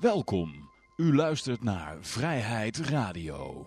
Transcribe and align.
Welkom. 0.00 0.70
U 0.96 1.14
luistert 1.14 1.62
naar 1.62 1.96
Vrijheid 2.00 2.78
Radio. 2.78 3.66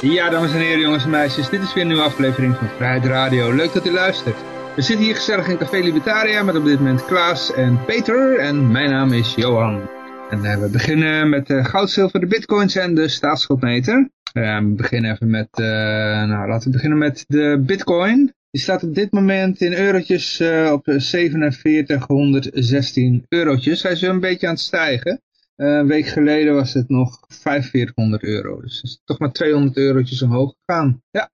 Ja, 0.00 0.30
dames 0.30 0.52
en 0.52 0.58
heren, 0.58 0.80
jongens 0.80 1.04
en 1.04 1.10
meisjes, 1.10 1.48
dit 1.48 1.62
is 1.62 1.74
weer 1.74 1.82
een 1.82 1.88
nieuwe 1.88 2.02
aflevering 2.02 2.56
van 2.56 2.68
Vrijheid 2.68 3.04
Radio. 3.04 3.52
Leuk 3.52 3.72
dat 3.72 3.86
u 3.86 3.90
luistert. 3.90 4.36
We 4.74 4.82
zitten 4.82 5.04
hier 5.04 5.14
gezellig 5.14 5.48
in 5.48 5.58
Café 5.58 5.78
Libertaria 5.78 6.42
met 6.42 6.56
op 6.56 6.64
dit 6.64 6.78
moment 6.78 7.04
Klaas 7.04 7.52
en 7.52 7.84
Peter 7.84 8.38
en 8.38 8.70
mijn 8.70 8.90
naam 8.90 9.12
is 9.12 9.34
Johan. 9.34 9.95
En 10.30 10.44
uh, 10.44 10.60
we 10.60 10.68
beginnen 10.72 11.28
met 11.28 11.50
uh, 11.50 11.64
goud, 11.64 11.90
zilver, 11.90 12.20
de 12.20 12.26
bitcoins 12.26 12.76
en 12.76 12.94
de 12.94 13.08
staatsschuldmeter. 13.08 14.10
Uh, 14.32 14.58
we 14.58 14.72
beginnen 14.76 15.12
even 15.12 15.30
met, 15.30 15.48
nou 15.56 16.48
laten 16.48 16.66
we 16.66 16.70
beginnen 16.70 16.98
met 16.98 17.24
de 17.26 17.62
bitcoin. 17.66 18.34
Die 18.50 18.60
staat 18.60 18.82
op 18.82 18.94
dit 18.94 19.12
moment 19.12 19.60
in 19.60 19.72
eurotjes 19.72 20.42
op 20.72 20.84
4716 20.84 23.26
eurotjes. 23.28 23.82
Hij 23.82 23.92
is 23.92 24.00
weer 24.00 24.10
een 24.10 24.20
beetje 24.20 24.46
aan 24.46 24.52
het 24.52 24.62
stijgen. 24.62 25.22
een 25.56 25.86
week 25.86 26.06
geleden 26.06 26.54
was 26.54 26.74
het 26.74 26.88
nog 26.88 27.18
4500 27.28 28.22
euro. 28.22 28.60
Dus 28.60 28.76
het 28.76 28.84
is 28.84 29.00
toch 29.04 29.18
maar 29.18 29.32
200 29.32 29.76
eurotjes 29.76 30.22
omhoog 30.22 30.54
gegaan. 30.64 31.02
Ja, 31.10 31.30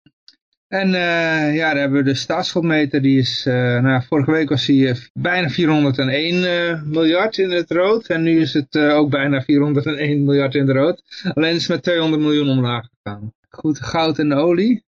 en 0.72 0.88
uh, 0.88 1.54
ja, 1.54 1.72
daar 1.72 1.80
hebben 1.80 1.98
we 1.98 2.04
de 2.04 2.14
staatsschuldmeter, 2.14 3.02
die 3.02 3.18
is, 3.18 3.46
uh, 3.46 3.54
nou, 3.54 4.02
vorige 4.02 4.30
week 4.30 4.48
was 4.48 4.66
hij 4.66 4.76
uh, 4.76 4.94
bijna 5.12 5.48
401 5.48 6.90
miljard 6.90 7.38
in 7.38 7.50
het 7.50 7.70
rood. 7.70 8.06
En 8.06 8.22
nu 8.22 8.40
is 8.40 8.52
het 8.52 8.78
ook 8.78 9.10
bijna 9.10 9.42
401 9.42 10.24
miljard 10.24 10.54
in 10.54 10.66
het 10.66 10.76
rood. 10.76 11.02
Alleen 11.34 11.54
is 11.54 11.60
het 11.60 11.68
met 11.68 11.82
200 11.82 12.22
miljoen 12.22 12.48
omlaag 12.48 12.88
gegaan. 13.02 13.32
Goed, 13.48 13.80
goud 13.80 14.18
en 14.18 14.32
olie? 14.32 14.84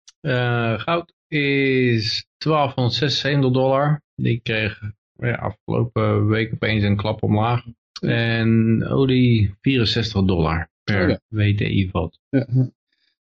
goud 0.76 1.12
is 1.28 2.26
1276 2.38 3.52
dollar. 3.52 4.02
Die 4.14 4.40
kreeg 4.42 4.80
ja, 5.16 5.34
afgelopen 5.34 6.28
week 6.28 6.52
opeens 6.52 6.82
een 6.82 6.96
klap 6.96 7.22
omlaag. 7.22 7.64
En 8.00 8.84
olie 8.88 9.54
64 9.60 10.24
dollar 10.24 10.68
per 10.84 11.10
oh. 11.10 11.16
WTI-vat. 11.28 12.18
Ja. 12.28 12.46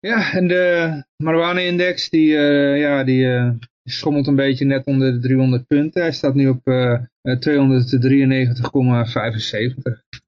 Ja, 0.01 0.31
en 0.33 0.47
de 0.47 1.03
marijuana-index 1.17 2.09
die, 2.09 2.31
uh, 2.31 2.79
ja, 2.79 3.03
die 3.03 3.25
uh, 3.25 3.51
schommelt 3.83 4.27
een 4.27 4.35
beetje 4.35 4.65
net 4.65 4.85
onder 4.85 5.11
de 5.11 5.19
300 5.19 5.67
punten. 5.67 6.01
Hij 6.01 6.11
staat 6.11 6.33
nu 6.33 6.47
op 6.47 6.67
uh, 6.67 6.99
293,75. 6.99 7.01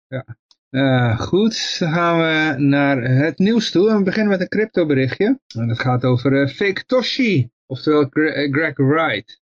Ja. 0.08 1.16
goed, 1.16 1.80
dan 1.80 1.92
gaan 1.92 2.18
we 2.18 2.56
naar 2.64 3.04
het 3.04 3.38
nieuws 3.38 3.72
toe. 3.72 3.90
En 3.90 3.98
we 3.98 4.04
beginnen 4.04 4.32
met 4.32 4.42
een 4.42 4.48
crypto 4.48 4.86
berichtje. 4.86 5.40
En 5.58 5.68
dat 5.68 5.80
gaat 5.80 6.04
over 6.04 6.48
Fake 6.48 6.86
Toshi, 6.86 7.50
oftewel 7.66 8.08
Greg 8.52 8.78
Wright. 8.78 9.42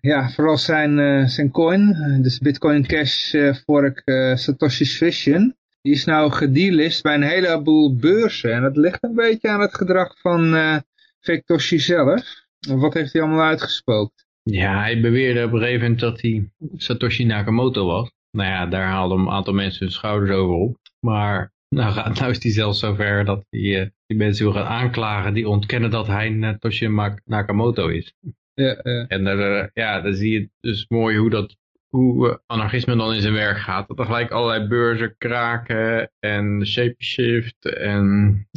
ja, 0.00 0.30
vooral 0.30 0.58
zijn, 0.58 1.28
zijn 1.28 1.50
coin, 1.50 1.96
dus 2.22 2.38
Bitcoin 2.38 2.86
Cash 2.86 3.34
fork 3.64 4.02
Satoshi's 4.34 4.96
Vision 4.96 5.57
die 5.82 5.92
is 5.92 6.04
nou 6.04 6.30
gedelist 6.30 7.02
bij 7.02 7.14
een 7.14 7.22
heleboel 7.22 7.96
beurzen. 7.96 8.52
En 8.52 8.62
dat 8.62 8.76
ligt 8.76 9.02
een 9.04 9.14
beetje 9.14 9.48
aan 9.48 9.60
het 9.60 9.74
gedrag 9.74 10.18
van 10.20 10.54
uh, 10.54 10.76
Victoshi 11.20 11.78
zelf. 11.78 12.46
Wat 12.68 12.94
heeft 12.94 13.12
hij 13.12 13.22
allemaal 13.22 13.46
uitgespookt? 13.46 14.26
Ja, 14.42 14.80
hij 14.80 15.00
beweerde 15.00 15.44
op 15.44 15.52
een 15.52 15.58
gegeven 15.58 15.80
moment 15.80 16.00
dat 16.00 16.20
hij 16.20 16.50
Satoshi 16.76 17.24
Nakamoto 17.24 17.86
was. 17.86 18.10
Nou 18.30 18.50
ja, 18.50 18.66
daar 18.66 18.86
haalden 18.86 19.18
een 19.18 19.30
aantal 19.30 19.54
mensen 19.54 19.84
hun 19.84 19.92
schouders 19.92 20.30
over 20.30 20.54
op. 20.54 20.76
Maar 21.00 21.52
nou, 21.68 21.92
gaat, 21.92 22.18
nou 22.18 22.30
is 22.30 22.42
hij 22.42 22.52
zelfs 22.52 22.78
zover 22.78 23.24
dat 23.24 23.44
hij 23.50 23.60
uh, 23.60 23.86
die 24.06 24.16
mensen 24.16 24.44
wil 24.44 24.54
gaan 24.54 24.66
aanklagen 24.66 25.34
die 25.34 25.48
ontkennen 25.48 25.90
dat 25.90 26.06
hij 26.06 26.38
Satoshi 26.40 26.88
Nakamoto 27.24 27.88
is. 27.88 28.14
Ja, 28.54 28.80
ja. 28.82 29.06
En 29.08 29.26
uh, 29.26 29.64
ja, 29.72 30.00
dan 30.00 30.14
zie 30.14 30.32
je 30.32 30.50
dus 30.60 30.84
mooi 30.88 31.16
hoe 31.16 31.30
dat 31.30 31.56
hoe 31.88 32.40
anarchisme 32.46 32.96
dan 32.96 33.14
in 33.14 33.20
zijn 33.20 33.34
werk 33.34 33.58
gaat. 33.58 33.88
Dat 33.88 33.98
er 33.98 34.04
gelijk 34.04 34.30
allerlei 34.30 34.68
beurzen 34.68 35.14
kraken 35.18 36.10
en 36.18 36.66
Shapeshift 36.66 37.74
en 37.74 38.04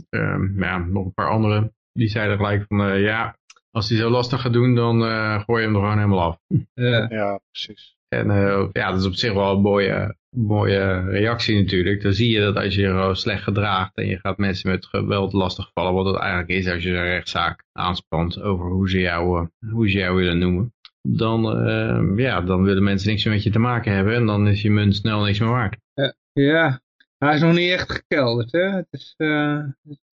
um, 0.09 0.53
ja, 0.57 0.77
nog 0.77 1.05
een 1.05 1.13
paar 1.13 1.29
andere. 1.29 1.73
Die 1.93 2.09
zeiden 2.09 2.37
gelijk 2.37 2.63
van 2.67 2.87
uh, 2.87 3.01
ja, 3.01 3.37
als 3.71 3.89
hij 3.89 3.97
zo 3.97 4.09
lastig 4.09 4.41
gaat 4.41 4.53
doen, 4.53 4.75
dan 4.75 5.01
uh, 5.01 5.41
gooi 5.43 5.61
je 5.61 5.67
hem 5.67 5.75
er 5.75 5.81
gewoon 5.81 5.97
helemaal 5.97 6.21
af. 6.21 6.37
Ja, 6.73 7.07
ja 7.09 7.39
precies. 7.51 7.95
En 8.07 8.27
uh, 8.27 8.67
ja, 8.71 8.91
dat 8.91 8.99
is 8.99 9.05
op 9.05 9.13
zich 9.13 9.33
wel 9.33 9.55
een 9.55 9.61
mooie, 9.61 10.15
mooie 10.35 11.09
reactie 11.09 11.61
natuurlijk. 11.61 12.01
Dan 12.01 12.13
zie 12.13 12.29
je 12.29 12.39
dat 12.39 12.55
als 12.55 12.75
je 12.75 12.81
je 12.81 13.15
slecht 13.15 13.43
gedraagt 13.43 13.95
en 13.95 14.07
je 14.07 14.19
gaat 14.19 14.37
mensen 14.37 14.69
met 14.69 14.85
geweld 14.85 15.33
lastigvallen, 15.33 15.93
wat 15.93 16.05
het 16.05 16.15
eigenlijk 16.15 16.49
is 16.49 16.67
als 16.67 16.83
je 16.83 16.89
een 16.89 17.03
rechtszaak 17.03 17.63
aanspant 17.71 18.41
over 18.41 18.65
hoe 18.65 18.89
ze 18.89 18.99
jou, 18.99 19.49
hoe 19.71 19.89
ze 19.89 19.97
jou 19.97 20.15
willen 20.15 20.37
noemen 20.37 20.73
dan, 21.01 21.67
uh, 21.67 22.17
ja, 22.17 22.41
dan 22.41 22.63
willen 22.63 22.83
mensen 22.83 23.09
niks 23.09 23.25
meer 23.25 23.33
met 23.33 23.43
je 23.43 23.49
te 23.49 23.59
maken 23.59 23.93
hebben 23.93 24.15
en 24.15 24.25
dan 24.25 24.47
is 24.47 24.61
je 24.61 24.71
munt 24.71 24.95
snel 24.95 25.23
niks 25.23 25.39
meer 25.39 25.49
waard. 25.49 25.77
Uh, 25.95 26.11
ja, 26.33 26.81
hij 27.17 27.35
is 27.35 27.41
nog 27.41 27.53
niet 27.53 27.71
echt 27.71 27.91
gekelderd, 27.91 28.51
hè? 28.51 28.69
Het 28.69 28.87
is 28.89 29.13
uh, 29.17 29.63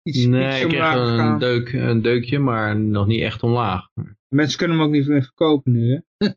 iets, 0.04 0.26
nee, 0.26 0.56
iets 0.56 0.62
ik 0.62 0.70
kreeg 0.70 0.94
een, 0.94 1.38
deuk, 1.38 1.74
een 1.74 2.02
deukje, 2.02 2.40
maar 2.40 2.80
nog 2.80 3.08
niet 3.08 3.22
echt 3.22 3.44
omlaag. 3.44 3.88
Mensen 4.28 4.58
kunnen 4.58 4.78
hem 4.78 4.86
ook 4.86 4.92
niet 4.92 5.08
meer 5.08 5.24
verkopen 5.24 5.72
nu, 5.72 5.92
hè? 5.92 6.28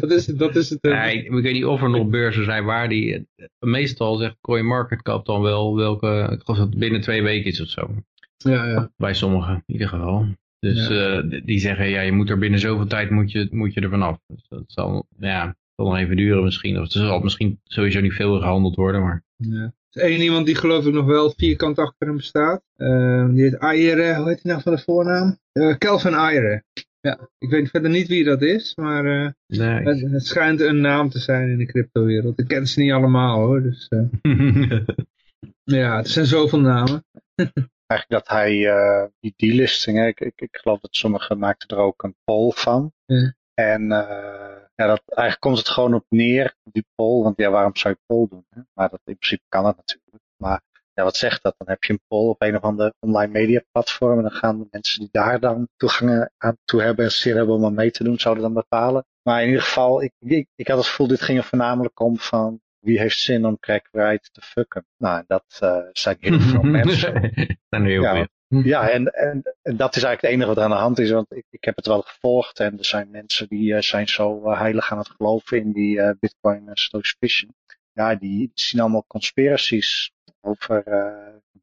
dat, 0.00 0.10
is, 0.10 0.26
dat 0.44 0.56
is 0.56 0.70
het. 0.70 0.82
Nee, 0.82 1.24
ik 1.24 1.30
weet 1.30 1.52
niet 1.52 1.64
of 1.64 1.82
er 1.82 1.90
nog 1.90 2.08
beurzen 2.08 2.44
zijn 2.44 2.64
waar 2.64 2.88
die... 2.88 3.28
Meestal 3.58 4.16
zegt 4.16 4.36
CoinMarketCap 4.40 5.26
dan 5.26 5.42
wel 5.42 5.76
welke... 5.76 6.28
Ik 6.32 6.40
geloof 6.44 6.58
dat 6.58 6.68
het 6.68 6.78
binnen 6.78 7.00
twee 7.00 7.22
weken 7.22 7.50
is 7.50 7.60
of 7.60 7.68
zo. 7.68 7.90
Ja, 8.36 8.66
ja. 8.66 8.90
Bij 8.96 9.14
sommigen 9.14 9.54
in 9.54 9.72
ieder 9.72 9.88
geval. 9.88 10.26
Dus 10.60 10.88
ja. 10.88 11.22
uh, 11.22 11.40
die 11.44 11.58
zeggen, 11.58 11.88
ja, 11.88 12.00
je 12.00 12.12
moet 12.12 12.30
er 12.30 12.38
binnen 12.38 12.60
zoveel 12.60 12.86
tijd 12.86 13.10
moet 13.10 13.32
je, 13.32 13.48
moet 13.50 13.74
je 13.74 13.80
er 13.80 13.90
vanaf. 13.90 14.18
Dus 14.26 14.46
dat 14.48 14.64
zal, 14.66 15.06
ja, 15.18 15.56
zal 15.76 15.86
nog 15.86 15.96
even 15.96 16.16
duren 16.16 16.44
misschien. 16.44 16.80
Of 16.80 16.84
er 16.84 17.06
zal 17.06 17.20
misschien 17.20 17.60
sowieso 17.64 18.00
niet 18.00 18.12
veel 18.12 18.38
gehandeld 18.38 18.76
worden, 18.76 19.00
maar... 19.00 19.24
Ja. 19.36 19.72
Er 19.90 20.02
is 20.02 20.10
één 20.10 20.20
iemand 20.20 20.46
die 20.46 20.54
geloof 20.54 20.86
ik 20.86 20.92
nog 20.92 21.06
wel 21.06 21.32
vierkant 21.36 21.78
achter 21.78 22.06
hem 22.06 22.20
staat. 22.20 22.62
Uh, 22.76 23.28
die 23.28 23.42
heet 23.42 23.58
Aire, 23.58 24.14
hoe 24.14 24.28
heet 24.28 24.42
hij 24.42 24.52
nou 24.52 24.62
van 24.62 24.74
de 24.74 24.82
voornaam? 24.82 25.38
Uh, 25.52 25.74
Kelvin 25.78 26.14
Aire. 26.14 26.62
Ja, 27.00 27.28
ik 27.38 27.50
weet 27.50 27.70
verder 27.70 27.90
niet 27.90 28.08
wie 28.08 28.24
dat 28.24 28.42
is, 28.42 28.74
maar 28.74 29.04
uh, 29.04 29.30
nee. 29.46 29.82
het, 29.82 30.00
het, 30.00 30.26
schijnt 30.26 30.60
een 30.60 30.80
naam 30.80 31.08
te 31.08 31.18
zijn 31.18 31.50
in 31.50 31.58
de 31.58 31.66
cryptowereld. 31.66 32.38
Ik 32.38 32.48
ken 32.48 32.66
ze 32.66 32.80
niet 32.80 32.92
allemaal 32.92 33.38
hoor, 33.38 33.62
dus... 33.62 33.88
ja, 35.78 35.98
er 35.98 36.08
zijn 36.08 36.26
zoveel 36.26 36.60
namen 36.60 37.04
eigenlijk 37.86 38.24
dat 38.24 38.36
hij 38.36 38.54
uh, 38.54 39.04
die 39.20 39.34
delisting, 39.36 40.06
ik, 40.06 40.20
ik, 40.20 40.40
ik, 40.40 40.56
geloof 40.56 40.80
dat 40.80 40.96
sommigen 40.96 41.38
maakten 41.38 41.76
er 41.76 41.82
ook 41.82 42.02
een 42.02 42.16
poll 42.24 42.50
van. 42.50 42.92
Ja. 43.04 43.34
En 43.54 43.82
uh, 43.82 44.56
ja, 44.74 44.86
dat, 44.86 45.02
eigenlijk 45.06 45.40
komt 45.40 45.58
het 45.58 45.68
gewoon 45.68 45.94
op 45.94 46.04
neer, 46.08 46.54
die 46.64 46.86
poll. 46.94 47.22
Want 47.22 47.36
ja, 47.36 47.50
waarom 47.50 47.76
zou 47.76 47.94
je 47.94 48.04
poll 48.06 48.28
doen? 48.28 48.46
Hè? 48.50 48.60
Maar 48.72 48.88
dat, 48.88 49.00
in 49.04 49.16
principe 49.16 49.44
kan 49.48 49.64
dat 49.64 49.76
natuurlijk. 49.76 50.24
Maar 50.36 50.62
ja, 50.92 51.02
wat 51.02 51.16
zegt 51.16 51.42
dat? 51.42 51.54
Dan 51.58 51.68
heb 51.68 51.84
je 51.84 51.92
een 51.92 52.02
poll 52.06 52.28
op 52.28 52.42
een 52.42 52.56
of 52.56 52.62
andere 52.62 52.94
online 53.00 53.32
media 53.32 53.62
platform. 53.72 54.16
En 54.16 54.22
dan 54.22 54.32
gaan 54.32 54.58
de 54.58 54.66
mensen 54.70 55.00
die 55.00 55.08
daar 55.12 55.40
dan 55.40 55.68
toegang 55.76 56.30
aan 56.36 56.56
toe 56.64 56.82
hebben 56.82 57.04
en 57.04 57.10
zin 57.10 57.36
hebben 57.36 57.54
om 57.54 57.64
aan 57.64 57.74
mee 57.74 57.90
te 57.90 58.04
doen, 58.04 58.18
zouden 58.18 58.42
dan 58.42 58.54
bepalen. 58.54 59.04
Maar 59.22 59.42
in 59.42 59.48
ieder 59.48 59.62
geval, 59.62 60.02
ik, 60.02 60.12
ik, 60.18 60.48
ik 60.54 60.68
had 60.68 60.76
het 60.76 60.86
gevoel, 60.86 61.06
dit 61.06 61.20
ging 61.20 61.38
er 61.38 61.44
voornamelijk 61.44 62.00
om 62.00 62.18
van 62.18 62.60
wie 62.86 62.98
heeft 62.98 63.18
zin 63.18 63.44
om 63.44 63.58
Craig 63.58 63.88
Wright 63.90 64.32
te 64.32 64.40
fucken? 64.40 64.86
Nou, 64.96 65.24
dat 65.26 65.60
uh, 65.62 65.78
zijn 65.92 66.16
heel 66.20 66.40
veel 66.40 66.62
mensen. 66.80 67.32
heel 67.68 68.02
ja, 68.02 68.12
veel. 68.14 68.26
Ja, 68.62 68.88
en, 68.88 69.06
en, 69.06 69.42
en, 69.62 69.76
dat 69.76 69.96
is 69.96 70.02
eigenlijk 70.02 70.20
het 70.22 70.30
enige 70.30 70.48
wat 70.48 70.56
er 70.56 70.62
aan 70.62 70.70
de 70.70 70.76
hand 70.76 70.98
is. 70.98 71.10
Want 71.10 71.32
ik, 71.32 71.44
ik 71.50 71.64
heb 71.64 71.76
het 71.76 71.86
wel 71.86 72.02
gevolgd 72.02 72.60
en 72.60 72.78
er 72.78 72.84
zijn 72.84 73.10
mensen 73.10 73.48
die 73.48 73.72
uh, 73.72 73.80
zijn 73.80 74.08
zo 74.08 74.42
uh, 74.44 74.58
heilig 74.58 74.92
aan 74.92 74.98
het 74.98 75.08
geloven 75.08 75.58
in 75.58 75.72
die 75.72 76.16
Bitcoin 76.18 76.70
Vision. 77.18 77.54
Ja, 77.92 78.14
die 78.14 78.50
zien 78.54 78.80
allemaal 78.80 79.04
conspiracies 79.06 80.12
over 80.40 80.84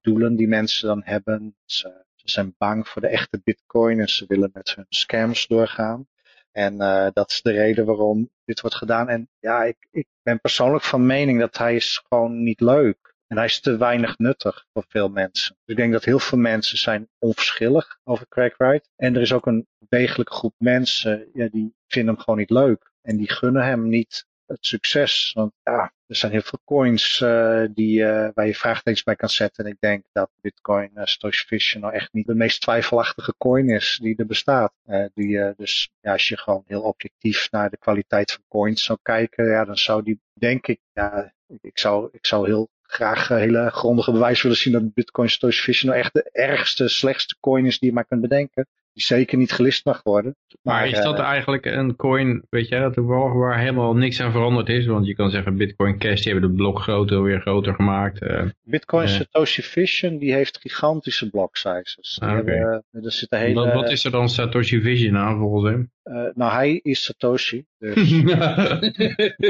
doelen 0.02 0.36
die 0.36 0.48
mensen 0.48 0.88
dan 0.88 1.02
hebben. 1.06 1.56
Ze, 1.66 2.06
ze 2.16 2.32
zijn 2.32 2.56
bang 2.58 2.88
voor 2.88 3.02
de 3.02 3.08
echte 3.08 3.42
Bitcoin 3.44 4.00
en 4.00 4.10
ze 4.10 4.26
willen 4.28 4.50
met 4.54 4.76
hun 4.76 4.86
scams 4.90 5.48
doorgaan. 5.48 6.08
En 6.54 6.74
uh, 6.74 7.08
dat 7.14 7.30
is 7.30 7.42
de 7.42 7.52
reden 7.52 7.86
waarom 7.86 8.30
dit 8.46 8.62
wordt 8.62 8.76
gedaan. 8.76 9.10
En 9.10 9.30
ja, 9.40 9.64
ik, 9.64 9.88
ik 9.92 10.08
ben 10.24 10.40
persoonlijk 10.40 10.84
van 10.84 11.06
mening 11.06 11.40
dat 11.40 11.58
hij 11.58 11.76
is 11.76 12.04
gewoon 12.08 12.44
niet 12.44 12.62
leuk. 12.62 13.14
En 13.28 13.38
hij 13.38 13.46
is 13.46 13.60
te 13.60 13.78
weinig 13.78 14.18
nuttig 14.18 14.66
voor 14.74 14.86
veel 14.88 15.10
mensen. 15.10 15.56
Dus 15.56 15.76
ik 15.76 15.76
denk 15.76 15.92
dat 15.92 16.04
heel 16.04 16.20
veel 16.20 16.38
mensen 16.38 16.78
zijn 16.78 17.10
onverschillig 17.20 18.00
over 18.04 18.28
Craig 18.28 18.58
Wright. 18.58 18.90
En 18.96 19.16
er 19.16 19.22
is 19.22 19.34
ook 19.34 19.46
een 19.46 19.68
degelijke 19.90 20.34
groep 20.34 20.54
mensen 20.58 21.30
ja, 21.34 21.48
die 21.48 21.76
vinden 21.88 22.14
hem 22.14 22.24
gewoon 22.24 22.40
niet 22.40 22.50
leuk. 22.50 22.92
En 23.02 23.18
die 23.18 23.32
gunnen 23.32 23.66
hem 23.66 23.88
niet 23.88 24.26
het 24.54 24.66
succes. 24.66 25.32
Want 25.34 25.52
ja, 25.64 25.94
er 26.08 26.16
zijn 26.16 26.32
heel 26.32 26.42
veel 26.42 26.60
coins 26.66 27.20
uh, 27.20 27.64
die, 27.74 28.00
uh, 28.00 28.30
waar 28.34 28.46
je 28.46 28.56
vraagtekens 28.56 29.04
bij 29.04 29.16
kan 29.16 29.30
zetten. 29.30 29.66
En 29.66 29.72
ik 29.72 29.78
denk 29.80 30.06
dat 30.12 30.30
Bitcoin 30.42 30.92
uh, 30.96 31.06
Satoshi 31.06 31.48
Vision 31.48 31.82
nou 31.82 31.94
echt 31.94 32.14
niet 32.14 32.28
de 32.28 32.36
meest 32.36 32.62
twijfelachtige 32.62 33.34
coin 33.38 33.70
is 33.70 34.00
die 34.02 34.16
er 34.16 34.26
bestaat. 34.26 34.74
die, 35.14 35.54
dus 35.56 35.90
ja, 36.02 36.12
als 36.12 36.28
je 36.28 36.38
gewoon 36.38 36.64
heel 36.68 36.82
objectief 36.82 37.52
naar 37.52 37.70
de 37.70 37.78
kwaliteit 37.78 38.32
van 38.32 38.44
coins 38.48 38.84
zou 38.84 39.00
kijken, 39.02 39.46
ja, 39.46 39.66
dan 39.66 39.78
zou 39.78 40.04
die, 40.04 40.22
denk 40.34 40.68
ik, 40.68 40.80
ja, 40.94 41.34
ik 41.62 41.80
zou, 41.80 42.10
ik 42.12 42.26
zou 42.26 42.48
heel 42.48 42.70
graag 42.82 43.28
hele 43.28 43.70
grondige 43.70 44.12
bewijs 44.12 44.42
willen 44.42 44.58
zien 44.58 44.74
dat 44.74 44.94
Bitcoin 44.94 45.30
Satoshi 45.30 45.64
Vision 45.64 45.90
nou 45.92 46.04
echt 46.04 46.14
de 46.14 46.30
ergste, 46.32 46.88
slechtste 46.88 47.36
coin 47.40 47.66
is 47.66 47.80
die 47.80 47.90
je 47.90 47.96
maar 47.96 48.06
kunt 48.06 48.22
bedenken 48.22 48.68
die 48.94 49.04
zeker 49.04 49.38
niet 49.38 49.52
gelist 49.52 49.86
mag 49.86 50.04
worden. 50.04 50.36
Maar, 50.62 50.88
is 50.88 51.02
dat 51.02 51.20
eigenlijk 51.20 51.66
een 51.66 51.96
coin, 51.96 52.44
weet 52.50 52.68
jij 52.68 52.80
dat 52.80 52.94
toevallig, 52.94 53.34
waar 53.34 53.60
helemaal 53.60 53.96
niks 53.96 54.22
aan 54.22 54.32
veranderd 54.32 54.70
is? 54.70 54.86
Want 54.86 55.06
je 55.06 55.16
kan 55.16 55.30
zeggen 55.30 55.58
Bitcoin 55.58 55.98
Cash, 55.98 56.22
die 56.22 56.32
hebben 56.32 56.50
de 56.50 56.56
blok 56.56 56.80
groter 56.80 57.24
weer 57.24 57.42
groter 57.42 57.74
gemaakt. 57.74 58.22
Uh, 58.22 58.44
Bitcoin 58.64 59.08
Satoshi 59.08 59.62
Vision, 59.62 60.18
die 60.18 60.34
heeft 60.34 60.60
gigantische 60.60 61.30
block 61.30 61.58
sizes. 61.58 62.20
Ah, 62.22 62.32
hebben, 62.32 62.84
er 62.92 63.12
zit 63.12 63.32
een 63.32 63.40
hele, 63.40 63.54
wat, 63.54 63.74
wat, 63.74 63.92
is 63.92 64.06
er 64.06 64.12
dan 64.12 64.30
Satoshi 64.30 64.82
Vision 64.82 65.18
aan 65.18 65.38
volgens 65.38 65.72
hem? 65.72 65.92
Uh, 66.04 66.28
nou, 66.34 66.52
hij 66.52 66.80
is 66.84 67.04
Satoshi. 67.04 67.66
Dus. 67.78 67.96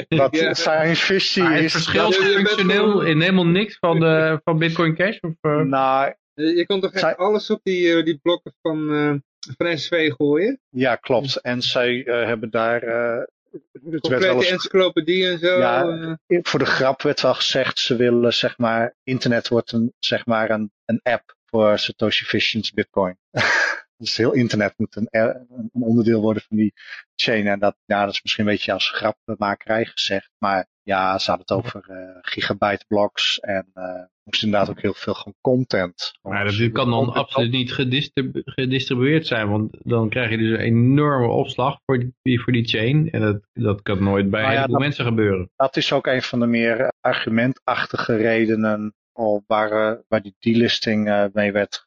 wat 0.08 0.36
ja. 0.36 0.54
zijn 0.54 0.96
visie 0.96 1.44
is... 1.44 1.62
Het 1.62 1.72
verschilt 1.72 2.16
functioneel 2.16 3.02
in 3.02 3.22
helemaal 3.22 3.48
niks 3.48 3.78
van, 3.80 4.00
de, 4.00 4.40
van 4.44 4.58
Bitcoin 4.58 4.96
Cash? 4.96 5.20
Of, 5.20 5.34
uh... 5.42 5.62
Nou, 5.62 6.14
je 6.34 6.66
kon 6.66 6.80
toch 6.80 6.92
echt 6.92 7.18
alles 7.18 7.50
op 7.50 7.60
die, 7.64 8.04
die 8.04 8.20
blokken 8.22 8.54
van 8.62 9.22
van 9.58 9.78
SV 9.78 10.12
gooien. 10.12 10.60
Ja, 10.70 10.96
klopt. 10.96 11.36
En 11.36 11.62
zij 11.62 11.94
uh, 11.94 12.26
hebben 12.26 12.50
daar... 12.50 12.84
Uh, 12.84 13.24
Complete 14.00 14.48
encyclopedie 14.50 15.28
en 15.28 15.40
zo. 15.40 15.58
Ja, 15.58 15.86
uh. 16.28 16.40
voor 16.42 16.60
de 16.60 16.66
grap 16.66 17.02
werd 17.02 17.22
wel 17.22 17.34
gezegd, 17.34 17.80
ze 17.80 17.96
willen 17.96 18.34
zeg 18.34 18.58
maar, 18.58 18.96
internet 19.04 19.48
wordt 19.48 19.72
een, 19.72 19.94
zeg 20.00 20.26
maar 20.26 20.50
een, 20.50 20.72
een 20.86 21.00
app 21.04 21.36
voor 21.46 21.80
Satoshi 21.80 22.26
Vision's 22.26 22.72
Bitcoin. 22.72 23.18
dus 23.98 24.18
heel 24.18 24.32
internet 24.32 24.74
moet 24.78 24.96
een, 24.96 25.08
een, 25.10 25.70
onderdeel 25.72 26.22
worden 26.22 26.44
van 26.48 26.58
die 26.58 26.74
chain. 27.16 27.48
En 27.48 27.60
dat, 27.60 27.76
ja, 27.86 28.06
dat 28.06 28.14
is 28.14 28.22
misschien 28.22 28.46
een 28.46 28.52
beetje 28.52 28.74
als 28.74 28.90
grapmakerij 28.90 29.86
gezegd. 29.86 30.30
Maar 30.38 30.68
ja, 30.84 31.18
ze 31.20 31.32
hadden 31.32 31.58
het 31.58 31.66
over 31.66 31.86
uh, 31.90 32.18
gigabyte 32.22 32.86
blocks 32.88 33.40
en 33.40 33.72
uh, 33.76 34.02
moest 34.24 34.44
inderdaad 34.44 34.70
ook 34.70 34.82
heel 34.82 34.94
veel 34.94 35.14
gewoon 35.14 35.36
content. 35.42 36.14
Maar 36.22 36.46
dat 36.46 36.72
kan 36.72 36.90
dan 36.90 37.14
absoluut 37.14 37.52
niet 37.52 37.72
gedistribueerd 38.46 39.28
zijn, 39.28 39.50
want 39.50 39.78
dan 39.80 40.10
krijg 40.10 40.30
je 40.30 40.38
dus 40.38 40.52
een 40.52 40.66
enorme 40.66 41.28
opslag 41.28 41.80
voor 41.86 42.06
die, 42.22 42.42
voor 42.42 42.54
die 42.54 42.68
chain. 42.68 43.12
En 43.12 43.22
dat, 43.22 43.42
dat 43.54 43.82
kan 43.82 44.04
nooit 44.04 44.30
bij 44.30 44.42
nou 44.42 44.72
ja, 44.72 44.78
mensen 44.80 45.06
gebeuren. 45.06 45.50
Dat 45.56 45.78
is 45.78 45.92
ook 45.92 46.08
een 46.08 46.22
van 46.22 46.40
de 46.40 46.46
meer 46.48 46.94
argumentachtige 47.02 48.16
redenen 48.16 48.94
waar, 49.48 49.72
uh, 49.72 50.00
waar 50.08 50.22
die 50.22 50.36
delisting 50.40 51.30
mee 51.34 51.52
werd 51.52 51.86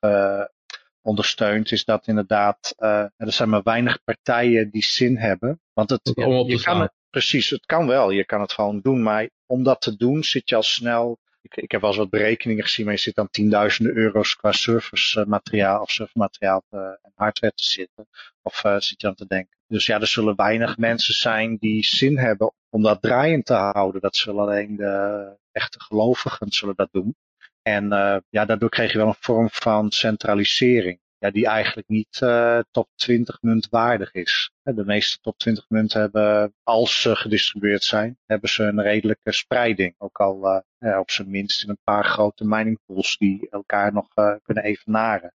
ondersteund, 1.02 1.72
is 1.72 1.84
dat 1.84 2.06
inderdaad, 2.06 2.74
er 2.76 3.32
zijn 3.32 3.48
maar 3.48 3.62
weinig 3.62 3.98
partijen 4.04 4.70
die 4.70 4.84
zin 4.84 5.16
hebben. 5.16 5.60
Want 5.72 5.90
het, 5.90 6.00
je, 6.14 6.60
kan, 6.62 6.88
Precies, 7.16 7.50
het 7.50 7.66
kan 7.66 7.86
wel. 7.86 8.10
Je 8.10 8.24
kan 8.24 8.40
het 8.40 8.52
gewoon 8.52 8.80
doen. 8.80 9.02
Maar 9.02 9.28
om 9.46 9.62
dat 9.62 9.80
te 9.80 9.96
doen 9.96 10.24
zit 10.24 10.48
je 10.48 10.56
al 10.56 10.62
snel. 10.62 11.18
Ik, 11.42 11.56
ik 11.56 11.70
heb 11.70 11.80
wel 11.80 11.90
eens 11.90 11.98
wat 11.98 12.10
berekeningen 12.10 12.62
gezien, 12.64 12.84
maar 12.84 12.94
je 12.94 13.00
zit 13.00 13.14
dan 13.14 13.30
tienduizenden 13.30 13.96
euro's 13.96 14.36
qua 14.36 14.52
serversmateriaal 14.52 15.80
of 15.80 15.90
servermateriaal 15.90 16.64
en 16.70 17.12
hardware 17.14 17.52
te 17.54 17.64
zitten. 17.64 18.08
Of 18.42 18.64
uh, 18.64 18.78
zit 18.78 19.00
je 19.00 19.06
aan 19.06 19.14
te 19.14 19.26
denken. 19.26 19.56
Dus 19.66 19.86
ja, 19.86 20.00
er 20.00 20.06
zullen 20.06 20.36
weinig 20.36 20.76
mensen 20.76 21.14
zijn 21.14 21.56
die 21.56 21.84
zin 21.84 22.18
hebben 22.18 22.52
om 22.70 22.82
dat 22.82 23.02
draaiend 23.02 23.46
te 23.46 23.54
houden. 23.54 24.00
Dat 24.00 24.16
zullen 24.16 24.42
alleen 24.42 24.76
de 24.76 25.36
echte 25.52 25.80
gelovigen 25.80 26.52
zullen 26.52 26.76
dat 26.76 26.88
doen. 26.92 27.16
En 27.62 27.84
uh, 27.84 28.16
ja, 28.28 28.44
daardoor 28.44 28.68
kreeg 28.68 28.92
je 28.92 28.98
wel 28.98 29.06
een 29.06 29.14
vorm 29.20 29.48
van 29.50 29.90
centralisering 29.90 31.00
die 31.32 31.46
eigenlijk 31.46 31.88
niet 31.88 32.20
uh, 32.22 32.60
top 32.70 32.88
20 32.94 33.42
munt 33.42 33.68
waardig 33.70 34.12
is. 34.12 34.50
De 34.62 34.84
meeste 34.84 35.18
top 35.20 35.38
20 35.38 35.64
munten 35.68 36.00
hebben, 36.00 36.54
als 36.62 37.00
ze 37.00 37.16
gedistribueerd 37.16 37.84
zijn, 37.84 38.18
hebben 38.26 38.48
ze 38.48 38.62
een 38.62 38.82
redelijke 38.82 39.32
spreiding. 39.32 39.94
Ook 39.98 40.20
al 40.20 40.62
uh, 40.78 40.98
op 40.98 41.10
zijn 41.10 41.30
minst 41.30 41.62
in 41.62 41.68
een 41.68 41.78
paar 41.84 42.04
grote 42.04 42.44
mining 42.46 42.78
pools 42.86 43.16
die 43.16 43.46
elkaar 43.50 43.92
nog 43.92 44.08
uh, 44.14 44.34
kunnen 44.42 44.64
evenaren. 44.64 45.32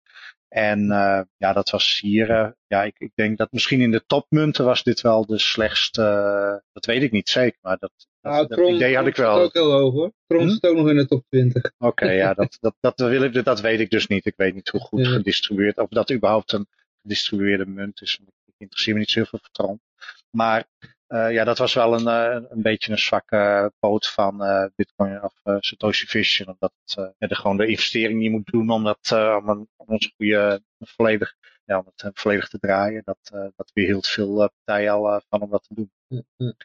En 0.48 0.81
uh, 0.81 1.20
ja, 1.37 1.52
dat 1.52 1.70
was 1.70 2.00
hier, 2.00 2.31
uh, 2.31 2.48
ja, 2.66 2.84
ik, 2.84 2.98
ik 2.98 3.10
denk 3.14 3.38
dat 3.38 3.52
misschien 3.52 3.81
in 3.81 3.90
de 3.90 4.04
topmunten 4.06 4.64
was 4.64 4.82
dit 4.82 5.00
wel 5.00 5.26
de 5.26 5.38
slechtste, 5.38 6.02
uh, 6.02 6.70
dat 6.72 6.87
weet 6.87 7.02
ik 7.02 7.12
niet 7.12 7.28
zeker, 7.28 7.58
maar 7.62 7.76
dat, 7.78 7.93
nou, 8.20 8.46
dat, 8.46 8.58
idee 8.58 8.96
had 8.96 9.06
ik 9.06 9.16
wel. 9.16 9.40
ook 9.40 9.52
heel 9.52 9.72
hoog 9.72 9.93
hoor. 9.93 10.12
Tron 10.26 10.43
hm? 10.43 10.48
zit 10.48 10.66
ook 10.66 10.76
nog 10.76 10.88
in 10.88 10.96
de 10.96 11.06
top 11.06 11.25
20. 11.28 11.62
Oké, 11.64 11.87
okay, 11.87 12.16
ja, 12.16 12.34
dat, 12.34 12.58
dat, 12.60 12.75
dat, 12.81 13.08
wil 13.08 13.22
ik, 13.22 13.44
dat 13.44 13.60
weet 13.60 13.81
ik 13.81 13.90
dus 13.90 14.06
niet. 14.06 14.26
Ik 14.26 14.37
weet 14.37 14.54
niet 14.54 14.69
hoe 14.69 14.81
goed 14.81 15.06
ja. 15.06 15.10
gedistribueerd, 15.10 15.78
of 15.78 15.88
dat 15.88 16.12
überhaupt 16.12 16.52
een 16.52 16.66
gedistribueerde 17.02 17.66
munt 17.66 18.00
is. 18.00 18.19
Ik 18.44 18.54
interesseer 18.58 18.94
me 18.94 19.00
niet 19.00 19.10
zo 19.10 19.19
heel 19.19 19.28
veel 19.28 19.38
vertrouwen. 19.42 19.81
Maar 20.31 20.66
uh, 21.08 21.32
ja, 21.32 21.44
dat 21.44 21.58
was 21.58 21.75
wel 21.75 21.94
een, 21.94 22.40
uh, 22.40 22.48
een 22.50 22.62
beetje 22.62 22.93
een 22.93 22.98
zwakke 22.98 23.72
poot 23.78 24.08
van 24.08 24.43
Bitcoin 24.75 25.22
of 25.22 25.34
Satoshi 25.60 26.06
Vision. 26.06 26.48
Omdat 26.48 26.72
het 26.84 27.14
ja, 27.19 27.26
de, 27.26 27.34
gewoon 27.34 27.56
de 27.56 27.66
investering 27.66 28.14
die 28.14 28.28
je 28.28 28.37
moet 28.37 28.46
doen 28.46 28.70
om, 28.70 28.84
dat, 28.84 29.12
om, 29.12 29.48
een, 29.48 29.69
om 29.76 29.87
ons 29.87 30.12
goede 30.16 30.62
volledig, 30.78 31.34
ja, 31.64 31.78
om 31.78 31.93
het 31.96 32.20
volledig 32.20 32.48
te 32.48 32.58
draaien. 32.58 33.02
Dat, 33.04 33.52
dat 33.56 33.70
weerhield 33.75 34.06
veel 34.06 34.50
partijen 34.64 34.93
al 34.93 35.22
van 35.28 35.40
om 35.40 35.50
dat 35.50 35.62
te 35.62 35.75
doen. 35.75 35.90
Mm 36.08 36.26
-hmm. 36.37 36.56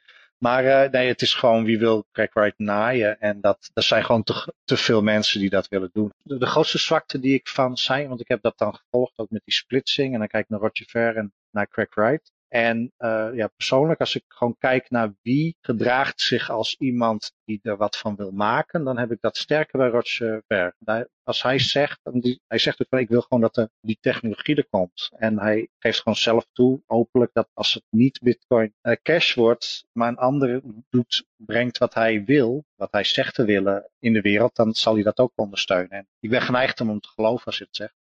Maar 0.42 0.90
nee, 0.90 1.08
het 1.08 1.22
is 1.22 1.34
gewoon 1.34 1.64
wie 1.64 1.80
wil 1.80 2.06
Crackright 2.12 2.60
naaien. 2.60 3.20
En 3.20 3.42
dat, 3.42 3.72
er 3.74 3.84
zijn 3.84 4.06
gewoon 4.06 4.24
te, 4.24 4.54
te 4.64 4.78
veel 4.78 5.02
mensen 5.02 5.40
die 5.40 5.50
dat 5.50 5.68
willen 5.68 5.90
doen. 5.94 6.14
De, 6.24 6.38
de 6.38 6.46
grootste 6.46 6.78
zwakte 6.78 7.20
die 7.20 7.34
ik 7.34 7.48
van 7.48 7.78
zijn, 7.78 8.08
want 8.08 8.22
ik 8.22 8.28
heb 8.28 8.42
dat 8.42 8.58
dan 8.58 8.76
gevolgd 8.76 9.18
ook 9.18 9.30
met 9.30 9.42
die 9.46 9.54
splitsing. 9.54 10.14
En 10.14 10.20
dan 10.20 10.28
kijk 10.28 10.44
ik 10.44 10.50
naar 10.50 10.60
Roger 10.60 10.86
Ver 10.90 11.18
en 11.18 11.34
naar 11.52 11.68
Crackright. 11.68 12.32
En 12.52 12.92
uh, 13.00 13.30
ja, 13.34 13.48
persoonlijk, 13.48 14.00
als 14.00 14.16
ik 14.16 14.24
gewoon 14.28 14.56
kijk 14.58 14.90
naar 14.90 15.14
wie 15.22 15.58
gedraagt 15.62 16.22
zich 16.22 16.50
als 16.50 16.76
iemand 16.80 17.34
die 17.46 17.60
er 17.64 17.78
wat 17.78 17.98
van 17.98 18.16
wil 18.16 18.32
maken, 18.32 18.84
dan 18.84 18.98
heb 18.98 19.12
ik 19.12 19.22
dat 19.22 19.38
sterker 19.38 19.80
bij 19.80 19.90
Roger 19.90 20.44
Ver. 20.48 20.76
Als 21.24 21.44
hij 21.44 21.60
zegt, 21.60 22.00
hij 22.48 22.58
zegt 22.58 22.82
ook 22.82 22.88
van 22.90 23.00
ik 23.00 23.10
wil 23.10 23.22
gewoon 23.22 23.42
dat 23.42 23.58
er 23.58 23.70
die 23.82 23.98
technologie 24.02 24.56
er 24.56 24.68
komt. 24.70 25.12
En 25.18 25.40
hij 25.40 25.70
geeft 25.80 25.98
gewoon 25.98 26.18
zelf 26.18 26.46
toe, 26.52 26.82
openlijk, 26.88 27.34
dat 27.34 27.50
als 27.54 27.74
het 27.74 27.84
niet 27.90 28.20
Bitcoin 28.22 28.74
uh, 28.82 28.96
Cash 29.02 29.34
wordt, 29.34 29.86
maar 29.92 30.08
een 30.08 30.18
ander 30.18 30.62
doet, 30.90 31.26
brengt 31.36 31.78
wat 31.78 31.94
hij 31.94 32.24
wil, 32.24 32.66
wat 32.76 32.92
hij 32.92 33.04
zegt 33.04 33.36
te 33.36 33.46
willen 33.46 33.90
in 34.00 34.14
de 34.14 34.22
wereld, 34.22 34.56
dan 34.56 34.74
zal 34.74 34.94
hij 34.94 35.04
dat 35.04 35.20
ook 35.20 35.32
ondersteunen. 35.36 35.90
En 35.90 36.08
ik 36.20 36.30
ben 36.30 36.42
geneigd 36.42 36.82
om 36.82 36.88
hem 36.88 37.00
te 37.00 37.10
geloven 37.16 37.46
als 37.46 37.58
hij 37.58 37.68
het 37.68 37.76
zegt. 37.76 38.01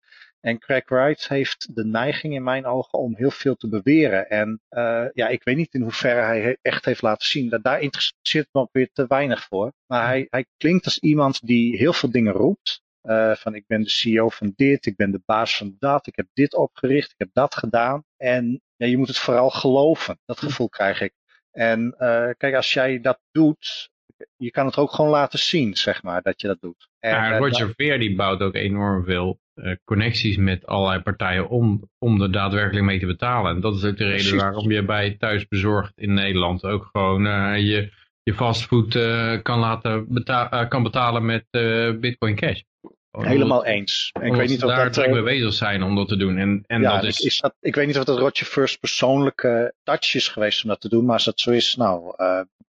En 0.43 0.59
Craig 0.59 0.89
Wright 0.89 1.27
heeft 1.27 1.75
de 1.75 1.85
neiging 1.85 2.33
in 2.33 2.43
mijn 2.43 2.65
ogen 2.65 2.99
om 2.99 3.15
heel 3.15 3.31
veel 3.31 3.55
te 3.55 3.69
beweren. 3.69 4.29
En 4.29 4.61
uh, 4.69 5.05
ja, 5.13 5.27
ik 5.27 5.43
weet 5.43 5.55
niet 5.55 5.73
in 5.73 5.81
hoeverre 5.81 6.21
hij 6.21 6.57
echt 6.61 6.85
heeft 6.85 7.01
laten 7.01 7.27
zien. 7.27 7.49
Dat 7.49 7.63
daar 7.63 7.79
interesseert 7.79 8.47
me 8.51 8.61
ook 8.61 8.69
weer 8.71 8.89
te 8.93 9.05
weinig 9.07 9.43
voor. 9.43 9.73
Maar 9.85 10.05
hij, 10.05 10.27
hij 10.29 10.45
klinkt 10.57 10.85
als 10.85 10.99
iemand 10.99 11.47
die 11.47 11.77
heel 11.77 11.93
veel 11.93 12.11
dingen 12.11 12.33
roept. 12.33 12.81
Uh, 13.03 13.35
van 13.35 13.55
ik 13.55 13.67
ben 13.67 13.81
de 13.81 13.89
CEO 13.89 14.29
van 14.29 14.53
dit, 14.55 14.85
ik 14.85 14.95
ben 14.95 15.11
de 15.11 15.21
baas 15.25 15.57
van 15.57 15.75
dat, 15.79 16.07
ik 16.07 16.15
heb 16.15 16.27
dit 16.33 16.55
opgericht, 16.55 17.11
ik 17.11 17.17
heb 17.17 17.29
dat 17.33 17.55
gedaan. 17.55 18.03
En 18.17 18.61
ja, 18.75 18.87
je 18.87 18.97
moet 18.97 19.07
het 19.07 19.17
vooral 19.17 19.49
geloven. 19.49 20.19
Dat 20.25 20.39
gevoel 20.39 20.69
krijg 20.69 21.01
ik. 21.01 21.13
En 21.51 21.95
uh, 21.99 22.29
kijk, 22.37 22.55
als 22.55 22.73
jij 22.73 22.99
dat 22.99 23.19
doet, 23.31 23.91
je 24.37 24.51
kan 24.51 24.65
het 24.65 24.77
ook 24.77 24.91
gewoon 24.91 25.11
laten 25.11 25.39
zien, 25.39 25.75
zeg 25.75 26.03
maar, 26.03 26.21
dat 26.21 26.41
je 26.41 26.47
dat 26.47 26.61
doet. 26.61 26.91
En, 27.03 27.11
ja, 27.11 27.37
Roger 27.37 27.73
Ver 27.75 27.99
die 27.99 28.15
bouwt 28.15 28.41
ook 28.41 28.55
enorm 28.55 29.03
veel 29.03 29.39
uh, 29.55 29.75
connecties 29.83 30.37
met 30.37 30.65
allerlei 30.65 31.01
partijen 31.01 31.49
om, 31.49 31.89
om 31.99 32.21
er 32.21 32.31
daadwerkelijk 32.31 32.85
mee 32.85 32.99
te 32.99 33.05
betalen. 33.05 33.55
En 33.55 33.61
dat 33.61 33.75
is 33.75 33.83
ook 33.83 33.97
de 33.97 34.05
reden 34.05 34.37
waarom 34.37 34.71
je 34.71 34.83
bij 34.83 35.15
thuisbezorgd 35.19 35.91
in 35.95 36.13
Nederland 36.13 36.63
ook 36.63 36.89
gewoon 36.91 37.25
uh, 37.25 37.57
je, 37.57 37.91
je 38.23 38.33
fastfood 38.33 38.95
uh, 38.95 39.41
kan, 39.41 39.59
laten 39.59 40.05
beta 40.09 40.65
kan 40.65 40.83
betalen 40.83 41.25
met 41.25 41.45
Bitcoin 41.99 42.35
Cash. 42.35 42.61
Helemaal 43.11 43.65
eens. 43.65 44.11
ik 44.21 44.33
weet 44.33 44.49
niet 44.49 44.63
of 44.63 44.69
daar 44.69 44.91
dat, 44.91 45.09
mee 45.09 45.23
bezig 45.23 45.53
zijn 45.53 45.83
om 45.83 45.95
dat 45.95 46.07
te 46.07 46.17
doen. 46.17 46.37
En, 46.37 46.63
en 46.67 46.81
ja, 46.81 46.95
dat 46.95 47.03
is... 47.03 47.19
is 47.19 47.39
dat, 47.39 47.55
ik 47.59 47.75
weet 47.75 47.87
niet 47.87 47.97
of 47.97 48.03
dat 48.03 48.19
Roger 48.19 48.45
First 48.45 48.79
persoonlijke 48.79 49.73
touch 49.83 50.15
is 50.15 50.27
geweest 50.27 50.63
om 50.63 50.69
dat 50.69 50.81
te 50.81 50.89
doen. 50.89 51.05
Maar 51.05 51.13
als 51.13 51.25
dat 51.25 51.39
zo 51.39 51.51
is, 51.51 51.75
nou, 51.75 52.15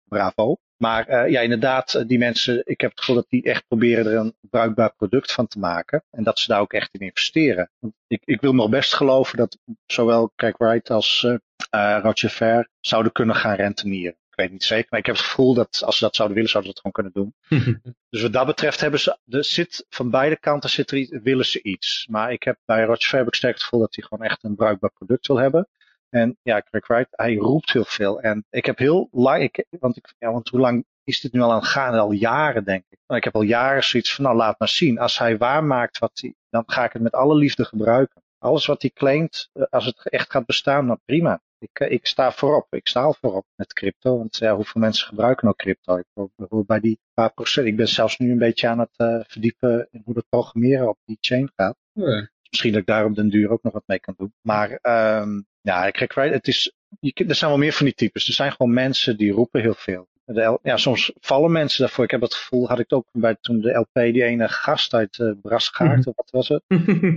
bravo. 0.08 0.58
Maar 0.84 1.10
uh, 1.10 1.32
ja, 1.32 1.42
inderdaad, 1.42 1.94
eh, 1.94 2.08
die 2.08 2.18
mensen, 2.18 2.62
ik 2.66 2.82
heb 2.82 2.90
het 2.90 3.00
gevoel 3.00 3.16
dat 3.16 3.30
die 3.30 3.44
echt 3.44 3.68
proberen 3.68 4.06
er 4.06 4.18
een 4.18 4.36
bruikbaar 4.50 4.94
product 4.96 5.32
van 5.32 5.48
te 5.48 5.60
maken. 5.60 6.04
En 6.12 6.24
dat 6.24 6.40
ze 6.40 6.48
daar 6.48 6.60
ook 6.60 6.74
echt 6.74 6.94
in 6.94 7.00
investeren. 7.00 7.72
Want 7.80 7.94
ik, 8.08 8.22
ik 8.26 8.42
wil 8.42 8.54
nog 8.54 8.70
best 8.70 8.94
geloven 8.94 9.38
dat 9.38 9.58
zowel 9.86 10.32
Craig 10.36 10.58
Wright 10.58 10.90
als 10.90 11.24
uh, 11.24 12.00
Roger 12.02 12.30
Ver 12.30 12.70
zouden 12.80 13.12
kunnen 13.12 13.36
gaan 13.36 13.56
rentenieren. 13.56 14.18
Ik 14.30 14.36
weet 14.36 14.52
niet 14.52 14.64
zeker, 14.64 14.88
maar 14.90 15.00
ik 15.00 15.06
heb 15.06 15.16
het 15.16 15.26
gevoel 15.26 15.54
dat 15.54 15.84
als 15.86 15.98
ze 15.98 16.04
dat 16.04 16.16
zouden 16.16 16.36
willen, 16.36 16.52
zouden 16.52 16.74
ze 16.74 16.82
dat 16.82 16.94
gewoon 16.94 17.12
kunnen 17.12 17.34
doen. 17.52 17.82
dus 18.10 18.22
wat 18.22 18.34
dat 18.34 18.46
betreft 18.46 18.80
hebben 18.80 19.00
ze, 19.00 19.18
er 19.28 19.44
zit, 19.44 19.86
van 19.90 20.10
beide 20.10 20.40
kanten 20.40 20.70
zit 20.70 20.92
er 20.92 20.98
iets, 20.98 21.12
willen 21.24 21.46
ze 21.46 21.62
iets. 21.62 22.08
Maar 22.10 22.32
ik 22.32 22.44
heb 22.44 22.58
bij 22.66 22.84
Roger 22.84 23.10
Ver 23.10 23.20
heb 23.20 23.28
ik 23.28 23.36
sterk 23.36 23.54
het 23.54 23.64
gevoel 23.64 23.80
dat 23.80 23.96
hij 23.96 24.04
gewoon 24.04 24.26
echt 24.26 24.44
een 24.44 24.56
bruikbaar 24.56 24.92
product 24.92 25.28
wil 25.28 25.38
hebben. 25.38 25.68
En 26.14 26.38
ja, 26.42 26.62
Craig 26.62 26.88
Wright, 26.88 27.08
hij 27.12 27.36
roept 27.36 27.72
heel 27.72 27.86
veel. 27.86 28.22
En 28.22 28.46
ik 28.50 28.66
heb 28.66 28.78
heel 28.78 29.08
lang, 29.12 29.44
ik, 29.44 29.66
want, 29.80 29.98
ik, 29.98 30.14
ja, 30.18 30.32
want 30.32 30.50
hoe 30.50 30.60
lang 30.60 30.86
is 31.04 31.22
dit 31.22 31.34
nu 31.34 31.42
al 31.42 31.52
aan 31.52 31.60
het 31.60 31.68
gaan? 31.68 31.94
Al 31.94 32.12
jaren, 32.12 32.64
denk 32.64 32.84
ik. 32.90 33.00
ik 33.08 33.24
heb 33.24 33.36
al 33.36 33.42
jaren 33.42 33.84
zoiets 33.84 34.16
van, 34.16 34.24
nou 34.24 34.38
laat 34.38 34.60
maar 34.60 34.68
zien. 34.68 35.00
Als 35.00 35.18
hij 35.18 35.38
waarmaakt 35.38 35.98
wat 35.98 36.20
hij, 36.22 36.36
dan 36.50 36.64
ga 36.66 36.84
ik 36.84 36.94
het 36.94 37.02
met 37.02 37.14
alle 37.14 37.36
liefde 37.36 37.66
gebruiken. 37.66 38.22
Alles 38.38 38.66
wat 38.66 38.82
hij 38.82 38.92
claimt, 38.92 39.50
eh, 39.54 39.64
als 39.70 39.86
het 39.86 40.10
echt 40.10 40.32
gaat 40.32 40.46
bestaan, 40.46 40.88
dan 40.88 41.00
prima. 41.06 41.42
Ik, 41.58 41.80
ik 41.80 42.08
sta 42.08 42.32
voorop. 42.32 42.74
Ik 42.74 42.88
sta 42.88 43.02
al 43.02 43.16
voorop 43.20 43.46
met 43.56 43.74
crypto. 43.74 44.18
Want 44.18 44.38
ja, 44.38 44.56
hoeveel 44.56 44.82
mensen 44.82 45.08
gebruiken 45.08 45.46
nou 45.46 45.58
crypto? 45.58 45.98
Ik 45.98 46.06
hoor 46.50 46.66
bij 46.66 46.80
die 46.80 47.00
paar 47.14 47.34
procent. 47.34 47.68
Ik 47.68 47.76
ben 47.76 47.88
zelfs 47.88 48.18
nu 48.18 48.32
een 48.32 48.38
beetje 48.38 48.68
aan 48.68 48.80
het 48.80 49.26
verdiepen 49.28 49.88
in 49.92 50.02
hoe 50.06 50.16
het 50.16 50.30
programmeren 50.30 50.90
op 50.90 50.98
die 51.06 51.18
chain 51.20 51.52
gaat. 51.56 51.78
Ja. 51.92 52.30
Misschien 52.50 52.72
dat 52.72 52.82
ik 52.82 52.88
daar 52.88 53.06
op 53.06 53.16
den 53.16 53.30
duur 53.30 53.50
ook 53.50 53.64
nog 53.64 53.74
wat 53.74 53.84
mee 53.86 54.00
kan 54.00 54.14
doen. 54.18 54.34
Maar 54.42 54.80
um, 55.22 55.48
ja, 55.64 55.90
kijk, 55.90 56.16
het 56.16 56.48
is, 56.48 56.74
je, 57.00 57.26
er 57.28 57.36
zijn 57.36 57.50
wel 57.50 57.60
meer 57.60 57.74
van 57.74 57.86
die 57.86 57.96
types. 57.96 58.28
Er 58.28 58.34
zijn 58.34 58.52
gewoon 58.52 58.74
mensen 58.74 59.18
die 59.18 59.32
roepen 59.32 59.62
heel 59.62 59.74
veel. 59.74 60.08
De, 60.26 60.60
ja, 60.64 60.78
soms 60.78 61.12
vallen 61.20 61.52
mensen 61.52 61.82
daarvoor. 61.82 62.04
Ik 62.04 62.12
heb 62.12 62.22
het 62.22 62.34
gevoel, 62.34 62.68
had 62.68 62.80
ik 62.80 62.94
ook 62.94 63.06
bij 63.12 63.36
toen 63.42 63.62
de 63.62 63.74
LP, 63.74 63.94
die 63.94 64.24
ene 64.24 64.48
gast 64.48 64.94
uit 64.94 65.18
uh, 65.18 65.32
Brasgaard, 65.42 66.00
mhm. 66.00 66.10
of 66.10 66.16
wat 66.16 66.30
was 66.32 66.48
het? 66.48 66.64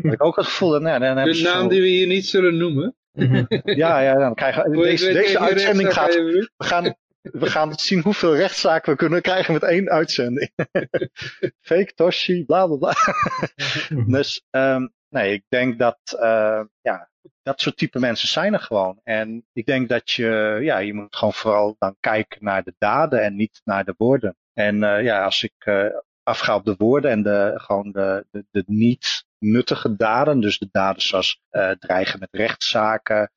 had 0.03 0.13
ik 0.13 0.25
ook 0.25 0.37
het 0.37 0.45
gevoel 0.45 0.71
dat, 0.71 0.83
nou, 0.83 1.01
dan 1.01 1.25
De 1.25 1.41
naam 1.43 1.69
die 1.69 1.81
we 1.81 1.87
hier 1.87 2.07
niet 2.07 2.27
zullen 2.27 2.57
noemen. 2.57 2.97
ja, 3.65 4.01
ja, 4.01 4.15
dan 4.15 4.35
krijgen 4.35 4.71
we, 4.71 4.77
deze, 4.77 5.13
deze 5.13 5.39
uitzending 5.39 5.93
gaat, 5.93 6.15
we 6.15 6.49
gaan, 6.57 6.95
we 7.21 7.47
gaan 7.47 7.79
zien 7.79 8.01
hoeveel 8.01 8.37
rechtszaken 8.37 8.93
we 8.93 8.99
kunnen 8.99 9.23
krijgen 9.23 9.53
met 9.53 9.63
één 9.63 9.91
uitzending. 9.91 10.51
Fake 11.69 11.93
Toshi, 11.95 12.45
bla 12.45 12.67
bla 12.67 12.77
bla. 12.77 12.95
dus, 14.07 14.43
um, 14.51 14.93
nee, 15.09 15.33
ik 15.33 15.45
denk 15.49 15.79
dat, 15.79 15.99
uh, 16.21 16.61
ja, 16.81 17.09
dat 17.43 17.61
soort 17.61 17.77
type 17.77 17.99
mensen 17.99 18.29
zijn 18.29 18.53
er 18.53 18.61
gewoon. 18.61 19.01
En 19.05 19.47
ik 19.53 19.67
denk 19.67 19.89
dat 19.89 20.11
je, 20.11 20.59
ja, 20.63 20.79
je 20.79 20.95
moet 20.95 21.17
gewoon 21.17 21.35
vooral 21.35 21.77
dan 21.79 21.97
kijken 22.01 22.45
naar 22.45 22.63
de 22.63 22.75
daden 22.79 23.23
en 23.23 23.37
niet 23.37 23.61
naar 23.65 23.85
de 23.85 23.95
woorden. 23.97 24.37
En 24.53 24.77
uh, 24.77 25.03
ja, 25.03 25.25
als 25.25 25.43
ik 25.43 25.55
uh, 25.65 25.87
afga 26.23 26.55
op 26.55 26.65
de 26.65 26.75
woorden 26.79 27.11
en 27.11 27.23
de, 27.23 27.53
gewoon 27.57 27.93
de, 27.93 28.27
de, 28.31 28.45
de 28.51 28.63
niet 28.67 29.25
nuttige 29.39 29.97
daden, 29.97 30.41
dus 30.41 30.59
de 30.59 30.69
daden 30.71 31.03
zoals 31.03 31.41
uh, 31.51 31.71
dreigen 31.71 32.19
met 32.19 32.29
rechtszaken, 32.33 33.31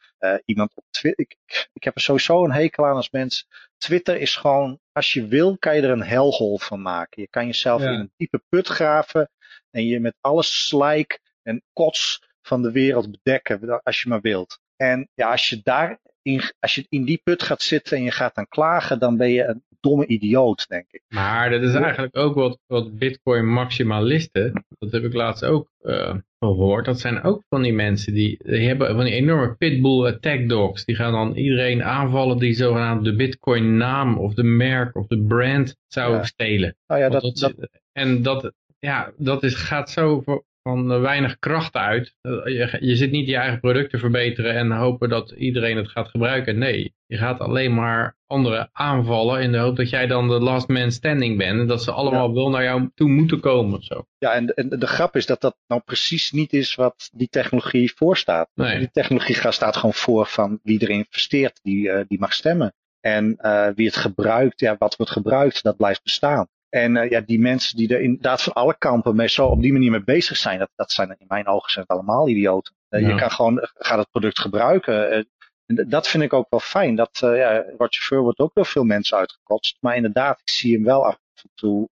iemand 0.45 0.75
op 0.75 0.83
Twitter. 0.89 1.25
Ik, 1.25 1.69
ik 1.73 1.83
heb 1.83 1.95
er 1.95 2.01
sowieso 2.01 2.43
een 2.43 2.51
hekel 2.51 2.85
aan 2.85 2.95
als 2.95 3.09
mens. 3.09 3.47
Twitter 3.77 4.17
is 4.17 4.35
gewoon, 4.35 4.79
als 4.91 5.13
je 5.13 5.27
wil, 5.27 5.57
kan 5.57 5.75
je 5.75 5.81
er 5.81 5.89
een 5.89 6.03
helhol 6.03 6.57
van 6.57 6.81
maken. 6.81 7.21
Je 7.21 7.27
kan 7.29 7.45
jezelf 7.45 7.81
ja. 7.81 7.89
in 7.89 7.99
een 7.99 8.11
diepe 8.17 8.43
put 8.49 8.67
graven 8.67 9.29
en 9.71 9.85
je 9.85 9.99
met 9.99 10.15
alles 10.21 10.67
slijk 10.67 11.21
en 11.41 11.63
kots 11.73 12.28
van 12.41 12.61
de 12.61 12.71
wereld 12.71 13.11
bedekken, 13.11 13.81
als 13.83 14.01
je 14.01 14.09
maar 14.09 14.21
wilt. 14.21 14.59
En 14.75 15.09
ja, 15.13 15.31
als 15.31 15.49
je 15.49 15.59
daar 15.63 15.99
in, 16.21 16.41
als 16.59 16.75
je 16.75 16.85
in 16.89 17.03
die 17.03 17.21
put 17.23 17.43
gaat 17.43 17.61
zitten 17.61 17.97
en 17.97 18.03
je 18.03 18.11
gaat 18.11 18.35
dan 18.35 18.47
klagen, 18.47 18.99
dan 18.99 19.17
ben 19.17 19.29
je 19.29 19.43
een 19.43 19.63
domme 19.79 20.05
idioot, 20.05 20.67
denk 20.67 20.85
ik. 20.91 21.01
Maar 21.07 21.49
dat 21.49 21.61
is 21.61 21.73
eigenlijk 21.73 22.17
ook 22.17 22.35
wat, 22.35 22.59
wat 22.67 22.97
bitcoin 22.97 23.47
maximalisten, 23.53 24.65
dat 24.79 24.91
heb 24.91 25.03
ik 25.03 25.13
laatst 25.13 25.45
ook 25.45 25.71
uh, 25.81 26.15
gehoord, 26.39 26.85
dat 26.85 26.99
zijn 26.99 27.23
ook 27.23 27.43
van 27.49 27.61
die 27.61 27.73
mensen 27.73 28.13
die, 28.13 28.37
die 28.43 28.67
hebben 28.67 28.95
van 28.95 29.03
die 29.03 29.13
enorme 29.13 29.55
pitbull 29.55 30.07
attack 30.07 30.49
dogs, 30.49 30.85
die 30.85 30.95
gaan 30.95 31.11
dan 31.11 31.35
iedereen 31.35 31.83
aanvallen 31.83 32.37
die 32.37 32.53
zogenaamd 32.53 33.03
de 33.03 33.15
bitcoin 33.15 33.77
naam 33.77 34.17
of 34.17 34.33
de 34.33 34.43
merk 34.43 34.95
of 34.95 35.07
de 35.07 35.23
brand 35.23 35.75
zou 35.87 36.15
ja. 36.15 36.23
stelen. 36.23 36.75
Oh 36.87 36.97
ja, 36.97 37.09
dat, 37.09 37.21
dat, 37.21 37.53
en 37.91 38.21
dat, 38.21 38.53
ja, 38.79 39.11
dat 39.17 39.43
is, 39.43 39.55
gaat 39.55 39.89
zo 39.89 40.23
van 40.63 40.91
eh, 40.91 41.01
weinig 41.01 41.39
kracht 41.39 41.75
uit. 41.75 42.15
Eh, 42.21 42.31
je, 42.31 42.77
je 42.79 42.95
zit 42.95 43.11
niet 43.11 43.27
je 43.27 43.35
eigen 43.35 43.59
product 43.59 43.89
te 43.89 43.97
verbeteren 43.97 44.55
en 44.55 44.71
hopen 44.71 45.09
dat 45.09 45.31
iedereen 45.31 45.77
het 45.77 45.89
gaat 45.89 46.07
gebruiken. 46.07 46.57
Nee, 46.57 46.93
je 47.05 47.17
gaat 47.17 47.39
alleen 47.39 47.73
maar 47.73 48.17
anderen 48.27 48.69
aanvallen 48.71 49.41
in 49.41 49.51
de 49.51 49.57
hoop 49.57 49.75
dat 49.75 49.89
jij 49.89 50.07
dan 50.07 50.27
de 50.27 50.39
last 50.39 50.67
man 50.67 50.91
standing 50.91 51.37
bent. 51.37 51.59
En 51.59 51.67
dat 51.67 51.83
ze 51.83 51.91
allemaal 51.91 52.27
ja. 52.27 52.33
wel 52.33 52.49
naar 52.49 52.63
jou 52.63 52.89
toe 52.95 53.09
moeten 53.09 53.39
komen. 53.39 53.83
Zo. 53.83 54.05
Ja, 54.17 54.33
en, 54.33 54.53
en 54.53 54.69
de 54.69 54.87
grap 54.87 55.15
is 55.15 55.25
dat 55.25 55.41
dat 55.41 55.57
nou 55.67 55.81
precies 55.85 56.31
niet 56.31 56.53
is 56.53 56.75
wat 56.75 57.09
die 57.13 57.29
technologie 57.29 57.93
voorstaat. 57.95 58.49
Nee. 58.53 58.79
Die 58.79 58.91
technologie 58.91 59.51
staat 59.51 59.75
gewoon 59.75 59.93
voor 59.93 60.25
van 60.25 60.59
wie 60.63 60.79
er 60.79 60.89
investeert, 60.89 61.59
die, 61.63 61.87
uh, 61.87 61.99
die 62.07 62.19
mag 62.19 62.33
stemmen. 62.33 62.73
En 62.99 63.37
uh, 63.41 63.67
wie 63.75 63.85
het 63.85 63.95
gebruikt, 63.95 64.59
ja, 64.59 64.75
wat 64.79 64.95
wordt 64.95 65.11
gebruikt, 65.11 65.63
dat 65.63 65.77
blijft 65.77 66.03
bestaan. 66.03 66.47
En 66.69 66.95
uh, 66.95 67.09
ja, 67.09 67.21
die 67.21 67.39
mensen 67.39 67.77
die 67.77 67.93
er 67.93 68.01
inderdaad 68.01 68.41
van 68.41 68.53
alle 68.53 68.77
kampen 68.77 69.15
mee 69.15 69.27
zo 69.27 69.45
op 69.45 69.61
die 69.61 69.71
manier 69.71 69.91
mee 69.91 70.03
bezig 70.03 70.37
zijn, 70.37 70.59
dat, 70.59 70.69
dat 70.75 70.91
zijn 70.91 71.15
in 71.19 71.25
mijn 71.27 71.47
ogen 71.47 71.71
zijn 71.71 71.85
het 71.87 71.97
allemaal 71.97 72.29
idioten. 72.29 72.73
Uh, 72.89 73.01
ja. 73.01 73.07
Je 73.07 73.15
kan 73.15 73.31
gewoon, 73.31 73.69
gaat 73.73 73.97
het 73.97 74.11
product 74.11 74.39
gebruiken. 74.39 75.17
Uh, 75.17 75.87
dat 75.87 76.07
vind 76.07 76.23
ik 76.23 76.33
ook 76.33 76.47
wel 76.49 76.59
fijn. 76.59 76.95
Dat, 76.95 77.17
ja, 77.19 77.65
Roger 77.77 78.03
Ver 78.03 78.21
wordt 78.21 78.39
ook 78.39 78.53
door 78.53 78.65
veel 78.65 78.83
mensen 78.83 79.17
uitgekotst. 79.17 79.77
Maar 79.79 79.95
inderdaad, 79.95 80.39
ik 80.39 80.49
zie 80.49 80.73
hem 80.73 80.83
wel 80.83 81.05
af 81.05 81.19
en 81.43 81.49
toe 81.55 81.89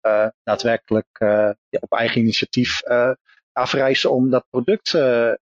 daadwerkelijk 0.43 1.07
ja, 1.19 1.55
op 1.79 1.91
eigen 1.91 2.21
initiatief 2.21 2.81
afreizen 3.51 4.11
om 4.11 4.29
dat 4.29 4.45
product 4.49 4.97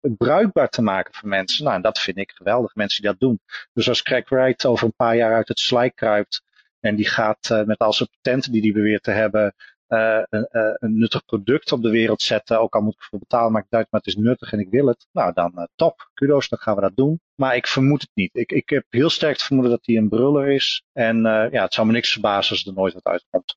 bruikbaar 0.00 0.68
te 0.68 0.82
maken 0.82 1.14
voor 1.14 1.28
mensen. 1.28 1.64
Nou, 1.64 1.80
dat 1.80 1.98
vind 1.98 2.16
ik 2.16 2.30
geweldig, 2.30 2.74
mensen 2.74 3.02
die 3.02 3.10
dat 3.10 3.20
doen. 3.20 3.40
Dus 3.72 3.88
als 3.88 4.02
Craig 4.02 4.28
Wright 4.28 4.66
over 4.66 4.86
een 4.86 4.94
paar 4.96 5.16
jaar 5.16 5.34
uit 5.34 5.48
het 5.48 5.60
slijk 5.60 5.96
kruipt 5.96 6.42
en 6.80 6.96
die 6.96 7.08
gaat 7.08 7.48
uh, 7.52 7.64
met 7.64 7.78
al 7.78 7.92
zijn 7.92 8.08
patenten 8.20 8.52
die 8.52 8.60
hij 8.60 8.72
beweert 8.72 9.02
te 9.02 9.10
hebben, 9.10 9.54
uh, 9.88 10.22
een, 10.28 10.48
uh, 10.50 10.72
een, 10.74 10.98
nuttig 10.98 11.24
product 11.24 11.72
op 11.72 11.82
de 11.82 11.90
wereld 11.90 12.22
zetten. 12.22 12.60
Ook 12.60 12.74
al 12.74 12.80
moet 12.80 12.94
ik 12.94 13.00
ervoor 13.00 13.18
betalen, 13.18 13.52
maar 13.52 13.62
ik 13.62 13.70
duid, 13.70 13.86
maar 13.90 14.00
het 14.00 14.14
is 14.14 14.22
nuttig 14.22 14.52
en 14.52 14.58
ik 14.58 14.70
wil 14.70 14.86
het. 14.86 15.06
Nou, 15.12 15.32
dan 15.32 15.68
top, 15.74 16.10
kudos, 16.14 16.48
dan 16.48 16.58
gaan 16.58 16.74
we 16.74 16.80
dat 16.80 16.96
doen. 16.96 17.20
Maar 17.34 17.56
ik 17.56 17.66
vermoed 17.66 18.00
het 18.00 18.10
niet. 18.14 18.34
Ik, 18.34 18.52
ik 18.52 18.68
heb 18.68 18.84
heel 18.88 19.10
sterk 19.10 19.32
het 19.32 19.42
vermoeden 19.42 19.72
dat 19.72 19.86
hij 19.86 19.96
een 19.96 20.08
bruller 20.08 20.48
is. 20.48 20.82
En 20.92 21.22
ja, 21.22 21.62
het 21.62 21.74
zou 21.74 21.86
me 21.86 21.92
niks 21.92 22.12
verbazen 22.12 22.50
als 22.50 22.66
er 22.66 22.72
nooit 22.72 22.94
wat 22.94 23.04
uitkomt. 23.04 23.56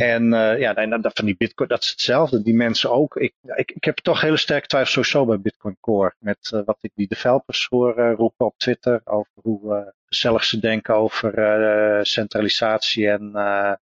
En 0.00 0.32
uh, 0.32 0.58
ja, 0.58 0.74
dat, 0.74 1.16
van 1.16 1.24
die 1.24 1.36
bitcoin, 1.36 1.68
dat 1.68 1.82
is 1.82 1.90
hetzelfde. 1.90 2.42
Die 2.42 2.54
mensen 2.54 2.90
ook. 2.90 3.16
Ik, 3.16 3.34
ik, 3.42 3.70
ik 3.70 3.84
heb 3.84 3.96
toch 3.96 4.20
hele 4.20 4.36
sterke 4.36 4.66
twijfels 4.66 4.92
sowieso 4.92 5.26
bij 5.26 5.40
Bitcoin 5.40 5.76
Core. 5.80 6.14
Met 6.18 6.50
uh, 6.54 6.60
wat 6.64 6.78
ik 6.80 6.90
die 6.94 7.08
developers 7.08 7.66
hoor 7.70 7.98
uh, 7.98 8.12
roepen 8.16 8.46
op 8.46 8.58
Twitter. 8.58 9.00
Over 9.04 9.32
hoe 9.34 9.92
gezellig 10.06 10.44
ze 10.44 10.58
denken 10.58 10.94
over 10.94 12.06
centralisatie 12.06 13.08
en, 13.08 13.34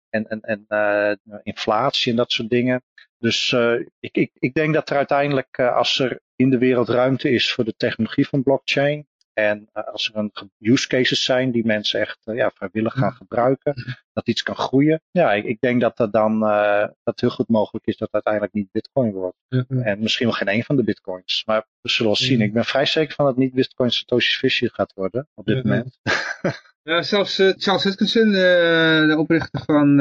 en, 0.10 0.27
en, 0.27 0.41
en 0.41 1.41
inflatie 1.43 2.12
en 2.12 2.17
dat 2.17 2.32
soort 2.32 2.50
dingen. 2.50 2.84
Dus 3.17 3.55
ik, 4.00 4.17
ik, 4.17 4.32
ik 4.34 4.53
denk 4.53 4.74
dat 4.74 4.89
er 4.89 4.98
uiteindelijk, 4.98 5.60
als 5.60 6.00
er 6.00 6.20
in 6.36 6.50
de 6.50 6.58
wereld 6.58 6.89
ruimte 6.89 7.29
is 7.29 7.53
voor 7.53 7.63
de 7.63 7.75
technologie 7.77 8.27
van 8.27 8.43
blockchain, 8.43 9.08
en 9.34 9.70
uh, 9.74 9.84
als 9.84 10.10
er 10.13 10.16
een 10.16 10.32
use 10.60 10.88
cases 10.88 11.24
zijn 11.24 11.52
die 11.52 11.66
mensen 11.66 12.00
echt 12.00 12.20
uh, 12.25 12.36
ja, 12.36 12.52
vrijwillig 12.56 12.94
gaan 12.94 13.13
gebruiken, 13.13 13.74
dat 14.13 14.28
iets 14.28 14.44
kan 14.44 14.56
groeien. 14.56 15.02
Ja, 15.12 15.34
ik, 15.34 15.46
ik 15.46 15.58
denk 15.60 15.82
dat 15.82 15.98
dat 15.98 16.13
dan 16.13 16.44
uh, 16.44 16.88
dat 17.04 17.20
heel 17.20 17.30
goed 17.30 17.48
mogelijk 17.48 17.86
is 17.86 17.98
dat 17.98 18.12
het 18.12 18.13
uiteindelijk 18.13 18.54
niet 18.54 18.72
bitcoin 18.72 19.12
wordt. 19.12 19.38
En 19.68 20.00
misschien 20.00 20.25
wel 20.25 20.36
geen 20.36 20.50
een 20.50 20.63
van 20.63 20.75
de 20.75 20.84
bitcoins. 20.84 21.44
Maar 21.46 21.66
we 21.82 21.90
zullen 21.90 22.12
wel 22.12 22.22
zien. 22.22 22.42
Ik 22.42 22.54
ben 22.54 22.66
vrij 22.66 22.86
zeker 22.86 23.16
van 23.16 23.25
dat 23.25 23.38
niet 23.38 23.54
bitcoin 23.54 23.92
Satoshi 23.92 24.38
Fishy 24.38 24.68
gaat 24.68 24.94
worden 24.94 25.28
op 25.34 25.46
dit 25.46 25.63
moment. 25.63 25.98
Ja, 26.84 27.02
zelfs 27.02 27.36
Charles 27.36 27.84
Hutchinson, 27.84 28.32
de 28.32 29.16
oprichter 29.18 29.62
van, 29.66 30.00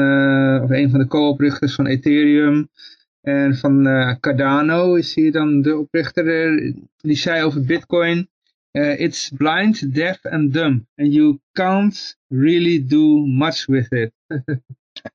of 0.63 0.69
een 0.69 0.89
van 0.89 0.99
de 0.99 1.07
co-oprichters 1.07 1.75
van 1.75 1.85
Ethereum, 1.87 2.69
en 3.21 3.55
van 3.55 3.83
Cardano 4.19 4.95
is 4.95 5.15
hier 5.15 5.31
dan 5.31 5.61
de 5.61 5.77
oprichter, 5.77 6.25
die 6.97 7.15
zei 7.15 7.43
over 7.43 7.65
bitcoin, 7.65 8.29
it's 8.73 9.29
blind, 9.29 9.93
deaf 9.93 10.25
and 10.25 10.53
dumb. 10.53 10.87
And 10.97 11.13
you 11.13 11.39
can't 11.53 12.15
really 12.29 12.79
do 12.79 13.25
much 13.25 13.67
with 13.67 13.91
it. 13.91 14.13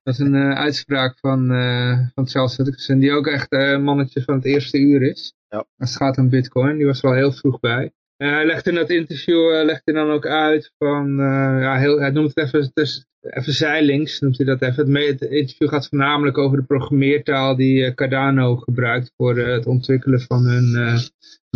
dat 0.03 0.13
is 0.13 0.19
een 0.19 0.33
uh, 0.33 0.53
uitspraak 0.53 1.19
van, 1.19 1.51
uh, 1.51 1.99
van 2.13 2.27
Charles 2.27 2.57
Hutchinson, 2.57 2.99
die 2.99 3.11
ook 3.11 3.27
echt 3.27 3.51
een 3.51 3.83
mannetje 3.83 4.21
van 4.21 4.35
het 4.35 4.45
eerste 4.45 4.77
uur 4.77 5.01
is. 5.01 5.33
Ja. 5.49 5.65
Als 5.77 5.89
het 5.89 5.97
gaat 5.97 6.17
om 6.17 6.29
bitcoin, 6.29 6.77
die 6.77 6.85
was 6.85 7.03
er 7.03 7.09
al 7.09 7.15
heel 7.15 7.31
vroeg 7.31 7.59
bij. 7.59 7.91
Hij 8.27 8.45
legt 8.45 8.67
in 8.67 8.75
dat 8.75 8.89
interview 8.89 9.63
legt 9.65 9.81
hij 9.85 9.93
dan 9.93 10.09
ook 10.09 10.25
uit 10.25 10.71
van, 10.77 11.15
ja, 11.59 11.77
heel, 11.77 11.99
hij 11.99 12.09
noemt 12.09 12.31
het 12.35 12.45
even, 12.45 12.71
dus, 12.73 13.05
even 13.21 13.53
zijlinks, 13.53 14.19
noemt 14.19 14.37
hij 14.37 14.45
dat 14.45 14.61
even. 14.61 14.95
Het, 14.95 15.21
interview 15.21 15.69
gaat 15.69 15.87
voornamelijk 15.87 16.37
over 16.37 16.57
de 16.57 16.63
programmeertaal 16.63 17.55
die 17.55 17.93
Cardano 17.93 18.55
gebruikt 18.55 19.11
voor 19.17 19.37
het 19.37 19.65
ontwikkelen 19.65 20.21
van 20.21 20.45
hun 20.45 20.99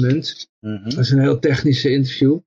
munt. 0.01 0.47
Mm 0.59 0.75
-hmm. 0.75 0.89
Dat 0.89 0.99
is 0.99 1.11
een 1.11 1.19
heel 1.19 1.39
technische 1.39 1.91
interview. 1.91 2.39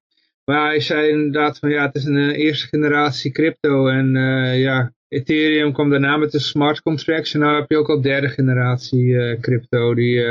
Maar 0.47 0.67
hij 0.67 0.81
zei 0.81 1.09
inderdaad 1.09 1.59
van 1.59 1.71
ja, 1.71 1.87
het 1.87 1.95
is 1.95 2.05
een 2.05 2.31
eerste 2.31 2.67
generatie 2.67 3.33
crypto 3.33 3.89
en 3.89 4.15
uh, 4.15 4.61
ja, 4.61 4.93
Ethereum 5.09 5.73
kwam 5.73 5.91
daarna 5.91 6.17
met 6.17 6.33
de 6.33 6.39
smart 6.39 6.83
contracts 6.83 7.35
en 7.35 7.41
nu 7.41 7.47
heb 7.47 7.71
je 7.71 7.77
ook 7.77 7.89
al 7.89 8.01
derde 8.01 8.29
generatie 8.29 9.05
uh, 9.05 9.41
crypto 9.41 9.95
die, 9.95 10.15
die, 10.15 10.25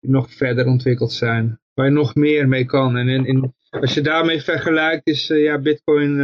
nog 0.00 0.32
verder 0.32 0.66
ontwikkeld 0.66 1.12
zijn. 1.12 1.60
Waar 1.74 1.86
je 1.86 1.92
nog 1.92 2.14
meer 2.14 2.48
mee 2.48 2.64
kan. 2.64 2.96
En 2.96 3.08
in, 3.08 3.26
in, 3.26 3.54
als 3.70 3.94
je 3.94 4.00
daarmee 4.00 4.40
vergelijkt 4.40 5.06
is 5.06 5.26
ja, 5.26 5.58
bitcoin 5.58 6.16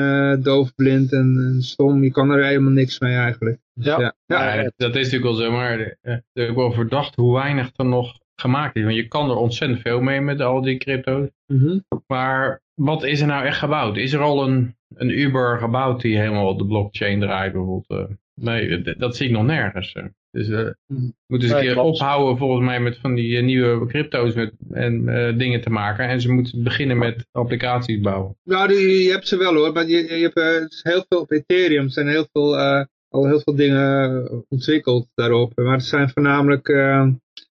doofblind 0.42 1.12
en, 1.12 1.52
en, 1.54 1.62
stom. 1.62 2.02
Je 2.02 2.10
kan 2.10 2.30
er 2.30 2.44
helemaal 2.44 2.72
niks 2.72 2.98
mee 2.98 3.14
eigenlijk. 3.14 3.58
Dus, 3.74 3.86
ja. 3.86 4.14
ja. 4.26 4.54
ja 4.54 4.72
dat 4.76 4.96
is 4.96 5.10
natuurlijk 5.10 5.22
wel 5.22 5.34
zo, 5.34 5.52
maar 5.52 5.80
ik 5.80 6.22
heb 6.32 6.54
wel 6.54 6.72
verdacht 6.72 7.14
hoe 7.14 7.34
weinig 7.34 7.70
er 7.76 7.84
nog 7.84 8.18
gemaakt 8.36 8.76
is. 8.76 8.82
Want 8.82 8.94
je 8.94 9.08
kan 9.08 9.30
er 9.30 9.36
ontzettend 9.36 9.80
veel 9.80 10.00
mee 10.00 10.20
met 10.20 10.40
al 10.40 10.62
die 10.62 10.78
crypto's. 10.78 11.28
Mm 11.46 11.58
-hmm. 11.58 11.84
Maar 12.06 12.62
wat 12.74 13.04
is 13.04 13.20
er 13.20 13.26
nou 13.26 13.44
echt 13.44 13.58
gebouwd? 13.58 13.96
Is 13.96 14.12
er 14.12 14.20
al 14.20 14.48
een, 14.48 14.76
een 14.94 15.18
Uber 15.18 15.58
gebouwd 15.58 16.00
die 16.00 16.18
helemaal 16.18 16.48
op 16.48 16.58
de 16.58 16.66
blockchain 16.66 17.20
draait 17.20 17.52
bijvoorbeeld? 17.52 18.10
Uh, 18.10 18.16
nee, 18.34 18.82
dat, 18.82 18.98
dat, 18.98 19.16
zie 19.16 19.26
ik 19.26 19.32
nog 19.32 19.44
nergens. 19.44 19.94
Dus 20.34 20.48
uh, 20.48 20.68
Mhm. 20.86 21.10
moeten 21.26 21.48
ze 21.48 21.54
een 21.54 21.60
keer 21.60 21.78
ophouden 21.80 22.38
volgens 22.38 22.66
mij 22.66 22.80
met 22.80 22.98
van 22.98 23.14
die 23.14 23.36
eh, 23.36 23.42
nieuwe 23.44 23.86
crypto's 23.86 24.34
met, 24.34 24.52
en 24.70 25.08
eh, 25.08 25.38
dingen 25.38 25.60
te 25.60 25.70
maken. 25.70 26.08
En 26.08 26.20
ze 26.20 26.32
moeten 26.32 26.62
beginnen 26.62 26.98
met 26.98 27.26
applicaties 27.32 28.00
bouwen. 28.00 28.36
Nou, 28.44 28.68
die, 28.68 29.02
je 29.02 29.10
hebt 29.10 29.28
ze 29.28 29.36
wel 29.36 29.54
hoor, 29.54 29.72
maar 29.72 29.86
je, 29.86 30.16
je 30.18 30.22
hebt 30.32 30.36
eh, 30.36 30.92
heel 30.92 31.04
veel 31.08 31.20
op 31.20 31.30
Ethereum 31.32 31.88
zijn 31.88 32.08
heel 32.08 32.26
veel, 32.32 32.58
eh, 32.58 32.84
al 33.08 33.26
heel 33.26 33.40
veel 33.40 33.54
dingen 33.56 34.24
eh, 34.26 34.38
ontwikkeld 34.48 35.08
daarop. 35.14 35.52
Maar 35.54 35.72
het 35.72 35.84
zijn 35.84 36.10
voornamelijk 36.10 36.68
eh, 36.68 37.06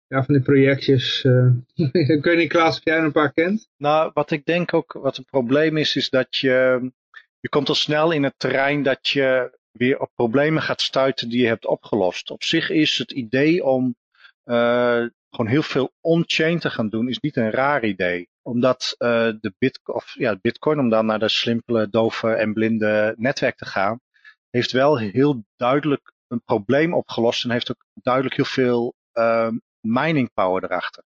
ja, 0.08 0.24
van 0.24 0.34
die 0.34 0.44
projectjes. 0.44 1.24
eh 1.24 1.48
ik 2.18 2.24
weet 2.24 2.38
niet 2.38 2.50
Klaas 2.50 2.78
of 2.78 2.84
jij 2.84 2.98
er 2.98 3.04
een 3.04 3.12
paar 3.12 3.34
kent? 3.34 3.70
Nou, 3.78 4.12
wat 4.14 4.32
ik 4.32 4.46
denk 4.46 4.74
ook, 4.74 4.94
wat 5.02 5.18
een 5.18 5.26
probleem 5.30 5.78
is, 5.78 5.96
is 5.96 6.10
dat 6.10 6.36
je, 6.38 6.90
je 7.40 7.50
komt 7.50 7.70
al 7.70 7.76
snel 7.76 8.12
in 8.12 8.24
het 8.24 8.34
terrein 8.38 8.84
dat 8.84 9.08
je 9.08 9.58
weer 9.74 10.00
op 10.00 10.12
problemen 10.16 10.62
gaat 10.62 10.82
stuiten 10.82 11.30
die 11.30 11.42
je 11.42 11.48
hebt 11.48 11.66
opgelost. 11.66 12.32
Op 12.32 12.44
zich 12.44 12.70
is 12.70 12.98
het 12.98 13.12
idee 13.12 13.64
om 13.64 13.96
eh, 14.44 15.06
gewoon 15.30 15.52
heel 15.52 15.64
veel 15.64 15.92
on-chain 16.02 16.60
te 16.60 16.70
gaan 16.70 16.90
doen, 16.90 17.10
is 17.10 17.20
niet 17.20 17.36
een 17.36 17.52
raar 17.52 17.84
idee. 17.84 18.30
Omdat 18.42 18.96
eh, 18.98 19.10
de 19.40 19.54
bitcoin, 19.58 19.98
of, 19.98 20.14
ja, 20.14 20.38
bitcoin, 20.42 20.80
om 20.80 20.90
dan 20.90 21.06
naar 21.06 21.20
de 21.20 21.30
slimpele, 21.30 21.90
dove 21.90 22.34
en 22.34 22.54
blinde 22.54 23.14
netwerk 23.18 23.58
te 23.58 23.66
gaan, 23.66 24.00
heeft 24.50 24.72
wel 24.72 24.98
heel 24.98 25.46
duidelijk 25.56 26.14
een 26.28 26.44
probleem 26.44 26.94
opgelost 26.94 27.44
en 27.44 27.52
heeft 27.52 27.72
ook 27.72 27.86
duidelijk 27.94 28.36
heel 28.36 28.46
veel 28.46 28.94
eh, 29.12 29.50
mining 29.80 30.34
power 30.34 30.64
erachter. 30.64 31.04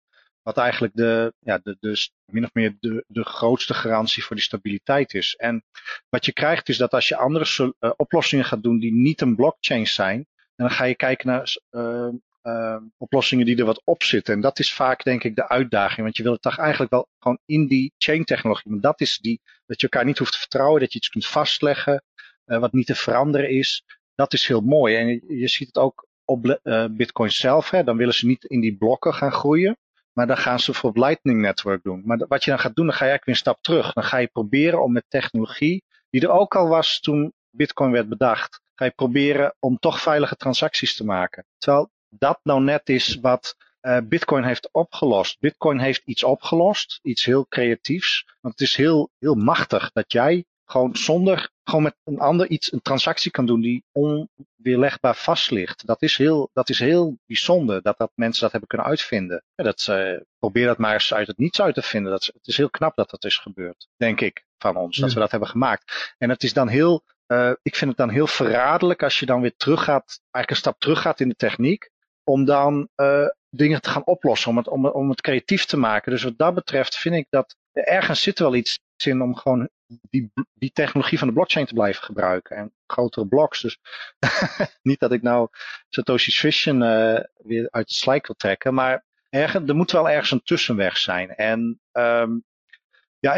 Wat 0.45 0.57
eigenlijk 0.57 0.93
de, 0.95 1.33
ja, 1.39 1.59
de, 1.63 1.77
de, 1.79 2.09
min 2.31 2.43
of 2.43 2.53
meer 2.53 2.75
de, 2.79 3.05
de 3.07 3.23
grootste 3.23 3.73
garantie 3.73 4.23
voor 4.23 4.35
die 4.35 4.45
stabiliteit 4.45 5.13
is. 5.13 5.35
En 5.35 5.63
wat 6.09 6.25
je 6.25 6.33
krijgt 6.33 6.69
is 6.69 6.77
dat 6.77 6.93
als 6.93 7.07
je 7.07 7.15
andere 7.15 7.73
eh, 7.79 7.91
oplossingen 7.95 8.45
gaat 8.45 8.63
doen 8.63 8.79
die 8.79 8.93
niet 8.93 9.21
een 9.21 9.35
blockchain 9.35 9.87
zijn, 9.87 10.27
dan 10.55 10.71
ga 10.71 10.83
je 10.83 10.95
kijken 10.95 11.27
naar 11.27 11.57
eh, 11.69 12.07
eh, 12.41 12.81
oplossingen 12.97 13.45
die 13.45 13.57
er 13.57 13.65
wat 13.65 13.81
op 13.83 14.03
zitten. 14.03 14.33
En 14.33 14.41
dat 14.41 14.59
is 14.59 14.73
vaak 14.73 15.03
denk 15.03 15.23
ik 15.23 15.35
de 15.35 15.49
uitdaging, 15.49 16.01
want 16.01 16.17
je 16.17 16.23
wil 16.23 16.31
het 16.31 16.41
toch 16.41 16.57
eigenlijk 16.57 16.91
wel 16.91 17.07
gewoon 17.19 17.39
in 17.45 17.67
die 17.67 17.93
chain 17.97 18.23
technologie. 18.23 18.71
Want 18.71 18.83
dat 18.83 19.01
is 19.01 19.17
die, 19.17 19.41
dat 19.65 19.81
je 19.81 19.87
elkaar 19.87 20.05
niet 20.05 20.17
hoeft 20.17 20.31
te 20.31 20.39
vertrouwen, 20.39 20.79
dat 20.79 20.91
je 20.91 20.97
iets 20.97 21.09
kunt 21.09 21.27
vastleggen, 21.27 22.03
wat 22.45 22.73
niet 22.73 22.87
te 22.87 22.95
veranderen 22.95 23.49
is. 23.49 23.83
Dat 24.15 24.33
is 24.33 24.47
heel 24.47 24.61
mooi. 24.61 24.95
En 24.95 25.07
je, 25.07 25.21
je 25.27 25.47
ziet 25.47 25.67
het 25.67 25.77
ook 25.77 26.07
op 26.25 26.59
Bitcoin 26.91 27.31
zelf. 27.31 27.69
Hè. 27.69 27.83
Dan 27.83 27.97
willen 27.97 28.13
ze 28.13 28.25
niet 28.25 28.43
in 28.43 28.59
die 28.59 28.77
blokken 28.77 29.13
gaan 29.13 29.31
groeien. 29.31 29.77
Maar 30.15 30.27
dan 30.27 30.37
gaan 30.37 30.59
ze 30.59 30.73
voor 30.73 30.91
Lightning 30.93 31.41
Network 31.41 31.83
doen. 31.83 32.01
Maar 32.05 32.25
wat 32.27 32.43
je 32.43 32.49
dan 32.49 32.59
gaat 32.59 32.75
doen, 32.75 32.85
dan 32.85 32.95
ga 32.95 33.05
je 33.05 33.09
eigenlijk 33.09 33.25
weer 33.25 33.35
een 33.35 33.53
stap 33.53 33.61
terug. 33.61 33.93
Dan 33.93 34.03
ga 34.03 34.17
je 34.17 34.27
proberen 34.27 34.83
om 34.83 34.91
met 34.91 35.05
technologie, 35.07 35.83
die 36.09 36.21
er 36.21 36.29
ook 36.29 36.55
al 36.55 36.67
was 36.67 36.99
toen 36.99 37.33
Bitcoin 37.49 37.91
werd 37.91 38.09
bedacht, 38.09 38.61
ga 38.75 38.85
je 38.85 38.91
proberen 38.91 39.55
om 39.59 39.77
toch 39.77 40.01
veilige 40.01 40.35
transacties 40.35 40.95
te 40.95 41.05
maken. 41.05 41.45
Terwijl 41.57 41.89
dat 42.09 42.39
nou 42.43 42.63
net 42.63 42.89
is 42.89 43.19
wat 43.21 43.55
uh, 43.81 43.97
Bitcoin 44.03 44.43
heeft 44.43 44.69
opgelost. 44.71 45.39
Bitcoin 45.39 45.79
heeft 45.79 46.01
iets 46.05 46.23
opgelost, 46.23 46.99
iets 47.03 47.25
heel 47.25 47.47
creatiefs. 47.47 48.25
Want 48.41 48.59
het 48.59 48.67
is 48.67 48.75
heel, 48.75 49.09
heel 49.19 49.35
machtig 49.35 49.91
dat 49.91 50.11
jij 50.11 50.45
gewoon 50.65 50.95
zonder, 50.95 51.49
gewoon 51.63 51.83
met 51.83 51.95
een 52.03 52.19
ander 52.19 52.49
iets, 52.49 52.71
een 52.71 52.81
transactie 52.81 53.31
kan 53.31 53.45
doen 53.45 53.61
die 53.61 53.83
onweerlegbaar 53.91 55.15
vast 55.15 55.51
ligt. 55.51 55.85
Dat 55.85 56.01
is 56.01 56.17
heel, 56.17 56.49
dat 56.53 56.69
is 56.69 56.79
heel 56.79 57.17
bijzonder 57.25 57.81
dat, 57.81 57.97
dat 57.97 58.11
mensen 58.15 58.41
dat 58.41 58.51
hebben 58.51 58.69
kunnen 58.69 58.87
uitvinden. 58.87 59.43
Ja, 59.55 59.63
dat, 59.63 59.87
uh, 59.89 60.19
probeer 60.39 60.65
dat 60.65 60.77
maar 60.77 60.93
eens 60.93 61.13
uit 61.13 61.27
het 61.27 61.37
niets 61.37 61.61
uit 61.61 61.75
te 61.75 61.81
vinden. 61.81 62.11
Dat, 62.11 62.25
het 62.25 62.47
is 62.47 62.57
heel 62.57 62.69
knap 62.69 62.95
dat 62.95 63.09
dat 63.09 63.23
is 63.23 63.37
gebeurd, 63.37 63.87
denk 63.97 64.21
ik, 64.21 64.45
van 64.57 64.75
ons, 64.75 64.97
dat 64.97 65.13
we 65.13 65.19
dat 65.19 65.31
hebben 65.31 65.49
gemaakt. 65.49 66.13
En 66.17 66.29
het 66.29 66.43
is 66.43 66.53
dan 66.53 66.67
heel, 66.67 67.03
uh, 67.27 67.51
ik 67.61 67.75
vind 67.75 67.89
het 67.89 67.99
dan 67.99 68.09
heel 68.09 68.27
verraderlijk 68.27 69.03
als 69.03 69.19
je 69.19 69.25
dan 69.25 69.41
weer 69.41 69.55
teruggaat, 69.57 70.19
eigenlijk 70.19 70.49
een 70.49 70.55
stap 70.55 70.79
terug 70.79 71.01
gaat 71.01 71.19
in 71.19 71.29
de 71.29 71.35
techniek, 71.35 71.89
om 72.23 72.45
dan 72.45 72.89
uh, 72.95 73.27
dingen 73.49 73.81
te 73.81 73.89
gaan 73.89 74.05
oplossen, 74.05 74.49
om 74.49 74.57
het, 74.57 74.67
om, 74.67 74.85
om 74.87 75.09
het 75.09 75.21
creatief 75.21 75.65
te 75.65 75.77
maken. 75.77 76.11
Dus 76.11 76.23
wat 76.23 76.37
dat 76.37 76.53
betreft 76.53 76.97
vind 76.97 77.15
ik 77.15 77.27
dat 77.29 77.55
ergens 77.71 78.21
zit 78.21 78.37
er 78.37 78.43
wel 78.43 78.55
iets 78.55 78.79
in 79.03 79.21
om 79.21 79.35
gewoon 79.35 79.69
die, 80.01 80.31
die 80.53 80.71
technologie 80.71 81.17
van 81.17 81.27
de 81.27 81.33
blockchain 81.33 81.65
te 81.65 81.73
blijven 81.73 82.03
gebruiken. 82.03 82.55
En 82.55 82.73
grotere 82.87 83.27
bloks. 83.27 83.61
Dus 83.61 83.79
niet 84.81 84.99
dat 84.99 85.11
ik 85.11 85.21
nou 85.21 85.47
Satoshi's 85.89 86.39
Vision 86.39 86.81
uh, 86.81 87.19
weer 87.35 87.67
uit 87.71 87.87
het 87.87 87.91
slijk 87.91 88.27
wil 88.27 88.35
trekken. 88.35 88.73
Maar 88.73 89.05
ergens, 89.29 89.69
er 89.69 89.75
moet 89.75 89.91
wel 89.91 90.09
ergens 90.09 90.31
een 90.31 90.43
tussenweg 90.43 90.97
zijn. 90.97 91.35
En 91.35 91.79
um, 91.91 92.43
ja, 93.19 93.33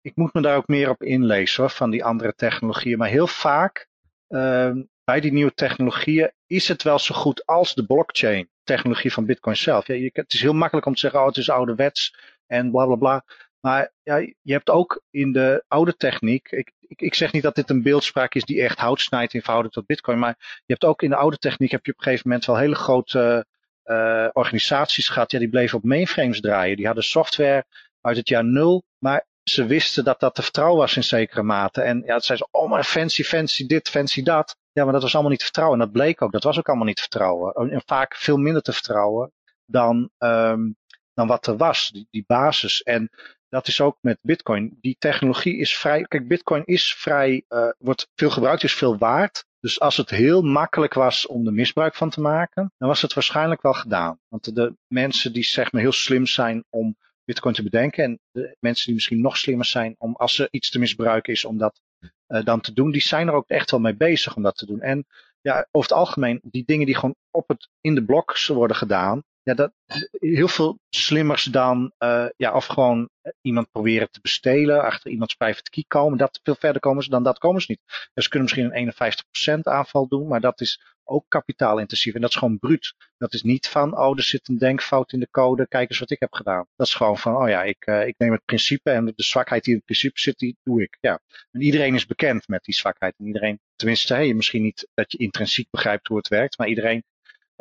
ik, 0.00 0.12
moet 0.14 0.34
me 0.34 0.42
daar 0.42 0.56
ook 0.56 0.68
meer 0.68 0.90
op 0.90 1.02
inlezen 1.02 1.62
hoor, 1.62 1.72
van 1.72 1.90
die 1.90 2.04
andere 2.04 2.34
technologieën. 2.34 2.98
Maar 2.98 3.08
heel 3.08 3.26
vaak 3.26 3.88
um, 4.28 4.88
bij 5.04 5.20
die 5.20 5.32
nieuwe 5.32 5.54
technologieën 5.54 6.32
is 6.46 6.68
het 6.68 6.82
wel 6.82 6.98
zo 6.98 7.14
goed 7.14 7.46
als 7.46 7.74
de 7.74 7.86
blockchain 7.86 8.50
technologie 8.64 9.12
van 9.12 9.26
Bitcoin 9.26 9.56
zelf. 9.56 9.86
Ja, 9.86 9.94
je, 9.94 10.10
het 10.12 10.32
is 10.32 10.40
heel 10.40 10.52
makkelijk 10.52 10.86
om 10.86 10.94
te 10.94 11.00
zeggen, 11.00 11.20
oh 11.20 11.26
het 11.26 11.36
is 11.36 11.50
ouderwets 11.50 12.16
en 12.46 12.70
bla 12.70 12.86
bla 12.86 12.96
bla. 12.96 13.24
Maar 13.62 13.92
ja, 14.02 14.16
je 14.16 14.52
hebt 14.52 14.70
ook 14.70 15.02
in 15.10 15.32
de 15.32 15.64
oude 15.68 15.96
techniek, 15.96 16.50
ik, 16.50 16.72
ik, 16.80 17.00
ik 17.00 17.14
zeg 17.14 17.32
niet 17.32 17.42
dat 17.42 17.54
dit 17.54 17.70
een 17.70 17.82
beeldspraak 17.82 18.34
is 18.34 18.44
die 18.44 18.62
echt 18.62 18.78
hout 18.78 19.00
snijdt 19.00 19.34
in 19.34 19.68
tot 19.70 19.86
bitcoin, 19.86 20.18
maar 20.18 20.36
je 20.38 20.72
hebt 20.72 20.84
ook 20.84 21.02
in 21.02 21.10
de 21.10 21.16
oude 21.16 21.38
techniek, 21.38 21.70
heb 21.70 21.84
je 21.84 21.92
op 21.92 21.98
een 21.98 22.04
gegeven 22.04 22.28
moment 22.28 22.46
wel 22.46 22.56
hele 22.56 22.74
grote 22.74 23.46
uh, 23.84 24.28
organisaties 24.32 25.08
gehad, 25.08 25.30
ja, 25.30 25.38
die 25.38 25.48
bleven 25.48 25.78
op 25.78 25.84
mainframes 25.84 26.40
draaien. 26.40 26.76
Die 26.76 26.86
hadden 26.86 27.04
software 27.04 27.64
uit 28.00 28.16
het 28.16 28.28
jaar 28.28 28.44
nul, 28.44 28.84
maar 28.98 29.26
ze 29.42 29.66
wisten 29.66 30.04
dat 30.04 30.20
dat 30.20 30.34
te 30.34 30.42
vertrouwen 30.42 30.78
was 30.78 30.96
in 30.96 31.04
zekere 31.04 31.42
mate. 31.42 31.82
En 31.82 32.02
ja, 32.06 32.14
het 32.14 32.24
zei 32.24 32.38
ze, 32.38 32.48
oh 32.50 32.70
maar 32.70 32.84
fancy, 32.84 33.22
fancy 33.22 33.66
dit, 33.66 33.88
fancy 33.88 34.22
dat. 34.22 34.56
Ja, 34.72 34.84
maar 34.84 34.92
dat 34.92 35.02
was 35.02 35.12
allemaal 35.12 35.30
niet 35.30 35.38
te 35.38 35.44
vertrouwen. 35.44 35.78
En 35.78 35.84
dat 35.84 35.94
bleek 35.94 36.22
ook, 36.22 36.32
dat 36.32 36.42
was 36.42 36.58
ook 36.58 36.68
allemaal 36.68 36.86
niet 36.86 36.96
te 36.96 37.02
vertrouwen. 37.02 37.70
En 37.70 37.82
vaak 37.86 38.16
veel 38.16 38.36
minder 38.36 38.62
te 38.62 38.72
vertrouwen 38.72 39.32
dan, 39.66 40.10
um, 40.18 40.76
dan 41.14 41.26
wat 41.26 41.46
er 41.46 41.56
was, 41.56 41.90
die, 41.90 42.06
die 42.10 42.24
basis. 42.26 42.82
En 42.82 43.10
dat 43.52 43.68
is 43.68 43.80
ook 43.80 43.98
met 44.00 44.18
Bitcoin. 44.22 44.78
Die 44.80 44.96
technologie 44.98 45.56
is 45.56 45.76
vrij. 45.76 46.02
Kijk, 46.02 46.28
Bitcoin 46.28 46.64
is 46.64 46.94
vrij, 46.94 47.44
uh, 47.48 47.68
wordt 47.78 48.08
veel 48.14 48.30
gebruikt, 48.30 48.62
is 48.62 48.74
veel 48.74 48.98
waard. 48.98 49.44
Dus 49.60 49.80
als 49.80 49.96
het 49.96 50.10
heel 50.10 50.42
makkelijk 50.42 50.94
was 50.94 51.26
om 51.26 51.46
er 51.46 51.52
misbruik 51.52 51.94
van 51.94 52.10
te 52.10 52.20
maken, 52.20 52.72
dan 52.78 52.88
was 52.88 53.02
het 53.02 53.12
waarschijnlijk 53.14 53.62
wel 53.62 53.72
gedaan. 53.72 54.18
Want 54.28 54.54
de 54.54 54.76
mensen 54.86 55.32
die 55.32 55.44
zeg 55.44 55.72
maar 55.72 55.82
heel 55.82 55.92
slim 55.92 56.26
zijn 56.26 56.64
om 56.70 56.96
Bitcoin 57.24 57.54
te 57.54 57.62
bedenken 57.62 58.04
en 58.04 58.18
de 58.30 58.56
mensen 58.60 58.84
die 58.84 58.94
misschien 58.94 59.20
nog 59.20 59.36
slimmer 59.36 59.66
zijn 59.66 59.94
om 59.98 60.14
als 60.16 60.38
er 60.38 60.48
iets 60.50 60.70
te 60.70 60.78
misbruiken 60.78 61.32
is 61.32 61.44
om 61.44 61.58
dat 61.58 61.80
uh, 62.28 62.44
dan 62.44 62.60
te 62.60 62.72
doen, 62.72 62.90
die 62.90 63.02
zijn 63.02 63.28
er 63.28 63.34
ook 63.34 63.48
echt 63.48 63.70
wel 63.70 63.80
mee 63.80 63.96
bezig 63.96 64.36
om 64.36 64.42
dat 64.42 64.56
te 64.56 64.66
doen. 64.66 64.80
En 64.80 65.06
ja, 65.40 65.66
over 65.70 65.90
het 65.90 65.98
algemeen, 65.98 66.40
die 66.42 66.64
dingen 66.66 66.86
die 66.86 66.94
gewoon 66.94 67.16
op 67.30 67.48
het, 67.48 67.68
in 67.80 67.94
de 67.94 68.04
bloks 68.04 68.46
worden 68.46 68.76
gedaan, 68.76 69.22
ja, 69.42 69.54
dat, 69.54 69.72
heel 70.10 70.48
veel 70.48 70.78
slimmers 70.90 71.44
dan, 71.44 71.92
uh, 71.98 72.26
ja, 72.36 72.54
of 72.54 72.66
gewoon 72.66 73.08
iemand 73.40 73.70
proberen 73.70 74.10
te 74.10 74.20
bestelen, 74.22 74.82
achter 74.82 75.10
iemands 75.10 75.34
private 75.34 75.70
key 75.70 75.84
komen. 75.88 76.18
Dat, 76.18 76.40
veel 76.42 76.54
verder 76.58 76.80
komen 76.80 77.02
ze 77.02 77.10
dan 77.10 77.22
dat 77.22 77.38
komen 77.38 77.60
ze 77.60 77.66
niet. 77.70 77.80
Dus 78.14 78.24
ze 78.24 78.30
kunnen 78.30 78.48
misschien 78.48 78.76
een 78.76 79.58
51% 79.58 79.62
aanval 79.62 80.08
doen, 80.08 80.28
maar 80.28 80.40
dat 80.40 80.60
is 80.60 80.80
ook 81.04 81.24
kapitaalintensief. 81.28 82.14
En 82.14 82.20
dat 82.20 82.30
is 82.30 82.36
gewoon 82.36 82.58
bruut. 82.58 82.94
Dat 83.16 83.32
is 83.32 83.42
niet 83.42 83.68
van, 83.68 83.98
oh, 83.98 84.16
er 84.16 84.22
zit 84.22 84.48
een 84.48 84.58
denkfout 84.58 85.12
in 85.12 85.20
de 85.20 85.30
code, 85.30 85.68
kijk 85.68 85.90
eens 85.90 85.98
wat 85.98 86.10
ik 86.10 86.20
heb 86.20 86.32
gedaan. 86.32 86.66
Dat 86.76 86.86
is 86.86 86.94
gewoon 86.94 87.18
van, 87.18 87.36
oh 87.36 87.48
ja, 87.48 87.62
ik, 87.62 87.86
uh, 87.86 88.06
ik 88.06 88.14
neem 88.18 88.32
het 88.32 88.44
principe 88.44 88.90
en 88.90 89.04
de 89.04 89.12
zwakheid 89.16 89.64
die 89.64 89.72
in 89.72 89.76
het 89.76 89.86
principe 89.86 90.20
zit, 90.20 90.38
die 90.38 90.56
doe 90.62 90.82
ik. 90.82 90.96
Ja. 91.00 91.20
En 91.50 91.60
iedereen 91.60 91.94
is 91.94 92.06
bekend 92.06 92.48
met 92.48 92.64
die 92.64 92.74
zwakheid. 92.74 93.14
En 93.18 93.26
iedereen, 93.26 93.60
tenminste, 93.76 94.14
hey, 94.14 94.34
misschien 94.34 94.62
niet 94.62 94.88
dat 94.94 95.12
je 95.12 95.18
intrinsiek 95.18 95.70
begrijpt 95.70 96.08
hoe 96.08 96.16
het 96.16 96.28
werkt, 96.28 96.58
maar 96.58 96.68
iedereen 96.68 97.04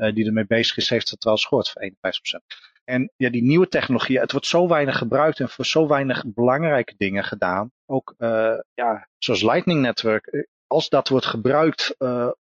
die 0.09 0.25
ermee 0.25 0.45
bezig 0.45 0.77
is, 0.77 0.89
heeft 0.89 1.09
het 1.09 1.23
wel 1.23 1.33
eens 1.33 1.45
gehoord 1.45 1.69
voor 1.69 1.81
51%. 1.81 1.91
En 2.83 3.11
ja, 3.15 3.29
die 3.29 3.43
nieuwe 3.43 3.67
technologie, 3.67 4.19
het 4.19 4.31
wordt 4.31 4.47
zo 4.47 4.67
weinig 4.67 4.97
gebruikt 4.97 5.39
en 5.39 5.49
voor 5.49 5.65
zo 5.65 5.87
weinig 5.87 6.23
belangrijke 6.25 6.93
dingen 6.97 7.23
gedaan. 7.23 7.71
Ook 7.85 8.15
uh, 8.17 8.59
ja, 8.73 9.07
zoals 9.17 9.41
Lightning 9.41 9.81
Network, 9.81 10.47
als 10.67 10.89
dat 10.89 11.07
wordt 11.07 11.25
gebruikt 11.25 11.95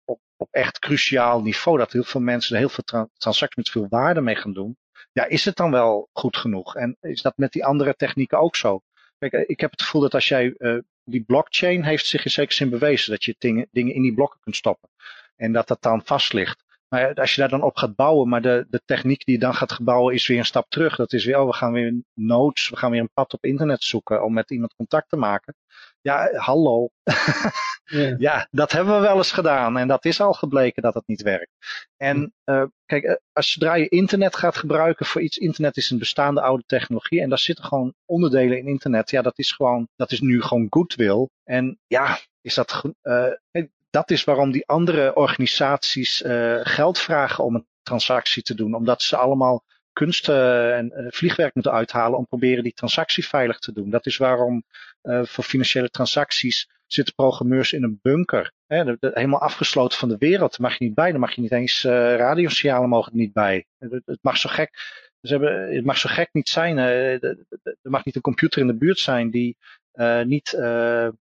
op, 0.04 0.20
op 0.36 0.48
echt 0.50 0.78
cruciaal 0.78 1.42
niveau, 1.42 1.78
dat 1.78 1.92
heel 1.92 2.04
veel 2.04 2.20
mensen 2.20 2.54
er 2.54 2.60
heel 2.60 2.68
veel 2.68 2.84
tra 2.84 3.08
transacties 3.16 3.56
met 3.56 3.70
veel 3.70 3.86
waarde 3.88 4.20
mee 4.20 4.36
gaan 4.36 4.52
doen. 4.52 4.76
Ja, 5.12 5.24
is 5.24 5.44
het 5.44 5.56
dan 5.56 5.70
wel 5.70 6.08
goed 6.12 6.36
genoeg? 6.36 6.76
En 6.76 6.96
is 7.00 7.22
dat 7.22 7.36
met 7.36 7.52
die 7.52 7.64
andere 7.64 7.94
technieken 7.94 8.38
ook 8.38 8.56
zo? 8.56 8.80
Kijk, 9.18 9.32
ik 9.32 9.60
heb 9.60 9.70
het 9.70 9.82
gevoel 9.82 10.00
dat 10.00 10.14
als 10.14 10.28
jij, 10.28 10.54
die 11.04 11.24
blockchain 11.24 11.84
heeft 11.84 12.06
zich 12.06 12.24
in 12.24 12.30
zekere 12.30 12.54
zin 12.54 12.70
bewezen, 12.70 13.10
dat 13.10 13.24
je 13.24 13.34
dingen, 13.38 13.68
dingen 13.70 13.94
in 13.94 14.02
die 14.02 14.14
blokken 14.14 14.40
kunt 14.40 14.56
stoppen. 14.56 14.88
En 15.36 15.52
dat 15.52 15.68
dat 15.68 15.82
dan 15.82 16.02
vast 16.04 16.32
ligt. 16.32 16.64
Maar 16.92 17.14
als 17.14 17.34
je 17.34 17.40
daar 17.40 17.48
dan 17.48 17.62
op 17.62 17.76
gaat 17.76 17.94
bouwen, 17.94 18.28
maar 18.28 18.42
de, 18.42 18.66
de 18.70 18.82
techniek 18.84 19.24
die 19.24 19.34
je 19.34 19.40
dan 19.40 19.54
gaat 19.54 19.78
bouwen 19.82 20.14
is 20.14 20.26
weer 20.26 20.38
een 20.38 20.44
stap 20.44 20.66
terug. 20.68 20.96
Dat 20.96 21.12
is 21.12 21.24
weer, 21.24 21.38
oh, 21.38 21.46
we 21.46 21.52
gaan 21.52 21.72
weer 21.72 22.02
nodes, 22.14 22.68
we 22.68 22.76
gaan 22.76 22.90
weer 22.90 23.00
een 23.00 23.12
pad 23.14 23.32
op 23.32 23.44
internet 23.44 23.84
zoeken 23.84 24.24
om 24.24 24.32
met 24.32 24.50
iemand 24.50 24.74
contact 24.74 25.08
te 25.08 25.16
maken. 25.16 25.54
Ja, 26.00 26.30
hallo. 26.32 26.88
yeah. 27.84 28.18
ja, 28.18 28.48
dat 28.50 28.72
hebben 28.72 28.94
we 28.94 29.00
wel 29.00 29.16
eens 29.16 29.32
gedaan 29.32 29.78
en 29.78 29.88
dat 29.88 30.04
is 30.04 30.20
al 30.20 30.32
gebleken 30.32 30.82
dat 30.82 30.94
het 30.94 31.06
niet 31.06 31.22
werkt. 31.22 31.52
En 31.96 32.34
uh, 32.44 32.64
kijk, 32.86 33.20
als 33.32 33.52
zodra 33.52 33.74
je 33.74 33.88
internet 33.88 34.36
gaat 34.36 34.56
gebruiken 34.56 35.06
voor 35.06 35.20
iets, 35.20 35.38
internet 35.38 35.76
is 35.76 35.90
een 35.90 35.98
bestaande 35.98 36.40
oude 36.40 36.64
technologie 36.66 37.20
en 37.20 37.28
daar 37.28 37.38
zitten 37.38 37.64
gewoon 37.64 37.94
onderdelen 38.04 38.58
in 38.58 38.66
internet. 38.66 39.10
Ja, 39.10 39.22
dat 39.22 39.38
is 39.38 39.52
gewoon, 39.52 39.88
dat 39.96 40.12
is 40.12 40.20
nu 40.20 40.42
gewoon 40.42 40.66
goodwill. 40.70 41.28
En 41.44 41.78
ja, 41.86 42.18
is 42.40 42.54
dat, 42.54 42.82
uh, 43.02 43.26
dat 43.92 44.10
is 44.10 44.24
waarom 44.24 44.50
die 44.50 44.66
andere 44.66 45.14
organisaties 45.14 46.22
geld 46.62 46.98
vragen 46.98 47.44
om 47.44 47.54
een 47.54 47.66
transactie 47.82 48.42
te 48.42 48.54
doen. 48.54 48.74
Omdat 48.74 49.02
ze 49.02 49.16
allemaal 49.16 49.64
kunst 49.92 50.28
en 50.28 51.06
vliegwerk 51.08 51.54
moeten 51.54 51.72
uithalen 51.72 52.18
om 52.18 52.26
proberen 52.26 52.62
die 52.62 52.72
transactie 52.72 53.26
veilig 53.26 53.58
te 53.58 53.72
doen. 53.72 53.90
Dat 53.90 54.06
is 54.06 54.16
waarom 54.16 54.64
voor 55.02 55.44
financiële 55.44 55.90
transacties 55.90 56.68
zitten 56.92 57.14
programmeurs 57.14 57.72
in 57.72 57.82
een 57.82 57.98
bunker. 58.02 58.52
Hè, 58.66 58.94
helemaal 59.00 59.40
afgesloten 59.40 59.98
van 59.98 60.08
de 60.08 60.18
wereld. 60.18 60.58
Mag 60.58 60.78
je 60.78 60.84
niet 60.84 60.94
bij. 60.94 61.10
Daar 61.10 61.20
mag 61.20 61.34
je 61.34 61.40
niet 61.40 61.52
eens 61.52 61.84
uh, 61.84 61.92
radiosignalen 61.92 62.88
mogen 62.88 63.16
niet 63.16 63.32
bij. 63.32 63.66
Het, 63.78 64.18
mag 64.20 64.36
zo 64.36 64.48
gek. 64.48 64.70
Ze 65.20 65.32
hebben, 65.32 65.74
het 65.74 65.84
mag 65.84 65.98
zo 65.98 66.08
gek 66.12 66.28
niet 66.32 66.48
zijn. 66.48 66.76
Uh, 66.76 67.22
er 67.22 67.36
mag 67.82 68.04
niet 68.04 68.14
een 68.14 68.20
computer 68.20 68.60
in 68.60 68.66
de 68.66 68.76
buurt 68.76 68.98
zijn 68.98 69.30
die 69.30 69.56
uh, 69.94 70.22
niet 70.22 70.50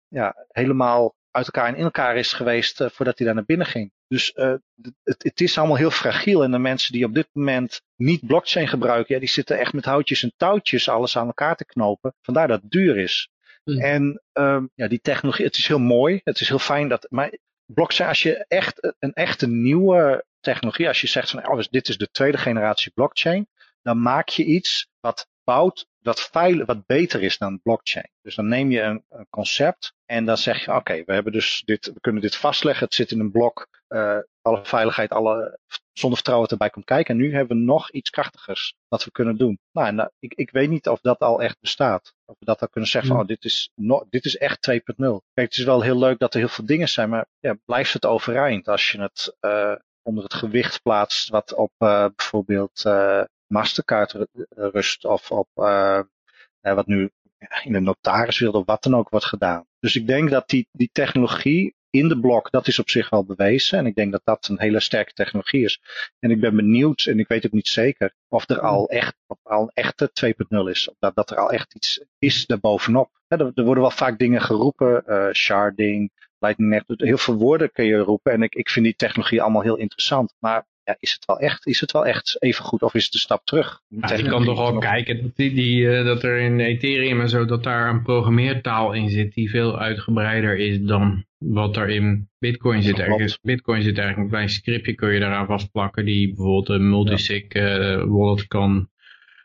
ja, 0.09 0.47
helemaal 0.49 1.15
uit 1.37 1.47
elkaar 1.47 1.69
en 1.69 1.77
in 1.77 1.85
elkaar 1.85 2.17
is 2.17 2.33
geweest 2.33 2.85
voordat 2.93 3.19
hij 3.19 3.27
daar 3.27 3.35
naar 3.35 3.45
binnen 3.45 3.67
ging. 3.67 3.93
Dus 4.09 4.33
het, 4.35 5.23
het, 5.23 5.41
is 5.41 5.59
allemaal 5.59 5.77
heel 5.77 5.91
fragiel. 5.91 6.43
En 6.43 6.51
de 6.51 6.59
mensen 6.59 6.93
die 6.93 7.05
op 7.05 7.15
dit 7.15 7.29
moment 7.33 7.83
niet 7.97 8.27
blockchain 8.27 8.69
gebruiken, 8.69 9.15
ja, 9.15 9.21
die 9.21 9.29
zitten 9.29 9.59
echt 9.59 9.73
met 9.73 9.85
houtjes 9.85 10.23
en 10.23 10.33
touwtjes 10.37 10.89
alles 10.89 11.17
aan 11.17 11.27
elkaar 11.27 11.57
te 11.57 11.65
knopen. 11.65 12.15
Vandaar 12.23 12.49
dat 12.49 12.63
het 12.63 12.71
duur 12.71 12.97
is. 12.97 13.31
Mm. 13.65 13.81
En 13.81 14.23
um, 14.33 14.71
ja, 14.75 14.89
die 14.89 15.01
technologie, 15.01 15.45
het 15.45 15.57
is 15.57 15.67
heel 15.67 15.79
mooi. 15.79 16.21
Het 16.25 16.41
is 16.41 16.49
heel 16.49 16.59
fijn 16.59 16.89
dat. 16.89 17.07
Maar 17.11 17.39
blockchain, 17.67 18.09
als 18.09 18.23
je 18.23 18.45
echt 18.49 18.95
een 18.99 19.13
echte 19.13 19.49
nieuwe 19.49 20.25
technologie, 20.41 20.89
als 20.89 21.01
je 21.01 21.07
zegt 21.07 21.31
van 21.31 21.49
oh, 21.49 21.63
dit 21.71 21.89
is 21.89 21.99
de 21.99 22.11
tweede 22.11 22.39
generatie 22.39 22.93
blockchain, 22.95 23.49
dan 23.83 24.03
maak 24.03 24.29
je 24.29 24.45
iets 24.45 24.89
wat 25.01 25.29
bouwt, 25.45 25.87
wat, 26.07 26.29
veil, 26.31 26.65
wat 26.65 26.87
beter 26.87 27.23
is 27.23 27.39
dan 27.39 27.61
blockchain. 27.63 28.11
Dus 28.23 28.35
dan 28.35 28.49
neem 28.49 28.71
je 28.71 28.81
een, 28.81 29.05
een 29.09 29.27
concept 29.31 29.95
en 30.05 30.25
dan 30.25 30.37
zeg 30.37 30.65
je, 30.65 30.75
oké, 30.75 31.03
we 31.05 31.13
hebben 31.13 31.33
dus 31.33 31.63
dit, 31.65 31.87
we 31.87 32.01
kunnen 32.01 32.23
dit 32.23 32.37
vastleggen. 32.37 32.85
Het 32.85 32.95
zit 32.95 33.11
in 33.11 33.21
een 33.21 33.31
blok, 33.31 33.69
uh, 33.89 34.19
alle 34.43 34.65
veiligheid, 34.65 35.11
alle 35.11 35.59
zonder 35.93 36.19
vertrouwen 36.19 36.49
erbij 36.49 36.71
komt 36.71 36.85
kijken. 36.85 37.15
En 37.15 37.21
nu 37.21 37.35
hebben 37.35 37.57
we 37.57 37.63
nog 37.63 37.91
iets 37.91 38.11
krachtigers 38.11 38.75
wat 38.89 39.05
we 39.05 39.11
kunnen 39.11 39.37
doen. 39.37 39.59
Nou, 39.73 39.87
en, 39.87 39.99
uh, 39.99 40.07
ik, 40.19 40.35
ik 40.35 40.51
weet 40.51 40.69
niet 40.69 40.89
of 40.89 41.01
dat 41.01 41.19
al 41.19 41.43
echt 41.43 41.61
bestaat. 41.61 42.15
Of 42.25 42.37
we 42.39 42.45
dat 42.45 42.61
al 42.61 42.69
kunnen 42.69 42.91
zeggen 42.91 43.11
van, 43.11 43.21
oh, 43.21 43.27
dit 43.27 43.45
is, 43.45 43.71
no, 43.75 44.07
dit 44.11 44.25
is 44.25 44.37
echt 44.37 44.71
2.0. 44.71 44.77
Kijk, 44.97 45.21
het 45.35 45.57
is 45.57 45.65
wel 45.65 45.83
heel 45.83 45.99
leuk 45.99 46.19
dat 46.19 46.35
er 46.35 46.41
heel 46.41 46.49
veel 46.49 46.67
dingen 46.67 46.89
zijn, 46.89 47.09
maar 47.09 47.27
ja, 47.41 47.57
blijft 47.65 47.93
het 47.93 48.07
overeind 48.07 48.69
als 48.69 48.91
je 48.91 49.01
het 49.01 49.37
uh, 49.41 49.75
onder 50.03 50.25
het 50.25 50.35
gewicht 50.35 50.83
plaatst 50.83 51.29
wat 51.29 51.55
op 51.55 51.73
uh, 51.79 52.07
bijvoorbeeld 52.17 52.85
uh, 52.87 53.23
Mastercard 53.47 54.17
rust 54.49 55.05
of 55.05 55.31
op 55.31 55.49
uh, 55.55 56.01
wat 56.61 56.87
nu 56.87 57.11
in 57.63 57.73
de 57.73 57.81
notariswereld 57.81 58.57
of 58.57 58.67
wat 58.67 58.83
dan 58.83 58.97
ook 58.97 59.09
wordt 59.09 59.27
gedaan. 59.27 59.67
Dus 59.81 59.97
ik 59.97 60.07
denk 60.07 60.31
dat 60.31 60.49
die, 60.49 60.69
die 60.73 60.91
technologie 60.93 61.75
in 61.91 62.09
de 62.09 62.21
blok, 62.21 62.51
dat 62.51 62.67
is 62.67 62.79
op 62.79 62.91
zich 62.91 63.11
wel 63.11 63.25
bewezen. 63.25 63.79
En 63.79 63.87
ik 63.87 63.95
denk 63.95 64.13
dat 64.13 64.21
dat 64.25 64.49
een 64.49 64.61
hele 64.61 64.81
sterke 64.81 65.13
technologie 65.13 65.65
is. 65.65 65.81
En 66.19 66.31
ik 66.31 66.41
ben 66.41 66.57
benieuwd, 66.57 67.05
en 67.05 67.19
ik 67.19 67.29
weet 67.29 67.47
ook 67.47 67.53
niet 67.53 67.69
zeker, 67.69 68.15
of 68.29 68.49
er 68.49 68.61
al 68.61 68.89
echt 68.89 69.15
of 69.27 69.39
er 69.43 69.51
al 69.51 69.63
een 69.63 69.71
echte 69.75 70.11
2.0 70.25 70.69
is. 70.69 70.89
Of 70.89 70.95
dat, 70.99 71.15
dat 71.15 71.31
er 71.31 71.37
al 71.37 71.51
echt 71.51 71.75
iets 71.75 72.05
is 72.19 72.47
daarbovenop. 72.47 73.11
Er, 73.29 73.41
er 73.41 73.65
worden 73.65 73.83
wel 73.83 73.91
vaak 73.91 74.19
dingen 74.19 74.41
geroepen, 74.41 75.03
uh, 75.07 75.33
sharding, 75.33 76.13
lightning 76.39 76.71
network, 76.71 77.01
heel 77.01 77.19
veel 77.19 77.35
woorden 77.35 77.73
kun 77.73 77.85
je 77.85 77.97
roepen. 77.97 78.33
En 78.33 78.43
ik, 78.43 78.55
ik 78.55 78.71
vind 78.71 78.85
die 78.85 78.97
technologie 78.97 79.43
allemaal 79.43 79.63
heel 79.63 79.77
interessant. 79.77 80.35
Maar 80.39 80.67
ja, 80.87 80.97
is 80.99 81.13
het 81.13 81.25
wel 81.25 81.39
echt, 81.39 81.67
is 81.67 81.81
het 81.81 81.93
wel 81.93 82.07
echt 82.07 82.43
even 82.43 82.65
goed 82.65 82.83
of 82.83 82.95
is 82.95 83.05
het 83.05 83.15
een 83.15 83.21
stap 83.21 83.45
terug? 83.45 83.81
Ja, 83.89 84.15
je 84.15 84.29
kan 84.29 84.45
toch 84.45 84.59
al 84.59 84.79
kijken 84.79 85.23
dat, 85.23 85.37
die, 85.37 85.55
die, 85.55 85.81
uh, 85.81 86.05
dat 86.05 86.23
er 86.23 86.39
in 86.39 86.61
Ethereum 86.61 87.21
en 87.21 87.29
zo, 87.29 87.45
dat 87.45 87.63
daar 87.63 87.89
een 87.89 88.03
programmeertaal 88.03 88.93
in 88.93 89.11
zit 89.11 89.35
die 89.35 89.51
veel 89.51 89.79
uitgebreider 89.79 90.57
is 90.57 90.81
dan 90.81 91.25
wat 91.39 91.77
er 91.77 91.89
in 91.89 92.29
Bitcoin 92.39 92.83
zit. 92.83 92.99
Ergens, 92.99 93.39
Bitcoin 93.43 93.83
zit 93.83 93.99
eigenlijk 93.99 94.29
een 94.29 94.35
klein 94.35 94.49
scriptje 94.49 94.95
kun 94.95 95.13
je 95.13 95.21
daaraan 95.21 95.47
vastplakken 95.47 96.05
die 96.05 96.27
bijvoorbeeld 96.27 96.69
een 96.69 96.89
multisig 96.89 97.55
uh, 97.55 98.05
wallet 98.05 98.47
kan, 98.47 98.89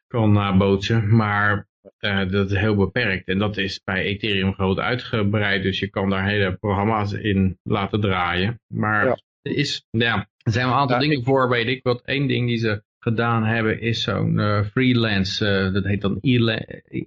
kan 0.08 0.32
nabootsen. 0.32 1.15
Maar 1.15 1.67
uh, 1.99 2.32
dat 2.32 2.51
is 2.51 2.58
heel 2.58 2.75
beperkt. 2.75 3.27
En 3.27 3.38
dat 3.38 3.58
is 3.58 3.82
bij 3.84 4.04
Ethereum 4.04 4.54
groot 4.54 4.80
uitgebreid. 4.80 5.63
Dus 5.63 5.80
je 5.80 5.89
kan 5.89 6.10
daar 6.10 6.25
hele 6.25 6.54
programma's 6.54 7.13
in 7.13 7.60
laten 7.63 8.01
draaien. 8.01 8.60
Maar 8.67 9.06
ja. 9.06 9.17
Er, 9.41 9.56
is, 9.56 9.86
ja, 9.89 10.27
er 10.38 10.51
zijn 10.51 10.67
een 10.67 10.73
aantal 10.73 10.99
dingen 10.99 11.23
voor, 11.23 11.49
weet 11.49 11.67
ik. 11.67 11.84
Wat 11.84 12.01
één 12.06 12.27
ding 12.27 12.47
die 12.47 12.58
ze 12.58 12.84
gedaan 12.99 13.43
hebben 13.43 13.82
is 13.82 14.01
zo'n 14.01 14.38
uh, 14.38 14.63
freelance. 14.63 15.45
Uh, 15.45 15.73
dat 15.73 15.84
heet 15.84 16.01
dan 16.01 16.17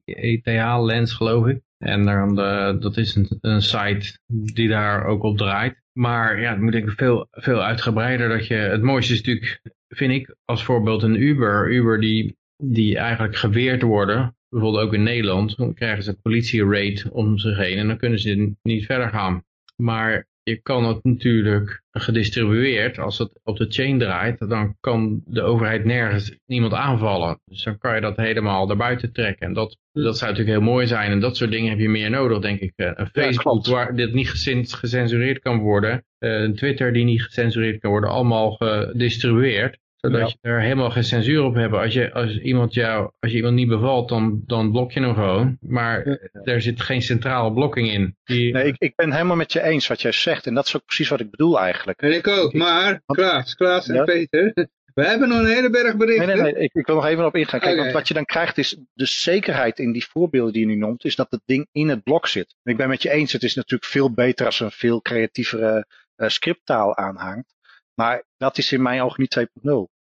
ETH-lens 0.05 1.13
geloof 1.13 1.47
ik. 1.47 1.61
En 1.79 2.05
dan, 2.05 2.39
uh, 2.39 2.81
dat 2.81 2.97
is 2.97 3.15
een, 3.15 3.39
een, 3.41 3.63
site 3.63 4.19
die 4.27 4.69
daar 4.69 5.05
ook 5.05 5.23
op 5.23 5.37
draait. 5.37 5.83
Maar 5.93 6.41
ja, 6.41 6.51
het 6.51 6.61
moet 6.61 6.73
denk 6.73 6.91
ik 6.91 6.97
veel, 6.97 7.27
veel 7.31 7.63
uitgebreider. 7.63 8.29
Dat 8.29 8.47
je, 8.47 8.55
het 8.55 8.83
mooiste 8.83 9.13
is 9.13 9.19
natuurlijk, 9.19 9.61
vind 9.89 10.13
ik, 10.13 10.37
als 10.45 10.65
voorbeeld 10.65 11.03
een 11.03 11.23
Uber. 11.23 11.73
Uber 11.73 12.01
die, 12.01 12.37
die 12.57 12.99
eigenlijk 12.99 13.37
geweerd 13.37 13.83
worden 13.83 14.37
bijvoorbeeld 14.49 14.85
ook 14.85 14.95
in 14.95 15.03
Nederland, 15.03 15.57
dan 15.57 15.75
krijgen 15.75 16.03
ze 16.03 16.21
politie-raid 16.23 17.09
om 17.11 17.39
zich 17.39 17.57
heen 17.57 17.79
en 17.79 17.87
dan 17.87 17.97
kunnen 17.97 18.19
ze 18.19 18.55
niet 18.63 18.87
verder 18.87 19.09
gaan. 19.09 19.45
Maar 19.77 20.27
je 20.45 20.61
kan 20.63 20.85
het 20.85 21.05
natuurlijk 21.05 21.83
gedistribueerd, 21.91 22.99
als 22.99 23.19
het 23.19 23.41
op 23.43 23.57
de 23.57 23.67
chain 23.69 23.99
draait, 23.99 24.49
dan 24.49 24.77
kan 24.81 25.23
de 25.27 25.43
overheid 25.43 25.85
nergens 25.85 26.39
niemand 26.47 26.73
aanvallen. 26.73 27.41
Dus 27.45 27.63
dan 27.63 27.79
kan 27.79 27.95
je 27.95 28.01
dat 28.01 28.17
helemaal 28.17 28.67
daarbuiten 28.67 29.13
trekken. 29.13 29.47
En 29.47 29.53
dat, 29.53 29.79
dat 29.93 30.19
zou 30.19 30.31
natuurlijk 30.31 30.59
heel 30.59 30.71
mooi 30.71 30.87
zijn. 30.87 31.11
En 31.11 31.21
dat 31.21 31.37
soort 31.37 31.51
dingen 31.51 31.71
heb 31.71 31.79
je 31.79 31.89
meer 31.89 32.11
nodig, 32.11 32.39
denk 32.39 32.61
ik. 32.61 32.73
Eh, 32.77 32.91
een 32.95 33.07
Facebook 33.07 33.67
waar 33.67 33.97
dit 33.97 34.13
niet 34.15 34.31
gecensureerd 34.67 35.39
kan 35.39 35.59
worden. 35.59 36.05
Eh, 36.19 36.41
een 36.41 36.55
Twitter 36.55 36.93
die 36.93 37.05
niet 37.05 37.23
gecensureerd 37.23 37.81
kan 37.81 37.91
worden. 37.91 38.11
Allemaal 38.11 38.51
gedistribueerd 38.53 39.79
zodat 40.11 40.31
je 40.31 40.39
er 40.41 40.61
helemaal 40.61 40.91
geen 40.91 41.05
censuur 41.05 41.43
op 41.43 41.55
hebt. 41.55 41.75
Als 41.75 41.93
je, 41.93 42.13
als 42.13 42.39
iemand 42.39 42.75
jou, 42.75 43.11
als 43.21 43.31
je 43.31 43.37
iemand 43.37 43.55
niet 43.55 43.69
bevalt, 43.69 44.09
dan, 44.09 44.43
dan 44.47 44.71
blok 44.71 44.93
je 44.93 45.01
hem 45.01 45.15
gewoon. 45.15 45.59
Maar 45.61 46.19
er 46.45 46.63
zit 46.63 46.81
geen 46.81 47.03
centrale 47.03 47.53
blokking 47.53 47.93
in. 47.93 48.17
Die... 48.25 48.53
Nee, 48.53 48.67
ik, 48.67 48.75
ik 48.79 48.93
ben 48.95 49.13
helemaal 49.13 49.37
met 49.37 49.53
je 49.53 49.63
eens 49.63 49.87
wat 49.87 50.03
jij 50.03 50.13
zegt. 50.13 50.47
En 50.47 50.55
dat 50.55 50.67
is 50.67 50.77
ook 50.77 50.85
precies 50.85 51.09
wat 51.09 51.21
ik 51.21 51.31
bedoel 51.31 51.61
eigenlijk. 51.61 52.03
En 52.03 52.15
ik 52.15 52.29
ook, 52.29 52.53
maar 52.53 53.03
Klaas, 53.07 53.55
Klaas 53.55 53.89
en 53.89 54.05
Peter, 54.05 54.69
we 54.95 55.07
hebben 55.07 55.29
nog 55.29 55.39
een 55.39 55.47
hele 55.47 55.71
berg 55.71 55.97
berichten. 55.97 56.27
Nee, 56.27 56.37
nee, 56.37 56.53
nee. 56.53 56.63
Ik, 56.63 56.75
ik 56.75 56.87
wil 56.87 56.95
nog 56.95 57.07
even 57.07 57.27
op 57.27 57.37
ingaan. 57.37 57.61
Kijk, 57.61 57.79
want 57.79 57.93
wat 57.93 58.09
je 58.09 58.15
dan 58.15 58.25
krijgt 58.25 58.59
is 58.59 58.77
de 58.93 59.07
zekerheid 59.07 59.79
in 59.79 59.93
die 59.93 60.07
voorbeelden 60.07 60.53
die 60.53 60.63
je 60.63 60.69
nu 60.69 60.77
noemt, 60.77 61.05
is 61.05 61.17
dat 61.17 61.31
het 61.31 61.43
ding 61.45 61.69
in 61.73 61.89
het 61.89 62.03
blok 62.03 62.27
zit. 62.27 62.57
ik 62.63 62.77
ben 62.77 62.89
met 62.89 63.03
je 63.03 63.11
eens, 63.11 63.33
het 63.33 63.43
is 63.43 63.55
natuurlijk 63.55 63.91
veel 63.91 64.13
beter 64.13 64.47
als 64.47 64.61
er 64.61 64.65
een 64.65 64.71
veel 64.71 65.03
creatievere 65.03 65.87
uh, 66.17 66.29
scripttaal 66.29 66.97
aanhangt. 66.97 67.55
Maar 67.95 68.25
dat 68.37 68.59
is 68.59 68.73
in 68.73 68.83
mijn 68.83 69.03
ogen 69.03 69.21
niet 69.21 69.39
2.0 69.39 69.94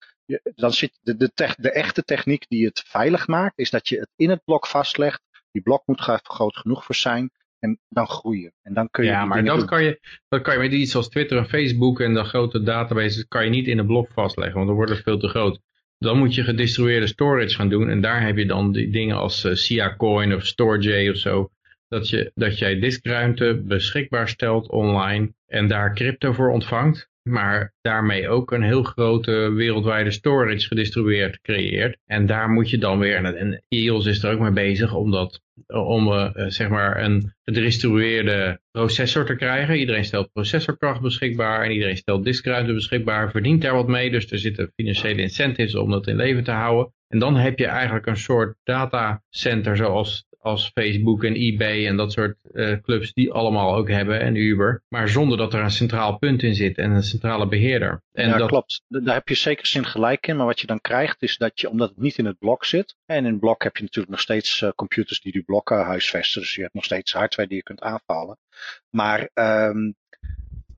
dan 0.55 0.73
zit 0.73 0.99
de, 1.01 1.17
de, 1.17 1.31
de, 1.57 1.71
echte 1.71 2.03
techniek 2.03 2.45
die 2.47 2.65
het 2.65 2.83
veilig 2.85 3.27
maakt, 3.27 3.59
is 3.59 3.69
dat 3.69 3.87
je 3.87 3.99
het 3.99 4.09
in 4.15 4.29
het 4.29 4.43
blok 4.43 4.67
vastlegt. 4.67 5.21
Die 5.51 5.61
blok 5.61 5.83
moet 5.85 6.01
groot 6.23 6.57
genoeg 6.57 6.85
voor 6.85 6.95
zijn. 6.95 7.31
En 7.59 7.79
dan 7.89 8.07
groeien. 8.07 8.53
En 8.61 8.73
dan 8.73 8.89
kun 8.89 9.03
je 9.03 9.09
ja, 9.09 9.25
maar 9.25 9.43
dat 9.43 9.65
kan 9.65 9.83
je, 9.83 9.99
dat 10.27 10.41
kan 10.41 10.53
je 10.53 10.59
met 10.59 10.71
iets 10.71 10.95
als 10.95 11.09
Twitter 11.09 11.37
en 11.37 11.49
Facebook 11.49 11.99
en 11.99 12.13
de 12.13 12.23
grote 12.23 12.63
databases, 12.63 13.27
kan 13.27 13.43
je 13.43 13.49
niet 13.49 13.67
in 13.67 13.77
een 13.77 13.85
blok 13.85 14.11
vastleggen, 14.13 14.55
want 14.55 14.67
dan 14.67 14.75
wordt 14.75 14.91
het 14.91 15.01
veel 15.01 15.19
te 15.19 15.27
groot. 15.27 15.59
Dan 15.97 16.17
moet 16.17 16.35
je 16.35 16.43
gedistribueerde 16.43 17.07
storage 17.07 17.55
gaan 17.55 17.69
doen. 17.69 17.89
En 17.89 18.01
daar 18.01 18.25
heb 18.25 18.37
je 18.37 18.45
dan 18.45 18.71
die 18.71 18.89
dingen 18.89 19.17
als 19.17 19.43
uh, 19.43 19.51
eh, 19.51 19.57
SIA-coin 19.57 20.33
of 20.33 20.45
StoreJ 20.45 21.09
of 21.09 21.15
zo. 21.15 21.49
Dat, 21.87 22.09
je, 22.09 22.31
dat 22.35 22.59
jij 22.59 22.79
diskruimte 22.79 23.61
beschikbaar 23.65 24.29
stelt 24.29 24.69
online 24.69 25.33
en 25.47 25.67
daar 25.67 25.93
crypto 25.93 26.33
voor 26.33 26.49
ontvangt 26.49 27.11
maar 27.23 27.73
daarmee 27.81 28.29
ook 28.29 28.51
een 28.51 28.63
heel 28.63 28.83
grote 28.83 29.51
wereldwijde 29.51 30.11
storage 30.11 30.67
gedistribueerd 30.67 31.41
creëert. 31.41 31.97
En 32.05 32.25
daar 32.25 32.49
moet 32.49 32.69
je 32.69 32.77
dan 32.77 32.99
weer, 32.99 33.35
en 33.35 33.63
EOS 33.67 34.05
is 34.05 34.23
er 34.23 34.33
ook 34.33 34.39
mee 34.39 34.51
bezig 34.51 34.93
om, 34.93 35.11
dat, 35.11 35.41
om 35.67 36.07
uh, 36.07 36.29
zeg 36.33 36.69
maar 36.69 37.03
een 37.03 37.33
gedistribueerde 37.43 38.59
processor 38.71 39.25
te 39.25 39.35
krijgen. 39.35 39.77
Iedereen 39.77 40.05
stelt 40.05 40.31
processorkracht 40.31 41.01
beschikbaar 41.01 41.63
en 41.63 41.71
iedereen 41.71 41.97
stelt 41.97 42.23
diskruimte 42.23 42.73
beschikbaar, 42.73 43.31
verdient 43.31 43.61
daar 43.61 43.73
wat 43.73 43.87
mee. 43.87 44.11
Dus 44.11 44.31
er 44.31 44.39
zitten 44.39 44.71
financiële 44.75 45.21
incentives 45.21 45.75
om 45.75 45.91
dat 45.91 46.07
in 46.07 46.15
leven 46.15 46.43
te 46.43 46.51
houden. 46.51 46.93
En 47.07 47.19
dan 47.19 47.35
heb 47.35 47.59
je 47.59 47.65
eigenlijk 47.65 48.05
een 48.05 48.17
soort 48.17 48.55
datacenter 48.63 49.77
zoals 49.77 50.25
als 50.43 50.71
Facebook 50.73 51.23
en 51.23 51.35
eBay 51.35 51.87
en 51.87 51.97
dat 51.97 52.11
soort 52.11 52.37
uh, 52.51 52.77
clubs 52.81 53.13
die 53.13 53.31
allemaal 53.31 53.75
ook 53.75 53.89
hebben 53.89 54.19
en 54.19 54.35
Uber. 54.35 54.83
Maar 54.87 55.09
zonder 55.09 55.37
dat 55.37 55.53
er 55.53 55.59
een 55.59 55.71
centraal 55.71 56.17
punt 56.17 56.43
in 56.43 56.55
zit 56.55 56.77
en 56.77 56.91
een 56.91 57.03
centrale 57.03 57.47
beheerder. 57.47 58.01
En 58.11 58.27
ja, 58.27 58.37
dat... 58.37 58.47
klopt. 58.47 58.83
Daar 58.87 59.13
heb 59.13 59.27
je 59.27 59.35
zeker 59.35 59.65
zin 59.65 59.85
gelijk 59.85 60.27
in. 60.27 60.37
Maar 60.37 60.45
wat 60.45 60.59
je 60.59 60.67
dan 60.67 60.81
krijgt 60.81 61.21
is 61.21 61.37
dat 61.37 61.59
je, 61.59 61.69
omdat 61.69 61.89
het 61.89 61.97
niet 61.97 62.17
in 62.17 62.25
het 62.25 62.39
blok 62.39 62.65
zit. 62.65 62.95
En 63.05 63.25
in 63.25 63.31
het 63.31 63.39
blok 63.39 63.63
heb 63.63 63.75
je 63.75 63.83
natuurlijk 63.83 64.13
nog 64.13 64.21
steeds 64.21 64.61
uh, 64.61 64.69
computers 64.75 65.21
die 65.21 65.31
die 65.31 65.43
blokken 65.43 65.83
huisvesten. 65.83 66.41
Dus 66.41 66.55
je 66.55 66.61
hebt 66.61 66.73
nog 66.73 66.85
steeds 66.85 67.13
hardware 67.13 67.47
die 67.47 67.57
je 67.57 67.63
kunt 67.63 67.81
aanvallen. 67.81 68.37
Maar 68.89 69.29
um, 69.33 69.95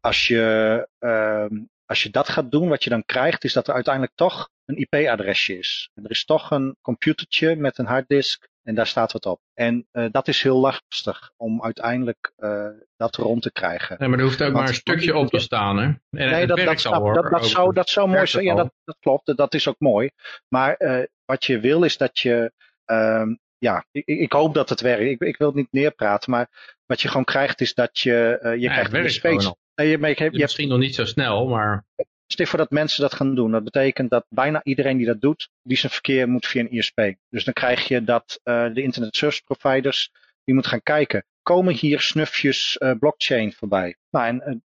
als 0.02 0.28
je 0.28 0.88
um, 1.00 1.70
als 1.86 2.04
je 2.04 2.10
dat 2.10 2.30
gaat 2.30 2.52
doen, 2.52 2.70
wat 2.70 2.84
je 2.84 2.90
dan 2.90 3.06
krijgt, 3.06 3.44
is 3.44 3.54
dat 3.54 3.68
er 3.68 3.74
uiteindelijk 3.74 4.16
toch 4.16 4.50
een 4.66 4.78
IP-adresje 4.78 5.58
is. 5.58 5.90
En 5.94 6.04
er 6.04 6.10
is 6.10 6.26
toch 6.26 6.52
een 6.52 6.76
computertje 6.82 7.56
met 7.56 7.78
een 7.78 7.86
harddisk 7.86 8.48
En 8.66 8.76
daar 8.76 8.88
staat 8.88 9.12
wat 9.12 9.26
op. 9.26 9.42
En 9.54 9.88
uh, 9.92 10.06
dat 10.12 10.28
is 10.28 10.42
heel 10.44 10.58
lastig 10.58 11.32
om 11.38 11.64
uiteindelijk 11.64 12.32
uh, 12.38 12.68
dat 12.98 13.16
rond 13.16 13.42
te 13.42 13.52
krijgen. 13.52 13.96
Nee, 14.00 14.10
maar 14.10 14.18
er 14.18 14.24
hoeft 14.24 14.42
ook 14.42 14.48
Want- 14.48 14.54
maar 14.60 14.68
een 14.68 14.74
stukje 14.74 15.16
op 15.16 15.30
te 15.30 15.40
staan, 15.40 15.78
hè? 15.78 15.84
En 15.84 16.00
nee, 16.10 16.48
dat, 16.48 16.58
dat, 16.58 16.86
al, 16.86 17.14
dat, 17.14 17.32
dat, 17.32 17.46
zou, 17.46 17.74
dat 17.74 17.90
zou 17.90 18.10
mooi 18.10 18.28
zijn. 18.28 18.44
Ja, 18.44 18.56
dat, 18.56 18.74
dat 18.84 18.98
klopt. 19.00 19.38
Dat 19.38 19.54
is 19.54 19.68
ook 19.68 19.80
mooi. 19.80 20.10
Maar 20.48 20.74
eh, 20.76 21.04
wat 21.26 21.46
je 21.46 21.60
wil 21.60 21.84
is 21.84 21.98
dat 21.98 22.20
je. 22.20 22.52
ehm, 22.86 23.36
ja, 23.58 23.86
ik, 23.92 24.06
ik 24.06 24.32
hoop 24.32 24.54
dat 24.54 24.70
het 24.70 24.82
werkt. 24.82 25.04
Ik, 25.04 25.22
ik 25.22 25.38
wil 25.38 25.48
het 25.48 25.56
niet 25.56 25.72
neerpraten. 25.72 26.32
Maar 26.32 26.78
wat 26.86 27.02
je 27.02 27.08
gewoon 27.08 27.24
krijgt 27.26 27.62
is 27.62 27.74
dat 27.74 28.00
je. 28.00 28.38
eh, 28.42 28.54
je 28.54 28.60
Ja, 28.60 28.72
krijgt 28.72 28.94
een 28.94 29.10
space. 29.10 29.56
Nee, 29.76 29.90
je, 29.90 29.98
maar 29.98 30.10
je, 30.10 30.16
hebt- 30.16 30.18
je 30.18 30.24
hebt 30.24 30.38
Misschien 30.38 30.68
nog 30.70 30.80
niet 30.80 30.96
zo 30.96 31.06
snel, 31.06 31.48
maar 31.48 31.86
Stel 32.28 32.46
voor 32.46 32.60
dat 32.60 32.72
mensen 32.72 33.02
dat 33.02 33.14
gaan 33.14 33.36
doen. 33.36 33.52
Dat 33.52 33.64
betekent 33.64 34.10
dat 34.10 34.26
bijna 34.30 34.64
iedereen 34.64 34.98
die 34.98 35.06
dat 35.06 35.22
doet, 35.22 35.50
die 35.64 35.78
zijn 35.78 35.92
verkeer 35.92 36.30
moet 36.30 36.48
via 36.48 36.62
een 36.62 36.72
ISP. 36.72 37.14
Dus 37.30 37.44
dan 37.44 37.54
krijg 37.54 37.88
je 37.88 38.04
dat 38.04 38.40
eh, 38.44 38.74
de 38.74 38.82
internet 38.82 39.16
service 39.16 39.44
providers, 39.44 40.12
die 40.44 40.54
moeten 40.54 40.72
gaan 40.72 40.84
kijken. 40.84 41.26
Komen 41.46 41.74
hier 41.74 42.00
snufjes 42.00 42.78
eh, 42.78 42.92
blockchain 43.00 43.54
voorbij? 43.54 43.96
Nou, 44.10 44.28
en 44.28 44.64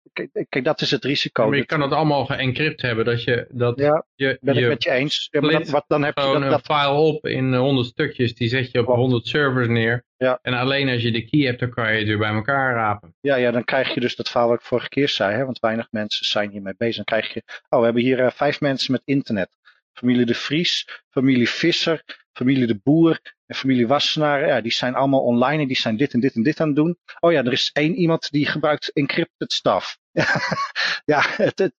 kijk, 0.48 0.64
dat 0.64 0.80
is 0.80 0.90
het 0.90 1.04
risico. 1.04 1.48
maar 1.48 1.56
je 1.56 1.66
kan 1.66 1.80
het 1.80 1.92
allemaal 1.92 2.24
geëncrypt 2.24 2.82
hebben. 2.82 3.04
Dat 3.04 3.22
je, 3.22 3.46
dat 3.50 3.78
ja, 3.78 4.06
je, 4.14 4.38
ben 4.40 4.56
ik 4.56 4.68
met 4.68 4.82
je 4.82 4.90
eens. 4.90 5.28
Ja, 5.30 5.40
maar 5.40 5.50
dat, 5.50 5.68
wat, 5.68 5.84
dan 5.86 6.02
heb 6.02 6.14
je 6.16 6.20
gewoon 6.20 6.40
dat, 6.40 6.52
een 6.52 6.60
dat, 6.66 6.78
file 6.78 6.92
op 6.92 7.26
in 7.26 7.54
100 7.54 7.86
stukjes. 7.86 8.34
Die 8.34 8.48
zet 8.48 8.70
je 8.70 8.80
op. 8.80 8.86
100 8.86 9.26
servers 9.26 9.68
neer. 9.68 10.04
Ja. 10.16 10.38
En 10.42 10.54
alleen 10.54 10.88
als 10.88 11.02
je 11.02 11.12
de 11.12 11.24
key 11.24 11.40
hebt, 11.40 11.60
dan 11.60 11.70
kan 11.70 11.92
je 11.92 11.98
het 11.98 12.06
weer 12.06 12.18
bij 12.18 12.32
elkaar 12.32 12.74
rapen. 12.74 13.14
ja, 13.20 13.36
ja, 13.36 13.50
dan 13.50 13.64
krijg 13.64 13.94
je 13.94 14.00
dus 14.00 14.16
dat 14.16 14.28
verhaal 14.28 14.48
wat 14.48 14.58
ik 14.58 14.64
vorige 14.64 14.88
keer 14.88 15.08
zei. 15.08 15.34
Hè, 15.34 15.44
want 15.44 15.58
weinig 15.58 15.86
mensen 15.90 16.26
zijn 16.26 16.50
hiermee 16.50 16.74
bezig. 16.76 16.96
Dan 16.96 17.04
krijg 17.04 17.34
je, 17.34 17.42
oh, 17.68 17.78
we 17.78 17.84
hebben 17.84 18.02
hier 18.02 18.20
eh, 18.20 18.30
vijf 18.30 18.60
mensen 18.60 18.92
met 18.92 19.02
internet. 19.04 19.48
Familie 19.92 20.26
de 20.26 20.34
Vries, 20.34 21.02
familie 21.10 21.48
Visser, 21.48 22.23
familie 22.34 22.66
de 22.66 22.80
Boer 22.82 23.20
en 23.46 23.56
familie 23.56 23.86
Wassenaar. 23.86 24.46
Ja, 24.46 24.60
die 24.60 24.72
zijn 24.72 24.94
allemaal 24.94 25.20
online 25.20 25.62
en 25.62 25.68
die 25.68 25.76
zijn 25.76 25.96
dit 25.96 26.12
en 26.12 26.20
dit 26.20 26.34
en 26.34 26.42
dit 26.42 26.60
aan 26.60 26.66
het 26.66 26.76
doen. 26.76 26.98
Oh 27.20 27.32
ja, 27.32 27.44
er 27.44 27.52
is 27.52 27.70
één 27.72 27.94
iemand 27.94 28.30
die 28.30 28.46
gebruikt 28.46 28.92
encrypted 28.92 29.52
stuff. 29.52 29.98
ja, 31.12 31.22
het, 31.26 31.58
het, 31.58 31.72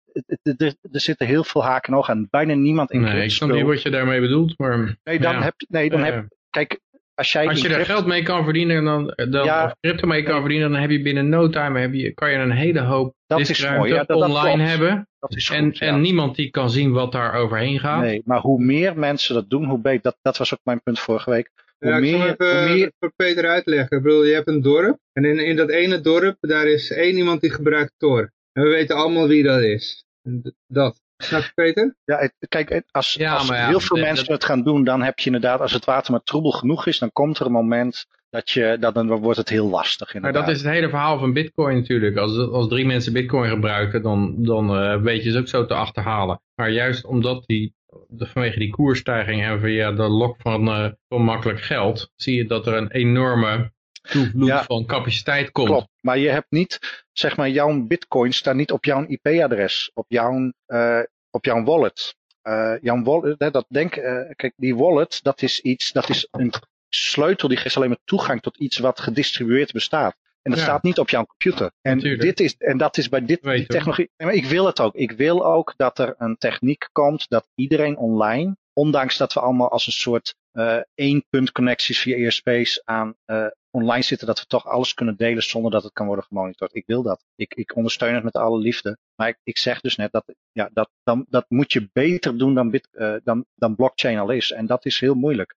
er, 0.61 0.75
er 0.91 0.99
zitten 0.99 1.27
heel 1.27 1.43
veel 1.43 1.63
haken 1.63 1.93
en 1.93 1.99
ogen 1.99 2.13
aan. 2.13 2.27
Bijna 2.29 2.53
niemand 2.53 2.91
encrypt 2.91 3.13
Nee, 3.13 3.23
ik 3.23 3.31
snap 3.31 3.51
niet 3.51 3.65
wat 3.65 3.81
je 3.81 3.89
daarmee 3.89 4.19
bedoelt. 4.19 4.57
Maar 4.57 4.97
Nee, 5.03 5.19
dan 5.19 5.33
ja. 5.33 5.41
heb 5.41 5.53
je, 5.57 5.65
nee, 5.69 5.89
dan 5.89 6.03
heb, 6.03 6.27
kijk, 6.49 6.79
als 7.15 7.31
jij 7.31 7.47
als 7.47 7.61
je 7.61 7.73
er 7.73 7.85
geld 7.85 8.05
mee 8.05 8.23
kan 8.23 8.43
verdienen, 8.43 8.83
dan, 8.83 9.13
dan, 9.29 9.45
Ja. 9.45 9.65
of 9.65 9.73
crypto 9.79 10.07
mee 10.07 10.23
kan 10.23 10.39
verdienen, 10.39 10.71
dan 10.71 10.81
heb 10.81 10.89
je 10.89 11.01
binnen 11.01 11.29
no 11.29 11.49
time 11.49 11.79
heb 11.79 11.93
je, 11.93 12.13
kan 12.13 12.31
je 12.31 12.37
een 12.37 12.51
hele 12.51 12.79
hoop 12.79 13.15
Dat 13.27 13.39
is 13.39 13.47
diskruimte 13.47 13.79
mooi, 13.79 13.91
ja, 13.91 13.97
dat- 14.03 14.07
dat 14.19 14.29
online 14.29 14.63
hebben. 14.63 15.07
dat 15.19 15.35
is 15.35 15.49
En, 15.49 15.69
ja. 15.73 15.79
en 15.87 16.01
niemand 16.01 16.35
die 16.35 16.49
kan 16.49 16.69
zien 16.69 16.91
wat 16.91 17.11
daar 17.11 17.33
overheen 17.33 17.79
gaat. 17.79 18.01
Nee, 18.01 18.21
maar 18.25 18.39
hoe 18.39 18.63
meer 18.63 18.99
mensen 18.99 19.35
dat 19.35 19.49
doen, 19.49 19.65
hoe 19.65 19.79
beter. 19.79 20.01
Dat, 20.01 20.17
dat 20.21 20.37
was 20.37 20.53
ook 20.53 20.59
mijn 20.63 20.81
punt 20.83 20.99
vorige 20.99 21.29
week. 21.29 21.49
Hoe 21.79 21.89
Ja, 21.89 21.97
ik 21.97 22.05
zal 22.09 22.19
meer, 22.19 22.29
even 22.39 22.65
hoe 22.67 22.75
meer, 22.75 22.91
voor 22.99 23.11
Peter 23.15 23.45
uitleggen. 23.47 23.97
Ik 23.97 24.03
bedoel, 24.03 24.23
je 24.23 24.33
hebt 24.33 24.47
een 24.47 24.61
dorp. 24.61 24.97
En 25.13 25.25
in, 25.25 25.39
in 25.39 25.55
dat 25.55 25.69
ene 25.69 26.01
dorp, 26.01 26.37
daar 26.41 26.67
is 26.67 26.91
één 26.91 27.15
iemand 27.17 27.41
die 27.41 27.51
gebruikt 27.51 27.91
Tor. 27.97 28.31
En 28.51 28.63
we 28.63 28.69
weten 28.69 28.95
allemaal 28.95 29.27
wie 29.27 29.43
dat 29.43 29.61
is. 29.61 30.05
En 30.23 30.55
Dat. 30.67 31.01
Snap 31.17 31.41
je 31.41 31.51
Peter? 31.55 31.95
ja, 32.05 32.29
kijk, 32.49 32.83
als, 32.91 33.13
Ja, 33.13 33.33
als 33.33 33.47
maar 33.49 33.57
ja, 33.57 33.67
heel 33.67 33.79
veel 33.79 33.97
dat- 33.97 34.05
mensen 34.05 34.25
dat- 34.25 34.33
het 34.35 34.45
gaan 34.45 34.63
doen, 34.63 34.83
dan 34.83 35.01
heb 35.01 35.19
je 35.19 35.25
inderdaad, 35.25 35.59
als 35.59 35.71
het 35.73 35.85
water 35.85 36.11
maar 36.11 36.23
troebel 36.23 36.51
genoeg 36.51 36.85
is, 36.87 36.99
dan 36.99 37.11
komt 37.11 37.39
er 37.39 37.45
een 37.45 37.51
moment 37.51 38.05
dat 38.29 38.49
je, 38.49 38.77
dat, 38.79 38.93
dan 38.93 39.07
wordt 39.19 39.37
het 39.37 39.49
heel 39.49 39.69
lastig 39.69 40.07
Maar 40.07 40.15
inderdaad. 40.15 40.45
dat 40.45 40.55
is 40.55 40.61
het 40.61 40.71
hele 40.71 40.89
verhaal 40.89 41.19
van 41.19 41.33
bitcoin 41.33 41.75
natuurlijk. 41.75 42.17
Als, 42.17 42.37
als 42.37 42.67
drie 42.67 42.85
mensen 42.85 43.13
bitcoin 43.13 43.49
gebruiken, 43.49 44.01
dan, 44.01 44.35
dan 44.43 44.75
eh, 44.77 45.01
weet 45.01 45.23
je 45.23 45.31
ze 45.31 45.37
ook 45.37 45.47
zo 45.47 45.65
te 45.65 45.73
achterhalen. 45.73 46.41
Maar 46.55 46.69
juist 46.69 47.05
omdat 47.05 47.43
die, 47.45 47.73
vanwege 48.17 48.59
die 48.59 48.69
koersstijging 48.69 49.43
en 49.43 49.59
via 49.59 49.91
de 49.91 50.07
lok 50.07 50.35
van, 50.41 50.67
eh, 50.67 50.87
van 51.07 51.21
makkelijk 51.21 51.61
geld, 51.61 52.11
zie 52.15 52.35
je 52.35 52.45
dat 52.45 52.67
er 52.67 52.73
een 52.73 52.91
enorme 52.91 53.73
toevloed 54.09 54.47
Ja. 54.47 54.63
van 54.63 54.85
capaciteit 54.85 55.51
komt. 55.51 55.67
Klopt, 55.67 55.87
maar 56.01 56.17
je 56.17 56.29
hebt 56.29 56.47
niet, 56.51 57.03
zeg 57.11 57.37
maar, 57.37 57.49
jouw 57.49 57.81
bitcoin 57.81 58.33
staat 58.33 58.55
niet 58.55 58.71
op 58.71 58.85
jouw 58.85 59.05
IP-adres, 59.07 59.91
op 59.93 60.05
jouw, 60.07 60.51
eh, 60.65 60.99
op 61.31 61.45
jouw 61.45 61.63
wallet. 61.63 62.15
Eh, 62.41 62.73
jouw 62.81 63.03
wallet, 63.03 63.35
hè, 63.39 63.51
dat 63.51 63.65
denk, 63.69 63.95
eh, 63.95 64.19
kijk, 64.35 64.53
die 64.55 64.75
wallet, 64.75 65.19
dat 65.23 65.41
is 65.41 65.59
iets, 65.59 65.91
dat 65.91 66.09
is 66.09 66.27
een 66.31 66.53
sleutel 66.89 67.47
die 67.47 67.57
geeft 67.57 67.75
alleen 67.77 67.89
maar 67.89 67.97
toegang 68.03 68.41
tot 68.41 68.57
iets 68.57 68.77
wat 68.77 68.99
gedistribueerd 68.99 69.71
bestaat. 69.71 70.15
En 70.41 70.51
dat 70.51 70.59
Ja. 70.59 70.65
staat 70.65 70.83
niet 70.83 70.99
op 70.99 71.09
jouw 71.09 71.25
computer. 71.25 71.71
En, 71.81 71.95
Natuurlijk. 71.95 72.21
dit 72.21 72.39
is, 72.39 72.55
en 72.57 72.77
dat 72.77 72.97
is 72.97 73.09
bij 73.09 73.25
dit, 73.25 73.43
die 73.43 73.65
technologie. 73.65 74.09
Maar 74.17 74.33
ik 74.33 74.45
wil 74.45 74.65
het 74.65 74.79
ook. 74.79 74.95
Ik 74.95 75.11
wil 75.11 75.45
ook 75.45 75.73
dat 75.77 75.99
er 75.99 76.15
een 76.17 76.37
techniek 76.37 76.89
komt 76.91 77.29
dat 77.29 77.47
iedereen 77.55 77.97
online, 77.97 78.57
ondanks 78.75 79.17
dat 79.17 79.33
we 79.33 79.39
allemaal 79.39 79.69
als 79.69 79.87
een 79.87 79.93
soort 79.93 80.35
eh 80.51 80.79
één 80.95 81.25
punt 81.29 81.51
connecties 81.51 81.99
via 81.99 82.15
ESP's 82.15 82.81
aan 82.83 83.15
eh, 83.25 83.47
online 83.71 84.03
zitten, 84.03 84.27
dat 84.27 84.39
we 84.39 84.45
toch 84.45 84.65
alles 84.65 84.93
kunnen 84.93 85.15
delen 85.17 85.43
zonder 85.43 85.71
dat 85.71 85.83
het 85.83 85.93
kan 85.93 86.05
worden 86.05 86.25
gemonitord. 86.25 86.75
Ik 86.75 86.85
wil 86.85 87.03
dat. 87.03 87.25
Ik, 87.35 87.53
ik 87.53 87.75
ondersteun 87.75 88.13
het 88.13 88.23
met 88.23 88.35
alle 88.35 88.59
liefde. 88.59 88.97
Maar 89.15 89.27
ik, 89.27 89.37
ik 89.43 89.57
zeg 89.57 89.81
dus 89.81 89.95
net 89.95 90.11
dat, 90.11 90.35
ja, 90.51 90.69
dat, 90.73 90.89
dan, 91.03 91.25
dat 91.29 91.45
moet 91.49 91.73
je 91.73 91.89
beter 91.93 92.37
doen 92.37 92.53
dan, 92.53 92.69
bit, 92.69 92.87
eh, 92.91 93.15
dan, 93.23 93.45
dan 93.55 93.75
blockchain 93.75 94.19
al 94.19 94.29
is. 94.29 94.51
En 94.51 94.65
dat 94.65 94.85
is 94.85 94.99
heel 94.99 95.15
moeilijk. 95.15 95.55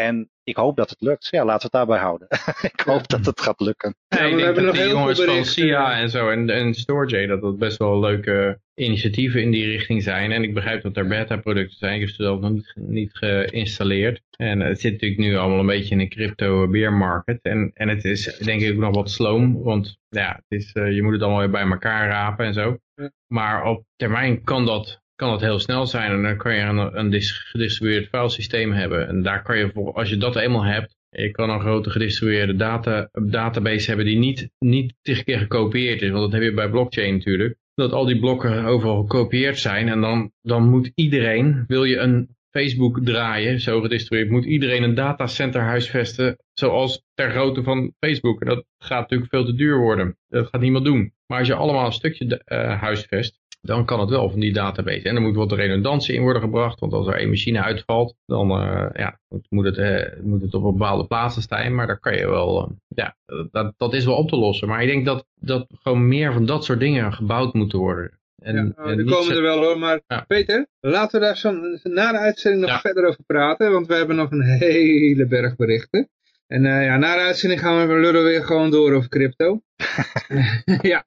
En 0.00 0.30
ik 0.44 0.56
hoop 0.56 0.76
dat 0.76 0.90
het 0.90 1.00
lukt. 1.00 1.28
Ja, 1.30 1.44
laten 1.44 1.70
we 1.70 1.78
het 1.78 1.86
daarbij 1.86 1.98
houden. 1.98 2.28
ik 2.72 2.80
hoop 2.80 3.08
dat 3.08 3.26
het 3.26 3.40
gaat 3.40 3.60
lukken. 3.60 3.94
Ja, 4.08 4.18
ik 4.18 4.30
denk 4.30 4.40
hebben 4.40 4.64
dat 4.64 4.64
nog 4.64 4.74
die 4.74 4.82
heel 4.82 5.14
veel 5.14 5.26
jongens 5.26 5.44
van. 5.44 5.44
SIA 5.44 5.98
en 5.98 6.10
zo 6.10 6.30
en, 6.30 6.50
en 6.50 6.74
StorageJ, 6.74 7.26
dat 7.26 7.40
dat 7.40 7.58
best 7.58 7.78
wel 7.78 8.00
leuke 8.00 8.60
initiatieven 8.74 9.42
in 9.42 9.50
die 9.50 9.66
richting 9.66 10.02
zijn. 10.02 10.32
En 10.32 10.42
ik 10.42 10.54
begrijp 10.54 10.82
dat 10.82 10.96
er 10.96 11.06
beta-producten 11.06 11.78
zijn. 11.78 11.94
Ik 11.94 12.00
heb 12.00 12.08
ze 12.08 12.22
zelf 12.22 12.40
nog 12.40 12.50
niet, 12.50 12.72
niet 12.74 13.10
geïnstalleerd. 13.12 14.22
En 14.36 14.60
het 14.60 14.80
zit 14.80 14.92
natuurlijk 14.92 15.20
nu 15.20 15.36
allemaal 15.36 15.58
een 15.58 15.66
beetje 15.66 15.94
in 15.94 16.00
een 16.00 16.08
crypto 16.08 16.68
bear 16.68 16.92
market. 16.92 17.38
En, 17.42 17.70
en 17.74 17.88
het 17.88 18.04
is 18.04 18.38
denk 18.38 18.60
ik 18.60 18.72
ook 18.72 18.78
nog 18.78 18.94
wat 18.94 19.10
sloom, 19.10 19.62
want 19.62 19.98
ja, 20.08 20.40
het 20.48 20.60
is, 20.60 20.72
eh, 20.72 20.92
je 20.94 21.02
moet 21.02 21.12
het 21.12 21.22
allemaal 21.22 21.40
weer 21.40 21.50
bij 21.50 21.68
elkaar 21.70 22.08
rapen 22.08 22.46
en 22.46 22.54
zo. 22.54 22.76
Maar 23.26 23.64
op 23.64 23.84
termijn 23.96 24.42
kan 24.42 24.66
dat, 24.66 24.99
kan 25.20 25.30
dat 25.30 25.40
heel 25.40 25.58
snel 25.58 25.86
zijn 25.86 26.10
en 26.10 26.22
dan 26.22 26.36
kan 26.36 26.54
je 26.54 26.60
een, 26.60 26.98
een 26.98 27.10
dis- 27.10 27.48
gedistribueerd 27.50 28.08
filesysteem 28.08 28.72
hebben. 28.72 29.08
En 29.08 29.22
daar 29.22 29.42
kan 29.42 29.58
je, 29.58 29.70
voor, 29.74 29.92
als 29.92 30.08
je 30.08 30.16
dat 30.16 30.36
eenmaal 30.36 30.64
hebt, 30.64 30.96
je 31.10 31.30
kan 31.30 31.50
een 31.50 31.60
grote 31.60 31.90
gedistribueerde 31.90 32.56
data, 32.56 33.08
database 33.12 33.86
hebben 33.86 34.06
die 34.06 34.18
niet, 34.18 34.50
niet 34.58 34.94
keer 35.02 35.38
gekopieerd 35.38 36.02
is. 36.02 36.10
Want 36.10 36.22
dat 36.22 36.32
heb 36.32 36.42
je 36.42 36.54
bij 36.54 36.70
blockchain 36.70 37.14
natuurlijk. 37.14 37.58
Dat 37.74 37.92
al 37.92 38.04
die 38.04 38.18
blokken 38.18 38.64
overal 38.64 39.00
gekopieerd 39.00 39.58
zijn. 39.58 39.88
En 39.88 40.00
dan, 40.00 40.32
dan 40.42 40.68
moet 40.68 40.92
iedereen, 40.94 41.64
wil 41.66 41.84
je 41.84 41.96
een 41.96 42.36
Facebook 42.50 43.00
draaien, 43.04 43.60
zo 43.60 43.80
gedistribueerd, 43.80 44.30
moet 44.30 44.44
iedereen 44.44 44.82
een 44.82 44.94
datacenter 44.94 45.60
huisvesten. 45.60 46.36
Zoals 46.52 47.02
ter 47.14 47.30
grootte 47.30 47.62
van 47.62 47.92
Facebook. 47.98 48.40
En 48.40 48.48
dat 48.48 48.64
gaat 48.78 49.00
natuurlijk 49.00 49.30
veel 49.30 49.44
te 49.44 49.54
duur 49.54 49.78
worden. 49.78 50.16
Dat 50.28 50.48
gaat 50.48 50.60
niemand 50.60 50.84
doen. 50.84 51.12
Maar 51.26 51.38
als 51.38 51.48
je 51.48 51.54
allemaal 51.54 51.86
een 51.86 51.92
stukje 51.92 52.42
eh, 52.44 52.80
huisvest, 52.80 53.40
dan 53.60 53.84
kan 53.84 54.00
het 54.00 54.08
wel 54.10 54.30
van 54.30 54.40
die 54.40 54.52
database. 54.52 55.08
En 55.08 55.14
er 55.16 55.22
moet 55.22 55.34
wat 55.36 55.52
redundantie 55.52 56.14
in 56.14 56.22
worden 56.22 56.42
gebracht, 56.42 56.80
want 56.80 56.92
als 56.92 57.06
er 57.06 57.14
één 57.14 57.28
machine 57.28 57.62
uitvalt, 57.62 58.14
dan 58.26 58.50
eh, 58.50 58.86
ja, 58.92 59.18
moet, 59.48 59.64
het, 59.64 59.76
eh, 59.78 60.20
moet 60.22 60.42
het 60.42 60.54
op 60.54 60.62
bepaalde 60.62 61.06
plaatsen 61.06 61.42
staan. 61.42 61.74
Maar 61.74 61.86
daar 61.86 62.00
kan 62.00 62.16
je 62.16 62.28
wel, 62.28 62.62
eh, 62.62 62.70
ja, 62.88 63.16
dat, 63.50 63.74
dat 63.76 63.94
is 63.94 64.04
wel 64.04 64.16
op 64.16 64.28
te 64.28 64.36
lossen. 64.36 64.68
Maar 64.68 64.82
ik 64.82 64.88
denk 64.88 65.04
dat, 65.06 65.26
dat 65.34 65.66
gewoon 65.82 66.08
meer 66.08 66.32
van 66.32 66.46
dat 66.46 66.64
soort 66.64 66.80
dingen 66.80 67.12
gebouwd 67.12 67.54
moeten 67.54 67.78
worden. 67.78 68.18
En, 68.42 68.74
Ja, 68.76 68.84
en 68.84 69.04
komen 69.06 69.34
er 69.36 69.42
wel 69.42 69.58
hoor, 69.58 69.78
maar 69.78 70.00
Ja. 70.06 70.24
Peter, 70.28 70.66
laten 70.80 71.20
we 71.20 71.26
daar 71.26 71.36
zo 71.36 71.52
na 71.82 72.12
de 72.12 72.18
uitzending 72.18 72.62
nog 72.62 72.70
Ja. 72.70 72.80
verder 72.80 73.04
over 73.08 73.24
praten, 73.26 73.72
want 73.72 73.86
we 73.86 73.94
hebben 73.94 74.16
nog 74.16 74.30
een 74.30 74.42
hele 74.42 75.26
berg 75.26 75.56
berichten. 75.56 76.08
En 76.50 76.66
eh, 76.66 76.84
ja, 76.84 76.96
na 76.96 77.14
de 77.14 77.20
uitzending 77.20 77.60
gaan 77.60 77.88
we 77.88 77.94
lullen 78.00 78.24
weer 78.24 78.44
gewoon 78.44 78.70
door 78.70 78.92
over 78.92 79.08
crypto. 79.08 79.62
ja, 80.92 81.04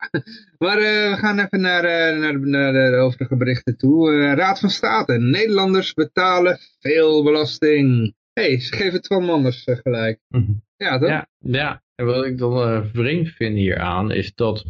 maar 0.57 0.77
eh, 0.77 1.09
we 1.11 1.15
gaan 1.17 1.39
even 1.39 1.61
naar, 1.61 1.83
eh, 1.83 2.19
naar, 2.19 2.31
de- 2.33 2.45
naar 2.47 2.73
de 2.73 2.95
overige 2.97 3.35
berichten 3.35 3.77
toe. 3.77 4.11
Eh, 4.11 4.33
Raad 4.33 4.59
van 4.59 4.69
State, 4.69 5.17
Nederlanders 5.17 5.93
betalen 5.93 6.57
veel 6.79 7.23
belasting. 7.23 8.13
Hé, 8.33 8.43
hey, 8.43 8.59
ze 8.59 8.75
geven 8.75 9.01
Twan 9.01 9.23
Manders 9.25 9.63
eh, 9.63 9.75
gelijk. 9.77 10.19
Mhm. 10.27 10.51
Ja, 10.77 10.99
toch? 10.99 11.09
Ja, 11.09 11.27
ja, 11.39 11.83
en 11.95 12.05
wat 12.05 12.25
ik 12.25 12.37
dan 12.37 12.53
eh, 12.69 12.85
vreemd 12.93 13.29
vind 13.29 13.55
hieraan 13.55 14.11
is 14.11 14.33
dat, 14.35 14.65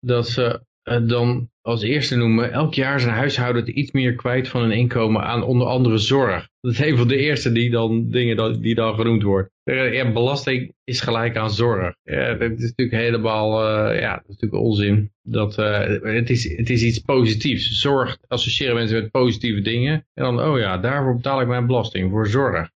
dat 0.00 0.28
ze 0.28 0.60
dan 1.06 1.50
als 1.62 1.82
eerste 1.82 2.16
noemen, 2.16 2.52
elk 2.52 2.74
jaar 2.74 3.00
zijn 3.00 3.14
huishouden 3.14 3.78
iets 3.78 3.90
meer 3.90 4.14
kwijt 4.14 4.48
van 4.48 4.60
hun 4.60 4.70
inkomen 4.70 5.22
aan 5.22 5.42
onder 5.42 5.66
andere 5.66 5.98
zorg. 5.98 6.48
Dat 6.60 6.72
is 6.72 6.80
een 6.80 6.96
van 6.96 7.08
de 7.08 7.16
eerste 7.16 7.52
die 7.52 7.70
dan, 7.70 8.10
dingen 8.10 8.62
die 8.62 8.74
dan 8.74 8.94
genoemd 8.94 9.22
wordt. 9.22 9.50
Eh, 9.64 9.92
Ja, 9.92 10.12
belasting 10.12 10.74
is 10.84 11.00
gelijk 11.00 11.36
aan 11.36 11.50
zorg. 11.50 11.94
Ja, 12.02 12.34
dat 12.34 12.50
is 12.50 12.60
natuurlijk 12.60 13.02
helemaal, 13.02 13.66
eh, 13.66 14.00
ja, 14.00 14.14
dat 14.14 14.22
is 14.22 14.28
natuurlijk 14.28 14.62
onzin. 14.62 15.12
Dat, 15.22 15.58
eh, 15.58 15.80
het, 16.02 16.30
is, 16.30 16.56
het 16.56 16.70
is 16.70 16.82
iets 16.82 16.98
positiefs. 16.98 17.80
Zorg 17.80 18.18
associëren 18.28 18.74
mensen 18.74 19.02
met 19.02 19.10
positieve 19.10 19.60
dingen. 19.60 20.06
En 20.14 20.24
dan, 20.24 20.42
oh 20.42 20.58
ja, 20.58 20.78
daarvoor 20.78 21.14
betaal 21.14 21.40
ik 21.40 21.46
mijn 21.46 21.66
belasting, 21.66 22.10
voor 22.10 22.26
zorg. 22.26 22.70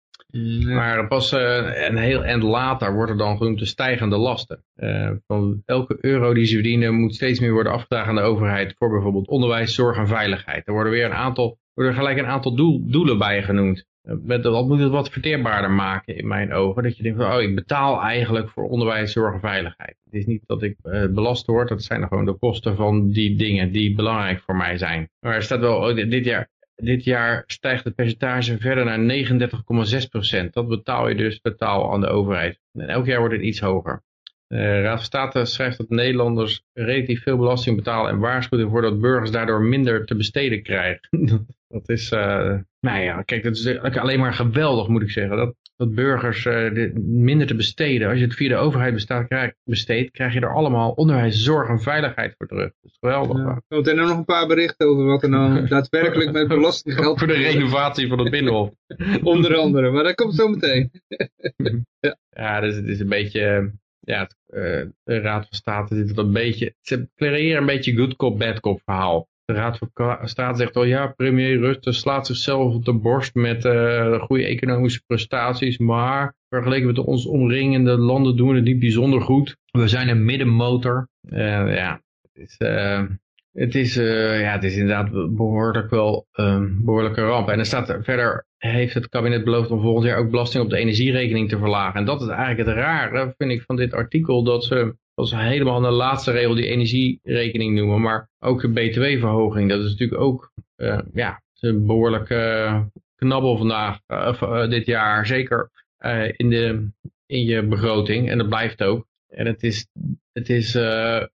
Maar 0.65 1.07
pas 1.07 1.33
eh, 1.33 1.89
een 1.89 1.97
heel 1.97 2.25
eind 2.25 2.43
later 2.43 2.95
wordt 2.95 3.11
er 3.11 3.17
dan 3.17 3.37
genoemd 3.37 3.59
de 3.59 3.65
stijgende 3.65 4.17
lasten. 4.17 4.65
Eh, 4.75 5.11
van 5.27 5.63
elke 5.65 5.99
euro 6.01 6.35
die 6.35 6.45
ze 6.45 6.55
verdienen 6.55 6.95
moet 6.95 7.15
steeds 7.15 7.41
meer 7.41 7.53
worden 7.53 7.73
afgedragen 7.73 8.09
aan 8.09 8.15
de 8.15 8.21
overheid 8.21 8.75
voor 8.79 8.91
bijvoorbeeld 8.91 9.29
onderwijs, 9.29 9.75
zorg 9.75 9.97
en 9.97 10.09
veiligheid. 10.09 10.67
Er 10.67 10.73
worden 10.73 10.93
weer 10.93 11.05
een 11.05 11.13
aantal, 11.13 11.59
worden 11.75 11.95
gelijk 11.95 12.19
een 12.19 12.27
aantal 12.27 12.57
doel, 12.57 12.85
doelen 12.87 13.19
bij 13.19 13.43
genoemd. 13.43 13.87
met, 14.03 14.43
dat 14.43 14.67
moet 14.67 14.79
het 14.79 14.91
wat 14.91 15.11
verteerbaarder 15.11 15.71
maken 15.71 16.17
in 16.17 16.27
mijn 16.27 16.53
ogen. 16.53 16.83
Dat 16.83 16.97
je 16.97 17.03
denkt 17.03 17.19
van, 17.19 17.33
oh, 17.33 17.43
ik 17.43 17.55
betaal 17.55 18.03
eigenlijk 18.03 18.49
voor 18.49 18.69
onderwijs, 18.69 19.13
zorg 19.13 19.35
en 19.35 19.41
veiligheid. 19.41 19.97
Het 20.05 20.15
is 20.15 20.27
niet 20.27 20.43
dat 20.47 20.63
ik 20.63 20.77
belast 21.11 21.47
word, 21.47 21.69
dat 21.69 21.83
zijn 21.83 22.09
gewoon 22.09 22.25
de 22.25 22.39
kosten 22.39 22.77
van 22.77 23.11
die 23.11 23.37
dingen 23.37 23.73
die 23.73 23.95
belangrijk 23.95 24.41
voor 24.41 24.57
mij 24.57 24.79
zijn. 24.79 25.11
Maar 25.21 25.35
er 25.35 25.43
staat 25.43 25.61
wel, 25.61 25.77
oh, 25.77 25.95
dit 25.95 26.25
jaar 26.25 26.49
dit 26.77 27.05
jaar 27.05 27.45
stijgt 27.47 27.85
het 27.85 27.95
percentage 27.95 28.59
verder 28.59 28.85
naar 28.85 29.27
39,6% 30.47 30.51
Dat 30.51 30.69
betaal 30.69 31.09
je 31.09 31.15
dus 31.15 31.41
totaal 31.41 31.93
aan 31.93 32.01
de 32.01 32.09
overheid. 32.09 32.61
En 32.73 32.89
elk 32.89 33.07
jaar 33.07 33.19
wordt 33.19 33.35
het 33.35 33.43
iets 33.43 33.61
hoger. 33.61 34.03
De 34.47 34.81
Raad 34.81 34.97
van 34.97 35.05
State 35.05 35.45
schrijft 35.45 35.79
dat 35.79 35.89
Nederlanders 35.89 36.63
relatief 36.73 37.23
veel 37.23 37.37
belasting 37.37 37.77
betalen 37.77 38.11
en 38.11 38.19
waarschuwt 38.19 38.61
ervoor 38.61 38.83
dat 38.83 39.01
burgers 39.01 39.31
daardoor 39.31 39.61
minder 39.61 40.07
te 40.07 40.15
besteden 40.15 40.63
krijgen. 40.63 41.09
dat 41.69 41.89
is, 41.89 42.13
uh, 42.13 42.59
nou 42.81 43.01
ja, 43.01 43.23
kijk, 43.23 43.43
dat 43.43 43.57
is 43.57 43.79
alleen 43.79 44.21
maar 44.21 44.35
geweldig 44.35 44.89
moet 44.89 45.03
ik 45.03 45.11
zeggen. 45.11 45.37
Dat, 45.37 45.55
dat 45.77 45.95
burgers 45.95 46.45
uh, 46.45 46.93
minder 46.95 47.47
te 47.47 47.55
besteden. 47.55 48.09
Als 48.09 48.19
je 48.19 48.25
het 48.25 48.35
via 48.35 48.49
de 48.49 48.57
overheid 48.57 48.95
bestaat, 48.95 49.27
krijg, 49.27 49.53
besteedt, 49.65 50.11
krijg 50.11 50.33
je 50.33 50.41
er 50.41 50.55
allemaal 50.55 50.91
onderwijs, 50.91 51.43
zorg 51.43 51.69
en 51.69 51.81
veiligheid 51.81 52.35
voor 52.39 52.47
terug. 52.47 52.73
Dat 52.81 52.91
is 52.91 52.97
geweldig. 53.01 53.39
Ja. 53.39 53.63
Oh, 53.69 53.87
er 53.87 53.95
nog 53.95 54.17
een 54.17 54.25
paar 54.25 54.47
berichten 54.47 54.87
over 54.87 55.05
wat 55.05 55.23
er 55.23 55.29
nou 55.29 55.67
daadwerkelijk 55.69 56.33
met 56.33 56.49
belastinggeld... 56.49 57.19
voor 57.19 57.27
de 57.27 57.33
renovatie 57.33 58.09
van 58.09 58.19
het 58.19 58.31
Binnenhof. 58.31 58.71
Onder 59.23 59.57
andere, 59.57 59.91
maar 59.91 60.05
dat 60.05 60.15
komt 60.15 60.35
zo 60.35 60.49
meteen. 60.49 60.91
ja, 62.01 62.17
ja 62.31 62.61
dus 62.61 62.77
het 62.77 62.87
is 62.87 63.01
een 63.01 63.09
beetje... 63.09 63.73
Ja, 64.01 64.21
het, 64.21 64.37
uh, 64.49 64.87
de 65.05 65.21
Raad 65.21 65.47
van 65.49 65.57
State 65.57 65.95
zit 65.95 66.09
het 66.09 66.19
een 66.19 66.33
beetje... 66.33 66.75
Ze 66.81 67.09
creëren 67.15 67.61
een 67.61 67.67
beetje 67.67 67.97
good 67.97 68.17
cop, 68.17 68.39
bad 68.39 68.61
cop 68.61 68.81
verhaal. 68.85 69.29
De 69.45 69.53
Raad 69.53 69.79
van 69.79 70.29
State 70.29 70.59
zegt 70.59 70.77
al, 70.77 70.85
ja, 70.85 71.07
premier 71.07 71.59
Rutte 71.59 71.93
slaat 71.93 72.27
zichzelf 72.27 72.75
op 72.75 72.85
de 72.85 72.93
borst 72.93 73.35
met 73.35 73.65
uh, 73.65 74.23
goede 74.23 74.47
economische 74.47 75.03
prestaties, 75.07 75.79
maar 75.79 76.35
vergeleken 76.49 76.87
met 76.87 76.99
ons 76.99 77.27
omringende 77.27 77.99
landen 77.99 78.37
doen 78.37 78.49
we 78.49 78.55
het 78.55 78.65
niet 78.65 78.79
bijzonder 78.79 79.21
goed. 79.21 79.57
We 79.71 79.89
zijn 79.89 80.09
een 80.09 80.25
middenmotor. 80.25 81.09
Uh, 81.31 81.75
ja, 81.75 82.03
het 82.23 82.49
is, 82.49 82.57
uh, 82.59 83.03
het, 83.53 83.75
is, 83.75 83.95
ja, 83.95 84.53
het 84.53 84.65
is 84.65 84.77
inderdaad 84.77 85.11
behoorlijk 85.37 85.91
wel 85.91 86.27
een 86.33 86.85
behoorlijke 86.85 87.23
ramp. 87.23 87.49
En 87.49 87.59
er 87.59 87.67
staat 87.67 87.99
verder, 88.01 88.47
heeft 88.59 88.95
het 88.95 89.09
kabinet 89.09 89.45
beloofd 89.45 89.71
om 89.71 89.81
volgend 89.81 90.07
jaar 90.07 90.19
ook 90.19 90.31
belasting 90.31 90.65
op 90.65 90.71
de 90.71 90.77
energierekening 90.77 91.49
te 91.49 91.59
verlagen. 91.59 92.01
En 92.01 92.07
dat 92.07 92.21
is 92.21 92.29
eigenlijk 92.29 92.69
het 92.69 92.77
rare, 92.77 93.35
vind 93.37 93.51
ik, 93.51 93.63
van 93.63 93.77
dit 93.77 93.93
artikel, 93.93 94.45
dat 94.45 94.65
ze 94.65 94.97
is 95.15 95.31
helemaal 95.31 95.81
de 95.81 95.91
laatste 95.91 96.31
regel 96.31 96.55
die 96.55 96.67
energierekening 96.67 97.75
noemen. 97.75 98.01
Maar 98.01 98.29
ook 98.39 98.61
de 98.61 98.69
btw-verhoging, 98.69 99.69
dat 99.69 99.81
is 99.81 99.91
natuurlijk 99.91 100.21
ook 100.21 100.53
uh, 100.77 100.99
ja, 101.13 101.43
een 101.61 101.87
behoorlijke 101.87 102.65
uh, 102.69 102.81
knabbel 103.17 103.57
vandaag, 103.57 103.99
uh, 104.09 104.69
dit 104.69 104.87
jaar. 104.87 105.27
Zeker 105.27 105.71
in, 106.37 106.51
de, 106.51 106.89
in 107.27 107.45
je 107.45 107.63
begroting. 107.63 108.31
En 108.31 108.39
dat 108.39 108.49
blijft 108.49 108.83
ook. 108.83 109.07
En 109.29 109.47
het 109.47 109.63
is, 109.63 109.87
het 110.33 110.49
is 110.49 110.73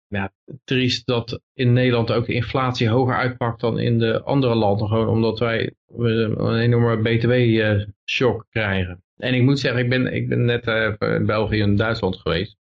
ja, 0.08 0.32
triest 0.63 1.06
dat 1.06 1.42
in 1.54 1.74
Nederland 1.74 2.12
ook 2.12 2.26
de 2.26 2.34
inflatie 2.34 2.90
hoger 2.90 3.16
uitpakt 3.16 3.62
dan 3.62 3.80
in 3.80 3.98
de 3.98 4.24
andere 4.24 4.56
landen. 4.56 4.88
Gewoon 4.88 5.08
omdat 5.08 5.40
wij 5.40 5.72
een 5.98 6.60
enorme 6.60 7.02
btw-shock 7.02 8.46
krijgen. 8.50 9.04
En 9.18 9.34
ik 9.34 9.42
moet 9.42 9.60
zeggen, 9.60 9.84
ik 9.84 9.90
ben, 9.90 10.13
ik 10.13 10.30
ben 10.30 10.46
net 10.46 10.68
in 11.00 11.26
België 11.26 11.62
en 11.62 11.76
Duitsland 11.76 12.18
geweest. 12.18 12.57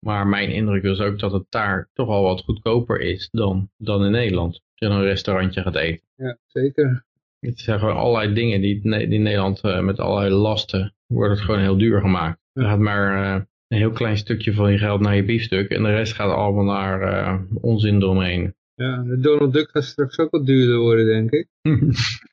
Maar 0.00 0.26
mijn 0.26 0.50
indruk 0.50 0.82
is 0.82 1.00
ook 1.00 1.18
dat 1.18 1.32
het 1.32 1.46
daar 1.48 1.88
toch 1.92 2.08
al 2.08 2.22
wat 2.22 2.42
goedkoper 2.42 3.00
is 3.00 3.28
dan, 3.30 3.70
dan 3.76 4.04
in 4.04 4.10
Nederland. 4.10 4.52
Als 4.54 4.62
je 4.74 4.86
een 4.86 5.02
restaurantje 5.02 5.62
gaat 5.62 5.76
eten. 5.76 6.06
Ja, 6.14 6.38
zeker. 6.46 7.04
Het 7.38 7.60
zijn 7.60 7.78
gewoon 7.78 7.96
allerlei 7.96 8.34
dingen 8.34 8.60
die, 8.60 8.80
die 8.82 9.08
in 9.08 9.22
Nederland 9.22 9.64
uh, 9.64 9.80
met 9.80 10.00
allerlei 10.00 10.34
lasten 10.34 10.94
wordt 11.06 11.30
het 11.30 11.40
gewoon 11.40 11.60
heel 11.60 11.78
duur 11.78 12.00
gemaakt. 12.00 12.38
Er 12.52 12.64
gaat 12.64 12.78
maar 12.78 13.24
uh, 13.24 13.42
een 13.68 13.78
heel 13.78 13.90
klein 13.90 14.16
stukje 14.16 14.54
van 14.54 14.72
je 14.72 14.78
geld 14.78 15.00
naar 15.00 15.16
je 15.16 15.24
biefstuk 15.24 15.70
en 15.70 15.82
de 15.82 15.90
rest 15.90 16.12
gaat 16.12 16.34
allemaal 16.34 16.64
naar 16.64 17.02
uh, 17.02 17.40
onzin 17.60 18.02
eromheen. 18.02 18.54
Ja, 18.74 19.02
de 19.02 19.20
Donald 19.20 19.52
Duck 19.52 19.70
gaat 19.70 19.84
straks 19.84 20.18
ook 20.18 20.30
wat 20.30 20.46
duurder 20.46 20.78
worden, 20.78 21.06
denk 21.06 21.30
ik. 21.30 21.48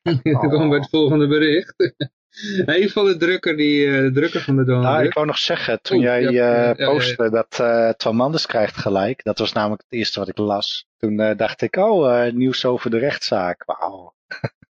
Dat 0.23 0.49
komt 0.49 0.69
bij 0.69 0.77
het 0.77 0.89
volgende 0.89 1.27
bericht. 1.27 1.93
In 2.41 2.57
ieder 2.57 2.87
geval 2.87 3.03
de 3.03 3.17
drukker, 3.17 3.57
die, 3.57 3.85
de 3.91 4.11
drukker 4.13 4.41
van 4.41 4.55
de 4.55 4.63
Donald 4.63 4.85
nou, 4.85 5.05
Ik 5.05 5.13
wou 5.13 5.25
nog 5.25 5.37
zeggen, 5.37 5.81
toen 5.81 5.99
jij 5.99 6.23
uh, 6.23 6.87
postte 6.87 7.23
ja, 7.23 7.29
dat 7.29 7.57
uh, 7.61 7.89
Twan 7.89 8.15
Manders 8.15 8.45
krijgt 8.45 8.77
gelijk, 8.77 9.23
dat 9.23 9.39
was 9.39 9.53
namelijk 9.53 9.81
het 9.81 9.99
eerste 9.99 10.19
wat 10.19 10.29
ik 10.29 10.37
las. 10.37 10.87
Toen 10.97 11.35
dacht 11.37 11.61
ik, 11.61 11.75
oh, 11.75 12.31
nieuws 12.31 12.65
over 12.65 12.89
de 12.89 12.97
rechtszaak. 12.97 13.63
Wauw. 13.65 14.13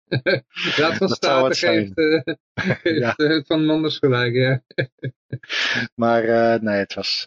Raad 0.77 0.97
van 0.97 1.09
State 1.19 1.55
geeft, 1.55 1.93
ja. 3.01 3.15
Van 3.47 3.65
Manders 3.65 3.99
gelijk, 3.99 4.35
ja. 4.35 4.63
maar 6.03 6.23
nee, 6.63 6.77
het 6.77 6.95
was, 6.95 7.25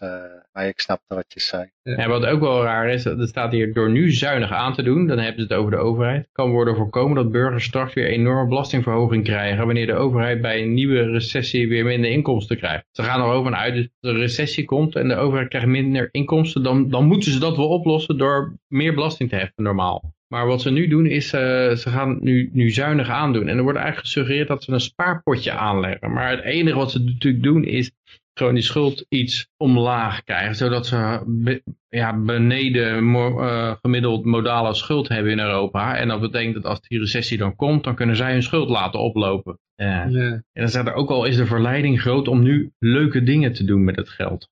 maar 0.52 0.66
ik 0.66 0.80
snapte 0.80 1.14
wat 1.14 1.24
je 1.28 1.40
zei. 1.40 1.70
Ja. 1.82 2.08
wat 2.08 2.26
ook 2.26 2.40
wel 2.40 2.62
raar 2.62 2.88
is, 2.88 3.04
er 3.04 3.28
staat 3.28 3.52
hier 3.52 3.72
door 3.72 3.90
nu 3.90 4.10
zuinig 4.10 4.52
aan 4.52 4.74
te 4.74 4.82
doen, 4.82 5.06
dan 5.06 5.18
hebben 5.18 5.40
ze 5.40 5.52
het 5.52 5.58
over 5.60 5.70
de 5.70 5.76
overheid, 5.76 6.28
kan 6.32 6.50
worden 6.50 6.76
voorkomen 6.76 7.16
dat 7.16 7.32
burgers 7.32 7.64
straks 7.64 7.94
weer 7.94 8.06
enorme 8.06 8.48
belastingverhoging 8.48 9.24
krijgen 9.24 9.66
wanneer 9.66 9.86
de 9.86 9.94
overheid 9.94 10.40
bij 10.40 10.62
een 10.62 10.74
nieuwe 10.74 11.02
recessie 11.02 11.68
weer 11.68 11.84
minder 11.84 12.10
inkomsten 12.10 12.56
krijgt. 12.56 12.86
Ze 12.90 13.02
gaan 13.02 13.20
erover 13.20 13.54
uit 13.54 13.74
dat 13.74 13.90
de 14.00 14.12
recessie 14.12 14.64
komt 14.64 14.96
en 14.96 15.08
de 15.08 15.16
overheid 15.16 15.48
krijgt 15.48 15.66
minder 15.66 16.08
inkomsten, 16.10 16.62
dan, 16.62 16.90
dan 16.90 17.06
moeten 17.06 17.32
ze 17.32 17.38
dat 17.38 17.56
wel 17.56 17.68
oplossen 17.68 18.18
door 18.18 18.56
meer 18.68 18.94
belasting 18.94 19.28
te 19.28 19.36
heffen 19.36 19.62
normaal. 19.62 20.14
Maar 20.32 20.46
wat 20.46 20.62
ze 20.62 20.70
nu 20.70 20.88
doen 20.88 21.06
is, 21.06 21.24
uh, 21.24 21.40
ze 21.70 21.90
gaan 21.90 22.18
nu, 22.20 22.50
nu 22.52 22.70
zuinig 22.70 23.08
aandoen. 23.08 23.48
En 23.48 23.56
er 23.56 23.62
wordt 23.62 23.78
eigenlijk 23.78 24.08
gesuggereerd 24.08 24.48
dat 24.48 24.64
ze 24.64 24.72
een 24.72 24.80
spaarpotje 24.80 25.52
aanleggen. 25.52 26.12
Maar 26.12 26.30
het 26.30 26.44
enige 26.44 26.76
wat 26.76 26.90
ze 26.90 27.02
natuurlijk 27.02 27.42
doen 27.42 27.64
is 27.64 27.90
gewoon 28.34 28.54
die 28.54 28.62
schuld 28.62 29.06
iets 29.08 29.48
omlaag 29.56 30.22
krijgen. 30.24 30.54
Zodat 30.54 30.86
ze 30.86 31.22
be, 31.26 31.62
ja, 31.88 32.16
beneden 32.16 33.04
uh, 33.04 33.74
gemiddeld 33.80 34.24
modale 34.24 34.74
schuld 34.74 35.08
hebben 35.08 35.32
in 35.32 35.38
Europa. 35.40 35.96
En 35.96 36.08
dat 36.08 36.20
betekent 36.20 36.54
dat 36.54 36.64
als 36.64 36.80
die 36.80 36.98
recessie 36.98 37.38
dan 37.38 37.56
komt, 37.56 37.84
dan 37.84 37.94
kunnen 37.94 38.16
zij 38.16 38.32
hun 38.32 38.42
schuld 38.42 38.68
laten 38.68 39.00
oplopen. 39.00 39.58
Ja. 39.74 40.02
En 40.02 40.42
dan 40.52 40.68
staat 40.68 40.86
er 40.86 40.94
ook 40.94 41.10
al, 41.10 41.24
is 41.24 41.36
de 41.36 41.46
verleiding 41.46 42.00
groot 42.00 42.28
om 42.28 42.42
nu 42.42 42.72
leuke 42.78 43.22
dingen 43.22 43.52
te 43.52 43.64
doen 43.64 43.84
met 43.84 43.96
het 43.96 44.08
geld. 44.08 44.48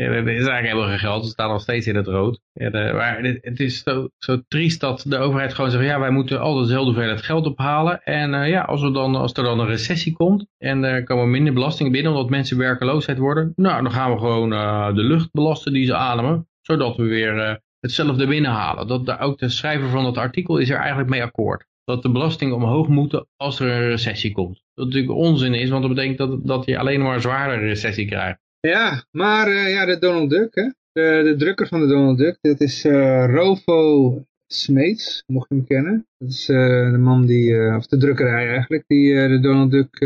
Er 0.00 0.28
is 0.28 0.34
eigenlijk 0.34 0.66
helemaal 0.66 0.88
geen 0.88 0.98
geld, 0.98 1.24
ze 1.24 1.30
staan 1.30 1.50
nog 1.50 1.60
steeds 1.60 1.86
in 1.86 1.96
het 1.96 2.06
rood. 2.06 2.40
Maar 2.72 3.18
het 3.40 3.60
is 3.60 3.82
zo, 3.82 4.08
zo 4.18 4.40
triest 4.48 4.80
dat 4.80 5.04
de 5.08 5.18
overheid 5.18 5.54
gewoon 5.54 5.70
zegt, 5.70 5.84
ja 5.84 6.00
wij 6.00 6.10
moeten 6.10 6.40
altijd 6.40 6.66
dezelfde 6.66 6.90
hoeveelheid 6.90 7.22
geld 7.22 7.46
ophalen. 7.46 8.02
En 8.02 8.32
uh, 8.32 8.48
ja, 8.48 8.62
als, 8.62 8.82
we 8.82 8.90
dan, 8.90 9.14
als 9.14 9.32
er 9.32 9.42
dan 9.42 9.60
een 9.60 9.66
recessie 9.66 10.12
komt 10.12 10.46
en 10.58 10.84
er 10.84 11.04
komen 11.04 11.30
minder 11.30 11.52
belastingen 11.52 11.92
binnen 11.92 12.12
omdat 12.12 12.30
mensen 12.30 12.58
werkeloosheid 12.58 13.18
worden. 13.18 13.52
Nou, 13.56 13.82
dan 13.82 13.92
gaan 13.92 14.12
we 14.12 14.18
gewoon 14.18 14.52
uh, 14.52 14.94
de 14.94 15.02
lucht 15.02 15.30
belasten 15.30 15.72
die 15.72 15.86
ze 15.86 15.94
ademen, 15.94 16.48
zodat 16.60 16.96
we 16.96 17.02
weer 17.02 17.36
uh, 17.36 17.54
hetzelfde 17.80 18.26
binnenhalen. 18.26 18.86
Dat, 18.86 19.18
ook 19.18 19.38
de 19.38 19.48
schrijver 19.48 19.88
van 19.88 20.04
dat 20.04 20.16
artikel 20.16 20.58
is 20.58 20.70
er 20.70 20.78
eigenlijk 20.78 21.08
mee 21.08 21.22
akkoord. 21.22 21.66
Dat 21.84 22.02
de 22.02 22.10
belastingen 22.10 22.54
omhoog 22.54 22.88
moeten 22.88 23.26
als 23.36 23.60
er 23.60 23.70
een 23.70 23.88
recessie 23.88 24.32
komt. 24.32 24.62
Dat 24.74 24.86
natuurlijk 24.86 25.14
onzin 25.14 25.54
is, 25.54 25.70
want 25.70 25.82
dat 25.82 25.94
betekent 25.94 26.18
dat, 26.18 26.46
dat 26.46 26.66
je 26.66 26.78
alleen 26.78 27.00
maar 27.02 27.14
een 27.14 27.20
zwaardere 27.20 27.66
recessie 27.66 28.06
krijgt. 28.06 28.38
Ja, 28.60 29.04
maar 29.10 29.48
uh, 29.48 29.70
ja, 29.70 29.84
de 29.84 29.98
Donald 29.98 30.30
Duck, 30.30 30.54
hè? 30.54 30.70
De, 30.92 31.22
de 31.24 31.34
drukker 31.38 31.66
van 31.66 31.80
de 31.80 31.86
Donald 31.86 32.18
Duck, 32.18 32.38
dat 32.40 32.60
is 32.60 32.84
uh, 32.84 33.26
Rovo 33.26 34.24
Smeets, 34.46 35.22
mocht 35.26 35.48
je 35.48 35.54
hem 35.54 35.66
kennen. 35.66 36.06
Dat 36.18 36.28
is 36.28 36.48
uh, 36.48 36.90
de 36.92 36.98
man 36.98 37.26
die, 37.26 37.76
of 37.76 37.86
de 37.86 37.96
drukkerij 37.96 38.48
eigenlijk, 38.48 38.84
die 38.86 39.14
de 39.14 39.40
Donald 39.40 39.70
Duck 39.70 40.00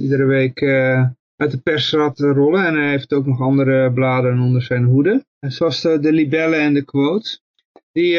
iedere 0.00 0.24
week 0.24 0.62
uit 1.36 1.50
de 1.50 1.60
pers 1.62 1.92
laat 1.92 2.18
rollen. 2.18 2.66
En 2.66 2.74
hij 2.74 2.90
heeft 2.90 3.12
ook 3.12 3.26
nog 3.26 3.40
andere 3.40 3.92
bladen 3.92 4.38
onder 4.38 4.62
zijn 4.62 4.84
hoede. 4.84 5.24
En 5.38 5.52
zoals 5.52 5.80
de, 5.80 5.98
de 6.00 6.12
libellen 6.12 6.60
en 6.60 6.74
de 6.74 6.84
quotes. 6.84 7.42
Die 7.92 8.10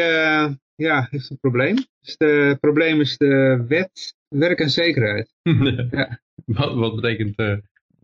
ja, 0.74 1.08
heeft 1.10 1.30
een 1.30 1.38
probleem. 1.40 1.74
Dus 2.00 2.14
het 2.18 2.60
probleem 2.60 3.00
is 3.00 3.16
de 3.16 3.64
wet 3.68 4.14
werk 4.28 4.60
en 4.60 4.70
zekerheid. 4.70 5.34
ja. 5.90 6.20
wat, 6.44 6.74
wat 6.74 6.94
betekent 6.94 7.36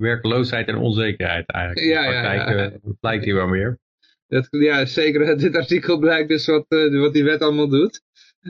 werkloosheid 0.01 0.69
en 0.69 0.77
onzekerheid 0.77 1.51
eigenlijk. 1.51 1.87
Ja, 1.87 2.11
ja, 2.11 2.33
ja. 2.33 2.71
Uh, 2.71 2.77
blijkt 3.01 3.25
hier 3.25 3.35
wel 3.35 3.49
meer. 3.49 3.79
Dat, 4.27 4.49
ja, 4.51 4.85
zeker. 4.85 5.39
Dit 5.39 5.57
artikel 5.57 5.99
blijkt 5.99 6.29
dus 6.29 6.47
wat, 6.47 6.65
uh, 6.69 7.01
wat 7.01 7.13
die 7.13 7.25
wet 7.25 7.43
allemaal 7.43 7.69
doet. 7.69 8.03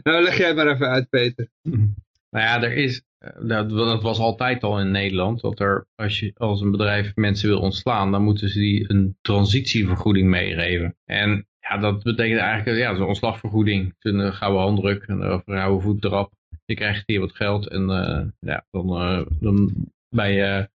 Nou, 0.02 0.22
leg 0.22 0.36
jij 0.36 0.54
maar 0.54 0.66
even 0.66 0.88
uit, 0.88 1.08
Peter. 1.08 1.48
Nou 2.30 2.44
ja, 2.44 2.62
er 2.62 2.72
is, 2.72 3.02
eh, 3.18 3.30
dat, 3.42 3.70
dat 3.70 4.02
was 4.02 4.18
altijd 4.18 4.62
al 4.62 4.80
in 4.80 4.90
Nederland, 4.90 5.40
dat 5.40 5.60
er, 5.60 5.86
als, 5.94 6.20
je, 6.20 6.32
als 6.36 6.60
een 6.60 6.70
bedrijf 6.70 7.12
mensen 7.14 7.48
wil 7.48 7.60
ontslaan, 7.60 8.12
dan 8.12 8.22
moeten 8.22 8.48
ze 8.48 8.58
die 8.58 8.84
een 8.90 9.16
transitievergoeding 9.20 10.28
meegeven. 10.28 10.96
En 11.04 11.46
ja, 11.60 11.76
dat 11.78 12.02
betekent 12.02 12.40
eigenlijk, 12.40 12.78
ja, 12.78 12.94
zo'n 12.94 13.06
ontslagvergoeding, 13.06 13.94
een 13.98 14.32
gouden 14.32 14.62
handdruk, 14.62 15.04
een 15.06 15.42
gouden 15.44 15.82
voet 15.82 16.04
erop. 16.04 16.32
Je 16.64 16.74
krijgt 16.74 17.02
hier 17.06 17.20
wat 17.20 17.36
geld 17.36 17.68
en 17.68 17.82
uh, 17.82 18.22
ja, 18.38 18.66
dan, 18.70 19.26
dan 19.40 19.72
bij 20.08 20.34
je 20.34 20.68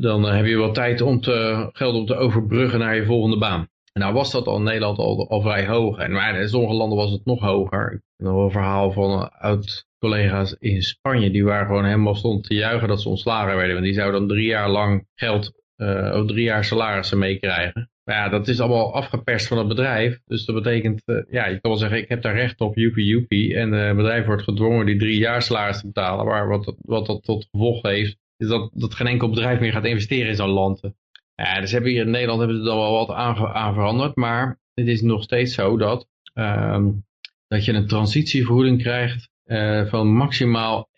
dan 0.00 0.26
eh, 0.26 0.34
heb 0.34 0.46
je 0.46 0.56
wel 0.56 0.72
tijd 0.72 1.00
om 1.00 1.20
te, 1.20 1.68
geld 1.72 1.94
om 1.94 2.06
te 2.06 2.16
overbruggen 2.16 2.78
naar 2.78 2.96
je 2.96 3.04
volgende 3.04 3.38
baan. 3.38 3.68
Nou 3.92 4.14
was 4.14 4.30
dat 4.30 4.46
al 4.46 4.56
in 4.56 4.62
Nederland 4.62 4.98
al, 4.98 5.40
vrij 5.40 5.66
hoog. 5.66 5.98
En 5.98 6.12
maar 6.12 6.40
in 6.40 6.48
sommige 6.48 6.74
landen 6.74 6.98
was 6.98 7.10
het 7.10 7.24
nog 7.24 7.40
hoger. 7.40 8.02
nog 8.16 8.34
wel 8.34 8.44
een 8.44 8.50
verhaal 8.50 8.92
van 8.92 9.32
oud-collega's 9.32 10.56
in 10.58 10.82
Spanje. 10.82 11.30
Die 11.30 11.44
waren 11.44 11.66
gewoon 11.66 11.84
helemaal 11.84 12.14
stond 12.14 12.44
te 12.44 12.54
juichen 12.54 12.88
dat 12.88 13.02
ze 13.02 13.08
ontslagen 13.08 13.56
werden. 13.56 13.72
Want 13.72 13.84
die 13.84 13.94
zouden 13.94 14.20
dan 14.20 14.28
drie 14.28 14.46
jaar 14.46 14.70
lang 14.70 15.06
geld, 15.14 15.52
uh, 15.76 16.14
of 16.14 16.26
drie 16.26 16.44
jaar 16.44 16.64
salarissen 16.64 17.18
meekrijgen. 17.18 17.90
Maar 18.04 18.16
ja, 18.16 18.28
dat 18.28 18.48
is 18.48 18.60
allemaal 18.60 18.94
afgeperst 18.94 19.46
van 19.46 19.58
het 19.58 19.68
bedrijf. 19.68 20.20
Dus 20.24 20.44
dat 20.44 20.54
betekent, 20.54 21.02
ja, 21.30 21.46
je 21.46 21.60
kan 21.60 21.70
wel 21.70 21.76
zeggen, 21.76 21.98
ik 21.98 22.08
heb 22.08 22.22
daar 22.22 22.34
recht 22.34 22.60
op, 22.60 22.76
joepie 22.76 23.06
joepie. 23.06 23.56
En 23.56 23.72
het 23.72 23.96
bedrijf 23.96 24.26
wordt 24.26 24.42
gedwongen 24.42 24.86
die 24.86 24.98
drie 24.98 25.18
jaar 25.18 25.42
salaris 25.42 25.80
te 25.80 25.86
betalen. 25.86 26.26
Maar 26.26 26.48
wat, 26.48 26.74
wat 26.78 27.06
dat 27.06 27.22
tot 27.22 27.48
gevolg 27.50 27.82
heeft, 27.82 28.16
dat, 28.46 28.70
dat 28.74 28.94
geen 28.94 29.06
enkel 29.06 29.28
bedrijf 29.28 29.60
meer 29.60 29.72
gaat 29.72 29.84
investeren 29.84 30.28
in 30.28 30.36
zo'n 30.36 30.48
land. 30.48 30.80
Ja, 31.34 31.60
dus 31.60 31.72
hebben 31.72 31.90
hier 31.90 32.04
in 32.04 32.10
Nederland 32.10 32.38
hebben 32.38 32.56
ze 32.56 32.70
er 32.70 32.76
wel 32.76 32.92
wat 32.92 33.10
aan, 33.10 33.74
veranderd. 33.74 34.16
Maar 34.16 34.60
het 34.74 34.86
is 34.86 35.02
nog 35.02 35.22
steeds 35.22 35.54
zo 35.54 35.76
dat, 35.76 36.08
um, 36.34 37.04
dat 37.48 37.64
je 37.64 37.72
een 37.72 37.86
transitievergoeding 37.86 38.82
krijgt 38.82 39.30
uh, 39.48 39.86
van 39.86 40.12
maximaal 40.12 40.88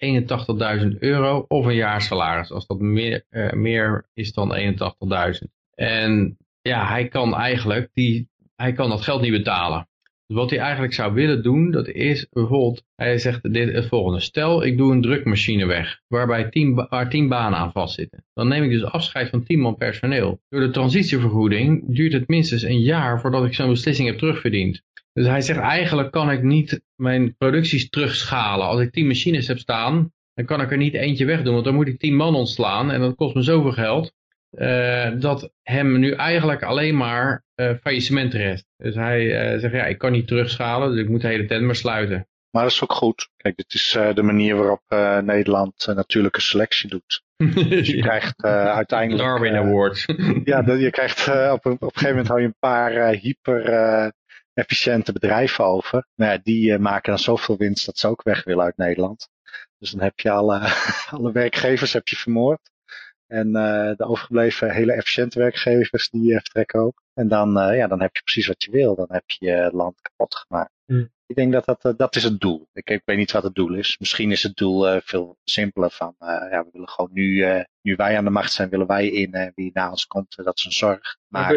81.000 0.82 0.98
euro 0.98 1.44
of 1.48 1.66
een 1.66 1.74
jaarsalaris. 1.74 2.50
Als 2.50 2.66
dat 2.66 2.78
meer, 2.78 3.24
uh, 3.30 3.52
meer 3.52 4.08
is 4.14 4.32
dan 4.32 4.54
81.000. 4.54 5.48
En 5.74 6.36
ja, 6.62 6.88
hij 6.88 7.08
kan 7.08 7.34
eigenlijk 7.34 7.90
die, 7.92 8.28
hij 8.56 8.72
kan 8.72 8.88
dat 8.88 9.02
geld 9.02 9.20
niet 9.20 9.32
betalen. 9.32 9.88
Wat 10.32 10.50
hij 10.50 10.58
eigenlijk 10.58 10.92
zou 10.92 11.14
willen 11.14 11.42
doen, 11.42 11.70
dat 11.70 11.88
is 11.88 12.26
bijvoorbeeld, 12.32 12.84
hij 12.96 13.18
zegt 13.18 13.52
dit, 13.52 13.72
het 13.72 13.86
volgende. 13.86 14.20
Stel, 14.20 14.64
ik 14.64 14.76
doe 14.76 14.92
een 14.92 15.02
drukmachine 15.02 15.66
weg, 15.66 16.00
waarbij 16.08 16.48
tien, 16.48 16.74
waar 16.74 17.10
tien 17.10 17.28
banen 17.28 17.58
aan 17.58 17.72
vastzitten. 17.72 18.24
Dan 18.34 18.48
neem 18.48 18.62
ik 18.62 18.70
dus 18.70 18.84
afscheid 18.84 19.28
van 19.28 19.44
tien 19.44 19.60
man 19.60 19.76
personeel. 19.76 20.40
Door 20.48 20.60
de 20.60 20.70
transitievergoeding 20.70 21.82
duurt 21.86 22.12
het 22.12 22.28
minstens 22.28 22.62
een 22.62 22.80
jaar 22.80 23.20
voordat 23.20 23.44
ik 23.44 23.54
zo'n 23.54 23.68
beslissing 23.68 24.08
heb 24.08 24.18
terugverdiend. 24.18 24.82
Dus 25.12 25.26
hij 25.26 25.40
zegt 25.40 25.58
eigenlijk 25.58 26.10
kan 26.10 26.30
ik 26.30 26.42
niet 26.42 26.82
mijn 26.96 27.36
producties 27.36 27.88
terugschalen. 27.88 28.66
Als 28.66 28.80
ik 28.80 28.92
tien 28.92 29.06
machines 29.06 29.46
heb 29.46 29.58
staan, 29.58 30.12
dan 30.34 30.44
kan 30.44 30.60
ik 30.60 30.70
er 30.70 30.76
niet 30.76 30.94
eentje 30.94 31.24
wegdoen, 31.24 31.52
want 31.52 31.64
dan 31.64 31.74
moet 31.74 31.88
ik 31.88 31.98
tien 31.98 32.16
man 32.16 32.34
ontslaan 32.34 32.90
en 32.90 33.00
dat 33.00 33.14
kost 33.14 33.34
me 33.34 33.42
zoveel 33.42 33.72
geld. 33.72 34.12
Uh, 34.58 35.10
dat 35.20 35.52
hem 35.62 35.98
nu 35.98 36.12
eigenlijk 36.12 36.62
alleen 36.62 36.96
maar 36.96 37.44
uh, 37.56 37.70
faillissement 37.82 38.34
rest. 38.34 38.66
Dus 38.76 38.94
hij 38.94 39.52
uh, 39.52 39.60
zegt, 39.60 39.74
ja, 39.74 39.84
ik 39.84 39.98
kan 39.98 40.12
niet 40.12 40.26
terugschalen, 40.26 40.90
dus 40.90 41.00
ik 41.00 41.08
moet 41.08 41.20
de 41.20 41.28
hele 41.28 41.46
tent 41.46 41.64
maar 41.64 41.76
sluiten. 41.76 42.28
Maar 42.50 42.62
dat 42.62 42.72
is 42.72 42.82
ook 42.82 42.92
goed. 42.92 43.28
Kijk, 43.36 43.56
dit 43.56 43.74
is 43.74 43.98
de 44.14 44.22
manier 44.22 44.56
waarop 44.56 44.82
Nederland 45.24 45.86
natuurlijke 45.94 46.40
selectie 46.40 46.88
doet. 46.88 47.22
Dus 47.68 47.88
je 47.88 47.96
ja. 47.96 48.02
krijgt 48.02 48.42
uiteindelijk... 48.44 49.28
Darwin 49.28 49.54
Award. 49.54 50.04
ja, 50.44 50.62
dat, 50.62 50.80
je 50.80 50.90
krijgt 50.90 51.28
op, 51.28 51.64
een, 51.64 51.72
op 51.72 51.82
een 51.82 51.90
gegeven 51.92 52.08
moment 52.08 52.28
hou 52.28 52.40
je 52.40 52.46
een 52.46 52.56
paar 52.58 53.12
hyper 53.12 54.12
efficiënte 54.54 55.12
bedrijven 55.12 55.64
over. 55.64 56.06
Nou 56.14 56.32
ja, 56.32 56.38
die 56.42 56.78
maken 56.78 57.10
dan 57.10 57.18
zoveel 57.18 57.56
winst 57.56 57.86
dat 57.86 57.98
ze 57.98 58.08
ook 58.08 58.22
weg 58.22 58.44
willen 58.44 58.64
uit 58.64 58.76
Nederland. 58.76 59.28
Dus 59.78 59.90
dan 59.90 60.00
heb 60.00 60.20
je 60.20 60.30
alle, 60.30 60.60
alle 61.16 61.32
werkgevers 61.32 61.92
heb 61.92 62.08
je 62.08 62.16
vermoord. 62.16 62.70
En 63.30 63.46
uh, 63.46 63.90
de 63.96 64.04
overgebleven 64.04 64.70
hele 64.70 64.92
efficiënte 64.92 65.38
werkgevers 65.38 66.10
die 66.10 66.30
uh, 66.30 66.34
vertrekken 66.34 66.80
ook. 66.80 67.02
En 67.14 67.28
dan, 67.28 67.58
uh, 67.58 67.76
ja, 67.76 67.86
dan 67.86 68.00
heb 68.00 68.16
je 68.16 68.22
precies 68.22 68.46
wat 68.46 68.64
je 68.64 68.70
wil. 68.70 68.94
Dan 68.94 69.06
heb 69.08 69.22
je 69.26 69.70
land 69.72 70.00
kapot 70.00 70.34
gemaakt. 70.34 70.72
Mm. 70.86 71.10
Ik 71.26 71.36
denk 71.36 71.52
dat 71.52 71.64
dat, 71.64 71.98
dat 71.98 72.16
is 72.16 72.22
het 72.22 72.40
doel. 72.40 72.68
Ik, 72.72 72.90
ik 72.90 73.02
weet 73.04 73.16
niet 73.16 73.32
wat 73.32 73.42
het 73.42 73.54
doel 73.54 73.74
is. 73.74 73.96
Misschien 73.98 74.30
is 74.30 74.42
het 74.42 74.56
doel 74.56 75.00
veel 75.00 75.36
simpeler 75.44 75.90
van, 75.90 76.14
ja, 76.18 76.62
we 76.64 76.68
willen 76.72 76.88
gewoon 76.88 77.10
nu, 77.12 77.44
nu 77.82 77.96
wij 77.96 78.16
aan 78.16 78.24
de 78.24 78.30
macht 78.30 78.52
zijn, 78.52 78.68
willen 78.68 78.86
wij 78.86 79.08
in. 79.08 79.52
Wie 79.54 79.70
na 79.74 79.90
ons 79.90 80.06
komt, 80.06 80.36
dat 80.36 80.58
is 80.58 80.64
een 80.64 80.72
zorg. 80.72 81.16
Maar, 81.28 81.54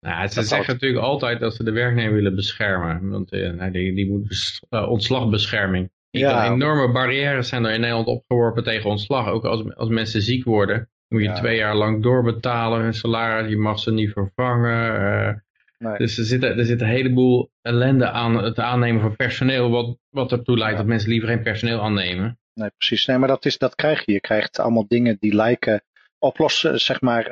nou, 0.00 0.28
ze 0.28 0.42
zeggen 0.42 0.72
natuurlijk 0.72 1.04
altijd 1.04 1.40
dat 1.40 1.54
ze 1.54 1.64
de 1.64 1.70
werknemer 1.70 2.14
willen 2.14 2.34
beschermen. 2.34 3.08
Want 3.08 3.30
nou, 3.30 3.70
die, 3.70 3.94
die 3.94 4.10
moet 4.10 4.60
ontslagbescherming. 4.70 5.90
Ja. 6.10 6.52
Enorme 6.52 6.92
barrières 6.92 7.48
zijn 7.48 7.64
er 7.64 7.72
in 7.72 7.80
Nederland 7.80 8.06
opgeworpen 8.06 8.64
tegen 8.64 8.90
ontslag. 8.90 9.28
Ook 9.28 9.44
als, 9.44 9.74
als 9.74 9.88
mensen 9.88 10.22
ziek 10.22 10.44
worden 10.44 10.90
moet 11.08 11.22
je 11.22 11.28
ja. 11.28 11.34
twee 11.34 11.56
jaar 11.56 11.74
lang 11.74 12.02
doorbetalen 12.02 12.80
hun 12.80 12.94
salaris. 12.94 13.50
Je 13.50 13.56
mag 13.56 13.78
ze 13.78 13.92
niet 13.92 14.12
vervangen. 14.12 15.00
Uh, 15.00 15.34
nee. 15.78 15.98
Dus 15.98 16.18
er 16.18 16.24
zit, 16.24 16.42
er 16.42 16.64
zit 16.64 16.80
een 16.80 16.86
heleboel 16.86 17.50
ellende 17.62 18.10
aan 18.10 18.44
het 18.44 18.58
aannemen 18.58 19.00
van 19.00 19.16
personeel. 19.16 19.70
Wat, 19.70 19.98
wat 20.10 20.32
ertoe 20.32 20.58
leidt 20.58 20.72
ja. 20.72 20.78
dat 20.78 20.86
mensen 20.86 21.10
liever 21.10 21.28
geen 21.28 21.42
personeel 21.42 21.80
aannemen. 21.80 22.38
Nee, 22.54 22.70
precies. 22.76 23.06
Nee, 23.06 23.18
maar 23.18 23.28
dat, 23.28 23.44
is, 23.44 23.58
dat 23.58 23.74
krijg 23.74 24.04
je. 24.04 24.12
Je 24.12 24.20
krijgt 24.20 24.58
allemaal 24.58 24.86
dingen 24.88 25.16
die 25.20 25.34
lijken 25.34 25.82
oplossen, 26.18 26.80
zeg 26.80 27.00
maar, 27.00 27.30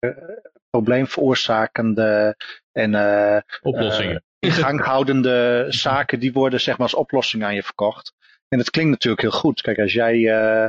uh, 0.00 0.10
probleemveroorzakende 0.70 2.36
en 2.72 2.92
uh, 2.92 3.38
oplossingen. 3.62 4.24
in 4.38 4.50
gang 4.50 4.84
houdende 4.84 5.66
zaken, 5.68 6.20
die 6.20 6.32
worden 6.32 6.60
zeg 6.60 6.78
maar 6.78 6.86
als 6.86 6.94
oplossing 6.94 7.44
aan 7.44 7.54
je 7.54 7.62
verkocht. 7.62 8.14
En 8.48 8.58
dat 8.58 8.70
klinkt 8.70 8.90
natuurlijk 8.90 9.22
heel 9.22 9.40
goed. 9.40 9.60
Kijk, 9.60 9.78
als 9.78 9.92
jij 9.92 10.16
uh, 10.16 10.66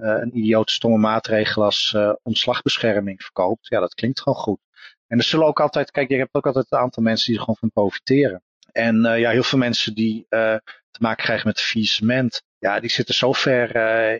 een 0.00 0.36
idiote 0.38 0.72
stomme 0.72 0.98
maatregel 0.98 1.64
als 1.64 1.92
uh, 1.96 2.12
ontslagbescherming 2.22 3.22
verkoopt, 3.22 3.66
ja, 3.66 3.80
dat 3.80 3.94
klinkt 3.94 4.20
gewoon 4.20 4.38
goed. 4.38 4.60
En 5.06 5.18
er 5.18 5.24
zullen 5.24 5.46
ook 5.46 5.60
altijd, 5.60 5.90
kijk, 5.90 6.08
je 6.08 6.16
hebt 6.16 6.34
ook 6.34 6.46
altijd 6.46 6.66
een 6.68 6.78
aantal 6.78 7.02
mensen 7.02 7.26
die 7.26 7.34
er 7.34 7.40
gewoon 7.40 7.56
van 7.56 7.70
profiteren. 7.70 8.42
En 8.72 8.96
uh, 8.96 9.18
ja, 9.18 9.30
heel 9.30 9.42
veel 9.42 9.58
mensen 9.58 9.94
die 9.94 10.26
te 10.28 11.00
maken 11.00 11.24
krijgen 11.24 11.46
met 11.46 11.60
faillissement, 11.60 12.42
ja, 12.58 12.80
die 12.80 12.90
zitten 12.90 13.14
zo 13.14 13.32
ver 13.32 13.76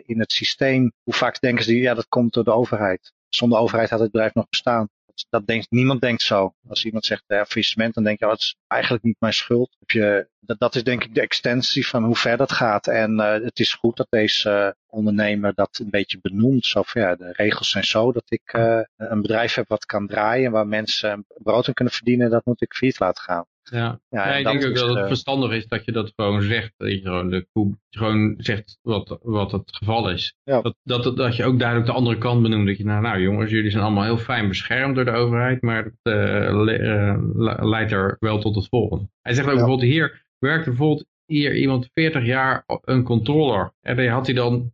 in 0.08 0.18
het 0.20 0.32
systeem. 0.32 0.92
Hoe 1.02 1.14
vaak 1.14 1.40
denken 1.40 1.64
ze, 1.64 1.76
ja, 1.76 1.94
dat 1.94 2.08
komt 2.08 2.32
door 2.32 2.44
de 2.44 2.52
overheid. 2.52 3.12
Zonder 3.28 3.58
overheid 3.58 3.90
had 3.90 4.00
het 4.00 4.10
bedrijf 4.10 4.34
nog 4.34 4.48
bestaan 4.48 4.88
dat 5.28 5.46
denkt, 5.46 5.70
niemand 5.70 6.00
denkt 6.00 6.22
zo. 6.22 6.54
Als 6.68 6.84
iemand 6.84 7.04
zegt 7.04 7.24
ja, 7.26 7.44
faillissement, 7.44 7.94
dan 7.94 8.04
denk 8.04 8.18
je, 8.18 8.24
oh, 8.24 8.30
dat 8.30 8.40
is 8.40 8.56
eigenlijk 8.66 9.02
niet 9.02 9.16
mijn 9.18 9.32
schuld. 9.32 9.76
Heb 9.78 9.90
je, 9.90 10.28
dat, 10.40 10.74
is 10.74 10.84
denk 10.84 11.04
ik 11.04 11.14
de 11.14 11.20
extensie 11.20 11.86
van 11.86 12.04
hoe 12.04 12.16
ver 12.16 12.36
dat 12.36 12.52
gaat. 12.52 12.86
En 12.86 13.12
uh, 13.12 13.32
het 13.32 13.58
is 13.58 13.74
goed 13.74 13.96
dat 13.96 14.06
deze 14.10 14.50
uh, 14.50 14.70
ondernemer 14.86 15.54
dat 15.54 15.78
een 15.78 15.90
beetje 15.90 16.18
benoemt. 16.20 16.66
Zo 16.66 16.82
de 16.92 17.32
regels 17.32 17.70
zijn 17.70 17.84
zo 17.84 18.12
dat 18.12 18.24
ik 18.28 18.52
een 18.96 19.22
bedrijf 19.22 19.54
heb 19.54 19.68
wat 19.68 19.84
kan 19.84 20.06
draaien, 20.06 20.50
waar 20.50 20.66
mensen 20.66 21.24
brood 21.28 21.66
in 21.66 21.74
kunnen 21.74 21.94
verdienen, 21.94 22.30
dat 22.30 22.44
moet 22.44 22.62
ik 22.62 22.74
failliet 22.74 22.98
laten 22.98 23.22
gaan. 23.22 23.46
Ja, 23.70 24.00
ja, 24.08 24.28
ja 24.28 24.34
ik 24.34 24.44
denk 24.44 24.64
ook 24.64 24.74
dat 24.74 24.96
het 24.96 25.06
verstandig 25.06 25.52
is 25.52 25.66
dat 25.66 25.84
je 25.84 25.92
dat 25.92 26.12
gewoon 26.16 26.42
zegt. 26.42 26.72
Dat 26.76 26.90
je 26.90 27.00
gewoon, 27.00 27.30
de, 27.30 27.46
gewoon 27.90 28.34
zegt 28.38 28.78
wat, 28.82 29.18
wat 29.22 29.52
het 29.52 29.76
geval 29.76 30.10
is. 30.10 30.34
Ja. 30.44 30.60
Dat, 30.60 30.76
dat, 30.82 31.16
dat 31.16 31.36
je 31.36 31.44
ook 31.44 31.58
duidelijk 31.58 31.88
de 31.88 31.94
andere 31.94 32.18
kant 32.18 32.42
benoemt. 32.42 32.66
Dat 32.66 32.76
je, 32.76 32.84
nou, 32.84 33.02
nou 33.02 33.20
jongens, 33.20 33.50
jullie 33.50 33.70
zijn 33.70 33.82
allemaal 33.82 34.04
heel 34.04 34.18
fijn 34.18 34.48
beschermd 34.48 34.94
door 34.94 35.04
de 35.04 35.10
overheid. 35.10 35.62
Maar 35.62 35.84
het 35.84 35.94
uh, 36.02 36.64
le, 36.64 36.78
uh, 36.78 37.54
leidt 37.60 37.92
er 37.92 38.16
wel 38.20 38.38
tot 38.38 38.54
het 38.54 38.68
volgende. 38.68 39.08
Hij 39.20 39.34
zegt 39.34 39.48
ook 39.48 39.54
bijvoorbeeld 39.54 39.90
hier, 39.90 40.24
werkt 40.38 40.64
bijvoorbeeld 40.64 41.06
hier 41.26 41.56
iemand 41.56 41.90
40 41.94 42.24
jaar 42.24 42.64
een 42.84 43.02
controller. 43.02 43.72
En 43.80 43.96
dan 43.96 44.06
had 44.06 44.26
hij 44.26 44.34
dan 44.34 44.72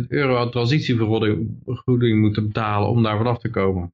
155.000 0.00 0.06
euro 0.08 0.36
aan 0.36 0.50
transitievergoeding 0.50 2.20
moeten 2.20 2.46
betalen 2.46 2.88
om 2.88 3.02
daar 3.02 3.16
vanaf 3.16 3.38
te 3.38 3.50
komen. 3.50 3.92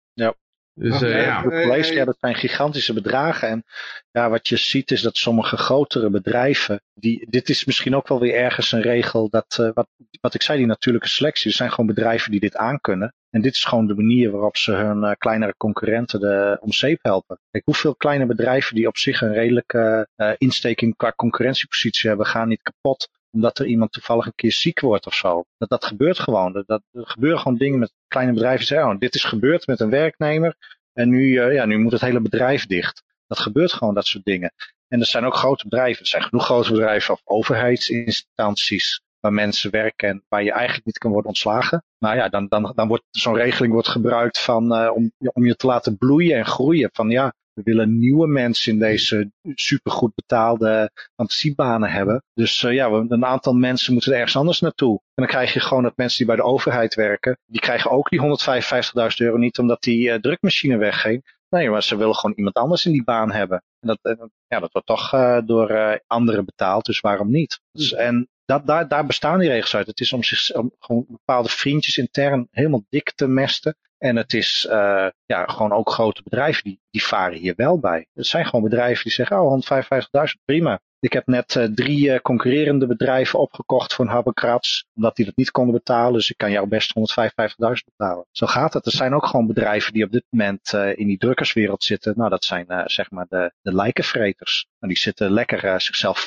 Ja. 0.74 0.90
Dus 0.90 1.02
uh, 1.02 1.24
ja. 1.24 1.42
College, 1.42 1.94
ja, 1.94 2.04
dat 2.04 2.16
zijn 2.20 2.34
gigantische 2.34 2.92
bedragen. 2.92 3.48
En 3.48 3.64
ja, 4.10 4.30
wat 4.30 4.48
je 4.48 4.56
ziet 4.56 4.90
is 4.90 5.02
dat 5.02 5.16
sommige 5.16 5.56
grotere 5.56 6.10
bedrijven, 6.10 6.80
die, 6.94 7.26
dit 7.30 7.48
is 7.48 7.64
misschien 7.64 7.96
ook 7.96 8.08
wel 8.08 8.20
weer 8.20 8.34
ergens 8.34 8.72
een 8.72 8.82
regel, 8.82 9.28
dat, 9.28 9.58
uh, 9.60 9.70
wat, 9.74 9.88
wat 10.20 10.34
ik 10.34 10.42
zei, 10.42 10.58
die 10.58 10.66
natuurlijke 10.66 11.08
selectie, 11.08 11.50
er 11.50 11.56
zijn 11.56 11.70
gewoon 11.70 11.86
bedrijven 11.86 12.30
die 12.30 12.40
dit 12.40 12.56
aankunnen. 12.56 13.14
En 13.30 13.40
dit 13.40 13.54
is 13.54 13.64
gewoon 13.64 13.86
de 13.86 13.94
manier 13.94 14.30
waarop 14.30 14.56
ze 14.56 14.72
hun 14.72 15.02
uh, 15.02 15.10
kleinere 15.18 15.54
concurrenten 15.56 16.20
de, 16.20 16.58
om 16.60 16.72
zeep 16.72 16.98
helpen. 17.02 17.40
Kijk, 17.50 17.64
hoeveel 17.64 17.94
kleine 17.94 18.26
bedrijven 18.26 18.74
die 18.74 18.86
op 18.86 18.96
zich 18.96 19.20
een 19.20 19.32
redelijke 19.32 20.08
uh, 20.16 20.32
insteking 20.38 20.96
qua 20.96 21.12
concurrentiepositie 21.16 22.08
hebben, 22.08 22.26
gaan 22.26 22.48
niet 22.48 22.62
kapot 22.62 23.08
omdat 23.34 23.58
er 23.58 23.66
iemand 23.66 23.92
toevallig 23.92 24.26
een 24.26 24.34
keer 24.34 24.52
ziek 24.52 24.80
wordt 24.80 25.06
of 25.06 25.14
zo. 25.14 25.44
Dat, 25.58 25.68
dat 25.68 25.84
gebeurt 25.84 26.18
gewoon. 26.18 26.64
Dat, 26.66 26.82
er 26.92 27.06
gebeuren 27.06 27.38
gewoon 27.38 27.58
dingen 27.58 27.78
met 27.78 27.92
kleine 28.08 28.32
bedrijven 28.32 28.66
zeggen, 28.66 28.90
oh, 28.90 28.98
dit 28.98 29.14
is 29.14 29.24
gebeurd 29.24 29.66
met 29.66 29.80
een 29.80 29.90
werknemer 29.90 30.56
en 30.92 31.08
nu, 31.08 31.22
uh, 31.24 31.54
ja, 31.54 31.64
nu 31.64 31.78
moet 31.78 31.92
het 31.92 32.00
hele 32.00 32.20
bedrijf 32.20 32.66
dicht. 32.66 33.02
Dat 33.26 33.38
gebeurt 33.38 33.72
gewoon, 33.72 33.94
dat 33.94 34.06
soort 34.06 34.24
dingen. 34.24 34.52
En 34.88 35.00
er 35.00 35.06
zijn 35.06 35.24
ook 35.24 35.34
grote 35.34 35.68
bedrijven. 35.68 36.02
Er 36.02 36.08
zijn 36.08 36.22
genoeg 36.22 36.44
grote 36.44 36.72
bedrijven 36.72 37.14
of 37.14 37.20
overheidsinstanties 37.24 39.02
waar 39.20 39.32
mensen 39.32 39.70
werken 39.70 40.08
en 40.08 40.24
waar 40.28 40.42
je 40.42 40.52
eigenlijk 40.52 40.86
niet 40.86 40.98
kan 40.98 41.10
worden 41.10 41.28
ontslagen. 41.28 41.84
Nou 41.98 42.16
ja, 42.16 42.28
dan, 42.28 42.46
dan, 42.48 42.72
dan 42.74 42.88
wordt 42.88 43.04
zo'n 43.10 43.36
regeling 43.36 43.72
wordt 43.72 43.88
gebruikt 43.88 44.40
van, 44.40 44.82
uh, 44.82 44.90
om, 44.94 45.12
om 45.18 45.46
je 45.46 45.56
te 45.56 45.66
laten 45.66 45.96
bloeien 45.96 46.38
en 46.38 46.46
groeien. 46.46 46.90
Van 46.92 47.10
ja, 47.10 47.34
we 47.54 47.62
willen 47.62 47.98
nieuwe 47.98 48.26
mensen 48.26 48.72
in 48.72 48.78
deze 48.78 49.30
supergoed 49.54 50.14
betaalde 50.14 50.90
fantasiebanen 51.14 51.90
hebben. 51.90 52.22
Dus 52.34 52.62
uh, 52.62 52.72
ja, 52.72 52.88
een 52.88 53.24
aantal 53.24 53.52
mensen 53.52 53.92
moeten 53.92 54.12
er 54.12 54.18
ergens 54.18 54.36
anders 54.36 54.60
naartoe. 54.60 54.92
En 54.92 55.22
dan 55.22 55.26
krijg 55.26 55.52
je 55.52 55.60
gewoon 55.60 55.82
dat 55.82 55.96
mensen 55.96 56.18
die 56.18 56.26
bij 56.26 56.36
de 56.36 56.42
overheid 56.42 56.94
werken, 56.94 57.38
die 57.46 57.60
krijgen 57.60 57.90
ook 57.90 58.08
die 58.08 58.20
155.000 58.20 59.16
euro 59.16 59.36
niet 59.36 59.58
omdat 59.58 59.82
die 59.82 60.08
uh, 60.08 60.14
drukmachine 60.14 60.76
wegging. 60.76 61.32
Nee, 61.48 61.70
maar 61.70 61.82
ze 61.82 61.96
willen 61.96 62.14
gewoon 62.14 62.36
iemand 62.36 62.54
anders 62.54 62.86
in 62.86 62.92
die 62.92 63.04
baan 63.04 63.32
hebben. 63.32 63.62
En 63.80 63.88
dat, 63.88 64.16
ja, 64.46 64.60
dat 64.60 64.72
wordt 64.72 64.86
toch 64.86 65.14
uh, 65.14 65.38
door 65.44 66.00
anderen 66.06 66.44
betaald, 66.44 66.84
dus 66.84 67.00
waarom 67.00 67.30
niet? 67.30 67.60
Dus, 67.72 67.92
en 67.92 68.28
dat, 68.44 68.66
daar, 68.66 68.88
daar 68.88 69.06
bestaan 69.06 69.38
die 69.38 69.48
regels 69.48 69.76
uit. 69.76 69.86
Het 69.86 70.00
is 70.00 70.12
om, 70.12 70.22
zich, 70.22 70.54
om 70.54 70.72
gewoon 70.78 71.04
bepaalde 71.08 71.48
vriendjes 71.48 71.98
intern 71.98 72.48
helemaal 72.50 72.84
dik 72.88 73.12
te 73.14 73.26
mesten. 73.26 73.76
En 74.04 74.16
het 74.16 74.32
is 74.32 74.66
uh, 74.70 75.06
ja, 75.26 75.44
gewoon 75.46 75.72
ook 75.72 75.90
grote 75.90 76.22
bedrijven 76.22 76.64
die, 76.64 76.80
die 76.90 77.04
varen 77.04 77.38
hier 77.38 77.54
wel 77.56 77.78
bij. 77.78 78.06
Het 78.14 78.26
zijn 78.26 78.44
gewoon 78.44 78.64
bedrijven 78.64 79.02
die 79.02 79.12
zeggen, 79.12 79.40
oh 79.40 79.62
155.000, 79.62 80.44
prima. 80.44 80.80
Ik 81.00 81.12
heb 81.12 81.26
net 81.26 81.54
uh, 81.54 81.64
drie 81.64 82.08
uh, 82.08 82.18
concurrerende 82.18 82.86
bedrijven 82.86 83.38
opgekocht 83.38 83.94
voor 83.94 84.08
een 84.08 84.60
omdat 84.94 85.16
die 85.16 85.24
dat 85.24 85.36
niet 85.36 85.50
konden 85.50 85.74
betalen. 85.74 86.12
Dus 86.12 86.30
ik 86.30 86.36
kan 86.36 86.50
jou 86.50 86.68
best 86.68 86.94
155.000 86.98 87.04
betalen. 87.96 88.26
Zo 88.30 88.46
gaat 88.46 88.72
het. 88.72 88.86
Er 88.86 88.92
zijn 88.92 89.14
ook 89.14 89.26
gewoon 89.26 89.46
bedrijven 89.46 89.92
die 89.92 90.04
op 90.04 90.12
dit 90.12 90.24
moment 90.30 90.72
uh, 90.74 90.98
in 90.98 91.06
die 91.06 91.18
drukkerswereld 91.18 91.84
zitten. 91.84 92.14
Nou, 92.16 92.30
dat 92.30 92.44
zijn 92.44 92.66
zeg 92.84 93.10
maar 93.10 93.26
de, 93.28 93.52
de 93.62 93.74
lijkenvreters. 93.74 94.66
En 94.78 94.88
die 94.88 94.98
zitten 94.98 95.30
lekker 95.30 95.80
zichzelf 95.80 96.18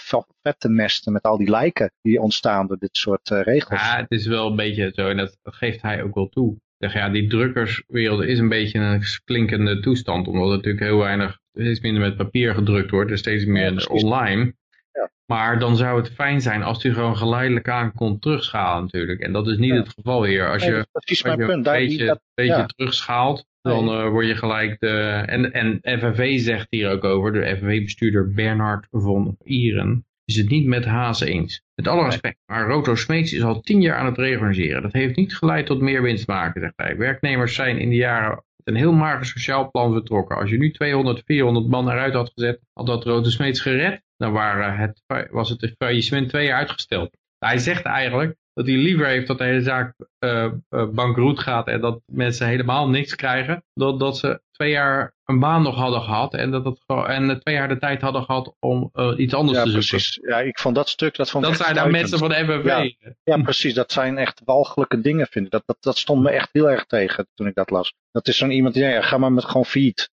vet 0.41 0.59
te 0.59 0.69
mesten 0.69 1.13
met 1.13 1.23
al 1.23 1.38
die 1.38 1.49
lijken 1.49 1.91
die 2.01 2.21
ontstaan 2.21 2.67
door 2.67 2.78
dit 2.78 2.97
soort 2.97 3.30
regels. 3.30 3.82
Ja, 3.82 3.97
het 3.97 4.11
is 4.11 4.28
wel 4.28 4.47
een 4.47 4.55
beetje 4.55 4.91
zo 4.95 5.09
en 5.09 5.17
dat 5.17 5.38
geeft 5.43 5.82
hij 5.82 6.03
ook 6.03 6.15
wel 6.15 6.30
toe 6.30 6.57
zeg 6.78 6.93
ja, 6.93 7.09
die 7.09 7.30
drukkerswereld 7.30 8.23
is 8.23 8.39
een 8.39 8.49
beetje 8.49 8.80
een 8.80 9.01
klinkende 9.25 9.80
toestand. 9.80 10.28
Omdat 10.28 10.49
er 10.49 10.55
natuurlijk 10.55 10.84
heel 10.84 10.97
weinig, 10.97 11.39
steeds 11.53 11.80
minder 11.80 12.01
met 12.01 12.17
papier 12.17 12.53
gedrukt 12.53 12.91
wordt. 12.91 13.11
en 13.11 13.17
steeds 13.17 13.45
meer 13.45 13.88
online. 13.89 14.55
Ja. 14.91 15.11
Maar 15.25 15.59
dan 15.59 15.75
zou 15.75 15.99
het 15.99 16.11
fijn 16.13 16.41
zijn 16.41 16.63
als 16.63 16.84
u 16.84 16.93
gewoon 16.93 17.17
geleidelijk 17.17 17.69
aan 17.69 17.93
kon 17.93 18.19
terugschalen 18.19 18.84
natuurlijk. 18.84 19.19
En 19.19 19.32
dat 19.32 19.47
is 19.47 19.57
niet 19.57 19.73
het 19.73 19.89
geval 19.89 20.23
hier. 20.23 20.51
Als 20.51 20.63
je, 20.63 20.86
als 20.91 21.19
je 21.19 21.30
een 21.30 21.63
beetje, 21.63 22.05
dat, 22.05 22.21
beetje 22.34 22.65
terugschaalt, 22.75 23.45
dan 23.61 23.89
uh, 23.89 24.09
word 24.09 24.28
je 24.28 24.36
gelijk 24.36 24.80
de... 24.80 25.23
En, 25.25 25.53
en 25.53 25.80
FNV 25.99 26.39
zegt 26.39 26.67
hier 26.69 26.89
ook 26.89 27.03
over, 27.03 27.34
de 27.34 27.57
FNV-bestuurder 27.57 28.32
Bernard 28.32 28.88
von 28.91 29.38
Ieren 29.43 30.05
is 30.28 30.36
het 30.36 30.49
niet 30.49 30.65
met 30.65 30.86
Haas 30.86 31.21
eens. 31.21 31.61
Met 31.75 31.88
alle 31.88 32.03
respect, 32.03 32.38
maar 32.45 32.67
Roto 32.67 32.95
Smeets 32.95 33.34
is 33.34 33.43
al 33.43 33.61
tien 33.61 33.82
jaar 33.82 33.97
aan 33.97 34.05
het 34.05 34.17
reorganiseren. 34.17 34.82
Dat 34.82 34.93
heeft 34.93 35.15
niet 35.15 35.36
geleid 35.36 35.65
tot 35.65 35.82
meer 35.82 36.01
winst 36.01 36.28
maken, 36.28 36.61
zegt 36.61 36.73
hij. 36.75 36.97
Werknemers 36.97 37.55
zijn 37.55 37.78
in 37.78 37.89
de 37.89 37.95
jaren 37.95 38.43
een 38.63 38.75
heel 38.75 38.93
mager 38.93 39.25
sociaal 39.25 39.71
plan 39.71 39.93
vertrokken. 39.93 40.38
Als 40.38 40.49
je 40.49 40.57
nu 40.57 40.71
200, 40.71 41.21
400 41.25 41.67
man 41.67 41.89
eruit 41.89 42.13
had 42.13 42.32
gezet, 42.34 42.61
had 42.73 42.86
dat 42.86 43.03
Roto 43.03 43.30
Smeets 43.30 43.61
gered. 43.61 44.01
Dan 44.17 44.32
waren 44.32 44.75
het, 44.75 45.03
was 45.32 45.49
het 45.49 45.75
faillissement 45.78 46.30
twee 46.30 46.45
jaar 46.45 46.57
uitgesteld. 46.57 47.17
Hij 47.39 47.57
zegt 47.57 47.84
eigenlijk 47.84 48.36
dat 48.58 48.66
hij 48.66 48.76
liever 48.76 49.05
heeft 49.05 49.28
dat 49.28 49.38
de 49.38 49.43
hele 49.43 49.62
zaak 49.62 49.93
uh, 50.20 50.51
uh, 50.70 50.89
bankroet 50.89 51.39
gaat 51.39 51.68
en 51.68 51.82
dat 51.82 52.01
mensen 52.05 52.47
helemaal 52.47 52.89
niks 52.89 53.16
krijgen, 53.16 53.64
dan 53.74 53.97
dat 53.97 54.18
ze 54.18 54.41
twee 54.51 54.72
jaar 54.72 55.16
een 55.26 55.39
baan 55.39 55.62
nog 55.62 55.76
hadden 55.76 56.01
gehad 56.01 56.34
en 56.34 56.51
dat 56.51 56.66
het 56.66 56.84
en 57.08 57.39
twee 57.39 57.55
jaar 57.55 57.68
de 57.68 57.78
tijd 57.78 58.01
hadden 58.01 58.24
gehad 58.24 58.55
om 58.60 58.89
uh, 58.93 59.14
iets 59.18 59.34
anders 59.34 59.58
ja, 59.58 59.64
te 59.64 59.70
zoeken. 59.70 59.89
Precies. 59.89 60.20
Ja, 60.22 60.39
ik 60.39 60.60
vond 60.60 60.76
dat 60.76 60.89
stuk, 60.89 61.16
dat 61.16 61.30
vond 61.30 61.43
Dat 61.43 61.58
zijn 61.58 61.76
nou 61.76 61.89
mensen 61.89 62.18
van 62.18 62.30
de 62.30 62.43
MWV. 62.43 62.66
Ja, 62.66 63.14
ja, 63.24 63.41
precies. 63.41 63.74
Dat 63.74 63.91
zijn 63.91 64.18
echt 64.18 64.41
walgelijke 64.45 65.01
dingen, 65.01 65.28
vind 65.28 65.45
ik. 65.45 65.51
Dat, 65.51 65.64
dat, 65.66 65.78
dat 65.80 65.97
stond 65.97 66.24
me 66.24 66.30
echt 66.30 66.49
heel 66.51 66.70
erg 66.70 66.86
tegen 66.86 67.28
toen 67.34 67.47
ik 67.47 67.55
dat 67.55 67.70
las. 67.70 67.93
Dat 68.12 68.28
is 68.28 68.38
zo'n 68.38 68.51
iemand 68.51 68.74
die, 68.74 68.84
ja, 68.84 69.01
ga 69.01 69.18
maar 69.18 69.32
met 69.32 69.45
gewoon 69.45 69.66
feed. 69.66 70.10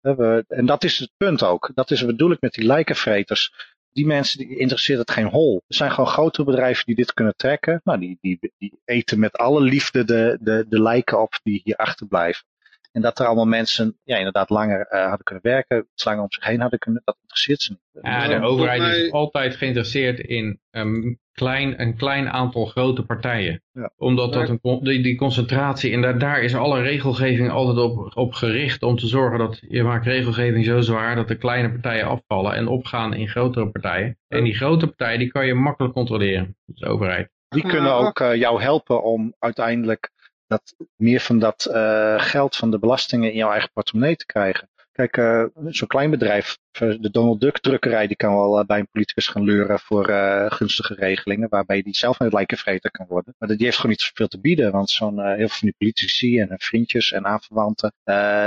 En 0.48 0.66
dat 0.66 0.84
is 0.84 1.00
het 1.00 1.12
punt 1.18 1.44
ook. 1.44 1.72
Dat 1.74 1.92
is 1.92 2.02
wat 2.02 2.10
bedoel 2.10 2.32
ik 2.32 2.42
met 2.42 2.54
die 2.54 2.66
lijkenvreters 2.66 3.52
die 3.92 4.06
mensen 4.06 4.38
die 4.38 4.58
interesseert 4.58 5.00
het 5.00 5.12
geen 5.12 5.28
hol. 5.28 5.64
Er 5.68 5.76
zijn 5.76 5.92
gewoon 5.92 6.10
grotere 6.10 6.46
bedrijven 6.46 6.86
die 6.86 6.96
dit 6.96 7.14
kunnen 7.14 7.36
trekken. 7.36 7.82
Nou, 7.84 8.00
die, 8.00 8.18
die, 8.22 8.54
die 8.58 8.80
eten 8.86 9.20
met 9.20 9.38
alle 9.38 9.62
liefde 9.62 10.04
de, 10.04 10.38
de, 10.42 10.66
de 10.70 10.82
lijken 10.82 11.22
op 11.22 11.40
die 11.44 11.62
hier 11.64 11.76
achterblijven. 11.76 12.46
En 12.92 13.02
dat 13.02 13.20
er 13.20 13.26
allemaal 13.26 13.46
mensen 13.46 13.98
ja, 14.04 14.18
inderdaad 14.18 14.50
langer 14.50 14.88
uh, 14.92 15.02
hadden 15.02 15.24
kunnen 15.24 15.44
werken, 15.44 15.88
slangen 15.94 16.24
om 16.24 16.32
zich 16.32 16.46
heen 16.46 16.62
hadden 16.62 16.80
kunnen, 16.80 17.02
dat 17.06 17.18
interesseert 17.22 17.62
ze 17.62 17.72
niet. 17.72 18.04
Ja, 18.04 18.28
de 18.28 18.46
overheid 18.46 18.96
is 18.96 19.12
altijd 19.12 19.56
geïnteresseerd 19.56 20.20
in 20.20 20.60
um, 20.72 21.20
klein, 21.32 21.82
een 21.82 21.96
klein 21.96 22.30
aantal 22.30 22.66
grote 22.66 23.04
partijen. 23.04 23.62
Ja. 23.72 23.92
Omdat 23.98 24.34
dat 24.34 24.50
een, 24.50 24.80
die, 24.84 25.04
die 25.04 25.16
concentratie, 25.16 25.94
en 25.94 26.02
daar, 26.02 26.20
daar 26.20 26.42
is 26.42 26.56
alle 26.56 26.82
regelgeving 26.82 27.50
altijd 27.50 27.78
op, 27.78 28.18
op 28.18 28.34
gericht 28.34 28.84
om 28.84 28.98
te 28.98 29.08
zorgen 29.08 29.40
dat 29.40 29.62
je 29.68 29.84
maakt 29.84 30.06
regelgeving 30.06 30.66
zo 30.66 30.82
zwaar 30.82 31.16
dat 31.16 31.28
de 31.28 31.38
kleine 31.38 31.72
partijen 31.72 32.08
afvallen 32.08 32.54
en 32.54 32.68
opgaan 32.68 33.14
in 33.14 33.30
grotere 33.30 33.70
partijen. 33.70 34.18
En 34.28 34.44
die 34.44 34.56
grote 34.56 34.88
partijen 34.88 35.20
die 35.20 35.32
kan 35.32 35.46
je 35.46 35.54
makkelijk 35.54 35.94
controleren, 35.94 36.58
de 36.66 36.86
overheid. 36.86 37.30
Die 37.50 37.68
kunnen 37.68 37.94
ook 37.94 38.20
uh, 38.20 38.36
jou 38.36 38.62
helpen 38.62 39.04
om 39.04 39.34
uiteindelijk 39.40 40.12
dat 40.50 40.76
meer 40.96 41.20
van 41.20 41.40
dat 41.40 41.68
uh, 41.72 42.22
geld 42.22 42.56
van 42.56 42.72
de 42.72 42.80
belastingen 42.80 43.32
in 43.32 43.38
jouw 43.38 43.52
eigen 43.52 43.72
portemonnee 43.74 44.16
te 44.16 44.26
krijgen. 44.26 44.70
Kijk, 44.92 45.18
uh, 45.18 45.46
zo'n 45.66 45.88
klein 45.88 46.10
bedrijf, 46.10 46.58
de 46.72 47.10
Donald 47.12 47.42
Duck 47.42 47.60
drukkerij, 47.60 48.08
die 48.08 48.16
kan 48.16 48.36
wel 48.36 48.60
uh, 48.60 48.66
bij 48.66 48.80
een 48.80 48.90
politicus 48.92 49.28
gaan 49.28 49.44
leuren 49.44 49.80
voor 49.80 50.10
uh, 50.10 50.46
gunstige 50.52 50.94
regelingen, 50.94 51.50
waarbij 51.50 51.82
die 51.82 51.96
zelf 51.96 52.20
een 52.20 52.30
lijkenvreter 52.32 52.92
kan 52.92 53.06
worden. 53.08 53.36
Maar 53.38 53.50
die 53.50 53.66
heeft 53.66 53.76
gewoon 53.76 53.92
niet 53.92 54.02
zoveel 54.02 54.28
te 54.28 54.40
bieden, 54.40 54.72
want 54.72 54.90
zo'n 54.90 55.26
heel 55.26 55.38
veel 55.38 55.48
van 55.48 55.68
die 55.68 55.76
politici 55.78 56.40
en 56.40 56.56
vriendjes 56.58 57.12
en 57.12 57.26
aanverwanten, 57.26 57.94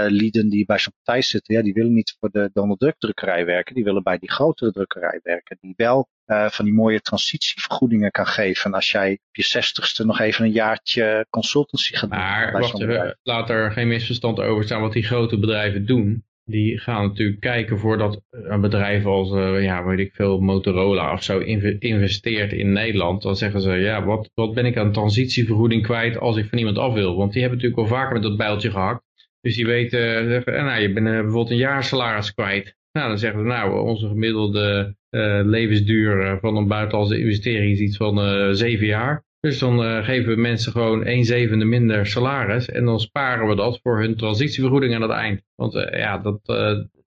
lieden 0.06 0.48
die 0.48 0.64
bij 0.64 0.78
zo'n 0.78 0.92
partij 1.02 1.22
zitten, 1.22 1.54
ja, 1.54 1.62
die 1.62 1.72
willen 1.72 1.92
niet 1.92 2.16
voor 2.20 2.30
de 2.30 2.50
Donald 2.52 2.80
Duck 2.80 2.94
drukkerij 2.98 3.44
werken, 3.44 3.74
die 3.74 3.84
willen 3.84 4.02
bij 4.02 4.18
die 4.18 4.30
grotere 4.30 4.72
drukkerij 4.72 5.20
werken, 5.22 5.58
die 5.60 5.74
wel 5.76 6.08
uh, 6.26 6.48
van 6.48 6.64
die 6.64 6.74
mooie 6.74 7.00
transitievergoedingen 7.00 8.10
kan 8.10 8.26
geven. 8.26 8.74
Als 8.74 8.90
jij 8.90 9.12
op 9.12 9.36
je 9.36 9.42
zestigste 9.42 10.04
nog 10.04 10.20
even 10.20 10.44
een 10.44 10.52
jaartje 10.52 11.26
consultancy 11.30 11.94
gaat 11.94 12.10
doen. 12.10 12.18
Maar 12.18 12.52
wacht 12.52 12.80
even, 12.80 13.18
laat 13.22 13.50
er 13.50 13.72
geen 13.72 13.88
misverstand 13.88 14.40
over 14.40 14.64
staan 14.64 14.80
wat 14.80 14.92
die 14.92 15.02
grote 15.02 15.38
bedrijven 15.38 15.86
doen. 15.86 16.24
Die 16.45 16.78
gaan 16.78 17.07
natuurlijk 17.07 17.40
kijken 17.40 17.78
voordat 17.78 18.22
een 18.30 18.61
bedrijf 18.61 19.05
als, 19.05 19.32
uh, 19.32 19.62
ja, 19.62 19.84
weet 19.84 19.99
ik 19.99 20.14
veel, 20.14 20.40
Motorola 20.40 21.12
of 21.12 21.22
zo 21.22 21.38
investeert 21.78 22.53
in 22.53 22.72
Nederland. 22.72 23.22
Dan 23.22 23.36
zeggen 23.36 23.61
ze, 23.61 23.70
ja, 23.70 24.05
wat, 24.05 24.30
wat 24.34 24.55
ben 24.55 24.66
ik 24.66 24.76
aan 24.76 24.93
transitievergoeding 24.93 25.82
kwijt 25.82 26.18
als 26.18 26.36
ik 26.36 26.49
van 26.49 26.59
iemand 26.59 26.78
af 26.78 26.95
wil? 26.95 27.16
Want 27.16 27.32
die 27.32 27.40
hebben 27.40 27.61
natuurlijk 27.61 27.88
al 27.88 27.97
vaker 27.97 28.12
met 28.12 28.22
dat 28.22 28.36
bijltje 28.36 28.70
gehakt. 28.70 29.03
Dus 29.40 29.57
die 29.57 29.66
weten, 29.66 30.24
uh, 30.30 30.45
nou, 30.45 30.80
je 30.80 30.93
bent 30.93 31.07
bijvoorbeeld 31.07 31.51
een 31.51 31.57
jaarsalaris 31.57 32.34
kwijt. 32.34 32.76
Nou, 32.93 33.09
dan 33.09 33.18
zeggen 33.18 33.40
ze, 33.40 33.47
nou, 33.47 33.88
onze 33.88 34.09
gemiddelde 34.09 34.97
levensduur 35.45 36.38
van 36.40 36.57
een 36.57 36.68
buitenlandse 36.68 37.18
investering 37.18 37.72
is 37.72 37.80
iets 37.80 37.97
van 37.97 38.16
zeven 38.57 38.86
jaar. 38.86 39.24
Dus 39.47 39.59
dan 39.59 39.84
uh, 39.84 40.05
geven 40.05 40.34
we 40.34 40.40
mensen 40.40 40.72
gewoon 40.72 41.07
een 41.07 41.24
zevende 41.24 41.64
minder 41.64 42.07
salaris 42.07 42.68
en 42.68 42.84
dan 42.84 43.01
sparen 43.01 43.49
we 43.49 43.55
dat 43.55 43.80
voor 43.82 44.01
hun 44.01 44.16
transitievergoeding 44.16 44.95
aan 44.95 45.03
het 45.03 45.11
eind. 45.11 45.43
Want 45.55 45.72
ja, 45.72 46.18
dat, 46.18 46.40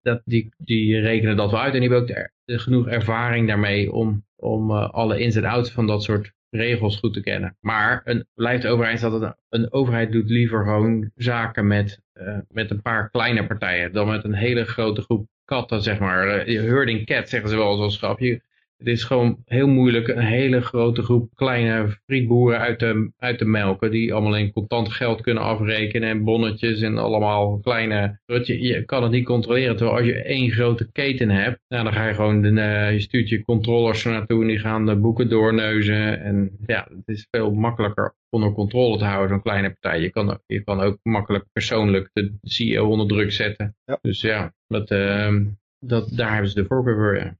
dat, 0.02 0.22
die, 0.24 0.48
die 0.58 1.00
rekenen 1.00 1.36
dat 1.36 1.50
wel 1.50 1.60
uit 1.60 1.74
en 1.74 1.80
die 1.80 1.90
hebben 1.90 2.16
ook 2.16 2.30
de, 2.44 2.58
genoeg 2.58 2.88
ervaring 2.88 3.46
daarmee 3.46 3.92
om, 3.92 4.24
om 4.36 4.70
alle 4.72 5.18
ins 5.18 5.36
en 5.36 5.44
outs 5.44 5.70
van 5.70 5.86
dat 5.86 6.02
soort 6.02 6.32
regels 6.50 6.98
goed 6.98 7.14
te 7.14 7.20
kennen. 7.20 7.56
Maar 7.60 8.00
een, 8.04 8.26
blijft 8.34 8.66
overeind 8.66 9.00
dat 9.00 9.36
een, 9.48 9.72
overheid 9.72 10.12
doet 10.12 10.30
liever 10.30 10.64
gewoon 10.64 11.10
zaken 11.14 11.66
met, 11.66 12.00
met 12.48 12.70
een 12.70 12.82
paar 12.82 13.10
kleine 13.10 13.46
partijen 13.46 13.92
dan 13.92 14.08
met 14.08 14.24
een 14.24 14.34
hele 14.34 14.64
grote 14.64 15.02
groep 15.02 15.28
katten, 15.44 15.82
zeg 15.82 15.98
maar. 15.98 16.26
Herding 16.46 17.06
cat 17.06 17.28
zeggen 17.28 17.50
ze 17.50 17.56
wel 17.56 17.76
zoals 17.76 17.98
grapje. 17.98 18.40
Het 18.76 18.86
is 18.86 19.04
gewoon 19.04 19.42
heel 19.44 19.68
moeilijk 19.68 20.08
een 20.08 20.18
hele 20.18 20.60
grote 20.60 21.02
groep 21.02 21.30
kleine 21.34 21.98
frietboeren 22.06 22.58
uit 22.58 22.80
de, 22.80 23.12
uit 23.18 23.38
de 23.38 23.44
melken. 23.44 23.90
Die 23.90 24.12
allemaal 24.12 24.36
in 24.36 24.52
contant 24.52 24.92
geld 24.92 25.20
kunnen 25.20 25.42
afrekenen 25.42 26.08
en 26.08 26.24
bonnetjes 26.24 26.80
en 26.80 26.98
allemaal 26.98 27.58
kleine... 27.58 28.20
Je, 28.26 28.60
je 28.60 28.84
kan 28.84 29.02
het 29.02 29.12
niet 29.12 29.24
controleren. 29.24 29.76
Terwijl 29.76 29.96
als 29.96 30.06
je 30.06 30.22
één 30.22 30.50
grote 30.50 30.92
keten 30.92 31.30
hebt, 31.30 31.60
nou, 31.68 31.84
dan 31.84 31.92
ga 31.92 32.06
je 32.06 32.14
gewoon, 32.14 32.42
de, 32.42 32.50
uh, 32.50 32.92
je 32.92 33.00
stuurt 33.00 33.28
je 33.28 33.44
controllers 33.44 34.04
er 34.04 34.12
naartoe 34.12 34.42
en 34.42 34.48
die 34.48 34.58
gaan 34.58 34.86
de 34.86 34.96
boeken 34.96 35.28
doorneuzen. 35.28 36.20
En 36.20 36.56
ja, 36.66 36.88
het 36.90 37.16
is 37.16 37.26
veel 37.30 37.52
makkelijker 37.52 38.14
onder 38.30 38.52
controle 38.52 38.98
te 38.98 39.04
houden, 39.04 39.28
zo'n 39.28 39.42
kleine 39.42 39.70
partij. 39.70 40.00
Je 40.00 40.10
kan, 40.10 40.40
je 40.46 40.64
kan 40.64 40.80
ook 40.80 40.98
makkelijk 41.02 41.44
persoonlijk 41.52 42.10
de 42.12 42.34
CEO 42.42 42.88
onder 42.88 43.08
druk 43.08 43.32
zetten. 43.32 43.76
Ja. 43.84 43.98
Dus 44.02 44.20
ja, 44.20 44.52
dat, 44.68 44.90
uh, 44.90 45.36
dat, 45.78 46.16
daar 46.16 46.32
hebben 46.32 46.50
ze 46.50 46.62
de 46.62 46.66
voorkeur 46.66 46.94
voor, 46.94 47.16
ja. 47.16 47.36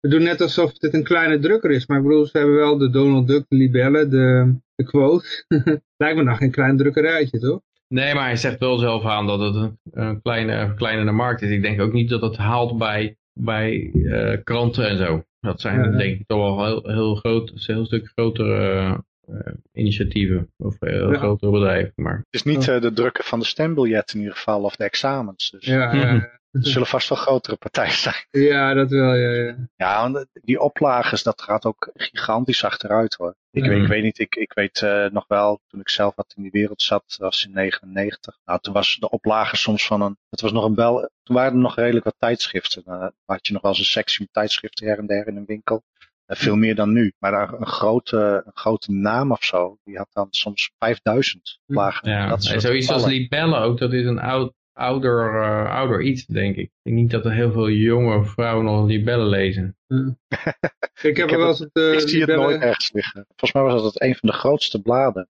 We 0.00 0.08
doen 0.08 0.22
net 0.22 0.40
alsof 0.40 0.72
dit 0.72 0.94
een 0.94 1.04
kleine 1.04 1.38
drukker 1.38 1.70
is, 1.70 1.86
maar 1.86 1.98
ik 1.98 2.02
bedoel, 2.02 2.26
ze 2.26 2.38
hebben 2.38 2.56
wel 2.56 2.78
de 2.78 2.90
Donald 2.90 3.28
Duck, 3.28 3.44
de 3.48 3.56
libellen, 3.56 4.10
de, 4.10 4.54
de 4.74 4.84
quote. 4.84 5.44
Lijkt 5.96 6.16
me 6.16 6.22
nog 6.22 6.38
geen 6.38 6.50
klein 6.50 6.76
drukkerijtje, 6.76 7.38
toch? 7.38 7.60
Nee, 7.88 8.14
maar 8.14 8.24
hij 8.24 8.36
zegt 8.36 8.58
wel 8.58 8.78
zelf 8.78 9.04
aan 9.04 9.26
dat 9.26 9.40
het 9.40 9.54
een, 9.54 9.78
een 9.90 10.22
kleine, 10.22 10.74
kleinere 10.74 11.12
markt 11.12 11.42
is. 11.42 11.50
Ik 11.50 11.62
denk 11.62 11.80
ook 11.80 11.92
niet 11.92 12.08
dat 12.08 12.20
het 12.20 12.36
haalt 12.36 12.78
bij, 12.78 13.16
bij 13.32 13.90
uh, 13.94 14.36
kranten 14.44 14.88
en 14.88 14.96
zo. 14.96 15.24
Dat 15.40 15.60
zijn 15.60 15.82
ja, 15.82 15.96
denk 15.96 16.20
ik 16.20 16.26
toch 16.26 16.38
wel 16.38 16.66
heel, 16.66 16.82
heel 16.94 17.14
groot, 17.14 17.50
een 17.50 17.74
heel 17.74 17.84
stuk 17.84 18.10
grotere 18.14 19.04
uh, 19.28 19.40
initiatieven 19.72 20.52
of 20.56 20.76
heel 20.80 21.12
ja. 21.12 21.18
grotere 21.18 21.50
bedrijven. 21.50 21.92
Maar... 21.96 22.16
Het 22.16 22.26
is 22.30 22.42
niet 22.42 22.66
uh, 22.66 22.80
de 22.80 22.92
drukken 22.92 23.24
van 23.24 23.38
de 23.38 23.44
stembiljetten 23.44 24.16
in 24.16 24.22
ieder 24.22 24.36
geval 24.36 24.62
of 24.62 24.76
de 24.76 24.84
examens. 24.84 25.50
Dus. 25.50 25.64
Ja, 25.64 25.94
ja. 25.94 26.30
Er 26.50 26.66
zullen 26.66 26.86
vast 26.86 27.08
wel 27.08 27.18
grotere 27.18 27.56
partijen 27.56 27.92
zijn. 28.06 28.26
Ja, 28.30 28.74
dat 28.74 28.90
wel, 28.90 29.14
ja. 29.14 29.30
Ja, 29.30 29.56
ja 29.76 30.10
want 30.10 30.26
die 30.32 30.60
oplages, 30.60 31.22
dat 31.22 31.42
gaat 31.42 31.64
ook 31.64 31.90
gigantisch 31.94 32.64
achteruit 32.64 33.14
hoor. 33.14 33.34
Ik, 33.50 33.64
weet, 33.64 33.82
ik 33.82 33.88
weet 33.88 34.02
niet, 34.02 34.18
ik, 34.18 34.36
ik 34.36 34.52
weet 34.52 34.80
uh, 34.80 35.06
nog 35.06 35.24
wel, 35.28 35.60
toen 35.66 35.80
ik 35.80 35.88
zelf 35.88 36.14
wat 36.14 36.32
in 36.36 36.42
die 36.42 36.50
wereld 36.50 36.82
zat, 36.82 37.04
dat 37.06 37.18
was 37.18 37.44
in 37.44 37.52
99. 37.52 38.38
Nou, 38.44 38.60
toen 38.60 38.72
was 38.72 38.96
de 39.00 39.10
oplage 39.10 39.56
soms 39.56 39.86
van 39.86 40.00
een, 40.00 40.16
het 40.28 40.40
was 40.40 40.52
nog 40.52 40.64
een 40.64 40.74
bel, 40.74 41.10
toen 41.22 41.36
waren 41.36 41.52
er 41.52 41.58
nog 41.58 41.76
redelijk 41.76 42.04
wat 42.04 42.14
tijdschriften. 42.18 42.82
Dan 42.84 43.12
had 43.24 43.46
je 43.46 43.52
nog 43.52 43.62
wel 43.62 43.70
eens 43.70 43.80
een 43.80 43.86
sectie 43.86 44.20
met 44.20 44.32
tijdschriften 44.32 44.86
her 44.86 44.98
en 44.98 45.06
der 45.06 45.26
in 45.26 45.36
een 45.36 45.44
winkel. 45.46 45.82
Uh, 46.26 46.36
veel 46.36 46.56
meer 46.56 46.74
dan 46.74 46.92
nu. 46.92 47.12
Maar 47.18 47.52
een 47.52 47.66
grote, 47.66 48.42
een 48.46 48.52
grote 48.54 48.92
naam 48.92 49.32
of 49.32 49.44
zo, 49.44 49.78
die 49.84 49.96
had 49.96 50.08
dan 50.12 50.26
soms 50.30 50.70
5000 50.78 51.60
oplagen. 51.66 52.10
Ja, 52.10 52.28
dat 52.28 52.46
en 52.46 52.60
zoiets 52.60 52.90
als 52.90 53.04
libellen 53.04 53.60
ook, 53.60 53.78
dat 53.78 53.92
is 53.92 54.04
een 54.04 54.20
oud 54.20 54.52
ouder, 54.80 55.34
uh, 55.34 55.74
ouder 55.74 56.02
iets, 56.02 56.26
denk 56.26 56.56
ik. 56.56 56.62
Ik 56.64 56.70
denk 56.82 56.96
niet 56.96 57.10
dat 57.10 57.24
er 57.24 57.32
heel 57.32 57.52
veel 57.52 57.70
jonge 57.70 58.24
vrouwen 58.24 58.64
nog 58.64 58.86
libellen 58.86 59.28
lezen. 59.28 59.76
ik 61.02 61.16
heb 61.16 61.30
wel 61.30 61.48
eens 61.48 61.58
het, 61.58 61.70
uh, 61.72 61.92
Ik 61.92 62.08
zie 62.08 62.20
het 62.20 62.36
nooit 62.36 62.60
ergens 62.60 62.92
liggen. 62.92 63.24
Volgens 63.26 63.52
mij 63.52 63.62
was 63.62 63.82
dat 63.82 64.00
een 64.00 64.14
van 64.14 64.28
de 64.28 64.34
grootste 64.34 64.82
bladen. 64.82 65.28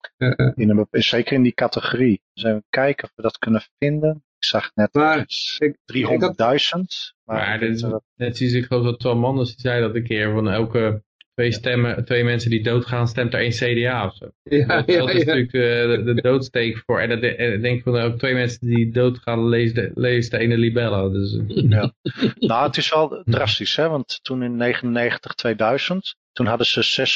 In 0.54 0.70
een, 0.70 0.86
zeker 0.90 1.32
in 1.32 1.42
die 1.42 1.54
categorie. 1.54 2.20
Dus 2.32 2.44
even 2.44 2.64
kijken 2.70 3.04
of 3.04 3.12
we 3.14 3.22
dat 3.22 3.38
kunnen 3.38 3.62
vinden. 3.78 4.24
Ik 4.38 4.44
zag 4.44 4.70
net 4.74 4.90
300.000. 4.90 4.96
Maar, 7.24 7.36
maar 7.36 7.58
dit, 7.58 7.86
net 8.14 8.36
zie 8.36 8.56
ik 8.56 8.64
geloof 8.64 8.84
dat 8.84 9.00
Tom 9.00 9.18
Manders 9.18 9.54
zei 9.54 9.80
dat 9.80 9.94
een 9.94 10.04
keer 10.04 10.32
van 10.32 10.50
elke 10.50 11.02
twee, 11.36 11.52
stemmen, 11.52 12.04
twee 12.04 12.24
mensen 12.24 12.50
die 12.50 12.62
doodgaan, 12.62 13.08
stemt 13.08 13.34
er 13.34 13.40
één 13.40 13.50
CDA 13.50 14.06
of 14.06 14.16
zo. 14.16 14.30
Ja, 14.56 14.66
dat, 14.66 14.86
ja, 14.86 14.98
dat 14.98 15.14
is 15.14 15.24
natuurlijk 15.24 15.52
de, 15.52 16.02
de, 16.04 16.22
doodsteek 16.22 16.82
voor. 16.86 17.00
En, 17.00 17.08
dat, 17.08 17.22
en 17.22 17.60
denk 17.60 17.82
van 17.82 17.96
ook 17.96 18.18
twee 18.18 18.34
mensen 18.34 18.66
die 18.66 18.90
doodgaan, 18.90 19.48
leest 19.48 19.74
de, 19.74 19.90
leest 19.94 20.30
de 20.30 20.38
ene 20.38 20.58
libella. 20.58 21.08
Dus. 21.08 21.40
Ja. 21.46 21.92
nou, 22.38 22.66
het 22.66 22.76
is 22.76 22.90
wel 22.90 23.22
drastisch, 23.24 23.76
hè? 23.76 23.88
want 23.88 24.18
toen 24.22 24.42
in 24.42 24.56
99, 24.56 25.34
2000, 25.34 26.16
toen 26.36 26.46
hadden 26.46 26.66
ze 26.66 27.06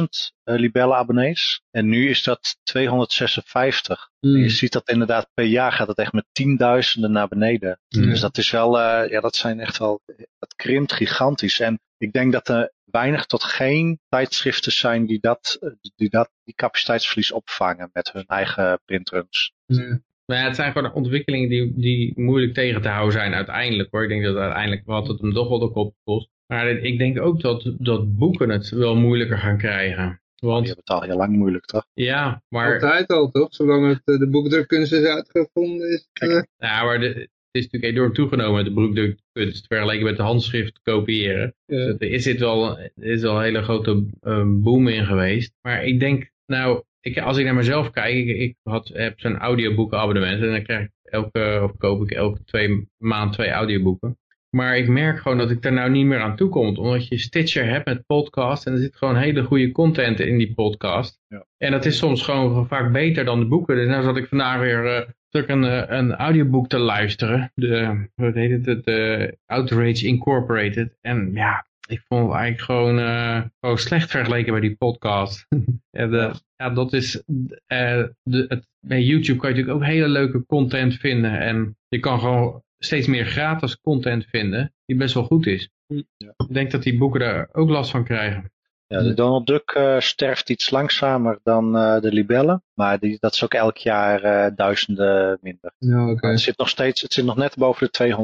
640.000 0.00 0.04
uh, 0.44 0.58
libelle 0.58 0.94
abonnees. 0.94 1.62
En 1.70 1.88
nu 1.88 2.08
is 2.08 2.22
dat 2.22 2.56
256. 2.62 4.10
Mm. 4.20 4.36
Je 4.36 4.48
ziet 4.48 4.72
dat 4.72 4.88
inderdaad 4.88 5.30
per 5.34 5.44
jaar 5.44 5.72
gaat 5.72 5.88
het 5.88 5.98
echt 5.98 6.12
met 6.12 6.26
tienduizenden 6.32 7.12
naar 7.12 7.28
beneden. 7.28 7.80
Mm. 7.88 8.02
Dus 8.02 8.20
dat 8.20 8.38
is 8.38 8.50
wel, 8.50 8.78
uh, 8.78 9.10
ja 9.10 9.20
dat 9.20 9.36
zijn 9.36 9.60
echt 9.60 9.78
wel, 9.78 10.00
dat 10.38 10.54
krimpt 10.54 10.92
gigantisch. 10.92 11.60
En 11.60 11.80
ik 11.98 12.12
denk 12.12 12.32
dat 12.32 12.48
er 12.48 12.72
weinig 12.84 13.26
tot 13.26 13.44
geen 13.44 14.00
tijdschriften 14.08 14.72
zijn 14.72 15.06
die 15.06 15.20
dat, 15.20 15.58
die 15.96 16.10
dat 16.10 16.30
die 16.44 16.54
capaciteitsverlies 16.54 17.32
opvangen 17.32 17.90
met 17.92 18.12
hun 18.12 18.26
eigen 18.26 18.80
printruns. 18.84 19.52
Mm. 19.66 20.02
Maar 20.26 20.38
ja, 20.38 20.44
het 20.44 20.56
zijn 20.56 20.72
gewoon 20.72 20.92
ontwikkelingen 20.92 21.48
die, 21.48 21.72
die 21.76 22.20
moeilijk 22.20 22.54
tegen 22.54 22.82
te 22.82 22.88
houden 22.88 23.12
zijn 23.12 23.34
uiteindelijk 23.34 23.90
hoor. 23.90 24.02
Ik 24.02 24.08
denk 24.08 24.24
dat 24.24 24.36
uiteindelijk 24.36 24.86
wat 24.86 25.08
het 25.08 25.20
hem 25.20 25.32
toch 25.32 25.48
wel 25.48 25.58
de 25.58 25.70
kop 25.70 25.94
kost. 26.04 26.28
Maar 26.50 26.68
ik 26.68 26.98
denk 26.98 27.20
ook 27.20 27.40
dat, 27.40 27.72
dat 27.78 28.16
boeken 28.16 28.48
het 28.48 28.70
wel 28.70 28.96
moeilijker 28.96 29.38
gaan 29.38 29.58
krijgen. 29.58 30.20
Want, 30.36 30.66
die 30.66 30.74
hebben 30.74 30.84
het 30.84 31.02
al 31.02 31.02
heel 31.02 31.16
lang 31.16 31.36
moeilijk, 31.36 31.64
toch? 31.64 31.86
Ja, 31.94 32.42
maar... 32.48 32.72
Altijd 32.72 33.08
al, 33.08 33.30
toch? 33.30 33.54
Zolang 33.54 33.88
het, 33.88 34.02
eh, 34.04 34.18
de 34.18 34.28
boekdrukkunst 34.28 34.92
is 34.92 35.04
uitgevonden 35.04 35.90
is. 35.90 36.08
Uh... 36.22 36.42
Ja, 36.56 36.84
maar 36.84 37.00
de, 37.00 37.06
het 37.06 37.28
is 37.50 37.62
natuurlijk 37.62 37.92
enorm 37.92 38.12
toegenomen, 38.12 38.64
de 38.64 38.72
boekdrukkunst, 38.72 39.66
vergeleken 39.66 40.04
met 40.04 40.16
de 40.16 40.22
handschrift 40.22 40.80
kopiëren. 40.82 41.54
Ja. 41.66 41.76
Dus 41.76 41.94
er 41.98 42.10
is, 42.10 42.24
dit 42.24 42.38
wel, 42.38 42.78
er 42.78 42.90
is 42.96 43.24
al 43.24 43.36
een 43.36 43.42
hele 43.42 43.62
grote 43.62 44.06
um, 44.22 44.62
boom 44.62 44.88
in 44.88 45.06
geweest. 45.06 45.52
Maar 45.62 45.84
ik 45.84 46.00
denk, 46.00 46.30
nou, 46.46 46.82
ik, 47.00 47.18
als 47.18 47.36
ik 47.36 47.44
naar 47.44 47.54
mezelf 47.54 47.90
kijk, 47.90 48.14
ik, 48.14 48.36
ik 48.36 48.56
had, 48.62 48.90
heb 48.92 49.20
zo'n 49.20 49.38
audioboekenabonnement 49.38 50.42
en 50.42 50.50
dan 50.50 50.62
krijg 50.62 50.84
ik 50.84 50.90
elke, 51.02 51.60
of 51.62 51.76
koop 51.76 52.02
ik 52.02 52.10
elke 52.10 52.44
twee 52.44 52.88
maand 52.96 53.32
twee 53.32 53.50
audioboeken. 53.50 54.18
Maar 54.50 54.76
ik 54.76 54.88
merk 54.88 55.18
gewoon 55.18 55.38
dat 55.38 55.50
ik 55.50 55.62
daar 55.62 55.72
nou 55.72 55.90
niet 55.90 56.06
meer 56.06 56.20
aan 56.20 56.36
toe 56.36 56.48
kom. 56.48 56.76
Omdat 56.76 57.08
je 57.08 57.18
Stitcher 57.18 57.68
hebt 57.68 57.86
met 57.86 58.06
podcast. 58.06 58.66
En 58.66 58.72
er 58.72 58.78
zit 58.78 58.96
gewoon 58.96 59.16
hele 59.16 59.42
goede 59.42 59.72
content 59.72 60.20
in 60.20 60.38
die 60.38 60.54
podcast. 60.54 61.20
Ja. 61.28 61.44
En 61.56 61.70
dat 61.70 61.84
is 61.84 61.98
soms 61.98 62.22
gewoon 62.22 62.68
vaak 62.68 62.92
beter 62.92 63.24
dan 63.24 63.40
de 63.40 63.46
boeken. 63.46 63.76
Dus 63.76 63.86
nou 63.86 64.02
zat 64.02 64.16
ik 64.16 64.28
vandaag 64.28 64.60
weer 64.60 64.84
uh, 64.84 65.48
een, 65.48 65.62
uh, 65.62 65.82
een 65.86 66.14
audioboek 66.14 66.68
te 66.68 66.78
luisteren. 66.78 67.52
De, 67.54 68.08
wat 68.14 68.34
heet 68.34 68.66
het? 68.66 68.84
De 68.84 69.36
Outrage 69.46 70.06
Incorporated. 70.06 70.96
En 71.00 71.30
ja, 71.34 71.66
ik 71.88 72.02
vond 72.08 72.26
het 72.26 72.38
eigenlijk 72.38 72.62
gewoon, 72.62 72.98
uh, 72.98 73.42
gewoon 73.60 73.78
slecht 73.78 74.10
vergeleken 74.10 74.52
bij 74.52 74.60
die 74.60 74.76
podcast. 74.76 75.46
ja, 75.98 76.06
de, 76.06 76.32
ja, 76.56 76.70
dat 76.70 76.92
is... 76.92 77.22
de, 77.26 78.14
het, 78.48 78.68
bij 78.86 79.02
YouTube 79.02 79.38
kan 79.38 79.50
je 79.50 79.56
natuurlijk 79.56 79.84
ook 79.84 79.90
hele 79.90 80.08
leuke 80.08 80.46
content 80.46 80.94
vinden. 80.94 81.40
En 81.40 81.76
je 81.88 81.98
kan 81.98 82.20
gewoon 82.20 82.62
steeds 82.84 83.06
meer 83.06 83.24
gratis 83.24 83.80
content 83.80 84.24
vinden 84.24 84.74
die 84.84 84.96
best 84.96 85.14
wel 85.14 85.24
goed 85.24 85.46
is. 85.46 85.70
Ja. 85.86 86.34
Ik 86.36 86.54
denk 86.54 86.70
dat 86.70 86.82
die 86.82 86.98
boeken 86.98 87.20
daar 87.20 87.48
ook 87.52 87.68
last 87.68 87.90
van 87.90 88.04
krijgen. 88.04 88.52
Ja, 88.92 89.02
de 89.02 89.14
Donald 89.14 89.46
Duck 89.46 89.74
uh, 89.76 90.00
sterft 90.00 90.50
iets 90.50 90.70
langzamer 90.70 91.38
dan 91.42 91.76
uh, 91.76 92.00
de 92.00 92.12
libellen. 92.12 92.62
Maar 92.74 92.98
die, 92.98 93.16
dat 93.20 93.34
is 93.34 93.44
ook 93.44 93.54
elk 93.54 93.76
jaar 93.76 94.24
uh, 94.24 94.56
duizenden 94.56 95.38
minder. 95.42 95.72
Ja, 95.78 96.10
okay. 96.10 96.30
Het 96.30 96.40
zit 96.40 96.58
nog 96.58 96.68
steeds, 96.68 97.02
het 97.02 97.12
zit 97.12 97.24
nog 97.24 97.36
net 97.36 97.56
boven 97.56 97.88
de 97.90 98.14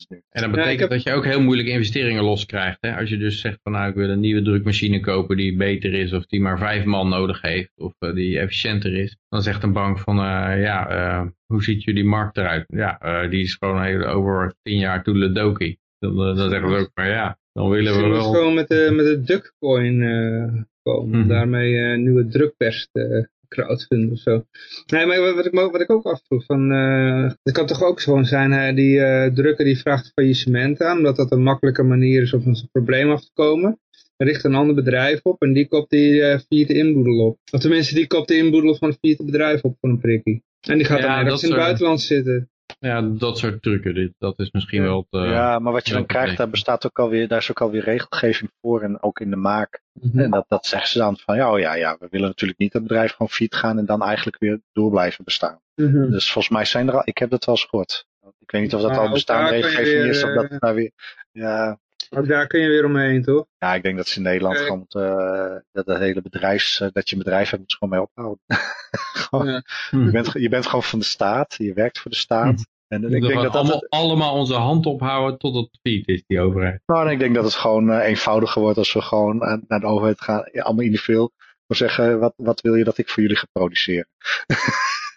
200.000 0.00 0.06
nu. 0.08 0.22
En 0.30 0.42
dat 0.42 0.50
betekent 0.50 0.74
ja, 0.74 0.80
heb... 0.80 0.90
dat 0.90 1.02
je 1.02 1.12
ook 1.12 1.24
heel 1.24 1.40
moeilijk 1.40 1.68
investeringen 1.68 2.24
loskrijgt. 2.24 2.78
Hè? 2.80 2.96
Als 2.96 3.08
je 3.08 3.16
dus 3.16 3.40
zegt 3.40 3.58
van 3.62 3.72
nou 3.72 3.88
ik 3.88 3.94
wil 3.94 4.08
een 4.10 4.20
nieuwe 4.20 4.42
drukmachine 4.42 5.00
kopen 5.00 5.36
die 5.36 5.56
beter 5.56 5.94
is. 5.94 6.12
Of 6.12 6.26
die 6.26 6.40
maar 6.40 6.58
vijf 6.58 6.84
man 6.84 7.08
nodig 7.08 7.40
heeft. 7.40 7.72
Of 7.76 7.92
die 7.98 8.38
efficiënter 8.38 8.94
is. 8.94 9.16
Dan 9.28 9.42
zegt 9.42 9.62
een 9.62 9.72
bank 9.72 9.98
van 9.98 10.16
ja 10.58 11.32
hoe 11.46 11.62
ziet 11.62 11.84
jullie 11.84 12.04
markt 12.04 12.36
eruit? 12.36 12.64
Ja 12.68 13.26
die 13.28 13.42
is 13.42 13.54
gewoon 13.54 13.82
heel, 13.82 14.04
over 14.04 14.54
tien 14.62 14.78
jaar 14.78 15.02
toedeledokie. 15.02 15.80
Dan, 15.98 16.16
dan 16.16 16.50
zeggen 16.50 16.68
ze 16.68 16.76
ook 16.76 16.90
maar 16.94 17.08
ja 17.08 17.38
dan 17.52 17.68
willen 17.68 18.02
we 18.02 18.08
wel... 18.08 18.32
gewoon 18.32 18.54
met 18.54 18.68
de, 18.68 18.88
met 18.92 19.04
de 19.04 19.22
Duckcoin 19.22 20.00
uh, 20.00 20.62
komen. 20.82 21.18
Mm 21.18 21.28
Daarmee 21.28 21.72
uh, 21.72 21.98
nieuwe 21.98 22.28
drukpers 22.28 22.88
te 22.92 23.28
crowdfunden 23.48 24.10
of 24.10 24.18
zo. 24.18 24.44
Nee, 24.86 25.06
maar 25.06 25.34
wat 25.34 25.46
ik, 25.46 25.52
wat 25.52 25.80
ik 25.80 25.90
ook 25.90 26.04
afvroeg, 26.04 26.44
van, 26.44 26.72
uh, 26.72 27.30
het 27.42 27.54
kan 27.54 27.66
toch 27.66 27.82
ook 27.82 28.00
gewoon 28.00 28.24
zijn, 28.24 28.74
die 28.74 28.98
drukker 29.32 29.64
die 29.64 29.78
vraagt 29.78 30.12
faillissement 30.14 30.80
aan, 30.80 30.96
omdat 30.96 31.16
dat 31.16 31.32
een 31.32 31.42
makkelijke 31.42 31.82
manier 31.82 32.22
is 32.22 32.32
om 32.32 32.42
van 32.42 32.56
zijn 32.56 32.68
probleem 32.70 33.10
af 33.10 33.20
te 33.20 33.30
komen. 33.34 33.80
Er 34.16 34.28
richt 34.28 34.44
een 34.44 34.54
ander 34.54 34.74
bedrijf 34.74 35.20
op 35.22 35.42
en 35.42 35.52
die 35.52 35.68
koopt 35.68 35.90
die 35.90 36.12
uh, 36.12 36.38
vierde 36.48 36.74
inboedel 36.74 37.26
op. 37.26 37.38
Of 37.52 37.60
tenminste, 37.60 37.94
die 37.94 38.06
koopt 38.06 38.28
de 38.28 38.36
inboedel 38.36 38.76
van 38.76 38.88
het 38.88 38.98
vierde 39.00 39.24
bedrijf 39.24 39.62
op 39.62 39.76
voor 39.80 39.90
een 39.90 40.00
prikkie. 40.00 40.42
En 40.60 40.76
die 40.76 40.86
gaat 40.86 40.98
ja, 40.98 41.06
dan 41.06 41.24
ergens 41.24 41.42
in 41.42 41.48
het 41.48 41.58
buitenland 41.58 42.00
zitten. 42.00 42.50
Ja, 42.82 43.02
dat 43.02 43.38
soort 43.38 43.62
trucken, 43.62 44.14
dat 44.18 44.38
is 44.38 44.50
misschien 44.50 44.82
wel... 44.82 45.06
Te, 45.10 45.18
ja, 45.18 45.58
maar 45.58 45.72
wat 45.72 45.86
je 45.86 45.94
dan 45.94 46.06
krijgt, 46.06 46.36
daar 46.36 46.50
bestaat 46.50 46.86
ook 46.86 46.98
alweer, 46.98 47.28
daar 47.28 47.38
is 47.38 47.50
ook 47.50 47.60
alweer 47.60 47.84
regelgeving 47.84 48.50
voor 48.60 48.82
en 48.82 49.02
ook 49.02 49.20
in 49.20 49.30
de 49.30 49.36
maak. 49.36 49.82
Mm 49.92 50.18
En 50.18 50.30
dat, 50.30 50.44
dat 50.48 50.66
zeggen 50.66 50.88
ze 50.88 50.98
dan 50.98 51.16
van, 51.18 51.36
ja, 51.36 51.52
oh 51.52 51.58
ja, 51.58 51.74
ja, 51.74 51.96
we 52.00 52.06
willen 52.10 52.28
natuurlijk 52.28 52.58
niet 52.58 52.72
dat 52.72 52.82
bedrijf 52.82 53.12
gewoon 53.12 53.28
fiet 53.28 53.54
gaan 53.54 53.78
en 53.78 53.84
dan 53.84 54.02
eigenlijk 54.02 54.38
weer 54.38 54.60
door 54.72 54.90
blijven 54.90 55.24
bestaan. 55.24 55.60
Mm 55.74 55.92
-hmm. 55.92 56.10
Dus 56.10 56.32
volgens 56.32 56.54
mij 56.54 56.64
zijn 56.64 56.88
er 56.88 56.94
al, 56.94 57.02
ik 57.04 57.18
heb 57.18 57.30
dat 57.30 57.44
wel 57.44 57.54
eens 57.54 57.64
gehoord. 57.64 58.06
Ik 58.38 58.50
weet 58.50 58.62
niet 58.62 58.74
of 58.74 58.82
dat 58.82 58.96
al 58.96 59.10
bestaande 59.10 59.50
regelgeving 59.50 60.04
is, 60.04 60.24
of 60.24 60.34
dat 60.34 60.60
daar 60.60 60.74
weer, 60.74 60.90
ja... 61.32 61.78
Ook 62.10 62.28
daar 62.28 62.46
kun 62.46 62.60
je 62.60 62.68
weer 62.68 62.84
omheen, 62.84 63.22
toch? 63.22 63.46
Ja, 63.58 63.74
ik 63.74 63.82
denk 63.82 63.96
dat 63.96 64.08
ze 64.08 64.16
in 64.16 64.22
Nederland 64.22 64.56
uh, 64.56 64.62
gewoon, 64.62 64.86
uh, 64.88 65.56
dat 65.72 65.86
het 65.86 65.98
hele 65.98 66.22
bedrijfs, 66.22 66.80
uh, 66.80 66.88
dat 66.92 67.08
je 67.08 67.16
een 67.16 67.22
bedrijf 67.22 67.50
hebt, 67.50 67.62
moet 67.62 67.74
gewoon 67.74 67.94
mee 67.94 68.02
ophouden. 68.02 68.42
gewoon, 69.28 69.46
ja. 69.46 69.62
je, 69.90 70.10
bent, 70.10 70.32
je 70.32 70.48
bent 70.48 70.66
gewoon 70.66 70.82
van 70.82 70.98
de 70.98 71.04
staat, 71.04 71.54
je 71.58 71.72
werkt 71.72 71.98
voor 71.98 72.10
de 72.10 72.16
staat. 72.16 72.64
En 72.88 73.04
ik 73.04 73.22
denk 73.22 73.42
dat 73.42 73.54
allemaal, 73.54 73.80
dat 73.80 73.90
allemaal 73.90 74.34
onze 74.34 74.54
hand 74.54 74.86
ophouden 74.86 75.38
tot 75.38 75.54
het 75.54 75.78
feed 75.82 76.08
is, 76.08 76.22
die 76.26 76.40
overheid. 76.40 76.82
Nou, 76.86 77.10
ik 77.10 77.18
denk 77.18 77.34
dat 77.34 77.44
het 77.44 77.54
gewoon 77.54 77.90
uh, 77.90 78.04
eenvoudiger 78.04 78.62
wordt 78.62 78.78
als 78.78 78.92
we 78.92 79.02
gewoon 79.02 79.62
naar 79.68 79.80
de 79.80 79.86
overheid 79.86 80.20
gaan, 80.20 80.48
ja, 80.52 80.62
allemaal 80.62 80.84
individueel, 80.84 81.32
maar 81.66 81.76
zeggen, 81.76 82.18
wat, 82.18 82.34
wat 82.36 82.60
wil 82.60 82.74
je 82.74 82.84
dat 82.84 82.98
ik 82.98 83.08
voor 83.08 83.22
jullie 83.22 83.38
ga 83.38 83.46
produceren? 83.52 84.08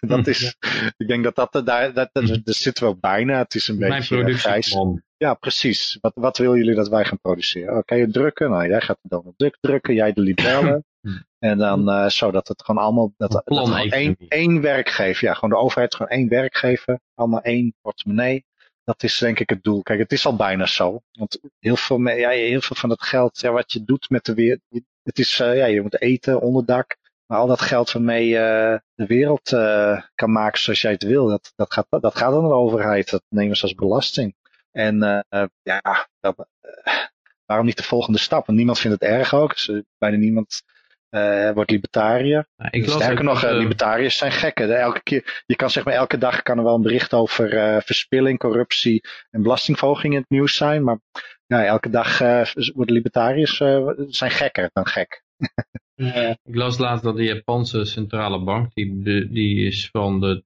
dat 0.00 0.26
is, 0.26 0.56
ik 0.96 1.08
denk 1.08 1.24
dat 1.24 1.34
dat, 1.34 1.66
daar, 1.66 1.92
dat, 1.92 2.08
dat, 2.12 2.40
dat, 2.44 2.54
zitten 2.54 2.84
we 2.84 2.90
ook 2.90 3.00
bijna, 3.00 3.38
het 3.38 3.54
is 3.54 3.68
een 3.68 3.78
Mijn 3.78 4.04
beetje 4.08 4.34
grijs. 4.34 4.76
Ja, 5.16 5.34
precies. 5.34 5.98
Wat, 6.00 6.12
wat 6.14 6.38
willen 6.38 6.56
jullie 6.58 6.74
dat 6.74 6.88
wij 6.88 7.04
gaan 7.04 7.20
produceren? 7.20 7.76
Oké, 7.76 7.94
je 7.94 8.10
drukken? 8.10 8.50
Nou, 8.50 8.68
jij 8.68 8.80
gaat 8.80 8.98
dan 9.02 9.22
de 9.24 9.32
druk 9.36 9.56
drukken, 9.60 9.94
jij 9.94 10.12
de 10.12 10.20
libellen. 10.20 10.84
En 11.38 11.58
dan 11.58 11.88
uh, 11.88 12.08
zodat 12.08 12.48
het 12.48 12.62
gewoon 12.64 12.82
allemaal 12.82 13.12
dat, 13.16 13.30
dat 13.30 13.42
gewoon 13.44 13.90
één, 13.90 14.16
één 14.28 14.60
werkgever, 14.60 15.24
ja, 15.28 15.34
gewoon 15.34 15.50
de 15.50 15.56
overheid 15.56 15.94
gewoon 15.94 16.12
één 16.12 16.28
werkgever, 16.28 17.00
allemaal 17.14 17.40
één 17.40 17.74
portemonnee. 17.80 18.44
Dat 18.84 19.02
is 19.02 19.18
denk 19.18 19.40
ik 19.40 19.50
het 19.50 19.62
doel. 19.62 19.82
Kijk, 19.82 19.98
het 19.98 20.12
is 20.12 20.26
al 20.26 20.36
bijna 20.36 20.66
zo. 20.66 21.00
Want 21.12 21.40
heel 21.58 21.76
veel, 21.76 22.00
ja, 22.08 22.28
heel 22.28 22.60
veel 22.60 22.76
van 22.76 22.88
dat 22.88 23.02
geld, 23.02 23.40
ja, 23.40 23.50
wat 23.50 23.72
je 23.72 23.84
doet 23.84 24.10
met 24.10 24.24
de 24.24 24.34
weer, 24.34 24.60
het 25.02 25.18
is, 25.18 25.40
uh, 25.40 25.56
ja, 25.56 25.64
je 25.66 25.82
moet 25.82 26.00
eten, 26.00 26.40
onderdak. 26.40 26.96
Maar 27.26 27.38
al 27.38 27.46
dat 27.46 27.60
geld 27.60 27.92
waarmee 27.92 28.28
je 28.28 28.70
uh, 28.72 28.78
de 28.94 29.06
wereld 29.06 29.52
uh, 29.52 30.00
kan 30.14 30.32
maken 30.32 30.60
zoals 30.60 30.80
jij 30.80 30.92
het 30.92 31.02
wil, 31.02 31.26
dat, 31.26 31.52
dat, 31.56 31.72
gaat, 31.72 31.86
dat 31.88 32.16
gaat 32.16 32.34
aan 32.34 32.48
de 32.48 32.54
overheid. 32.54 33.10
Dat 33.10 33.22
nemen 33.28 33.56
ze 33.56 33.62
als 33.62 33.74
belasting. 33.74 34.34
En 34.76 35.24
uh, 35.30 35.44
ja, 35.62 36.08
dat, 36.20 36.48
waarom 37.46 37.66
niet 37.66 37.76
de 37.76 37.82
volgende 37.82 38.18
stap? 38.18 38.46
Want 38.46 38.58
niemand 38.58 38.78
vindt 38.78 39.00
het 39.00 39.10
erg 39.10 39.34
ook. 39.34 39.54
Dus, 39.54 39.82
bijna 39.98 40.16
niemand 40.16 40.62
uh, 41.10 41.50
wordt 41.50 41.70
libertariër. 41.70 42.48
Ja, 42.56 42.70
ik 42.70 42.88
Sterker 42.88 43.24
nog, 43.24 43.44
uh, 43.44 43.52
libertariërs 43.52 44.16
zijn 44.16 44.32
gekken. 44.32 44.80
Elke 44.80 45.02
keer, 45.02 45.42
je 45.46 45.56
kan 45.56 45.70
zeg 45.70 45.84
maar 45.84 45.94
elke 45.94 46.18
dag 46.18 46.42
kan 46.42 46.58
er 46.58 46.64
wel 46.64 46.74
een 46.74 46.82
bericht 46.82 47.14
over 47.14 47.54
uh, 47.54 47.80
verspilling, 47.80 48.38
corruptie 48.38 49.04
en 49.30 49.42
belastingverhoging 49.42 50.12
in 50.12 50.20
het 50.20 50.30
nieuws 50.30 50.56
zijn. 50.56 50.84
Maar 50.84 50.98
ja, 51.46 51.64
elke 51.64 51.90
dag 51.90 52.18
worden 52.18 52.94
libertariërs 52.94 53.56
zijn 54.08 54.30
gekker 54.30 54.70
dan 54.72 54.86
gek. 54.86 55.22
ik 56.42 56.54
las 56.54 56.78
laatst 56.78 57.04
dat 57.04 57.16
de 57.16 57.24
Japanse 57.24 57.84
centrale 57.84 58.44
bank, 58.44 58.74
die, 58.74 59.28
die 59.28 59.66
is 59.66 59.88
van 59.90 60.20
de 60.20 60.44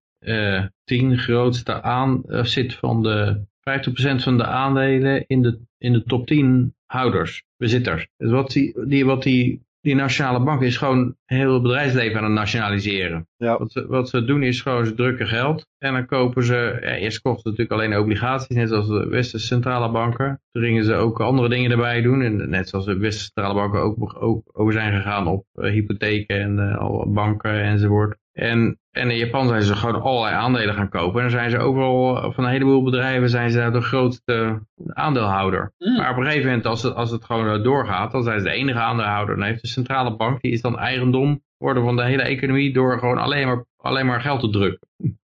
tien 0.84 1.18
grootste 1.18 1.82
aan, 1.82 2.22
zit 2.26 2.74
van 2.74 3.02
de 3.02 3.48
50% 3.60 4.22
van 4.22 4.36
de 4.36 4.44
aandelen 4.44 5.24
in 5.26 5.42
de, 5.42 5.60
in 5.78 5.92
de 5.92 6.04
top 6.04 6.26
10 6.26 6.74
houders, 6.86 7.42
bezitters. 7.56 8.08
Dus 8.16 8.30
wat 8.30 8.50
die, 8.50 8.86
die, 8.86 9.04
wat 9.04 9.22
die 9.22 9.60
die 9.80 9.94
nationale 9.94 10.40
bank 10.40 10.62
is 10.62 10.76
gewoon 10.76 11.16
heel 11.24 11.52
het 11.52 11.62
bedrijfsleven 11.62 12.18
aan 12.18 12.24
het 12.24 12.32
nationaliseren. 12.32 13.28
Ja. 13.36 13.58
Wat, 13.58 13.72
ze, 13.72 13.86
wat 13.86 14.08
ze 14.08 14.24
doen 14.24 14.42
is 14.42 14.60
gewoon 14.60 14.86
ze 14.86 14.94
drukken 14.94 15.26
geld 15.26 15.66
en 15.78 15.92
dan 15.92 16.06
kopen 16.06 16.44
ze, 16.44 16.78
ja, 16.80 16.94
eerst 16.94 17.20
kochten 17.20 17.42
ze 17.42 17.48
natuurlijk 17.48 17.80
alleen 17.80 18.02
obligaties, 18.02 18.56
net 18.56 18.68
zoals 18.68 18.88
de 18.88 19.08
westerse 19.08 19.46
centrale 19.46 19.90
banken. 19.90 20.40
Toen 20.52 20.62
gingen 20.62 20.84
ze 20.84 20.94
ook 20.94 21.20
andere 21.20 21.48
dingen 21.48 21.70
erbij 21.70 22.02
doen 22.02 22.22
en 22.22 22.50
net 22.50 22.68
zoals 22.68 22.84
de 22.84 22.96
westerse 22.96 23.30
centrale 23.34 23.54
banken 23.54 23.80
ook, 23.80 24.22
ook 24.22 24.42
over 24.52 24.72
zijn 24.72 24.92
gegaan 24.92 25.26
op 25.26 25.44
uh, 25.54 25.70
hypotheken 25.70 26.40
en 26.40 26.58
uh, 26.58 26.78
al 26.78 27.12
banken 27.12 27.62
enzovoort. 27.62 28.18
En, 28.32 28.79
en 28.90 29.10
in 29.10 29.16
Japan 29.16 29.48
zijn 29.48 29.62
ze 29.62 29.76
gewoon 29.76 30.02
allerlei 30.02 30.34
aandelen 30.34 30.74
gaan 30.74 30.88
kopen. 30.88 31.14
En 31.14 31.28
dan 31.28 31.38
zijn 31.38 31.50
ze 31.50 31.58
overal, 31.58 32.32
van 32.32 32.44
een 32.44 32.50
heleboel 32.50 32.82
bedrijven, 32.82 33.30
zijn 33.30 33.50
ze 33.50 33.70
de 33.72 33.80
grootste 33.80 34.60
aandeelhouder. 34.86 35.72
Mm. 35.78 35.96
Maar 35.96 36.10
op 36.10 36.16
een 36.16 36.24
gegeven 36.24 36.46
moment, 36.46 36.66
als 36.66 36.82
het, 36.82 36.94
als 36.94 37.10
het 37.10 37.24
gewoon 37.24 37.62
doorgaat, 37.62 38.12
dan 38.12 38.22
zijn 38.22 38.38
ze 38.38 38.44
de 38.44 38.50
enige 38.50 38.78
aandeelhouder. 38.78 39.36
Dan 39.36 39.44
heeft 39.44 39.62
de 39.62 39.68
centrale 39.68 40.16
bank, 40.16 40.40
die 40.40 40.52
is 40.52 40.60
dan 40.60 40.78
eigendom 40.78 41.42
worden 41.56 41.82
van 41.82 41.96
de 41.96 42.04
hele 42.04 42.22
economie 42.22 42.72
door 42.72 42.98
gewoon 42.98 43.18
alleen 43.18 43.46
maar, 43.46 43.64
alleen 43.76 44.06
maar 44.06 44.20
geld 44.20 44.40
te 44.40 44.50
drukken. 44.50 44.88
Mm. 44.96 45.18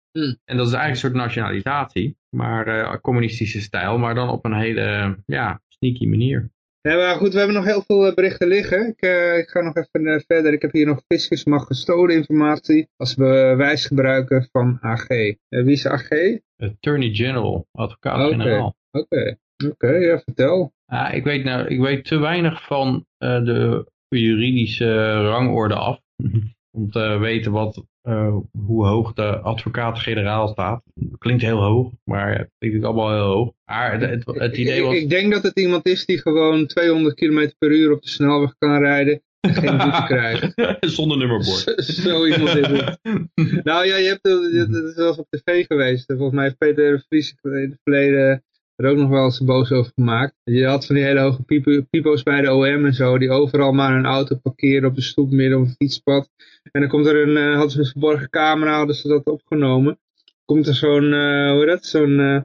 En 0.44 0.56
dat 0.56 0.66
is 0.66 0.72
eigenlijk 0.72 0.90
een 0.90 0.96
soort 0.96 1.14
nationalisatie, 1.14 2.16
maar 2.28 2.68
uh, 2.68 2.94
communistische 3.00 3.60
stijl, 3.60 3.98
maar 3.98 4.14
dan 4.14 4.28
op 4.28 4.44
een 4.44 4.54
hele, 4.54 5.18
ja, 5.26 5.60
sneaky 5.68 6.06
manier. 6.06 6.50
Ja, 6.88 6.96
maar 6.96 7.16
goed, 7.16 7.32
we 7.32 7.38
hebben 7.38 7.56
nog 7.56 7.64
heel 7.64 7.82
veel 7.86 8.14
berichten 8.14 8.48
liggen. 8.48 8.88
Ik, 8.88 9.04
uh, 9.04 9.38
ik 9.38 9.48
ga 9.48 9.60
nog 9.60 9.76
even 9.76 10.06
uh, 10.06 10.20
verder. 10.26 10.52
Ik 10.52 10.62
heb 10.62 10.72
hier 10.72 10.86
nog 10.86 11.02
fiscus 11.06 11.44
mag 11.44 11.66
gestolen 11.66 12.14
informatie 12.14 12.88
als 12.96 13.14
bewijs 13.14 13.86
gebruiken 13.86 14.48
van 14.52 14.78
AG. 14.80 15.10
Uh, 15.10 15.36
wie 15.48 15.72
is 15.72 15.86
AG? 15.86 16.08
Attorney 16.56 17.14
General, 17.14 17.66
advocaat-generaal. 17.72 18.76
Oké, 18.90 19.38
oké, 19.68 19.90
ja, 19.90 20.18
vertel. 20.18 20.72
Ja, 20.86 21.10
ik, 21.10 21.24
weet 21.24 21.44
nou, 21.44 21.66
ik 21.66 21.80
weet 21.80 22.04
te 22.04 22.18
weinig 22.18 22.66
van 22.66 23.06
de 23.18 23.86
juridische 24.08 25.22
rangorde 25.22 25.74
af. 25.74 26.00
om 26.76 26.90
te 26.90 27.18
weten 27.18 27.52
wat, 27.52 27.84
uh, 28.08 28.36
hoe 28.66 28.86
hoog 28.86 29.12
de 29.12 29.38
advocaat-generaal 29.38 30.48
staat. 30.48 30.82
Klinkt 31.18 31.42
heel 31.42 31.62
hoog, 31.62 31.90
maar 32.04 32.38
het 32.38 32.50
klinkt 32.58 32.84
allemaal 32.84 33.12
heel 33.12 33.34
hoog. 33.34 33.52
Maar 33.64 34.00
het, 34.00 34.56
idee 34.56 34.82
was... 34.82 34.94
Ik, 34.94 35.02
ik, 35.02 35.10
denk 35.10 35.32
dat 35.32 35.42
het 35.42 35.60
iemand 35.60 35.86
is 35.86 36.06
die 36.06 36.18
gewoon 36.18 36.66
200 36.66 37.14
km 37.14 37.50
per 37.58 37.70
uur 37.70 37.92
op 37.92 38.02
de 38.02 38.08
snelweg 38.08 38.54
kan 38.58 38.78
rijden 38.78 39.22
en 39.40 39.54
geen 39.54 39.76
boete 39.76 40.04
krijgt. 40.14 40.54
Zonder 40.80 41.18
nummerbord. 41.18 41.84
Zo 41.84 42.26
iemand 42.26 42.54
is 42.56 42.66
het. 42.66 42.98
nou 43.64 43.86
ja, 43.86 43.96
je 43.96 44.08
hebt 44.08 44.28
het 44.72 44.94
zelfs 44.94 45.18
op 45.18 45.26
tv 45.30 45.66
geweest. 45.66 46.04
Volgens 46.06 46.32
mij 46.32 46.44
heeft 46.44 46.58
Peter 46.58 47.04
Vries 47.08 47.34
in 47.42 47.50
het 47.50 47.80
verleden 47.82 48.44
er 48.76 48.90
ook 48.90 48.96
nog 48.96 49.08
wel 49.08 49.24
eens 49.24 49.44
boos 49.44 49.70
over 49.70 49.92
gemaakt. 49.94 50.34
Je 50.44 50.66
had 50.66 50.86
van 50.86 50.94
die 50.94 51.04
hele 51.04 51.20
hoge 51.20 51.42
pipo's 51.90 52.22
bij 52.22 52.40
de 52.40 52.52
OM 52.52 52.84
en 52.84 52.94
zo, 52.94 53.18
die 53.18 53.30
overal 53.30 53.72
maar 53.72 53.96
een 53.96 54.06
auto 54.06 54.36
parkeren 54.36 54.88
op 54.88 54.94
de 54.94 55.02
stoep 55.02 55.30
midden 55.30 55.58
op 55.58 55.64
een 55.64 55.74
fietspad. 55.78 56.30
En 56.72 56.80
dan 56.80 56.90
komt 56.90 57.06
er 57.06 57.28
een, 57.28 57.36
uh, 57.36 57.52
hadden 57.52 57.70
ze 57.70 57.78
een 57.78 57.86
verborgen 57.86 58.30
camera, 58.30 58.76
hadden 58.76 58.96
ze 58.96 59.08
dat 59.08 59.24
opgenomen. 59.24 59.98
Komt 60.44 60.66
er 60.66 60.74
zo'n, 60.74 61.12
uh, 61.12 61.52
hoe 61.52 61.66
dat, 61.66 61.86
zo'n 61.86 62.18
uh, 62.18 62.40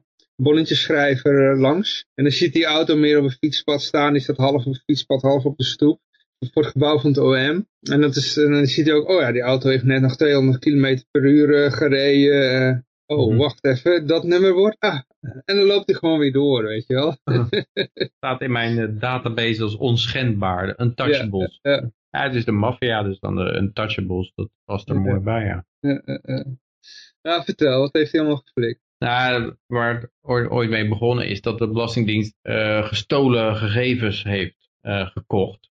langs. 1.60 2.06
En 2.16 2.24
dan 2.24 2.34
ziet 2.34 2.54
die 2.54 2.66
auto 2.66 2.96
meer 2.96 3.18
op 3.18 3.24
een 3.24 3.32
fietspad 3.32 3.82
staan, 3.82 4.14
die 4.14 4.22
staat 4.22 4.38
half 4.38 4.66
op 4.66 4.74
het 4.74 4.84
fietspad, 4.86 5.22
half 5.22 5.44
op 5.46 5.58
de 5.58 5.64
stoep. 5.64 6.00
Voor 6.52 6.64
het 6.64 6.72
gebouw 6.72 7.00
van 7.00 7.10
het 7.10 7.20
OM. 7.20 7.68
En, 7.82 8.02
dat 8.02 8.16
is, 8.16 8.34
dan 8.34 8.66
ziet 8.66 8.86
hij 8.86 8.96
ook, 8.96 9.10
oh 9.10 9.22
ja, 9.22 9.32
die 9.32 9.42
auto 9.42 9.70
heeft 9.70 9.84
net 9.84 10.02
nog 10.02 10.16
200 10.16 10.60
km 10.60 11.00
per 11.12 11.26
uur 11.26 11.72
gereden. 11.72 12.86
Oh, 13.12 13.38
wacht 13.38 13.66
even, 13.66 14.08
dat 14.08 14.24
nummerbord? 14.24 14.76
Ah, 14.80 15.02
en 15.46 15.56
dan 15.56 15.66
loopt 15.66 15.86
hij 15.86 15.96
gewoon 15.96 16.20
weer 16.20 16.32
door, 16.32 16.64
weet 16.64 16.88
je 16.88 16.94
wel. 16.94 17.18
staat 18.18 18.42
in 18.42 18.52
mijn 18.52 18.78
uh, 18.78 19.00
database 19.00 19.64
als 19.64 19.76
onschendbaar, 19.76 20.80
untouchables. 20.82 21.60
Ja, 21.62 21.72
ja. 21.72 21.92
ja, 22.10 22.24
het 22.24 22.36
is 22.36 22.46
de 22.46 22.52
maffia, 22.52 23.04
dus 23.04 23.20
dan 23.20 23.36
de 23.36 23.56
untouchables, 23.56 24.32
dat 24.36 24.50
past 24.66 24.90
er 24.90 24.96
ja. 24.96 25.02
mooi 25.02 25.20
bij, 25.20 25.44
ja. 25.44 25.66
Ja, 27.22 27.44
vertel, 27.44 27.80
wat 27.80 27.94
heeft 27.94 28.12
hij 28.12 28.22
allemaal 28.22 28.42
geflikt? 28.46 28.82
Nou, 28.98 29.56
waar 29.66 29.96
het 29.96 30.12
ooit 30.50 30.70
mee 30.70 30.88
begonnen 30.88 31.28
is 31.28 31.42
dat 31.42 31.58
de 31.58 31.68
Belastingdienst 31.68 32.36
uh, 32.44 32.88
gestolen 32.88 33.56
gegevens 33.56 34.24
heeft 34.24 34.70
uh, 34.82 35.08
gekocht 35.08 35.70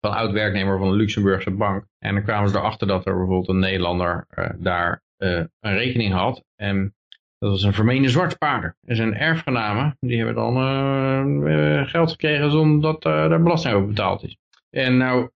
van 0.00 0.12
oud-werknemer 0.12 0.78
van 0.78 0.88
een 0.88 0.96
Luxemburgse 0.96 1.50
bank. 1.50 1.86
En 1.98 2.14
dan 2.14 2.24
kwamen 2.24 2.48
ze 2.48 2.56
erachter 2.56 2.86
dat 2.86 3.06
er 3.06 3.16
bijvoorbeeld 3.16 3.48
een 3.48 3.58
Nederlander 3.58 4.26
daar 4.58 5.02
een 5.20 5.74
rekening 5.74 6.12
had. 6.12 6.44
En 6.56 6.94
dat 7.38 7.50
was 7.50 7.62
een 7.62 7.72
vermeende 7.72 8.08
zwartpaarder. 8.08 8.76
En 8.86 8.96
zijn 8.96 9.14
erfgenamen, 9.14 9.96
die 10.00 10.16
hebben 10.16 10.34
dan 10.34 10.56
uh, 11.48 11.86
geld 11.86 12.10
gekregen 12.10 12.50
zonder 12.50 12.80
dat 12.80 13.06
uh, 13.06 13.28
daar 13.28 13.42
belasting 13.42 13.74
over 13.74 13.88
betaald 13.88 14.22
is. 14.22 14.36
En 14.70 14.96
nou 14.96 15.30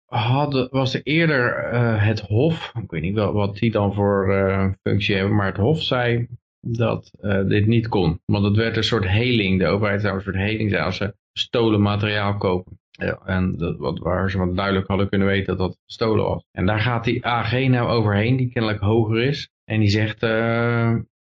was 0.70 0.94
er 0.94 1.02
eerder 1.02 1.70
het 2.00 2.20
Hof, 2.20 2.72
ik 2.82 2.90
weet 2.90 3.02
niet 3.02 3.14
wel 3.14 3.32
wat 3.32 3.56
die 3.56 3.70
dan 3.70 3.94
voor 3.94 4.76
functie 4.82 5.16
hebben, 5.16 5.34
maar 5.34 5.46
het 5.46 5.56
Hof 5.56 5.82
zei 5.82 6.26
dat 6.60 7.10
dit 7.46 7.66
niet 7.66 7.88
kon. 7.88 8.20
Want 8.24 8.44
het 8.44 8.56
werd 8.56 8.76
een 8.76 8.84
soort 8.84 9.08
heling, 9.08 9.58
de 9.58 9.66
overheid 9.66 10.00
zou 10.00 10.14
een 10.14 10.22
soort 10.22 10.36
heling 10.36 10.70
zijn 10.70 10.82
als 10.82 10.96
ze 10.96 11.14
gestolen 11.32 11.82
materiaal 11.82 12.36
kopen. 12.36 12.78
Ja, 12.90 13.18
en 13.24 13.56
dat, 13.56 13.76
wat, 13.76 13.98
waar 13.98 14.30
ze 14.30 14.38
wat 14.38 14.56
duidelijk 14.56 14.88
hadden 14.88 15.08
kunnen 15.08 15.26
weten 15.26 15.46
dat 15.46 15.58
dat 15.58 15.78
gestolen 15.86 16.24
was. 16.24 16.44
En 16.52 16.66
daar 16.66 16.80
gaat 16.80 17.04
die 17.04 17.26
AG 17.26 17.52
nou 17.52 17.88
overheen, 17.88 18.36
die 18.36 18.52
kennelijk 18.52 18.80
hoger 18.80 19.22
is. 19.22 19.50
En 19.64 19.80
die 19.80 19.88
zegt, 19.88 20.20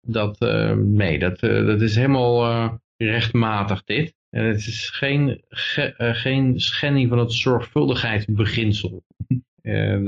dat, 0.07 0.43
uh, 0.43 0.73
nee, 0.73 1.19
dat, 1.19 1.43
uh, 1.43 1.67
dat 1.67 1.81
is 1.81 1.97
helemaal 1.97 2.81
rechtmatig 2.97 3.85
dit. 3.85 4.15
En 4.31 4.45
het 4.45 4.57
is 4.57 4.91
geen, 4.91 5.45
ge, 5.49 5.95
geen 5.97 6.61
schending 6.61 7.09
van 7.09 7.19
het 7.19 7.33
zorgvuldigheidsbeginsel. 7.33 9.05
en, 9.63 10.05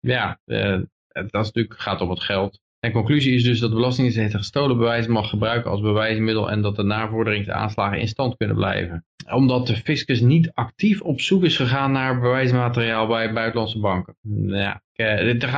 ja, 0.00 0.40
dat 0.44 0.84
is 1.12 1.30
natuurlijk, 1.30 1.80
gaat 1.80 2.00
om 2.00 2.10
het 2.10 2.20
geld. 2.20 2.60
En 2.86 2.92
conclusie 2.92 3.34
is 3.34 3.42
dus 3.42 3.60
dat 3.60 3.70
de 3.70 3.76
Belastingdienst 3.76 4.32
het 4.32 4.42
gestolen 4.42 4.76
bewijs 4.76 5.06
mag 5.06 5.28
gebruiken 5.28 5.70
als 5.70 5.80
bewijsmiddel 5.80 6.50
en 6.50 6.62
dat 6.62 6.76
de 6.76 6.82
navorderingsaanslagen 6.82 7.98
in 7.98 8.08
stand 8.08 8.36
kunnen 8.36 8.56
blijven. 8.56 9.04
Omdat 9.32 9.66
de 9.66 9.76
fiscus 9.76 10.20
niet 10.20 10.50
actief 10.54 11.00
op 11.00 11.20
zoek 11.20 11.44
is 11.44 11.56
gegaan 11.56 11.92
naar 11.92 12.20
bewijsmateriaal 12.20 13.06
bij 13.06 13.32
buitenlandse 13.32 13.78
banken. 13.78 14.16
Ja, 14.46 14.82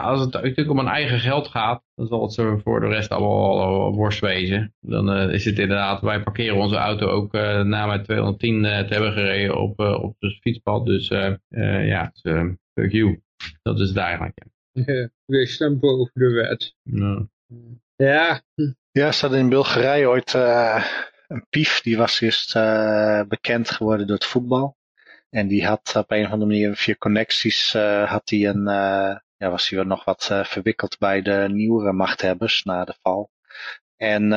als 0.02 0.20
het 0.20 0.32
natuurlijk 0.32 0.70
om 0.70 0.78
een 0.78 0.86
eigen 0.86 1.20
geld 1.20 1.48
gaat, 1.48 1.82
dan 1.94 2.06
zal 2.06 2.22
het 2.22 2.32
zo 2.32 2.56
voor 2.56 2.80
de 2.80 2.86
rest 2.86 3.10
allemaal 3.10 3.60
al 3.60 3.94
worst 3.94 4.20
wezen. 4.20 4.74
Dan 4.80 5.16
uh, 5.16 5.34
is 5.34 5.44
het 5.44 5.58
inderdaad, 5.58 6.00
wij 6.00 6.22
parkeren 6.22 6.56
onze 6.56 6.76
auto 6.76 7.06
ook 7.06 7.34
uh, 7.34 7.62
na 7.62 7.86
met 7.86 8.04
210 8.04 8.54
uh, 8.54 8.78
te 8.78 8.92
hebben 8.94 9.12
gereden 9.12 9.56
op, 9.56 9.80
op 9.80 10.16
het 10.18 10.38
fietspad. 10.40 10.86
Dus 10.86 11.08
ja, 11.48 12.12
fuck 12.74 12.92
you. 12.92 13.20
Dat 13.62 13.80
is 13.80 13.88
het 13.88 13.96
eigenlijk. 13.96 14.38
Ja, 14.86 15.08
wees 15.24 15.58
dan 15.58 15.78
boven 15.78 16.12
de 16.14 16.30
wet. 16.30 16.74
No. 16.82 17.28
Ja. 17.96 18.42
Ja, 18.90 19.06
er 19.06 19.12
staat 19.12 19.32
in 19.32 19.48
Bulgarije 19.48 20.08
ooit 20.08 20.34
uh, 20.34 20.86
een 21.26 21.46
pief, 21.50 21.80
die 21.80 21.96
was 21.96 22.20
eerst 22.20 22.56
uh, 22.56 23.22
bekend 23.22 23.70
geworden 23.70 24.06
door 24.06 24.16
het 24.16 24.24
voetbal. 24.24 24.76
En 25.30 25.48
die 25.48 25.66
had 25.66 25.92
op 25.96 26.10
een 26.10 26.24
of 26.24 26.30
andere 26.30 26.50
manier 26.50 26.76
via 26.76 26.94
connecties 26.98 27.74
uh, 27.74 28.10
had 28.10 28.30
hij 28.30 28.46
een, 28.46 28.64
ja, 29.36 29.50
was 29.50 29.68
hij 29.68 29.78
wel 29.78 29.86
nog 29.86 30.04
wat 30.04 30.24
verwikkeld 30.42 30.98
bij 30.98 31.22
de 31.22 31.46
nieuwere 31.50 31.92
machthebbers 31.92 32.64
na 32.64 32.84
de 32.84 32.94
val. 33.02 33.30
En 33.96 34.30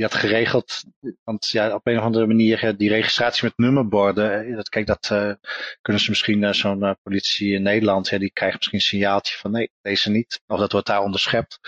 die 0.00 0.08
had 0.08 0.18
geregeld, 0.18 0.84
want 1.24 1.48
ja, 1.48 1.74
op 1.74 1.86
een 1.86 1.98
of 1.98 2.04
andere 2.04 2.26
manier 2.26 2.76
die 2.76 2.88
registratie 2.88 3.44
met 3.44 3.52
nummerborden, 3.56 4.56
dat, 4.56 4.68
kijk, 4.68 4.86
dat 4.86 5.08
uh, 5.12 5.32
kunnen 5.80 6.02
ze 6.02 6.10
misschien, 6.10 6.42
uh, 6.42 6.52
zo'n 6.52 6.82
uh, 6.82 6.92
politie 7.02 7.52
in 7.52 7.62
Nederland, 7.62 8.08
ja, 8.08 8.18
die 8.18 8.32
krijgt 8.32 8.56
misschien 8.56 8.78
een 8.78 8.84
signaaltje 8.84 9.36
van 9.38 9.50
nee, 9.50 9.70
deze 9.82 10.10
niet. 10.10 10.40
Of 10.46 10.58
dat 10.58 10.72
wordt 10.72 10.86
daar 10.86 11.02
onderschept. 11.02 11.58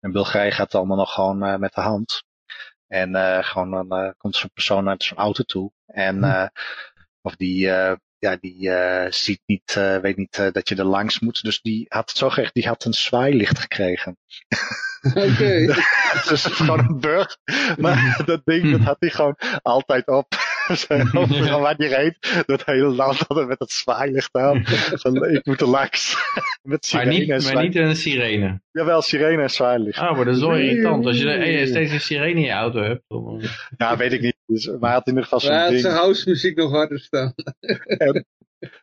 En 0.00 0.12
Bulgarije 0.12 0.50
gaat 0.50 0.66
het 0.66 0.74
allemaal 0.74 0.96
nog 0.96 1.12
gewoon 1.12 1.60
met 1.60 1.74
de 1.74 1.80
hand. 1.80 2.22
En 2.86 3.44
gewoon 3.44 3.70
dan 3.88 4.14
komt 4.18 4.36
zo'n 4.36 4.50
persoon 4.54 4.84
naar 4.84 4.96
zo'n 4.98 5.18
auto 5.18 5.42
toe. 5.42 5.72
En 5.86 6.24
hm. 6.24 6.48
of 7.22 7.36
die, 7.36 7.60
ja, 8.18 8.36
die 8.40 8.70
ziet 9.12 9.42
niet, 9.46 9.74
weet 10.02 10.16
niet 10.16 10.50
dat 10.52 10.68
je 10.68 10.76
er 10.76 10.84
langs 10.84 11.18
moet. 11.20 11.42
Dus 11.42 11.60
die 11.60 11.86
had 11.88 12.08
het 12.08 12.18
zo 12.18 12.28
geregeld, 12.28 12.54
die 12.54 12.66
had 12.66 12.84
een 12.84 12.94
zwaailicht 12.94 13.58
gekregen. 13.58 14.16
Oké. 15.08 15.26
Okay. 15.32 15.66
dus 16.28 16.44
gewoon 16.44 16.78
een 16.78 17.00
burg. 17.00 17.36
Maar 17.76 18.22
dat 18.24 18.40
ding, 18.44 18.70
dat 18.70 18.80
had 18.80 18.96
hij 18.98 19.10
gewoon 19.10 19.36
altijd 19.62 20.06
op. 20.06 20.26
Overal 21.14 21.60
waar 21.60 21.74
hij 21.76 21.88
reed, 21.88 22.44
dat 22.46 22.64
hele 22.64 22.86
land 22.86 23.18
hadden 23.18 23.46
met 23.46 23.58
het 23.58 23.72
zwaailicht 23.72 24.34
aan. 24.34 24.62
Van, 24.64 25.24
ik 25.24 25.46
moet 25.46 25.60
er 25.60 25.66
langs. 25.66 26.16
met 26.62 26.86
sirene 26.86 27.26
maar 27.26 27.36
niet, 27.36 27.52
maar 27.52 27.62
niet 27.62 27.76
een 27.76 27.96
sirene. 27.96 28.60
Jawel, 28.70 29.02
sirene 29.02 29.42
en 29.42 29.50
zwaailicht. 29.50 29.98
Oh, 29.98 30.16
maar 30.16 30.24
dat 30.24 30.34
is 30.34 30.40
wel 30.40 30.56
irritant. 30.56 31.06
Als 31.06 31.18
je 31.18 31.66
steeds 31.66 31.92
een 31.92 32.00
sirene 32.00 32.40
in 32.40 32.46
je 32.46 32.50
auto 32.50 32.82
hebt. 32.82 33.02
Dan... 33.08 33.42
Ja, 33.76 33.96
weet 33.96 34.12
ik 34.12 34.20
niet. 34.20 34.36
Dus, 34.46 34.66
maar 34.66 34.78
hij 34.80 34.90
had 34.90 35.06
in 35.06 35.12
ieder 35.12 35.22
geval 35.22 35.40
zo'n 35.40 35.58
ding. 35.58 35.72
Ja, 35.72 35.78
zijn 35.78 35.94
house 35.94 36.28
muziek 36.28 36.56
nog 36.56 36.70
harder 36.70 36.98
staan. 37.00 37.34
en, 37.86 38.26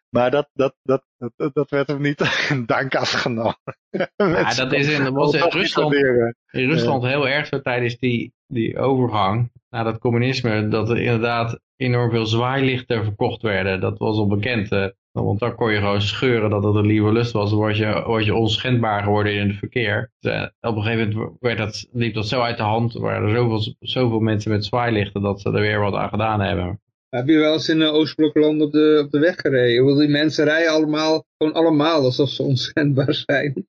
maar 0.10 0.32
dat, 0.32 0.50
dat, 0.54 0.76
dat, 0.84 1.04
dat, 1.18 1.54
dat 1.54 1.70
werd 1.70 1.88
hem 1.88 2.02
niet 2.02 2.22
in 2.50 2.66
dank 2.66 2.96
afgenomen. 2.96 3.58
Ja, 3.90 4.54
dat 4.54 4.74
is 4.74 4.88
in, 4.88 5.14
was 5.14 5.34
in 5.34 5.50
Rusland, 5.50 5.94
in 5.94 6.70
Rusland 6.70 7.04
heel 7.04 7.28
erg 7.28 7.48
zo 7.48 7.62
tijdens 7.62 7.98
die, 7.98 8.34
die 8.48 8.78
overgang 8.78 9.52
naar 9.70 9.84
dat 9.84 9.98
communisme. 9.98 10.68
Dat 10.68 10.90
er 10.90 10.98
inderdaad 10.98 11.60
enorm 11.76 12.10
veel 12.10 12.26
zwaailichten 12.26 13.04
verkocht 13.04 13.42
werden. 13.42 13.80
Dat 13.80 13.98
was 13.98 14.18
al 14.18 14.28
bekend. 14.28 14.70
Want 15.12 15.40
dan 15.40 15.56
kon 15.56 15.72
je 15.72 15.78
gewoon 15.78 16.02
scheuren 16.02 16.50
dat 16.50 16.64
het 16.64 16.76
een 16.76 16.86
lieve 16.86 17.12
lust 17.12 17.32
was. 17.32 17.50
Dan 17.50 17.60
word 17.60 17.78
je, 17.78 18.04
word 18.06 18.26
je 18.26 18.36
onschendbaar 18.36 19.04
geworden 19.04 19.34
in 19.34 19.48
het 19.48 19.58
verkeer. 19.58 20.12
Dus, 20.20 20.32
eh, 20.32 20.48
op 20.70 20.76
een 20.76 20.84
gegeven 20.84 21.14
moment 21.14 21.38
werd 21.40 21.58
dat, 21.58 21.88
liep 21.92 22.14
dat 22.14 22.28
zo 22.28 22.42
uit 22.42 22.58
de 22.58 22.64
hand. 22.64 22.96
Er 22.96 23.02
waren 23.02 23.30
er 23.30 23.36
zoveel, 23.36 23.76
zoveel 23.80 24.20
mensen 24.20 24.52
met 24.52 24.66
zwaailichten 24.66 25.22
dat 25.22 25.42
ze 25.42 25.52
er 25.52 25.62
weer 25.62 25.80
wat 25.80 25.94
aan 25.94 26.10
gedaan 26.10 26.42
hebben. 26.42 26.80
Heb 27.16 27.28
je 27.28 27.38
wel 27.38 27.54
eens 27.54 27.70
in 27.70 27.80
uh, 27.80 27.94
Oostblokland 27.94 28.62
op 28.62 28.72
de, 28.72 29.02
op 29.06 29.12
de 29.12 29.20
weg 29.20 29.36
gereden? 29.36 29.86
Want 29.86 30.00
die 30.00 30.08
mensen 30.10 30.46
rijden 30.46 30.72
allemaal, 30.72 31.26
gewoon 31.38 31.54
allemaal 31.54 32.02
alsof 32.04 32.30
ze 32.30 32.44
onschendbaar 32.54 33.14
zijn. 33.14 33.68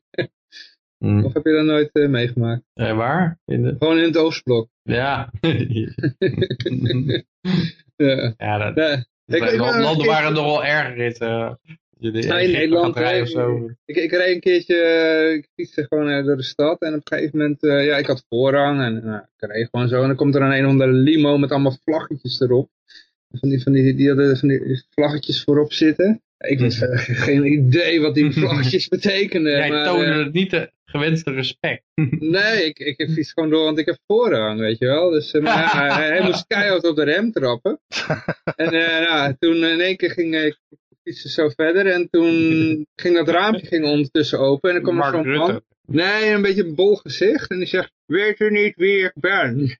Hm. 0.98 1.24
Of 1.24 1.32
heb 1.34 1.44
je 1.44 1.52
dat 1.52 1.64
nooit 1.64 1.90
eh, 1.92 2.08
meegemaakt? 2.08 2.62
Eh, 2.74 2.96
waar? 2.96 3.38
In 3.44 3.62
de... 3.62 3.74
Gewoon 3.78 3.98
in 3.98 4.04
het 4.04 4.16
Oostblok. 4.16 4.68
Ja. 4.82 5.30
Ja. 7.96 8.34
ja, 8.38 8.58
dat, 8.58 8.74
Ja. 8.76 8.92
Ik- 9.26 9.34
ik 9.34 9.40
ben 9.40 9.56
landen 9.56 9.96
keer- 9.96 10.06
waren 10.06 10.32
nog 10.32 10.44
wel 10.44 10.64
erger. 10.64 10.96
Is, 10.96 11.20
uh, 11.20 11.52
je 11.98 12.10
de, 12.10 12.26
Nou, 12.26 12.40
in 12.40 12.50
Nederland 12.52 12.96
rijden 12.96 13.22
of 13.22 13.28
eh, 13.28 13.34
zo. 13.34 13.70
Ik, 13.84 13.96
ik 13.96 14.10
reed 14.10 14.34
een 14.34 14.40
keertje, 14.40 14.76
eh, 14.76 15.32
ik 15.34 15.48
fietste 15.54 15.84
gewoon 15.88 16.08
eh, 16.08 16.24
door 16.24 16.36
de 16.36 16.42
stad 16.42 16.80
en 16.82 16.94
op 16.94 17.00
een 17.10 17.16
gegeven 17.16 17.38
moment, 17.38 17.62
eh, 17.62 17.86
ja, 17.86 17.96
ik 17.96 18.06
had 18.06 18.24
voorrang 18.28 18.80
en 18.80 19.04
nou, 19.04 19.18
ik 19.36 19.50
reed 19.50 19.68
gewoon 19.70 19.88
zo 19.88 20.00
en 20.00 20.06
dan 20.06 20.16
komt 20.16 20.34
er 20.34 20.42
een 20.42 20.52
een 20.52 20.64
of 20.64 20.70
andere 20.70 20.92
limo 20.92 21.38
met 21.38 21.50
allemaal 21.50 21.76
vlaggetjes 21.84 22.40
erop. 22.40 22.70
Van 23.30 23.48
die, 23.48 23.62
van 23.62 23.72
die, 23.72 23.94
die 23.94 24.08
hadden 24.08 24.36
van 24.36 24.48
die 24.48 24.84
vlaggetjes 24.90 25.42
voorop 25.42 25.72
zitten. 25.72 26.20
Ik 26.38 26.60
had 26.60 26.74
verder 26.74 26.98
geen 26.98 27.44
idee 27.52 28.00
wat 28.00 28.14
die 28.14 28.32
vlaggetjes 28.40 28.88
betekenden. 28.88 29.52
Jij 29.52 29.68
maar, 29.68 29.84
toonde 29.84 30.04
eh, 30.04 30.16
het 30.16 30.32
niet 30.32 30.50
de 30.50 30.70
gewenste 30.84 31.30
respect. 31.30 31.82
nee, 32.36 32.64
ik, 32.64 32.78
ik 32.78 33.10
fiets 33.10 33.32
gewoon 33.32 33.50
door, 33.50 33.64
want 33.64 33.78
ik 33.78 33.86
heb 33.86 33.98
voorrang, 34.06 34.60
weet 34.60 34.78
je 34.78 34.86
wel. 34.86 35.10
Dus, 35.10 35.32
eh, 35.32 35.42
maar 35.42 35.72
hij, 35.72 36.06
hij 36.06 36.22
moest 36.22 36.46
keihard 36.54 36.84
op 36.84 36.96
de 36.96 37.04
rem 37.04 37.32
trappen. 37.32 37.80
En 38.56 38.72
eh, 38.72 39.08
nou, 39.08 39.34
toen 39.38 39.64
in 39.64 39.80
één 39.80 39.96
keer 39.96 40.10
ging 40.10 40.36
ik 40.36 40.58
fietsen 41.02 41.30
zo 41.30 41.48
verder 41.48 41.86
en 41.86 42.08
toen 42.10 42.86
ging 42.94 43.14
dat 43.14 43.28
raampje 43.28 43.66
ging 43.66 43.84
ondertussen 43.84 44.38
open 44.38 44.68
en 44.70 44.74
dan 44.74 44.84
kwam 44.84 45.00
er 45.00 45.12
zo'n 45.12 45.36
man. 45.36 45.62
Nee, 45.86 46.30
een 46.30 46.42
beetje 46.42 46.64
een 46.64 46.74
bol 46.74 46.96
gezicht. 46.96 47.50
En 47.50 47.58
die 47.58 47.66
zegt, 47.66 47.92
weet 48.06 48.40
u 48.40 48.50
niet 48.50 48.76
wie 48.76 49.04
ik 49.04 49.12
ben? 49.14 49.78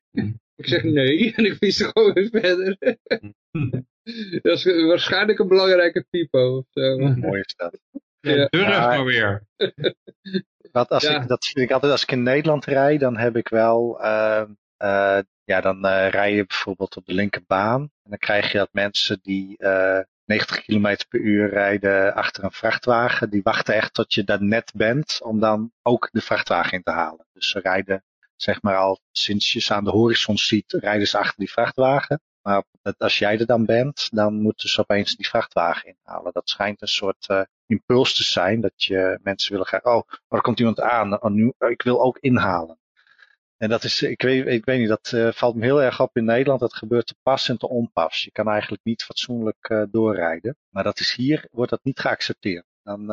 Ik 0.57 0.69
zeg 0.69 0.83
nee, 0.83 1.33
en 1.37 1.45
ik 1.45 1.55
fiets 1.55 1.81
er 1.81 1.91
gewoon 1.93 2.13
weer 2.13 2.29
verder. 2.31 2.77
dat 4.43 4.57
is 4.57 4.65
waarschijnlijk 4.65 5.39
een 5.39 5.49
belangrijke 5.49 6.07
typo 6.11 6.57
of 6.57 6.65
zo. 6.71 6.99
Mooi 6.99 7.41
is 7.41 7.55
dat. 7.57 7.81
Ja. 8.21 8.47
Durf 8.51 8.69
Ja. 8.69 8.87
maar 8.87 9.05
weer. 9.05 9.43
Wat 10.73 10.89
als 10.89 11.03
Ja. 11.03 11.23
ik, 11.23 11.29
dat 11.29 11.47
vind 11.47 11.59
ik 11.59 11.71
altijd 11.71 11.93
als 11.93 12.03
ik 12.03 12.11
in 12.13 12.23
Nederland 12.23 12.65
rijd, 12.65 13.01
dan 13.01 13.17
heb 13.17 13.37
ik 13.37 13.49
wel, 13.49 14.01
ehm, 14.01 14.51
eh, 14.77 15.19
ja, 15.45 15.61
dan 15.61 15.85
eh, 15.85 16.09
rij 16.11 16.35
je 16.35 16.47
bijvoorbeeld 16.47 16.97
op 16.97 17.07
de 17.07 17.15
linkerbaan. 17.15 17.81
En 17.81 18.11
dan 18.11 18.19
krijg 18.19 18.53
je 18.53 18.59
dat 18.59 18.69
mensen 18.73 19.19
die 19.23 19.59
eh 19.59 20.01
90 20.25 20.63
km 20.65 20.97
per 21.09 21.21
uur 21.21 21.49
rijden 21.49 22.15
achter 22.15 22.45
een 22.45 22.53
vrachtwagen, 22.53 23.31
die 23.31 23.43
wachten 23.43 23.75
echt 23.75 23.95
tot 23.95 24.15
je 24.15 24.25
daar 24.25 24.43
net 24.43 24.73
bent 24.75 25.21
om 25.23 25.41
dan 25.41 25.73
ook 25.83 26.09
de 26.13 26.21
vrachtwagen 26.21 26.73
in 26.73 26.83
te 26.83 26.91
halen. 26.91 27.27
Dus 27.33 27.49
ze 27.51 27.59
rijden 27.61 28.05
zeg 28.37 28.63
maar 28.63 28.77
al 28.77 29.01
sinds 29.13 29.53
je 29.53 29.61
ze 29.61 29.75
aan 29.75 29.85
de 29.85 29.91
horizon 29.91 30.39
ziet, 30.39 30.73
rijden 30.73 31.09
ze 31.09 31.19
achter 31.19 31.39
die 31.39 31.51
vrachtwagen. 31.51 32.21
Maar 32.43 32.65
als 32.99 33.19
jij 33.19 33.39
er 33.39 33.47
dan 33.47 33.65
bent, 33.65 34.09
dan 34.13 34.41
moeten 34.41 34.69
ze 34.69 34.81
opeens 34.81 35.17
die 35.17 35.29
vrachtwagen 35.29 35.89
inhalen. 35.89 36.33
Dat 36.33 36.49
schijnt 36.49 36.83
een 36.83 36.89
soort 36.89 37.27
eh, 37.29 37.43
impuls 37.67 38.15
te 38.15 38.23
zijn, 38.23 38.61
dat 38.61 38.85
je 38.85 39.19
mensen 39.23 39.53
willen 39.53 39.67
gaan, 39.67 39.85
oh, 39.85 40.09
maar 40.09 40.39
er 40.39 40.41
komt 40.41 40.59
iemand 40.59 40.81
aan, 40.81 41.23
oh, 41.23 41.31
nu, 41.31 41.53
oh, 41.59 41.71
ik 41.71 41.83
wil 41.83 42.03
ook 42.03 42.19
inhalen. 42.19 42.79
En 43.57 43.69
dat 43.69 43.85
is, 43.85 44.03
ik 44.03 44.23
weet, 44.23 44.47
ik 44.47 44.65
weet 44.65 44.79
niet, 44.79 44.89
dat 44.89 45.13
eh, 45.13 45.33
valt 45.33 45.55
me 45.55 45.65
heel 45.65 45.83
erg 45.83 46.01
op 46.01 46.17
in 46.17 46.25
Nederland. 46.25 46.61
Dat 46.61 46.75
gebeurt 46.75 47.07
te 47.07 47.15
pas 47.23 47.49
en 47.49 47.59
te 47.59 47.69
onpas. 47.69 48.25
Je 48.25 48.31
kan 48.31 48.49
eigenlijk 48.49 48.85
niet 48.85 49.05
fatsoenlijk 49.05 49.69
eh, 49.69 49.83
doorrijden. 49.91 50.57
Maar 50.69 50.85
dat 50.85 51.01
is 51.01 51.15
hier, 51.15 51.49
wordt 51.51 51.71
dat 51.71 51.85
niet 51.85 52.01
geaccepteerd. 52.01 52.65
Dan 52.83 53.07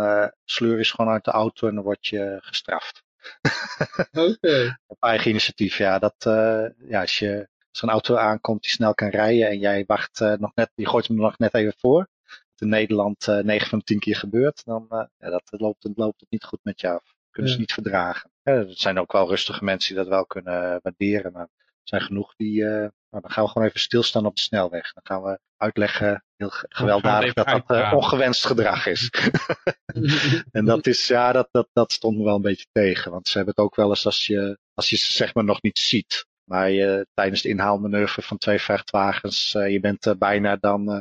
sleur 0.46 0.78
je 0.78 0.86
gewoon 0.86 1.12
uit 1.12 1.26
de 1.26 1.32
auto 1.32 1.68
en 1.68 1.76
dan 1.76 1.84
word 1.84 2.08
je 2.08 2.38
gestraft. 2.42 3.04
Oké. 4.30 4.80
Op 4.88 4.98
eigen 5.00 5.30
initiatief, 5.30 5.78
ja. 5.78 6.00
Dat, 6.00 6.16
eh, 6.18 6.66
ja 6.90 7.02
als, 7.02 7.20
je, 7.20 7.48
een 7.82 7.90
auto 7.90 8.16
aankomt 8.16 8.62
die 8.62 8.72
snel 8.72 8.94
kan 8.94 9.10
rijden 9.10 9.48
en 9.48 9.60
jij 9.60 9.84
wacht 9.88 10.22
eh, 10.22 10.34
nog 10.34 10.52
net, 10.56 10.72
je 10.76 10.88
gooit 10.88 11.08
hem 11.08 11.18
nog 11.18 11.38
net 11.38 11.54
even 11.54 11.74
voor. 11.78 12.08
Wat 12.26 12.62
in 12.62 12.70
Nederland 12.70 13.28
eh 13.28 13.40
9 13.40 13.70
van 13.70 13.80
de 13.80 13.86
10 13.86 14.00
keer 14.00 14.16
gebeurt, 14.16 14.66
dan 14.66 14.86
eh, 14.90 15.06
ja, 15.18 15.30
dat, 15.30 15.44
loopt, 15.50 15.84
het 15.84 15.98
loopt 15.98 16.20
het 16.20 16.30
niet 16.30 16.44
goed 16.44 16.60
met 16.64 16.82
je 16.82 16.90
af. 16.90 17.14
Kunnen 17.32 17.52
ze 17.52 17.60
niet 17.60 17.74
verdragen. 17.74 18.32
Ja, 18.44 18.52
er 18.54 18.66
zijn 18.78 19.00
ook 19.00 19.12
wel 19.12 19.28
rustige 19.28 19.64
mensen 19.64 19.96
die 19.96 20.04
dat 20.04 20.14
wel 20.14 20.26
kunnen 20.26 20.80
waarderen, 20.84 21.32
maar 21.32 21.50
er 21.60 21.82
zijn 21.84 22.02
genoeg 22.02 22.36
die, 22.36 22.64
eh, 22.64 22.70
nou, 22.70 22.92
dan 23.10 23.32
gaan 23.32 23.44
we 23.44 23.50
gewoon 23.50 23.68
even 23.68 23.80
stilstaan 23.80 24.26
op 24.26 24.36
de 24.36 24.42
snelweg. 24.42 24.94
Dan 24.94 25.06
gaan 25.06 25.24
we 25.24 25.40
uitleggen, 25.58 26.24
heel 26.44 26.52
ge- 26.60 26.66
gewelddadig, 26.70 27.34
dat 27.34 27.48
dat 27.48 27.64
eh, 27.68 27.94
ongewenst 27.96 28.46
gedrag 28.46 28.86
is. 28.86 29.10
En 30.52 30.66
dat 30.66 30.88
is, 30.88 31.08
ja, 31.08 31.32
dat, 31.32 31.48
dat, 31.52 31.68
dat 31.74 31.92
stond 31.92 32.18
me 32.18 32.24
wel 32.24 32.36
een 32.36 32.42
beetje 32.42 32.68
tegen. 32.72 33.12
Want 33.12 33.28
ze 33.28 33.38
hebben 33.38 33.54
het 33.56 33.66
ook 33.66 33.76
wel 33.76 33.90
eens 33.90 34.06
als 34.06 34.28
je, 34.28 34.58
als 34.74 34.90
je 34.90 34.98
ze 34.98 35.14
zeg 35.14 35.34
maar 35.34 35.44
nog 35.44 35.62
niet 35.62 35.80
ziet. 35.80 36.26
Maar 36.44 36.70
je 36.70 37.08
tijdens 37.14 37.42
de 37.42 37.50
inhaalmanoeuvre 37.50 38.22
van 38.22 38.38
twee 38.38 38.60
vrachtwagens, 38.60 39.54
eh, 39.56 39.72
je 39.72 39.80
bent 39.80 40.06
er 40.06 40.18
bijna, 40.18 40.56
dan, 40.56 40.92
eh, 40.92 41.00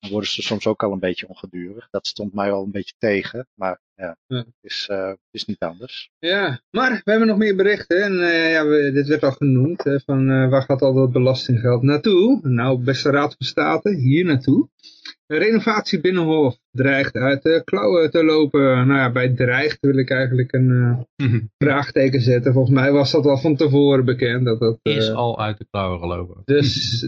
dan 0.00 0.10
worden 0.10 0.30
ze 0.30 0.42
soms 0.42 0.66
ook 0.66 0.82
al 0.82 0.92
een 0.92 0.98
beetje 0.98 1.28
ongedurig. 1.28 1.88
Dat 1.90 2.06
stond 2.06 2.34
mij 2.34 2.50
wel 2.50 2.62
een 2.62 2.70
beetje 2.70 2.94
tegen. 2.98 3.48
Maar 3.54 3.80
ja, 3.94 4.16
het 4.26 4.46
is, 4.60 4.86
eh, 4.90 5.08
het 5.08 5.18
is 5.30 5.44
niet 5.44 5.58
anders. 5.58 6.10
Ja, 6.18 6.60
maar 6.70 7.00
we 7.04 7.10
hebben 7.10 7.28
nog 7.28 7.38
meer 7.38 7.56
berichten. 7.56 8.02
En 8.02 8.20
eh, 8.20 8.52
ja, 8.52 8.66
we, 8.66 8.90
dit 8.92 9.08
werd 9.08 9.22
al 9.22 9.32
genoemd. 9.32 9.84
Hè, 9.84 10.00
van 10.00 10.30
eh, 10.30 10.48
waar 10.48 10.62
gaat 10.62 10.82
al 10.82 10.94
dat 10.94 11.12
belastinggeld 11.12 11.82
naartoe? 11.82 12.40
Nou, 12.42 12.84
beste 12.84 13.10
Raad 13.10 13.34
van 13.38 13.46
State, 13.46 13.94
hier 13.94 14.24
naartoe. 14.24 14.68
Renovatie 15.38 16.00
Binnenhof 16.00 16.58
dreigt 16.70 17.14
uit 17.14 17.42
de 17.42 17.62
klauwen 17.64 18.10
te 18.10 18.24
lopen. 18.24 18.60
Nou 18.60 18.98
ja, 18.98 19.12
bij 19.12 19.28
dreigt 19.28 19.78
wil 19.80 19.98
ik 19.98 20.10
eigenlijk 20.10 20.52
een 20.52 21.04
eh, 21.16 21.34
vraagteken 21.58 22.20
zetten. 22.20 22.52
Volgens 22.52 22.74
mij 22.74 22.92
was 22.92 23.10
dat 23.10 23.26
al 23.26 23.38
van 23.38 23.56
tevoren 23.56 24.04
bekend. 24.04 24.44
Dat 24.44 24.60
dat, 24.60 24.78
eh, 24.82 24.96
Is 24.96 25.10
al 25.10 25.40
uit 25.40 25.58
de 25.58 25.66
klauwen 25.70 25.98
gelopen. 25.98 26.42
de, 26.44 26.60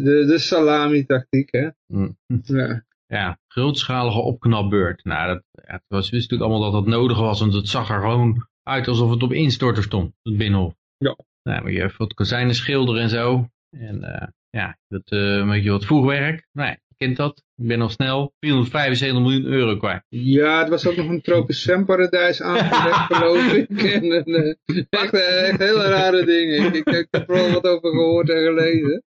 de, 0.02 0.24
de 0.24 0.38
salami-tactiek, 0.38 1.52
hè. 1.52 1.68
Mm. 1.86 2.16
Ja. 2.44 2.84
Ja, 3.06 3.38
grootschalige 3.48 4.20
opknapbeurt. 4.20 5.04
Nou, 5.04 5.26
dat, 5.26 5.42
ja, 5.66 5.72
het 5.72 5.84
was, 5.88 6.10
wist 6.10 6.30
natuurlijk 6.30 6.50
allemaal 6.50 6.72
dat 6.72 6.84
dat 6.84 6.94
nodig 6.94 7.18
was, 7.18 7.40
want 7.40 7.52
het 7.52 7.68
zag 7.68 7.90
er 7.90 8.00
gewoon 8.00 8.46
uit 8.62 8.88
alsof 8.88 9.10
het 9.10 9.22
op 9.22 9.32
instorten 9.32 9.82
stond, 9.82 10.14
het 10.22 10.36
binnenhof. 10.36 10.74
Ja. 10.96 11.16
Nou, 11.42 11.62
maar 11.62 11.72
je 11.72 11.80
hebt 11.80 11.96
wat 11.96 12.14
kozijnen 12.14 12.54
schilderen 12.54 13.02
en 13.02 13.08
zo. 13.08 13.48
En 13.70 14.04
eh, 14.04 14.28
ja, 14.50 14.78
dat 14.88 15.02
eh, 15.10 15.18
een 15.18 15.48
beetje 15.48 15.70
wat 15.70 15.84
voegwerk. 15.84 16.48
Nou 16.52 16.68
ja, 16.68 16.76
je 16.88 16.91
kent 17.02 17.16
dat. 17.16 17.42
Ik 17.56 17.66
ben 17.66 17.80
al 17.80 17.88
snel 17.88 18.34
475 18.40 19.20
miljoen 19.20 19.52
euro 19.52 19.76
kwijt. 19.76 20.04
ja, 20.08 20.58
het 20.58 20.68
was 20.68 20.86
ook 20.86 20.96
nog 20.96 21.08
een 21.08 21.22
tropisch 21.22 21.62
zwemparadijs 21.62 22.42
aangelegd, 22.42 23.14
geloof 23.14 23.52
ik. 23.52 23.70
En, 23.92 24.24
eh, 24.24 24.54
echt, 24.90 25.14
eh, 25.14 25.48
echt 25.48 25.58
hele 25.58 25.88
rare 25.88 26.24
dingen. 26.24 26.74
Ik, 26.74 27.06
heb 27.10 27.28
er 27.28 27.34
wel 27.34 27.52
wat 27.52 27.64
over 27.66 27.90
gehoord 27.90 28.30
en 28.30 28.44
gelezen. 28.44 29.02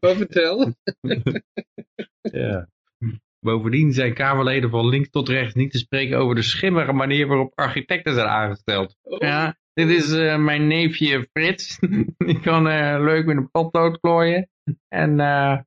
maar 0.00 0.16
vertel. 0.16 0.72
Ja. 2.22 2.68
Bovendien 3.40 3.92
zijn 3.92 4.14
Kamerleden 4.14 4.70
van 4.70 4.88
links 4.88 5.10
tot 5.10 5.28
rechts 5.28 5.54
niet 5.54 5.70
te 5.70 5.78
spreken 5.78 6.18
over 6.18 6.34
de 6.34 6.42
schimmige 6.42 6.92
manier 6.92 7.26
waarop 7.26 7.52
architecten 7.54 8.14
zijn 8.14 8.26
aangesteld. 8.26 8.96
Ja, 9.18 9.56
dit 9.72 9.88
is 9.88 10.12
eh, 10.12 10.36
mijn 10.36 10.66
neefje 10.66 11.28
Frits. 11.32 11.78
Die 12.26 12.40
kan 12.40 12.68
eh, 12.68 12.96
leuk 12.98 13.26
met 13.26 13.36
een 13.36 13.50
potlood 13.50 14.00
klooien. 14.00 14.48
En 14.88 15.20
eh, 15.20 15.58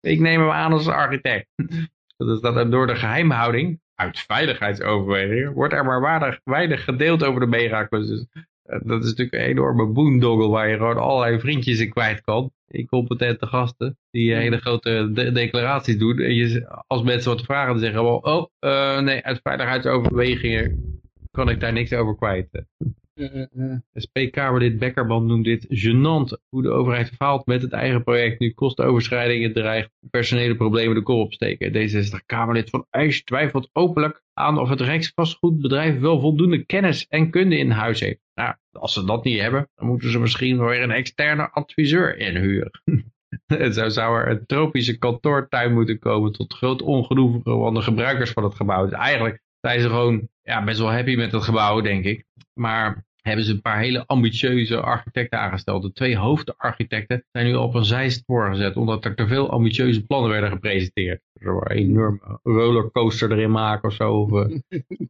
ik 0.00 0.20
neem 0.20 0.40
hem 0.40 0.50
aan 0.50 0.72
als 0.72 0.88
architect. 0.88 1.48
Dat 2.16 2.28
is 2.28 2.40
dat 2.40 2.70
door 2.70 2.86
de 2.86 2.96
geheimhouding, 2.96 3.80
uit 3.94 4.18
veiligheidsoverwegingen, 4.18 5.52
wordt 5.52 5.72
er 5.74 5.84
maar 5.84 6.00
weinig, 6.00 6.40
weinig 6.44 6.84
gedeeld 6.84 7.24
over 7.24 7.40
de 7.40 7.46
megacluses. 7.46 8.26
Eh, 8.62 8.80
dat 8.84 9.02
is 9.02 9.08
natuurlijk 9.08 9.32
een 9.32 9.48
enorme 9.48 9.86
boondoggle 9.86 10.48
waar 10.48 10.68
je 10.68 10.76
gewoon 10.76 10.96
allerlei 10.98 11.40
vriendjes 11.40 11.80
in 11.80 11.90
kwijt 11.90 12.20
kan. 12.20 12.50
Incompetente 12.66 13.46
gasten 13.46 13.98
die 14.10 14.34
hele 14.34 14.56
grote 14.58 15.10
de- 15.12 15.32
declaraties 15.32 15.98
doen. 15.98 16.18
En 16.18 16.34
je, 16.34 16.68
als 16.86 17.02
mensen 17.02 17.30
wat 17.30 17.42
vragen, 17.42 17.72
dan 17.72 17.78
zeggen 17.78 18.02
wel, 18.02 18.16
oh, 18.16 18.46
eh, 18.58 19.00
nee, 19.00 19.24
uit 19.24 19.40
veiligheidsoverwegingen 19.42 21.00
kan 21.30 21.48
ik 21.48 21.60
daar 21.60 21.72
niks 21.72 21.92
over 21.92 22.16
kwijt. 22.16 22.48
Eh, 23.18 23.42
eh, 23.42 23.76
SP-Kamerlid 23.92 24.78
Beckerman 24.78 25.26
noemt 25.26 25.44
dit 25.44 25.66
gênant 25.68 26.38
hoe 26.48 26.62
de 26.62 26.70
overheid 26.70 27.08
faalt 27.08 27.46
met 27.46 27.62
het 27.62 27.72
eigen 27.72 28.04
project. 28.04 28.38
Nu 28.38 28.52
kostenoverschrijdingen 28.52 29.52
dreigt 29.52 29.90
personele 30.10 30.56
problemen 30.56 30.94
de 30.94 31.02
kop 31.02 31.24
opsteken. 31.24 31.72
D66-Kamerlid 31.72 32.70
van 32.70 32.86
IJs 32.90 33.24
twijfelt 33.24 33.70
openlijk 33.72 34.22
aan 34.32 34.58
of 34.58 34.68
het 34.68 34.80
Rijksvastgoedbedrijf 34.80 35.98
wel 35.98 36.20
voldoende 36.20 36.64
kennis 36.64 37.06
en 37.06 37.30
kunde 37.30 37.58
in 37.58 37.70
huis 37.70 38.00
heeft. 38.00 38.20
Nou, 38.34 38.54
als 38.72 38.92
ze 38.92 39.04
dat 39.04 39.24
niet 39.24 39.40
hebben, 39.40 39.68
dan 39.74 39.86
moeten 39.86 40.10
ze 40.10 40.18
misschien 40.18 40.58
weer 40.58 40.82
een 40.82 40.90
externe 40.90 41.50
adviseur 41.50 42.18
inhuren. 42.18 42.70
En 43.46 43.74
Zo 43.74 43.88
zou 43.88 44.18
er 44.18 44.30
een 44.30 44.46
tropische 44.46 44.98
kantoortuin 44.98 45.72
moeten 45.72 45.98
komen 45.98 46.32
tot 46.32 46.54
groot 46.54 46.82
ongenoegen 46.82 47.42
van 47.42 47.74
de 47.74 47.82
gebruikers 47.82 48.30
van 48.30 48.44
het 48.44 48.54
gebouw. 48.54 48.84
Dus 48.84 48.98
eigenlijk 48.98 49.42
zijn 49.60 49.80
ze 49.80 49.88
gewoon 49.88 50.28
ja, 50.42 50.64
best 50.64 50.78
wel 50.78 50.92
happy 50.92 51.16
met 51.16 51.32
het 51.32 51.42
gebouw, 51.42 51.80
denk 51.80 52.04
ik. 52.04 52.24
Maar 52.54 53.06
hebben 53.28 53.46
ze 53.46 53.52
een 53.52 53.60
paar 53.60 53.78
hele 53.78 54.06
ambitieuze 54.06 54.80
architecten 54.80 55.40
aangesteld. 55.40 55.82
De 55.82 55.92
twee 55.92 56.16
hoofdarchitecten 56.16 57.24
zijn 57.32 57.46
nu 57.46 57.54
op 57.54 57.74
een 57.74 57.84
zijspoor 57.84 58.48
gezet, 58.48 58.76
omdat 58.76 59.04
er 59.04 59.14
te 59.14 59.26
veel 59.26 59.50
ambitieuze 59.50 60.06
plannen 60.06 60.30
werden 60.30 60.50
gepresenteerd. 60.50 61.22
Er 61.32 61.70
een 61.70 61.76
enorme 61.76 62.38
rollercoaster 62.42 63.32
erin 63.32 63.50
maken 63.50 63.88
of 63.88 63.94
zo, 63.94 64.14
of 64.14 64.30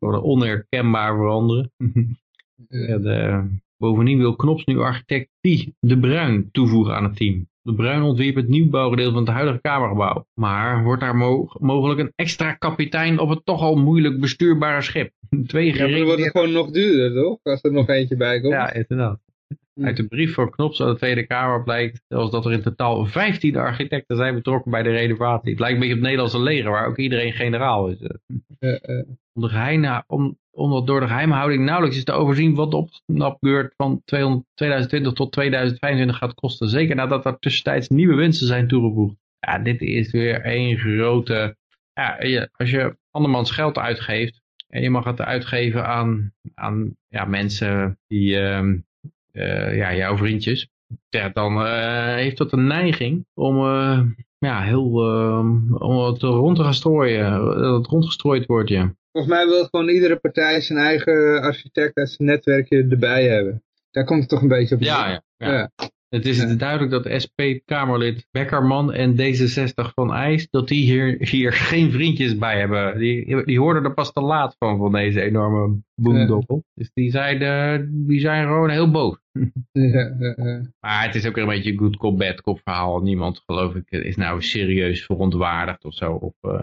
uh, 0.00 0.24
onherkenbaar 0.24 1.16
veranderen. 1.16 1.72
de, 2.68 3.44
bovendien 3.76 4.18
wil 4.18 4.36
Knops 4.36 4.64
nu 4.64 4.78
architect 4.78 5.30
Pie 5.40 5.74
de 5.80 5.98
Bruin 5.98 6.50
toevoegen 6.50 6.96
aan 6.96 7.04
het 7.04 7.16
team. 7.16 7.48
De 7.68 7.74
Bruin 7.74 8.02
ontwierp 8.02 8.34
het 8.34 8.48
nieuwbouwgedeelte 8.48 9.12
van 9.12 9.22
het 9.22 9.32
huidige 9.32 9.60
Kamergebouw. 9.60 10.26
Maar 10.34 10.82
wordt 10.82 11.00
daar 11.00 11.16
mogelijk 11.58 12.00
een 12.00 12.12
extra 12.14 12.52
kapitein 12.52 13.18
op 13.18 13.28
het 13.28 13.44
toch 13.44 13.60
al 13.60 13.76
moeilijk 13.76 14.20
bestuurbare 14.20 14.82
schip. 14.82 15.12
Twee 15.46 15.74
ja, 15.74 15.80
maar 15.80 15.90
dan 15.90 16.04
wordt 16.04 16.22
het 16.22 16.30
gewoon 16.30 16.52
nog 16.52 16.70
duurder, 16.70 17.22
toch? 17.22 17.38
Als 17.42 17.62
er 17.62 17.72
nog 17.72 17.88
eentje 17.88 18.16
bij 18.16 18.40
komt. 18.40 18.52
Ja, 18.52 18.72
inderdaad. 18.72 19.20
Uit 19.80 19.96
de 19.96 20.06
brief 20.06 20.34
voor 20.34 20.50
Knops 20.50 20.80
aan 20.80 20.90
de 20.90 20.96
Tweede 20.96 21.26
Kamer 21.26 21.62
blijkt 21.62 22.04
zelfs 22.08 22.30
dat 22.30 22.44
er 22.44 22.52
in 22.52 22.62
totaal 22.62 23.06
15 23.06 23.56
architecten 23.56 24.16
zijn 24.16 24.34
betrokken 24.34 24.70
bij 24.70 24.82
de 24.82 24.90
renovatie. 24.90 25.50
Het 25.50 25.60
lijkt 25.60 25.74
een 25.74 25.80
beetje 25.80 25.94
op 25.94 26.00
het 26.00 26.08
Nederlandse 26.08 26.42
leger, 26.42 26.70
waar 26.70 26.86
ook 26.86 26.96
iedereen 26.96 27.32
generaal 27.32 27.88
is. 27.88 28.00
Uh, 28.00 28.72
uh. 28.86 29.02
Om 29.32 29.42
de 29.42 29.48
geheim, 29.48 30.02
om, 30.06 30.38
omdat 30.50 30.86
door 30.86 31.00
de 31.00 31.06
geheimhouding 31.06 31.64
nauwelijks 31.64 31.96
is 31.96 32.04
te 32.04 32.12
overzien 32.12 32.54
wat 32.54 32.70
de 32.70 32.76
opknapbeurt 32.76 33.74
van 33.76 34.02
2020 34.04 35.12
tot 35.12 35.32
2025 35.32 36.16
gaat 36.16 36.34
kosten. 36.34 36.68
Zeker 36.68 36.96
nadat 36.96 37.24
er 37.24 37.38
tussentijds 37.38 37.88
nieuwe 37.88 38.14
winsten 38.14 38.46
zijn 38.46 38.68
toegevoegd. 38.68 39.16
Ja, 39.38 39.58
dit 39.58 39.80
is 39.80 40.10
weer 40.10 40.40
één 40.40 40.78
grote... 40.78 41.56
Ja, 41.92 42.48
als 42.52 42.70
je 42.70 42.96
andermans 43.10 43.50
geld 43.50 43.78
uitgeeft 43.78 44.40
en 44.68 44.82
je 44.82 44.90
mag 44.90 45.04
het 45.04 45.20
uitgeven 45.20 45.86
aan, 45.86 46.32
aan 46.54 46.96
ja, 47.08 47.24
mensen 47.24 47.98
die, 48.06 48.40
uh, 48.40 48.72
ja, 49.74 49.94
jouw 49.94 50.16
vriendjes, 50.16 50.68
ja, 51.08 51.28
dan 51.28 51.56
uh, 51.56 52.14
heeft 52.14 52.38
dat 52.38 52.52
een 52.52 52.66
neiging 52.66 53.26
om 53.34 53.56
uh, 53.56 54.00
ja, 54.38 54.62
heel, 54.62 54.90
om 55.78 55.98
het 56.06 56.22
rond 56.22 56.56
te 56.56 56.62
gaan 56.62 56.74
strooien, 56.74 57.30
dat 57.60 57.76
het 57.76 57.86
rondgestrooid 57.86 58.46
wordt, 58.46 58.68
ja. 58.68 58.94
Volgens 59.12 59.34
mij 59.34 59.46
wil 59.46 59.64
gewoon 59.64 59.88
iedere 59.88 60.16
partij 60.16 60.60
zijn 60.60 60.78
eigen 60.78 61.42
architect 61.42 61.96
uit 61.96 62.10
zijn 62.10 62.28
netwerkje 62.28 62.86
erbij 62.90 63.28
hebben. 63.28 63.62
Daar 63.90 64.04
komt 64.04 64.20
het 64.20 64.28
toch 64.28 64.42
een 64.42 64.48
beetje 64.48 64.74
op. 64.74 64.80
Ja, 64.80 65.08
ja, 65.08 65.22
ja. 65.36 65.52
ja. 65.52 65.70
Het 66.08 66.26
is 66.26 66.40
ja. 66.42 66.54
duidelijk 66.54 66.90
dat 66.90 67.22
SP-Kamerlid 67.22 68.26
Beckerman 68.30 68.92
en 68.92 69.12
D66 69.12 69.92
van 69.94 70.12
IJs, 70.12 70.50
dat 70.50 70.68
die 70.68 70.84
hier, 70.84 71.16
hier 71.18 71.52
geen 71.52 71.90
vriendjes 71.90 72.38
bij 72.38 72.58
hebben. 72.58 72.98
Die, 72.98 73.44
die 73.44 73.58
hoorden 73.58 73.84
er 73.84 73.94
pas 73.94 74.12
te 74.12 74.20
laat 74.20 74.56
van, 74.58 74.78
van 74.78 74.92
deze 74.92 75.20
enorme 75.20 75.80
boemdoppel. 75.94 76.56
Ja. 76.56 76.70
Dus 76.74 76.90
die 76.94 77.10
zijn, 77.10 78.06
die 78.06 78.20
zijn 78.20 78.46
gewoon 78.46 78.70
heel 78.70 78.90
boos. 78.90 79.18
Ja, 79.72 80.14
maar 80.80 81.04
het 81.04 81.14
is 81.14 81.26
ook 81.26 81.34
weer 81.34 81.44
een 81.44 81.50
beetje 81.50 81.72
een 81.72 81.78
good 81.78 81.96
cop, 81.96 82.18
bad 82.18 82.40
cop 82.40 82.60
verhaal. 82.64 83.00
Niemand, 83.00 83.42
geloof 83.46 83.74
ik, 83.74 83.90
is 83.90 84.16
nou 84.16 84.42
serieus 84.42 85.04
verontwaardigd 85.04 85.84
of 85.84 85.94
zo. 85.94 86.12
Of 86.12 86.34
uh, 86.42 86.60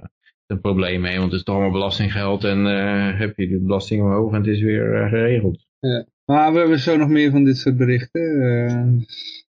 een 0.47 0.61
probleem 0.61 1.01
mee, 1.01 1.17
want 1.17 1.31
het 1.31 1.39
is 1.39 1.43
toch 1.43 1.55
allemaal 1.55 1.73
belastinggeld 1.73 2.43
en 2.43 2.65
uh, 2.65 3.19
heb 3.19 3.37
je 3.37 3.47
de 3.47 3.59
belasting 3.59 4.01
omhoog 4.01 4.31
en 4.31 4.37
het 4.37 4.47
is 4.47 4.61
weer 4.61 5.03
uh, 5.03 5.09
geregeld. 5.09 5.65
Ja. 5.79 6.05
Maar 6.25 6.53
we 6.53 6.59
hebben 6.59 6.79
zo 6.79 6.97
nog 6.97 7.09
meer 7.09 7.31
van 7.31 7.43
dit 7.43 7.57
soort 7.57 7.77
berichten. 7.77 8.21
Uh, 8.21 9.05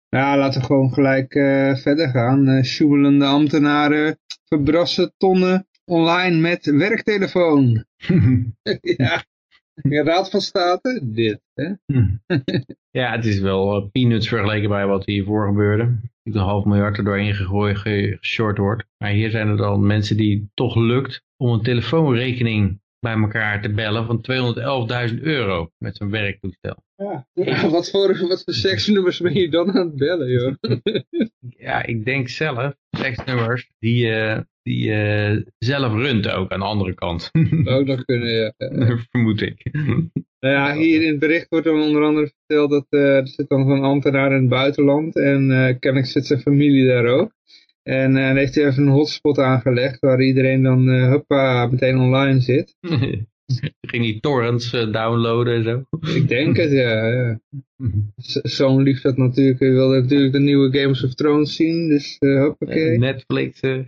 ja, 0.09 0.37
laten 0.37 0.59
we 0.61 0.65
gewoon 0.65 0.93
gelijk 0.93 1.35
uh, 1.35 1.75
verder 1.75 2.09
gaan. 2.09 2.49
Uh, 2.49 3.29
ambtenaren 3.29 4.19
verbrassen 4.45 5.13
tonnen 5.17 5.67
online 5.85 6.39
met 6.39 6.65
werktelefoon. 6.65 7.85
ja. 8.97 9.23
Raad 9.81 10.29
van 10.29 10.41
State, 10.41 10.99
dit. 11.03 11.41
Hè? 11.53 11.71
ja, 12.99 13.11
het 13.11 13.25
is 13.25 13.39
wel 13.39 13.89
peanuts 13.91 14.27
vergeleken 14.27 14.69
bij 14.69 14.85
wat 14.85 15.05
hiervoor 15.05 15.47
gebeurde. 15.47 15.99
Een 16.23 16.35
half 16.35 16.65
miljard 16.65 16.97
er 16.97 17.03
doorheen 17.03 17.33
gegooid, 17.33 17.77
geshort 17.77 18.57
wordt. 18.57 18.85
Maar 18.97 19.11
hier 19.11 19.29
zijn 19.29 19.47
er 19.47 19.57
dan 19.57 19.85
mensen 19.85 20.17
die 20.17 20.49
toch 20.53 20.75
lukt 20.75 21.23
om 21.37 21.53
een 21.53 21.63
telefoonrekening 21.63 22.81
bij 23.03 23.13
elkaar 23.13 23.61
te 23.61 23.69
bellen 23.69 24.05
van 24.05 24.25
211.000 25.11 25.21
euro 25.21 25.69
met 25.77 25.95
zo'n 25.95 26.09
werktoestel. 26.09 26.83
Ja, 26.95 27.25
wat 27.69 27.89
voor, 27.89 28.27
wat 28.27 28.43
voor 28.43 28.53
seksnummers 28.53 29.19
ben 29.19 29.33
je 29.33 29.49
dan 29.49 29.71
aan 29.71 29.87
het 29.87 29.95
bellen, 29.95 30.29
joh? 30.29 30.53
ja, 31.67 31.85
ik 31.85 32.05
denk 32.05 32.29
zelf, 32.29 32.73
seksnummers 32.89 33.69
die, 33.79 34.05
uh, 34.05 34.39
die 34.61 34.89
uh, 34.89 35.41
zelf 35.57 35.93
runt 35.93 36.29
ook 36.29 36.51
aan 36.51 36.59
de 36.59 36.65
andere 36.65 36.93
kant. 36.93 37.29
ook 37.77 37.85
nog 37.85 38.05
kunnen, 38.05 38.29
ja. 38.29 38.53
Vermoed 39.11 39.41
ik. 39.41 39.69
Nou 40.39 40.55
ja, 40.55 40.75
hier 40.75 41.01
in 41.01 41.09
het 41.09 41.19
bericht 41.19 41.49
wordt 41.49 41.65
dan 41.65 41.81
onder 41.81 42.03
andere 42.03 42.31
verteld 42.37 42.69
dat 42.69 42.85
uh, 42.89 43.15
er 43.15 43.27
zit 43.27 43.49
dan 43.49 43.67
zo'n 43.67 43.83
ambtenaar 43.83 44.31
in 44.31 44.39
het 44.39 44.49
buitenland 44.49 45.15
en 45.15 45.47
kennelijk 45.79 46.11
zit 46.11 46.25
zijn 46.25 46.41
familie 46.41 46.87
daar 46.87 47.05
ook. 47.05 47.31
En 47.83 48.15
uh, 48.15 48.27
dan 48.27 48.35
heeft 48.35 48.55
hij 48.55 48.65
even 48.65 48.83
een 48.83 48.93
hotspot 48.93 49.37
aangelegd 49.37 49.99
waar 49.99 50.21
iedereen 50.21 50.63
dan 50.63 50.87
uh, 50.87 51.09
huppa 51.09 51.67
meteen 51.67 51.97
online 51.97 52.39
zit. 52.39 52.75
Ging 53.81 54.03
die 54.03 54.19
torrents 54.19 54.73
uh, 54.73 54.91
downloaden 54.91 55.55
en 55.55 55.63
zo? 55.63 55.83
Ik 56.15 56.27
denk 56.27 56.57
het, 56.57 56.71
ja. 56.71 57.07
ja. 57.07 57.39
Zo'n 58.43 58.81
lief 58.81 59.01
dat 59.01 59.17
natuurlijk, 59.17 59.59
wilde 59.59 60.01
natuurlijk 60.01 60.33
de 60.33 60.39
nieuwe 60.39 60.79
Games 60.79 61.03
of 61.03 61.13
Thrones 61.13 61.55
zien, 61.55 61.87
dus 61.87 62.17
hoppakee. 62.19 62.97
Netflix. 62.97 63.59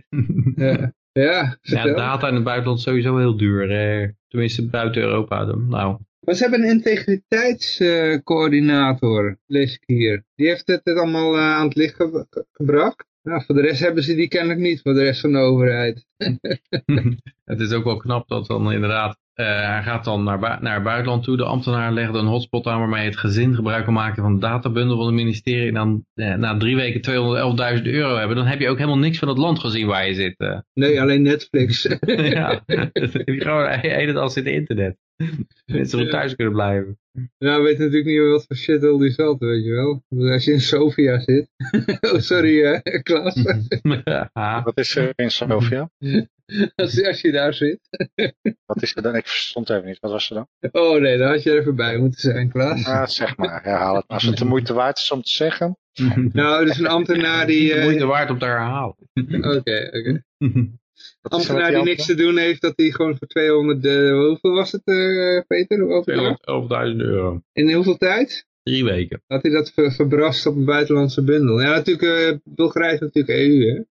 ja. 0.56 0.94
Ja, 1.12 1.58
ja, 1.62 1.94
data 1.94 2.28
in 2.28 2.34
het 2.34 2.44
buitenland 2.44 2.80
sowieso 2.80 3.18
heel 3.18 3.36
duur. 3.36 4.14
tenminste 4.28 4.66
buiten 4.66 5.02
Europa 5.02 5.44
dan. 5.44 5.68
Nou. 5.68 5.98
Maar 6.20 6.34
ze 6.34 6.42
hebben 6.42 6.62
een 6.62 6.68
integriteitscoördinator, 6.68 9.38
lees 9.46 9.74
ik 9.74 9.82
hier. 9.86 10.24
Die 10.34 10.48
heeft 10.48 10.66
het, 10.66 10.80
het 10.84 10.98
allemaal 10.98 11.38
aan 11.38 11.66
het 11.66 11.76
licht 11.76 11.94
ge 11.94 12.26
gebracht. 12.52 13.04
Nou, 13.26 13.42
voor 13.44 13.54
de 13.54 13.60
rest 13.60 13.80
hebben 13.80 14.02
ze 14.02 14.14
die 14.14 14.28
kennelijk 14.28 14.60
niet, 14.60 14.80
voor 14.82 14.94
de 14.94 15.02
rest 15.02 15.20
van 15.20 15.32
de 15.32 15.38
overheid. 15.38 16.06
het 17.44 17.60
is 17.60 17.72
ook 17.72 17.84
wel 17.84 17.96
knap 17.96 18.28
dat 18.28 18.46
dan 18.46 18.72
inderdaad, 18.72 19.18
uh, 19.34 19.46
hij 19.46 19.82
gaat 19.82 20.04
dan 20.04 20.24
naar, 20.24 20.38
bu 20.38 20.46
naar 20.60 20.74
het 20.74 20.82
buitenland 20.82 21.24
toe. 21.24 21.36
De 21.36 21.44
ambtenaar 21.44 21.92
legt 21.92 22.14
een 22.14 22.26
hotspot 22.26 22.66
aan 22.66 22.78
waarmee 22.78 23.04
het 23.04 23.16
gezin 23.16 23.54
gebruik 23.54 23.84
kan 23.84 23.94
maken 23.94 24.22
van 24.22 24.34
de 24.34 24.40
databundel 24.40 24.96
van 24.96 25.06
het 25.06 25.14
ministerie. 25.14 25.68
En 25.68 25.74
dan 25.74 26.04
uh, 26.14 26.34
na 26.34 26.56
drie 26.56 26.76
weken 26.76 27.00
211.000 27.78 27.82
euro 27.82 28.16
hebben. 28.16 28.36
Dan 28.36 28.46
heb 28.46 28.60
je 28.60 28.68
ook 28.68 28.78
helemaal 28.78 28.98
niks 28.98 29.18
van 29.18 29.28
het 29.28 29.38
land 29.38 29.58
gezien 29.58 29.86
waar 29.86 30.06
je 30.06 30.14
zit. 30.14 30.34
Uh. 30.38 30.58
Nee, 30.74 31.00
alleen 31.00 31.22
Netflix. 31.22 31.82
ja, 32.06 32.62
je 32.66 33.36
gewoon 33.38 33.68
het 34.08 34.16
als 34.16 34.36
in 34.36 34.44
het 34.44 34.54
internet. 34.54 34.96
Mensen 35.66 36.04
ja. 36.04 36.10
thuis 36.10 36.34
kunnen 36.34 36.54
blijven. 36.54 36.98
Ja, 37.38 37.56
we 37.56 37.62
weten 37.62 37.84
natuurlijk 37.84 38.06
niet 38.06 38.18
wat 38.18 38.44
voor 38.46 38.56
shit 38.56 38.84
al 38.84 38.98
die 38.98 39.10
zat, 39.10 39.38
weet 39.38 39.64
je 39.64 39.70
wel. 39.70 40.04
Als 40.32 40.44
je 40.44 40.52
in 40.52 40.60
Sofia 40.60 41.20
zit. 41.20 41.48
oh, 42.12 42.18
sorry, 42.18 42.62
uh, 42.62 42.80
Klaas. 43.02 43.42
wat 44.64 44.78
is 44.78 44.96
er 44.96 45.12
in 45.14 45.30
Sofia? 45.30 45.90
als, 46.74 47.04
als 47.04 47.20
je 47.20 47.32
daar 47.32 47.54
zit. 47.54 47.80
wat 48.66 48.82
is 48.82 48.96
er 48.96 49.02
dan? 49.02 49.14
Ik 49.14 49.26
verstond 49.26 49.70
even 49.70 49.86
niet. 49.86 50.00
Wat 50.00 50.10
was 50.10 50.30
er 50.30 50.34
dan? 50.34 50.72
Oh 50.72 51.00
nee, 51.00 51.18
daar 51.18 51.30
had 51.30 51.42
je 51.42 51.50
er 51.50 51.58
even 51.58 51.76
bij 51.76 51.98
moeten 51.98 52.20
zijn, 52.20 52.50
Klaas. 52.50 52.84
Ja, 52.84 53.06
zeg 53.06 53.36
maar. 53.36 53.62
Herhaal 53.62 53.94
het. 53.94 54.04
Als 54.06 54.22
het 54.22 54.38
de 54.38 54.44
moeite 54.44 54.72
waard 54.72 54.98
is 54.98 55.10
om 55.10 55.22
te 55.22 55.30
zeggen. 55.30 55.78
nou, 56.32 56.64
dus 56.64 56.78
een 56.78 56.86
ambtenaar 56.86 57.46
die... 57.46 57.70
Uh... 57.70 57.74
De 57.74 57.82
moeite 57.82 58.06
waard 58.06 58.30
om 58.30 58.38
te 58.38 58.44
herhalen. 58.44 58.96
Oké, 59.40 59.90
oké 59.92 60.22
ambtenaar 61.22 61.70
die 61.70 61.82
niks 61.82 62.06
te 62.06 62.14
doen 62.14 62.36
heeft, 62.36 62.60
dat 62.60 62.72
hij 62.76 62.90
gewoon 62.90 63.16
voor 63.18 63.28
200, 63.28 63.84
uh, 63.84 64.26
hoeveel 64.26 64.52
was 64.52 64.72
het 64.72 64.82
uh, 64.84 65.40
Peter? 65.46 65.78
211.000 66.92 66.96
euro. 66.96 67.42
In 67.52 67.72
hoeveel 67.72 67.96
tijd? 67.96 68.46
Drie 68.62 68.84
weken. 68.84 69.22
Had 69.26 69.42
hij 69.42 69.50
dat 69.50 69.70
ver, 69.70 69.92
verbrast 69.92 70.46
op 70.46 70.56
een 70.56 70.64
buitenlandse 70.64 71.22
bundel. 71.22 71.60
Ja, 71.60 71.70
natuurlijk, 71.70 72.32
uh, 72.32 72.38
Bulgarije 72.44 72.98
natuurlijk 73.00 73.38
EU, 73.38 73.70
hè? 73.70 73.82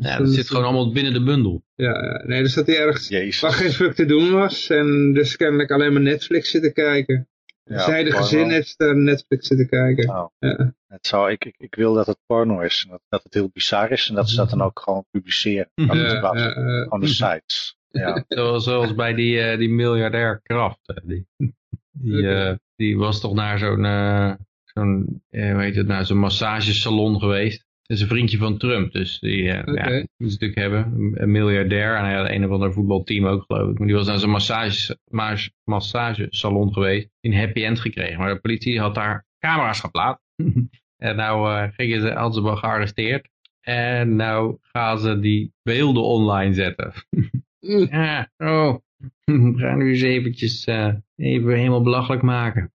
Ja, 0.00 0.18
dat 0.18 0.28
zit 0.28 0.48
gewoon 0.48 0.64
allemaal 0.64 0.92
binnen 0.92 1.12
de 1.12 1.22
bundel. 1.22 1.62
Ja, 1.74 2.22
nee, 2.26 2.42
dus 2.42 2.54
dat 2.54 2.66
hij 2.66 2.78
ergens 2.78 3.08
Jezus. 3.08 3.40
waar 3.40 3.52
geen 3.52 3.70
fuck 3.70 3.94
te 3.94 4.04
doen 4.04 4.30
was. 4.30 4.70
En 4.70 5.12
dus 5.12 5.36
kennelijk 5.36 5.70
alleen 5.70 5.92
maar 5.92 6.02
Netflix 6.02 6.50
zitten 6.50 6.72
kijken. 6.72 7.28
Ja, 7.70 7.84
Zij 7.84 8.04
de 8.04 8.12
gezin 8.12 8.50
heeft 8.50 8.78
naar 8.78 8.96
Netflix 8.96 9.46
zitten 9.46 9.68
kijken. 9.68 10.08
Oh. 10.08 10.26
Ja. 10.38 10.74
Het 10.86 11.06
zou, 11.06 11.30
ik, 11.30 11.44
ik, 11.44 11.54
ik 11.58 11.74
wil 11.74 11.94
dat 11.94 12.06
het 12.06 12.18
porno 12.26 12.60
is. 12.60 12.86
Dat, 12.88 13.00
dat 13.08 13.22
het 13.22 13.34
heel 13.34 13.50
bizar 13.52 13.90
is. 13.90 14.08
En 14.08 14.14
dat 14.14 14.28
ze 14.28 14.36
dat 14.36 14.50
dan 14.50 14.62
ook 14.62 14.80
gewoon 14.80 15.04
publiceren. 15.10 15.70
Ja, 15.74 15.94
ja, 15.94 16.88
Van 16.88 17.00
de 17.00 17.06
sites. 17.06 17.76
Ja. 17.90 18.24
zoals, 18.28 18.64
zoals 18.64 18.94
bij 18.94 19.14
die, 19.14 19.52
uh, 19.52 19.58
die 19.58 19.68
miljardair 19.68 20.40
Kraft. 20.42 21.00
Die, 21.04 21.26
die, 21.90 22.22
uh, 22.22 22.54
die 22.76 22.98
was 22.98 23.20
toch 23.20 23.34
naar 23.34 23.58
zo'n 23.58 23.84
uh, 23.84 24.32
zo'n 24.64 25.22
uh, 25.30 25.56
weet 25.56 25.76
het 25.76 25.86
nou, 25.86 26.04
zo'n 26.04 26.18
massagesalon 26.18 27.20
geweest. 27.20 27.66
Dat 27.90 27.98
is 27.98 28.04
een 28.04 28.10
vriendje 28.10 28.38
van 28.38 28.58
Trump, 28.58 28.92
dus 28.92 29.18
die 29.18 29.42
uh, 29.42 29.58
okay. 29.58 29.98
ja, 29.98 30.06
moet 30.16 30.30
natuurlijk 30.30 30.58
hebben. 30.58 31.12
Een 31.14 31.30
miljardair 31.30 31.96
en 31.96 32.04
hij 32.04 32.14
had 32.14 32.28
een 32.28 32.44
of 32.44 32.50
ander 32.50 32.72
voetbalteam 32.72 33.26
ook 33.26 33.44
geloof 33.46 33.70
ik. 33.70 33.78
Maar 33.78 33.86
die 33.86 33.96
was 33.96 34.06
naar 34.06 34.18
zo'n 34.18 34.30
massage, 34.30 34.96
massagesalon 35.64 36.72
geweest. 36.72 37.08
Die 37.20 37.32
een 37.32 37.38
happy 37.38 37.64
end 37.64 37.80
gekregen. 37.80 38.18
Maar 38.18 38.34
de 38.34 38.40
politie 38.40 38.80
had 38.80 38.94
daar 38.94 39.26
camera's 39.38 39.80
geplaatst. 39.80 40.22
en 40.96 41.16
nou 41.16 41.50
uh, 41.50 41.68
gingen 41.72 42.00
ze, 42.00 42.10
hadden 42.10 42.42
ze 42.42 42.56
gearresteerd. 42.56 43.28
En 43.60 44.16
nou 44.16 44.58
gaan 44.60 44.98
ze 44.98 45.18
die 45.18 45.52
beelden 45.62 46.02
online 46.02 46.54
zetten. 46.54 46.92
ja, 47.90 48.30
oh, 48.36 48.74
we 49.24 49.52
gaan 49.56 49.78
nu 49.78 49.90
eens 49.90 50.02
eventjes 50.02 50.66
uh, 50.66 50.94
even 51.16 51.56
helemaal 51.56 51.82
belachelijk 51.82 52.22
maken. 52.22 52.72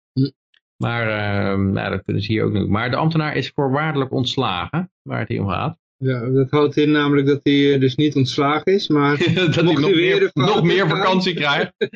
Maar 0.82 1.07
uh, 1.07 1.71
nou, 1.71 1.89
dat 1.89 2.03
kunnen 2.03 2.23
ze 2.23 2.32
hier 2.32 2.43
ook 2.43 2.53
doen. 2.53 2.71
Maar 2.71 2.89
de 2.89 2.95
ambtenaar 2.95 3.36
is 3.36 3.51
voorwaardelijk 3.55 4.11
ontslagen, 4.11 4.91
waar 5.01 5.19
het 5.19 5.27
hier 5.27 5.41
om 5.41 5.49
gaat. 5.49 5.80
Ja, 6.03 6.29
dat 6.29 6.49
houdt 6.49 6.77
in 6.77 6.91
namelijk 6.91 7.27
dat 7.27 7.39
hij 7.43 7.79
dus 7.79 7.95
niet 7.95 8.15
ontslagen 8.15 8.73
is, 8.73 8.87
maar 8.87 9.17
dat 9.33 9.55
hij 9.55 9.63
nog 9.63 9.79
meer, 9.79 10.29
nog 10.33 10.63
meer 10.63 10.87
vakantie 10.87 11.33
krijgt. 11.33 11.73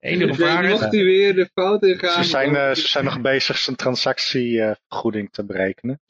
Enige 0.00 0.34
vraag 0.34 0.64
is... 0.64 0.70
Mocht 0.70 0.92
hij 0.92 1.04
weer 1.04 1.34
de 1.34 1.48
fout 1.54 1.82
ingaan... 1.82 2.24
Ze 2.24 2.30
zijn, 2.30 2.52
uh, 2.52 2.74
ze 2.74 2.88
zijn 2.88 3.04
nog 3.04 3.20
bezig 3.20 3.58
zijn 3.58 3.76
transactievergoeding 3.76 5.30
te 5.30 5.44
berekenen. 5.44 6.00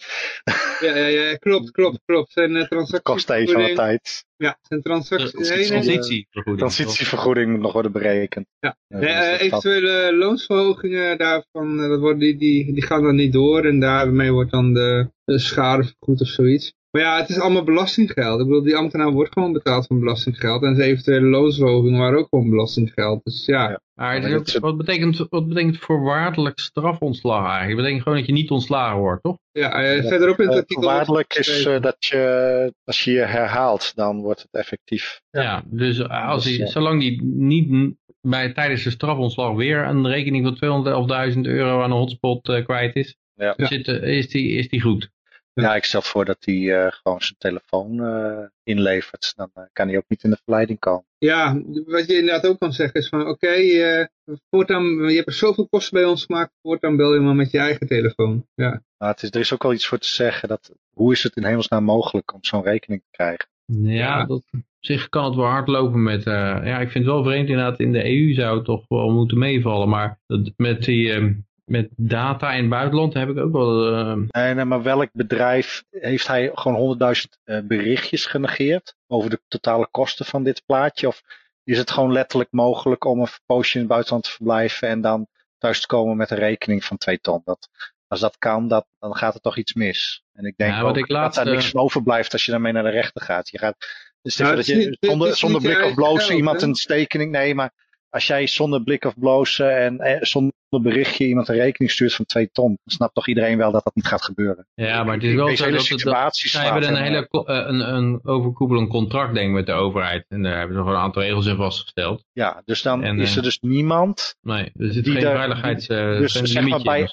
ja, 0.80 0.96
ja, 0.96 1.06
ja, 1.06 1.36
klopt, 1.36 1.70
klopt, 1.70 2.00
klopt. 2.04 2.32
Zijn 2.32 2.50
uh, 2.50 2.64
transactievergoeding... 2.68 3.02
Kost 3.02 3.30
even 3.30 3.60
wat 3.60 3.74
tijd. 3.74 4.24
Ja, 4.36 4.58
zijn 4.62 4.82
transactie... 4.82 5.30
transitievergoeding. 5.30 6.58
Transitievergoeding 6.58 7.50
moet 7.50 7.60
nog 7.60 7.72
worden 7.72 7.92
berekend. 7.92 8.46
Ja, 8.58 8.76
ja 8.88 9.32
uh, 9.32 9.40
eventuele 9.40 10.16
loonsverhogingen 10.16 11.18
daarvan, 11.18 11.76
dat 11.76 12.00
worden, 12.00 12.18
die, 12.18 12.36
die, 12.36 12.72
die 12.72 12.82
gaan 12.82 13.02
dan 13.02 13.14
niet 13.14 13.32
door 13.32 13.64
en 13.64 13.80
daarmee 13.80 14.32
wordt 14.32 14.50
dan 14.50 14.74
de, 14.74 15.10
de 15.24 15.38
schade 15.38 15.84
vergoed 15.84 16.20
of 16.20 16.28
zoiets. 16.28 16.74
Maar 16.96 17.04
ja, 17.04 17.16
het 17.16 17.28
is 17.28 17.38
allemaal 17.38 17.64
belastinggeld. 17.64 18.40
Ik 18.40 18.46
bedoel, 18.46 18.62
die 18.62 18.76
ambtenaar 18.76 19.12
wordt 19.12 19.32
gewoon 19.32 19.52
betaald 19.52 19.86
van 19.86 19.98
belastinggeld. 19.98 20.62
En 20.62 20.76
zijn 20.76 20.90
eventuele 20.90 21.26
loonsverhogingen 21.26 22.00
waren 22.00 22.18
ook 22.18 22.28
gewoon 22.30 22.50
belastinggeld. 22.50 23.24
Dus 23.24 23.46
ja. 23.46 23.68
ja. 23.68 23.80
Maar 23.94 24.42
wat, 24.60 24.76
betekent, 24.76 25.26
wat 25.30 25.48
betekent 25.48 25.78
voorwaardelijk 25.78 26.58
strafontslag 26.58 27.40
eigenlijk? 27.40 27.68
Dat 27.68 27.76
betekent 27.76 28.02
gewoon 28.02 28.18
dat 28.18 28.26
je 28.26 28.32
niet 28.32 28.50
ontslagen 28.50 28.98
wordt, 28.98 29.22
toch? 29.22 29.38
Ja, 29.52 29.96
uh, 29.96 30.06
verderop 30.06 30.40
in 30.40 30.46
het 30.46 30.56
artikel... 30.56 30.82
Voorwaardelijk 30.82 31.34
is 31.34 31.66
uh, 31.66 31.80
dat 31.80 31.96
je, 31.98 32.74
als 32.84 33.04
je 33.04 33.10
je 33.10 33.24
herhaalt, 33.24 33.92
dan 33.94 34.20
wordt 34.20 34.42
het 34.42 34.54
effectief. 34.54 35.20
Ja, 35.30 35.42
ja 35.42 35.62
dus 35.66 36.08
als 36.08 36.44
hij, 36.44 36.56
dus, 36.56 36.72
zolang 36.72 37.00
die 37.00 37.22
niet 37.24 37.94
bij, 38.20 38.52
tijdens 38.52 38.82
de 38.82 38.90
strafontslag 38.90 39.54
weer 39.54 39.84
een 39.84 40.06
rekening 40.06 40.56
van 40.58 41.34
211.000 41.34 41.40
euro 41.40 41.82
aan 41.82 41.90
een 41.90 41.96
hotspot 41.96 42.48
uh, 42.48 42.64
kwijt 42.64 42.96
is, 42.96 43.16
ja. 43.34 43.54
zit, 43.56 43.88
is, 43.88 44.28
die, 44.28 44.52
is 44.52 44.68
die 44.68 44.80
goed. 44.80 45.14
Ja, 45.62 45.74
ik 45.74 45.84
stel 45.84 46.02
voor 46.02 46.24
dat 46.24 46.36
hij 46.40 46.54
uh, 46.54 46.86
gewoon 46.90 47.20
zijn 47.20 47.38
telefoon 47.38 47.94
uh, 47.94 48.46
inlevert. 48.62 49.32
Dan 49.36 49.50
uh, 49.54 49.64
kan 49.72 49.88
hij 49.88 49.96
ook 49.96 50.08
niet 50.08 50.24
in 50.24 50.30
de 50.30 50.38
verleiding 50.44 50.78
komen. 50.78 51.04
Ja, 51.18 51.60
wat 51.86 52.06
je 52.06 52.16
inderdaad 52.16 52.46
ook 52.46 52.58
kan 52.58 52.72
zeggen 52.72 53.00
is 53.00 53.08
van 53.08 53.20
oké, 53.20 53.30
okay, 53.30 54.08
voortaan, 54.50 54.84
je 54.84 55.14
hebt 55.16 55.26
er 55.26 55.32
zoveel 55.32 55.68
kosten 55.68 55.94
bij 56.00 56.04
ons 56.08 56.24
gemaakt, 56.24 56.52
voortaan 56.62 56.96
bel 56.96 57.14
je 57.14 57.20
maar 57.20 57.34
met 57.34 57.50
je 57.50 57.58
eigen 57.58 57.86
telefoon. 57.86 58.46
Ja. 58.54 58.82
Nou, 58.98 59.12
het 59.12 59.22
is, 59.22 59.30
er 59.30 59.40
is 59.40 59.52
ook 59.52 59.62
wel 59.62 59.72
iets 59.72 59.86
voor 59.86 59.98
te 59.98 60.08
zeggen, 60.08 60.48
dat, 60.48 60.72
hoe 60.92 61.12
is 61.12 61.22
het 61.22 61.36
in 61.36 61.44
hemelsnaam 61.44 61.84
mogelijk 61.84 62.34
om 62.34 62.44
zo'n 62.44 62.62
rekening 62.62 63.00
te 63.02 63.10
krijgen? 63.10 63.48
Ja, 63.82 64.24
Dat, 64.24 64.44
op 64.52 64.60
zich 64.80 65.08
kan 65.08 65.24
het 65.24 65.34
wel 65.34 65.44
hard 65.44 65.68
lopen 65.68 66.02
met, 66.02 66.24
ja 66.24 66.78
ik 66.78 66.90
vind 66.90 67.04
het 67.04 67.14
wel 67.14 67.24
vreemd 67.24 67.48
inderdaad, 67.48 67.80
in 67.80 67.92
de 67.92 68.04
EU 68.04 68.34
zou 68.34 68.56
het 68.56 68.64
toch 68.64 68.84
wel 68.88 69.10
moeten 69.10 69.38
meevallen, 69.38 69.88
maar 69.88 70.18
dat, 70.26 70.52
met 70.56 70.84
die 70.84 71.12
ehm, 71.12 71.32
met 71.66 71.88
data 71.96 72.52
in 72.52 72.60
het 72.60 72.70
buitenland 72.70 73.14
heb 73.14 73.28
ik 73.28 73.38
ook 73.38 73.52
wel... 73.52 73.92
Uh... 73.92 74.16
Nee, 74.28 74.54
nee, 74.54 74.64
maar 74.64 74.82
welk 74.82 75.08
bedrijf 75.12 75.84
heeft 75.90 76.26
hij 76.26 76.50
gewoon 76.54 76.98
100.000 77.00 77.42
uh, 77.44 77.58
berichtjes 77.64 78.26
genegeerd 78.26 78.96
over 79.06 79.30
de 79.30 79.40
totale 79.48 79.88
kosten 79.90 80.26
van 80.26 80.42
dit 80.42 80.62
plaatje? 80.66 81.06
Of 81.06 81.22
is 81.64 81.78
het 81.78 81.90
gewoon 81.90 82.12
letterlijk 82.12 82.52
mogelijk 82.52 83.04
om 83.04 83.20
een 83.20 83.28
poosje 83.46 83.74
in 83.74 83.80
het 83.80 83.88
buitenland 83.88 84.24
te 84.24 84.30
verblijven 84.30 84.88
en 84.88 85.00
dan 85.00 85.26
thuis 85.58 85.80
te 85.80 85.86
komen 85.86 86.16
met 86.16 86.30
een 86.30 86.38
rekening 86.38 86.84
van 86.84 86.96
2 86.96 87.20
ton? 87.20 87.40
Dat, 87.44 87.68
als 88.06 88.20
dat 88.20 88.38
kan, 88.38 88.68
dat, 88.68 88.86
dan 88.98 89.16
gaat 89.16 89.34
er 89.34 89.40
toch 89.40 89.56
iets 89.56 89.74
mis. 89.74 90.22
En 90.32 90.44
ik 90.44 90.56
denk 90.56 90.72
ja, 90.72 90.80
ook 90.80 90.96
ik 90.96 91.08
laatst, 91.08 91.36
dat 91.36 91.44
daar 91.44 91.54
niks 91.54 91.70
van 91.70 91.80
overblijft 91.80 92.32
als 92.32 92.44
je 92.44 92.50
daarmee 92.50 92.72
naar 92.72 92.82
de 92.82 92.90
rechter 92.90 93.22
gaat. 93.22 93.50
Je 93.50 93.58
gaat 93.58 93.76
dus 94.22 94.36
nou, 94.36 94.56
dat 94.56 94.66
je 94.66 94.74
niet, 94.74 94.96
zonder, 95.00 95.36
zonder 95.36 95.60
blik 95.60 95.84
of 95.84 95.94
blozen 95.94 96.36
iemand 96.36 96.62
een 96.62 96.72
tekening... 96.72 97.30
Nee, 97.30 97.54
maar 97.54 97.72
als 98.10 98.26
jij 98.26 98.46
zonder 98.46 98.82
blik 98.82 99.04
of 99.04 99.18
blozen 99.18 99.76
en 99.76 99.98
eh, 99.98 100.22
zonder 100.22 100.52
berichtje 100.80 101.26
iemand 101.26 101.48
een 101.48 101.54
rekening 101.54 101.92
stuurt 101.92 102.14
van 102.14 102.24
2 102.24 102.50
ton, 102.52 102.68
dan 102.68 102.94
snapt 102.94 103.14
toch 103.14 103.28
iedereen 103.28 103.58
wel 103.58 103.72
dat 103.72 103.84
dat 103.84 103.94
niet 103.94 104.06
gaat 104.06 104.24
gebeuren. 104.24 104.66
Ja, 104.74 105.04
maar 105.04 105.14
het 105.14 105.22
is 105.22 105.34
wel 105.34 105.56
zo 105.56 105.70
dat, 105.70 106.00
dat 106.00 106.36
ze 106.36 106.58
hebben 106.58 106.88
een 106.88 107.02
hele 107.02 107.28
uh, 107.30 107.42
een, 107.44 107.94
een 107.94 108.20
overkoepelend 108.24 108.88
contract 108.88 109.34
denk 109.34 109.48
ik 109.48 109.54
met 109.54 109.66
de 109.66 109.72
overheid 109.72 110.24
en 110.28 110.42
daar 110.42 110.58
hebben 110.58 110.76
ze 110.76 110.82
gewoon 110.82 110.96
een 110.96 111.02
aantal 111.02 111.22
regels 111.22 111.46
in 111.46 111.56
vastgesteld. 111.56 112.24
Ja, 112.32 112.62
dus 112.64 112.82
dan 112.82 113.04
is 113.20 113.36
er 113.36 113.42
dus 113.42 113.58
niemand. 113.60 114.36
Nee, 114.40 114.72
er 114.76 114.92
zit 114.92 115.08
geen 115.08 115.20
veiligheids. 115.20 115.88
Uh, 115.88 116.18
dus 116.18 116.32
zeg 116.32 116.66
maar 116.68 116.82
bij 116.82 117.10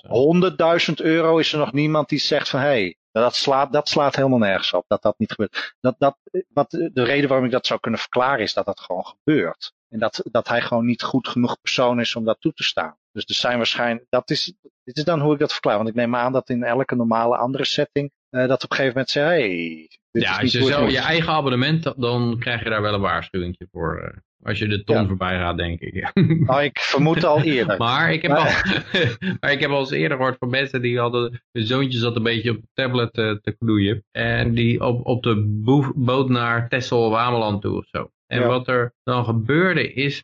100.000 0.89 0.93
euro 0.95 1.37
is 1.37 1.53
er 1.53 1.59
nog 1.59 1.73
niemand 1.73 2.09
die 2.09 2.19
zegt 2.19 2.49
van 2.49 2.59
hé, 2.59 2.65
hey, 2.65 2.97
dat 3.11 3.35
slaat, 3.35 3.71
dat 3.71 3.89
slaat 3.89 4.15
helemaal 4.15 4.39
nergens 4.39 4.73
op 4.73 4.85
dat 4.87 5.01
dat 5.01 5.17
niet 5.17 5.31
gebeurt. 5.31 5.75
Dat, 5.81 5.95
dat, 5.97 6.17
wat, 6.49 6.69
de 6.69 7.03
reden 7.03 7.27
waarom 7.29 7.45
ik 7.45 7.51
dat 7.51 7.67
zou 7.67 7.79
kunnen 7.79 7.99
verklaren 7.99 8.43
is 8.43 8.53
dat 8.53 8.65
dat 8.65 8.79
gewoon 8.79 9.05
gebeurt. 9.05 9.73
En 9.89 9.99
dat, 9.99 10.21
dat 10.31 10.47
hij 10.47 10.61
gewoon 10.61 10.85
niet 10.85 11.03
goed 11.03 11.27
genoeg 11.27 11.61
persoon 11.61 11.99
is 11.99 12.15
om 12.15 12.25
dat 12.25 12.41
toe 12.41 12.53
te 12.53 12.63
staan. 12.63 12.97
Dus 13.13 13.25
er 13.25 13.35
zijn 13.35 13.57
waarschijnlijk, 13.57 14.05
dat 14.09 14.29
is, 14.29 14.53
dit 14.83 14.97
is 14.97 15.03
dan 15.03 15.19
hoe 15.19 15.33
ik 15.33 15.39
dat 15.39 15.51
verklaar. 15.51 15.77
Want 15.77 15.89
ik 15.89 15.95
neem 15.95 16.15
aan 16.15 16.31
dat 16.31 16.49
in 16.49 16.63
elke 16.63 16.95
normale 16.95 17.37
andere 17.37 17.65
setting, 17.65 18.11
uh, 18.29 18.47
dat 18.47 18.63
op 18.63 18.71
een 18.71 18.75
gegeven 18.75 18.93
moment 18.93 19.09
zei, 19.09 19.41
hey, 19.41 19.89
dit 20.11 20.23
ja, 20.23 20.31
is 20.31 20.41
als 20.41 20.51
je 20.51 20.73
zo 20.73 20.87
je 20.87 20.97
eigen 20.97 21.33
abonnement, 21.33 21.93
dan 21.97 22.39
krijg 22.39 22.63
je 22.63 22.69
daar 22.69 22.81
wel 22.81 22.93
een 22.93 23.01
waarschuwing 23.01 23.57
voor. 23.71 24.01
Uh, 24.03 24.19
als 24.43 24.59
je 24.59 24.67
de 24.67 24.83
ton 24.83 25.01
ja. 25.01 25.07
voorbij 25.07 25.37
gaat, 25.37 25.57
denk 25.57 25.79
ik. 25.79 26.11
Nou, 26.45 26.63
ik 26.63 26.79
vermoed 26.79 27.23
al 27.23 27.41
eerder. 27.53 27.77
maar, 27.77 28.13
ik 28.13 28.21
heb 28.21 28.31
al, 28.31 28.43
maar 29.39 29.51
ik 29.51 29.59
heb 29.59 29.69
al 29.69 29.79
eens 29.79 29.91
eerder 29.91 30.17
gehoord 30.17 30.37
van 30.39 30.49
mensen 30.49 30.81
die 30.81 30.99
hadden, 30.99 31.41
hun 31.51 31.65
zoontje 31.65 31.99
zat 31.99 32.15
een 32.15 32.23
beetje 32.23 32.51
op 32.51 32.61
de 32.61 32.67
tablet 32.73 33.13
te, 33.13 33.39
te 33.41 33.51
knoeien. 33.57 34.03
En 34.11 34.53
die 34.53 34.81
op, 34.81 35.05
op 35.05 35.23
de 35.23 35.61
boot 35.95 36.29
naar 36.29 36.69
Texel 36.69 37.05
of 37.05 37.15
Ameland 37.15 37.61
toe 37.61 37.77
of 37.77 37.87
zo. 37.87 38.11
En 38.27 38.47
wat 38.47 38.67
er 38.67 38.93
dan 39.03 39.25
gebeurde 39.25 39.93
is 39.93 40.23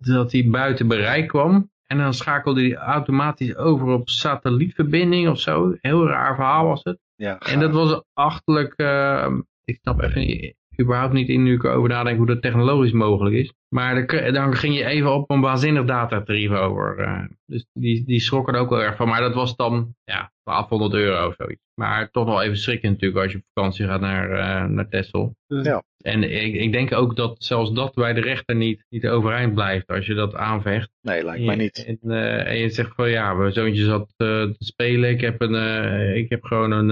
dat 0.00 0.32
hij 0.32 0.48
buiten 0.48 0.88
bereik 0.88 1.28
kwam. 1.28 1.70
En 1.90 1.98
dan 1.98 2.14
schakelde 2.14 2.60
hij 2.60 2.76
automatisch 2.76 3.56
over 3.56 3.86
op 3.86 4.08
satellietverbinding 4.08 5.28
of 5.28 5.40
zo. 5.40 5.76
Heel 5.80 6.06
raar 6.06 6.34
verhaal 6.34 6.66
was 6.66 6.82
het. 6.82 6.98
Ja, 7.14 7.38
en 7.38 7.60
dat 7.60 7.72
was 7.72 8.02
achterlijk, 8.12 8.74
uh, 8.76 9.26
ik 9.64 9.78
snap 9.80 10.02
even 10.02 10.54
überhaupt 10.80 11.12
niet 11.12 11.28
in 11.28 11.42
nu 11.42 11.54
ik 11.54 11.64
over 11.64 11.88
nadenk 11.88 12.16
hoe 12.16 12.26
dat 12.26 12.42
technologisch 12.42 12.92
mogelijk 12.92 13.36
is. 13.36 13.52
Maar 13.68 14.06
dan 14.32 14.56
ging 14.56 14.76
je 14.76 14.84
even 14.84 15.14
op 15.14 15.30
een 15.30 15.40
waanzinnig 15.40 15.84
datatarief 15.84 16.50
over. 16.50 16.98
Uh, 16.98 17.24
dus 17.46 17.66
die, 17.72 18.04
die 18.04 18.20
schrokken 18.20 18.54
er 18.54 18.60
ook 18.60 18.70
wel 18.70 18.82
erg 18.82 18.96
van. 18.96 19.08
Maar 19.08 19.20
dat 19.20 19.34
was 19.34 19.56
dan 19.56 19.94
ja, 20.04 20.32
1200 20.42 21.02
euro 21.02 21.26
of 21.26 21.34
zoiets. 21.36 21.62
Maar 21.74 22.10
toch 22.10 22.24
wel 22.24 22.42
even 22.42 22.58
schrikken 22.58 22.90
natuurlijk 22.90 23.22
als 23.22 23.32
je 23.32 23.38
op 23.38 23.44
vakantie 23.54 23.86
gaat 23.86 24.00
naar, 24.00 24.30
uh, 24.30 24.70
naar 24.70 24.88
Texel. 24.88 25.36
Ja. 25.46 25.82
En 26.00 26.22
ik, 26.22 26.54
ik, 26.54 26.72
denk 26.72 26.92
ook 26.92 27.16
dat 27.16 27.36
zelfs 27.38 27.72
dat 27.72 27.94
bij 27.94 28.12
de 28.12 28.20
rechter 28.20 28.56
niet, 28.56 28.84
niet 28.88 29.06
overeind 29.06 29.54
blijft 29.54 29.86
als 29.86 30.06
je 30.06 30.14
dat 30.14 30.34
aanvecht. 30.34 30.90
Nee, 31.02 31.24
lijkt 31.24 31.44
mij 31.44 31.56
niet. 31.56 31.84
En, 31.84 31.98
uh, 32.02 32.46
en, 32.46 32.58
je 32.58 32.68
zegt 32.68 32.94
van 32.94 33.10
ja, 33.10 33.34
mijn 33.34 33.52
zoontje 33.52 33.84
zat 33.84 34.14
uh, 34.16 34.42
te 34.42 34.54
spelen. 34.58 35.10
Ik 35.10 35.20
heb, 35.20 35.40
een, 35.40 35.54
uh, 35.54 36.16
ik 36.16 36.30
heb 36.30 36.44
gewoon 36.44 36.70
een, 36.70 36.88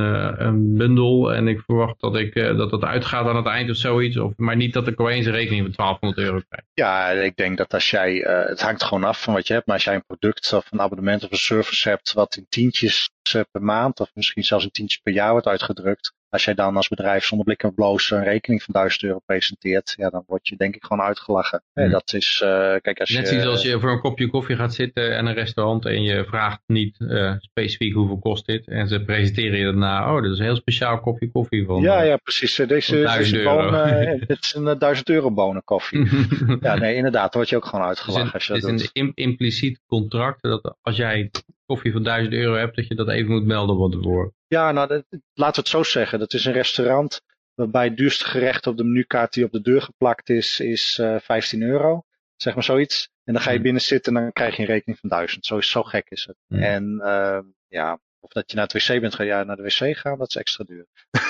een 0.46 0.76
bundel 0.76 1.34
en 1.34 1.48
ik 1.48 1.61
verwacht 1.61 2.00
dat, 2.00 2.16
ik, 2.16 2.34
dat 2.34 2.70
het 2.70 2.84
uitgaat 2.84 3.26
aan 3.26 3.36
het 3.36 3.46
eind 3.46 3.70
of 3.70 3.76
zoiets. 3.76 4.16
Of, 4.16 4.32
maar 4.36 4.56
niet 4.56 4.72
dat 4.72 4.86
ik 4.86 5.00
opeens 5.00 5.26
een 5.26 5.32
rekening 5.32 5.62
van 5.62 5.72
1200 5.74 6.28
euro 6.28 6.42
krijg. 6.48 6.64
Ja, 6.74 7.11
ik 7.11 7.36
denk 7.36 7.56
dat 7.56 7.74
als 7.74 7.90
jij, 7.90 8.14
het 8.48 8.61
hangt 8.61 8.82
gewoon 8.82 9.04
af 9.04 9.22
van 9.22 9.34
wat 9.34 9.46
je 9.46 9.52
hebt. 9.52 9.66
Maar 9.66 9.74
als 9.74 9.84
jij 9.84 9.94
een 9.94 10.06
product 10.06 10.52
of 10.52 10.72
een 10.72 10.80
abonnement 10.80 11.24
of 11.24 11.30
een 11.30 11.36
service 11.36 11.88
hebt 11.88 12.12
wat 12.12 12.36
in 12.36 12.46
tientjes 12.48 13.11
per 13.32 13.62
maand 13.62 14.00
of 14.00 14.11
misschien 14.14 14.44
zelfs 14.44 14.64
in 14.64 14.70
tientjes 14.70 15.00
per 15.02 15.12
jaar 15.12 15.30
wordt 15.30 15.46
uitgedrukt. 15.46 16.16
Als 16.31 16.45
jij 16.45 16.55
dan 16.55 16.76
als 16.76 16.89
bedrijf 16.89 17.24
zonder 17.24 17.47
blik 17.47 17.62
en 17.62 17.74
bloos 17.74 18.11
een 18.11 18.24
rekening 18.24 18.62
van 18.62 18.74
1000 18.74 19.03
euro 19.03 19.18
presenteert, 19.26 19.95
ja, 19.97 20.11
dan 20.11 20.24
word 20.26 20.49
je 20.49 20.57
denk 20.57 20.74
ik 20.74 20.85
gewoon 20.85 21.07
uitgelachen. 21.07 21.62
Hmm. 21.72 21.91
dat 21.91 22.12
is, 22.12 22.41
uh, 22.45 22.49
kijk, 22.81 23.01
als 23.01 23.11
Net 23.11 23.31
je, 23.31 23.41
zoals 23.41 23.62
je 23.62 23.81
voor 23.81 23.91
een 23.91 24.01
kopje 24.01 24.29
koffie 24.29 24.57
gaat 24.57 24.74
zitten 24.74 25.16
en 25.16 25.26
een 25.26 25.35
restaurant 25.35 25.87
en 25.87 26.03
je 26.03 26.24
vraagt 26.24 26.61
niet 26.66 26.97
uh, 26.99 27.35
specifiek 27.39 27.95
hoeveel 27.95 28.18
kost 28.18 28.47
dit. 28.47 28.66
En 28.66 28.89
ze 28.89 29.05
presenteren 29.05 29.59
je 29.59 29.64
daarna, 29.64 30.14
oh, 30.14 30.22
dit 30.22 30.33
is 30.33 30.39
een 30.39 30.45
heel 30.45 30.57
speciaal 30.57 31.01
kopje 31.01 31.31
koffie 31.31 31.64
van 31.64 31.83
Ja, 31.83 32.03
ja, 32.03 32.16
precies. 32.16 32.55
Deze, 32.55 33.03
deze 33.16 33.43
bonen, 33.43 34.18
dit 34.26 34.39
is 34.41 34.55
een 34.55 34.79
1000 34.79 35.09
euro 35.09 35.31
bonen 35.31 35.64
koffie. 35.64 36.09
ja, 36.61 36.74
nee, 36.74 36.95
inderdaad, 36.95 37.33
dan 37.33 37.41
word 37.41 37.49
je 37.49 37.57
ook 37.57 37.66
gewoon 37.66 37.87
uitgelachen. 37.87 38.55
Het 38.55 38.57
is, 38.57 38.62
een, 38.62 38.74
is 38.74 38.91
een 38.93 39.12
impliciet 39.14 39.81
contract 39.87 40.43
dat 40.43 40.76
als 40.83 40.97
jij 40.97 41.31
koffie 41.68 41.92
van 41.92 42.02
1000 42.02 42.34
euro 42.34 42.54
hebt, 42.54 42.76
dat 42.76 42.86
je 42.86 42.94
dat 42.94 43.08
even 43.08 43.30
moet 43.30 43.44
melden 43.44 43.76
van 43.76 43.90
tevoren. 43.90 44.32
Ja, 44.46 44.72
nou, 44.72 44.88
dat, 44.88 45.04
laten 45.34 45.54
we 45.54 45.61
het 45.61 45.68
zo 45.68 45.82
zeggen. 45.82 46.18
Dat 46.18 46.32
is 46.32 46.45
een 46.45 46.53
restaurant 46.53 47.20
waarbij 47.54 47.84
het 47.84 47.96
duurste 47.96 48.24
gerecht 48.24 48.66
op 48.66 48.76
de 48.76 48.84
menukaart 48.84 49.32
die 49.32 49.45
op 49.45 49.53
de 49.53 49.61
deur 49.61 49.82
geplakt 49.82 50.30
is, 50.30 50.61
is 50.61 50.99
uh, 51.00 51.14
eh, 51.14 51.20
15 51.20 51.62
euro. 51.62 52.03
Zeg 52.36 52.54
maar 52.54 52.64
zoiets. 52.64 53.11
En 53.24 53.32
dan 53.32 53.42
ga 53.42 53.49
je 53.49 53.54
hmm. 53.54 53.64
binnen 53.64 53.82
zitten 53.82 54.16
en 54.16 54.22
dan 54.22 54.32
krijg 54.32 54.57
je 54.57 54.62
een 54.62 54.68
rekening 54.68 54.99
van 54.99 55.08
1000. 55.08 55.46
Zo, 55.46 55.57
is, 55.57 55.70
zo 55.70 55.82
gek 55.82 56.11
is 56.11 56.24
het. 56.24 56.36
Hmm. 56.46 56.58
En 56.58 57.00
uh, 57.04 57.38
ja, 57.68 58.00
of 58.20 58.30
dat 58.30 58.50
je 58.50 58.57
naar 58.57 58.66
het 58.66 58.88
wc 58.88 59.00
bent 59.00 59.14
gaan, 59.14 59.26
ja, 59.26 59.45
naar 59.45 59.57
de 59.57 59.62
wc 59.62 59.96
gaan, 59.96 60.18
dat 60.18 60.28
is 60.28 60.36
extra 60.36 60.64
duur. 60.64 60.86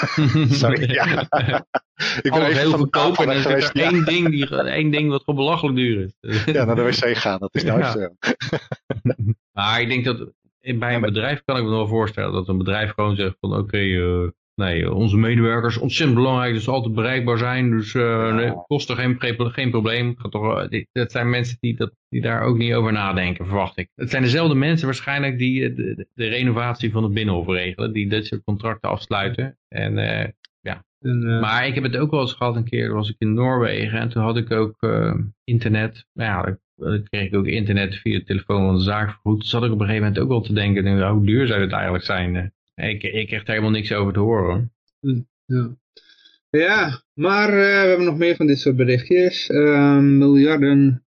Sorry, 0.62 0.93
ja. 0.93 1.20
ik 2.23 2.31
ben 2.32 2.47
even 2.47 2.59
heel 2.59 2.73
goedkoop 2.73 3.19
en 3.19 3.28
er 3.28 3.70
één, 3.73 4.05
ding 4.05 4.28
die, 4.28 4.56
één 4.56 4.90
ding 4.90 5.10
wat 5.10 5.23
gewoon 5.24 5.40
belachelijk 5.40 5.77
duur 5.77 6.05
is. 6.20 6.44
ja, 6.44 6.65
naar 6.65 6.77
de 6.77 6.82
wc 6.82 7.16
gaan, 7.16 7.39
dat 7.39 7.55
is 7.55 7.65
1000 7.65 7.97
euro. 7.97 8.15
maar 9.52 9.81
ik 9.81 9.89
denk 9.89 10.05
dat 10.05 10.32
bij 10.60 10.94
een 10.94 11.01
bedrijf 11.01 11.43
kan 11.44 11.56
ik 11.56 11.62
me 11.62 11.70
wel 11.70 11.89
voorstellen 11.89 12.32
dat 12.32 12.48
een 12.48 12.59
bedrijf 12.59 12.90
gewoon 12.90 13.16
zegt 13.16 13.36
van 13.40 13.51
oké, 13.51 13.60
okay, 13.60 13.89
uh, 13.89 14.28
Nee, 14.59 14.94
onze 14.94 15.16
medewerkers 15.16 15.78
ontzettend 15.78 16.18
belangrijk, 16.18 16.55
dus 16.55 16.68
altijd 16.68 16.94
bereikbaar 16.94 17.39
zijn. 17.39 17.70
Dus 17.70 17.94
uh, 17.94 18.35
nee, 18.35 18.52
kost 18.66 18.90
er 18.90 18.97
geen, 18.97 19.36
geen 19.36 19.70
probleem. 19.70 20.16
Toch, 20.30 20.68
dat 20.93 21.12
zijn 21.12 21.30
mensen 21.30 21.56
die, 21.60 21.76
dat, 21.76 21.93
die 22.09 22.20
daar 22.20 22.43
ook 22.43 22.59
niet 22.59 22.74
over 22.74 22.93
nadenken, 22.93 23.47
verwacht 23.47 23.78
ik. 23.78 23.89
Het 23.94 24.10
zijn 24.10 24.22
dezelfde 24.22 24.55
mensen 24.55 24.86
waarschijnlijk 24.86 25.39
die 25.39 25.74
de, 25.74 26.06
de 26.14 26.26
renovatie 26.26 26.93
van 26.93 27.02
het 27.02 27.12
Binnenhof 27.12 27.47
regelen. 27.47 27.93
Die 27.93 28.09
dit 28.09 28.26
soort 28.26 28.44
contracten 28.44 28.90
afsluiten. 28.90 29.59
En 29.68 29.94
ja, 30.60 30.85
en, 31.01 31.40
maar 31.40 31.66
ik 31.66 31.74
heb 31.74 31.85
het 31.85 31.97
ook 31.97 32.10
wel 32.10 32.20
eens 32.20 32.32
gehad 32.32 32.56
een 32.56 32.68
keer, 32.68 32.93
was 32.93 33.10
ik 33.10 33.16
in 33.18 33.35
Noorwegen 33.35 33.98
en 33.98 34.09
toen 34.09 34.22
had 34.22 34.36
ik 34.36 34.51
ook 34.51 34.76
uh, 34.80 35.14
internet. 35.44 36.06
Nou 36.12 36.30
ja, 36.30 36.59
dan 36.74 37.02
kreeg 37.02 37.26
ik 37.26 37.35
ook 37.35 37.47
internet 37.47 37.94
via 37.94 38.18
de 38.18 38.24
telefoon 38.24 38.66
van 38.66 38.74
de 38.74 38.82
zaak 38.82 39.10
vergoed. 39.10 39.40
Toen 39.40 39.48
zat 39.48 39.64
ik 39.64 39.72
op 39.72 39.80
een 39.80 39.86
gegeven 39.86 40.06
moment 40.06 40.22
ook 40.22 40.28
wel 40.28 40.40
te 40.40 40.52
denken, 40.52 41.09
hoe 41.09 41.26
duur 41.26 41.47
zou 41.47 41.60
het 41.60 41.72
eigenlijk 41.72 42.05
zijn? 42.05 42.52
Ik, 42.79 43.03
ik 43.03 43.27
kreeg 43.27 43.41
er 43.41 43.49
helemaal 43.49 43.71
niks 43.71 43.93
over 43.93 44.13
te 44.13 44.19
horen. 44.19 44.73
Hm, 45.01 45.21
ja. 46.51 47.03
maar 47.15 47.49
uh, 47.49 47.57
we 47.57 47.89
hebben 47.89 48.07
nog 48.07 48.17
meer 48.17 48.37
van 48.37 48.47
dit 48.47 48.59
soort 48.59 48.77
berichtjes. 48.77 49.49
Uh, 49.49 49.99
miljarden 49.99 51.05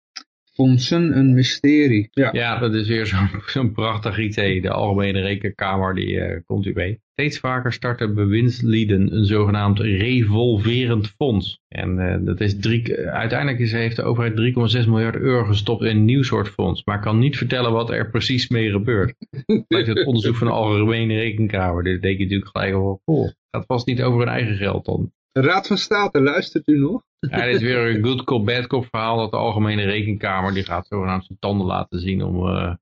fondsen, 0.52 1.16
een 1.16 1.34
mysterie. 1.34 2.08
Ja, 2.10 2.28
ja 2.32 2.58
dat 2.58 2.74
is 2.74 2.88
weer 2.88 3.06
zo'n 3.06 3.28
zo 3.46 3.68
prachtig 3.68 4.18
idee. 4.18 4.60
De 4.60 4.70
Algemene 4.70 5.20
Rekenkamer, 5.20 5.94
die 5.94 6.08
uh, 6.08 6.36
komt 6.46 6.66
u 6.66 6.72
mee. 6.74 7.00
Steeds 7.12 7.38
vaker 7.38 7.72
starten 7.72 8.14
bewindslieden 8.14 9.16
een 9.16 9.24
zogenaamd 9.24 9.78
revolverend 9.78 11.06
fonds. 11.16 11.60
En 11.68 11.98
uh, 11.98 12.16
dat 12.20 12.40
is 12.40 12.58
drie, 12.58 12.96
uiteindelijk 12.98 13.60
is, 13.60 13.72
heeft 13.72 13.96
de 13.96 14.02
overheid 14.02 14.76
3,6 14.84 14.88
miljard 14.88 15.16
euro 15.16 15.44
gestopt 15.44 15.82
in 15.82 15.96
een 15.96 16.04
nieuw 16.04 16.22
soort 16.22 16.48
fonds. 16.48 16.84
Maar 16.84 17.00
kan 17.00 17.18
niet 17.18 17.36
vertellen 17.36 17.72
wat 17.72 17.90
er 17.90 18.10
precies 18.10 18.48
mee 18.48 18.70
gebeurt. 18.70 19.14
Lijkt 19.68 19.88
het 19.88 20.06
onderzoek 20.06 20.36
van 20.36 20.46
de 20.46 20.52
Algemene 20.52 21.14
Rekenkamer. 21.14 21.82
Dit 21.82 22.02
denk 22.02 22.16
je 22.16 22.22
natuurlijk 22.22 22.50
gelijk 22.50 22.74
al, 22.74 23.00
oh, 23.04 23.30
gaat 23.50 23.66
vast 23.66 23.86
niet 23.86 24.02
over 24.02 24.18
hun 24.18 24.28
eigen 24.28 24.56
geld 24.56 24.84
dan. 24.84 25.12
Raad 25.32 25.66
van 25.66 25.78
State, 25.78 26.20
luistert 26.20 26.68
u 26.68 26.78
nog? 26.78 27.02
Ja, 27.18 27.44
dit 27.44 27.54
is 27.54 27.60
weer 27.60 27.94
een 27.94 28.04
good 28.04 28.24
cop, 28.24 28.46
bad 28.46 28.66
cop 28.66 28.86
verhaal. 28.90 29.16
Dat 29.16 29.30
de 29.30 29.36
Algemene 29.36 29.84
Rekenkamer, 29.84 30.54
die 30.54 30.64
gaat 30.64 30.86
zogenaamd 30.86 31.24
zijn 31.24 31.38
tanden 31.38 31.66
laten 31.66 32.00
zien 32.00 32.22
om 32.22 32.46
uh, 32.46 32.74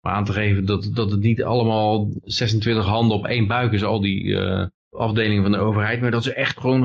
aan 0.00 0.24
te 0.24 0.32
geven 0.32 0.66
dat, 0.66 0.90
dat 0.94 1.10
het 1.10 1.20
niet 1.20 1.42
allemaal 1.42 2.08
26 2.22 2.84
handen 2.84 3.16
op 3.16 3.26
één 3.26 3.46
buik 3.46 3.72
is, 3.72 3.84
al 3.84 4.00
die 4.00 4.24
uh, 4.24 4.66
afdelingen 4.90 5.42
van 5.42 5.52
de 5.52 5.58
overheid. 5.58 6.00
Maar 6.00 6.10
dat 6.10 6.24
ze 6.24 6.34
echt 6.34 6.60
gewoon 6.60 6.82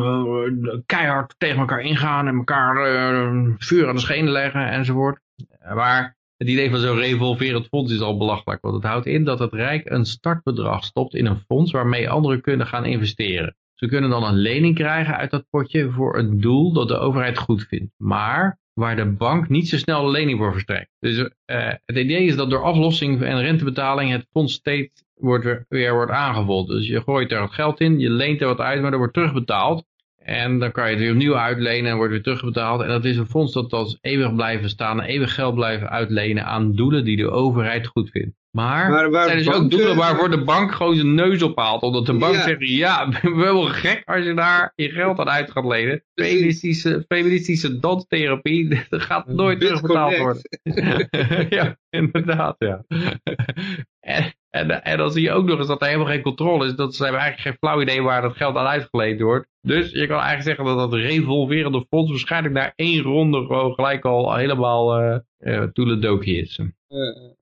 uh, 0.64 0.74
keihard 0.86 1.36
tegen 1.38 1.60
elkaar 1.60 1.82
ingaan 1.82 2.28
en 2.28 2.36
elkaar 2.36 2.76
vuur 3.58 3.88
aan 3.88 3.96
de 3.96 4.02
schenen 4.02 4.32
leggen 4.32 4.70
enzovoort. 4.70 5.20
Maar 5.76 6.18
het 6.38 6.50
idee 6.50 6.70
van 6.70 6.80
zo'n 6.80 6.98
revolverend 6.98 7.68
fonds 7.68 7.94
is 7.94 8.02
al 8.02 8.18
belachelijk. 8.18 8.62
Want 8.62 8.76
het 8.76 8.84
houdt 8.84 9.06
in 9.06 9.24
dat 9.24 9.40
het 9.40 9.54
Rijk 9.54 9.90
een 9.90 10.06
startbedrag 10.06 10.84
stopt 10.84 11.16
in 11.16 11.26
een 11.26 11.44
fonds 11.48 11.72
waarmee 11.72 12.10
anderen 12.10 12.42
kunnen 12.42 12.68
gaan 12.68 12.86
investeren. 12.86 13.56
Ze 13.84 13.88
kunnen 13.88 14.10
dan 14.10 14.24
een 14.24 14.38
lening 14.38 14.76
krijgen 14.76 15.18
uit 15.18 15.32
dat 15.32 15.50
potje 15.50 15.92
voor 15.92 16.18
een 16.18 16.42
doel 16.42 16.74
dat 16.74 16.88
de 16.88 16.98
overheid 16.98 17.38
goed 17.38 17.66
vindt. 17.68 17.94
Maar 17.98 18.60
waar 18.74 18.96
de 18.96 19.06
bank 19.06 19.50
niet 19.50 19.70
zo 19.70 19.78
snel 19.78 20.06
de 20.06 20.12
lening 20.12 20.38
voor 20.38 20.52
verstrekt. 20.52 20.90
Dus 21.00 21.18
uh, 21.18 21.28
het 21.86 21.98
idee 21.98 22.26
is 22.26 22.36
dat 22.36 22.50
door 22.50 22.64
aflossing 22.64 23.22
en 23.22 23.42
rentebetaling 23.42 24.12
het 24.12 24.28
fonds 24.32 24.54
steeds 24.54 25.04
wordt 25.14 25.44
weer, 25.44 25.66
weer 25.70 25.94
wordt 25.94 26.12
aangevuld. 26.12 26.68
Dus 26.68 26.88
je 26.88 27.02
gooit 27.02 27.32
er 27.32 27.40
wat 27.40 27.54
geld 27.54 27.80
in, 27.80 28.00
je 28.00 28.10
leent 28.10 28.42
er 28.42 28.48
wat 28.48 28.60
uit, 28.60 28.82
maar 28.82 28.90
dat 28.90 29.00
wordt 29.00 29.14
terugbetaald. 29.14 29.86
En 30.24 30.60
dan 30.60 30.72
kan 30.72 30.86
je 30.86 30.92
het 30.92 31.00
weer 31.00 31.12
opnieuw 31.12 31.36
uitlenen 31.36 31.92
en 31.92 31.98
wordt 31.98 32.12
weer 32.12 32.24
terugbetaald. 32.24 32.82
En 32.82 32.88
dat 32.88 33.06
is 33.06 33.18
een 33.18 33.26
fonds 33.26 33.54
dat 33.54 33.74
als 33.74 33.98
eeuwig 34.02 34.36
blijven 34.36 34.70
staan, 34.70 35.02
eeuwig 35.02 35.34
geld 35.34 35.56
blijven 35.56 35.90
uitlenen 35.90 36.46
aan 36.46 36.76
doelen 36.76 37.04
die 37.04 37.18
de 37.18 37.30
overheid 37.30 37.88
goed 37.88 38.10
vindt. 38.10 38.40
Maar, 38.52 39.10
maar 39.10 39.26
zijn 39.26 39.38
dus 39.38 39.52
ook 39.52 39.70
doelen 39.70 39.96
waarvoor 39.96 40.30
de 40.30 40.44
bank 40.44 40.72
gewoon 40.72 40.96
zijn 40.96 41.14
neus 41.14 41.42
ophaalt. 41.42 41.82
Omdat 41.82 42.06
de 42.06 42.14
bank 42.14 42.36
zegt, 42.36 42.68
ja, 42.68 43.08
ben 43.22 43.38
wel 43.38 43.66
gek 43.66 44.02
als 44.06 44.26
je 44.26 44.34
daar 44.34 44.74
je 44.76 44.90
geld 44.90 45.20
aan 45.20 45.30
uit 45.30 45.52
gaat 45.52 45.66
lenen. 45.66 46.04
Feministische, 46.14 47.06
feministische 47.08 47.80
danstherapie, 47.80 48.68
dat 48.90 49.02
gaat 49.02 49.28
nooit 49.28 49.60
terugbetaald 49.60 50.18
worden. 50.18 50.44
ja, 51.58 51.78
inderdaad, 51.90 52.56
ja. 52.58 52.84
en, 54.00 54.34
en, 54.50 54.84
en, 54.84 54.98
dan 54.98 55.12
zie 55.12 55.22
je 55.22 55.32
ook 55.32 55.46
nog 55.46 55.58
eens 55.58 55.68
dat 55.68 55.82
er 55.82 55.88
helemaal 55.88 56.12
geen 56.12 56.22
controle 56.22 56.66
is. 56.66 56.76
Dat 56.76 56.96
ze 56.96 57.04
hebben 57.04 57.22
eigenlijk 57.22 57.50
geen 57.50 57.70
flauw 57.70 57.82
idee 57.82 58.02
waar 58.02 58.22
dat 58.22 58.36
geld 58.36 58.56
aan 58.56 58.68
uitgeleend 58.68 59.22
wordt. 59.22 59.50
Dus 59.62 59.92
je 59.92 60.08
kan 60.08 60.20
eigenlijk 60.20 60.44
zeggen 60.44 60.66
dat 60.66 60.78
dat 60.78 61.00
revolverende 61.00 61.86
fonds 61.90 62.10
waarschijnlijk 62.10 62.54
na 62.54 62.74
één 62.76 63.02
ronde 63.02 63.46
gewoon 63.46 63.74
gelijk 63.74 64.06
al 64.06 64.36
helemaal 64.36 65.02
uh, 65.02 65.18
uh, 65.40 66.22
is. 66.22 66.60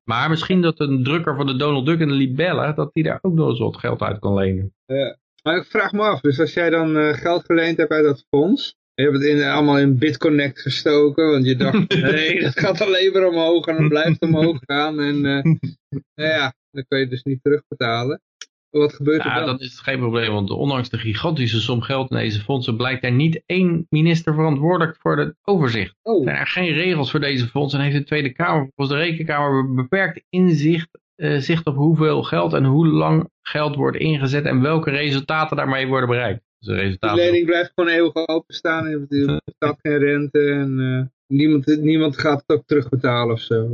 Maar 0.04 0.30
misschien 0.30 0.62
dat 0.62 0.80
een 0.80 1.04
drukker 1.04 1.36
van 1.36 1.48
de 1.48 1.56
Donald 1.56 1.86
Duck 1.86 2.00
en 2.00 2.08
de 2.08 2.14
Libelle, 2.14 2.74
dat 2.74 2.94
die 2.94 3.04
daar 3.04 3.20
ook 3.22 3.34
nog 3.34 3.50
eens 3.50 3.60
wat 3.60 3.78
geld 3.78 4.02
uit 4.02 4.20
kan 4.20 4.34
lenen. 4.34 4.74
Ja. 4.86 5.18
Maar 5.44 5.58
ik 5.58 5.66
vraag 5.66 5.92
me 5.92 6.02
af, 6.02 6.22
dus 6.22 6.40
als 6.40 6.54
jij 6.54 6.70
dan 6.70 6.98
uh, 6.98 7.14
geld 7.14 7.46
geleend 7.46 7.78
hebt 7.78 7.92
uit 7.92 8.04
dat 8.04 8.26
fonds, 8.30 8.76
je 8.94 9.04
hebt 9.04 9.16
het 9.16 9.26
in, 9.26 9.44
allemaal 9.44 9.78
in 9.78 9.98
BitConnect 9.98 10.62
gestoken, 10.62 11.30
want 11.30 11.46
je 11.46 11.56
dacht, 11.56 12.02
nee, 12.12 12.42
dat 12.42 12.60
gaat 12.60 12.82
alleen 12.82 13.12
maar 13.12 13.28
omhoog 13.28 13.66
en 13.66 13.76
dan 13.76 13.90
blijft 13.90 14.20
het 14.20 14.22
omhoog 14.22 14.60
gaan. 14.66 15.00
En 15.00 15.16
uh, 15.16 15.44
nou 16.16 16.30
ja, 16.30 16.54
dan 16.72 16.86
kun 16.88 17.00
je 17.00 17.08
dus 17.08 17.24
niet 17.24 17.40
terugbetalen. 17.44 18.22
Wat 18.70 18.94
gebeurt 18.94 19.26
er 19.26 19.26
ja, 19.26 19.46
dat 19.46 19.62
is 19.62 19.80
geen 19.80 20.00
probleem, 20.00 20.32
want 20.32 20.50
ondanks 20.50 20.90
de 20.90 20.98
gigantische 20.98 21.60
som 21.60 21.82
geld 21.82 22.12
in 22.12 22.18
deze 22.18 22.42
fondsen 22.42 22.78
blijkt 22.78 23.04
er 23.04 23.12
niet 23.12 23.44
één 23.46 23.86
minister 23.90 24.34
verantwoordelijk 24.34 24.98
voor 25.00 25.18
het 25.18 25.36
overzicht. 25.44 25.96
Oh. 26.02 26.18
Er 26.18 26.24
zijn 26.24 26.38
er 26.38 26.48
geen 26.48 26.74
regels 26.74 27.12
voor 27.12 27.20
deze 27.20 27.48
fondsen 27.48 27.80
en 27.80 27.86
heeft 27.86 27.98
de 27.98 28.04
Tweede 28.04 28.34
Kamer, 28.34 28.70
volgens 28.76 28.98
de 28.98 29.04
Rekenkamer, 29.04 29.74
beperkt 29.74 30.24
inzicht 30.30 30.90
uh, 31.20 31.40
zicht 31.40 31.66
op 31.66 31.76
hoeveel 31.76 32.24
geld 32.24 32.54
en 32.54 32.66
hoe 32.66 32.88
lang 32.88 33.30
geld 33.42 33.76
wordt 33.76 33.98
ingezet 33.98 34.46
en 34.46 34.62
welke 34.62 34.90
resultaten 34.90 35.58
daarmee 35.58 35.88
worden 35.88 36.10
bereikt. 36.10 36.42
Dus 36.60 36.68
de, 36.68 36.82
resultaten 36.82 37.18
de 37.18 37.24
lening 37.24 37.46
blijft 37.46 37.72
gewoon 37.76 37.90
eeuwig 37.90 38.28
openstaan 38.28 38.86
en 38.86 39.06
er 39.10 39.42
bestaat 39.46 39.80
geen 39.82 39.98
rente 39.98 40.50
en 40.50 40.80
uh, 40.80 41.02
niemand, 41.38 41.66
niemand 41.82 42.18
gaat 42.18 42.44
het 42.46 42.58
ook 42.58 42.66
terugbetalen 42.66 43.34
of 43.34 43.40
zo. 43.40 43.68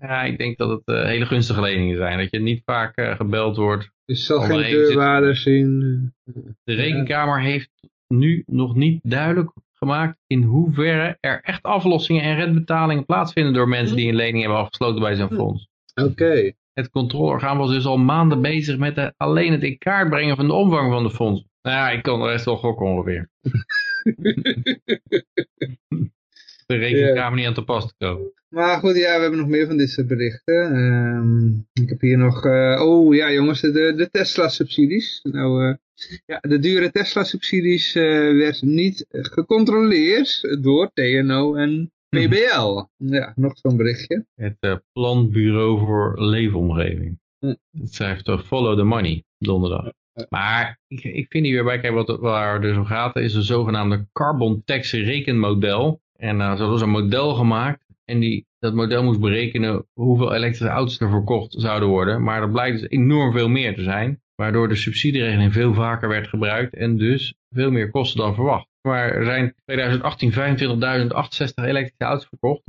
Ja, 0.00 0.22
ik 0.22 0.38
denk 0.38 0.58
dat 0.58 0.70
het 0.70 0.82
uh, 0.84 1.04
hele 1.04 1.26
gunstige 1.26 1.60
leningen 1.60 1.96
zijn. 1.96 2.18
Dat 2.18 2.30
je 2.30 2.40
niet 2.40 2.62
vaak 2.64 2.98
uh, 2.98 3.16
gebeld 3.16 3.56
wordt. 3.56 3.90
Je 4.04 4.14
zal 4.14 4.40
geen 4.40 4.62
deurwaarder 4.62 5.36
zien. 5.36 6.12
De 6.64 6.74
rekenkamer 6.74 7.40
heeft 7.40 7.70
nu 8.08 8.42
nog 8.46 8.74
niet 8.74 9.00
duidelijk 9.02 9.50
gemaakt 9.74 10.18
in 10.26 10.42
hoeverre 10.42 11.16
er 11.20 11.40
echt 11.42 11.62
aflossingen 11.62 12.22
en 12.22 12.36
rentbetalingen 12.36 13.04
plaatsvinden 13.04 13.52
door 13.52 13.68
mensen 13.68 13.96
die 13.96 14.08
een 14.08 14.14
lening 14.14 14.42
hebben 14.42 14.60
afgesloten 14.60 15.00
bij 15.00 15.14
zo'n 15.14 15.30
fonds. 15.30 15.68
Oké. 15.94 16.52
Het 16.72 16.90
controleorgaan 16.90 17.58
was 17.58 17.70
dus 17.70 17.86
al 17.86 17.98
maanden 17.98 18.42
bezig 18.42 18.78
met 18.78 18.94
de, 18.94 19.14
alleen 19.16 19.52
het 19.52 19.62
in 19.62 19.78
kaart 19.78 20.08
brengen 20.08 20.36
van 20.36 20.46
de 20.46 20.52
omvang 20.52 20.92
van 20.92 21.02
de 21.02 21.10
fonds. 21.10 21.44
Nou 21.62 21.76
ja, 21.76 21.90
ik 21.90 22.02
kan 22.02 22.20
de 22.20 22.26
rest 22.26 22.44
wel 22.44 22.56
gokken 22.56 22.86
ongeveer. 22.86 23.30
de 26.70 26.76
rekenkamer 26.76 27.38
niet 27.38 27.46
aan 27.46 27.54
te 27.54 27.64
pas 27.64 27.86
te 27.86 27.94
komen. 27.98 28.32
Maar 28.48 28.78
goed, 28.78 28.96
ja, 28.96 29.14
we 29.14 29.20
hebben 29.20 29.38
nog 29.38 29.48
meer 29.48 29.66
van 29.66 29.76
dit 29.76 29.90
soort 29.90 30.06
berichten. 30.06 30.76
Um, 30.76 31.66
ik 31.72 31.88
heb 31.88 32.00
hier 32.00 32.18
nog, 32.18 32.44
uh, 32.46 32.82
oh 32.82 33.14
ja 33.14 33.32
jongens, 33.32 33.60
de, 33.60 33.92
de 33.96 34.08
Tesla-subsidies. 34.10 35.20
Nou, 35.22 35.68
uh, 35.68 35.74
ja, 36.26 36.38
de 36.40 36.58
dure 36.58 36.90
Tesla-subsidies 36.90 37.94
uh, 37.94 38.02
werd 38.38 38.62
niet 38.62 39.06
gecontroleerd 39.08 40.58
door 40.62 40.90
TNO 40.94 41.54
en 41.54 41.92
PBL. 42.08 42.84
Ja, 42.96 43.32
nog 43.36 43.58
zo'n 43.58 43.76
berichtje. 43.76 44.26
Het 44.34 44.82
Planbureau 44.92 45.78
voor 45.78 46.22
Leefomgeving. 46.22 47.18
Hm. 47.38 47.54
Het 47.78 47.94
schrijft 47.94 48.30
follow 48.44 48.78
the 48.78 48.84
money, 48.84 49.24
donderdag. 49.38 49.92
Maar 50.28 50.80
ik, 50.88 51.04
ik 51.04 51.26
vind 51.28 51.46
hier 51.46 51.64
bij, 51.64 51.80
kijk, 51.80 51.94
wat, 51.94 52.18
waar 52.18 52.52
het 52.52 52.62
dus 52.62 52.76
om 52.76 52.84
gaat, 52.84 53.16
is 53.16 53.34
een 53.34 53.42
zogenaamde 53.42 54.06
carbon 54.12 54.62
tax 54.64 54.92
rekenmodel. 54.92 56.00
En 56.20 56.38
uh, 56.38 56.56
ze 56.56 56.62
hadden 56.62 56.82
een 56.82 56.90
model 56.90 57.34
gemaakt 57.34 57.84
en 58.04 58.20
die, 58.20 58.46
dat 58.58 58.74
model 58.74 59.02
moest 59.02 59.20
berekenen 59.20 59.86
hoeveel 59.92 60.34
elektrische 60.34 60.74
auto's 60.74 61.00
er 61.00 61.10
verkocht 61.10 61.54
zouden 61.58 61.88
worden. 61.88 62.22
Maar 62.22 62.40
dat 62.40 62.52
blijkt 62.52 62.80
dus 62.80 62.90
enorm 62.90 63.32
veel 63.32 63.48
meer 63.48 63.74
te 63.74 63.82
zijn. 63.82 64.22
Waardoor 64.34 64.68
de 64.68 64.76
subsidieregeling 64.76 65.52
veel 65.52 65.74
vaker 65.74 66.08
werd 66.08 66.28
gebruikt 66.28 66.74
en 66.74 66.96
dus 66.96 67.34
veel 67.54 67.70
meer 67.70 67.90
kosten 67.90 68.20
dan 68.20 68.34
verwacht. 68.34 68.68
Maar 68.82 69.10
er 69.10 69.24
zijn 69.24 69.44
in 69.44 69.54
2018 69.64 70.32
25.068 70.32 70.36
elektrische 71.64 72.04
auto's 72.04 72.28
verkocht, 72.28 72.62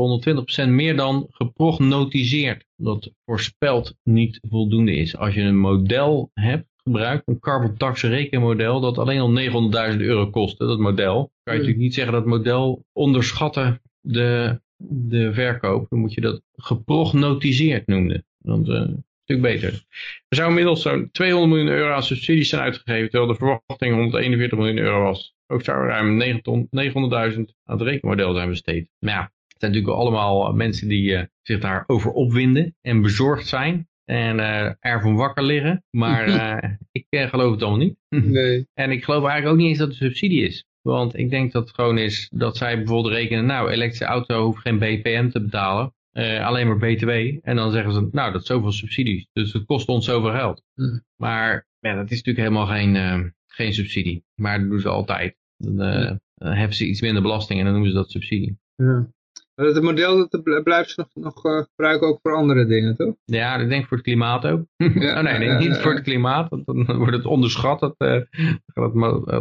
120% 0.66 0.70
meer 0.70 0.96
dan 0.96 1.28
geprognotiseerd. 1.30 2.66
Dat 2.76 3.12
voorspeld 3.26 3.96
niet 4.04 4.40
voldoende 4.50 4.96
is. 4.96 5.18
Als 5.18 5.34
je 5.34 5.42
een 5.42 5.60
model 5.60 6.32
hebt 6.34 6.68
gebruikt, 6.84 7.28
een 7.28 7.40
carbon 7.40 7.78
tax 7.78 8.02
rekenmodel, 8.02 8.80
dat 8.80 8.98
alleen 8.98 9.20
al 9.20 9.92
900.000 9.94 10.00
euro 10.00 10.30
kostte, 10.30 10.66
dat 10.66 10.80
model. 10.80 11.32
Kan 11.44 11.54
je 11.54 11.60
natuurlijk 11.60 11.78
niet 11.78 11.94
zeggen 11.94 12.14
dat 12.14 12.26
model 12.26 12.86
onderschatten 12.94 13.82
de, 14.02 14.62
de 14.78 15.34
verkoop. 15.34 15.90
Dan 15.90 16.00
moet 16.00 16.14
je 16.14 16.22
dat 16.22 16.42
geprognotiseerd 16.56 17.88
noemen. 17.88 18.26
Dan 18.38 18.72
uh, 18.72 18.98
stuk 19.24 19.42
beter. 19.42 19.86
Er 20.28 20.38
zou 20.38 20.50
inmiddels 20.50 20.82
zo'n 20.82 21.10
200 21.12 21.52
miljoen 21.52 21.80
euro 21.80 21.94
aan 21.94 22.04
subsidies 22.04 22.50
zijn 22.50 22.62
uitgegeven, 22.62 23.10
terwijl 23.10 23.32
de 23.32 23.38
verwachting 23.38 23.96
141 23.96 24.58
miljoen 24.58 24.78
euro 24.78 25.04
was. 25.04 25.36
Ook 25.48 25.64
zou 25.64 25.82
er 25.82 25.88
ruim 25.88 26.22
900.000 26.22 27.40
aan 27.64 27.78
het 27.78 27.82
rekenmodel 27.82 28.34
zijn 28.34 28.50
besteed. 28.50 28.90
Maar 29.00 29.14
ja, 29.14 29.22
het 29.22 29.56
zijn 29.58 29.72
natuurlijk 29.72 30.00
allemaal 30.00 30.54
mensen 30.54 30.88
die 30.88 31.12
uh, 31.12 31.22
zich 31.42 31.60
daarover 31.60 32.12
opwinden 32.12 32.76
en 32.82 33.02
bezorgd 33.02 33.48
zijn. 33.48 33.90
En 34.06 34.38
uh, 34.38 34.72
ervan 34.80 35.16
wakker 35.16 35.44
liggen. 35.44 35.84
Maar 35.90 36.28
uh, 36.28 36.72
ik 36.92 37.06
uh, 37.10 37.30
geloof 37.30 37.52
het 37.52 37.62
allemaal 37.62 37.80
niet. 37.80 37.98
Nee. 38.10 38.68
en 38.74 38.92
ik 38.92 39.04
geloof 39.04 39.24
eigenlijk 39.24 39.54
ook 39.54 39.60
niet 39.60 39.70
eens 39.70 39.78
dat 39.78 39.88
het 39.88 40.02
een 40.02 40.08
subsidie 40.08 40.46
is. 40.46 40.66
Want 40.82 41.18
ik 41.18 41.30
denk 41.30 41.52
dat 41.52 41.64
het 41.64 41.76
gewoon 41.76 41.98
is 41.98 42.30
dat 42.34 42.58
zij 42.58 42.78
bijvoorbeeld 42.78 43.14
rekenen, 43.14 43.46
nou, 43.46 43.72
elektrische 43.72 44.06
auto 44.06 44.44
hoeft 44.44 44.62
geen 44.62 44.80
BPM 44.80 45.30
te 45.30 45.42
betalen. 45.42 45.94
alleen 46.42 46.68
maar 46.68 46.78
BTW. 46.78 47.10
En 47.42 47.56
dan 47.56 47.72
zeggen 47.72 47.94
ze, 47.94 48.08
nou, 48.12 48.32
dat 48.32 48.42
is 48.42 48.48
zoveel 48.48 48.72
subsidies. 48.72 49.28
Dus 49.34 49.54
het 49.54 49.66
kost 49.66 49.88
ons 49.88 50.06
zoveel 50.06 50.32
geld. 50.32 50.64
Hm. 50.74 51.00
Maar 51.16 51.68
ja, 51.80 51.96
dat 51.96 52.12
is 52.12 52.24
natuurlijk 52.24 52.48
helemaal 52.48 52.66
geen, 52.66 53.34
geen 53.48 53.74
subsidie. 53.74 54.24
Maar 54.36 54.60
dat 54.60 54.70
doen 54.70 54.80
ze 54.80 54.90
altijd. 54.90 55.36
Dan 55.58 56.20
hebben 56.38 56.76
ze 56.76 56.88
iets 56.88 57.02
minder 57.02 57.22
belasting 57.22 57.60
en 57.60 57.66
dan 57.66 57.74
noemen 57.74 57.92
ze 57.92 57.98
dat 57.98 58.12
subsidie. 58.12 58.58
Ja. 58.76 59.08
Het 59.56 59.82
model 59.82 60.28
dat 60.30 60.64
blijft 60.64 60.90
ze 60.90 61.00
nog, 61.00 61.34
nog 61.34 61.46
uh, 61.46 61.64
gebruiken 61.70 62.08
ook 62.08 62.20
voor 62.22 62.36
andere 62.36 62.66
dingen, 62.66 62.96
toch? 62.96 63.14
Ja, 63.26 63.56
ik 63.56 63.70
denk 63.70 63.88
voor 63.88 63.98
het 63.98 64.06
klimaat 64.06 64.46
ook. 64.46 64.66
Ja, 64.78 65.18
oh, 65.18 65.24
nee, 65.24 65.38
nee, 65.38 65.58
niet 65.58 65.78
voor 65.78 65.94
het 65.94 66.04
klimaat, 66.04 66.50
want 66.50 66.66
dan 66.66 66.86
wordt 66.98 67.16
het 67.16 67.26
onderschat. 67.26 67.80
Dat, 67.80 67.96
uh, 67.98 68.22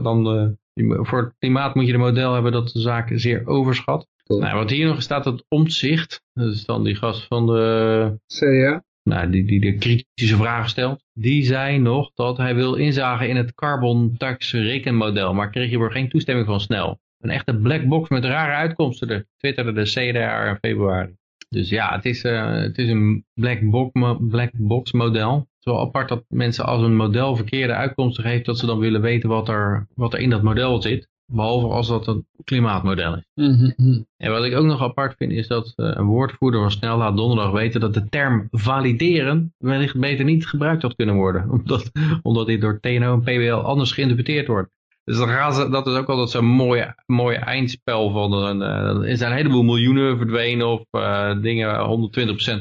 dan, 0.03 0.55
uh, 0.75 0.99
voor 1.03 1.19
het 1.19 1.35
klimaat 1.39 1.75
moet 1.75 1.87
je 1.87 1.93
een 1.93 1.99
model 1.99 2.33
hebben 2.33 2.53
dat 2.53 2.69
de 2.69 2.81
zaak 2.81 3.11
zeer 3.15 3.47
overschat. 3.47 4.09
Cool. 4.27 4.41
Nou, 4.41 4.57
wat 4.57 4.71
hier 4.71 4.87
nog 4.87 5.03
staat, 5.03 5.25
het 5.25 5.45
omzicht. 5.49 6.23
Dat 6.33 6.53
is 6.53 6.65
dan 6.65 6.85
die 6.85 6.95
gast 6.95 7.27
van 7.27 7.47
de... 7.47 8.19
CDA? 8.27 8.85
Nou, 9.03 9.31
die, 9.31 9.45
die 9.45 9.61
de 9.61 9.75
kritische 9.75 10.37
vragen 10.37 10.69
stelt. 10.69 11.05
Die 11.13 11.45
zei 11.45 11.79
nog 11.79 12.11
dat 12.15 12.37
hij 12.37 12.55
wil 12.55 12.75
inzagen 12.75 13.29
in 13.29 13.37
het 13.37 13.55
carbon 13.55 14.15
tax 14.17 14.53
rekenmodel. 14.53 15.35
Maar 15.35 15.51
kreeg 15.51 15.73
er 15.73 15.91
geen 15.91 16.09
toestemming 16.09 16.47
van 16.47 16.61
snel 16.61 17.01
een 17.21 17.31
echte 17.31 17.57
black 17.57 17.85
box 17.85 18.09
met 18.09 18.25
rare 18.25 18.53
uitkomsten. 18.53 19.09
De 19.09 19.27
twitterde 19.37 19.73
de 19.73 19.83
CDR 19.83 20.49
in 20.49 20.59
februari. 20.61 21.19
Dus 21.49 21.69
ja, 21.69 21.95
het 21.95 22.05
is, 22.05 22.25
uh, 22.25 22.53
het 22.53 22.79
is 22.79 22.89
een 22.89 23.25
black 23.35 23.71
box, 23.71 23.91
black 24.21 24.51
box 24.53 24.93
model. 24.93 25.35
Het 25.37 25.59
is 25.59 25.65
wel 25.65 25.81
apart 25.81 26.09
dat 26.09 26.25
mensen 26.29 26.65
als 26.65 26.83
een 26.83 26.97
model 26.97 27.37
verkeerde 27.37 27.73
uitkomsten 27.73 28.25
geeft, 28.25 28.45
dat 28.45 28.59
ze 28.59 28.67
dan 28.67 28.79
willen 28.79 29.01
weten 29.01 29.29
wat 29.29 29.49
er, 29.49 29.87
wat 29.95 30.13
er 30.13 30.21
in 30.21 30.31
dat 30.31 30.43
model 30.43 30.83
zit. 30.83 31.09
Behalve 31.33 31.67
als 31.67 31.89
dat 31.89 32.07
een 32.07 32.27
klimaatmodel 32.45 33.17
is. 33.17 33.23
Mm 33.35 33.73
-hmm. 33.77 34.07
En 34.17 34.31
wat 34.31 34.45
ik 34.45 34.55
ook 34.55 34.65
nog 34.65 34.83
apart 34.83 35.17
vind 35.17 35.33
is 35.33 35.47
dat 35.47 35.73
uh, 35.77 35.91
een 35.95 36.07
woordvoerder 36.07 36.61
van 36.61 36.71
Snel 36.71 36.97
laat 36.97 37.17
donderdag 37.17 37.51
weten 37.51 37.81
dat 37.81 37.95
de 37.95 38.09
term 38.09 38.49
valideren 38.51 39.55
wellicht 39.59 39.99
beter 39.99 40.25
niet 40.25 40.47
gebruikt 40.47 40.83
had 40.83 40.95
kunnen 40.97 41.15
worden. 41.15 41.51
Omdat, 41.59 41.91
omdat 42.23 42.47
dit 42.47 42.61
door 42.61 42.81
TNO 42.81 43.13
en 43.13 43.21
PBL 43.21 43.53
anders 43.53 43.93
geïnterpreteerd 43.93 44.47
wordt. 44.47 44.71
Dus 45.11 45.19
dan 45.19 45.29
gaan 45.29 45.55
ze, 45.55 45.69
dat 45.69 45.87
is 45.87 45.95
ook 45.95 46.09
altijd 46.09 46.31
zo'n 46.31 46.45
mooi, 46.45 46.93
mooi 47.07 47.37
eindspel 47.37 48.11
van, 48.11 48.33
een, 48.33 48.61
uh, 48.61 49.11
er 49.11 49.17
zijn 49.17 49.31
een 49.31 49.37
heleboel 49.37 49.63
miljoenen 49.63 50.17
verdwenen 50.17 50.67
of 50.67 50.85
uh, 50.91 51.41
dingen 51.43 52.11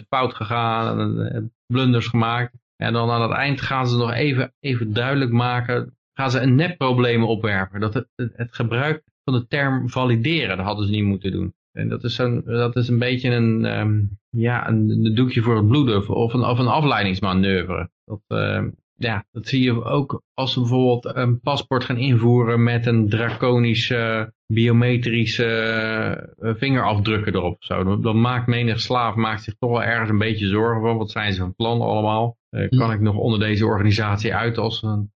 120% 0.04 0.08
fout 0.08 0.34
gegaan, 0.34 1.20
en, 1.20 1.54
blunders 1.66 2.08
gemaakt. 2.08 2.54
En 2.76 2.94
dan 2.94 3.10
aan 3.10 3.22
het 3.22 3.32
eind 3.32 3.62
gaan 3.62 3.88
ze 3.88 3.98
nog 3.98 4.12
even, 4.12 4.54
even 4.60 4.94
duidelijk 4.94 5.32
maken, 5.32 5.98
gaan 6.14 6.32
ze 6.32 6.40
een 6.40 6.56
nepprobleem 6.56 7.24
opwerpen. 7.24 7.80
Dat 7.80 7.94
het, 7.94 8.08
het, 8.16 8.56
gebruik 8.56 9.04
van 9.24 9.34
de 9.34 9.48
term 9.48 9.90
valideren, 9.90 10.58
dat 10.58 10.66
hadden 10.66 10.86
ze 10.86 10.92
niet 10.92 11.04
moeten 11.04 11.32
doen. 11.32 11.54
En 11.72 11.90
dat 11.90 12.04
is, 12.04 12.16
zo'n, 12.16 12.42
dat 12.46 12.76
is 12.76 12.88
een 12.88 13.00
beetje 13.00 13.30
een, 13.30 13.80
um, 13.80 14.20
ja, 14.30 14.68
een, 14.68 14.90
een, 14.90 15.16
doekje 15.16 15.42
voor 15.42 15.56
het 15.56 15.68
bloeden 15.68 16.10
of 16.10 16.34
een, 16.34 16.44
of 16.44 16.60
een 16.60 16.68
afleidingsmanoeuvre. 16.68 17.90
Dat, 18.06 18.22
uh, 18.28 18.64
ja, 19.00 19.26
dat 19.32 19.48
zie 19.48 19.64
je 19.64 19.84
ook 19.84 20.22
als 20.34 20.54
ze 20.54 20.60
bijvoorbeeld 20.60 21.16
een 21.16 21.40
paspoort 21.40 21.84
gaan 21.84 21.98
invoeren 21.98 22.64
met 22.64 22.86
een 22.86 23.10
draconische 23.10 24.34
biometrische 24.46 26.34
uh, 26.40 26.54
vingerafdrukken 26.56 27.36
erop. 27.36 27.64
Zo. 27.64 28.00
Dan, 28.00 28.22
maakt 28.22 28.48
menig 28.48 28.80
slaaf 28.80 29.16
maakt 29.16 29.44
zich 29.44 29.56
toch 29.60 29.70
wel 29.70 29.84
ergens 29.84 30.10
een 30.10 30.18
beetje 30.18 30.48
zorgen 30.48 30.82
van 30.82 30.98
wat 30.98 31.12
zijn 31.12 31.34
ze 31.34 31.40
van 31.40 31.56
plan 31.56 31.82
allemaal. 31.82 32.38
Uh, 32.52 32.70
kan 32.70 32.92
ik 32.92 33.00
nog 33.00 33.16
onder 33.16 33.40
deze 33.40 33.66
organisatie 33.66 34.36
uit 34.36 34.58
als, 34.58 34.84
een 34.84 35.12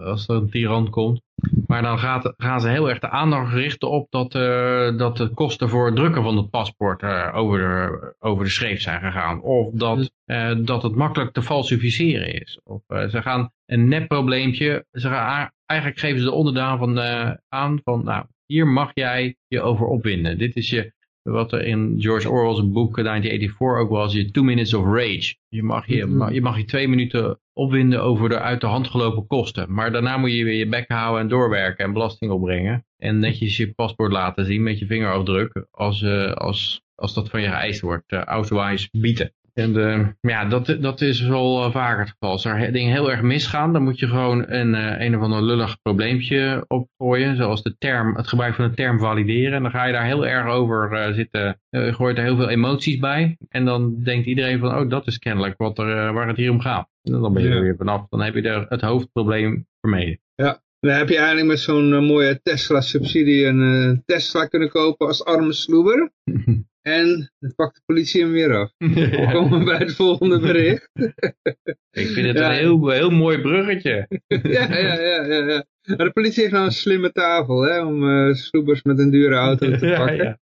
als 0.00 0.28
er 0.28 0.34
een 0.34 0.50
tiran 0.50 0.90
komt. 0.90 1.22
Maar 1.66 1.82
dan 1.82 1.98
gaat, 1.98 2.34
gaan 2.36 2.60
ze 2.60 2.68
heel 2.68 2.88
erg 2.88 2.98
de 2.98 3.08
aandacht 3.08 3.52
richten 3.52 3.90
op 3.90 4.06
dat, 4.10 4.34
uh, 4.34 4.98
dat 4.98 5.16
de 5.16 5.28
kosten 5.28 5.68
voor 5.68 5.86
het 5.86 5.96
drukken 5.96 6.22
van 6.22 6.36
het 6.36 6.50
paspoort 6.50 7.02
uh, 7.02 7.30
over, 7.34 7.58
de, 7.58 8.14
over 8.18 8.44
de 8.44 8.50
schreef 8.50 8.80
zijn 8.80 9.00
gegaan. 9.00 9.42
Of 9.42 9.70
dat, 9.72 10.10
uh, 10.26 10.56
dat 10.64 10.82
het 10.82 10.94
makkelijk 10.94 11.32
te 11.32 11.42
falsificeren 11.42 12.40
is. 12.40 12.60
Of 12.64 12.82
ze 12.88 13.22
gaan 13.22 13.50
een 13.66 13.88
nepprobleempje, 13.88 14.86
ze 14.92 15.08
gaan, 15.08 15.50
eigenlijk 15.66 16.00
geven 16.00 16.18
ze 16.18 16.24
de 16.24 16.32
onderdaan 16.32 16.78
van, 16.78 17.00
aan 17.48 17.80
van, 17.84 18.04
nou, 18.04 18.24
hier 18.46 18.66
mag 18.66 18.90
jij 18.94 19.36
je 19.48 19.60
over 19.60 19.86
opwinden. 19.86 20.38
Dit 20.38 20.56
is 20.56 20.70
je, 20.70 20.92
wat 21.32 21.52
er 21.52 21.64
in 21.64 21.94
George 21.98 22.30
Orwell's 22.30 22.70
boek 22.70 22.96
1984 22.96 23.80
ook 23.80 23.90
was, 23.90 24.12
je 24.12 24.30
two 24.30 24.42
minutes 24.42 24.74
of 24.74 24.84
rage. 24.84 25.34
Je 25.48 25.62
mag 25.62 25.86
je, 25.86 26.04
mm 26.04 26.20
-hmm. 26.20 26.32
je, 26.32 26.40
mag 26.40 26.56
je 26.56 26.64
twee 26.64 26.88
minuten 26.88 27.40
opwinden 27.52 28.02
over 28.02 28.28
de 28.28 28.38
uit 28.38 28.60
de 28.60 28.66
hand 28.66 28.88
gelopen 28.88 29.26
kosten. 29.26 29.72
Maar 29.72 29.92
daarna 29.92 30.16
moet 30.16 30.32
je 30.32 30.44
weer 30.44 30.58
je 30.58 30.68
bek 30.68 30.88
houden 30.88 31.20
en 31.20 31.28
doorwerken 31.28 31.84
en 31.84 31.92
belasting 31.92 32.30
opbrengen. 32.30 32.86
En 32.96 33.18
netjes 33.18 33.56
je 33.56 33.72
paspoort 33.72 34.12
laten 34.12 34.44
zien 34.44 34.62
met 34.62 34.78
je 34.78 34.86
vingerafdruk 34.86 35.66
als, 35.70 36.02
uh, 36.02 36.32
als, 36.32 36.82
als 36.94 37.14
dat 37.14 37.30
van 37.30 37.40
je 37.40 37.48
geëist 37.48 37.80
wordt. 37.80 38.12
Uh, 38.12 38.22
ausweis 38.22 38.88
bieden. 38.90 39.32
En 39.54 39.76
uh, 39.76 40.08
ja, 40.20 40.44
dat, 40.44 40.76
dat 40.80 41.00
is 41.00 41.20
wel 41.20 41.70
vaker 41.70 41.98
het 41.98 42.08
geval. 42.08 42.30
Als 42.30 42.44
er 42.44 42.72
dingen 42.72 42.92
heel 42.92 43.10
erg 43.10 43.22
misgaan, 43.22 43.72
dan 43.72 43.82
moet 43.82 43.98
je 43.98 44.06
gewoon 44.06 44.50
een, 44.50 44.74
een 45.02 45.16
of 45.16 45.22
ander 45.22 45.42
lullig 45.42 45.82
probleempje 45.82 46.64
opgooien. 46.68 47.36
Zoals 47.36 47.62
de 47.62 47.76
term, 47.78 48.16
het 48.16 48.28
gebruik 48.28 48.54
van 48.54 48.68
de 48.68 48.74
term 48.74 48.98
valideren. 48.98 49.52
En 49.52 49.62
dan 49.62 49.70
ga 49.70 49.84
je 49.84 49.92
daar 49.92 50.04
heel 50.04 50.26
erg 50.26 50.46
over 50.46 51.14
zitten, 51.14 51.60
gooit 51.70 52.18
er 52.18 52.24
heel 52.24 52.36
veel 52.36 52.48
emoties 52.48 52.98
bij. 52.98 53.36
En 53.48 53.64
dan 53.64 54.02
denkt 54.02 54.26
iedereen 54.26 54.58
van, 54.58 54.78
oh 54.78 54.90
dat 54.90 55.06
is 55.06 55.18
kennelijk 55.18 55.54
wat 55.58 55.78
er, 55.78 56.12
waar 56.12 56.28
het 56.28 56.36
hier 56.36 56.50
om 56.50 56.60
gaat. 56.60 56.88
En 57.02 57.12
dan 57.12 57.32
ben 57.32 57.42
je 57.42 57.48
er 57.48 57.62
weer 57.62 57.76
vanaf. 57.76 58.06
Dan 58.08 58.22
heb 58.22 58.34
je 58.34 58.42
er 58.42 58.66
het 58.68 58.80
hoofdprobleem 58.80 59.66
vermeden. 59.80 60.20
Ja, 60.34 60.62
dan 60.80 60.92
heb 60.92 61.08
je 61.08 61.16
eigenlijk 61.16 61.46
met 61.46 61.58
zo'n 61.58 62.04
mooie 62.04 62.40
Tesla-subsidie 62.42 63.46
een 63.46 64.02
Tesla 64.06 64.46
kunnen 64.46 64.68
kopen 64.68 65.06
als 65.06 65.24
arme 65.24 65.52
sloeber. 65.52 66.12
en 66.84 67.30
dan 67.38 67.54
pakt 67.54 67.74
de 67.74 67.82
politie 67.84 68.22
hem 68.22 68.32
weer 68.32 68.56
af. 68.56 68.72
We 68.78 69.28
komen 69.32 69.64
bij 69.64 69.76
het 69.76 69.94
volgende 69.94 70.40
bericht. 70.40 70.90
Ik 71.90 72.06
vind 72.06 72.26
het 72.26 72.36
ja. 72.36 72.48
een 72.48 72.56
heel, 72.56 72.88
heel 72.88 73.10
mooi 73.10 73.40
bruggetje. 73.40 74.06
ja, 74.26 74.76
ja, 74.76 75.00
ja, 75.00 75.24
ja, 75.24 75.46
ja. 75.46 75.64
Maar 75.96 76.06
de 76.06 76.12
politie 76.12 76.40
heeft 76.40 76.52
nou 76.54 76.64
een 76.64 76.72
slimme 76.72 77.12
tafel 77.12 77.60
hè, 77.60 77.84
om 77.84 78.02
uh, 78.02 78.34
sloebers 78.34 78.82
met 78.82 78.98
een 78.98 79.10
dure 79.10 79.34
auto 79.34 79.76
te 79.76 79.94
pakken. 79.96 80.40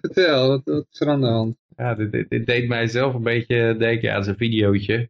Vertel, 0.00 0.48
wat, 0.48 0.60
wat 0.64 0.86
is 0.90 1.00
er 1.00 1.08
aan 1.08 1.20
de 1.20 1.26
hand? 1.26 1.56
Ja, 1.76 1.94
dit, 1.94 2.12
dit, 2.12 2.30
dit 2.30 2.46
deed 2.46 2.68
mij 2.68 2.86
zelf 2.86 3.14
een 3.14 3.22
beetje 3.22 3.76
denken 3.78 4.14
aan 4.14 4.24
zijn 4.24 4.36
videootje. 4.36 5.08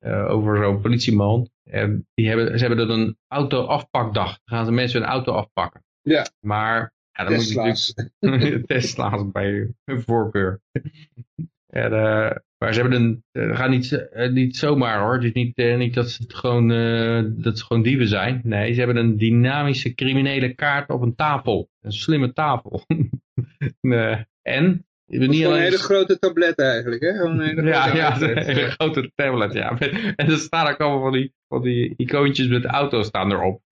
Uh, 0.00 0.30
over 0.30 0.56
zo'n 0.56 0.80
politieman. 0.80 1.48
En 1.70 2.06
die 2.14 2.28
hebben, 2.28 2.58
ze 2.58 2.66
hebben 2.66 2.88
dan 2.88 3.00
een 3.00 3.16
auto-afpakdag. 3.28 4.26
Dan 4.44 4.56
gaan 4.56 4.64
ze 4.64 4.72
mensen 4.72 5.00
hun 5.00 5.10
auto 5.10 5.32
afpakken. 5.32 5.84
Ja. 6.02 6.26
Maar 6.40 6.92
ja, 7.12 7.24
dan 7.24 7.32
Tesla's. 7.32 7.94
moet 7.94 8.10
je 8.18 8.28
natuurlijk 8.28 8.66
Tesla's 8.72 9.30
bij 9.32 9.70
hun 9.84 10.02
voorkeur. 10.02 10.60
en, 11.66 11.92
uh, 11.92 12.30
maar 12.58 12.74
ze 12.74 12.80
hebben 12.80 13.02
een, 13.02 13.24
uh, 13.32 13.56
gaan 13.56 13.70
niet, 13.70 14.08
uh, 14.14 14.30
niet 14.30 14.56
zomaar 14.56 15.00
hoor. 15.00 15.14
Het 15.14 15.24
is 15.24 15.32
niet, 15.32 15.56
niet 15.56 15.94
dat, 15.94 16.10
ze 16.10 16.22
het 16.22 16.34
gewoon, 16.34 16.68
dat 17.42 17.58
ze 17.58 17.64
gewoon 17.64 17.82
dieven 17.82 18.08
zijn. 18.08 18.40
Nee, 18.44 18.72
ze 18.72 18.78
hebben 18.78 18.96
een 18.96 19.16
dynamische 19.16 19.94
criminele 19.94 20.54
kaart 20.54 20.90
op 20.90 21.02
een 21.02 21.14
tafel. 21.14 21.68
Een 21.80 21.92
slimme 21.92 22.32
tafel. 22.32 22.84
en 24.42 24.86
het 25.06 25.22
is 25.22 25.28
niet 25.28 25.44
alleen... 25.44 25.56
een 25.56 25.62
hele 25.62 25.78
grote 25.78 26.18
tablet 26.18 26.58
eigenlijk, 26.58 27.02
hè? 27.02 27.08
Een 27.08 27.40
hele 27.40 27.62
ja, 27.62 27.94
ja, 27.94 28.20
een 28.20 28.38
hele 28.38 28.70
grote 28.70 29.12
tablet, 29.14 29.52
ja. 29.52 29.78
En 29.78 30.26
er 30.30 30.38
staan 30.38 30.68
ook 30.68 30.80
allemaal 30.80 31.00
van 31.00 31.12
die, 31.12 31.34
van 31.48 31.62
die 31.62 31.94
icoontjes 31.96 32.48
met 32.48 32.64
auto's 32.64 33.06
staan 33.06 33.32
erop. 33.32 33.62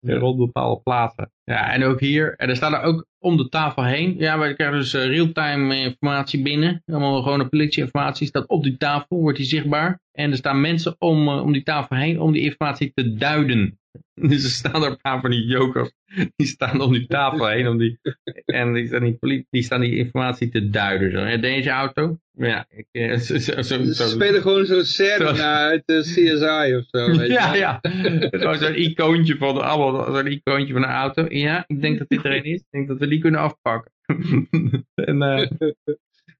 Rond 0.00 0.38
bepaalde 0.38 0.82
plaatsen. 0.82 1.32
Ja, 1.44 1.72
en 1.72 1.84
ook 1.84 2.00
hier, 2.00 2.34
en 2.36 2.48
er 2.48 2.56
staan 2.56 2.74
er 2.74 2.82
ook 2.82 3.06
om 3.18 3.36
de 3.36 3.48
tafel 3.48 3.84
heen. 3.84 4.14
Ja, 4.18 4.38
we 4.38 4.54
krijgen 4.54 4.78
dus 4.78 4.94
uh, 4.94 5.06
real-time 5.06 5.76
informatie 5.76 6.42
binnen. 6.42 6.82
Allemaal 6.86 7.22
gewone 7.22 7.48
politieinformatie 7.48 8.26
staat 8.26 8.46
op 8.46 8.62
die 8.62 8.76
tafel, 8.76 9.20
wordt 9.20 9.38
die 9.38 9.46
zichtbaar. 9.46 10.00
En 10.12 10.30
er 10.30 10.36
staan 10.36 10.60
mensen 10.60 10.96
om, 10.98 11.28
uh, 11.28 11.42
om 11.42 11.52
die 11.52 11.62
tafel 11.62 11.96
heen 11.96 12.20
om 12.20 12.32
die 12.32 12.42
informatie 12.42 12.92
te 12.94 13.14
duiden. 13.14 13.78
Dus 14.28 14.44
er 14.44 14.50
staan 14.50 14.84
er 14.84 14.90
een 14.90 15.00
paar 15.00 15.20
van 15.20 15.30
die 15.30 15.46
jokers, 15.46 15.92
die 16.36 16.46
staan 16.46 16.80
om 16.80 16.92
die 16.92 17.06
tafel 17.06 17.48
heen. 17.48 17.68
Om 17.68 17.78
die, 17.78 17.98
en 18.44 18.72
die 18.72 18.86
staan 18.86 19.04
die, 19.04 19.46
die, 19.50 19.62
staan 19.62 19.80
die 19.80 19.96
informatie 19.96 20.48
te 20.48 20.70
duiden. 20.70 21.10
Zo. 21.10 21.40
Deze 21.40 21.70
auto? 21.70 22.18
Ja, 22.32 22.66
ik, 22.68 22.86
eh, 22.90 23.18
zo, 23.18 23.38
zo, 23.38 23.62
zo, 23.62 23.84
Ze 23.84 24.08
spelen 24.08 24.42
gewoon 24.42 24.66
zo'n 24.66 24.84
scène 24.84 25.42
uit 25.42 25.82
de 25.86 26.00
CSI 26.00 26.76
of 26.76 26.84
zo. 26.90 27.16
Weet 27.16 27.30
ja, 27.30 27.54
ja. 27.54 27.80
Zo'n 28.58 28.80
icoontje 28.80 29.36
van 29.36 29.56
zo'n 30.14 30.26
icoontje 30.26 30.72
van 30.72 30.82
een 30.82 30.88
auto. 30.88 31.26
Ja, 31.28 31.64
ik 31.66 31.80
denk 31.80 31.98
dat 31.98 32.08
dit 32.08 32.24
er 32.24 32.36
een 32.36 32.44
is. 32.44 32.60
Ik 32.60 32.70
denk 32.70 32.88
dat 32.88 32.98
we 32.98 33.08
die 33.08 33.20
kunnen 33.20 33.40
afpakken. 33.40 33.92
en, 34.94 35.22
uh, 35.22 35.48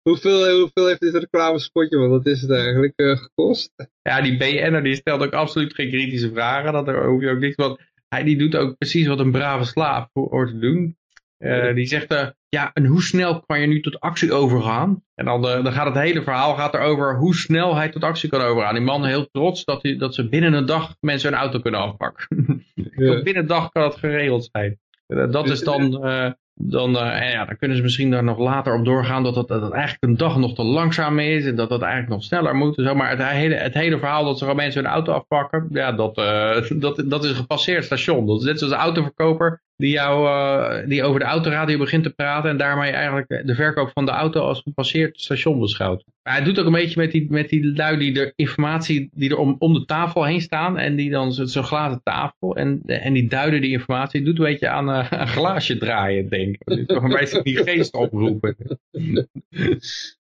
Hoeveel, 0.09 0.59
hoeveel 0.61 0.87
heeft 0.87 1.01
dit 1.01 1.15
reclamespotje, 1.15 1.99
want 1.99 2.11
wat 2.11 2.27
is 2.27 2.41
het 2.41 2.51
eigenlijk 2.51 2.93
uh, 2.97 3.17
gekost? 3.17 3.73
Ja, 4.03 4.21
die 4.21 4.37
BN'er 4.37 4.83
die 4.83 4.95
stelt 4.95 5.23
ook 5.23 5.33
absoluut 5.33 5.75
geen 5.75 5.89
kritische 5.89 6.31
vragen. 6.33 6.73
Dat 6.73 6.89
er 6.89 7.07
hoef 7.07 7.23
je 7.23 7.31
ook 7.31 7.39
niks, 7.39 7.55
want 7.55 7.81
hij 8.09 8.25
die 8.25 8.39
doet 8.39 8.57
ook 8.57 8.77
precies 8.79 9.07
wat 9.07 9.19
een 9.19 9.33
brave 9.33 9.65
slaaf 9.65 10.09
hoort 10.13 10.49
te 10.49 10.59
doen. 10.59 10.97
Eh, 11.39 11.75
die 11.75 11.87
zegt, 11.87 12.07
eh, 12.11 12.29
ja, 12.49 12.71
en 12.73 12.87
hoe 12.87 13.03
snel 13.03 13.41
kan 13.41 13.61
je 13.61 13.67
nu 13.67 13.81
tot 13.81 14.01
actie 14.01 14.33
overgaan? 14.33 15.05
En 15.15 15.25
dan, 15.25 15.49
eh, 15.49 15.65
dan 15.65 15.73
gaat 15.73 15.87
het 15.87 16.05
hele 16.05 16.23
verhaal 16.23 16.55
gaat 16.55 16.75
erover 16.75 17.17
hoe 17.17 17.35
snel 17.35 17.77
hij 17.77 17.89
tot 17.89 18.03
actie 18.03 18.29
kan 18.29 18.41
overgaan. 18.41 18.75
Die 18.75 18.83
man 18.83 19.05
heel 19.05 19.29
trots 19.31 19.65
dat, 19.65 19.83
hij, 19.83 19.97
dat 19.97 20.15
ze 20.15 20.29
binnen 20.29 20.53
een 20.53 20.67
dag 20.67 20.97
mensen 21.01 21.31
hun 21.31 21.39
auto 21.39 21.61
kunnen 21.61 21.81
afpakken. 21.81 22.27
Ja. 22.97 23.23
binnen 23.23 23.43
een 23.43 23.49
dag 23.49 23.71
kan 23.71 23.83
het 23.83 23.95
geregeld 23.95 24.49
zijn. 24.53 24.79
Eh, 25.07 25.31
dat 25.31 25.51
is 25.51 25.61
dan, 25.61 26.05
eh, 26.05 26.31
dan, 26.55 26.99
eh, 26.99 27.33
ja, 27.33 27.45
dan 27.45 27.57
kunnen 27.57 27.77
ze 27.77 27.83
misschien 27.83 28.11
daar 28.11 28.25
nog 28.25 28.39
later 28.39 28.75
op 28.75 28.85
doorgaan 28.85 29.23
dat 29.23 29.35
dat, 29.35 29.49
dat 29.49 29.73
eigenlijk 29.73 30.03
een 30.03 30.17
dag 30.17 30.37
nog 30.37 30.55
te 30.55 30.63
langzaam 30.63 31.19
is 31.19 31.47
en 31.47 31.57
dat 31.57 31.69
dat 31.69 31.83
eigenlijk 31.83 32.13
nog 32.13 32.23
sneller 32.23 32.55
moet. 32.55 32.75
Zo. 32.75 32.95
Maar 32.95 33.11
het 33.11 33.29
hele, 33.29 33.55
het 33.55 33.75
hele 33.75 33.99
verhaal 33.99 34.25
dat 34.25 34.39
ze 34.39 34.45
gewoon 34.45 34.59
mensen 34.59 34.83
hun 34.83 34.93
auto 34.93 35.13
afpakken, 35.13 35.67
ja, 35.71 35.93
dat, 35.93 36.17
eh, 36.17 36.71
dat, 36.81 37.03
dat 37.07 37.25
is 37.25 37.31
een 37.31 37.37
gepasseerd 37.37 37.85
station. 37.85 38.27
Dat 38.27 38.39
is 38.39 38.45
net 38.45 38.59
zoals 38.59 38.73
de 38.73 38.79
autoverkoper 38.79 39.63
die, 39.77 39.91
jou, 39.91 40.27
eh, 40.29 40.89
die 40.89 41.03
over 41.03 41.21
de 41.21 41.27
autoradio 41.27 41.79
begint 41.79 42.03
te 42.03 42.11
praten 42.11 42.51
en 42.51 42.57
daarmee 42.57 42.91
eigenlijk 42.91 43.47
de 43.47 43.55
verkoop 43.55 43.91
van 43.93 44.05
de 44.05 44.11
auto 44.11 44.41
als 44.41 44.61
gepasseerd 44.61 45.21
station 45.21 45.61
beschouwt. 45.61 46.05
Hij 46.23 46.43
doet 46.43 46.59
ook 46.59 46.67
een 46.67 46.73
beetje 46.73 47.01
met 47.01 47.13
die, 47.13 47.27
met 47.31 47.49
die 47.49 47.75
lui 47.75 47.99
die 47.99 48.13
de 48.13 48.33
informatie 48.37 49.11
die 49.13 49.31
er 49.31 49.37
om, 49.39 49.57
om 49.59 49.75
de 49.75 49.85
tafel 49.85 50.25
heen 50.25 50.41
staan 50.41 50.79
en 50.79 50.97
die 50.97 51.11
dan 51.11 51.33
zo- 51.33 51.45
zo'n 51.45 51.63
glazen 51.65 52.01
tafel 52.03 52.57
en, 52.57 52.83
en 52.87 53.13
die 53.13 53.29
duiden 53.29 53.61
die 53.61 53.71
informatie, 53.71 54.23
doet 54.23 54.39
een 54.39 54.45
beetje 54.45 54.69
aan 54.69 54.91
eh, 54.91 55.07
een 55.11 55.29
glaasje 55.29 55.79
draaien, 55.79 56.29
denk 56.29 56.57
ik. 56.65 56.91
Een 56.91 57.09
beetje 57.09 57.43
die 57.43 57.57
geest 57.57 57.95
oproepen. 57.95 58.57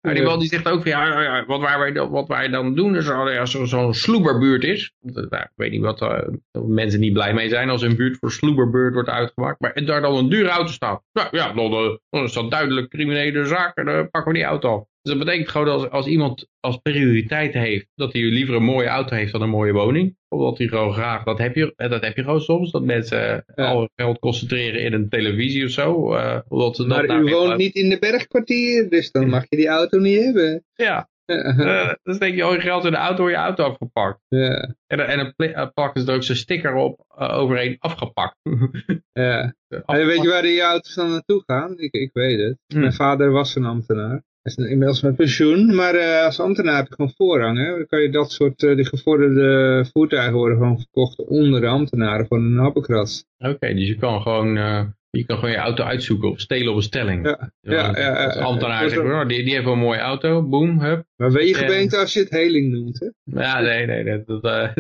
Maar 0.03 0.15
die 0.15 0.23
man 0.23 0.39
die 0.39 0.49
zegt 0.49 0.69
ook 0.69 0.83
van 0.83 0.91
ja, 0.91 1.21
ja, 1.23 1.45
wat, 1.47 1.61
wij, 1.61 1.93
dan- 1.93 2.11
wat 2.11 2.29
wij 2.29 2.49
dan 2.49 2.75
doen 2.75 2.97
is 2.97 3.09
als 3.09 3.31
er 3.31 3.47
zo- 3.47 3.65
zo'n 3.65 3.95
sloeberbuurt 3.95 4.65
is. 4.65 4.93
Nou, 5.01 5.27
ik 5.43 5.51
weet 5.55 5.71
niet 5.71 5.81
wat 5.81 6.01
eh, 6.01 6.19
mensen 6.67 7.01
niet 7.01 7.13
blij 7.13 7.35
mee 7.35 7.49
zijn 7.49 7.71
als 7.71 7.83
een 7.83 7.97
buurt 7.97 8.17
voor 8.19 8.33
sloeberbuurt 8.33 8.95
wordt 8.95 9.09
uitgemaakt. 9.09 9.61
Maar 9.61 9.85
daar 9.85 10.01
dan 10.01 10.17
een 10.17 10.29
dure 10.29 10.49
auto 10.49 10.71
staat. 10.73 11.03
Ja, 11.13 11.29
ja 11.31 11.53
dan, 11.53 11.73
eh, 11.73 11.97
dan 12.11 12.23
is 12.25 12.33
dat 12.33 12.51
duidelijk 12.51 12.89
criminele 12.89 13.45
zaak 13.45 13.77
en 13.77 13.85
dan 13.85 14.11
pakken 14.11 14.33
we 14.33 14.39
die 14.39 14.47
auto 14.47 14.69
af. 14.79 14.85
Dus 15.03 15.13
dat 15.15 15.25
betekent 15.25 15.49
gewoon 15.49 15.67
dat 15.67 15.81
als, 15.81 15.91
als 15.91 16.07
iemand 16.07 16.49
als 16.61 16.77
prioriteit 16.83 17.55
heeft 17.55 17.87
dat 17.95 18.13
hij 18.13 18.23
liever 18.23 18.55
een 18.55 18.63
mooie 18.63 18.87
auto 18.89 19.17
heeft 19.17 19.33
dan 19.33 19.43
een 19.43 19.49
mooie 19.49 19.73
woning. 19.73 20.17
Omdat 20.29 20.59
hij 20.59 20.67
gewoon 20.67 20.93
graag, 20.93 21.25
dat 21.25 21.39
heb 21.39 21.55
je, 21.55 21.73
eh, 21.77 21.91
dat 21.91 22.03
heb 22.05 22.17
je 22.17 22.23
gewoon 22.23 22.41
soms, 22.41 22.71
dat 22.71 22.83
mensen 22.85 23.35
eh, 23.47 23.55
Ja. 23.65 23.71
al 23.71 23.89
geld 23.97 24.19
concentreren 24.19 24.81
in 24.83 24.93
een 24.93 25.09
televisie 25.09 25.65
of 25.65 25.71
zo. 25.71 26.15
eh, 26.15 26.39
omdat 26.49 26.77
ze 26.77 26.87
dat 26.87 26.97
Maar 26.97 27.07
nou 27.07 27.29
u 27.29 27.31
woont 27.33 27.57
niet 27.57 27.75
in 27.75 27.89
de 27.89 27.99
bergkwartier, 27.99 28.89
dus 28.91 29.11
dan 29.11 29.29
mag 29.29 29.45
je 29.49 29.57
die 29.57 29.69
auto 29.69 29.99
niet 29.99 30.25
hebben. 30.25 30.65
Ja, 30.75 31.09
eh, 31.25 31.93
dan 32.03 32.15
steek 32.15 32.35
je 32.35 32.43
al 32.43 32.55
je 32.55 32.61
geld 32.61 32.85
in 32.85 32.91
de 32.91 32.97
auto, 32.97 33.31
je 33.31 33.37
auto 33.37 33.65
afgepakt. 33.65 34.21
ja, 34.29 34.75
En, 34.87 34.97
dan- 34.99 35.07
en 35.07 35.35
dan 35.37 35.73
plakken 35.75 36.01
ze 36.03 36.09
er 36.09 36.15
ook 36.15 36.23
zo'n 36.23 36.37
sticker 36.37 36.75
op 36.75 37.05
uh, 37.19 37.39
overheen 37.39 37.77
afgepakt. 37.79 38.37
ja. 39.13 39.55
En 39.87 40.07
weet 40.07 40.23
je 40.23 40.29
waar 40.29 40.43
die 40.43 40.61
auto's 40.61 40.95
dan 40.95 41.11
naartoe 41.11 41.43
gaan? 41.47 41.79
Ik, 41.79 41.93
ik 41.93 42.11
weet 42.13 42.39
het. 42.41 42.59
Hmm. 42.67 42.81
Mijn 42.81 42.93
vader 42.93 43.31
was 43.31 43.55
een 43.55 43.65
ambtenaar. 43.65 44.23
Is 44.43 44.57
inmiddels 44.57 45.03
met 45.03 45.17
pensioen, 45.17 45.75
maar 45.75 45.95
eh, 45.95 46.25
als 46.25 46.41
ambtenaar 46.41 46.77
heb 46.77 46.87
je 46.89 46.95
gewoon 46.95 47.13
voorrang. 47.17 47.59
Hè? 47.59 47.71
Dan 47.77 47.87
kan 47.87 48.01
je 48.01 48.11
dat 48.11 48.33
soort, 48.33 48.63
eh, 48.63 48.77
die 48.77 48.87
gevorderde 48.87 49.85
voertuigen 49.93 50.33
worden 50.35 50.57
gewoon 50.59 50.79
verkocht 50.79 51.19
onder 51.25 51.61
de 51.61 51.67
ambtenaren 51.67 52.27
voor 52.27 52.39
een 52.39 52.57
happenkras. 52.59 53.25
Oké, 53.39 53.75
dus 53.75 53.89
je 53.89 53.97
kan 53.97 54.23
gewoon... 54.23 54.57
eh, 54.57 54.85
je 55.11 55.25
kan 55.27 55.37
gewoon 55.37 55.51
je 55.51 55.57
auto 55.61 55.85
uitzoeken 55.85 56.31
of 56.31 56.41
stelen 56.41 56.69
op 56.69 56.77
bestelling. 56.77 57.25
Ja, 57.27 57.53
ja, 57.61 57.73
ja, 57.73 57.99
ja, 57.99 58.25
Als 58.25 58.35
ja. 58.35 58.41
ambtenaar 58.41 58.83
Ja, 58.83 58.89
zegt, 58.89 59.03
oh, 59.03 59.29
die, 59.29 59.45
die 59.45 59.53
heeft 59.53 59.65
wel 59.65 59.73
een 59.73 59.79
mooie 59.79 59.99
auto, 59.99 60.43
boom, 60.49 60.81
hup. 60.81 61.05
Maar 61.17 61.43
Ja. 61.45 61.57
gemeente 61.59 61.97
als 61.97 62.13
je 62.13 62.21
het 62.21 62.31
heling 62.31 62.73
noemt, 62.73 63.01
hè? 63.01 63.41
Ja, 63.43 63.61
nee, 63.61 63.87
nee, 63.87 64.03
nee 64.05 64.23
dat, 64.25 64.73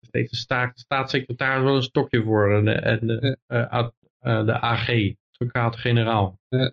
steekt 0.00 0.30
de 0.30 0.36
staat, 0.36 0.78
staatssecretaris 0.78 1.62
wel 1.62 1.76
een 1.76 1.82
stokje 1.82 2.22
voor. 2.22 2.66
En, 2.66 3.38
ad- 3.70 3.94
eh, 4.18 4.46
de 4.46 4.60
AG, 4.60 4.88
advocaat-generaal. 5.30 6.38
Eh. 6.48 6.66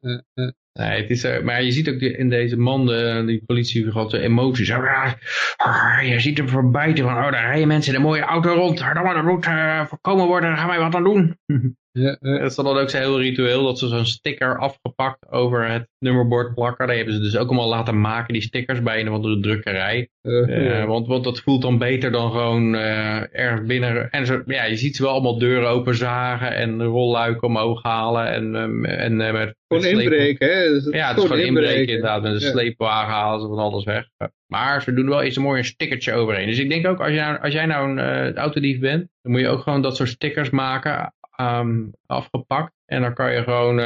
Nee, 0.79 1.01
het 1.01 1.09
is, 1.09 1.23
eh, 1.23 1.41
maar 1.41 1.63
je 1.63 1.71
ziet 1.71 1.89
ook 1.89 1.99
in 1.99 2.29
deze 2.29 2.57
man, 2.57 2.85
de, 2.85 3.23
die 3.25 3.43
politie, 3.45 3.91
grote 3.91 4.19
emoties. 4.19 4.71
Ah, 4.71 5.13
ah, 5.57 6.07
je 6.07 6.19
ziet 6.19 6.37
hem 6.37 6.49
verbijten 6.49 7.03
van, 7.03 7.13
oh, 7.13 7.31
daar 7.31 7.45
rijden 7.45 7.67
mensen 7.67 7.93
in 7.93 7.99
een 7.99 8.05
mooie 8.05 8.21
auto 8.21 8.53
rond. 8.53 8.79
Dat 8.79 9.23
moet 9.23 9.45
eh, 9.45 9.85
voorkomen 9.85 10.25
worden, 10.25 10.49
daar 10.49 10.57
gaan 10.57 10.67
wij 10.67 10.79
wat 10.79 10.95
aan 10.95 11.03
doen. 11.03 11.37
Ja, 11.95 12.17
ja. 12.21 12.37
Dat 12.39 12.49
is 12.49 12.55
dan 12.55 12.77
ook 12.77 12.89
zo'n 12.89 12.99
heel 12.99 13.19
ritueel, 13.19 13.63
dat 13.63 13.79
ze 13.79 13.87
zo'n 13.87 14.05
sticker 14.05 14.57
afgepakt 14.59 15.31
over 15.31 15.69
het 15.69 15.87
nummerbord 15.99 16.53
plakken. 16.53 16.87
Die 16.87 16.95
hebben 16.95 17.13
ze 17.13 17.19
dus 17.19 17.37
ook 17.37 17.47
allemaal 17.47 17.69
laten 17.69 18.01
maken, 18.01 18.33
die 18.33 18.41
stickers, 18.41 18.81
bij 18.81 18.99
een 18.99 19.09
of 19.09 19.15
andere 19.15 19.39
drukkerij. 19.39 20.09
Ja. 20.21 20.85
want, 20.85 21.07
want 21.07 21.23
dat 21.23 21.39
voelt 21.39 21.61
dan 21.61 21.77
beter 21.77 22.11
dan 22.11 22.31
gewoon 22.31 22.75
eh, 22.75 23.39
ergens 23.39 23.67
binnen. 23.67 24.09
En 24.11 24.25
zo, 24.25 24.41
ja, 24.45 24.63
je 24.63 24.75
ziet 24.75 24.95
ze 24.95 25.03
wel 25.03 25.11
allemaal 25.11 25.37
deuren 25.37 25.69
openzagen 25.69 26.55
en 26.55 26.83
rolluiken 26.83 27.47
omhoog 27.47 27.83
halen. 27.83 28.27
En, 28.27 28.55
ehm, 28.55 28.85
en 28.85 29.21
eh, 29.21 29.33
met 29.33 29.55
Gewoon 29.67 29.85
inbreken, 29.85 30.47
hè? 30.47 30.69
Dus 30.69 30.85
Ja, 30.91 31.07
het 31.07 31.17
is 31.17 31.23
gewoon 31.23 31.39
inbreken 31.39 31.93
inderdaad. 31.93 32.21
Met 32.21 32.31
een 32.31 32.39
Ja. 32.39 32.49
sleepwagen 32.49 33.13
halen 33.13 33.41
ze 33.41 33.47
van 33.47 33.57
alles 33.57 33.83
weg. 33.83 34.05
Maar 34.47 34.81
ze 34.81 34.93
doen 34.93 35.09
wel 35.09 35.21
eens 35.21 35.35
een 35.35 35.41
mooi 35.41 35.59
een 35.59 35.65
stickertje 35.65 36.13
overheen. 36.13 36.47
Dus 36.47 36.59
ik 36.59 36.69
denk 36.69 36.87
ook, 36.87 36.99
als, 36.99 37.09
je 37.09 37.15
nou, 37.19 37.41
als 37.41 37.53
jij 37.53 37.65
nou 37.65 37.89
een 37.89 37.99
eh, 37.99 38.33
autodief 38.33 38.79
bent, 38.79 39.07
dan 39.21 39.31
moet 39.31 39.41
je 39.41 39.47
ook 39.47 39.61
gewoon 39.61 39.81
dat 39.81 39.95
soort 39.95 40.09
stickers 40.09 40.49
maken, 40.49 41.14
ehm, 41.35 41.83
afgepakt. 42.05 42.73
En 42.85 43.01
dan 43.01 43.13
kan 43.13 43.33
je 43.33 43.43
gewoon 43.43 43.79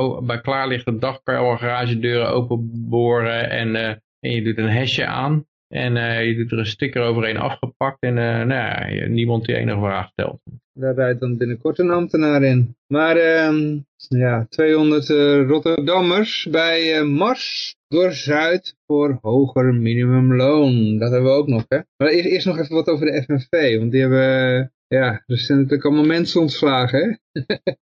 oh, 0.00 0.26
bij 0.26 0.40
klaarlichte 0.40 0.98
dag 0.98 1.22
kan 1.22 1.34
je 1.34 1.40
al 1.40 1.56
garagedeuren 1.56 2.30
openboren 2.30 3.50
en, 3.50 3.68
uh, 3.68 3.88
en 4.20 4.30
je 4.30 4.42
doet 4.42 4.58
een 4.58 4.68
hesje 4.68 5.06
aan. 5.06 5.46
En 5.68 5.96
uh, 5.96 6.26
je 6.26 6.36
doet 6.36 6.52
er 6.52 6.58
een 6.58 6.66
sticker 6.66 7.02
overheen 7.02 7.36
afgepakt 7.36 7.96
en 8.00 8.14
nou 8.14 8.52
ja, 8.94 9.06
niemand 9.06 9.44
die 9.44 9.56
enige 9.56 9.78
vraag 9.78 10.08
stelt. 10.08 10.40
Daar 10.78 10.94
rijdt 10.94 11.20
dan 11.20 11.36
binnenkort 11.36 11.78
een 11.78 11.90
ambtenaar 11.90 12.42
in. 12.42 12.76
Maar 12.86 13.16
uh, 13.16 13.78
ja, 14.08 14.46
200 14.48 15.08
uh, 15.08 15.46
Rotterdammers 15.46 16.48
bij 16.50 17.04
Mars 17.04 17.76
door 17.88 18.12
Zuid 18.12 18.76
voor 18.86 19.18
hoger 19.22 19.74
minimumloon. 19.74 20.98
Dat 20.98 21.10
hebben 21.10 21.30
we 21.30 21.36
ook 21.36 21.46
nog, 21.46 21.64
hè. 21.68 21.78
Maar 21.96 22.08
eerst, 22.08 22.28
eerst 22.28 22.46
nog 22.46 22.58
even 22.58 22.74
wat 22.74 22.88
over 22.88 23.06
de 23.06 23.22
FNV, 23.22 23.78
want 23.78 23.90
die 23.90 24.00
hebben 24.00 24.72
ja, 24.88 25.22
er 25.26 25.38
zijn 25.38 25.58
natuurlijk 25.58 25.84
allemaal 25.84 26.04
mensen 26.04 26.40
ontslagen, 26.40 27.20
hè. 27.32 27.42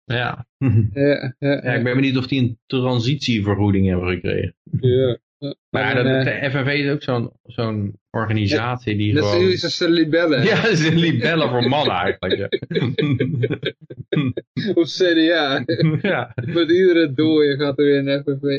ja. 0.05 0.47
ja, 0.93 1.35
ja, 1.39 1.61
ja, 1.62 1.75
ik 1.75 1.85
ben 1.85 1.95
benieuwd 1.95 2.16
of 2.16 2.27
die 2.27 2.41
een 2.41 2.59
transitievergoeding 2.66 3.89
hebben 3.89 4.09
gekregen. 4.09 4.55
Ja. 4.81 5.19
Maar 5.71 5.95
dat, 5.95 6.25
de 6.25 6.51
FNV 6.51 6.66
is 6.66 6.91
ook 6.91 7.03
zo'n 7.03 7.33
zo'n 7.43 7.99
organisatie 8.11 8.97
die 8.97 9.15
dat 9.15 9.25
gewoon... 9.25 9.51
is 9.51 9.81
een 9.81 9.91
libelle. 9.91 10.43
Ja, 10.43 10.62
dat 10.62 10.71
is 10.71 10.87
een 10.87 10.99
libelle 10.99 11.49
voor 11.49 11.69
mannen 11.69 11.95
eigenlijk. 11.95 12.37
Ja. 12.37 12.49
of 14.81 14.89
CDA. 14.89 15.65
ja. 16.11 16.33
Met 16.47 16.71
iedere 16.71 17.12
dooie 17.12 17.57
gaat 17.57 17.79
er 17.79 17.85
weer 17.85 18.07
een 18.07 18.23
FNV. 18.23 18.59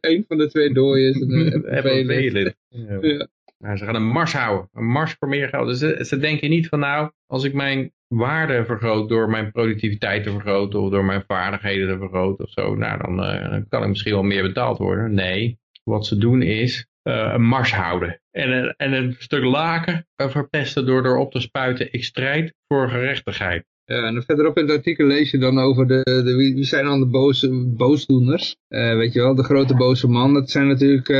Eén, 0.00 0.24
van 0.28 0.38
de 0.38 0.48
twee 0.48 0.72
dooien 0.72 1.08
is 1.08 1.20
een 1.20 1.64
FNV-lid. 1.66 2.56
Ja. 2.68 3.28
Maar 3.62 3.78
ze 3.78 3.84
gaan 3.84 3.94
een 3.94 4.08
mars 4.08 4.32
houden. 4.32 4.68
Een 4.72 4.86
mars 4.86 5.16
voor 5.18 5.28
meer 5.28 5.48
geld. 5.48 5.66
Dus 5.66 5.78
ze, 5.78 6.04
ze 6.04 6.18
denken 6.18 6.50
niet 6.50 6.68
van 6.68 6.78
nou, 6.78 7.10
als 7.26 7.44
ik 7.44 7.54
mijn 7.54 7.92
waarde 8.08 8.64
vergroot 8.64 9.08
door 9.08 9.30
mijn 9.30 9.52
productiviteit 9.52 10.22
te 10.22 10.30
vergroten 10.30 10.80
of 10.80 10.90
door 10.90 11.04
mijn 11.04 11.24
vaardigheden 11.26 11.88
te 11.88 11.98
vergroten 11.98 12.44
of 12.44 12.50
zo, 12.50 12.74
nou 12.74 12.98
dan, 12.98 13.16
dan 13.50 13.68
kan 13.68 13.82
ik 13.82 13.88
misschien 13.88 14.12
wel 14.12 14.22
meer 14.22 14.42
betaald 14.42 14.78
worden. 14.78 15.14
Nee, 15.14 15.58
wat 15.84 16.06
ze 16.06 16.18
doen 16.18 16.42
is 16.42 16.86
uh, 17.02 17.30
een 17.32 17.42
mars 17.42 17.74
houden. 17.74 18.20
En, 18.30 18.50
uh, 18.50 18.72
en 18.76 18.92
een 18.92 19.14
stuk 19.18 19.44
laken 19.44 20.06
verpesten 20.16 20.86
door 20.86 21.06
erop 21.06 21.32
te 21.32 21.40
spuiten, 21.40 21.92
ik 21.92 22.04
strijd 22.04 22.54
voor 22.68 22.88
gerechtigheid. 22.88 23.64
Ja, 23.90 24.04
en 24.04 24.22
verderop 24.22 24.58
in 24.58 24.66
het 24.66 24.76
artikel 24.76 25.06
lees 25.06 25.30
je 25.30 25.38
dan 25.38 25.58
over 25.58 25.86
de, 25.86 26.02
de 26.02 26.34
wie, 26.36 26.64
zijn 26.64 26.84
dan 26.84 27.00
de 27.00 27.06
boze, 27.06 27.50
boosdoeners. 27.76 28.56
Uh, 28.68 28.96
weet 28.96 29.12
je 29.12 29.20
wel, 29.20 29.34
de 29.34 29.42
grote 29.42 29.74
boze 29.74 30.08
man, 30.08 30.34
dat 30.34 30.50
zijn 30.50 30.66
natuurlijk 30.66 31.08
uh, 31.08 31.16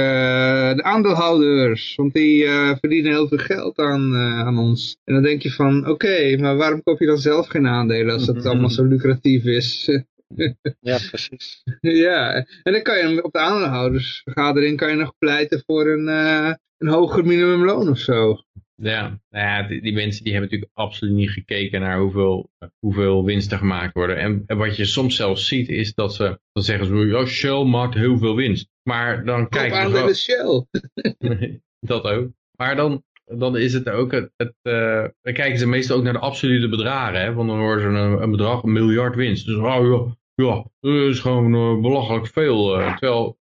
de 0.75 0.83
aandeelhouders. 0.83 1.95
Want 1.95 2.13
die 2.13 2.45
uh, 2.45 2.75
verdienen 2.81 3.13
heel 3.13 3.29
veel 3.29 3.39
geld 3.39 3.79
aan, 3.79 4.17
aan 4.17 4.59
ons. 4.59 4.97
En 5.05 5.15
dan 5.15 5.23
denk 5.23 5.43
je 5.43 5.51
van, 5.51 5.79
oké, 5.81 5.91
okay, 5.91 6.37
maar 6.37 6.57
waarom 6.57 6.83
koop 6.83 6.99
je 6.99 7.07
dan 7.07 7.19
zelf 7.19 7.47
geen 7.47 7.67
aandelen 7.67 8.15
als 8.15 8.27
het 8.27 8.47
allemaal 8.47 8.71
zo 8.71 8.85
lucratief 8.85 9.45
is? 9.45 9.85
ja, 10.91 10.99
precies. 11.11 11.63
ja, 11.81 12.35
en 12.63 12.73
dan 12.73 12.83
kan 12.83 12.99
je 12.99 13.25
op 13.25 13.33
de 13.33 13.39
aandeelhoudersvergadering 13.39 14.77
kan 14.77 14.91
je 14.91 14.97
nog 14.97 15.15
pleiten 15.19 15.63
voor 15.67 15.87
een, 15.87 16.07
een 16.79 16.89
hoger 16.89 17.27
minimumloon 17.27 17.89
of 17.89 17.99
zo. 17.99 18.39
Ja, 18.83 19.21
nou 19.31 19.47
ja 19.47 19.63
die, 19.63 19.83
die, 19.83 19.93
mensen 19.93 20.25
die 20.25 20.33
hebben 20.33 20.51
natuurlijk 20.51 20.79
absoluut 20.79 21.15
niet 21.15 21.31
gekeken 21.31 21.81
naar 21.81 21.99
hoeveel, 21.99 22.51
hoeveel 22.79 23.25
winsten 23.25 23.59
gemaakt 23.59 23.95
worden. 23.95 24.17
En, 24.17 24.43
en, 24.47 24.57
wat 24.57 24.77
je 24.77 24.85
soms 24.85 25.17
zelfs 25.17 25.47
ziet 25.47 25.69
is 25.69 25.95
dat 25.95 26.15
ze, 26.15 26.41
dan 26.53 26.63
zeggen 26.63 26.87
ze, 26.87 26.95
ja, 26.95 27.25
Shell 27.25 27.65
maakt 27.65 27.95
heel 27.95 28.19
veel 28.19 28.37
winst. 28.37 28.69
Maar 28.83 29.25
dan 29.25 29.49
kijken 29.49 29.91
ze 29.91 29.97
gewoon... 29.97 30.15
Shell. 30.15 30.65
dat 31.81 32.05
ook. 32.05 32.29
Maar 32.57 32.77
dan, 32.77 33.03
dan 33.25 33.57
is 33.57 33.73
het 33.73 33.89
ook, 33.89 34.13
het, 34.13 34.31
het 34.37 34.55
uh, 34.63 35.05
dan 35.23 35.33
kijken 35.33 35.59
ze 35.59 35.67
meestal 35.67 35.97
ook 35.97 36.03
naar 36.03 36.13
de 36.13 36.19
absolute 36.19 36.69
bedragen. 36.69 37.21
Hè? 37.21 37.33
Want 37.33 37.49
dan 37.49 37.59
horen 37.59 37.81
ze 37.81 37.87
een, 37.87 38.23
een 38.23 38.31
bedrag, 38.31 38.63
een 38.63 38.73
miljard 38.73 39.15
winst. 39.15 39.47
Dus 39.47 39.57
oh 39.57 39.63
ja, 39.65 40.17
ja, 40.45 40.65
dat 40.81 40.95
is 41.11 41.21
gewoon 41.21 41.55
uh, 41.55 41.81
belachelijk 41.81 42.27
veel. 42.27 42.81
Uh, 42.81 42.97
terwijl 42.97 43.39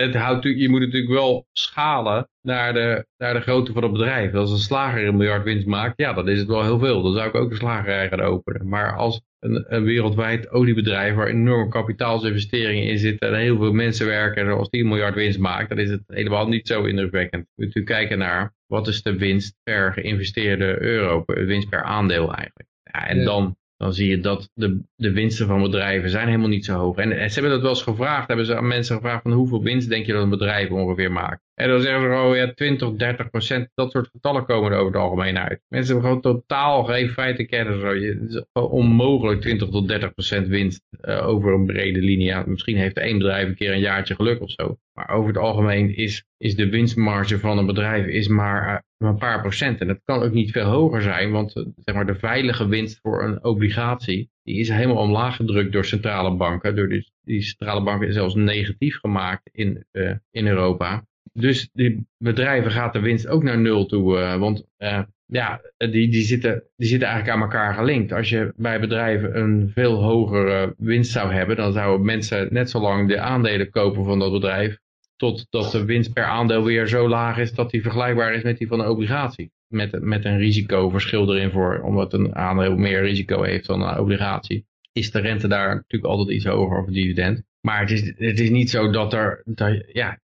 het, 0.00 0.14
houdt, 0.14 0.44
je 0.44 0.68
moet 0.68 0.80
natuurlijk 0.80 1.12
wel 1.12 1.46
schalen 1.52 2.28
naar 2.42 2.72
de, 2.72 3.06
naar 3.16 3.34
de 3.34 3.40
grootte 3.40 3.72
van 3.72 3.82
het 3.82 3.92
bedrijf. 3.92 4.34
Als 4.34 4.50
een 4.50 4.58
slager 4.58 5.06
een 5.06 5.16
miljard 5.16 5.44
winst 5.44 5.66
maakt, 5.66 5.92
ja, 5.96 6.12
dan 6.12 6.28
is 6.28 6.38
het 6.38 6.48
wel 6.48 6.62
heel 6.62 6.78
veel. 6.78 7.02
Dan 7.02 7.12
zou 7.12 7.28
ik 7.28 7.34
ook 7.34 7.50
een 7.50 7.56
slagerij 7.56 8.08
gaan 8.08 8.20
openen. 8.20 8.68
Maar 8.68 8.96
als, 8.96 9.20
een, 9.40 9.64
een 9.68 9.84
wereldwijd 9.84 10.50
oliebedrijf 10.50 11.14
waar 11.14 11.26
enorme 11.26 11.68
kapitaalsinvesteringen 11.68 12.84
in 12.84 12.98
zitten 12.98 13.28
en 13.28 13.40
heel 13.40 13.56
veel 13.56 13.72
mensen 13.72 14.06
werken 14.06 14.42
en 14.42 14.52
als 14.52 14.68
10 14.68 14.88
miljard 14.88 15.14
winst 15.14 15.38
maakt, 15.38 15.68
dan 15.68 15.78
is 15.78 15.90
het 15.90 16.02
helemaal 16.06 16.48
niet 16.48 16.66
zo 16.66 16.84
indrukwekkend. 16.84 17.46
Je 17.54 17.64
moet 17.64 17.76
u 17.76 17.84
kijken 17.84 18.18
naar 18.18 18.54
wat 18.66 18.88
is 18.88 19.02
de 19.02 19.16
winst 19.16 19.56
per 19.62 19.92
geïnvesteerde 19.92 20.82
euro, 20.82 21.22
de 21.26 21.44
winst 21.44 21.68
per 21.68 21.82
aandeel 21.82 22.34
eigenlijk. 22.34 22.68
Ja, 22.82 23.06
en 23.06 23.24
dan 23.24 23.56
dan 23.80 23.94
zie 23.94 24.08
je 24.08 24.20
dat 24.20 24.50
de, 24.54 24.80
de 24.96 25.12
winsten 25.12 25.46
van 25.46 25.62
bedrijven 25.62 26.10
zijn 26.10 26.26
helemaal 26.26 26.48
niet 26.48 26.64
zo 26.64 26.78
hoog. 26.78 26.96
En, 26.96 27.12
en 27.12 27.28
ze 27.28 27.34
hebben 27.34 27.52
dat 27.52 27.60
wel 27.60 27.70
eens 27.70 27.82
gevraagd, 27.82 28.28
hebben 28.28 28.46
ze 28.46 28.56
aan 28.56 28.66
mensen 28.66 28.96
gevraagd 28.96 29.22
van 29.22 29.32
hoeveel 29.32 29.62
winst 29.62 29.88
denk 29.88 30.06
je 30.06 30.12
dat 30.12 30.22
een 30.22 30.28
bedrijf 30.28 30.70
ongeveer 30.70 31.12
maakt. 31.12 31.42
En 31.60 31.68
dan 31.68 31.80
zeggen 31.80 32.02
ze 32.02 32.08
oh 32.08 32.36
ja, 32.36 32.52
20, 32.54 32.92
30 32.92 33.30
procent, 33.30 33.70
dat 33.74 33.90
soort 33.90 34.08
getallen 34.12 34.44
komen 34.44 34.72
er 34.72 34.78
over 34.78 34.92
het 34.92 35.02
algemeen 35.02 35.38
uit. 35.38 35.60
Mensen 35.68 35.94
hebben 35.94 36.12
gewoon 36.12 36.34
totaal 36.34 36.84
geen 36.84 37.08
feiten 37.08 37.46
kennen. 37.46 37.80
Het 37.80 38.30
is 38.30 38.44
onmogelijk 38.52 39.40
20 39.40 39.68
tot 39.68 39.88
30 39.88 40.12
procent 40.12 40.46
winst 40.46 40.82
uh, 41.00 41.26
over 41.26 41.52
een 41.52 41.66
brede 41.66 42.00
linie. 42.00 42.46
Misschien 42.46 42.76
heeft 42.76 42.96
één 42.96 43.18
bedrijf 43.18 43.48
een 43.48 43.54
keer 43.54 43.72
een 43.72 43.80
jaartje 43.80 44.14
geluk 44.14 44.40
of 44.42 44.50
zo. 44.50 44.76
Maar 44.92 45.10
over 45.10 45.28
het 45.28 45.38
algemeen 45.38 45.96
is, 45.96 46.24
is 46.36 46.56
de 46.56 46.68
winstmarge 46.68 47.38
van 47.38 47.58
een 47.58 47.66
bedrijf 47.66 48.06
is 48.06 48.28
maar 48.28 48.82
uh, 48.98 49.08
een 49.08 49.18
paar 49.18 49.40
procent. 49.40 49.80
En 49.80 49.86
dat 49.86 50.00
kan 50.04 50.22
ook 50.22 50.32
niet 50.32 50.50
veel 50.50 50.64
hoger 50.66 51.02
zijn, 51.02 51.30
want 51.30 51.56
uh, 51.56 51.66
zeg 51.76 51.94
maar, 51.94 52.06
de 52.06 52.18
veilige 52.18 52.68
winst 52.68 52.98
voor 53.02 53.22
een 53.22 53.44
obligatie, 53.44 54.30
die 54.42 54.58
is 54.58 54.68
helemaal 54.68 55.02
omlaag 55.02 55.36
gedrukt 55.36 55.72
door 55.72 55.84
centrale 55.84 56.36
banken. 56.36 56.76
Door 56.76 56.88
die, 56.88 57.12
die 57.22 57.42
centrale 57.42 57.82
banken 57.82 58.12
zelfs 58.12 58.34
negatief 58.34 58.98
gemaakt 58.98 59.50
in, 59.52 59.84
in 60.30 60.46
Europa. 60.46 61.08
Dus 61.32 61.70
die 61.72 62.06
bedrijven 62.18 62.70
gaat 62.70 62.92
de 62.92 63.00
winst 63.00 63.28
ook 63.28 63.42
naar 63.42 63.58
nul 63.58 63.86
toe. 63.86 64.18
Uh, 64.18 64.36
want 64.36 64.64
uh, 64.78 65.00
ja, 65.26 65.60
die, 65.76 66.08
die, 66.08 66.22
zitten, 66.22 66.62
die 66.76 66.88
zitten 66.88 67.08
eigenlijk 67.08 67.36
aan 67.36 67.42
elkaar 67.42 67.74
gelinkt. 67.74 68.12
Als 68.12 68.28
je 68.28 68.52
bij 68.56 68.80
bedrijven 68.80 69.38
een 69.38 69.70
veel 69.74 70.02
hogere 70.02 70.74
winst 70.78 71.12
zou 71.12 71.32
hebben, 71.32 71.56
dan 71.56 71.72
zouden 71.72 72.06
mensen 72.06 72.48
net 72.50 72.70
zo 72.70 72.80
lang 72.80 73.08
de 73.08 73.20
aandelen 73.20 73.70
kopen 73.70 74.04
van 74.04 74.18
dat 74.18 74.32
bedrijf, 74.32 74.78
totdat 75.16 75.70
de 75.70 75.84
winst 75.84 76.12
per 76.12 76.24
aandeel 76.24 76.64
weer 76.64 76.86
zo 76.86 77.08
laag 77.08 77.38
is 77.38 77.52
dat 77.52 77.70
die 77.70 77.82
vergelijkbaar 77.82 78.34
is 78.34 78.42
met 78.42 78.58
die 78.58 78.68
van 78.68 78.80
een 78.80 78.88
obligatie. 78.88 79.50
Met, 79.66 80.00
met 80.00 80.24
een 80.24 80.38
risicoverschil 80.38 81.34
erin 81.34 81.50
voor, 81.50 81.80
omdat 81.80 82.12
een 82.12 82.34
aandeel 82.34 82.76
meer 82.76 83.02
risico 83.02 83.42
heeft 83.42 83.66
dan 83.66 83.82
een 83.82 83.98
obligatie. 83.98 84.66
Is 84.92 85.10
de 85.10 85.20
rente 85.20 85.48
daar 85.48 85.74
natuurlijk 85.74 86.12
altijd 86.12 86.36
iets 86.36 86.44
hoger 86.44 86.78
of 86.78 86.86
dividend. 86.86 87.42
Maar 87.60 87.80
het 87.80 87.90
is, 87.90 88.06
het 88.16 88.40
is 88.40 88.50
niet 88.50 88.70
zo 88.70 88.90
dat 88.90 89.12
er, 89.12 89.42
dat, 89.44 89.84
ja, 89.92 90.19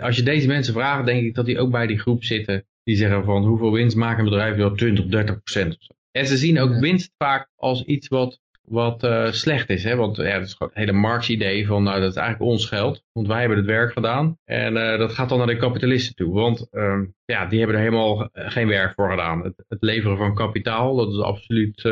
als 0.00 0.16
je 0.16 0.22
deze 0.22 0.46
mensen 0.46 0.74
vraagt, 0.74 1.06
denk 1.06 1.24
ik 1.24 1.34
dat 1.34 1.46
die 1.46 1.58
ook 1.58 1.70
bij 1.70 1.86
die 1.86 1.98
groep 1.98 2.24
zitten. 2.24 2.66
Die 2.82 2.96
zeggen 2.96 3.24
van 3.24 3.44
hoeveel 3.44 3.72
winst 3.72 3.96
maakt 3.96 4.18
een 4.18 4.24
bedrijf? 4.24 4.56
wel 4.56 4.74
20, 4.74 5.06
30 5.06 5.42
procent. 5.42 5.78
En 6.10 6.26
ze 6.26 6.36
zien 6.36 6.60
ook 6.60 6.78
winst 6.80 7.12
vaak 7.18 7.50
als 7.56 7.84
iets 7.84 8.08
wat, 8.08 8.40
wat 8.66 9.04
uh, 9.04 9.30
slecht 9.30 9.70
is. 9.70 9.84
Hè? 9.84 9.96
Want 9.96 10.16
ja, 10.16 10.38
dat 10.38 10.46
is 10.46 10.54
gewoon 10.54 10.72
het 10.74 10.84
hele 10.84 10.98
Marx-idee 10.98 11.66
van 11.66 11.82
nou, 11.82 12.00
dat 12.00 12.10
is 12.10 12.16
eigenlijk 12.16 12.50
ons 12.50 12.66
geld. 12.66 13.04
Want 13.12 13.26
wij 13.26 13.40
hebben 13.40 13.56
het 13.56 13.66
werk 13.66 13.92
gedaan. 13.92 14.38
En 14.44 14.76
uh, 14.76 14.98
dat 14.98 15.12
gaat 15.12 15.28
dan 15.28 15.38
naar 15.38 15.46
de 15.46 15.56
kapitalisten 15.56 16.14
toe. 16.14 16.34
Want 16.34 16.68
uh, 16.72 17.00
ja, 17.24 17.46
die 17.46 17.58
hebben 17.58 17.76
er 17.76 17.82
helemaal 17.82 18.28
geen 18.32 18.68
werk 18.68 18.94
voor 18.94 19.10
gedaan. 19.10 19.42
Het, 19.42 19.64
het 19.68 19.82
leveren 19.82 20.16
van 20.16 20.34
kapitaal, 20.34 20.96
dat 20.96 21.12
is 21.12 21.20
absoluut, 21.20 21.84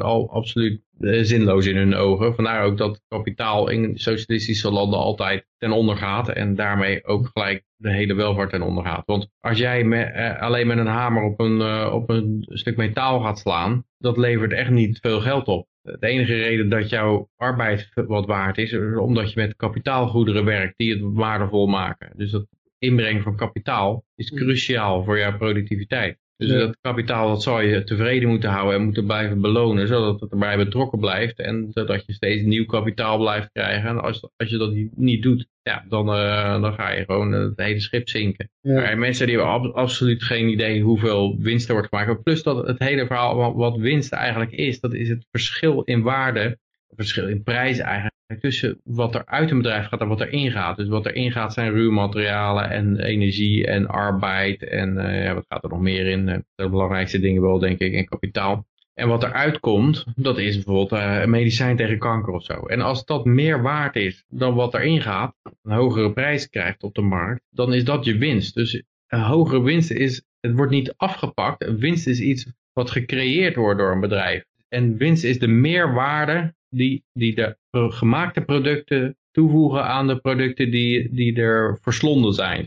al, 0.00 0.30
absoluut 0.30 0.82
zinloos 1.00 1.66
in 1.66 1.76
hun 1.76 1.94
ogen. 1.94 2.34
Vandaar 2.34 2.64
ook 2.64 2.78
dat 2.78 3.00
kapitaal 3.08 3.68
in 3.68 3.98
socialistische 3.98 4.70
landen 4.70 4.98
altijd 4.98 5.46
ten 5.58 5.72
onder 5.72 5.96
gaat 5.96 6.28
en 6.28 6.54
daarmee 6.54 7.04
ook 7.04 7.30
gelijk 7.32 7.64
de 7.76 7.92
hele 7.92 8.14
welvaart 8.14 8.50
ten 8.50 8.62
onder 8.62 8.84
gaat. 8.84 9.02
Want 9.06 9.28
als 9.40 9.58
jij 9.58 9.90
eh, 9.90 10.42
alleen 10.42 10.66
met 10.66 10.78
een 10.78 10.86
hamer 10.86 11.22
op 11.22 11.40
een, 11.40 11.90
op 11.92 12.10
een 12.10 12.46
stuk 12.48 12.76
metaal 12.76 13.20
gaat 13.20 13.38
slaan, 13.38 13.84
dat 13.98 14.16
levert 14.16 14.52
echt 14.52 14.70
niet 14.70 14.98
veel 15.00 15.20
geld 15.20 15.46
op. 15.46 15.68
De 15.84 16.06
enige 16.06 16.34
reden 16.34 16.68
dat 16.68 16.88
jouw 16.88 17.28
arbeid 17.36 17.90
wat 17.94 18.26
waard 18.26 18.58
is, 18.58 18.72
is 18.72 18.96
omdat 18.96 19.32
je 19.32 19.40
met 19.40 19.56
kapitaalgoederen 19.56 20.44
werkt 20.44 20.76
die 20.76 20.92
het 20.92 21.00
waardevol 21.02 21.66
maken. 21.66 22.12
Dus 22.16 22.30
dat 22.30 22.46
inbrengen 22.78 23.22
van 23.22 23.36
kapitaal 23.36 24.04
is 24.14 24.30
cruciaal 24.30 25.04
voor 25.04 25.18
jouw 25.18 25.36
productiviteit. 25.36 26.18
Dus 26.36 26.50
ja. 26.50 26.58
dat 26.58 26.78
kapitaal 26.80 27.28
dat 27.28 27.42
zou 27.42 27.62
je 27.62 27.84
tevreden 27.84 28.28
moeten 28.28 28.50
houden 28.50 28.74
en 28.74 28.84
moeten 28.84 29.04
blijven 29.04 29.40
belonen, 29.40 29.86
zodat 29.86 30.20
het 30.20 30.30
erbij 30.30 30.56
betrokken 30.56 30.98
blijft 30.98 31.38
en 31.38 31.70
zodat 31.72 32.06
je 32.06 32.12
steeds 32.12 32.42
nieuw 32.42 32.64
kapitaal 32.64 33.18
blijft 33.18 33.50
krijgen. 33.52 33.88
En 33.88 34.00
als, 34.00 34.28
als 34.36 34.50
je 34.50 34.56
dat 34.56 34.74
niet 34.94 35.22
doet, 35.22 35.46
ja, 35.64 35.84
dan, 35.88 36.08
uh, 36.08 36.60
dan 36.60 36.74
ga 36.74 36.90
je 36.90 37.04
gewoon 37.04 37.32
het 37.32 37.56
hele 37.56 37.80
schip 37.80 38.08
zinken. 38.08 38.50
Ja. 38.60 38.74
Maar 38.74 38.98
mensen 38.98 39.26
die 39.26 39.36
hebben 39.36 39.54
ab 39.54 39.74
absoluut 39.74 40.22
geen 40.22 40.48
idee 40.48 40.82
hoeveel 40.82 41.36
winst 41.38 41.68
er 41.68 41.74
wordt 41.74 41.88
gemaakt. 41.88 42.22
Plus 42.22 42.42
dat 42.42 42.66
het 42.66 42.78
hele 42.78 43.06
verhaal 43.06 43.56
wat 43.56 43.76
winst 43.76 44.12
eigenlijk 44.12 44.52
is, 44.52 44.80
dat 44.80 44.94
is 44.94 45.08
het 45.08 45.26
verschil 45.30 45.82
in 45.82 46.02
waarde, 46.02 46.40
het 46.40 46.96
verschil 46.96 47.28
in 47.28 47.42
prijs 47.42 47.78
eigenlijk 47.78 48.12
tussen 48.40 48.80
wat 48.84 49.14
er 49.14 49.26
uit 49.26 49.50
een 49.50 49.56
bedrijf 49.56 49.86
gaat 49.86 50.00
en 50.00 50.08
wat 50.08 50.20
er 50.20 50.32
ingaat. 50.32 50.76
Dus 50.76 50.88
wat 50.88 51.06
er 51.06 51.14
ingaat 51.14 51.52
zijn 51.52 51.72
ruwmaterialen 51.72 52.70
en 52.70 53.00
energie 53.00 53.66
en 53.66 53.86
arbeid 53.86 54.62
en 54.62 54.96
uh, 54.96 55.24
ja, 55.24 55.34
wat 55.34 55.46
gaat 55.48 55.64
er 55.64 55.70
nog 55.70 55.80
meer 55.80 56.06
in? 56.06 56.44
De 56.54 56.68
belangrijkste 56.68 57.20
dingen 57.20 57.42
wel 57.42 57.58
denk 57.58 57.78
ik 57.78 57.94
en 57.94 58.04
kapitaal. 58.04 58.66
En 58.94 59.08
wat 59.08 59.22
er 59.22 59.32
uitkomt, 59.32 60.04
dat 60.16 60.38
is 60.38 60.54
bijvoorbeeld 60.54 60.92
uh, 60.92 61.20
een 61.20 61.30
medicijn 61.30 61.76
tegen 61.76 61.98
kanker 61.98 62.32
of 62.32 62.44
zo. 62.44 62.66
En 62.66 62.80
als 62.80 63.04
dat 63.04 63.24
meer 63.24 63.62
waard 63.62 63.96
is 63.96 64.24
dan 64.28 64.54
wat 64.54 64.74
erin 64.74 65.00
gaat, 65.00 65.34
een 65.62 65.72
hogere 65.72 66.12
prijs 66.12 66.48
krijgt 66.48 66.82
op 66.82 66.94
de 66.94 67.02
markt, 67.02 67.42
dan 67.50 67.72
is 67.72 67.84
dat 67.84 68.04
je 68.04 68.18
winst. 68.18 68.54
Dus 68.54 68.82
een 69.06 69.20
hogere 69.20 69.62
winst 69.62 69.90
is, 69.90 70.22
het 70.40 70.52
wordt 70.52 70.72
niet 70.72 70.94
afgepakt. 70.96 71.78
Winst 71.78 72.06
is 72.06 72.20
iets 72.20 72.46
wat 72.72 72.90
gecreëerd 72.90 73.56
wordt 73.56 73.78
door 73.78 73.92
een 73.92 74.00
bedrijf. 74.00 74.44
En 74.68 74.96
winst 74.96 75.24
is 75.24 75.38
de 75.38 75.48
meerwaarde 75.48 76.54
die, 76.68 77.04
die 77.12 77.34
de 77.34 77.56
gemaakte 77.70 78.40
producten 78.40 79.16
toevoegen 79.34 79.84
aan 79.84 80.06
de 80.06 80.16
producten 80.16 80.70
die, 80.70 81.08
die 81.14 81.36
er 81.36 81.78
verslonden 81.80 82.32
zijn. 82.32 82.66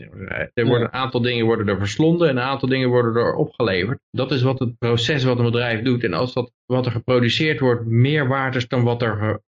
Er 0.54 0.66
worden 0.66 0.86
een 0.86 0.92
aantal 0.92 1.20
dingen 1.20 1.44
worden 1.44 1.68
er 1.68 1.78
verslonden 1.78 2.28
en 2.28 2.36
een 2.36 2.42
aantal 2.42 2.68
dingen 2.68 2.88
worden 2.88 3.14
er 3.14 3.34
opgeleverd. 3.34 3.98
Dat 4.10 4.30
is 4.30 4.42
wat 4.42 4.58
het 4.58 4.78
proces 4.78 5.24
wat 5.24 5.38
een 5.38 5.44
bedrijf 5.44 5.82
doet. 5.82 6.04
En 6.04 6.12
als 6.12 6.32
dat 6.32 6.52
wat 6.66 6.86
er 6.86 6.92
geproduceerd 6.92 7.60
wordt 7.60 7.86
meer 7.86 8.28
waard 8.28 8.54
is 8.54 8.68
dan 8.68 8.82
wat 8.82 9.02
er 9.02 9.40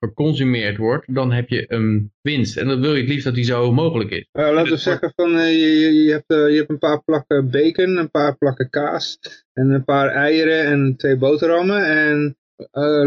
geconsumeerd 0.00 0.76
wordt, 0.76 1.14
dan 1.14 1.32
heb 1.32 1.48
je 1.48 1.64
een 1.72 2.12
winst. 2.20 2.56
En 2.56 2.68
dan 2.68 2.80
wil 2.80 2.94
je 2.94 3.00
het 3.00 3.08
liefst 3.08 3.24
dat 3.24 3.34
die 3.34 3.44
zo 3.44 3.62
hoog 3.62 3.74
mogelijk 3.74 4.10
is. 4.10 4.28
Uh, 4.32 4.52
laten 4.52 4.72
we 4.72 4.78
zeggen 4.78 5.12
van 5.16 5.30
uh, 5.34 5.52
je, 5.52 5.92
je, 5.92 6.12
hebt, 6.12 6.30
uh, 6.30 6.50
je 6.50 6.56
hebt 6.56 6.70
een 6.70 6.78
paar 6.78 7.02
plakken 7.04 7.50
bacon, 7.50 7.96
een 7.96 8.10
paar 8.10 8.36
plakken 8.36 8.70
kaas 8.70 9.18
en 9.52 9.70
een 9.70 9.84
paar 9.84 10.08
eieren 10.08 10.64
en 10.64 10.94
twee 10.96 11.16
boterhammen. 11.16 11.86
En 11.86 12.36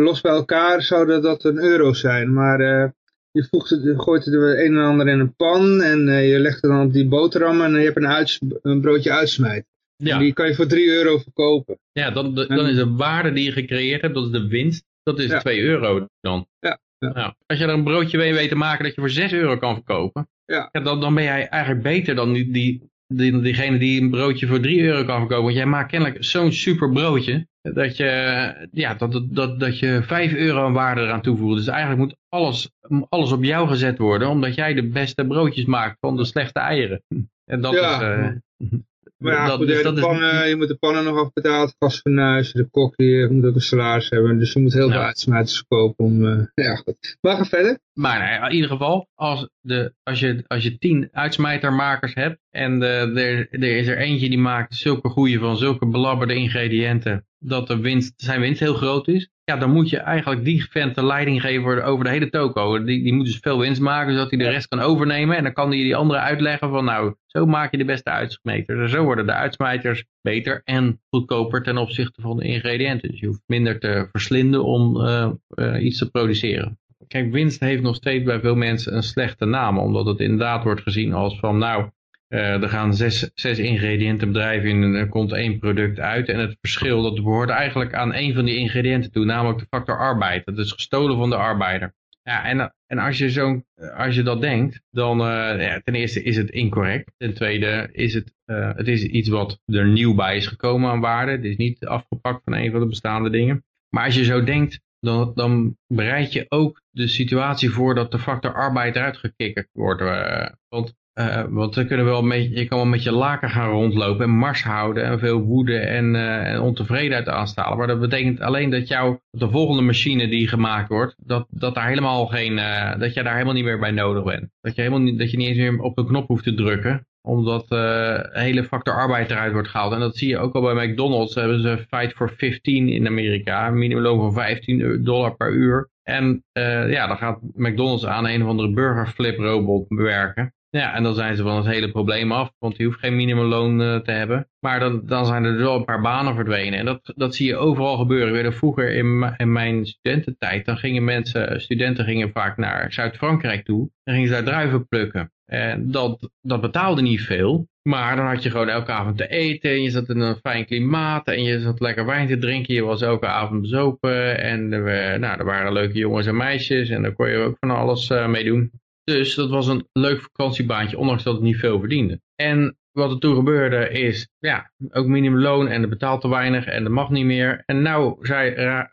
los 0.03 0.21
bij 0.21 0.31
elkaar 0.31 0.81
zou 0.81 1.05
dat, 1.05 1.23
dat 1.23 1.43
een 1.43 1.57
euro 1.57 1.93
zijn. 1.93 2.33
Maar 2.33 2.93
je 3.37 3.47
voegt 3.49 3.69
het, 3.69 3.93
gooit 3.97 4.25
het 4.25 4.33
een 4.33 4.77
en 4.77 4.83
ander 4.83 5.07
in 5.07 5.19
een 5.19 5.35
pan 5.35 5.81
en 5.81 6.11
je 6.23 6.39
legt 6.39 6.61
het 6.61 6.71
dan 6.71 6.85
op 6.85 6.93
die 6.93 7.07
boterhammen 7.07 7.65
en 7.65 7.79
je 7.79 7.85
hebt 7.85 7.97
een, 7.97 8.07
uits, 8.07 8.39
een 8.61 8.81
broodje 8.81 9.11
uitsmijt. 9.11 9.65
Ja. 9.95 10.13
En 10.13 10.19
die 10.19 10.33
kan 10.33 10.47
je 10.47 10.55
voor 10.55 10.67
3 10.67 10.87
euro 10.87 11.17
verkopen. 11.17 11.79
Ja, 11.91 12.11
dan, 12.11 12.35
dan 12.35 12.67
is 12.67 12.75
de 12.75 12.93
waarde 12.93 13.31
die 13.31 13.43
je 13.43 13.51
gecreëerd 13.51 14.01
hebt, 14.01 14.13
dat 14.13 14.25
is 14.25 14.31
de 14.31 14.47
winst. 14.47 14.85
Dat 15.03 15.19
is 15.19 15.29
ja. 15.29 15.39
2 15.39 15.61
euro 15.61 16.07
dan. 16.21 16.47
Ja. 16.59 16.79
Ja. 16.99 17.13
Nou, 17.13 17.33
als 17.45 17.59
je 17.59 17.65
er 17.65 17.73
een 17.73 17.83
broodje 17.83 18.17
mee 18.17 18.33
weet 18.33 18.49
te 18.49 18.55
maken 18.55 18.83
dat 18.83 18.95
je 18.95 19.01
voor 19.01 19.09
6 19.09 19.31
euro 19.31 19.57
kan 19.57 19.73
verkopen, 19.73 20.27
ja. 20.45 20.69
ja 20.71 20.79
dan, 20.79 21.01
dan 21.01 21.13
ben 21.13 21.23
jij 21.23 21.47
eigenlijk 21.47 21.83
beter 21.83 22.15
dan 22.15 22.33
die, 22.33 22.51
die, 22.51 22.81
die, 23.07 23.41
diegene 23.41 23.77
die 23.77 24.01
een 24.01 24.09
broodje 24.09 24.47
voor 24.47 24.59
3 24.59 24.81
euro 24.81 25.05
kan 25.05 25.19
verkopen. 25.19 25.43
Want 25.43 25.55
jij 25.55 25.65
maakt 25.65 25.91
kennelijk 25.91 26.23
zo'n 26.23 26.51
super 26.51 26.91
broodje 26.91 27.47
dat 27.73 27.97
je, 27.97 28.67
ja, 28.71 28.93
dat, 28.93 29.21
dat, 29.29 29.59
dat 29.59 29.79
je 29.79 30.03
5 30.03 30.33
euro 30.33 30.65
aan 30.65 30.73
waarde 30.73 31.01
eraan 31.01 31.21
toevoegt. 31.21 31.57
Dus 31.57 31.67
eigenlijk 31.67 31.99
moet 31.99 32.15
alles, 32.29 32.69
alles 33.09 33.31
op 33.31 33.43
jou 33.43 33.67
gezet 33.67 33.97
worden, 33.97 34.29
omdat 34.29 34.55
jij 34.55 34.73
de 34.73 34.87
beste 34.87 35.25
broodjes 35.25 35.65
maakt 35.65 35.97
van 35.99 36.17
de 36.17 36.25
slechte 36.25 36.59
eieren. 36.59 37.03
En 37.45 37.61
dat 37.61 37.73
ja. 37.73 37.95
is... 37.95 38.01
Uh, 38.01 38.79
maar 39.17 39.33
ja, 39.33 39.47
dat, 39.47 39.57
goed, 39.57 39.67
dus 39.67 39.77
de 39.77 39.83
dat 39.83 39.99
pannen, 39.99 40.43
is... 40.43 40.49
je 40.49 40.55
moet 40.55 40.67
de 40.67 40.75
pannen 40.75 41.03
nog 41.03 41.17
afbetaald, 41.17 41.75
gasfornuis, 41.79 42.51
de 42.51 42.67
kok 42.71 42.95
die 42.95 43.29
moet 43.29 43.45
ook 43.45 43.55
een 43.55 43.61
salaris 43.61 44.09
hebben. 44.09 44.39
Dus 44.39 44.53
je 44.53 44.59
moet 44.59 44.73
heel 44.73 44.89
veel 44.89 44.99
uitsmijters 44.99 45.63
kopen 45.67 46.05
om, 46.05 46.25
uh, 46.25 46.45
ja 46.53 46.75
goed. 46.75 47.17
Maar 47.21 47.37
ga 47.37 47.45
verder. 47.45 47.79
Maar 47.97 48.49
in 48.49 48.55
ieder 48.55 48.69
geval, 48.69 49.09
als, 49.15 49.49
de, 49.61 49.93
als, 50.03 50.19
je, 50.19 50.43
als 50.47 50.63
je 50.63 50.77
tien 50.77 51.09
uitsmijtermakers 51.11 52.13
hebt 52.13 52.39
en 52.49 52.79
de, 52.79 53.11
er, 53.15 53.47
er 53.61 53.77
is 53.77 53.87
er 53.87 53.97
eentje 53.97 54.29
die 54.29 54.37
maakt 54.37 54.75
zulke 54.75 55.09
goede 55.09 55.39
van 55.39 55.57
zulke 55.57 55.87
belabberde 55.87 56.35
ingrediënten, 56.35 57.25
dat 57.39 57.67
de 57.67 57.79
winst, 57.79 58.13
zijn 58.15 58.39
winst 58.41 58.59
heel 58.59 58.73
groot 58.73 59.07
is, 59.07 59.29
ja, 59.43 59.57
dan 59.57 59.71
moet 59.71 59.89
je 59.89 59.97
eigenlijk 59.97 60.43
die 60.43 60.65
vent 60.69 60.95
de 60.95 61.05
leiding 61.05 61.41
geven 61.41 61.85
over 61.85 62.03
de 62.03 62.09
hele 62.09 62.29
toko. 62.29 62.83
Die, 62.83 63.03
die 63.03 63.13
moet 63.13 63.25
dus 63.25 63.37
veel 63.41 63.59
winst 63.59 63.81
maken, 63.81 64.13
zodat 64.13 64.29
hij 64.29 64.39
de 64.39 64.49
rest 64.49 64.67
kan 64.67 64.79
overnemen. 64.79 65.37
En 65.37 65.43
dan 65.43 65.53
kan 65.53 65.69
hij 65.69 65.77
die 65.77 65.95
andere 65.95 66.19
uitleggen 66.19 66.69
van, 66.69 66.85
nou, 66.85 67.15
zo 67.25 67.45
maak 67.45 67.71
je 67.71 67.77
de 67.77 67.85
beste 67.85 68.09
uitsmijters. 68.09 68.79
En 68.79 68.89
zo 68.89 69.03
worden 69.03 69.25
de 69.25 69.33
uitsmijters 69.33 70.05
beter 70.21 70.61
en 70.63 71.01
goedkoper 71.09 71.63
ten 71.63 71.77
opzichte 71.77 72.21
van 72.21 72.37
de 72.37 72.45
ingrediënten. 72.45 73.09
Dus 73.09 73.19
je 73.19 73.27
hoeft 73.27 73.43
minder 73.45 73.79
te 73.79 74.07
verslinden 74.11 74.63
om 74.63 74.97
uh, 74.97 75.31
uh, 75.55 75.83
iets 75.83 75.97
te 75.97 76.09
produceren. 76.09 76.79
Kijk, 77.07 77.31
winst 77.31 77.59
heeft 77.59 77.81
nog 77.81 77.95
steeds 77.95 78.23
bij 78.23 78.39
veel 78.39 78.55
mensen 78.55 78.95
een 78.95 79.03
slechte 79.03 79.45
naam, 79.45 79.77
omdat 79.77 80.05
het 80.05 80.19
inderdaad 80.19 80.63
wordt 80.63 80.81
gezien 80.81 81.13
als 81.13 81.39
van, 81.39 81.57
nou, 81.57 81.89
Uh, 82.29 82.61
er 82.61 82.69
gaan 82.69 82.93
zes, 82.93 83.31
zes 83.33 83.59
ingrediëntenbedrijven 83.59 84.69
in 84.69 84.83
en 84.83 84.93
er 84.93 85.09
komt 85.09 85.33
één 85.33 85.59
product 85.59 85.99
uit. 85.99 86.29
En 86.29 86.39
het 86.39 86.57
verschil 86.61 87.01
dat 87.01 87.15
behoort 87.15 87.49
eigenlijk 87.49 87.93
aan 87.93 88.13
één 88.13 88.33
van 88.33 88.45
die 88.45 88.57
ingrediënten 88.57 89.11
toe, 89.11 89.25
namelijk 89.25 89.59
de 89.59 89.65
factor 89.69 89.97
arbeid. 89.97 90.45
Dat 90.45 90.57
is 90.57 90.71
gestolen 90.71 91.17
van 91.17 91.29
de 91.29 91.35
arbeider. 91.35 91.93
Ja, 92.23 92.45
en, 92.45 92.73
en 92.87 92.97
als, 92.97 93.17
je 93.17 93.31
zo, 93.31 93.63
als 93.95 94.15
je 94.15 94.23
dat 94.23 94.41
denkt, 94.41 94.81
dan 94.91 95.19
uh, 95.19 95.25
ja, 95.59 95.81
ten 95.83 95.95
eerste 95.95 96.23
is 96.23 96.37
het 96.37 96.49
incorrect. 96.49 97.11
Ten 97.17 97.33
tweede 97.33 97.89
is 97.91 98.13
het, 98.13 98.33
uh, 98.45 98.75
het 98.75 98.87
is 98.87 99.03
iets 99.03 99.29
wat 99.29 99.59
er 99.65 99.87
nieuw 99.87 100.15
bij 100.15 100.35
is 100.35 100.47
gekomen 100.47 100.89
aan 100.89 100.99
waarde. 100.99 101.31
Het 101.31 101.43
is 101.43 101.57
niet 101.57 101.85
afgepakt 101.85 102.41
van 102.43 102.53
een 102.53 102.71
van 102.71 102.79
de 102.79 102.87
bestaande 102.87 103.29
dingen. 103.29 103.65
Maar 103.89 104.05
als 104.05 104.15
je 104.15 104.23
zo 104.23 104.43
denkt, 104.43 104.79
dan, 104.99 105.31
dan 105.35 105.77
bereid 105.87 106.33
je 106.33 106.45
ook 106.49 106.81
de 106.89 107.07
situatie 107.07 107.69
voor 107.69 107.95
dat 107.95 108.11
de 108.11 108.19
factor 108.19 108.53
arbeid 108.53 108.95
eruit 108.95 109.17
gekikkerd 109.17 109.69
wordt. 109.71 110.01
Uh, 110.01 110.47
want 110.69 110.95
uh, 111.19 111.43
want 111.49 111.85
kunnen 111.87 112.05
wel 112.05 112.21
met, 112.21 112.49
je 112.53 112.65
kan 112.65 112.77
wel 112.77 112.87
met 112.87 113.03
je 113.03 113.11
laken 113.11 113.49
gaan 113.49 113.69
rondlopen 113.69 114.25
en 114.25 114.37
mars 114.37 114.63
houden 114.63 115.03
en 115.03 115.19
veel 115.19 115.39
woede 115.39 115.77
en, 115.77 116.13
uh, 116.13 116.47
en 116.47 116.61
ontevredenheid 116.61 117.27
aanstalen. 117.27 117.77
Maar 117.77 117.87
dat 117.87 117.99
betekent 117.99 118.39
alleen 118.39 118.69
dat 118.69 118.87
jou, 118.87 119.19
de 119.29 119.49
volgende 119.49 119.81
machine 119.81 120.27
die 120.27 120.47
gemaakt 120.47 120.89
wordt, 120.89 121.15
dat, 121.17 121.47
dat, 121.49 121.75
daar 121.75 121.87
helemaal 121.87 122.25
geen, 122.25 122.55
dat 122.99 123.13
je 123.13 123.23
daar 123.23 123.33
helemaal 123.33 123.53
niet 123.53 123.63
meer 123.63 123.79
bij 123.79 123.91
nodig 123.91 124.23
bent. 124.23 124.49
Dat 124.61 124.75
je, 124.75 124.81
helemaal 124.81 125.03
niet, 125.03 125.19
dat 125.19 125.31
je 125.31 125.37
niet 125.37 125.47
eens 125.47 125.57
meer 125.57 125.79
op 125.79 125.97
een 125.97 126.07
knop 126.07 126.27
hoeft 126.27 126.43
te 126.43 126.53
drukken 126.53 127.07
omdat 127.27 127.65
uh, 127.69 128.19
hele 128.31 128.63
factor 128.63 128.93
arbeid 128.93 129.31
eruit 129.31 129.53
wordt 129.53 129.67
gehaald. 129.67 129.93
En 129.93 129.99
dat 129.99 130.17
zie 130.17 130.29
je 130.29 130.37
ook 130.37 130.55
al 130.55 130.61
bij 130.61 130.87
McDonald's. 130.87 131.35
Hebben 131.35 131.61
ze 131.61 131.85
Fight 131.89 132.13
for 132.15 132.29
15 132.37 132.89
in 132.89 133.07
Amerika. 133.07 133.67
Een 133.67 133.77
minimumloon 133.77 134.19
van 134.19 134.33
15 134.33 135.03
dollar 135.03 135.35
per 135.35 135.51
uur. 135.51 135.89
En 136.03 136.43
uh, 136.53 136.91
ja, 136.91 137.07
dan 137.07 137.17
gaat 137.17 137.39
McDonald's 137.53 138.05
aan 138.05 138.27
een 138.27 138.43
of 138.43 138.49
andere 138.49 138.73
burgerflip 138.73 139.37
robot 139.37 139.85
werken. 139.87 140.53
Ja, 140.69 140.93
en 140.93 141.03
dan 141.03 141.15
zijn 141.15 141.35
ze 141.35 141.43
van 141.43 141.55
het 141.55 141.65
hele 141.65 141.91
probleem 141.91 142.31
af, 142.31 142.51
want 142.59 142.77
je 142.77 142.85
hoeft 142.85 142.99
geen 142.99 143.15
minimumloon 143.15 143.81
uh, 143.81 143.95
te 143.95 144.11
hebben. 144.11 144.49
Maar 144.59 144.79
dan, 144.79 145.01
dan 145.05 145.25
zijn 145.25 145.43
er 145.43 145.51
dus 145.51 145.61
wel 145.61 145.75
een 145.75 145.85
paar 145.85 146.01
banen 146.01 146.35
verdwenen. 146.35 146.79
En 146.79 146.85
dat, 146.85 147.13
dat 147.15 147.35
zie 147.35 147.47
je 147.47 147.55
overal 147.55 147.97
gebeuren. 147.97 148.33
Weer 148.33 148.53
vroeger 148.53 148.91
in, 148.91 149.33
in 149.37 149.51
mijn 149.51 149.85
studententijd, 149.85 150.65
dan 150.65 150.77
gingen 150.77 151.03
mensen, 151.03 151.61
studenten 151.61 152.05
gingen 152.05 152.31
vaak 152.31 152.57
naar 152.57 152.93
Zuid-Frankrijk 152.93 153.65
toe. 153.65 153.89
En 154.03 154.13
gingen 154.13 154.27
ze 154.27 154.33
daar 154.33 154.43
druiven 154.43 154.87
plukken. 154.87 155.31
En 155.51 155.91
dat, 155.91 156.29
dat 156.41 156.61
betaalde 156.61 157.01
niet 157.01 157.21
veel. 157.21 157.67
Maar 157.81 158.15
dan 158.15 158.25
had 158.25 158.43
je 158.43 158.51
gewoon 158.51 158.69
elke 158.69 158.91
avond 158.91 159.17
te 159.17 159.27
eten. 159.27 159.69
En 159.69 159.81
je 159.81 159.89
zat 159.89 160.09
in 160.09 160.19
een 160.19 160.35
fijn 160.35 160.65
klimaat. 160.65 161.27
En 161.27 161.43
je 161.43 161.59
zat 161.59 161.79
lekker 161.79 162.05
wijn 162.05 162.27
te 162.27 162.37
drinken. 162.37 162.73
Je 162.73 162.83
was 162.83 163.01
elke 163.01 163.27
avond 163.27 163.61
bezopen. 163.61 164.39
En 164.39 164.73
er, 164.73 165.19
nou, 165.19 165.39
er 165.39 165.45
waren 165.45 165.73
leuke 165.73 165.97
jongens 165.97 166.27
en 166.27 166.37
meisjes. 166.37 166.89
En 166.89 167.01
daar 167.01 167.13
kon 167.13 167.29
je 167.29 167.37
ook 167.37 167.57
van 167.59 167.71
alles 167.71 168.09
uh, 168.09 168.27
mee 168.27 168.43
doen. 168.43 168.71
Dus 169.03 169.35
dat 169.35 169.49
was 169.49 169.67
een 169.67 169.87
leuk 169.93 170.21
vakantiebaantje, 170.21 170.97
ondanks 170.97 171.23
dat 171.23 171.33
het 171.33 171.43
niet 171.43 171.57
veel 171.57 171.79
verdiende. 171.79 172.21
En 172.35 172.77
wat 172.97 173.11
er 173.11 173.19
toen 173.19 173.35
gebeurde 173.35 173.89
is, 173.89 174.29
ja, 174.39 174.71
ook 174.89 175.05
minimumloon 175.05 175.67
en 175.67 175.81
het 175.81 175.89
betaalt 175.89 176.21
te 176.21 176.29
weinig 176.29 176.65
en 176.65 176.83
dat 176.83 176.91
mag 176.91 177.09
niet 177.09 177.25
meer. 177.25 177.63
En 177.65 177.81
nou 177.81 178.17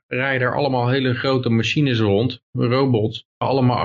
rijden 0.06 0.46
er 0.46 0.54
allemaal 0.54 0.88
hele 0.88 1.14
grote 1.14 1.48
machines 1.48 2.00
rond, 2.00 2.42
robots, 2.52 3.26
allemaal 3.36 3.76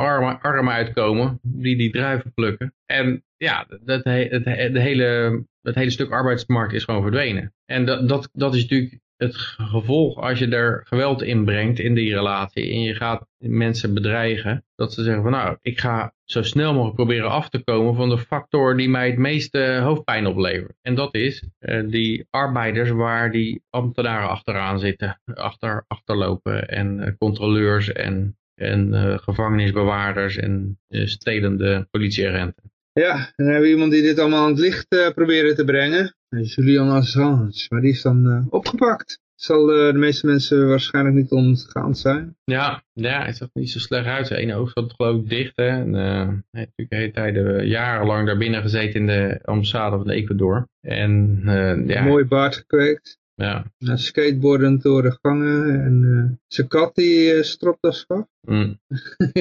armen, 0.41 0.73
uitkomen, 0.73 1.39
die 1.41 1.77
die 1.77 1.91
druiven 1.91 2.33
plukken. 2.33 2.73
En 2.85 3.23
ja, 3.37 3.65
dat, 3.83 4.03
het, 4.03 4.45
het, 4.45 4.77
hele, 4.77 5.43
het 5.61 5.75
hele 5.75 5.89
stuk 5.89 6.11
arbeidsmarkt 6.11 6.73
is 6.73 6.83
gewoon 6.83 7.01
verdwenen. 7.01 7.53
En 7.65 7.85
dat, 7.85 8.09
dat, 8.09 8.29
dat 8.33 8.55
is 8.55 8.61
natuurlijk 8.61 8.99
het 9.17 9.35
gevolg 9.35 10.17
als 10.17 10.39
je 10.39 10.47
er 10.47 10.81
geweld 10.87 11.21
in 11.21 11.45
brengt 11.45 11.79
in 11.79 11.93
die 11.93 12.13
relatie 12.13 12.71
en 12.71 12.81
je 12.81 12.93
gaat 12.93 13.27
mensen 13.37 13.93
bedreigen, 13.93 14.65
dat 14.75 14.93
ze 14.93 15.03
zeggen 15.03 15.23
van 15.23 15.31
nou, 15.31 15.57
ik 15.61 15.79
ga 15.79 16.13
zo 16.31 16.41
snel 16.43 16.73
mogelijk 16.73 16.95
proberen 16.95 17.29
af 17.29 17.49
te 17.49 17.63
komen 17.63 17.95
van 17.95 18.09
de 18.09 18.17
factor 18.17 18.77
die 18.77 18.89
mij 18.89 19.07
het 19.09 19.17
meeste 19.17 19.79
hoofdpijn 19.83 20.27
oplevert. 20.27 20.77
En 20.81 20.95
dat 20.95 21.15
is 21.15 21.43
uh, 21.59 21.89
die 21.89 22.27
arbeiders 22.29 22.89
waar 22.89 23.31
die 23.31 23.63
ambtenaren 23.69 24.29
achteraan 24.29 24.79
zitten, 24.79 25.21
achter, 25.33 25.83
achterlopen 25.87 26.67
en 26.67 26.99
uh, 26.99 27.07
controleurs 27.17 27.91
en, 27.91 28.37
en 28.55 28.93
gevangenisbewaarders 29.19 30.35
en 30.35 30.79
stelende 30.89 31.87
politieagenten. 31.91 32.71
Ja, 32.91 33.33
dan 33.35 33.45
hebben 33.45 33.63
we 33.63 33.69
iemand 33.69 33.91
die 33.91 34.01
dit 34.01 34.19
allemaal 34.19 34.43
aan 34.43 34.51
het 34.51 34.59
licht 34.59 35.13
proberen 35.15 35.55
te 35.55 35.65
brengen. 35.65 36.15
Julian 36.29 36.89
Assange, 36.89 37.67
maar 37.69 37.81
die 37.81 37.91
is 37.91 38.01
dan 38.01 38.47
opgepakt. 38.49 39.19
Zal 39.39 39.77
uh, 39.77 39.91
de 39.91 39.97
meeste 39.97 40.25
mensen 40.25 40.67
waarschijnlijk 40.67 41.15
niet 41.15 41.31
ontgaan 41.31 41.95
zijn. 41.95 42.35
Ja, 42.43 42.83
ja 42.93 43.25
het 43.25 43.35
zag 43.35 43.49
niet 43.53 43.71
zo 43.71 43.79
slecht 43.79 44.05
uit. 44.05 44.27
Zijn 44.27 44.39
ene 44.39 44.55
oog 44.55 44.71
zat 44.73 44.93
geloof 44.93 45.21
ik 45.21 45.29
dicht. 45.29 45.55
Hè? 45.55 45.67
En, 45.67 45.93
hij 45.93 46.41
heeft 46.51 46.71
natuurlijk 46.77 46.89
de 46.89 46.95
hele 46.95 47.11
tijd 47.11 47.67
jarenlang 47.67 48.27
daar 48.27 48.37
binnen 48.37 48.61
gezeten 48.61 48.99
in 48.99 49.07
de 49.07 49.39
ambassade 49.43 49.97
van 49.97 50.09
Ecuador. 50.09 50.67
En, 50.81 51.41
ja. 51.87 52.03
Mooi 52.03 52.25
baard 52.25 52.55
gekweekt. 52.55 53.19
Ja. 53.35 53.65
Skateboardend 53.77 54.81
door 54.81 55.01
de 55.01 55.17
gangen. 55.21 55.83
En 55.83 56.39
zijn 56.47 56.67
kat 56.67 56.95
die 56.95 57.43
stropdas 57.43 58.05
gaf. 58.07 58.25
Mm. 58.41 58.79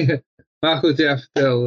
maar 0.65 0.77
goed, 0.77 0.97
ja, 0.97 1.17
vertel. 1.17 1.61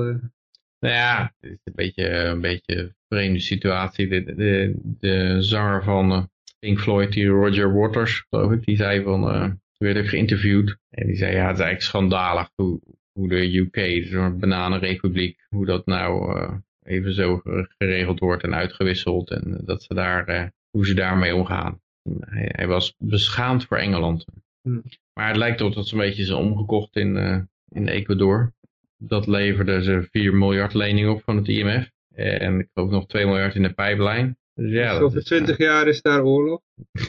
Nou 0.78 0.94
ja, 0.94 1.34
het 1.40 1.50
is 1.50 1.58
een 1.64 1.72
beetje 1.74 2.08
een 2.08 2.40
beetje 2.40 2.76
een 2.76 2.94
vreemde 3.08 3.40
situatie. 3.40 4.08
De, 4.08 4.34
de, 4.34 4.74
de 4.98 5.36
zanger 5.42 5.82
van 5.82 6.30
Pink 6.62 6.80
Floyd, 6.80 7.12
die 7.12 7.26
Roger 7.26 7.74
Waters, 7.74 8.26
geloof 8.28 8.52
ik, 8.52 8.64
die 8.64 8.76
zei 8.76 9.02
van, 9.02 9.34
uh, 9.34 9.50
werd 9.78 9.98
ook 9.98 10.08
geïnterviewd. 10.08 10.76
En 10.90 11.06
die 11.06 11.16
zei, 11.16 11.32
ja, 11.34 11.46
het 11.46 11.58
is 11.58 11.62
eigenlijk 11.62 11.82
schandalig 11.82 12.50
hoe, 12.54 12.80
hoe 13.12 13.28
de 13.28 13.56
UK, 13.56 14.06
zo'n 14.06 14.38
bananenrepubliek, 14.38 15.46
hoe 15.48 15.66
dat 15.66 15.86
nou 15.86 16.38
uh, 16.38 16.54
even 16.82 17.14
zo 17.14 17.40
geregeld 17.78 18.18
wordt 18.18 18.42
en 18.42 18.54
uitgewisseld. 18.54 19.30
En 19.30 19.60
dat 19.64 19.82
ze 19.82 19.94
daar, 19.94 20.52
hoe 20.70 20.86
ze 20.86 20.94
daarmee 20.94 21.34
omgaan. 21.34 21.80
Hij, 22.20 22.48
hij, 22.52 22.66
was 22.66 22.94
beschaamd 22.98 23.64
voor 23.64 23.76
Engeland. 23.76 24.24
Hmm. 24.62 24.82
Maar 25.12 25.28
het 25.28 25.36
lijkt 25.36 25.60
erop 25.60 25.74
dat 25.74 25.88
ze 25.88 25.94
een 25.94 26.00
beetje 26.00 26.24
zijn 26.24 26.38
omgekocht 26.38 26.96
in, 26.96 27.16
in 27.68 27.88
Ecuador 27.88 28.52
dat 29.08 29.26
leverde 29.26 29.82
ze 29.82 30.08
4 30.10 30.34
miljard 30.34 30.74
lening 30.74 31.08
op 31.08 31.22
van 31.22 31.36
het 31.36 31.48
IMF. 31.48 31.90
En 32.14 32.58
ik 32.58 32.68
geloof 32.72 32.90
nog 32.90 33.06
2 33.06 33.26
miljard 33.26 33.54
in 33.54 33.62
de 33.62 33.72
pijplijn. 33.72 34.36
Ja, 34.68 34.92
dus 34.92 35.02
over 35.02 35.24
20 35.24 35.58
is, 35.58 35.66
jaar 35.66 35.88
is 35.88 36.02
daar 36.02 36.24
oorlog. 36.24 36.60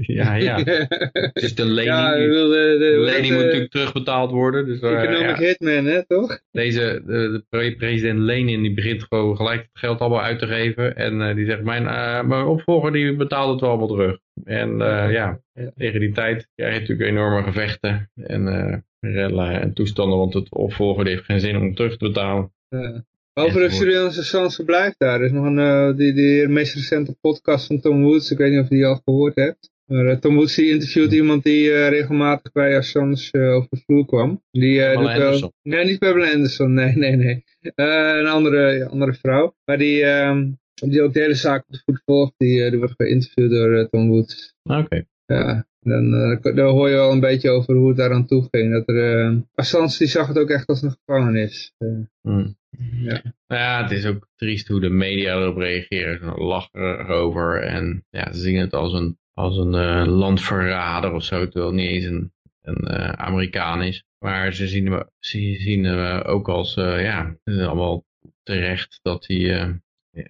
ja, 0.00 0.34
ja. 0.34 0.56
Het 1.32 1.42
is 1.42 1.54
de 1.54 1.64
lening. 1.64 1.94
Ja, 1.94 2.16
de, 2.16 2.26
de, 2.26 2.76
de 2.78 2.98
lening 3.00 3.34
moet 3.34 3.44
natuurlijk 3.44 3.70
terugbetaald 3.70 4.30
worden. 4.30 4.66
Dus, 4.66 4.80
Economic 4.80 5.38
ja. 5.38 5.46
hitman, 5.46 5.84
hè, 5.84 6.06
toch? 6.06 6.40
Deze, 6.50 7.02
de, 7.06 7.44
de 7.50 7.74
president 7.76 8.18
Lenin, 8.18 8.62
die 8.62 8.74
begint 8.74 9.02
gewoon 9.02 9.36
gelijk 9.36 9.60
het 9.60 9.70
geld 9.72 10.00
allemaal 10.00 10.22
uit 10.22 10.38
te 10.38 10.46
geven. 10.46 10.96
En 10.96 11.20
uh, 11.20 11.34
die 11.34 11.46
zegt, 11.46 11.62
mijn, 11.62 11.82
uh, 11.82 12.22
mijn 12.22 12.46
opvolger 12.46 12.92
die 12.92 13.16
betaalt 13.16 13.50
het 13.50 13.60
wel 13.60 13.70
allemaal 13.70 13.88
terug. 13.88 14.18
En 14.44 14.78
ja, 15.10 15.40
tegen 15.76 16.00
die 16.00 16.12
tijd 16.12 16.48
krijg 16.54 16.74
je 16.74 16.80
natuurlijk 16.80 17.10
enorme 17.10 17.42
gevechten. 17.42 18.10
En 18.14 18.84
rellen 19.00 19.60
en 19.60 19.72
toestanden, 19.72 20.18
want 20.18 20.34
het 20.34 20.54
opvolger 20.54 21.06
heeft 21.06 21.24
geen 21.24 21.40
zin 21.40 21.56
om 21.56 21.74
terug 21.74 21.96
te 21.96 22.06
betalen. 22.06 22.52
Ja. 22.68 23.04
Over 23.36 23.60
de 23.60 23.70
Surveillance 23.70 24.20
Assange 24.20 24.64
blijft 24.64 24.98
daar. 24.98 25.20
Er 25.20 25.24
is 25.24 25.32
nog 25.32 25.44
een, 25.44 25.58
uh, 25.58 25.96
die, 25.96 26.12
die 26.12 26.48
meest 26.48 26.74
recente 26.74 27.16
podcast 27.20 27.66
van 27.66 27.80
Tom 27.80 28.02
Woods. 28.02 28.30
Ik 28.30 28.38
weet 28.38 28.50
niet 28.50 28.60
of 28.60 28.68
je 28.68 28.74
die 28.74 28.86
al 28.86 29.00
gehoord 29.04 29.34
hebt. 29.34 29.72
Maar 29.84 30.04
uh, 30.04 30.16
Tom 30.16 30.34
Woods 30.34 30.54
die 30.54 30.70
interviewt 30.70 31.12
iemand 31.12 31.42
die 31.42 31.64
uh, 31.64 31.88
regelmatig 31.88 32.52
bij 32.52 32.76
Assange 32.76 33.30
over 33.32 33.68
de 33.70 33.82
vloer 33.84 34.06
kwam. 34.06 34.42
Die 34.50 34.92
doet 34.92 35.16
wel... 35.16 35.52
Nee, 35.62 35.84
niet 35.84 35.98
Pamela 35.98 36.32
Anderson. 36.32 36.74
Nee, 36.74 36.96
nee, 36.96 37.16
nee. 37.16 37.44
een 37.74 38.26
andere, 38.26 38.88
andere 38.88 39.14
vrouw. 39.14 39.56
Maar 39.64 39.78
die, 39.78 40.04
um, 40.04 40.58
die 40.74 41.02
ook 41.02 41.12
de 41.12 41.20
hele 41.20 41.34
zaak 41.34 41.64
op 41.66 41.72
de 41.72 41.82
voet 41.84 42.02
volgt. 42.04 42.34
Die, 42.36 42.70
die 42.70 42.78
wordt 42.78 42.94
geïnterviewd 42.96 43.50
door 43.50 43.88
Tom 43.88 44.08
Woods. 44.08 44.54
Oké. 44.62 44.78
Okay. 44.78 45.06
Ja, 45.26 45.66
dan, 45.80 46.10
dan 46.54 46.70
hoor 46.70 46.88
je 46.88 46.94
wel 46.94 47.12
een 47.12 47.20
beetje 47.20 47.50
over 47.50 47.74
hoe 47.74 47.88
het 47.88 47.96
daaraan 47.96 48.26
toe 48.26 48.48
ging. 48.50 48.72
Dat 48.72 48.88
er, 48.88 49.30
uh, 49.30 49.38
Assange 49.54 49.94
die 49.98 50.06
zag 50.06 50.28
het 50.28 50.38
ook 50.38 50.50
echt 50.50 50.66
als 50.66 50.82
een 50.82 50.96
gevangenis. 51.04 51.72
Uh, 51.78 51.98
mm. 52.22 52.56
Ja. 52.78 53.22
ja, 53.46 53.82
het 53.82 53.90
is 53.90 54.06
ook 54.06 54.28
triest 54.36 54.68
hoe 54.68 54.80
de 54.80 54.88
media 54.88 55.34
erop 55.34 55.56
reageren. 55.56 56.18
Ze 56.18 56.40
lachen 56.40 56.98
erover 56.98 57.62
en 57.62 58.04
ja, 58.10 58.32
ze 58.32 58.40
zien 58.40 58.58
het 58.58 58.72
als 58.72 58.92
een, 58.92 59.18
als 59.32 59.56
een 59.56 59.74
uh, 59.74 60.06
landverrader 60.06 61.12
of 61.12 61.24
zo. 61.24 61.48
Terwijl 61.48 61.66
het 61.66 61.74
niet 61.74 61.90
eens 61.90 62.04
een, 62.04 62.32
een 62.62 62.88
Amerikaan 63.18 63.82
is. 63.82 64.04
Maar 64.18 64.52
ze 64.52 64.68
zien 64.68 64.92
hem, 64.92 65.08
ze 65.18 65.56
zien 65.58 65.84
hem 65.84 66.22
ook 66.22 66.48
als, 66.48 66.74
ja, 66.74 67.36
het 67.44 67.54
is 67.54 67.66
allemaal 67.66 68.04
terecht 68.42 68.98
dat 69.02 69.26
hij... 69.26 69.80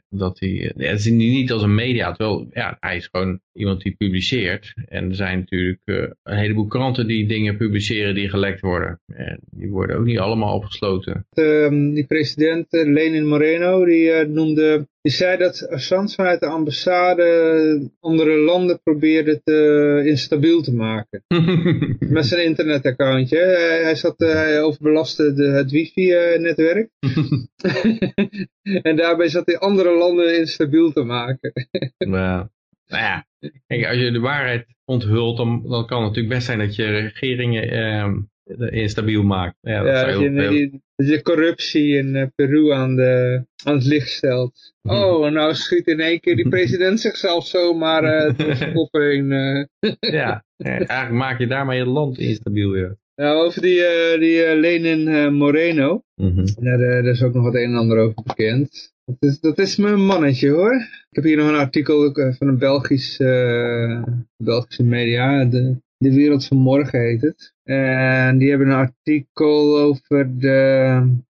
dat 0.09 0.41
hij, 0.41 0.73
ja, 0.77 0.97
ze 0.97 1.03
zien 1.03 1.19
hij 1.19 1.29
niet 1.29 1.53
als 1.53 1.63
een 1.63 1.75
media, 1.75 2.13
terwijl 2.13 2.49
ja, 2.53 2.77
hij 2.81 2.97
is 2.97 3.09
gewoon 3.11 3.41
iemand 3.55 3.83
die 3.83 3.95
publiceert. 3.97 4.75
En 4.89 5.09
er 5.09 5.15
zijn 5.15 5.39
natuurlijk 5.39 5.81
uh, 5.85 6.07
een 6.23 6.37
heleboel 6.37 6.67
kranten 6.67 7.07
die 7.07 7.29
dingen 7.29 7.57
publiceren 7.57 8.15
die 8.15 8.29
gelekt 8.29 8.61
worden. 8.61 9.01
En 9.07 9.41
die 9.51 9.71
worden 9.71 9.97
ook 9.97 10.05
niet 10.05 10.19
allemaal 10.19 10.55
opgesloten. 10.55 11.27
Um, 11.35 11.95
die 11.95 12.07
president 12.07 12.67
Lenin 12.71 13.27
Moreno, 13.27 13.85
die 13.85 14.27
noemde 14.27 14.87
die 15.05 15.13
zei 15.13 15.37
dat 15.37 15.69
Assange 15.69 16.09
vanuit 16.09 16.41
de 16.41 16.47
ambassade 16.47 17.91
andere 18.01 18.37
landen 18.37 18.81
probeerde 18.83 19.41
te 19.43 20.03
instabiel 20.05 20.63
te 20.63 20.75
maken. 20.75 21.25
Met 21.99 22.27
zijn 22.27 22.45
internetaccountje. 22.45 23.39
Hij, 23.39 23.83
hij, 23.83 23.95
zat, 23.95 24.19
hij 24.19 24.63
overbelastte 24.63 25.33
de, 25.35 25.45
het 25.45 25.71
wifi-netwerk. 25.71 26.89
en 28.89 28.97
daarbij 28.97 29.29
zat 29.29 29.47
hij 29.47 29.59
andere 29.59 29.97
landen 29.97 30.39
instabiel 30.39 30.93
te 30.93 31.03
maken. 31.03 31.53
nou, 31.99 32.47
nou 32.95 33.05
ja, 33.05 33.27
Kijk, 33.67 33.87
als 33.87 33.97
je 33.97 34.11
de 34.11 34.21
waarheid 34.21 34.67
onthult, 34.85 35.37
dan, 35.37 35.63
dan 35.69 35.87
kan 35.87 35.99
het 35.99 36.09
natuurlijk 36.09 36.35
best 36.35 36.47
zijn 36.47 36.59
dat 36.59 36.77
je 36.77 36.85
regeringen 36.85 37.71
eh, 37.71 38.83
instabiel 38.83 39.23
maakt. 39.23 39.57
Ja, 39.61 39.83
dat, 39.83 39.93
ja, 39.93 40.05
dat, 40.07 40.53
je, 40.53 40.81
dat 40.97 41.09
je 41.09 41.23
corruptie 41.23 41.97
in 41.97 42.15
uh, 42.15 42.27
Peru 42.35 42.73
aan, 42.73 42.97
de, 42.97 43.43
aan 43.65 43.75
het 43.75 43.85
licht 43.85 44.09
stelt. 44.09 44.75
Mhm. 44.83 44.95
Oh, 44.95 45.31
nou 45.31 45.55
schiet 45.55 45.87
in 45.87 46.01
één 46.01 46.21
keer 46.21 46.37
die 46.37 46.49
president 46.49 47.01
zichzelf 47.01 47.47
zomaar 47.47 48.05
uh, 48.05 48.37
de 48.37 48.71
kop 48.75 48.93
heen. 48.93 49.31
Uh. 49.31 49.65
ja, 50.01 50.45
eigenlijk 50.57 51.11
maak 51.11 51.39
je 51.39 51.47
daarmee 51.47 51.79
het 51.79 51.89
land 51.89 52.19
instabiel 52.19 52.71
weer. 52.71 52.97
Ja, 53.15 53.33
over 53.33 53.63
die, 53.63 53.79
uh, 53.79 54.21
die 54.21 54.57
Lenin 54.57 55.35
Moreno. 55.35 56.03
Mm 56.15 56.35
-hmm. 56.35 56.47
daar, 56.65 56.79
daar 56.79 57.05
is 57.05 57.23
ook 57.23 57.35
nog 57.35 57.45
wat 57.45 57.55
een 57.55 57.71
en 57.71 57.77
ander 57.77 57.99
over 57.99 58.23
bekend. 58.25 58.94
Dat 59.41 59.59
is, 59.59 59.65
is 59.65 59.77
mijn 59.77 60.05
mannetje 60.05 60.51
hoor. 60.51 60.75
Ik 60.75 61.09
heb 61.11 61.25
hier 61.25 61.37
nog 61.37 61.49
een 61.49 61.55
artikel 61.55 62.13
van 62.13 62.49
een 62.49 62.59
Belgisch, 62.59 63.19
uh, 63.19 64.03
Belgische 64.37 64.83
media. 64.83 65.45
De, 65.45 65.77
de 65.97 66.15
Wereld 66.15 66.45
van 66.47 66.57
Morgen 66.57 67.01
heet 67.01 67.23
het. 67.23 67.55
En 67.63 68.39
die 68.39 68.49
hebben 68.49 68.69
een 68.69 68.75
artikel 68.75 69.79
over 69.79 70.39
de... 70.39 70.49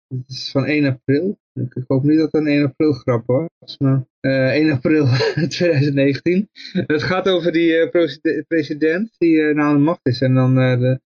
Het 0.09 0.28
is 0.28 0.51
van 0.51 0.64
1 0.64 0.84
april. 0.84 1.38
Ik 1.55 1.85
hoop 1.86 2.02
niet 2.02 2.18
dat 2.18 2.32
het 2.32 2.40
een 2.40 2.48
1 2.48 2.64
april 2.64 2.93
grap 2.93 3.26
was. 3.26 3.78
Maar 3.78 4.05
uh, 4.20 4.48
1 4.48 4.70
april 4.70 5.06
2019. 5.48 6.48
Het 6.72 7.02
gaat 7.02 7.28
over 7.28 7.52
die 7.52 7.90
uh, 7.93 8.06
president 8.48 9.14
die 9.18 9.36
uh, 9.36 9.55
nou 9.55 9.68
aan 9.68 9.76
de 9.76 9.82
macht 9.82 10.01
is. 10.02 10.20
En 10.20 10.35
dan, 10.35 10.55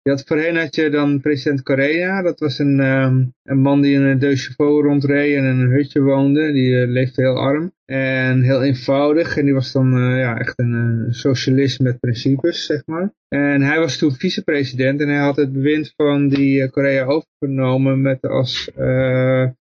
je 0.03 0.11
had, 0.11 0.25
voorheen 0.27 0.57
had 0.57 0.75
je 0.75 0.91
dan 0.91 1.21
president 1.21 1.63
Correa. 1.63 2.23
Dat 2.23 2.41
was 2.41 2.59
een, 2.59 2.81
um, 2.81 3.35
een 3.43 3.59
man 3.59 3.81
die 3.81 3.95
in 3.95 4.03
een 4.03 4.19
deux 4.19 4.55
rondreed 4.57 5.37
en 5.37 5.45
in 5.45 5.61
een 5.61 5.71
hutje 5.71 6.01
woonde. 6.01 6.53
Die 6.53 6.87
leefde 6.87 7.23
heel 7.23 7.39
arm. 7.39 7.73
En 7.85 8.43
heel 8.43 8.63
eenvoudig. 8.63 9.37
En 9.37 9.45
die 9.45 9.55
was 9.55 9.73
dan 9.73 9.91
ja, 10.19 10.39
echt 10.39 10.59
een 10.59 11.07
socialist 11.11 11.81
met 11.81 12.01
principes, 12.01 12.67
zeg 12.67 12.83
maar. 12.87 13.13
En 13.29 13.63
hij 13.63 13.79
was 13.79 13.99
toen 13.99 14.13
vicepresident. 14.13 15.01
En 15.01 15.09
hij 15.09 15.19
had 15.19 15.37
het 15.37 15.53
bewind 15.53 15.93
van 15.97 16.29
die 16.29 16.71
Correa 16.71 17.05
overgenomen 17.05 18.01
met 18.01 18.23
als 18.23 18.71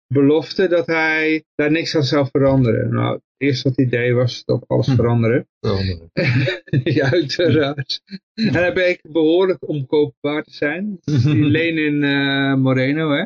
belofte 0.08 0.68
dat 0.68 0.88
hij 0.88 1.44
daar 1.56 1.72
niks 1.72 1.96
aan 1.96 2.04
zou 2.04 2.28
veranderen. 2.32 2.90
Nou, 2.90 3.14
het 3.14 3.24
eerste 3.38 3.70
wat 3.70 3.80
idee 3.80 4.14
was 4.14 4.44
dat 4.46 4.64
alles 4.68 4.88
hm. 4.88 4.96
veranderen. 4.96 5.48
Veranderen. 5.60 6.12
ja, 6.98 7.12
uiteraard. 7.12 8.02
en 8.34 8.54
hij 8.54 8.74
bleek 8.74 9.00
behoorlijk 9.12 9.70
omkoopbaar 9.70 10.44
te 10.44 10.54
zijn. 10.54 11.00
Die 11.04 11.44
Lenin 11.44 12.04
uh, 12.04 12.56
Moreno, 12.56 13.12
hè. 13.12 13.26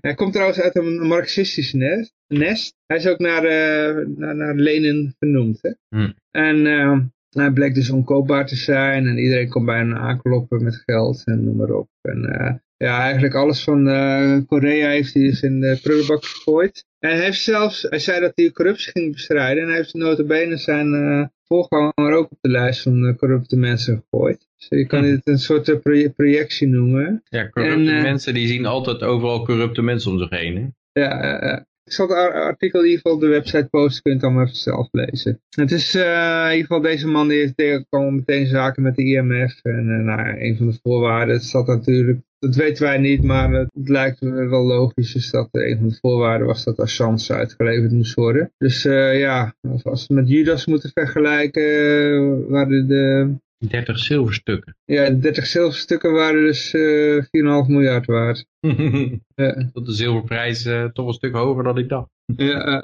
Hij 0.00 0.14
komt 0.14 0.32
trouwens 0.32 0.60
uit 0.60 0.76
een 0.76 1.06
marxistisch 1.06 1.72
nest. 1.72 2.12
nest. 2.26 2.74
Hij 2.86 2.96
is 2.96 3.06
ook 3.06 3.18
naar, 3.18 3.44
uh, 3.44 4.06
naar, 4.16 4.36
naar 4.36 4.54
Lenin 4.54 5.14
vernoemd, 5.18 5.58
hè. 5.62 5.70
Hm. 5.88 6.12
En 6.30 6.66
uh, 6.66 6.98
hij 7.28 7.52
bleek 7.52 7.74
dus 7.74 7.90
onkoopbaar 7.90 8.46
te 8.46 8.56
zijn 8.56 9.06
en 9.06 9.18
iedereen 9.18 9.48
kon 9.48 9.64
bij 9.64 9.78
hem 9.78 9.94
aankloppen 9.94 10.64
met 10.64 10.82
geld 10.84 11.22
en 11.24 11.44
noem 11.44 11.56
maar 11.56 11.70
op. 11.70 11.88
En 12.00 12.62
ja, 12.82 13.02
eigenlijk 13.02 13.34
alles 13.34 13.64
van 13.64 13.88
uh, 13.88 14.38
Korea 14.46 14.88
heeft 14.88 15.14
hij 15.14 15.22
dus 15.22 15.42
in 15.42 15.60
de 15.60 15.78
prullenbak 15.82 16.24
gegooid. 16.24 16.84
En 16.98 17.10
hij 17.10 17.24
heeft 17.24 17.42
zelfs, 17.42 17.86
hij 17.88 17.98
zei 17.98 18.20
dat 18.20 18.32
hij 18.34 18.50
corruptie 18.50 18.92
ging 18.92 19.12
bestrijden. 19.12 19.62
En 19.62 19.68
hij 19.68 19.76
heeft 19.76 19.94
notabene 19.94 20.56
zijn 20.56 20.92
uh, 20.92 21.26
voorganger 21.44 22.12
ook 22.12 22.30
op 22.30 22.38
de 22.40 22.48
lijst 22.48 22.82
van 22.82 23.04
uh, 23.04 23.16
corrupte 23.16 23.56
mensen 23.56 24.02
gegooid. 24.10 24.48
Dus 24.56 24.66
je 24.68 24.86
kan 24.86 25.02
dit 25.02 25.20
een 25.24 25.38
soort 25.38 25.82
projectie 26.14 26.68
noemen. 26.68 27.22
Ja, 27.28 27.48
corrupte 27.48 27.92
mensen 27.92 28.34
die 28.34 28.46
zien 28.46 28.66
altijd 28.66 29.02
overal 29.02 29.44
corrupte 29.44 29.82
mensen 29.82 30.10
om 30.10 30.18
zich 30.18 30.30
heen. 30.30 30.56
Hè? 30.56 31.00
Ja, 31.00 31.66
ik 31.84 31.92
zal 31.92 32.08
het 32.08 32.32
artikel 32.32 32.80
in 32.80 32.86
ieder 32.86 33.00
geval 33.00 33.16
op 33.16 33.20
de 33.20 33.28
website 33.28 33.68
posten, 33.70 34.02
kunt 34.02 34.14
het 34.14 34.24
allemaal 34.24 34.44
even 34.44 34.56
zelf 34.56 34.88
lezen. 34.90 35.40
Het 35.48 35.72
is 35.72 35.94
uh, 35.94 36.02
in 36.44 36.50
ieder 36.50 36.66
geval 36.66 36.80
deze 36.80 37.08
man 37.08 37.28
die 37.28 37.38
heeft 37.38 37.90
meteen 37.90 38.46
zaken 38.46 38.82
met 38.82 38.96
de 38.96 39.04
IMF. 39.04 39.60
En 39.62 39.88
uh, 39.88 40.04
nou, 40.04 40.40
een 40.40 40.56
van 40.56 40.66
de 40.66 40.78
voorwaarden, 40.82 41.34
het 41.34 41.44
zat 41.44 41.66
natuurlijk 41.66 42.20
dat 42.38 42.54
weten 42.54 42.82
wij 42.82 42.98
niet, 42.98 43.22
maar 43.22 43.52
het 43.52 43.88
lijkt 43.88 44.18
wel 44.20 44.64
logisch 44.64 45.14
is 45.14 45.30
dat 45.30 45.48
een 45.50 45.78
van 45.78 45.88
de 45.88 45.98
voorwaarden 46.00 46.46
was 46.46 46.64
dat 46.64 46.80
Assange 46.80 47.26
uitgeleverd 47.28 47.92
moest 47.92 48.14
worden. 48.14 48.52
Dus 48.58 48.84
uh, 48.84 49.18
ja, 49.18 49.54
als 49.82 50.06
we 50.06 50.14
met 50.14 50.28
Judas 50.28 50.66
moeten 50.66 50.90
vergelijken, 50.94 52.48
waren 52.48 52.88
de... 52.88 53.34
30 53.68 53.98
zilverstukken. 53.98 54.76
Ja, 54.84 55.10
30 55.10 55.46
zilverstukken 55.46 56.12
waren 56.12 56.40
dus 56.40 56.74
uh, 56.74 57.16
eh, 57.16 57.24
4,5 57.64 57.68
miljard 57.68 58.06
waard. 58.06 58.46
ja. 59.34 59.70
Dat 59.72 59.86
de 59.86 59.92
zilverprijs 59.92 60.68
toch 60.92 61.06
een 61.06 61.12
stuk 61.12 61.34
hoger 61.34 61.64
dan 61.64 61.78
ik 61.78 61.88
dacht. 61.88 62.10
ja, 62.36 62.82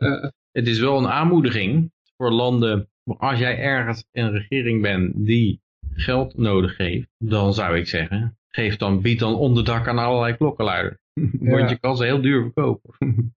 Het 0.53 0.67
is 0.67 0.79
wel 0.79 0.99
een 0.99 1.09
aanmoediging 1.09 1.93
voor 2.17 2.33
landen, 2.33 2.89
als 3.05 3.39
jij 3.39 3.59
ergens 3.59 4.05
een 4.13 4.31
regering 4.31 4.83
bent 4.83 5.13
die 5.27 5.61
geld 5.95 6.37
nodig 6.37 6.77
heeft, 6.77 7.09
dan 7.19 7.55
zou 7.55 7.77
ik 7.77 7.87
zeggen, 7.87 8.39
geef 8.49 8.77
dan, 8.77 9.01
bied 9.01 9.19
dan 9.19 9.35
onderdak 9.35 9.89
aan 9.89 9.99
allerlei 9.99 10.37
klokkenluiders. 10.37 10.97
Want 11.41 11.71
je 11.71 11.79
kan 11.79 11.97
ze 11.97 12.05
heel 12.05 12.21
duur 12.21 12.43
verkopen. 12.43 12.95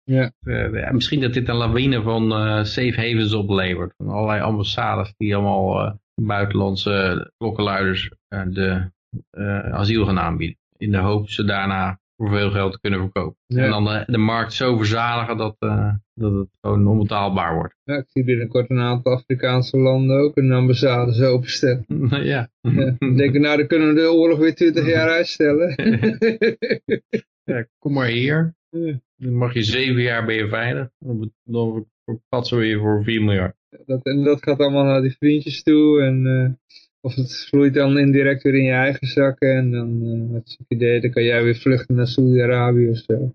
ja. 0.05 0.33
Uh, 0.43 0.81
ja, 0.81 0.93
misschien 0.93 1.21
dat 1.21 1.33
dit 1.33 1.49
een 1.49 1.57
lawine 1.57 2.03
van 2.03 2.33
uh, 2.33 2.65
safe 2.65 2.95
havens 2.97 3.33
oplevert. 3.33 3.95
Van 3.97 4.09
allerlei 4.09 4.41
ambassades 4.41 5.15
die 5.17 5.35
allemaal 5.37 5.85
uh, 5.85 5.93
buitenlandse 6.27 7.31
klokkenluiders 7.37 8.11
de 8.29 8.91
asiel 9.73 10.05
gaan 10.05 10.19
aanbieden. 10.19 10.59
In 10.77 10.91
de 10.91 10.99
hoop 10.99 11.29
ze 11.29 11.45
daarna 11.45 11.99
voor 12.19 12.31
veel 12.31 12.51
geld 12.51 12.73
te 12.73 12.81
kunnen 12.81 13.01
verkopen. 13.01 13.37
En 13.47 13.71
dan 13.71 13.85
de, 13.85 14.05
de, 14.07 14.19
markt 14.19 14.53
zo 14.53 14.77
verzadigen 14.77 15.37
dat, 15.37 15.57
uh, 15.59 15.95
dat 16.15 16.33
het 16.33 16.49
gewoon 16.61 16.87
onbetaalbaar 16.87 17.55
wordt. 17.55 17.75
Ja, 17.85 17.97
ik 17.97 18.07
zie 18.09 18.25
binnenkort 18.25 18.71
een 18.71 18.81
aantal 18.81 19.13
Afrikaanse 19.13 19.77
landen 19.77 20.19
ook 20.19 20.37
een 20.37 20.53
ambassade 20.53 21.27
openstellen. 21.27 21.85
ja. 22.11 22.49
ja. 22.61 22.97
Denken, 22.99 23.41
nou 23.41 23.57
dan 23.57 23.67
kunnen 23.67 23.89
we 23.89 23.95
de 23.95 24.13
oorlog 24.13 24.39
weer 24.39 24.55
20 24.55 24.87
jaar 24.95 25.09
uitstellen. 25.09 25.75
ja, 27.45 27.67
kom 27.79 27.93
maar 27.93 28.09
hier. 28.09 28.57
Dan 29.21 29.35
mag 29.35 29.55
je 29.55 29.63
zeven 29.63 30.03
jaar 30.03 30.27
ben 30.27 30.35
je 30.35 30.49
veilig. 30.49 30.89
Dan 31.45 31.87
verpatsen 32.17 32.59
we 32.59 32.65
je 32.65 32.79
voor 32.79 33.05
4 33.05 33.23
miljard. 33.23 33.55
Dat, 33.87 34.03
en 34.03 34.25
dat 34.25 34.43
gaat 34.43 34.59
allemaal 34.59 34.85
naar 34.85 35.03
die 35.03 35.17
vriendjes 35.19 35.63
toe 35.63 36.03
en... 36.03 36.25
Uh, 36.27 36.49
of 37.01 37.15
het 37.15 37.47
vloeit 37.49 37.75
dan 37.75 37.99
indirect 37.99 38.43
weer 38.43 38.55
in 38.55 38.65
je 38.65 38.73
eigen 38.73 39.07
zakken 39.07 39.57
en 39.57 39.71
dan, 39.71 40.01
uh, 40.03 40.35
het 40.35 40.59
idee, 40.69 41.01
dan 41.01 41.11
kan 41.11 41.23
jij 41.23 41.43
weer 41.43 41.57
vluchten 41.57 41.95
naar 41.95 42.07
Saudi-Arabië 42.07 42.89
of 42.89 42.97
zo. 42.97 43.35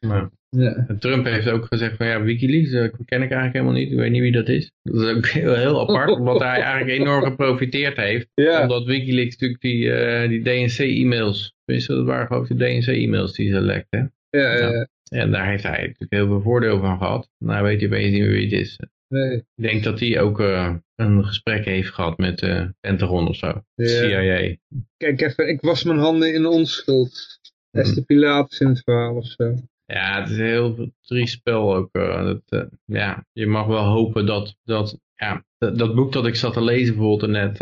Ja. 0.00 0.30
Ja. 0.50 0.86
Trump 0.98 1.24
heeft 1.24 1.48
ook 1.48 1.66
gezegd 1.66 1.96
van 1.96 2.06
ja, 2.06 2.22
Wikileaks, 2.22 2.70
dat 2.70 2.90
ken 2.90 3.22
ik 3.22 3.30
eigenlijk 3.30 3.52
helemaal 3.52 3.72
niet, 3.72 3.90
ik 3.90 3.96
weet 3.96 4.10
niet 4.10 4.20
wie 4.20 4.32
dat 4.32 4.48
is. 4.48 4.72
Dat 4.82 5.02
is 5.02 5.16
ook 5.16 5.26
heel, 5.40 5.54
heel 5.54 5.80
apart, 5.80 6.10
omdat 6.18 6.40
hij 6.40 6.60
eigenlijk 6.62 7.00
enorm 7.00 7.24
geprofiteerd 7.24 7.96
heeft. 7.96 8.28
Ja. 8.34 8.62
Omdat 8.62 8.84
Wikileaks 8.84 9.36
natuurlijk 9.36 9.60
die, 9.60 10.28
die 10.28 10.42
DNC-e-mails, 10.42 11.54
tenminste 11.64 11.94
dat 11.94 12.06
waren 12.06 12.26
geloof 12.26 12.50
ik 12.50 12.58
de 12.58 12.64
DNC-e-mails 12.64 13.32
die 13.34 13.50
ze 13.50 13.60
lekten. 13.60 14.12
Ja, 14.30 14.56
ja. 14.56 14.88
En 15.08 15.30
daar 15.30 15.46
heeft 15.46 15.62
hij 15.62 15.78
natuurlijk 15.78 16.12
heel 16.12 16.26
veel 16.26 16.42
voordeel 16.42 16.80
van 16.80 16.98
gehad. 16.98 17.28
Nou 17.38 17.62
weet 17.62 17.80
je 17.80 17.86
opeens 17.86 18.12
niet 18.12 18.20
meer 18.20 18.30
wie 18.30 18.44
het 18.44 18.60
is. 18.60 18.78
Nee. 19.08 19.36
Ik 19.36 19.62
denk 19.62 19.84
dat 19.84 20.00
hij 20.00 20.20
ook 20.20 20.40
uh, 20.40 20.74
een 20.94 21.24
gesprek 21.24 21.64
heeft 21.64 21.94
gehad 21.94 22.18
met 22.18 22.42
uh, 22.42 22.64
Pentagon 22.80 23.28
of 23.28 23.36
zo. 23.36 23.62
CIA. 23.76 24.56
Kijk 24.96 25.20
even, 25.20 25.48
ik 25.48 25.60
was 25.60 25.84
mijn 25.84 25.98
handen 25.98 26.34
in 26.34 26.46
onschuld. 26.46 27.38
Mm. 27.70 27.80
Esther 27.80 28.04
Pilatus 28.04 28.60
in 28.60 28.68
het 28.68 28.82
verhaal 28.84 29.16
of 29.16 29.26
zo. 29.26 29.54
Ja, 29.84 30.20
het 30.20 30.30
is 30.30 30.38
een 30.38 30.44
heel 30.44 30.92
triest 31.00 31.32
spel 31.32 31.74
ook. 31.74 31.88
Uh, 31.92 32.34
dat, 32.46 32.68
ja, 32.84 33.26
je 33.32 33.46
mag 33.46 33.66
wel 33.66 33.84
hopen 33.84 34.26
dat, 34.26 34.56
dat 34.64 34.98
ja, 35.14 35.44
dat, 35.58 35.78
dat, 35.78 35.94
boek 35.94 36.12
dat 36.12 36.26
ik 36.26 36.36
zat 36.36 36.52
te 36.52 36.62
lezen 36.62 36.94
bijvoorbeeld 36.94 37.30
net, 37.30 37.60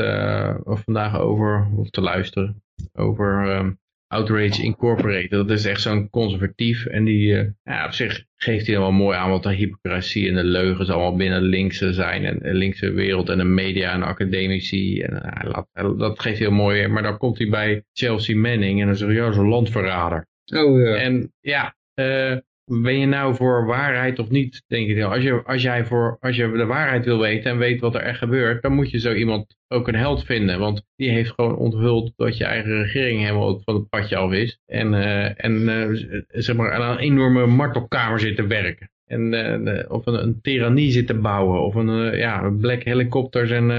of 0.64 0.82
vandaag 0.85 1.18
over, 1.18 1.68
of 1.77 1.90
te 1.90 2.01
luisteren, 2.01 2.62
over 2.93 3.51
ehm, 3.51 3.73
Outrage 4.09 4.62
Incorporated. 4.62 5.31
Dat 5.31 5.51
is 5.51 5.65
echt 5.65 5.81
zo'n 5.81 6.11
conservatief. 6.11 6.87
En 6.87 7.05
die, 7.05 7.33
uh, 7.33 7.49
ja, 7.65 7.85
op 7.85 7.93
zich 7.93 8.24
geeft 8.37 8.66
hij 8.66 8.78
wel 8.78 8.93
mooi 8.93 9.16
aan 9.16 9.31
wat 9.31 9.43
de 9.43 9.55
hypocrisie 9.55 10.28
en 10.28 10.35
de 10.35 10.45
leugens 10.45 10.91
allemaal 10.91 11.16
binnen 11.16 11.43
linkse 11.43 11.93
zijn. 11.93 12.24
En 12.24 12.39
de 12.39 12.55
linkse 12.55 12.91
wereld 12.91 13.28
en 13.28 13.39
de 13.39 13.45
media 13.45 13.93
en 13.93 14.03
academici. 14.03 15.01
En, 15.01 15.43
uh, 15.74 15.99
dat 15.99 16.20
geeft 16.20 16.39
hij 16.39 16.47
heel 16.47 16.57
mooi. 16.57 16.87
Maar 16.89 17.03
dan 17.03 17.19
komt 17.19 17.39
hij 17.39 17.49
bij 17.49 17.85
Chelsea 17.93 18.37
Manning 18.37 18.81
en 18.81 18.87
dan 18.87 18.97
zegt 18.97 19.11
hij, 19.11 19.20
ja, 19.20 19.33
zo'n 19.33 19.49
landverrader. 19.49 20.27
Oh 20.55 20.81
ja. 20.81 20.95
En 20.95 21.33
ja, 21.41 21.74
uh, 21.95 22.37
ben 22.66 22.98
je 22.98 23.06
nou 23.06 23.34
voor 23.34 23.66
waarheid 23.66 24.18
of 24.18 24.28
niet, 24.28 24.62
denk 24.66 24.88
ik. 24.88 25.02
Als 25.02 25.22
je, 25.22 25.43
als, 25.44 25.62
jij 25.62 25.84
voor, 25.84 26.16
als 26.20 26.36
je 26.36 26.51
de 26.51 26.66
waarheid 26.66 27.05
wil 27.05 27.18
weten 27.18 27.51
en 27.51 27.59
weet 27.59 27.80
wat 27.80 27.94
er 27.94 28.01
echt 28.01 28.18
gebeurt, 28.18 28.62
dan 28.62 28.72
moet 28.72 28.90
je 28.90 28.98
zo 28.98 29.12
iemand 29.12 29.56
ook 29.68 29.88
een 29.88 29.94
held 29.94 30.24
vinden. 30.24 30.59
Want 30.59 30.82
die 30.97 31.10
heeft 31.10 31.30
gewoon 31.30 31.56
onthuld 31.56 32.12
dat 32.16 32.36
je 32.36 32.44
eigen 32.44 32.82
regering 32.82 33.20
helemaal 33.20 33.60
van 33.64 33.74
het 33.74 33.88
padje 33.88 34.16
af 34.16 34.32
is. 34.32 34.59
En, 34.66 34.93
uh, 34.93 35.44
en 35.44 35.52
uh, 35.52 36.24
zeg 36.28 36.56
maar 36.56 36.72
aan 36.72 36.93
een 36.93 36.98
enorme 36.98 37.47
martelkamer 37.47 38.20
zit 38.20 38.36
te 38.36 38.47
werken. 38.47 38.90
En, 39.05 39.32
uh, 39.32 39.90
of 39.90 40.06
een, 40.06 40.22
een 40.22 40.40
tirannie 40.40 40.90
zit 40.90 41.06
te 41.06 41.18
bouwen. 41.18 41.62
Of 41.62 41.74
een, 41.74 42.16
ja, 42.16 42.51
black 42.51 42.82
helikopters 42.82 43.51
en, 43.51 43.70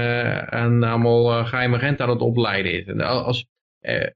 en 0.50 0.82
allemaal 0.82 1.44
geheime 1.44 1.76
agenten 1.76 2.04
aan 2.04 2.12
het 2.12 2.20
opleiden 2.20 2.72
is. 2.72 3.02
Als, 3.02 3.46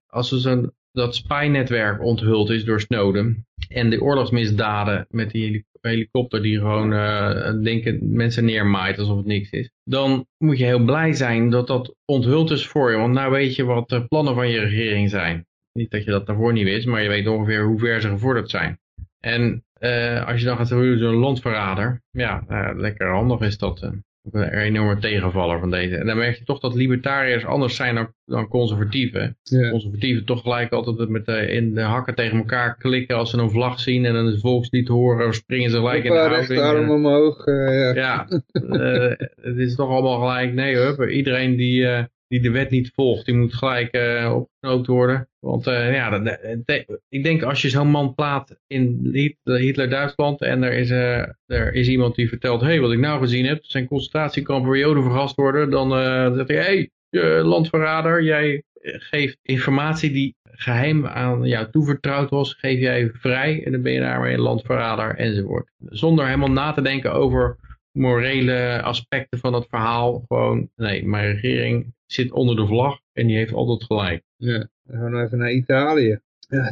als 0.06 0.32
er 0.32 0.38
zo'n 0.38 0.72
dat 0.93 1.14
spy-netwerk 1.14 2.02
onthuld 2.02 2.51
is 2.51 2.64
door 2.64 2.81
Snowden. 2.81 3.47
En 3.69 3.90
de 3.90 4.01
oorlogsmisdaden 4.01 5.06
met 5.10 5.31
die 5.31 5.66
helikopter 5.81 6.43
die 6.43 6.59
gewoon 6.59 6.93
uh, 6.93 7.62
denken, 7.62 7.98
mensen 8.16 8.44
neermaait 8.44 8.98
alsof 8.98 9.16
het 9.16 9.27
niks 9.27 9.51
is. 9.51 9.70
Dan 9.85 10.27
moet 10.39 10.59
je 10.59 10.64
heel 10.64 10.85
blij 10.85 11.12
zijn 11.12 11.51
dat 11.51 11.66
dat 11.66 11.94
onthuld 12.05 12.51
is 12.51 12.66
voor 12.66 12.90
je. 12.90 12.97
Want 12.97 13.14
nou 13.14 13.31
weet 13.31 13.56
je 13.56 13.64
wat 13.64 13.89
de 13.89 14.06
plannen 14.06 14.35
van 14.35 14.48
je 14.48 14.60
regering 14.60 15.10
zijn. 15.10 15.47
Niet 15.73 15.90
dat 15.90 16.05
je 16.05 16.10
dat 16.10 16.27
daarvoor 16.27 16.52
niet 16.52 16.64
wist, 16.64 16.86
maar 16.86 17.02
je 17.02 17.09
weet 17.09 17.27
ongeveer 17.27 17.64
hoe 17.64 17.78
ver 17.78 18.01
ze 18.01 18.09
gevorderd 18.09 18.51
zijn. 18.51 18.78
En 19.20 19.64
uh, 19.81 20.27
als 20.27 20.40
je 20.40 20.47
dan 20.47 20.56
gaat 20.56 20.69
zo'n 20.69 20.98
landverrader. 20.98 22.02
Ja, 22.10 22.44
uh, 22.48 22.70
lekker 22.74 23.09
handig 23.09 23.40
is 23.40 23.59
dat. 23.59 23.90
Een 24.30 24.58
enorme 24.58 24.98
tegenvaller 24.98 25.60
van 25.60 25.70
deze. 25.70 25.96
En 25.96 26.06
dan 26.06 26.16
merk 26.16 26.38
je 26.38 26.44
toch 26.44 26.60
dat 26.60 26.74
libertariërs 26.74 27.44
anders 27.44 27.76
zijn 27.76 27.94
dan, 27.94 28.12
dan 28.24 28.48
conservatieven. 28.48 29.36
Ja. 29.42 29.70
Conservatieven 29.70 30.24
toch 30.24 30.42
gelijk 30.42 30.72
altijd 30.72 31.08
met 31.08 31.26
de, 31.26 31.46
in 31.46 31.74
de 31.74 31.80
hakken 31.80 32.14
tegen 32.14 32.38
elkaar 32.38 32.76
klikken 32.76 33.16
als 33.16 33.30
ze 33.30 33.38
een 33.38 33.50
vlag 33.50 33.80
zien 33.80 34.04
en 34.04 34.14
een 34.14 34.38
volkslied 34.38 34.88
horen, 34.88 35.34
springen 35.34 35.70
ze 35.70 35.76
gelijk 35.76 36.04
in 36.04 36.10
de 36.10 36.16
houding. 36.16 36.46
rechterarm 36.46 36.90
omhoog. 36.90 37.46
Uh, 37.46 37.94
ja, 37.94 37.94
ja 37.94 38.26
uh, 38.52 39.12
het 39.40 39.56
is 39.58 39.74
toch 39.74 39.88
allemaal 39.88 40.18
gelijk, 40.18 40.52
nee 40.52 40.76
hup, 40.76 41.08
iedereen 41.08 41.56
die, 41.56 41.80
uh, 41.80 42.02
die 42.32 42.40
de 42.40 42.50
wet 42.50 42.70
niet 42.70 42.90
volgt, 42.94 43.26
die 43.26 43.34
moet 43.34 43.54
gelijk 43.54 43.96
uh, 43.96 44.40
worden. 44.82 45.28
Want 45.38 45.66
uh, 45.66 45.94
ja, 45.94 46.18
de, 46.18 47.00
ik 47.09 47.22
denk 47.22 47.42
als 47.42 47.62
je 47.62 47.68
zo'n 47.68 47.88
man 47.88 48.14
plaat 48.14 48.56
in 48.66 49.10
Hitler-Duitsland 49.44 50.40
en 50.40 50.62
er 50.62 50.72
is, 50.72 50.90
uh, 50.90 51.26
er 51.46 51.74
is 51.74 51.88
iemand 51.88 52.14
die 52.14 52.28
vertelt, 52.28 52.60
hé, 52.60 52.66
hey, 52.66 52.80
wat 52.80 52.92
ik 52.92 52.98
nou 52.98 53.20
gezien 53.20 53.46
heb, 53.46 53.64
zijn 53.64 53.86
concentratiekampen 53.86 54.68
waar 54.68 54.78
Joden 54.78 55.02
vergast 55.02 55.36
worden, 55.36 55.70
dan 55.70 55.90
zegt 56.34 56.48
hij, 56.48 56.56
hé, 56.56 56.88
hey, 57.10 57.42
landverrader, 57.42 58.22
jij 58.22 58.62
geeft 58.82 59.38
informatie 59.42 60.10
die 60.10 60.34
geheim 60.42 61.06
aan 61.06 61.44
jou 61.44 61.70
toevertrouwd 61.70 62.30
was, 62.30 62.54
geef 62.54 62.78
jij 62.78 63.10
vrij 63.12 63.64
en 63.64 63.72
dan 63.72 63.82
ben 63.82 63.92
je 63.92 64.00
daarmee 64.00 64.34
een 64.34 64.40
landverrader 64.40 65.14
enzovoort. 65.16 65.70
Zonder 65.78 66.26
helemaal 66.26 66.50
na 66.50 66.72
te 66.72 66.82
denken 66.82 67.12
over 67.12 67.56
morele 67.93 68.82
aspecten 68.82 69.39
van 69.39 69.55
het 69.55 69.66
verhaal. 69.69 70.24
Gewoon, 70.28 70.70
nee, 70.77 71.06
mijn 71.06 71.32
regering 71.32 71.94
zit 72.06 72.32
onder 72.32 72.56
de 72.56 72.66
vlag 72.66 72.98
en 73.12 73.27
die 73.27 73.36
heeft 73.36 73.52
altijd 73.52 73.85
gelijk. 73.85 74.23
Ja, 74.36 74.69
dan 74.82 75.01
gaan 75.01 75.12
we 75.12 75.23
even 75.23 75.39
naar 75.39 75.52
Italië. 75.52 76.20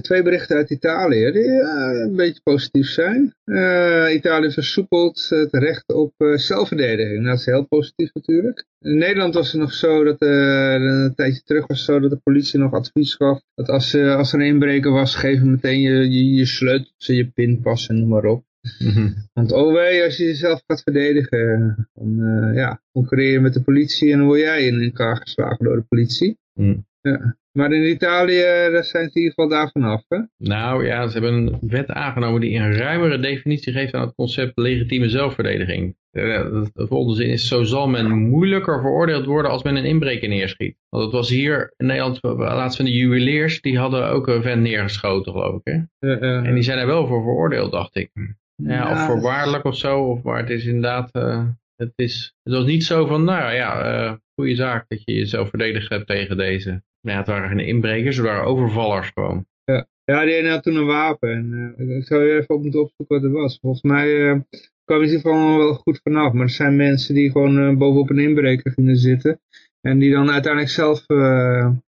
Twee 0.01 0.23
berichten 0.23 0.57
uit 0.57 0.71
Italië 0.71 1.33
die 1.33 1.43
uh, 1.43 2.01
een 2.05 2.17
beetje 2.17 2.41
positief 2.43 2.89
zijn. 2.89 3.35
Uh, 3.45 4.15
Italië 4.15 4.51
versoepelt 4.51 5.27
het 5.29 5.53
recht 5.53 5.93
op 5.93 6.13
uh, 6.19 6.37
zelfverdediging. 6.37 7.25
Dat 7.25 7.39
is 7.39 7.47
heel 7.47 7.67
positief 7.67 8.15
natuurlijk. 8.15 8.67
In 8.81 8.99
Nederland 8.99 9.35
was 9.35 9.53
het 9.53 9.61
nog 9.61 9.73
zo 9.73 10.05
dat 10.05 10.17
een 10.19 11.13
tijdje 11.15 11.43
terug 11.43 11.67
was 11.67 11.85
zo 11.85 12.01
dat 12.01 12.11
de 12.11 12.17
politie 12.17 12.59
nog 12.59 12.73
advies 12.73 13.15
gaf. 13.15 13.41
Dat 13.55 13.69
als, 13.69 13.95
als 13.95 14.33
er 14.33 14.41
een 14.41 14.47
inbreker 14.47 14.93
was, 14.93 15.15
geef 15.15 15.39
hem 15.39 15.51
meteen 15.51 15.81
je, 15.81 16.11
je, 16.11 16.35
je 16.35 16.47
sleutels 16.47 17.09
en 17.09 17.15
je 17.15 17.27
pinpas 17.27 17.87
en 17.87 17.99
noem 17.99 18.09
maar 18.09 18.25
op. 18.25 18.45
Mm 18.78 18.91
-hmm. 18.95 19.15
Want 19.32 19.53
oh 19.53 19.73
wee, 19.73 20.05
als 20.05 20.16
je 20.16 20.24
jezelf 20.24 20.62
gaat 20.66 20.82
verdedigen, 20.82 21.89
dan 21.95 22.55
ja, 22.55 22.82
concurreer 22.93 23.32
je 23.32 23.41
met 23.41 23.55
de 23.55 23.62
politie 23.62 24.12
en 24.12 24.19
dan 24.19 24.27
word 24.27 24.41
jij 24.41 24.66
in 24.66 24.82
elkaar 24.82 25.16
geslagen 25.16 25.65
door 25.65 25.77
de 25.77 25.85
politie. 25.89 26.39
Mm. 26.55 26.87
Ja. 27.01 27.39
Maar 27.53 27.73
in 27.73 27.91
Italië 27.91 28.41
daar 28.73 28.85
zijn 28.85 29.11
ze 29.11 29.19
in 29.19 29.23
ieder 29.23 29.32
geval 29.35 29.49
daarvan 29.49 29.82
af, 29.82 30.05
hè? 30.09 30.19
Nou 30.37 30.87
ja, 30.87 31.07
ze 31.07 31.12
hebben 31.19 31.35
een 31.35 31.59
wet 31.61 31.89
aangenomen 31.89 32.41
die 32.41 32.59
een 32.59 32.73
ruimere 32.73 33.19
definitie 33.19 33.73
geeft 33.73 33.95
aan 33.95 34.07
het 34.07 34.15
concept 34.15 34.59
legitieme 34.59 35.09
zelfverdediging. 35.09 35.97
De 36.11 36.70
volgende 36.74 37.16
zin 37.16 37.28
is, 37.28 37.49
zo 37.49 37.62
zal 37.62 37.89
men 37.89 38.11
moeilijker 38.11 38.81
veroordeeld 38.81 39.24
worden 39.24 39.51
als 39.51 39.62
men 39.62 39.77
een 39.77 39.85
inbreker 39.85 40.28
neerschiet. 40.28 40.77
Want 40.89 41.05
het 41.05 41.12
was 41.12 41.28
hier 41.28 41.74
in 41.77 41.87
Nederland, 41.87 42.19
laatst 42.23 42.77
van 42.77 42.85
de 42.85 42.93
juweliers, 42.93 43.61
die 43.61 43.78
hadden 43.78 44.09
ook 44.09 44.27
een 44.27 44.43
vent 44.43 44.62
neergeschoten, 44.62 45.32
geloof 45.32 45.61
ik, 45.62 45.87
hè? 45.99 46.19
En 46.19 46.55
die 46.55 46.62
zijn 46.62 46.78
er 46.78 46.87
wel 46.87 47.07
voor 47.07 47.23
veroordeeld, 47.23 47.73
dacht 47.73 47.97
ik. 47.97 48.11
Ja, 48.62 48.74
ja 48.74 48.93
of 48.93 49.07
voorwaardelijk 49.07 49.65
of 49.65 49.77
zo, 49.77 50.01
of, 50.01 50.23
maar 50.23 50.39
het 50.39 50.51
is 50.51 50.65
inderdaad... 50.65 51.11
Uh, 51.12 51.47
het, 51.77 51.93
is, 51.97 52.35
het 52.43 52.55
was 52.55 52.65
niet 52.65 52.85
zo 52.85 53.07
van, 53.07 53.24
nou 53.24 53.55
ja, 53.55 53.93
uh, 53.93 54.12
goede 54.35 54.55
zaak 54.55 54.85
dat 54.89 55.03
je 55.05 55.15
jezelf 55.15 55.49
verdedigd 55.49 55.89
hebt 55.89 56.07
tegen 56.07 56.37
deze 56.37 56.82
ja, 57.01 57.16
het 57.16 57.27
waren 57.27 57.49
geen 57.49 57.66
inbrekers, 57.66 58.16
het 58.16 58.27
waren 58.27 58.45
overvallers 58.45 59.11
gewoon. 59.15 59.47
Ja, 59.65 59.87
ja 60.05 60.24
die 60.24 60.49
had 60.49 60.62
toen 60.62 60.77
een 60.77 60.87
wapen. 60.87 61.31
En, 61.31 61.74
uh, 61.78 61.97
ik 61.97 62.07
zou 62.07 62.31
even 62.31 62.55
op 62.55 62.62
moeten 62.62 62.81
opzoeken 62.81 63.15
wat 63.16 63.24
het 63.24 63.32
was. 63.32 63.59
Volgens 63.61 63.82
mij 63.82 64.09
uh, 64.09 64.41
kwam 64.85 65.01
hij 65.01 65.12
er 65.12 65.20
gewoon 65.20 65.59
wel 65.59 65.74
goed 65.74 66.01
vanaf. 66.03 66.32
Maar 66.32 66.43
er 66.43 66.51
zijn 66.51 66.77
mensen 66.77 67.15
die 67.15 67.31
gewoon 67.31 67.78
bovenop 67.78 68.11
een 68.11 68.19
inbreker 68.19 68.73
gingen 68.73 68.97
zitten. 68.97 69.41
En 69.81 69.99
die 69.99 70.12
dan 70.12 70.31
uiteindelijk 70.31 70.73
zelf 70.73 71.07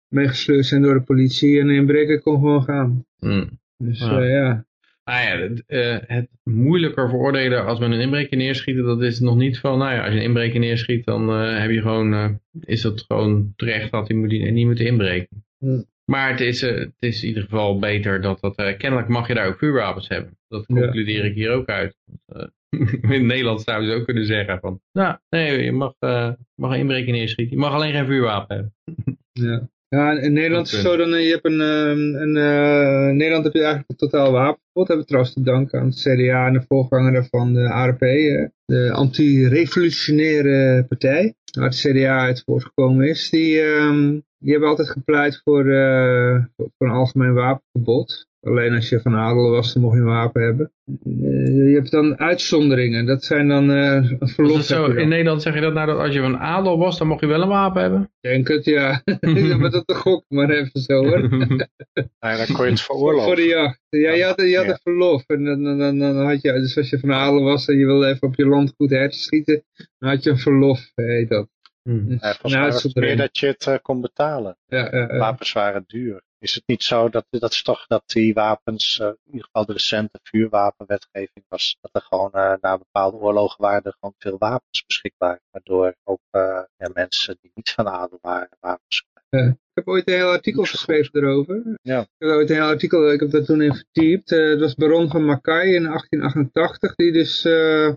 meegesleurd 0.08 0.66
zijn 0.66 0.82
door 0.82 0.94
de 0.94 1.02
politie. 1.02 1.60
En 1.60 1.68
de 1.68 1.74
inbreker 1.74 2.22
kon 2.22 2.34
gewoon 2.34 2.64
gaan. 2.64 3.06
Mm. 3.20 3.60
Dus 3.78 4.00
ja. 4.00 4.24
ja. 4.24 4.66
Nou 5.12 5.24
ja, 5.24 5.48
het, 5.48 5.64
uh, 5.68 5.98
het, 6.08 6.30
moeilijker 6.44 7.10
veroordelen 7.10 7.66
als 7.66 7.80
men 7.80 7.92
een 7.92 8.00
inbreker 8.00 8.38
neerschiet, 8.38 8.78
dat 8.78 9.02
is 9.02 9.20
nog 9.20 9.36
niet 9.36 9.60
van, 9.60 9.78
nou 9.78 9.94
ja, 9.94 10.04
als 10.04 10.14
je 10.14 10.20
een 10.20 10.26
inbreker 10.26 10.60
neerschiet, 10.60 11.06
dan 11.06 11.30
uh, 11.30 11.60
heb 11.60 11.72
je 11.72 11.82
gewoon, 11.82 12.14
uh, 12.14 12.30
is 12.60 12.84
het 12.84 13.04
gewoon 13.08 13.54
terecht 13.56 13.92
dat 13.92 14.08
hij 14.08 14.18
moet, 14.18 14.30
niet 14.30 14.66
moet 14.66 14.80
inbreken. 14.80 15.44
Hmm. 15.58 15.86
Maar 16.06 16.30
het 16.30 16.40
is, 16.40 16.62
het 16.62 16.94
is 17.00 17.22
in 17.22 17.28
ieder 17.28 17.44
geval 17.44 17.80
beter 17.80 18.22
dat 18.22 18.42
dat, 18.42 18.78
kennelijk 18.78 19.08
mag 19.08 19.28
je 19.28 19.34
daar 19.34 19.48
ook 19.48 19.58
vuurwapens 19.58 20.08
hebben. 20.08 20.38
Dat 20.48 20.66
concludeer 20.66 21.24
ja. 21.24 21.30
ik 21.30 21.36
hier 21.36 21.52
ook 21.52 21.68
uit. 21.68 21.96
in 23.18 23.26
Nederland 23.26 23.62
zouden 23.62 23.90
ze 23.90 23.96
ook 23.96 24.06
kunnen 24.06 24.26
zeggen 24.26 24.60
van, 24.60 24.82
nou, 24.92 25.18
nee, 25.30 25.64
je 25.64 25.72
mag, 25.72 25.94
mag 26.56 26.72
een 26.72 26.80
inbreker 26.80 27.12
neerschieten, 27.12 27.56
je 27.56 27.62
mag 27.62 27.74
alleen 27.74 27.94
geen 27.94 28.06
vuurwapen 28.06 28.56
hebben. 28.56 28.74
ja. 29.32 29.70
Ja, 29.96 30.12
in 30.12 30.34
Nederland 30.34 30.68
is 30.68 30.72
het 30.72 30.82
zo, 30.82 30.98
dan, 30.98 31.22
je 31.22 31.32
hebt 31.32 31.46
een, 31.46 31.60
een, 31.60 32.36
uh, 32.36 33.10
in 33.10 33.18
Nederland 33.18 33.44
heb 33.44 33.54
je 33.54 33.60
eigenlijk 33.60 33.90
een 33.90 33.96
totaal 33.96 34.32
wapenverbod. 34.32 34.88
Hebben 34.88 34.98
we 34.98 35.06
trouwens 35.06 35.34
te 35.34 35.42
danken 35.42 35.80
aan 35.80 35.86
het 35.86 36.00
CDA 36.00 36.48
en 36.48 36.54
de 36.54 36.64
voorganger 36.68 37.12
daarvan, 37.12 37.54
de 37.54 37.70
ARP, 37.70 38.00
de 38.66 38.92
anti-revolutionaire 38.92 40.86
partij. 40.88 41.36
Waar 41.52 41.70
het 41.70 41.80
CDA 41.80 42.20
uit 42.20 42.44
voortgekomen 42.46 43.08
is. 43.08 43.30
Die, 43.30 43.62
um, 43.62 44.24
die 44.38 44.52
hebben 44.52 44.70
altijd 44.70 44.90
gepleit 44.90 45.42
voor, 45.44 45.66
uh, 45.66 46.44
voor 46.56 46.88
een 46.88 46.94
algemeen 46.94 47.34
wapenverbod. 47.34 48.28
Alleen 48.42 48.74
als 48.74 48.90
je 48.90 49.02
van 49.02 49.16
adel 49.16 49.50
was, 49.50 49.74
dan 49.74 49.82
mocht 49.82 49.96
je 49.96 50.02
een 50.02 50.08
wapen 50.08 50.44
hebben. 50.44 50.72
Uh, 51.06 51.68
je 51.68 51.74
hebt 51.74 51.92
dan 51.92 52.20
uitzonderingen. 52.20 53.06
Dat 53.06 53.24
zijn 53.24 53.48
dan 53.48 53.70
uh, 53.70 54.12
een 54.20 54.28
verlof. 54.28 54.62
Zo, 54.62 54.86
in 54.86 55.08
Nederland 55.08 55.42
zeg 55.42 55.54
je 55.54 55.62
dat 55.62 55.74
nou 55.74 55.88
dat 55.88 55.98
als 55.98 56.14
je 56.14 56.22
van 56.22 56.38
adel 56.38 56.78
was, 56.78 56.98
dan 56.98 57.08
mocht 57.08 57.22
je 57.22 57.28
wel 57.28 57.42
een 57.42 57.48
wapen 57.48 57.82
hebben? 57.82 58.12
Denk 58.20 58.48
het, 58.48 58.66
ja. 58.66 59.02
ja 59.20 59.58
maar 59.58 59.70
dat 59.70 59.88
de 59.88 59.94
gok 59.94 60.24
maar 60.28 60.50
even 60.50 60.82
zo 60.82 60.94
hoor. 60.94 61.20
ja, 62.20 62.38
dan 62.38 62.56
kon 62.56 62.66
je 62.66 62.72
het 62.72 62.82
veroorloven. 62.92 63.26
Voor 63.26 63.36
de 63.36 63.48
jacht. 63.48 63.80
Ja, 63.90 64.12
je 64.12 64.24
had, 64.24 64.42
je 64.42 64.56
had 64.56 64.66
ja. 64.66 64.72
een 64.72 64.80
verlof. 64.84 65.24
En 65.28 65.44
dan, 65.44 65.64
dan, 65.64 65.78
dan, 65.78 66.00
dan, 66.00 66.26
had 66.26 66.42
je, 66.42 66.52
dus 66.52 66.78
als 66.78 66.90
je 66.90 67.00
van 67.00 67.14
adel 67.14 67.44
was 67.44 67.68
en 67.68 67.78
je 67.78 67.86
wilde 67.86 68.08
even 68.08 68.28
op 68.28 68.36
je 68.36 68.46
landgoed 68.46 68.90
herschieten, 68.90 69.64
dan 70.00 70.10
had 70.10 70.24
je 70.24 70.30
een 70.30 70.38
verlof, 70.38 70.92
heet 70.96 71.30
dat. 71.30 71.50
Hmm. 71.84 72.06
Ja, 72.10 72.18
volgens 72.18 72.54
mij 72.54 72.72
was 72.72 72.84
het 72.84 72.96
meer 72.96 73.18
dat 73.18 73.38
je 73.38 73.48
het 73.48 73.66
uh, 73.66 73.76
kon 73.82 74.02
betalen. 74.02 74.58
Ja, 74.68 74.96
ja, 74.96 75.18
Wapens 75.18 75.52
waren 75.52 75.84
duur. 75.88 76.22
Is 76.42 76.56
het 76.56 76.64
niet 76.66 76.84
zo 76.84 77.10
dat, 77.10 77.26
dat 77.30 77.52
is 77.52 77.64
toch 77.64 77.88
dat 77.88 78.04
die 78.06 78.34
wapens, 78.34 79.00
uh, 79.00 79.08
in 79.08 79.18
ieder 79.26 79.44
geval 79.46 79.66
de 79.66 79.74
recente 79.74 80.20
vuurwapenwetgeving 80.24 81.46
was, 81.48 81.78
dat 81.82 81.92
er 81.94 82.02
gewoon 82.02 82.32
uh, 82.34 82.54
na 82.62 82.78
bepaalde 82.78 83.18
oorlogen 83.18 83.62
waren 83.62 83.84
er 83.84 83.96
gewoon 84.00 84.16
veel 84.18 84.38
wapens 84.38 84.86
beschikbaar. 84.86 85.40
Waardoor 85.52 85.96
ook 86.04 86.22
uh, 86.32 86.62
ja, 86.78 86.90
mensen 86.94 87.38
die 87.42 87.52
niet 87.54 87.70
van 87.70 87.88
adel 87.88 88.20
waren, 88.22 88.58
wapens 88.60 89.06
ik 89.32 89.58
heb 89.74 89.88
ooit 89.88 90.08
een 90.08 90.14
heel 90.14 90.30
artikel 90.30 90.64
geschreven 90.64 91.20
erover. 91.20 91.64
Ja. 91.82 92.00
Ik 92.00 92.08
heb 92.18 92.30
ooit 92.30 92.50
een 92.50 92.56
heel 92.56 92.66
artikel, 92.66 93.12
ik 93.12 93.20
heb 93.20 93.32
dat 93.32 93.46
toen 93.46 93.62
in 93.62 93.76
vertypt. 93.76 94.30
het 94.30 94.60
was 94.60 94.76
Baron 94.76 95.10
van 95.10 95.26
Mackay 95.26 95.66
in 95.66 95.84
1888, 95.84 96.96
die 96.96 97.12
dus 97.12 97.42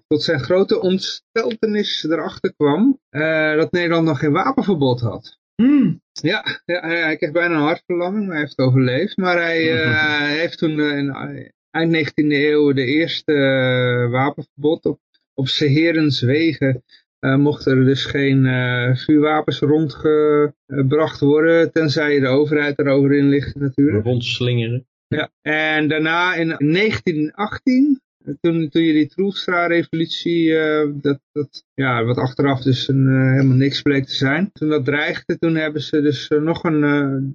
tot 0.06 0.22
zijn 0.22 0.40
grote 0.40 0.80
ontsteltenis 0.80 2.04
erachter 2.04 2.54
kwam 2.54 2.98
dat 3.56 3.72
Nederland 3.72 4.06
nog 4.06 4.18
geen 4.18 4.32
wapenverbod 4.32 5.00
had. 5.00 5.38
Hmm. 5.62 6.02
Ja, 6.12 6.60
ja, 6.64 6.80
hij 6.80 7.16
kreeg 7.16 7.32
bijna 7.32 7.54
een 7.54 7.62
hartverlamming, 7.62 8.24
maar 8.24 8.34
hij 8.34 8.44
heeft 8.44 8.58
overleefd. 8.58 9.16
Maar 9.16 9.36
hij 9.36 9.72
uh, 9.74 10.18
heeft 10.20 10.58
toen 10.58 10.78
uh, 10.78 10.96
in 10.96 11.10
eind 11.70 12.10
19e 12.10 12.12
eeuw 12.14 12.72
de 12.72 12.84
eerste 12.84 13.32
uh, 13.32 14.10
wapenverbod 14.10 14.84
op, 14.84 15.00
op 15.34 15.48
Seherens 15.48 16.20
wegen. 16.20 16.82
mochten 17.20 17.78
er 17.78 17.84
dus 17.84 18.04
geen 18.04 18.46
vuurwapens 18.96 19.58
rondgebracht 19.58 21.20
worden, 21.20 21.72
tenzij 21.72 22.20
de 22.20 22.26
overheid 22.26 22.78
erover 22.78 23.12
inlicht 23.12 23.54
natuurlijk. 23.54 24.04
Rondslingeren. 24.04 24.86
Ja, 25.08 25.30
en 25.42 25.88
daarna 25.88 26.34
in 26.34 26.48
1918 26.48 28.00
toen, 28.40 28.68
toen 28.68 28.82
je 28.82 28.92
die 28.92 29.06
Troelstra-revolutie, 29.06 30.48
uh, 30.48 30.90
dat, 30.94 31.20
dat, 31.32 31.64
ja, 31.74 32.04
wat 32.04 32.16
achteraf 32.16 32.62
dus 32.62 32.88
een, 32.88 33.06
uh, 33.06 33.30
helemaal 33.32 33.56
niks 33.56 33.82
bleek 33.82 34.04
te 34.06 34.14
zijn. 34.14 34.50
Toen 34.52 34.68
dat 34.68 34.84
dreigde, 34.84 35.38
toen 35.38 35.54
hebben 35.54 35.82
ze 35.82 36.00
dus 36.00 36.28
nog 36.28 36.64
een, 36.64 36.80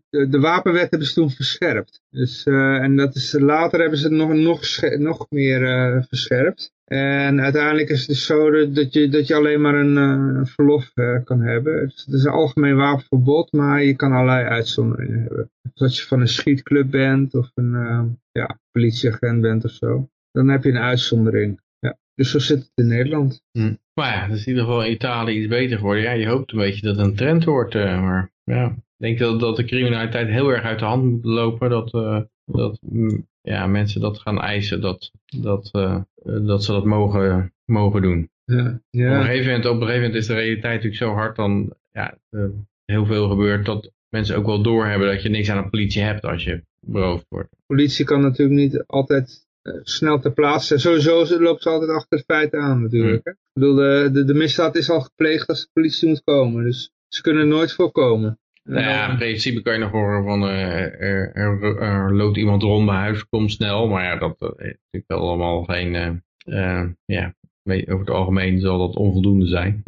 de, 0.10 0.30
de, 0.30 0.40
wapenwet 0.40 0.90
hebben 0.90 1.07
ze 1.07 1.14
toen 1.14 1.32
verscherpt. 1.32 2.02
Dus, 2.10 2.44
en 2.44 2.95
dat 2.95 3.16
is, 3.16 3.32
later 3.40 3.80
hebben 3.80 3.99
ze 3.99 4.07
het 4.07 4.16
nog, 4.16 4.34
nog, 4.34 4.61
nog 4.98 5.26
meer 5.30 6.06
verscherpt. 6.07 6.74
En 6.90 7.41
uiteindelijk 7.41 7.90
is 7.90 7.99
het 7.99 8.07
dus 8.07 8.26
zo 8.26 8.70
dat 8.72 8.94
je, 8.94 9.10
dat 9.10 9.28
je 9.28 9.36
alleen 9.36 9.61
maar 9.61 9.76
een 9.76 9.95
uh, 10.38 10.45
verlof 10.45 10.91
uh, 10.95 11.24
kan 11.24 11.41
hebben. 11.41 11.80
Het 11.82 12.07
is 12.07 12.24
een 12.24 12.32
algemeen 12.32 12.76
wapenverbod, 12.76 13.52
maar 13.52 13.84
je 13.84 13.95
kan 13.95 14.11
allerlei 14.11 14.45
uitzonderingen 14.45 15.20
hebben. 15.20 15.52
Dus 15.61 15.82
als 15.82 15.99
je 15.99 16.07
van 16.07 16.22
een 16.22 16.28
schietclub 16.28 16.91
bent 16.91 17.36
of 17.36 17.52
een 17.53 17.74
uh, 17.74 18.03
ja, 18.32 18.60
politieagent 18.72 19.41
bent 19.41 19.66
of 19.66 19.72
zo, 19.72 20.10
dan 20.31 20.47
heb 20.47 20.64
je 20.64 20.69
een 20.69 20.77
uitzondering. 20.77 21.61
Ja. 21.80 21.97
Dus 22.15 22.31
zo 22.31 22.39
zit 22.39 22.57
het 22.57 22.72
in 22.76 22.88
Nederland. 22.88 23.41
Hm. 23.51 23.73
Maar 23.93 24.14
ja, 24.14 24.27
dat 24.27 24.38
is 24.38 24.45
in 24.45 24.49
ieder 24.49 24.64
geval 24.64 24.85
in 24.85 24.91
Italië 24.91 25.38
iets 25.38 25.47
beter 25.47 25.77
geworden. 25.77 26.03
Ja, 26.03 26.11
je 26.11 26.27
hoopt 26.27 26.51
een 26.51 26.57
beetje 26.57 26.81
dat 26.81 26.97
het 26.97 27.06
een 27.06 27.15
trend 27.15 27.43
wordt. 27.43 27.73
maar 27.73 28.31
ja, 28.43 28.65
ik 28.68 28.76
denk 28.97 29.19
dat, 29.19 29.39
dat 29.39 29.56
de 29.56 29.65
criminaliteit 29.65 30.27
heel 30.27 30.49
erg 30.49 30.64
uit 30.64 30.80
de 30.80 30.85
hand 30.85 31.03
moet 31.03 31.26
lopen. 31.26 31.69
Dat, 31.69 31.91
dat 32.45 32.80
mm, 32.81 33.27
ja, 33.41 33.68
mensen 33.68 34.01
dat 34.01 34.19
gaan 34.19 34.41
eisen, 34.41 34.81
dat, 34.81 35.11
dat, 35.26 35.69
uh, 35.73 36.01
dat 36.23 36.64
ze 36.64 36.72
dat 36.72 36.85
mogen, 36.85 37.53
mogen 37.65 38.01
doen. 38.01 38.30
Ja, 38.45 38.81
ja. 38.89 39.14
Op, 39.14 39.19
een 39.19 39.26
gegeven 39.26 39.45
moment, 39.45 39.65
op 39.65 39.73
een 39.73 39.80
gegeven 39.80 40.01
moment 40.01 40.15
is 40.15 40.27
de 40.27 40.34
realiteit 40.34 40.73
natuurlijk 40.84 40.95
zo 40.95 41.14
hard 41.14 41.35
dan 41.35 41.73
ja, 41.91 42.18
heel 42.85 43.06
veel 43.06 43.30
gebeurt 43.30 43.65
dat 43.65 43.91
mensen 44.10 44.35
ook 44.38 44.45
wel 44.45 44.61
doorhebben 44.61 45.07
dat 45.07 45.22
je 45.22 45.30
niks 45.30 45.49
aan 45.49 45.64
de 45.64 45.69
politie 45.69 46.01
hebt 46.01 46.23
als 46.23 46.43
je 46.43 46.64
beroofd 46.85 47.26
wordt. 47.30 47.49
Politie 47.65 48.06
kan 48.06 48.22
natuurlijk 48.22 48.60
niet 48.60 48.84
altijd 48.88 49.47
snel 49.84 50.20
ter 50.20 50.32
plaatse. 50.32 50.78
Sowieso 50.78 51.40
loopt 51.40 51.62
ze 51.62 51.70
altijd 51.70 51.90
achter 51.90 52.18
het 52.18 52.26
feit 52.26 52.54
aan 52.54 52.82
natuurlijk. 52.82 53.24
Hmm. 53.24 53.34
Ik 53.34 53.40
bedoel, 53.54 53.76
de, 53.76 54.10
de, 54.12 54.24
de 54.24 54.34
misdaad 54.34 54.76
is 54.76 54.90
al 54.90 55.02
gepleegd 55.02 55.48
als 55.48 55.62
de 55.62 55.70
politie 55.74 56.08
moet 56.08 56.24
komen. 56.24 56.64
Dus 56.64 56.91
ze 57.08 57.22
kunnen 57.22 57.48
nooit 57.48 57.74
voorkomen. 57.74 58.40
Nou 58.64 58.84
ja, 58.84 59.12
in 59.12 59.18
principe 59.18 59.62
kan 59.62 59.74
je 59.74 59.80
nog 59.80 59.91
horen 59.91 60.24
van 60.24 60.44
uh, 60.44 61.02
er, 61.02 61.32
er, 61.34 61.78
er, 61.78 62.16
loopt 62.16 62.38
iemand 62.38 62.64
rond 62.64 62.86
bij 62.86 62.96
huis, 62.96 63.28
kom 63.28 63.50
snel. 63.50 63.88
Maar 63.88 64.04
ja, 64.04 64.16
dat, 64.16 64.36
is 64.40 64.76
natuurlijk 64.91 65.22
allemaal 65.22 65.64
geen, 65.64 66.22
uh, 66.46 66.86
ja, 67.06 67.36
over 67.64 68.00
het 68.00 68.10
algemeen 68.10 68.60
zal 68.60 68.78
dat 68.78 68.96
onvoldoende 68.96 69.48
zijn. 69.48 69.84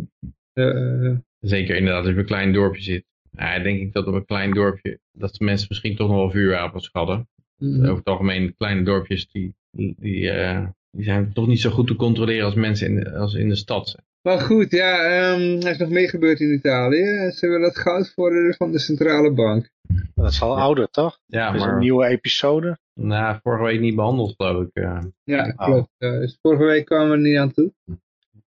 Zeker 1.40 1.76
inderdaad 1.76 2.00
als 2.00 2.08
je 2.08 2.14
op 2.14 2.20
een 2.20 2.26
klein 2.26 2.54
dorpje 2.54 2.82
zit. 2.82 3.06
Ja, 3.32 3.60
denk 3.60 3.80
ik 3.80 3.94
dat 3.94 4.08
op 4.08 4.14
een 4.14 4.26
klein 4.26 4.54
dorpje, 4.54 5.00
dat 5.12 5.36
de 5.36 5.46
mensen 5.46 5.68
misschien 5.70 5.96
toch 5.96 6.08
nog 6.08 6.18
wel 6.18 6.32
vuurwapens 6.32 6.90
hadden. 6.92 7.28
Mm 7.58 7.84
Over 7.84 7.98
het 7.98 8.06
algemeen 8.06 8.56
kleine 8.58 8.84
dorpjes, 8.84 9.28
die, 9.28 9.56
die, 9.72 9.96
die 10.00 11.06
zijn 11.06 11.34
toch 11.34 11.48
niet 11.48 11.62
zo 11.62 11.70
goed 11.70 11.88
te 11.88 11.96
controleren 11.96 12.46
als 12.46 12.56
mensen 12.56 12.88
in 12.88 12.96
de, 12.96 13.16
als 13.16 13.34
in 13.34 13.50
de 13.50 13.56
stad. 13.56 13.96
Maar 14.22 14.40
goed, 14.40 14.72
ja, 14.72 15.32
um, 15.34 15.62
er 15.62 15.70
is 15.70 15.78
nog 15.78 15.90
meer 15.90 16.10
gebeurd 16.10 16.40
in 16.40 16.54
Italië. 16.54 17.32
Ze 17.32 17.48
willen 17.48 17.68
het 17.68 17.78
goud 17.78 18.14
vorderen 18.14 18.54
van 18.54 18.72
de 18.72 18.80
centrale 18.80 19.32
bank. 19.32 19.70
Dat 20.16 20.32
is 20.32 20.42
al 20.42 20.60
ouder, 20.60 20.88
toch? 20.90 21.20
Ja, 21.26 21.52
maar... 21.52 21.74
een 21.74 21.80
nieuwe 21.80 22.06
episode. 22.06 22.78
Nou, 22.94 23.40
vorige 23.44 23.64
week 23.64 23.80
niet 23.80 23.96
behandeld, 23.96 24.34
geloof 24.38 24.64
ik. 24.64 24.70
Uh. 24.74 25.00
Ja, 25.24 25.54
oh. 25.58 25.66
klopt. 25.66 25.90
dus 25.98 26.38
vorige 26.42 26.64
week 26.64 26.86
kwamen 26.86 27.10
we 27.10 27.14
er 27.14 27.22
niet 27.22 27.38
aan 27.38 27.52
toe. 27.52 27.74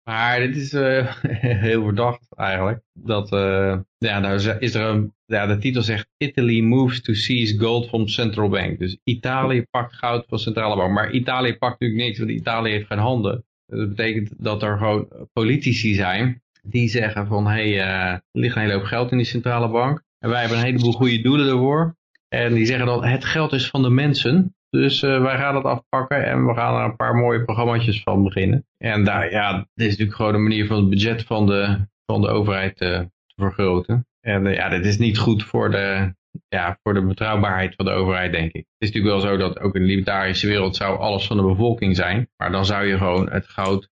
Maar 0.05 0.39
dit 0.41 0.57
is 0.57 0.73
uh, 0.73 1.15
heel 1.67 1.83
verdacht 1.83 2.27
eigenlijk. 2.37 2.83
Dat, 2.93 3.33
uh, 3.33 3.79
ja, 3.99 4.19
nou 4.19 4.35
is 4.59 4.75
er 4.75 4.83
een, 4.89 5.15
ja, 5.27 5.47
de 5.47 5.59
titel 5.59 5.83
zegt 5.83 6.09
Italy 6.17 6.61
moves 6.61 7.03
to 7.03 7.15
seize 7.15 7.59
gold 7.59 7.89
from 7.89 8.09
central 8.09 8.49
bank. 8.49 8.79
Dus 8.79 8.99
Italië 9.05 9.67
pakt 9.71 9.95
goud 9.95 10.25
van 10.29 10.39
centrale 10.39 10.77
bank. 10.77 10.93
Maar 10.93 11.11
Italië 11.11 11.57
pakt 11.57 11.81
natuurlijk 11.81 12.03
niks, 12.03 12.19
want 12.19 12.31
Italië 12.31 12.71
heeft 12.71 12.87
geen 12.87 12.99
handen. 12.99 13.45
Dat 13.67 13.89
betekent 13.89 14.33
dat 14.39 14.63
er 14.63 14.79
gewoon 14.79 15.29
politici 15.33 15.95
zijn 15.95 16.43
die 16.63 16.89
zeggen 16.89 17.27
van, 17.27 17.47
hé, 17.47 17.53
hey, 17.53 17.73
uh, 17.73 18.13
er 18.13 18.23
ligt 18.33 18.57
een 18.57 18.63
hele 18.63 18.75
hoop 18.75 18.85
geld 18.85 19.11
in 19.11 19.17
die 19.17 19.27
centrale 19.27 19.69
bank. 19.69 20.03
En 20.19 20.31
wij 20.31 20.41
hebben 20.41 20.59
een 20.59 20.65
heleboel 20.65 20.93
goede 20.93 21.21
doelen 21.21 21.49
ervoor. 21.49 21.97
En 22.29 22.55
die 22.55 22.67
zeggen 22.67 22.87
dan, 22.87 23.05
het 23.05 23.25
geld 23.25 23.53
is 23.53 23.69
van 23.69 23.83
de 23.83 23.91
mensen. 23.91 24.57
Dus 24.75 25.03
uh, 25.03 25.23
wij 25.23 25.37
gaan 25.37 25.55
het 25.55 25.65
afpakken 25.65 26.25
en 26.25 26.47
we 26.47 26.55
gaan 26.55 26.79
er 26.79 26.85
een 26.85 26.97
paar 26.97 27.15
mooie 27.15 27.45
programma's 27.45 28.03
van 28.03 28.23
beginnen. 28.23 28.67
En 28.79 29.05
daar, 29.05 29.31
ja, 29.31 29.53
dit 29.53 29.87
is 29.87 29.91
natuurlijk 29.91 30.17
gewoon 30.17 30.35
een 30.35 30.43
manier 30.43 30.67
van 30.67 30.77
het 30.77 30.89
budget 30.89 31.25
van 31.25 31.47
de, 31.47 31.87
van 32.07 32.21
de 32.21 32.29
overheid 32.29 32.81
uh, 32.81 32.99
te 32.99 33.11
vergroten. 33.37 34.07
En 34.21 34.45
ja, 34.45 34.69
dit 34.69 34.87
is 34.87 34.99
niet 34.99 35.19
goed 35.19 35.45
voor 35.45 35.71
de, 35.71 36.15
ja, 36.49 36.79
voor 36.83 36.95
de 36.95 37.03
betrouwbaarheid 37.03 37.75
van 37.75 37.85
de 37.85 37.91
overheid, 37.91 38.33
denk 38.33 38.53
ik. 38.53 38.67
Het 38.79 38.89
is 38.89 38.93
natuurlijk 38.93 39.15
wel 39.15 39.31
zo 39.31 39.37
dat 39.37 39.61
ook 39.61 39.75
in 39.75 39.81
de 39.81 39.87
libertarische 39.87 40.47
wereld 40.47 40.77
zou 40.77 40.99
alles 40.99 41.27
van 41.27 41.37
de 41.37 41.43
bevolking 41.43 41.97
zijn. 41.97 42.29
Maar 42.37 42.51
dan 42.51 42.65
zou 42.65 42.87
je 42.87 42.99
gewoon 42.99 43.31
het 43.31 43.47
goud 43.47 43.89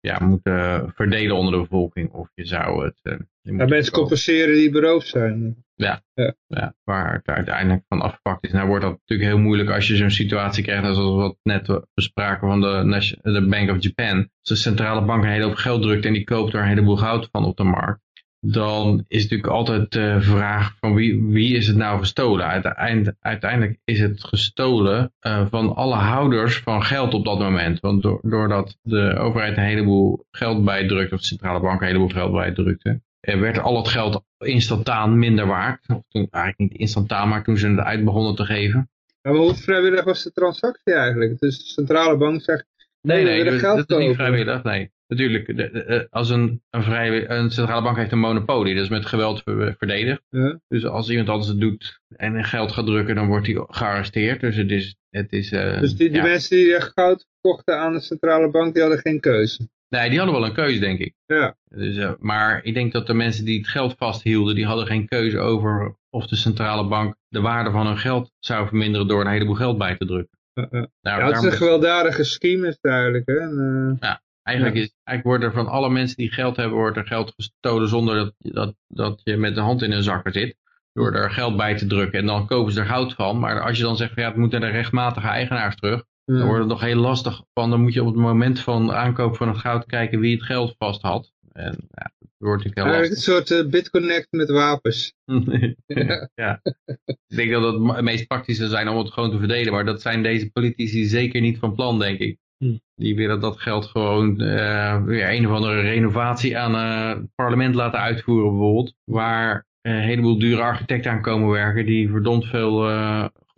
ja, 0.00 0.18
moeten 0.20 0.92
verdelen 0.94 1.36
onder 1.36 1.52
de 1.52 1.60
bevolking. 1.60 2.12
Of 2.12 2.28
je 2.34 2.44
zou 2.44 2.84
het... 2.84 3.18
Ja, 3.46 3.66
mensen 3.66 3.92
compenseren 3.92 4.54
die 4.54 4.70
beroofd 4.70 5.08
zijn. 5.08 5.64
Ja, 5.74 6.02
ja. 6.14 6.34
ja, 6.46 6.74
waar 6.84 7.12
het 7.12 7.26
uiteindelijk 7.26 7.84
van 7.88 8.00
afgepakt 8.00 8.44
is. 8.44 8.52
Nou 8.52 8.68
wordt 8.68 8.84
dat 8.84 8.98
natuurlijk 8.98 9.30
heel 9.30 9.38
moeilijk 9.38 9.70
als 9.70 9.86
je 9.88 9.96
zo'n 9.96 10.10
situatie 10.10 10.64
krijgt 10.64 10.84
als 10.84 10.96
we 10.96 11.02
wat 11.02 11.36
net 11.42 11.80
bespraken 11.94 12.48
van 12.48 12.60
de, 12.60 13.16
de 13.22 13.46
Bank 13.48 13.70
of 13.70 13.82
Japan. 13.82 14.18
Als 14.18 14.48
de 14.48 14.56
centrale 14.56 15.04
bank 15.04 15.22
een 15.24 15.30
hele 15.30 15.44
hoop 15.44 15.54
geld 15.54 15.82
drukt 15.82 16.04
en 16.04 16.12
die 16.12 16.24
koopt 16.24 16.54
er 16.54 16.60
een 16.60 16.68
heleboel 16.68 16.96
goud 16.96 17.28
van 17.32 17.44
op 17.44 17.56
de 17.56 17.64
markt 17.64 18.04
dan 18.40 19.04
is 19.08 19.22
natuurlijk 19.22 19.52
altijd 19.52 19.92
de 19.92 20.16
vraag 20.20 20.76
van 20.80 20.94
wie, 20.94 21.22
wie 21.22 21.56
is 21.56 21.66
het 21.66 21.76
nou 21.76 21.98
gestolen? 21.98 22.46
Uiteindelijk, 22.46 23.16
uiteindelijk 23.20 23.78
is 23.84 24.00
het 24.00 24.24
gestolen 24.24 25.12
uh, 25.26 25.46
van 25.50 25.74
alle 25.74 25.94
houders 25.94 26.58
van 26.58 26.82
geld 26.82 27.14
op 27.14 27.24
dat 27.24 27.38
moment. 27.38 27.80
Want 27.80 28.02
doordat 28.22 28.78
de 28.82 29.16
overheid 29.18 29.56
een 29.56 29.62
heleboel 29.62 30.24
geld 30.30 30.64
bijdrukt, 30.64 31.12
of 31.12 31.18
de 31.20 31.26
centrale 31.26 31.60
bank 31.60 31.80
een 31.80 31.86
heleboel 31.86 32.08
geld 32.08 32.32
bijdrukte, 32.32 33.00
er 33.20 33.40
werd 33.40 33.58
al 33.58 33.76
het 33.76 33.88
geld 33.88 34.22
instantaan 34.38 35.18
minder 35.18 35.46
waard. 35.46 35.88
Of 35.88 36.02
toen, 36.08 36.26
eigenlijk 36.30 36.70
niet 36.70 36.80
instantaan, 36.80 37.28
maar 37.28 37.44
toen 37.44 37.56
ze 37.56 37.68
het 37.68 37.78
uit 37.78 38.04
begonnen 38.04 38.34
te 38.34 38.44
geven. 38.44 38.90
maar 39.22 39.34
hoe 39.34 39.54
vrijwillig 39.54 40.04
was 40.04 40.22
de 40.22 40.32
transactie 40.32 40.94
eigenlijk? 40.94 41.38
Dus 41.38 41.58
de 41.58 41.64
centrale 41.64 42.16
bank 42.16 42.42
zegt, 42.42 42.66
nee, 43.00 43.24
nee, 43.24 43.42
nee 43.42 43.60
dat, 43.60 43.90
is 43.90 43.96
niet 43.96 44.16
vrijwillig, 44.16 44.62
nee. 44.62 44.94
Natuurlijk, 45.08 45.56
de, 45.56 46.06
als 46.10 46.30
een, 46.30 46.62
een, 46.70 46.82
vrij, 46.82 47.30
een 47.30 47.50
centrale 47.50 47.82
bank 47.82 47.96
heeft 47.96 48.12
een 48.12 48.18
monopolie, 48.18 48.74
dat 48.74 48.82
is 48.82 48.90
met 48.90 49.06
geweld 49.06 49.42
verdedigd. 49.78 50.22
Ja. 50.30 50.60
Dus 50.68 50.84
als 50.84 51.10
iemand 51.10 51.28
anders 51.28 51.48
het 51.48 51.60
doet 51.60 52.00
en 52.16 52.44
geld 52.44 52.72
gaat 52.72 52.86
drukken, 52.86 53.14
dan 53.14 53.26
wordt 53.26 53.46
hij 53.46 53.64
gearresteerd. 53.68 54.40
Dus 54.40 54.56
het 54.56 54.70
is... 54.70 54.96
Het 55.10 55.32
is 55.32 55.52
uh, 55.52 55.80
dus 55.80 55.96
die, 55.96 56.10
die 56.10 56.22
mensen 56.22 56.56
die 56.56 56.80
goud 56.80 57.26
kochten 57.40 57.78
aan 57.78 57.92
de 57.92 58.00
centrale 58.00 58.50
bank, 58.50 58.72
die 58.72 58.82
hadden 58.82 59.00
geen 59.00 59.20
keuze? 59.20 59.68
Nee, 59.88 60.08
die 60.08 60.18
hadden 60.18 60.36
wel 60.40 60.46
een 60.48 60.54
keuze, 60.54 60.80
denk 60.80 60.98
ik. 60.98 61.14
Ja. 61.26 61.56
Dus, 61.64 61.96
uh, 61.96 62.12
maar 62.18 62.64
ik 62.64 62.74
denk 62.74 62.92
dat 62.92 63.06
de 63.06 63.14
mensen 63.14 63.44
die 63.44 63.58
het 63.58 63.68
geld 63.68 63.94
vasthielden, 63.98 64.54
die 64.54 64.66
hadden 64.66 64.86
geen 64.86 65.08
keuze 65.08 65.38
over 65.38 65.96
of 66.10 66.26
de 66.26 66.36
centrale 66.36 66.88
bank 66.88 67.16
de 67.28 67.40
waarde 67.40 67.70
van 67.70 67.86
hun 67.86 67.98
geld 67.98 68.32
zou 68.38 68.66
verminderen 68.66 69.08
door 69.08 69.20
een 69.20 69.30
heleboel 69.30 69.54
geld 69.54 69.78
bij 69.78 69.96
te 69.96 70.06
drukken. 70.06 70.38
Uh, 70.54 70.64
nou, 70.70 70.88
ja, 71.02 71.26
het 71.26 71.36
is 71.36 71.42
een 71.42 71.52
gewelddadige 71.52 72.24
scheme 72.24 72.68
is 72.68 72.78
duidelijk. 72.80 73.26
Hè? 73.26 73.38
En, 73.38 73.96
ja. 74.00 74.22
Eigenlijk, 74.42 74.76
is, 74.76 74.94
eigenlijk 75.04 75.42
wordt 75.42 75.56
er 75.56 75.62
van 75.62 75.72
alle 75.72 75.90
mensen 75.90 76.16
die 76.16 76.32
geld 76.32 76.56
hebben, 76.56 76.78
wordt 76.78 76.96
er 76.96 77.06
geld 77.06 77.32
gestolen 77.36 77.88
zonder 77.88 78.16
dat, 78.16 78.34
dat, 78.38 78.74
dat 78.88 79.20
je 79.24 79.36
met 79.36 79.54
de 79.54 79.60
hand 79.60 79.82
in 79.82 79.92
een 79.92 80.02
zakker 80.02 80.32
zit. 80.32 80.56
Door 80.92 81.14
er 81.14 81.30
geld 81.30 81.56
bij 81.56 81.76
te 81.76 81.86
drukken 81.86 82.18
en 82.18 82.26
dan 82.26 82.46
kopen 82.46 82.72
ze 82.72 82.80
er 82.80 82.86
goud 82.86 83.14
van. 83.14 83.38
Maar 83.38 83.60
als 83.60 83.76
je 83.76 83.82
dan 83.82 83.96
zegt, 83.96 84.14
ja, 84.14 84.26
het 84.26 84.36
moet 84.36 84.50
naar 84.50 84.60
de 84.60 84.66
rechtmatige 84.66 85.26
eigenaars 85.26 85.76
terug. 85.76 86.04
Dan 86.26 86.46
wordt 86.46 86.58
het 86.58 86.68
nog 86.68 86.80
heel 86.80 87.00
lastig. 87.00 87.42
Van, 87.54 87.70
dan 87.70 87.80
moet 87.80 87.92
je 87.92 88.00
op 88.00 88.06
het 88.06 88.16
moment 88.16 88.60
van 88.60 88.92
aankoop 88.92 89.36
van 89.36 89.48
het 89.48 89.58
goud 89.58 89.86
kijken 89.86 90.20
wie 90.20 90.34
het 90.34 90.44
geld 90.44 90.74
vast 90.78 91.02
had. 91.02 91.32
En 91.52 91.76
ja, 91.90 92.10
dat 92.18 92.28
wordt 92.38 92.64
natuurlijk 92.64 92.92
heel 92.92 93.00
lastig. 93.00 93.16
Een 93.16 93.22
soort 93.22 93.50
uh, 93.50 93.70
bitconnect 93.70 94.26
met 94.30 94.50
wapens. 94.50 95.14
ja. 96.34 96.60
Ik 97.04 97.36
denk 97.36 97.50
dat 97.50 97.72
het 97.72 98.00
meest 98.00 98.26
praktisch 98.26 98.56
zou 98.56 98.68
zijn 98.68 98.88
om 98.88 98.98
het 98.98 99.12
gewoon 99.12 99.30
te 99.30 99.38
verdelen. 99.38 99.72
Maar 99.72 99.84
dat 99.84 100.00
zijn 100.00 100.22
deze 100.22 100.50
politici 100.50 101.04
zeker 101.04 101.40
niet 101.40 101.58
van 101.58 101.74
plan, 101.74 101.98
denk 101.98 102.18
ik. 102.18 102.38
Hm. 102.58 102.76
Die 102.94 103.16
willen 103.16 103.40
dat 103.40 103.60
geld 103.60 103.86
gewoon 103.86 104.42
uh, 104.42 105.04
weer 105.04 105.30
een 105.30 105.46
of 105.46 105.52
andere 105.52 105.80
renovatie 105.80 106.58
aan 106.58 106.74
uh, 106.74 107.08
het 107.08 107.34
parlement 107.34 107.74
laten 107.74 108.00
uitvoeren 108.00 108.50
bijvoorbeeld. 108.50 108.94
Waar 109.04 109.66
een 109.82 110.00
heleboel 110.00 110.38
dure 110.38 110.62
architecten 110.62 111.10
aan 111.10 111.22
komen 111.22 111.48
werken 111.48 111.86
die 111.86 112.10
verdomd 112.10 112.44
veel 112.46 112.88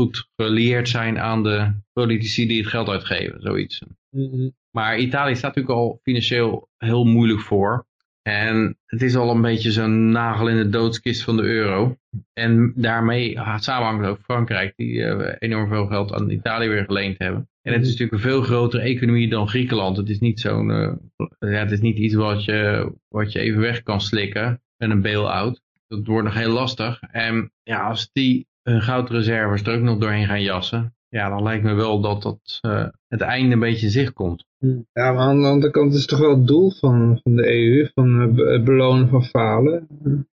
goed 0.02 0.28
geleerd 0.36 0.88
zijn 0.88 1.18
aan 1.18 1.42
de 1.42 1.72
politici 1.92 2.46
die 2.46 2.58
het 2.58 2.70
geld 2.70 2.88
uitgeven. 2.88 3.40
Zoiets. 3.40 3.82
Mm 4.10 4.56
Maar 4.70 4.98
Italië 4.98 5.34
staat 5.36 5.54
natuurlijk 5.54 5.78
al 5.78 6.00
financieel 6.02 6.68
heel 6.76 7.04
moeilijk 7.04 7.40
voor. 7.40 7.86
En 8.22 8.78
het 8.86 9.02
is 9.02 9.16
al 9.16 9.30
een 9.30 9.42
beetje 9.42 9.70
zo'n 9.70 10.10
nagel 10.10 10.48
in 10.48 10.56
de 10.56 10.68
doodskist 10.68 11.22
van 11.22 11.36
de 11.36 11.42
euro. 11.42 11.96
En 12.32 12.72
daarmee 12.76 13.38
samenhangt 13.56 14.06
ook 14.06 14.20
Frankrijk, 14.22 14.72
die 14.76 15.38
enorm 15.38 15.68
veel 15.68 15.86
geld 15.86 16.12
aan 16.12 16.30
Italië 16.30 16.68
weer 16.68 16.84
geleend 16.84 17.18
hebben. 17.18 17.48
En 17.62 17.72
het 17.72 17.82
is 17.82 17.88
natuurlijk 17.88 18.12
een 18.12 18.30
veel 18.30 18.42
grotere 18.42 18.82
economie 18.82 19.28
dan 19.28 19.48
Griekenland. 19.48 19.96
Het 19.96 20.08
is 20.08 20.18
niet 20.18 20.40
zo'n, 20.40 20.70
uh, 20.70 20.92
ja, 21.38 21.46
het 21.46 21.70
is 21.70 21.80
niet 21.80 21.98
iets 21.98 22.14
wat 22.14 22.44
je, 22.44 22.92
wat 23.08 23.32
je 23.32 23.40
even 23.40 23.60
weg 23.60 23.82
kan 23.82 24.00
slikken 24.00 24.62
met 24.76 24.90
een 24.90 25.02
bail-out. 25.02 25.60
Dat 25.88 26.06
wordt 26.06 26.24
nog 26.24 26.36
heel 26.36 26.52
lastig. 26.52 27.00
En 27.10 27.52
ja, 27.62 27.88
als 27.88 28.10
die 28.12 28.47
hun 28.68 28.82
goudreserves 28.82 29.62
er 29.62 29.74
ook 29.74 29.82
nog 29.82 29.98
doorheen 29.98 30.26
gaan 30.26 30.42
jassen, 30.42 30.94
ja, 31.08 31.28
dan 31.28 31.42
lijkt 31.42 31.64
me 31.64 31.74
wel 31.74 32.00
dat, 32.00 32.22
dat 32.22 32.60
het 33.08 33.20
einde 33.20 33.52
een 33.52 33.60
beetje 33.60 33.86
in 33.86 33.92
zicht 33.92 34.12
komt. 34.12 34.46
Ja, 34.92 35.12
maar 35.12 35.18
aan 35.18 35.40
de 35.40 35.48
andere 35.48 35.72
kant 35.72 35.94
is 35.94 36.00
het 36.00 36.08
toch 36.08 36.18
wel 36.18 36.36
het 36.36 36.46
doel 36.46 36.70
van, 36.70 37.20
van 37.22 37.36
de 37.36 37.46
EU, 37.46 37.88
van 37.94 38.18
het 38.18 38.64
belonen 38.64 39.08
van 39.08 39.24
falen. 39.24 39.86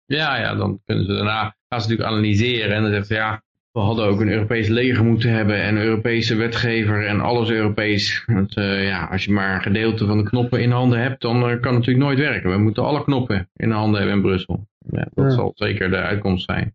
Ja, 0.06 0.38
ja, 0.38 0.54
dan 0.54 0.80
kunnen 0.84 1.04
ze 1.04 1.12
daarna 1.12 1.56
gaan 1.68 1.80
ze 1.80 1.88
natuurlijk 1.88 2.09
analyseren 2.09 2.76
en 2.76 2.82
dan 2.82 2.90
zeggen 2.90 3.06
ze 3.06 3.14
ja, 3.14 3.42
we 3.72 3.80
hadden 3.80 4.04
ook 4.06 4.20
een 4.20 4.28
Europees 4.32 4.68
leger 4.68 5.04
moeten 5.04 5.30
hebben 5.30 5.62
en 5.62 5.76
een 5.76 5.82
Europese 5.82 6.34
wetgever 6.34 7.06
en 7.06 7.20
alles 7.20 7.50
Europees. 7.50 8.22
Want 8.26 8.56
uh, 8.56 8.84
ja, 8.86 9.04
als 9.04 9.24
je 9.24 9.32
maar 9.32 9.54
een 9.54 9.62
gedeelte 9.62 10.06
van 10.06 10.18
de 10.18 10.24
knoppen 10.24 10.60
in 10.62 10.70
handen 10.70 11.00
hebt, 11.00 11.20
dan 11.20 11.36
uh, 11.36 11.42
kan 11.42 11.50
het 11.52 11.62
natuurlijk 11.64 11.98
nooit 12.04 12.18
werken. 12.18 12.50
We 12.50 12.58
moeten 12.58 12.82
alle 12.84 13.04
knoppen 13.04 13.50
in 13.56 13.68
de 13.68 13.74
handen 13.74 13.98
hebben 14.00 14.16
in 14.16 14.22
Brussel. 14.22 14.66
Ja, 14.90 15.08
dat 15.14 15.24
Ja. 15.24 15.30
zal 15.30 15.52
zeker 15.54 15.90
de 15.90 15.96
uitkomst 15.96 16.44
zijn. 16.44 16.74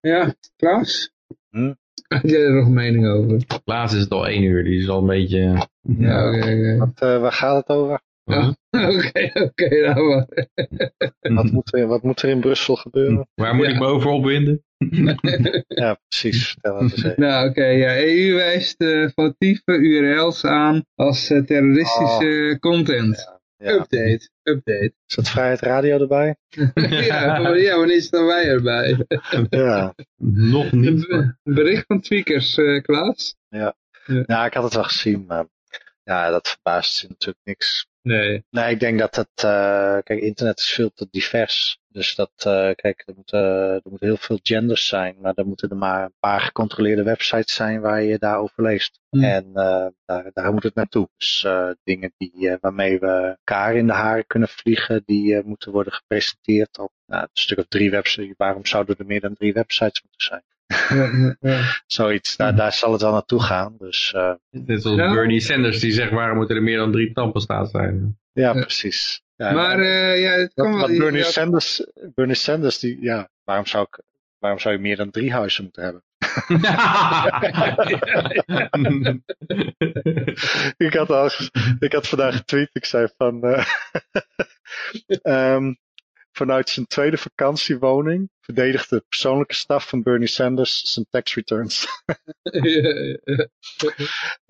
Ja, 0.00 0.34
Klaas? 0.56 1.12
Hm? 1.50 1.72
Had 2.08 2.30
jij 2.30 2.40
er 2.42 2.54
nog 2.54 2.66
een 2.66 2.72
mening 2.74 3.06
over? 3.08 3.42
Laatst 3.64 3.94
is 3.96 4.02
het 4.02 4.10
al 4.10 4.26
één 4.28 4.42
uur, 4.42 4.64
die 4.64 4.78
is 4.78 4.88
al 4.88 5.00
een 5.00 5.06
beetje... 5.06 5.68
Ja, 5.98 6.28
oké, 6.28 6.38
oké. 6.38 6.76
Wat, 6.78 7.00
eh, 7.00 7.20
waar 7.20 7.32
gaat 7.32 7.56
het 7.66 7.76
over? 7.76 8.00
Ja. 8.24 8.54
Oké, 8.88 9.30
oké, 9.34 9.68
nou 9.92 10.08
maar. 10.08 10.26
Wat 11.34 11.50
moet, 11.52 11.74
er, 11.74 11.86
wat 11.86 12.02
moet 12.02 12.22
er 12.22 12.28
in 12.28 12.40
Brussel 12.40 12.76
gebeuren? 12.76 13.28
Waar 13.34 13.54
moet 13.54 13.66
Ja. 13.66 13.72
ik 13.72 13.78
me 13.78 13.86
over 13.86 14.10
opwinden? 14.10 14.63
Ja, 15.68 15.98
precies. 16.08 16.56
Nou, 17.16 17.48
oké, 17.48 17.64
ja, 17.64 17.96
EU 17.98 18.34
wijst 18.34 18.80
eh 18.80 19.08
foutieve 19.08 19.72
URL's 19.72 20.44
aan 20.44 20.84
als 20.94 21.30
eh, 21.30 21.42
terroristische 21.42 22.56
content. 22.60 23.32
Ja. 23.56 23.72
Update, 23.72 24.30
update. 24.42 24.92
Is 25.06 25.14
dat 25.14 25.28
Vrijheid 25.30 25.60
Radio 25.60 25.98
erbij? 26.00 26.36
ja, 27.08 27.38
maar- 27.38 27.58
ja, 27.58 27.76
wanneer 27.76 28.02
staan 28.02 28.26
wij 28.26 28.44
erbij? 28.48 29.06
Ja. 29.50 29.94
Nog 30.22 30.72
niet. 30.72 31.10
Een 31.10 31.36
bericht 31.42 31.84
van 31.86 32.00
tweakers, 32.00 32.56
eh 32.56 32.82
Klaas? 32.82 33.36
ja, 34.26 34.46
ik 34.46 34.54
had 34.54 34.64
het 34.64 34.74
wel 34.74 34.84
gezien, 34.84 35.24
maar 35.26 35.46
ja, 36.04 36.30
dat 36.30 36.48
verbaast 36.48 37.00
je 37.00 37.08
natuurlijk 37.08 37.44
niks. 37.44 37.86
Nee. 38.02 38.44
Nee, 38.50 38.70
ik 38.70 38.80
denk 38.80 38.98
dat 38.98 39.16
het, 39.16 39.44
eh, 39.44 39.98
kijk, 40.02 40.20
internet 40.20 40.58
is 40.58 40.70
veel 40.70 40.90
te 40.94 41.08
divers. 41.10 41.78
Dus 41.88 42.14
dat, 42.14 42.30
eh, 42.36 42.70
kijk, 42.74 43.02
er 43.06 43.14
moeten, 43.14 43.40
er 43.40 43.80
moeten 43.84 44.06
heel 44.06 44.16
veel 44.16 44.38
genders 44.42 44.86
zijn, 44.86 45.16
maar 45.20 45.32
er 45.34 45.46
moeten 45.46 45.70
er 45.70 45.76
maar 45.76 46.04
een 46.04 46.14
paar 46.20 46.40
gecontroleerde 46.40 47.02
websites 47.02 47.54
zijn 47.54 47.80
waar 47.80 48.02
je 48.02 48.18
daarover 48.18 48.62
leest. 48.62 49.00
Hmm. 49.10 49.22
En 49.24 49.50
eh, 49.54 49.86
daar, 50.04 50.30
daar 50.32 50.52
moet 50.52 50.62
het 50.62 50.74
naartoe. 50.74 51.08
Dus 51.16 51.44
eh, 51.44 51.70
dingen 51.84 52.12
die, 52.16 52.50
eh, 52.50 52.56
waarmee 52.60 52.98
we 52.98 53.06
elkaar 53.06 53.76
in 53.76 53.86
de 53.86 53.92
haren 53.92 54.26
kunnen 54.26 54.48
vliegen, 54.48 55.02
die 55.06 55.36
eh, 55.36 55.44
moeten 55.44 55.72
worden 55.72 55.92
gepresenteerd 55.92 56.78
op 56.78 56.92
nou, 57.06 57.22
een 57.22 57.28
stuk 57.32 57.58
of 57.58 57.66
drie 57.68 57.90
websites. 57.90 58.34
Waarom 58.36 58.66
zouden 58.66 58.96
er 58.98 59.06
meer 59.06 59.20
dan 59.20 59.34
drie 59.34 59.52
websites 59.52 60.02
moeten 60.02 60.26
zijn? 60.26 60.44
Ja, 60.66 61.10
ja, 61.12 61.36
ja. 61.40 61.60
Zoiets, 61.86 62.36
daar, 62.36 62.56
daar 62.56 62.72
zal 62.72 62.92
het 62.92 63.02
wel 63.02 63.12
naartoe 63.12 63.42
gaan. 63.42 63.74
Dus 63.78 64.12
eh, 64.12 64.32
Net 64.50 64.82
zoals 64.82 64.96
Ja. 64.98 65.12
Bernie 65.12 65.40
Sanders 65.40 65.80
die 65.80 65.92
zegt 65.92 66.10
waarom 66.12 66.36
moeten 66.36 66.56
er 66.56 66.62
meer 66.62 66.78
dan 66.78 66.92
drie 66.92 67.12
tandpasta 67.12 67.64
zijn. 67.64 68.18
ja, 68.32 68.54
Ja. 68.54 68.60
precies. 68.60 69.22
Ja, 69.36 69.52
Maar 69.52 69.78
eh, 69.78 70.20
ja, 70.22 70.30
het 70.32 70.52
kan 70.54 70.70
Wat, 70.70 70.80
wel... 70.80 70.88
wat 70.88 70.98
Bernie, 70.98 71.22
ja, 71.22 71.28
Sanders, 71.30 71.86
Bernie 72.14 72.34
Sanders, 72.34 72.78
die, 72.78 73.02
ja, 73.02 73.28
waarom 73.44 73.66
zou, 73.66 73.86
ik, 73.90 74.02
waarom 74.38 74.58
zou 74.60 74.74
je 74.74 74.80
meer 74.80 74.96
dan 74.96 75.10
drie 75.10 75.32
huizen 75.32 75.62
moeten 75.64 75.82
hebben? 75.82 76.02
ik, 80.76 80.94
had 80.94 81.10
al, 81.10 81.30
ik 81.78 81.92
had 81.92 82.08
vandaag 82.08 82.36
getweet, 82.36 82.68
ik 82.72 82.84
zei 82.84 83.08
van, 83.16 83.42
eh, 83.42 83.66
ehm, 85.22 85.72
vanuit 86.36 86.68
zijn 86.68 86.86
tweede 86.86 87.16
vakantiewoning 87.16 88.30
verdedigt 88.40 88.90
de 88.90 89.04
persoonlijke 89.08 89.54
staf 89.54 89.88
van 89.88 90.02
Bernie 90.02 90.28
Sanders 90.28 90.92
zijn 90.92 91.06
tax 91.10 91.34
returns. 91.34 91.86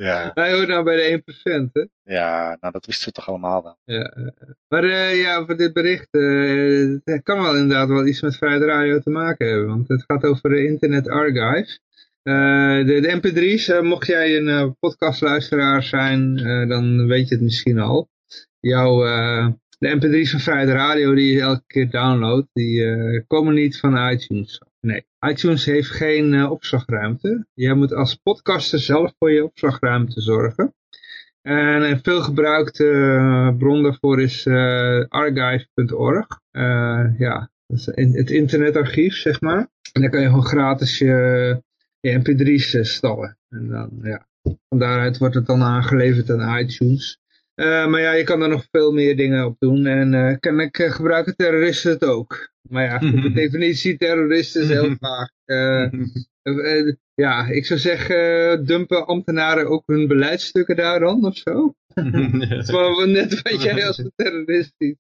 ja, 0.07 0.31
Hij 0.35 0.55
hoort 0.55 0.69
nou 0.69 0.85
bij 0.85 0.97
de 0.97 1.23
1%, 1.69 1.71
hè? 1.73 1.85
ja, 2.03 2.57
nou 2.61 2.73
dat 2.73 2.87
wisten 2.87 3.09
we 3.09 3.13
toch 3.13 3.29
allemaal 3.29 3.63
wel. 3.63 3.79
Ja, 3.85 4.33
maar 4.69 4.85
eh, 4.85 5.21
ja, 5.21 5.37
over 5.37 5.57
dit 5.57 5.73
bericht, 5.73 6.09
eh, 6.11 7.15
het 7.15 7.23
kan 7.23 7.43
wel 7.43 7.57
inderdaad 7.57 7.89
wel 7.89 8.07
iets 8.07 8.21
met 8.21 8.37
Vrijheid 8.37 8.63
Radio 8.63 9.01
te 9.01 9.11
maken 9.11 9.49
hebben, 9.49 9.67
want 9.67 9.89
het 9.89 10.05
gaat 10.07 10.25
over 10.25 10.51
de 10.51 10.65
Internet 10.67 11.09
Archive. 11.09 11.79
Eh, 12.23 12.87
de, 12.87 13.01
de 13.01 13.21
mp3's, 13.21 13.69
eh, 13.69 13.81
mocht 13.81 14.07
jij 14.07 14.37
een 14.37 14.77
podcastluisteraar 14.79 15.83
zijn, 15.83 16.37
dan 16.69 17.07
weet 17.07 17.29
je 17.29 17.35
het 17.35 17.45
misschien 17.45 17.79
al. 17.79 18.09
Jouw, 18.61 19.03
de 19.85 19.97
mp3's 19.97 20.31
van 20.31 20.41
Vrijheid 20.41 20.69
Radio 20.69 21.15
die 21.15 21.33
je 21.33 21.41
elke 21.41 21.65
keer 21.67 21.91
downloadt, 21.91 22.49
die 22.53 22.85
eh, 22.85 23.23
komen 23.27 23.55
niet 23.55 23.79
van 23.79 24.11
iTunes. 24.11 24.61
Nee, 24.81 25.05
iTunes 25.29 25.65
heeft 25.65 25.91
geen 25.91 26.35
eh, 26.35 26.51
opslagruimte. 26.51 27.47
Je 27.55 27.75
moet 27.75 27.95
als 27.95 28.15
podcaster 28.15 28.79
zelf 28.79 29.15
voor 29.19 29.31
je 29.33 29.45
opslagruimte 29.45 30.21
zorgen. 30.21 30.75
En 31.43 31.91
een 31.91 32.01
veelgebruikte 32.03 32.91
eh, 32.91 33.57
bron 33.57 33.83
daarvoor 33.83 34.21
is 34.21 34.47
eh, 34.47 35.05
archive.org. 35.09 36.27
Eh, 36.51 37.05
ja, 37.19 37.51
dat 37.67 37.79
is 37.79 37.87
het 38.15 38.31
internetarchief, 38.31 39.15
zeg 39.15 39.41
maar. 39.41 39.69
En 39.93 40.01
daar 40.01 40.11
kan 40.11 40.21
je 40.21 40.27
gewoon 40.27 40.45
gratis 40.45 40.99
je, 40.99 41.63
je 42.01 42.21
mp3's 42.21 42.75
eh, 42.75 42.83
stallen. 42.83 43.39
En 43.49 43.69
dan, 43.69 43.91
ja, 44.03 44.27
van 44.43 44.79
daaruit 44.79 45.19
wordt 45.19 45.35
het 45.35 45.47
dan 45.47 45.63
aangeleverd 45.63 46.31
aan 46.31 46.59
iTunes. 46.59 47.19
Eh, 47.55 47.87
maar 47.87 48.01
ja, 48.01 48.13
je 48.13 48.25
kan 48.25 48.43
er 48.43 48.49
nog 48.49 48.67
veel 48.71 48.93
meer 48.93 49.17
dingen 49.17 49.45
op 49.45 49.57
doen. 49.59 49.87
En 49.87 50.15
eh 50.15 50.37
kennelijk 50.41 50.79
eh, 50.79 50.93
gebruiken 50.93 51.37
terroristen 51.37 51.91
het 51.91 52.05
ook. 52.05 52.53
Maar 52.63 52.85
ja, 52.85 52.99
goed, 53.11 53.23
de 53.23 53.33
definitie 53.33 53.97
terrorist 53.97 54.57
is 54.57 54.69
heel 54.69 54.97
vaag. 55.01 55.29
Ja, 57.15 57.47
ik 57.47 57.67
zou 57.67 57.81
zeggen, 57.81 58.51
eh, 58.51 58.67
dumpen 58.67 59.07
ambtenaren 59.07 59.67
ook 59.69 59.83
hun 59.87 60.09
beleidsstukken 60.09 60.77
daar 60.77 61.01
dan, 61.01 61.25
of 61.25 61.37
zo? 61.37 61.75
Dat 62.49 62.51
is 62.51 62.71
wel 62.71 63.07
net 63.07 63.43
wat 63.43 63.63
jij 63.63 63.87
als 63.87 63.99
een 63.99 64.13
terrorist 64.17 64.75
ziet. 64.79 64.99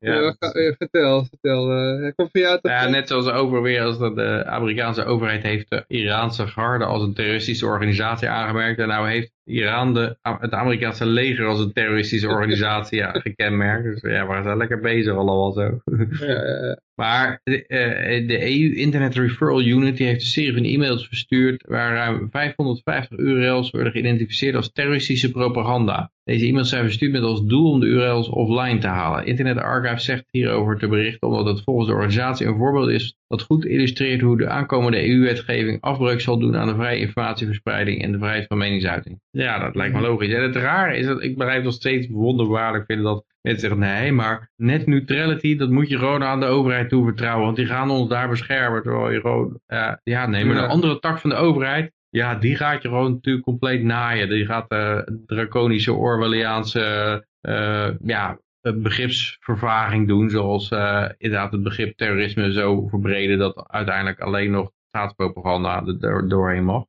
Ja, 0.00 0.34
vertel, 0.78 1.24
vertel. 1.24 1.72
eh, 1.72 2.12
jou 2.32 2.60
toch? 2.60 2.72
Ja, 2.72 2.88
net 2.88 3.08
zoals 3.08 3.28
over 3.28 3.62
weer 3.62 3.82
als 3.82 3.98
dat 3.98 4.16
de 4.16 4.44
Amerikaanse 4.46 5.04
overheid 5.04 5.42
heeft 5.42 5.70
de 5.70 5.84
Iraanse 5.88 6.46
garde 6.46 6.84
als 6.84 7.02
een 7.02 7.14
terroristische 7.14 7.66
organisatie 7.66 8.28
aangemerkt. 8.28 8.78
En 8.78 8.88
nou 8.88 9.08
heeft 9.08 9.32
Iran 9.44 9.94
de, 9.94 10.16
het 10.22 10.52
Amerikaanse 10.52 11.06
leger 11.06 11.46
als 11.46 11.60
een 11.60 11.72
terroristische 11.72 12.28
organisatie 12.28 12.98
ja, 12.98 13.10
gekenmerkt. 13.10 13.84
Dus 13.84 14.12
ja, 14.12 14.26
we 14.26 14.42
zijn 14.42 14.56
lekker 14.56 14.80
bezig 14.80 15.14
allemaal 15.14 15.52
zo. 15.52 15.80
Ja, 16.26 16.78
Maar 16.94 17.40
de, 17.42 17.66
eh, 17.66 18.28
de 18.28 18.42
EU 18.42 18.74
Internet 18.74 19.14
Referral 19.14 19.62
Unit 19.62 19.96
die 19.96 20.06
heeft 20.06 20.20
een 20.20 20.26
serie 20.26 20.52
van 20.52 20.64
e-mails 20.84 21.08
verstuurd 21.08 21.64
waar 21.68 21.94
ruim 21.94 22.28
550 22.30 23.18
URL's 23.18 23.70
worden 23.70 23.92
geïdentificeerd 23.92 24.54
als 24.54 24.72
terroristische 24.72 25.30
propaganda. 25.30 26.12
Deze 26.24 26.46
e-mails 26.46 26.68
zijn 26.68 26.84
verstuurd 26.84 27.12
met 27.12 27.22
als 27.22 27.44
doel 27.44 27.70
om 27.70 27.80
de 27.80 27.86
URL's 27.86 28.28
offline 28.28 28.78
te 28.78 28.86
halen. 28.86 29.26
Internet 29.26 29.58
Archive 29.58 30.00
zegt 30.00 30.24
hierover 30.30 30.78
te 30.78 30.88
berichten 30.88 31.28
omdat 31.28 31.46
het 31.46 31.64
volgens 31.64 31.88
de 31.88 31.94
organisatie 31.94 32.46
een 32.46 32.56
voorbeeld 32.56 32.88
is 32.88 33.16
dat 33.28 33.42
goed 33.42 33.64
illustreert 33.64 34.20
hoe 34.20 34.36
de 34.36 34.48
aankomende 34.48 35.08
EU-wetgeving 35.08 35.80
afbreuk 35.80 36.20
zal 36.20 36.38
doen 36.38 36.56
aan 36.56 36.68
de 36.68 36.74
vrije 36.74 37.00
informatieverspreiding 37.00 38.02
en 38.02 38.12
de 38.12 38.18
vrijheid 38.18 38.46
van 38.46 38.58
meningsuiting. 38.58 39.20
Ja, 39.30 39.58
dat 39.58 39.74
lijkt 39.74 39.94
me 39.94 40.00
logisch. 40.00 40.32
En 40.32 40.42
het 40.42 40.56
rare 40.56 40.96
is 40.96 41.06
dat 41.06 41.22
ik 41.22 41.36
begrijp 41.36 41.64
nog 41.64 41.72
steeds 41.72 42.06
wonderbaarlijk 42.08 42.84
vinden 42.86 43.04
dat 43.04 43.24
mensen 43.44 43.68
zeggen 43.68 43.78
nee, 43.78 44.12
maar 44.12 44.50
net 44.56 44.86
neutrality, 44.86 45.56
dat 45.56 45.70
moet 45.70 45.88
je 45.88 45.98
gewoon 45.98 46.22
aan 46.22 46.40
de 46.40 46.46
overheid 46.46 46.88
toe 46.88 47.04
vertrouwen, 47.04 47.44
want 47.44 47.56
die 47.56 47.66
gaan 47.66 47.90
ons 47.90 48.08
daar 48.08 48.28
beschermen. 48.28 48.82
Terwijl 48.82 49.10
je 49.10 49.20
gewoon, 49.20 49.60
ja 50.02 50.26
nee, 50.26 50.44
maar 50.44 50.54
de 50.54 50.66
andere 50.66 50.98
tak 50.98 51.18
van 51.18 51.30
de 51.30 51.36
overheid, 51.36 51.92
ja, 52.08 52.34
die 52.34 52.56
gaat 52.56 52.82
je 52.82 52.88
gewoon 52.88 53.12
natuurlijk 53.12 53.44
compleet 53.44 53.82
naaien. 53.82 54.28
Die 54.28 54.46
gaat 54.46 54.68
eh 54.68 54.98
draconische 55.26 55.92
Orwelliaanse 55.92 57.26
eh, 57.40 57.90
ja, 58.02 58.38
begripsvervaging 58.60 60.08
doen, 60.08 60.30
zoals 60.30 60.70
eh, 60.70 61.04
inderdaad 61.18 61.52
het 61.52 61.62
begrip 61.62 61.96
terrorisme 61.96 62.52
zo 62.52 62.86
verbreden 62.86 63.38
dat 63.38 63.64
uiteindelijk 63.68 64.20
alleen 64.20 64.50
nog 64.50 64.70
staatspropaganda 64.88 65.82
er 65.86 66.00
door- 66.00 66.28
doorheen 66.28 66.64
mag. 66.64 66.84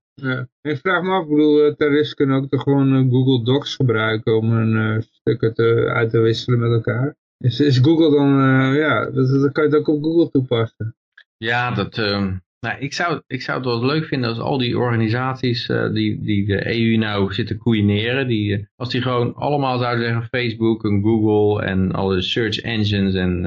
Ik 0.62 0.78
vraag 0.78 1.04
me 1.04 1.12
af, 1.12 1.24
ik 1.24 1.30
bedoel, 1.30 1.66
eh, 1.66 1.74
terroristen 1.74 2.16
kunnen 2.16 2.36
ook 2.36 2.62
gewoon 2.62 2.96
eh, 2.96 3.12
Google 3.12 3.44
Docs 3.44 3.76
gebruiken 3.76 4.38
om 4.38 4.52
hun 4.52 4.96
eh, 4.96 5.02
stukken 5.02 5.54
te, 5.54 5.92
uit 5.94 6.10
te 6.10 6.20
wisselen 6.20 6.60
met 6.60 6.72
elkaar. 6.72 7.16
Is, 7.38 7.78
Google 7.78 8.12
dan, 8.12 8.30
ja, 8.76 9.10
dat, 9.10 9.52
kan 9.52 9.64
je 9.64 9.70
het 9.70 9.80
ook 9.80 9.88
op 9.88 10.04
Google 10.04 10.30
toepassen. 10.30 10.96
Ja, 11.38 11.72
dat, 11.72 11.98
ehm, 11.98 12.38
nou, 12.60 12.80
ik, 12.80 12.94
zou, 12.94 13.22
ik 13.28 13.42
zou 13.42 13.58
het 13.58 13.68
wel 13.68 13.86
leuk 13.86 14.06
vinden 14.06 14.30
als 14.30 14.40
al 14.40 14.58
die 14.58 14.78
organisaties 14.78 15.66
die, 15.94 16.22
die 16.22 16.46
de 16.46 16.80
EU 16.80 16.98
nou 16.98 17.34
zitten 17.34 17.58
koeineren, 17.58 18.28
die, 18.28 18.68
als 18.76 18.90
die 18.90 19.02
gewoon 19.02 19.36
allemaal 19.36 19.78
zouden 19.80 20.06
zeggen 20.06 20.28
Facebook 20.28 20.84
en 20.84 21.02
Google 21.02 21.66
en 21.66 21.92
alle 21.92 22.22
search 22.22 22.60
engines 22.60 23.14
en 23.14 23.46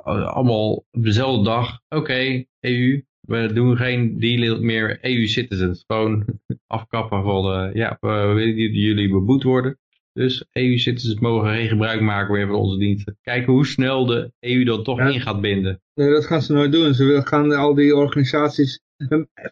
eh, 0.00 0.26
allemaal 0.26 0.72
op 0.72 1.04
dezelfde 1.04 1.44
dag, 1.44 1.80
oké, 1.88 2.44
EU, 2.60 3.02
we 3.20 3.52
doen 3.52 3.76
geen 3.76 4.18
deal 4.18 4.60
meer 4.60 4.98
EU-citizens. 5.00 5.84
Gewoon 5.86 6.24
afkappen 6.66 7.22
van, 7.22 7.52
eh, 7.52 7.74
ja, 7.74 7.96
we 8.00 8.08
willen 8.34 8.56
dat 8.56 8.74
jullie 8.74 9.08
beboet 9.10 9.42
worden. 9.42 9.78
Dus 10.12 10.44
EU-citizens 10.52 11.20
mogen 11.20 11.50
geen 11.54 11.68
gebruik 11.68 12.00
maken 12.00 12.34
meer 12.34 12.46
van 12.46 12.56
onze 12.56 12.78
diensten. 12.78 13.18
Kijken 13.22 13.52
hoe 13.52 13.66
snel 13.66 14.06
de 14.06 14.32
EU 14.40 14.64
dan 14.64 14.82
toch 14.84 14.98
Ja. 14.98 15.08
in 15.08 15.20
gaat 15.20 15.40
binden. 15.40 15.80
Nee, 15.94 16.10
dat 16.10 16.26
gaan 16.26 16.42
ze 16.42 16.52
nooit 16.52 16.72
doen. 16.72 16.94
Ze 16.94 17.04
willen, 17.04 17.26
gaan 17.26 17.52
al 17.52 17.74
die 17.74 17.96
organisaties 17.96 18.80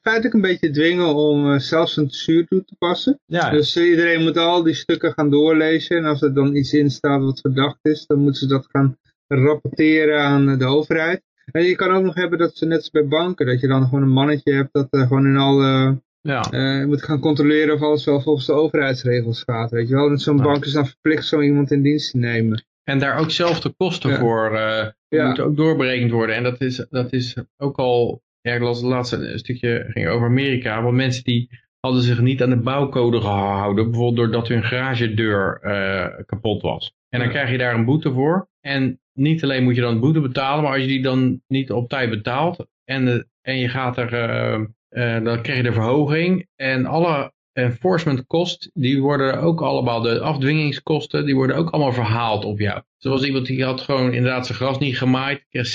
feitelijk 0.02 0.34
een 0.34 0.40
beetje 0.40 0.70
dwingen 0.70 1.14
om 1.14 1.46
uh, 1.52 1.58
zelfs 1.58 1.96
een 1.96 2.10
zuur 2.10 2.46
toe 2.46 2.64
te 2.64 2.74
passen. 2.78 3.20
Ja. 3.26 3.50
Dus 3.50 3.76
iedereen 3.76 4.22
moet 4.22 4.36
al 4.36 4.62
die 4.62 4.74
stukken 4.74 5.12
gaan 5.12 5.30
doorlezen. 5.30 5.96
En 5.96 6.04
als 6.04 6.22
er 6.22 6.34
dan 6.34 6.56
iets 6.56 6.72
in 6.72 6.90
staat 6.90 7.22
wat 7.22 7.40
verdacht 7.40 7.78
is, 7.82 8.06
dan 8.06 8.18
moeten 8.18 8.40
ze 8.40 8.46
dat 8.46 8.66
gaan 8.70 8.96
rapporteren 9.26 10.20
aan 10.20 10.58
de 10.58 10.64
overheid. 10.64 11.22
En 11.52 11.62
je 11.62 11.76
kan 11.76 11.90
ook 11.90 12.02
nog 12.02 12.14
hebben 12.14 12.38
dat 12.38 12.56
ze 12.56 12.66
net 12.66 12.78
als 12.78 12.90
bij 12.90 13.06
banken, 13.06 13.46
dat 13.46 13.60
je 13.60 13.66
dan 13.68 13.84
gewoon 13.84 14.02
een 14.02 14.08
mannetje 14.08 14.52
hebt 14.52 14.72
dat 14.72 14.86
uh, 14.90 15.06
gewoon 15.06 15.26
in 15.26 15.36
alle... 15.36 16.00
Ja. 16.20 16.52
Uh, 16.52 16.86
moet 16.86 17.02
gaan 17.02 17.20
controleren 17.20 17.74
of 17.74 17.80
alles 17.82 18.04
wel 18.04 18.20
volgens 18.20 18.46
de 18.46 18.52
overheidsregels 18.52 19.42
gaat, 19.42 19.70
weet 19.70 19.88
je 19.88 19.94
wel. 19.94 20.18
Zo'n 20.18 20.42
bank 20.42 20.64
is 20.64 20.72
dan 20.72 20.86
verplicht 20.86 21.26
zo 21.26 21.40
iemand 21.40 21.70
in 21.70 21.82
dienst 21.82 22.10
te 22.10 22.18
nemen. 22.18 22.64
En 22.84 22.98
daar 22.98 23.18
ook 23.18 23.30
zelf 23.30 23.60
de 23.60 23.74
kosten 23.76 24.10
Ja. 24.10 24.18
voor 24.18 24.54
eh, 24.56 24.86
Ja. 25.08 25.26
moeten 25.26 25.44
ook 25.44 25.56
doorberekend 25.56 26.10
worden. 26.10 26.36
En 26.36 26.42
dat 26.42 26.60
is, 26.60 26.86
dat 26.90 27.12
is 27.12 27.36
ook 27.56 27.76
al, 27.76 28.22
ja, 28.40 28.54
ik 28.54 28.60
las 28.60 28.76
het 28.80 28.86
laatste 28.86 29.32
stukje 29.38 29.84
ging 29.88 30.08
over 30.08 30.26
Amerika. 30.26 30.82
Want 30.82 30.96
mensen 30.96 31.24
die 31.24 31.48
hadden 31.80 32.02
zich 32.02 32.20
niet 32.20 32.42
aan 32.42 32.50
de 32.50 32.56
bouwcode 32.60 33.20
gehouden. 33.20 33.84
Bijvoorbeeld 33.90 34.16
doordat 34.16 34.48
hun 34.48 34.64
garagedeur 34.64 35.58
eh, 35.62 36.24
kapot 36.26 36.62
was. 36.62 36.92
En 37.08 37.20
dan 37.20 37.28
krijg 37.28 37.50
je 37.50 37.58
daar 37.58 37.74
een 37.74 37.84
boete 37.84 38.12
voor. 38.12 38.48
En 38.60 39.00
niet 39.18 39.42
alleen 39.42 39.62
moet 39.64 39.74
je 39.74 39.80
dan 39.80 40.00
boete 40.00 40.20
betalen, 40.20 40.62
maar 40.62 40.72
als 40.72 40.80
je 40.82 40.88
die 40.88 41.02
dan 41.02 41.40
niet 41.46 41.70
op 41.72 41.88
tijd 41.88 42.10
betaalt. 42.10 42.66
En, 42.84 43.04
de- 43.04 43.26
en 43.42 43.58
je 43.58 43.68
gaat 43.68 43.96
er, 43.96 44.12
eh, 44.12 44.54
eh, 44.88 45.24
dan 45.24 45.42
krijg 45.42 45.56
je 45.58 45.62
de 45.64 45.72
verhoging. 45.72 46.46
En 46.56 46.86
alle 46.86 47.32
enforcement 47.52 48.26
kost, 48.26 48.70
die 48.74 49.00
worden 49.00 49.40
ook 49.40 49.60
allemaal, 49.62 50.00
de 50.00 50.20
afdwingingskosten, 50.20 51.24
die 51.26 51.34
worden 51.34 51.56
ook 51.56 51.70
allemaal 51.70 51.92
verhaald 51.92 52.44
op 52.44 52.58
jou. 52.58 52.82
Zoals 52.96 53.24
iemand 53.24 53.46
die 53.46 53.64
had 53.64 53.80
gewoon 53.80 54.12
inderdaad 54.12 54.46
zijn 54.46 54.58
gras 54.58 54.78
niet 54.78 54.98
gemaaid, 54.98 55.44
kreeg 55.48 55.66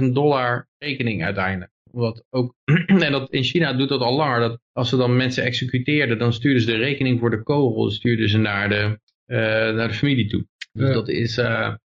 26.000 0.00 0.04
dollar 0.12 0.68
rekening 0.78 1.24
uiteindelijk. 1.24 1.70
Wat 1.90 2.24
ook, 2.30 2.54
en 2.86 3.12
dat, 3.12 3.30
in 3.32 3.42
China 3.42 3.72
doet 3.72 3.88
dat 3.88 4.00
al 4.00 4.16
langer, 4.16 4.40
dat 4.40 4.60
als 4.72 4.88
ze 4.88 4.96
dan 4.96 5.16
mensen 5.16 5.44
executeerden, 5.44 6.18
dan 6.18 6.32
stuurden 6.32 6.62
ze 6.62 6.66
de 6.70 6.76
rekening 6.76 7.20
voor 7.20 7.30
de 7.30 7.42
kogel, 7.42 7.90
stuurden 7.90 8.28
ze 8.28 8.38
naar 8.38 8.68
de, 8.68 8.98
eh, 9.26 9.38
naar 9.74 9.88
de 9.88 9.94
familie 9.94 10.26
toe. 10.28 10.46
Dus 10.72 10.88
Ja. 10.88 10.92
dat 10.94 11.08
is, 11.08 11.38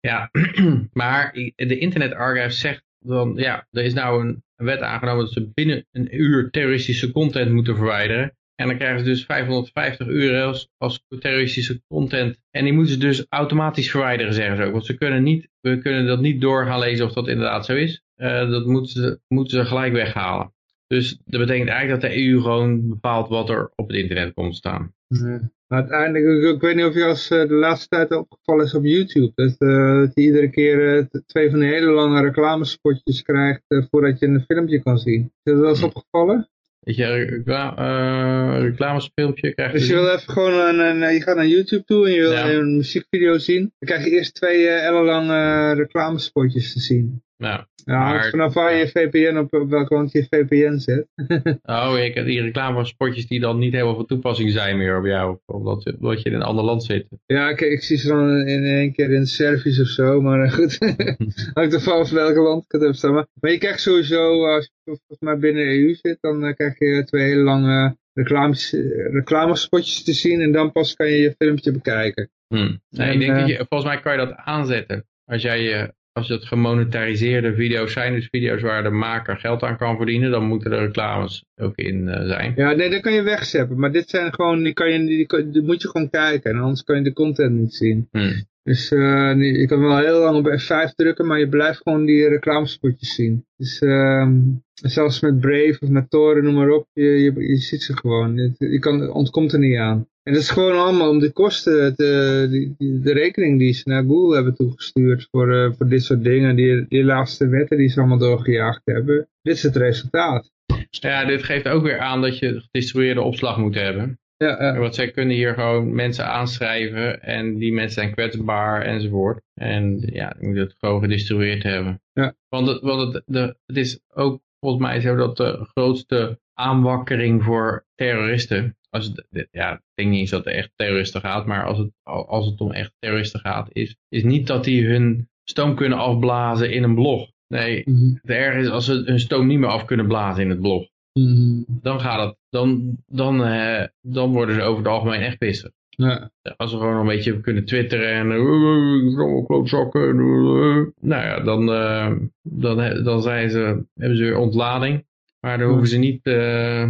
ja, 0.05 0.29
maar 0.93 1.33
de 1.55 1.77
Internet 1.77 2.13
Archive 2.13 2.49
zegt 2.49 2.83
dan, 2.99 3.33
ja, 3.35 3.67
er 3.71 3.83
is 3.83 3.93
nou 3.93 4.25
een 4.25 4.43
wet 4.55 4.81
aangenomen 4.81 5.23
dat 5.23 5.33
ze 5.33 5.51
binnen 5.53 5.85
een 5.91 6.21
uur 6.21 6.49
terroristische 6.49 7.11
content 7.11 7.51
moeten 7.51 7.75
verwijderen. 7.75 8.37
En 8.55 8.67
dan 8.67 8.77
krijgen 8.77 8.99
ze 8.99 9.05
dus 9.05 9.25
550 9.25 10.07
euro 10.07 10.55
als, 10.77 11.03
terroristische 11.19 11.81
content. 11.87 12.39
En 12.51 12.63
die 12.63 12.73
moeten 12.73 12.93
ze 12.93 12.99
dus 12.99 13.25
automatisch 13.29 13.91
verwijderen, 13.91 14.33
zeggen 14.33 14.57
ze 14.57 14.63
ook. 14.63 14.71
Want 14.71 14.85
ze 14.85 14.97
kunnen 14.97 15.23
niet, 15.23 15.49
we 15.61 15.77
kunnen 15.77 16.05
dat 16.05 16.21
niet 16.21 16.41
door 16.41 16.65
gaan 16.65 16.79
lezen 16.79 17.05
of 17.05 17.13
dat 17.13 17.27
inderdaad 17.27 17.65
zo 17.65 17.75
is. 17.75 18.01
Eh, 18.15 18.49
dat 18.49 18.65
moeten 18.65 18.91
ze, 18.91 19.19
moeten 19.27 19.57
ze 19.57 19.65
gelijk 19.65 19.93
weghalen. 19.93 20.53
Dus 20.87 21.17
dat 21.25 21.39
betekent 21.39 21.69
eigenlijk 21.69 22.01
dat 22.01 22.11
de 22.11 22.17
EU 22.25 22.41
gewoon 22.41 22.87
bepaalt 22.89 23.29
wat 23.29 23.49
er 23.49 23.71
op 23.75 23.87
het 23.87 23.97
internet 23.97 24.33
komt 24.33 24.55
staan. 24.55 24.93
Ja. 25.07 25.53
Maar 25.67 25.79
uiteindelijk, 25.79 26.55
ik, 26.55 26.61
weet 26.61 26.75
niet 26.75 26.85
of 26.85 26.93
je 26.93 27.03
als 27.03 27.29
eh, 27.29 27.47
de 27.47 27.53
laatste 27.53 27.87
tijd 27.87 28.11
opgevallen 28.11 28.65
is 28.65 28.73
op 28.73 28.83
YouTube. 28.85 29.31
Dat, 29.35 29.55
dat 29.59 30.11
je 30.15 30.21
iedere 30.21 30.49
keer 30.49 30.97
eh, 30.97 31.05
twee 31.25 31.49
van 31.49 31.59
die 31.59 31.69
hele 31.69 31.91
lange 31.91 32.21
reclamespotjes 32.21 33.21
krijgt 33.21 33.61
voordat 33.67 34.19
je 34.19 34.25
een 34.27 34.43
filmpje 34.47 34.81
kan 34.81 34.97
zien. 34.97 35.21
Is 35.23 35.31
dat 35.53 35.59
wel 35.59 35.69
eens 35.69 35.79
Hm. 35.79 35.85
opgevallen? 35.85 36.49
Weet 36.79 36.95
je, 36.95 37.05
recla 37.05 38.57
reclamespeeltje 38.59 39.53
krijg 39.53 39.71
je. 39.71 39.77
Dus 39.77 39.87
je 39.87 39.93
wil 39.93 40.07
even 40.09 40.33
gewoon 40.33 40.53
een, 40.53 40.79
een- 41.01 41.13
je 41.13 41.21
gaat 41.21 41.35
naar 41.35 41.47
YouTube 41.47 41.83
toe 41.83 42.05
en 42.07 42.13
je 42.13 42.21
wil 42.21 42.31
Ja. 42.31 42.51
een 42.53 42.75
muziekvideo 42.77 43.37
zien. 43.37 43.59
Dan 43.79 43.89
krijg 43.89 44.03
je 44.05 44.11
eerst 44.11 44.33
twee 44.35 44.67
ellenlange 44.67 45.73
reclamespotjes 45.73 46.73
te 46.73 46.79
zien. 46.79 47.23
Ja. 47.37 47.67
Ja, 47.85 47.99
Maar- 47.99 48.29
vanaf 48.29 48.53
waar 48.53 48.75
je 48.75 48.87
VPN 48.87 49.37
op, 49.37 49.53
op 49.53 49.69
welke 49.69 49.87
kant 49.87 50.11
je 50.11 50.25
VPN 50.29 50.77
zet. 50.77 51.07
Oh, 51.63 51.97
ik 51.99 52.13
heb 52.13 52.25
die 52.25 52.41
reclamespotjes 52.41 53.27
die 53.27 53.39
dan 53.39 53.57
niet 53.57 53.73
helemaal 53.73 53.95
van 53.95 54.05
toepassing 54.05 54.51
zijn 54.51 54.77
meer 54.77 54.97
op 54.97 55.05
jou. 55.05 55.37
Omdat, 55.45 55.93
omdat 55.99 56.21
je 56.21 56.29
in 56.29 56.35
een 56.35 56.41
ander 56.41 56.63
land 56.63 56.83
zit. 56.83 57.07
Ja, 57.25 57.49
ik, 57.49 57.61
ik 57.61 57.83
zie 57.83 57.97
ze 57.97 58.07
dan 58.07 58.47
in 58.47 58.63
één 58.63 58.93
keer 58.93 59.11
in 59.11 59.25
Servisch 59.27 59.79
of 59.79 59.87
zo, 59.87 60.21
maar 60.21 60.43
eh, 60.43 60.51
goed. 60.51 60.77
Hangt 61.53 61.73
er 61.73 61.81
vanaf 61.81 62.09
welke 62.09 62.39
land 62.39 62.63
ik 62.63 62.71
het 62.71 62.81
heb 62.81 62.93
staan. 62.95 63.13
Maar, 63.13 63.27
maar 63.41 63.51
je 63.51 63.57
krijgt 63.57 63.81
sowieso, 63.81 64.45
als 64.45 64.65
je 64.65 64.71
volgens 64.83 65.19
mij 65.19 65.37
binnen 65.37 65.65
de 65.65 65.69
EU 65.79 65.93
zit, 65.93 66.17
dan 66.21 66.45
eh, 66.45 66.53
krijg 66.55 66.79
je 66.79 67.03
twee 67.05 67.23
hele 67.23 67.41
lange 67.43 67.97
reclames, 68.13 68.73
eh, 68.73 68.81
reclamespotjes 69.13 70.03
te 70.03 70.13
zien 70.13 70.41
en 70.41 70.51
dan 70.51 70.71
pas 70.71 70.93
kan 70.93 71.07
je 71.07 71.17
je 71.17 71.35
filmpje 71.37 71.71
bekijken. 71.71 72.29
Hm. 72.47 72.55
Nee, 72.89 73.07
En, 73.07 73.13
ik 73.13 73.19
denk 73.19 73.39
dat 73.39 73.47
je, 73.47 73.65
volgens 73.69 73.89
mij 73.91 73.99
kan 73.99 74.11
je 74.11 74.17
dat 74.25 74.35
aanzetten. 74.35 75.05
Als 75.25 75.41
jij 75.41 75.61
je, 75.61 75.93
als 76.15 76.29
het 76.29 76.45
gemonetariseerde 76.45 77.53
video's 77.53 77.93
zijn, 77.93 78.13
dus 78.13 78.27
video's 78.31 78.61
waar 78.61 78.83
de 78.83 78.89
maker 78.89 79.37
geld 79.37 79.63
aan 79.63 79.77
kan 79.77 79.97
verdienen, 79.97 80.31
dan 80.31 80.47
moeten 80.47 80.71
er 80.71 80.85
reclames 80.85 81.45
ook 81.55 81.75
in 81.75 82.07
eh, 82.07 82.27
zijn. 82.27 82.53
Ja, 82.55 82.71
nee, 82.71 82.89
dat 82.89 83.01
kan 83.01 83.13
je 83.13 83.21
wegzeppen, 83.21 83.79
maar 83.79 83.91
dit 83.91 84.09
zijn 84.09 84.33
gewoon, 84.33 84.63
die, 84.63 84.73
kan 84.73 84.91
je, 84.91 85.05
die, 85.51 85.61
moet 85.61 85.81
je 85.81 85.89
gewoon 85.89 86.09
kijken 86.09 86.51
en 86.51 86.59
anders 86.59 86.83
kan 86.83 86.97
je 86.97 87.03
de 87.03 87.13
content 87.13 87.59
niet 87.59 87.73
zien. 87.73 88.07
Hm. 88.11 88.41
Dus 88.63 88.91
eh, 88.91 89.59
je 89.59 89.65
kan 89.67 89.79
wel 89.79 89.97
heel 89.97 90.19
lang 90.19 90.37
op 90.37 90.61
F5 90.61 90.95
drukken, 90.95 91.27
maar 91.27 91.39
je 91.39 91.49
blijft 91.49 91.81
gewoon 91.83 92.05
die 92.05 92.27
reclamespotjes 92.27 93.15
zien. 93.15 93.45
Dus 93.57 93.79
ehm, 93.79 94.41
zelfs 94.73 95.19
met 95.19 95.39
Brave 95.39 95.77
of 95.79 95.89
met 95.89 96.09
Tor, 96.09 96.43
noem 96.43 96.53
maar 96.53 96.69
op, 96.69 96.87
je, 96.93 97.03
je, 97.03 97.33
je 97.47 97.57
ziet 97.57 97.83
ze 97.83 97.97
gewoon. 97.97 98.35
Je, 98.35 98.53
je 98.57 98.79
kan, 98.79 99.11
ontkomt 99.11 99.53
er 99.53 99.59
niet 99.59 99.77
aan. 99.77 100.07
En 100.25 100.33
dat 100.33 100.41
is 100.41 100.49
gewoon 100.49 100.77
allemaal 100.77 101.09
om 101.09 101.19
de 101.19 101.31
kosten, 101.31 101.95
te, 101.95 102.47
die, 102.49 102.75
die- 102.77 102.99
de 102.99 103.13
rekening 103.13 103.59
die 103.59 103.73
ze 103.73 103.89
naar 103.89 104.03
Google 104.03 104.35
hebben 104.35 104.55
toegestuurd 104.55 105.27
voor, 105.31 105.53
eh, 105.55 105.71
voor 105.77 105.87
dit 105.87 106.03
soort 106.03 106.23
dingen, 106.23 106.55
die, 106.55 106.85
die 106.87 107.03
laatste 107.03 107.47
wetten 107.47 107.77
die 107.77 107.89
ze 107.89 107.99
allemaal 107.99 108.17
doorgejaagd 108.17 108.81
hebben. 108.85 109.27
Dit 109.41 109.55
is 109.55 109.63
het 109.63 109.75
resultaat. 109.75 110.51
Ja, 110.89 111.25
dit 111.25 111.43
geeft 111.43 111.67
ook 111.67 111.83
weer 111.83 111.99
aan 111.99 112.21
dat 112.21 112.39
je 112.39 112.61
gedistribueerde 112.61 113.21
opslag 113.21 113.57
moet 113.57 113.75
hebben. 113.75 114.19
Ja, 114.37 114.63
ja. 114.63 114.77
Want 114.79 114.95
zij 114.95 115.11
kunnen 115.11 115.35
hier 115.35 115.53
gewoon 115.53 115.95
mensen 115.95 116.25
aanschrijven 116.27 117.21
en 117.21 117.57
die 117.57 117.73
mensen 117.73 117.93
zijn 118.01 118.13
kwetsbaar 118.13 118.81
enzovoort. 118.81 119.41
En 119.53 119.99
ja, 120.11 120.35
je 120.39 120.47
moet 120.47 120.57
het 120.57 120.75
gewoon 120.79 121.01
gedistribueerd 121.01 121.63
hebben. 121.63 122.01
Ja. 122.13 122.35
Want, 122.49 122.67
het, 122.67 122.81
want 122.81 123.13
het, 123.13 123.23
de, 123.25 123.55
het 123.65 123.77
is 123.77 123.99
ook 124.13 124.41
volgens 124.59 124.81
mij 124.83 124.99
zo 124.99 125.15
dat 125.15 125.37
de 125.37 125.67
grootste 125.73 126.39
aanwakkering 126.53 127.43
voor 127.43 127.85
terroristen, 127.95 128.77
als 128.95 129.05
het, 129.05 129.47
ja, 129.51 129.73
ik 129.73 129.79
denk 129.93 130.09
niet 130.09 130.19
eens 130.19 130.29
dat 130.29 130.45
het 130.45 130.53
echt 130.53 130.71
terroristen 130.75 131.21
gaat, 131.21 131.45
maar 131.45 131.65
als 131.65 131.77
het, 131.77 131.89
als 132.03 132.45
het 132.45 132.61
om 132.61 132.71
echt 132.71 132.91
terroristen 132.99 133.39
gaat, 133.39 133.69
is, 133.71 133.95
is 134.09 134.23
niet 134.23 134.47
dat 134.47 134.63
die 134.63 134.85
hun 134.87 135.29
stoom 135.43 135.75
kunnen 135.75 135.97
afblazen 135.97 136.71
in 136.71 136.83
een 136.83 136.95
blog. 136.95 137.29
Nee, 137.47 137.81
Mhm. 137.85 138.09
het 138.21 138.29
erg 138.31 138.55
is 138.55 138.69
als 138.69 138.85
ze 138.85 139.01
hun 139.05 139.19
stoom 139.19 139.47
niet 139.47 139.59
meer 139.59 139.69
af 139.69 139.85
kunnen 139.85 140.07
blazen 140.07 140.43
in 140.43 140.49
het 140.49 140.59
blog 140.61 140.87
Mhm. 141.19 141.61
dan 141.67 141.99
gaat 141.99 142.27
het, 142.27 142.37
dan, 142.49 142.95
dan, 143.07 143.45
eh, 143.45 143.83
dan 144.01 144.31
worden 144.31 144.55
ze 144.55 144.61
over 144.61 144.83
het 144.83 144.91
algemeen 144.91 145.21
echt 145.21 145.37
pissig. 145.37 145.71
Ja. 145.89 146.31
Als 146.57 146.71
we 146.71 146.77
gewoon 146.77 146.95
een 146.97 147.05
beetje 147.07 147.39
kunnen 147.41 147.65
twitteren 147.65 148.09
en 148.11 148.31
eh, 148.31 148.37
eh, 148.37 149.17
allemaal 149.19 149.43
klootzakken, 149.45 150.09
eh, 150.09 150.85
nou 151.09 151.23
ja, 151.23 151.39
dan, 151.39 151.71
eh, 151.71 152.11
dan, 152.41 153.03
dan 153.03 153.21
zijn 153.21 153.49
ze, 153.49 153.83
hebben 153.93 154.17
ze 154.17 154.23
weer 154.23 154.37
ontlading. 154.37 155.05
Maar 155.39 155.57
dan 155.57 155.69
hoeven 155.69 155.87
ze 155.87 155.97
niet 155.97 156.25
eh, 156.25 156.89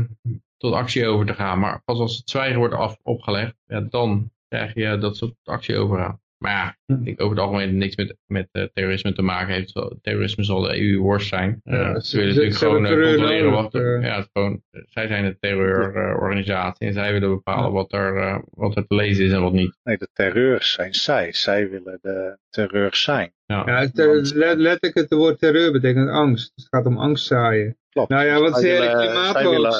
tot 0.58 0.74
actie 0.74 1.08
over 1.08 1.26
te 1.26 1.34
gaan. 1.34 1.60
Maar 1.60 1.82
pas 1.86 2.00
als 2.00 2.18
het 2.18 2.30
zwijgen 2.30 2.58
wordt 2.60 2.74
af, 2.74 2.98
opgelegd, 3.04 3.56
ja, 3.68 3.82
dan 3.90 4.32
krijg 4.48 4.74
je 4.74 4.98
dat 4.98 5.18
ze 5.18 5.26
tot 5.26 5.36
actie 5.44 5.78
overgaan. 5.78 6.20
Maar 6.38 6.52
ja, 6.86 6.96
ik 6.96 7.04
denk 7.06 7.22
over 7.22 7.36
het 7.36 7.46
algemeen 7.46 7.78
niks 7.78 7.96
met, 7.96 8.16
met 8.26 8.48
eh, 8.52 8.64
terrorisme 8.74 9.14
te 9.14 9.22
maken 9.22 9.54
heeft. 9.54 9.74
Terrorisme 10.02 10.44
zal 10.44 10.62
de 10.62 10.82
EU 10.82 10.98
worst 11.00 11.28
zijn. 11.28 11.60
Eh, 11.64 11.74
Ja, 11.80 12.00
ze, 12.00 12.08
ze- 12.10 12.18
willen 12.18 12.34
ze- 12.34 12.40
natuurlijk 12.40 12.58
ze 12.58 12.66
gewoon 12.66 12.86
eh, 12.86 12.92
controleren 12.92 13.52
wat 13.52 13.74
er, 13.74 14.02
ja, 14.02 14.16
het 14.18 14.30
gewoon, 14.34 14.62
zij 14.90 15.08
zijn 15.08 15.24
de 15.26 15.38
terreurorganisatie 15.40 16.88
en 16.88 16.94
zij 16.94 17.12
willen 17.12 17.30
bepalen 17.30 17.72
wat 17.72 17.94
er, 17.94 18.42
wat 18.50 18.76
er 18.76 18.88
te 18.88 18.96
lezen 18.96 19.26
is 19.26 19.32
en 19.32 19.42
wat 19.42 19.54
niet. 19.54 19.78
Nee, 19.84 19.98
de 19.98 20.10
terreur 20.14 20.64
zijn 20.64 20.94
zij. 20.94 21.34
Zij 21.34 21.70
willen 21.70 22.00
de 22.02 22.38
terreur 22.50 22.96
zijn. 22.96 23.34
Ja. 23.46 23.66
Eh, 23.66 23.90
let- 24.34 24.58
letterlijk 24.58 24.96
het 24.96 25.14
woord 25.14 25.40
terreur 25.40 25.72
betekent 25.72 26.10
angst. 26.10 26.52
Het 26.56 26.68
gaat 26.70 26.86
om 26.86 26.98
angst 26.98 27.26
zaaien. 27.26 27.78
Klopt. 27.90 28.10
Nou 28.10 28.26
ja, 28.26 28.40
wat 28.40 28.50
is 28.56 28.62
Zij 28.62 28.72
de 28.72 29.50
willen- 29.50 29.72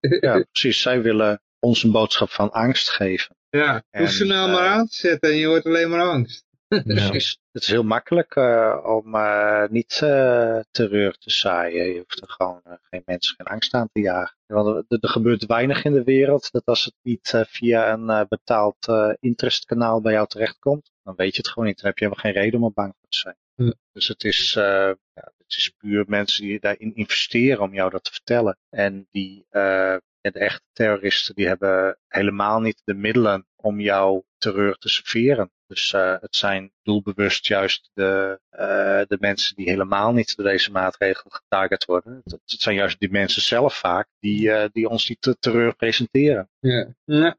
Ja, 0.00 0.44
precies. 0.52 0.82
Zij 0.82 1.02
willen 1.02 1.42
ons 1.58 1.82
een 1.82 1.92
boodschap 1.92 2.30
van 2.30 2.50
angst 2.50 2.90
geven. 2.90 3.36
Ja, 3.50 3.82
En, 3.90 4.00
hoef 4.00 4.10
ze 4.10 4.24
nou 4.24 4.48
eh, 4.48 4.54
maar 4.54 4.68
aan 4.68 4.86
te 4.86 4.94
zetten 4.94 5.30
en 5.30 5.36
je 5.36 5.46
hoort 5.46 5.66
alleen 5.66 5.90
maar 5.90 6.02
angst. 6.02 6.44
Precies. 6.84 7.38
Het 7.52 7.62
is 7.62 7.68
heel 7.68 7.82
makkelijk 7.82 8.36
eh, 8.36 8.78
om 8.84 9.14
eh, 9.14 9.68
niet 9.68 10.00
eh, 10.02 10.58
terreur 10.70 11.12
te 11.18 11.30
zaaien. 11.30 11.86
Je 11.86 11.98
hoeft 11.98 12.20
er 12.20 12.28
gewoon 12.28 12.62
geen 12.82 13.02
mensen 13.04 13.36
geen 13.36 13.46
angst 13.46 13.74
aan 13.74 13.88
te 13.92 14.00
jagen. 14.00 14.36
Want 14.46 14.84
er, 14.88 14.98
er 15.00 15.08
gebeurt 15.08 15.46
weinig 15.46 15.84
in 15.84 15.92
de 15.92 16.04
wereld 16.04 16.52
dat 16.52 16.64
als 16.64 16.84
het 16.84 16.94
niet 17.02 17.32
eh, 17.34 17.40
via 17.44 17.92
een 17.92 18.10
eh, 18.10 18.22
betaald 18.28 18.88
eh 18.88 19.12
interestkanaal 19.20 20.00
bij 20.00 20.12
jou 20.12 20.26
terechtkomt, 20.26 20.90
dan 21.02 21.14
weet 21.14 21.34
je 21.34 21.38
het 21.42 21.48
gewoon 21.48 21.68
niet. 21.68 21.76
Dan 21.76 21.86
heb 21.86 21.98
je 21.98 22.04
helemaal 22.04 22.24
geen 22.24 22.42
reden 22.42 22.60
om 22.60 22.66
er 22.66 22.72
bang 22.72 22.94
voor 22.98 23.08
te 23.08 23.18
zijn. 23.18 23.36
Ja. 23.54 23.74
Dus 23.92 24.08
het 24.08 24.24
is, 24.24 24.56
eh, 24.56 24.92
ja, 25.14 25.32
het 25.38 25.56
is 25.56 25.74
puur 25.78 26.04
mensen 26.08 26.44
die 26.44 26.60
daarin 26.60 26.94
investeren 26.94 27.60
om 27.60 27.74
jou 27.74 27.90
dat 27.90 28.04
te 28.04 28.12
vertellen. 28.12 28.58
En 28.70 29.06
die, 29.10 29.46
eh, 29.50 29.96
de 30.20 30.38
echte 30.38 30.64
terroristen 30.72 31.34
die 31.34 31.46
hebben 31.46 31.98
helemaal 32.08 32.60
niet 32.60 32.82
de 32.84 32.94
middelen 32.94 33.46
om 33.56 33.80
jou 33.80 34.22
terreur 34.38 34.74
te 34.74 34.88
serveren. 34.88 35.50
Dus 35.66 35.92
uh, 35.92 36.16
het 36.20 36.36
zijn 36.36 36.72
doelbewust 36.82 37.46
juist 37.46 37.90
de, 37.94 38.40
uh, 38.52 38.58
de 39.06 39.16
mensen 39.20 39.56
die 39.56 39.70
helemaal 39.70 40.12
niet 40.12 40.36
door 40.36 40.46
deze 40.46 40.70
maatregelen 40.70 41.32
getarget 41.32 41.84
worden. 41.84 42.20
Het, 42.24 42.32
het 42.32 42.60
zijn 42.60 42.76
juist 42.76 43.00
die 43.00 43.10
mensen 43.10 43.42
zelf 43.42 43.78
vaak 43.78 44.08
die, 44.18 44.48
uh, 44.48 44.64
die 44.72 44.88
ons 44.88 45.06
die 45.06 45.36
terreur 45.38 45.74
presenteren. 45.76 46.48
Ja, 46.58 46.94
ja. 47.04 47.36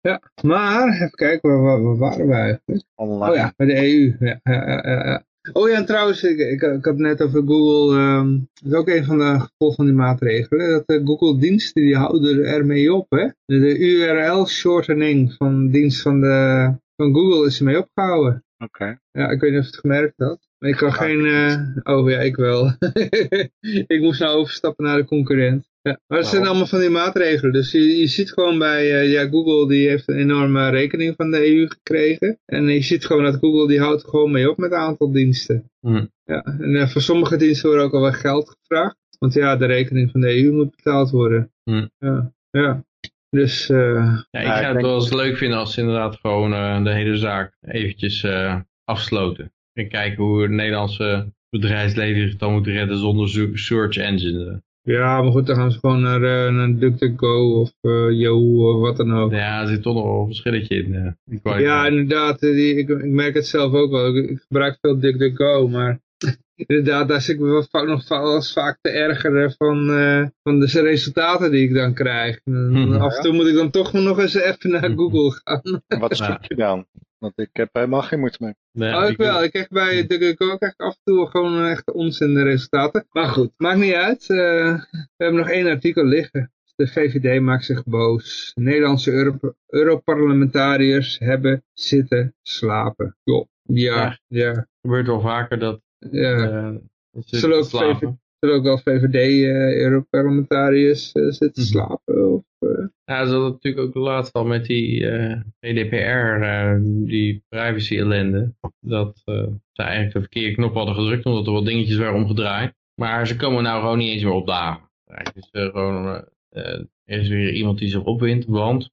Ja, 0.00 0.20
maar 0.42 0.92
even 0.92 1.10
kijken, 1.10 1.50
waar, 1.50 1.62
waar, 1.62 1.82
waar 1.82 1.96
waren 1.96 2.26
we 2.26 2.34
eigenlijk? 2.34 2.84
Online. 2.94 3.30
Oh 3.30 3.36
ja, 3.36 3.52
bij 3.56 3.66
de 3.66 3.76
EU. 3.76 4.16
Ja, 4.18 4.40
ja, 4.42 4.80
ja, 4.82 5.04
ja. 5.04 5.24
Oh 5.52 5.68
ja, 5.68 5.76
en 5.76 5.86
trouwens, 5.86 6.22
ik, 6.22 6.38
ik, 6.38 6.62
ik 6.62 6.84
had 6.84 6.96
net 6.96 7.22
over 7.22 7.42
Google, 7.46 7.98
um, 7.98 8.48
dat 8.54 8.72
is 8.72 8.78
ook 8.78 8.88
een 8.88 9.04
van 9.04 9.18
de 9.18 9.24
gevolgen 9.24 9.76
van 9.76 9.84
die 9.84 9.94
maatregelen, 9.94 10.70
dat 10.70 10.86
de 10.86 11.00
Google-diensten 11.04 11.82
die 11.82 11.96
houden 11.96 12.44
ermee 12.44 12.94
op, 12.94 13.10
hè. 13.10 13.28
De, 13.44 13.58
de 13.58 13.78
URL-shortening 13.78 15.32
van 15.32 15.70
dienst 15.70 16.02
van, 16.02 16.20
de, 16.20 16.72
van 16.96 17.14
Google 17.14 17.46
is 17.46 17.58
ermee 17.58 17.78
opgehouden. 17.78 18.44
Oké. 18.58 18.82
Okay. 18.82 18.98
Ja, 19.10 19.30
ik 19.30 19.40
weet 19.40 19.50
niet 19.50 19.60
of 19.60 19.66
je 19.66 19.70
het 19.70 19.80
gemerkt 19.80 20.14
had. 20.16 20.48
Maar 20.58 20.70
ik 20.70 20.76
kan 20.76 20.92
geen, 20.92 21.24
uh, 21.24 21.96
oh 21.96 22.10
ja, 22.10 22.18
ik 22.18 22.36
wel. 22.36 22.76
ik 23.86 24.00
moest 24.00 24.20
nou 24.20 24.36
overstappen 24.36 24.84
naar 24.84 24.96
de 24.96 25.04
concurrent. 25.04 25.68
Ja, 25.86 26.00
maar 26.06 26.18
het 26.18 26.26
zijn 26.26 26.46
allemaal 26.46 26.66
van 26.66 26.80
die 26.80 26.90
maatregelen. 26.90 27.52
Dus 27.52 27.72
je, 27.72 27.98
je 27.98 28.06
ziet 28.06 28.32
gewoon 28.32 28.58
bij, 28.58 28.84
uh, 28.84 29.12
ja, 29.12 29.28
Google 29.28 29.68
die 29.68 29.88
heeft 29.88 30.08
een 30.08 30.18
enorme 30.18 30.68
rekening 30.68 31.14
van 31.16 31.30
de 31.30 31.54
EU 31.54 31.68
gekregen. 31.68 32.38
En 32.44 32.68
je 32.68 32.82
ziet 32.82 33.06
gewoon 33.06 33.24
dat 33.24 33.36
Google 33.36 33.68
die 33.68 33.80
houdt 33.80 34.04
gewoon 34.08 34.30
mee 34.30 34.50
op 34.50 34.56
met 34.56 34.72
een 34.72 34.78
aantal 34.78 35.12
diensten. 35.12 35.70
Mm. 35.80 36.10
Ja, 36.24 36.44
en 36.44 36.70
uh, 36.70 36.88
voor 36.88 37.02
sommige 37.02 37.36
diensten 37.36 37.68
wordt 37.68 37.84
ook 37.84 37.92
al 37.92 38.12
geld 38.12 38.56
gevraagd. 38.60 38.96
Want 39.18 39.34
ja, 39.34 39.56
de 39.56 39.66
rekening 39.66 40.10
van 40.10 40.20
de 40.20 40.42
EU 40.42 40.52
moet 40.52 40.76
betaald 40.76 41.10
worden. 41.10 41.52
Mm. 41.64 41.90
Ja, 41.98 42.32
ja. 42.50 42.84
Dus, 43.30 43.70
uh, 43.70 44.18
ja, 44.30 44.40
ik 44.40 44.62
zou 44.62 44.74
het 44.74 44.82
wel 44.82 44.94
eens 44.94 45.12
leuk 45.12 45.36
vinden 45.36 45.58
als 45.58 45.74
ze 45.74 45.80
inderdaad 45.80 46.16
gewoon 46.16 46.52
uh, 46.52 46.84
de 46.84 46.92
hele 46.92 47.16
zaak 47.16 47.56
eventjes 47.60 48.22
uh, 48.22 48.60
afsloten. 48.84 49.52
En 49.72 49.88
kijken 49.88 50.24
hoe 50.24 50.42
het 50.42 50.50
Nederlandse 50.50 51.32
bedrijfsleven 51.50 52.28
zich 52.28 52.36
dan 52.36 52.52
moet 52.52 52.66
redden 52.66 52.98
zonder 52.98 53.28
search 53.58 53.96
engine. 53.96 54.62
Ja, 54.86 55.22
maar 55.22 55.32
goed, 55.32 55.46
dan 55.46 55.56
gaan 55.56 55.70
ze 55.72 55.78
gewoon 55.78 56.00
naar, 56.00 56.20
uh, 56.20 56.54
naar 56.56 56.78
DuckDuckGo 56.78 57.60
of 57.60 57.72
uh, 57.82 58.10
Yahoo 58.10 58.74
of 58.74 58.80
wat 58.80 58.96
dan 58.96 59.14
ook. 59.14 59.32
Ja, 59.32 59.60
er 59.60 59.68
zit 59.68 59.82
toch 59.82 59.94
nog 59.94 60.04
wel 60.04 60.20
een 60.20 60.26
verschilletje 60.26 60.74
in. 60.74 61.16
Uh, 61.44 61.60
ja, 61.60 61.86
inderdaad. 61.86 62.40
Die, 62.40 62.76
ik, 62.76 62.88
ik 62.88 63.10
merk 63.10 63.34
het 63.34 63.46
zelf 63.46 63.72
ook 63.72 63.90
wel. 63.90 64.16
Ik, 64.16 64.30
ik 64.30 64.38
gebruik 64.38 64.78
veel 64.80 64.98
DuckDuckGo, 64.98 65.68
maar 65.68 66.00
inderdaad, 66.54 67.08
daar 67.08 67.20
zit 67.20 67.34
ik 67.34 67.40
me 67.40 67.66
vaak, 67.70 67.86
nog 67.86 68.06
vaak 68.52 68.78
te 68.80 68.90
ergeren 68.90 69.52
van, 69.52 69.90
uh, 69.90 70.26
van 70.42 70.60
de 70.60 70.80
resultaten 70.80 71.50
die 71.50 71.68
ik 71.68 71.74
dan 71.74 71.94
krijg. 71.94 72.40
Mhm. 72.44 72.92
Af 72.92 73.16
en 73.16 73.22
toe 73.22 73.32
moet 73.32 73.46
ik 73.46 73.54
dan 73.54 73.70
toch 73.70 73.92
nog 73.92 74.18
eens 74.18 74.34
even 74.34 74.70
naar 74.70 74.90
Google 74.90 75.40
gaan. 75.44 75.82
Wat 76.00 76.16
zoek 76.16 76.44
je 76.44 76.54
dan? 76.54 76.86
Want 77.18 77.38
ik 77.38 77.50
heb 77.52 77.68
helemaal 77.72 78.02
geen 78.02 78.18
moeite 78.18 78.38
mee. 78.40 78.54
Nee, 78.72 78.96
oh, 78.96 79.08
ik 79.08 79.16
wel. 79.16 79.42
Ik 79.42 79.50
krijg 79.50 79.68
bij 79.68 80.06
DuckDuckGo 80.06 80.56
krijg 80.56 80.72
ik 80.72 80.80
af 80.80 80.94
en 80.94 81.00
toe 81.04 81.26
gewoon 81.26 81.66
echt 81.66 81.92
onzin 81.92 82.34
de 82.34 82.42
resultaten. 82.42 83.06
Maar 83.10 83.26
goed, 83.26 83.52
maakt 83.56 83.78
niet 83.78 83.94
uit. 83.94 84.28
Uh, 84.28 84.38
we 84.90 85.06
hebben 85.16 85.40
nog 85.40 85.50
één 85.50 85.66
artikel 85.66 86.04
liggen. 86.04 86.52
De 86.74 86.86
VVD 86.86 87.40
maakt 87.40 87.64
zich 87.64 87.84
boos. 87.84 88.52
Nederlandse 88.54 89.12
Euro 89.12 89.38
Europarlementariërs 89.66 91.18
hebben 91.18 91.64
zitten 91.72 92.34
slapen. 92.42 93.16
Jo. 93.24 93.46
Ja, 93.62 94.18
ja. 94.26 94.50
Het 94.50 94.68
gebeurt 94.80 95.06
wel 95.06 95.20
vaker 95.20 95.58
dat... 95.58 95.80
Ja. 96.10 96.70
Uh, 96.72 96.76
zullen, 97.24 97.58
ook 97.58 97.64
VVD, 97.64 98.08
zullen 98.38 98.56
ook 98.56 98.62
wel 98.62 98.78
VVD-Europarlementariërs 98.78 101.14
uh, 101.14 101.30
zitten 101.30 101.62
Mhm. 101.62 101.72
slapen? 101.72 102.32
Of, 102.32 102.44
Ja, 103.04 103.26
ze 103.26 103.32
hadden 103.32 103.50
natuurlijk 103.50 103.86
ook 103.86 103.94
laatst 104.04 104.32
al 104.32 104.44
met 104.44 104.66
die 104.66 105.04
GDPR, 105.60 106.44
die 107.04 107.44
privacy 107.48 107.98
ellende, 107.98 108.54
dat 108.80 109.18
ze 109.24 109.50
eigenlijk 109.74 110.12
de 110.12 110.20
verkeerde 110.20 110.54
knop 110.54 110.74
hadden 110.74 110.94
gedrukt 110.94 111.24
omdat 111.26 111.46
er 111.46 111.52
wat 111.52 111.64
dingetjes 111.64 111.96
waren 111.96 112.14
omgedraaid. 112.14 112.74
Maar 113.00 113.26
ze 113.26 113.36
komen 113.36 113.62
nou 113.62 113.80
gewoon 113.80 113.98
niet 113.98 114.12
eens 114.12 114.22
meer 114.22 114.32
opdagen. 114.32 114.90
Eigenlijk 115.06 115.46
is 115.46 115.60
er 115.60 115.70
gewoon, 115.70 116.24
er 116.48 116.86
is 117.04 117.28
weer 117.28 117.52
iemand 117.52 117.78
die 117.78 117.88
zich 117.88 118.04
opwindt, 118.04 118.44
want 118.46 118.90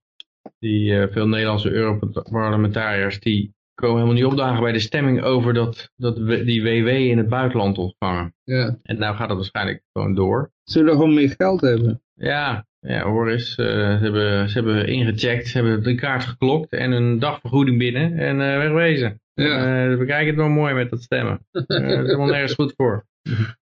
die 0.59 1.07
veel 1.07 1.27
Nederlandse 1.27 1.71
Europarlementariërs 1.71 3.19
die 3.19 3.53
komen 3.73 3.95
helemaal 3.95 4.21
niet 4.21 4.31
opdagen 4.31 4.63
bij 4.63 4.71
de 4.71 4.79
stemming 4.79 5.21
over 5.21 5.53
dat, 5.53 5.91
dat 5.95 6.17
we, 6.17 6.43
die 6.43 6.63
WW 6.63 6.87
in 6.87 7.17
het 7.17 7.29
buitenland 7.29 7.77
ontvangen. 7.77 8.35
ja. 8.43 8.77
En 8.83 8.97
nou 8.97 9.15
gaat 9.15 9.27
dat 9.27 9.37
waarschijnlijk 9.37 9.83
gewoon 9.91 10.15
door. 10.15 10.51
Zullen 10.63 10.93
gewoon 10.93 11.13
meer 11.13 11.33
geld 11.37 11.61
hebben? 11.61 12.01
Ja, 12.13 12.65
ja 12.79 13.03
hoor 13.03 13.29
eens. 13.29 13.49
Uh, 13.49 13.65
ze, 13.65 13.97
hebben, 14.01 14.49
ze 14.49 14.53
hebben 14.53 14.87
ingecheckt, 14.87 15.47
ze 15.47 15.57
hebben 15.57 15.83
de 15.83 15.95
kaart 15.95 16.23
geklokt 16.23 16.71
en 16.71 16.91
een 16.91 17.19
dagvergoeding 17.19 17.77
binnen 17.77 18.17
en 18.17 18.39
uh, 18.39 18.57
wegwezen. 18.57 19.21
Ja. 19.33 19.89
Uh, 19.89 19.97
we 19.97 20.05
kijken 20.05 20.27
het 20.27 20.35
wel 20.35 20.49
mooi 20.49 20.73
met 20.73 20.89
dat 20.89 21.01
stemmen. 21.01 21.47
Uh, 21.51 21.63
dat 21.67 21.79
is 21.79 21.85
helemaal 21.85 22.27
nergens 22.27 22.53
goed 22.53 22.73
voor. 22.77 23.05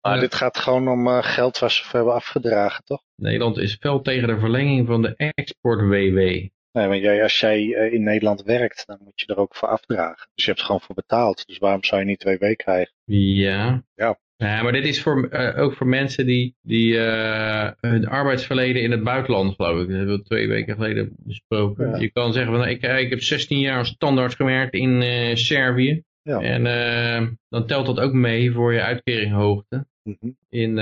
Maar 0.01 0.19
dit 0.19 0.35
gaat 0.35 0.57
gewoon 0.57 0.87
om 0.87 1.07
uh, 1.07 1.23
geld 1.23 1.59
waar 1.59 1.71
ze 1.71 1.83
voor 1.83 1.95
hebben 1.95 2.13
afgedragen, 2.13 2.83
toch? 2.83 3.03
Nederland 3.15 3.57
is 3.57 3.75
fel 3.79 4.01
tegen 4.01 4.27
de 4.27 4.39
verlenging 4.39 4.87
van 4.87 5.01
de 5.01 5.15
export-WW. 5.15 6.47
Nee, 6.71 6.87
want 6.87 7.01
jij, 7.01 7.23
als 7.23 7.39
jij 7.39 7.63
uh, 7.63 7.93
in 7.93 8.03
Nederland 8.03 8.43
werkt, 8.43 8.83
dan 8.87 8.97
moet 9.03 9.21
je 9.21 9.25
er 9.33 9.37
ook 9.37 9.55
voor 9.55 9.67
afdragen. 9.67 10.27
Dus 10.33 10.43
je 10.43 10.49
hebt 10.49 10.59
er 10.59 10.65
gewoon 10.65 10.81
voor 10.81 10.95
betaald. 10.95 11.47
Dus 11.47 11.57
waarom 11.57 11.83
zou 11.83 12.01
je 12.01 12.07
niet 12.07 12.23
WW 12.23 12.55
krijgen? 12.55 12.93
Ja. 13.05 13.83
Ja. 13.95 14.19
Ja, 14.35 14.63
maar 14.63 14.71
dit 14.71 14.85
is 14.85 15.01
voor, 15.01 15.29
uh, 15.31 15.57
ook 15.57 15.73
voor 15.73 15.87
mensen 15.87 16.25
die, 16.25 16.55
die 16.61 16.93
uh, 16.93 17.69
hun 17.79 18.07
arbeidsverleden 18.07 18.81
in 18.81 18.91
het 18.91 19.03
buitenland, 19.03 19.55
geloof 19.55 19.81
ik. 19.81 19.87
Dat 19.87 19.97
hebben 19.97 20.17
we 20.17 20.23
twee 20.23 20.47
weken 20.47 20.75
geleden 20.75 21.13
besproken. 21.17 21.89
Ja. 21.89 21.97
Je 21.97 22.11
kan 22.11 22.33
zeggen, 22.33 22.53
van, 22.53 22.67
ik, 22.67 22.81
ik 22.83 23.09
heb 23.09 23.21
16 23.21 23.59
jaar 23.59 23.77
als 23.77 23.87
standaard 23.87 24.35
gewerkt 24.35 24.73
in 24.73 25.01
uh, 25.01 25.35
Servië. 25.35 26.03
Ja. 26.21 26.41
En 26.41 27.37
dan 27.49 27.67
telt 27.67 27.85
dat 27.85 27.99
ook 27.99 28.13
mee 28.13 28.51
voor 28.51 28.73
je 28.73 28.81
uitkeringhoogte. 28.81 29.85
Mm 30.03 30.17
-hmm. 30.19 30.37
in, 30.49 30.79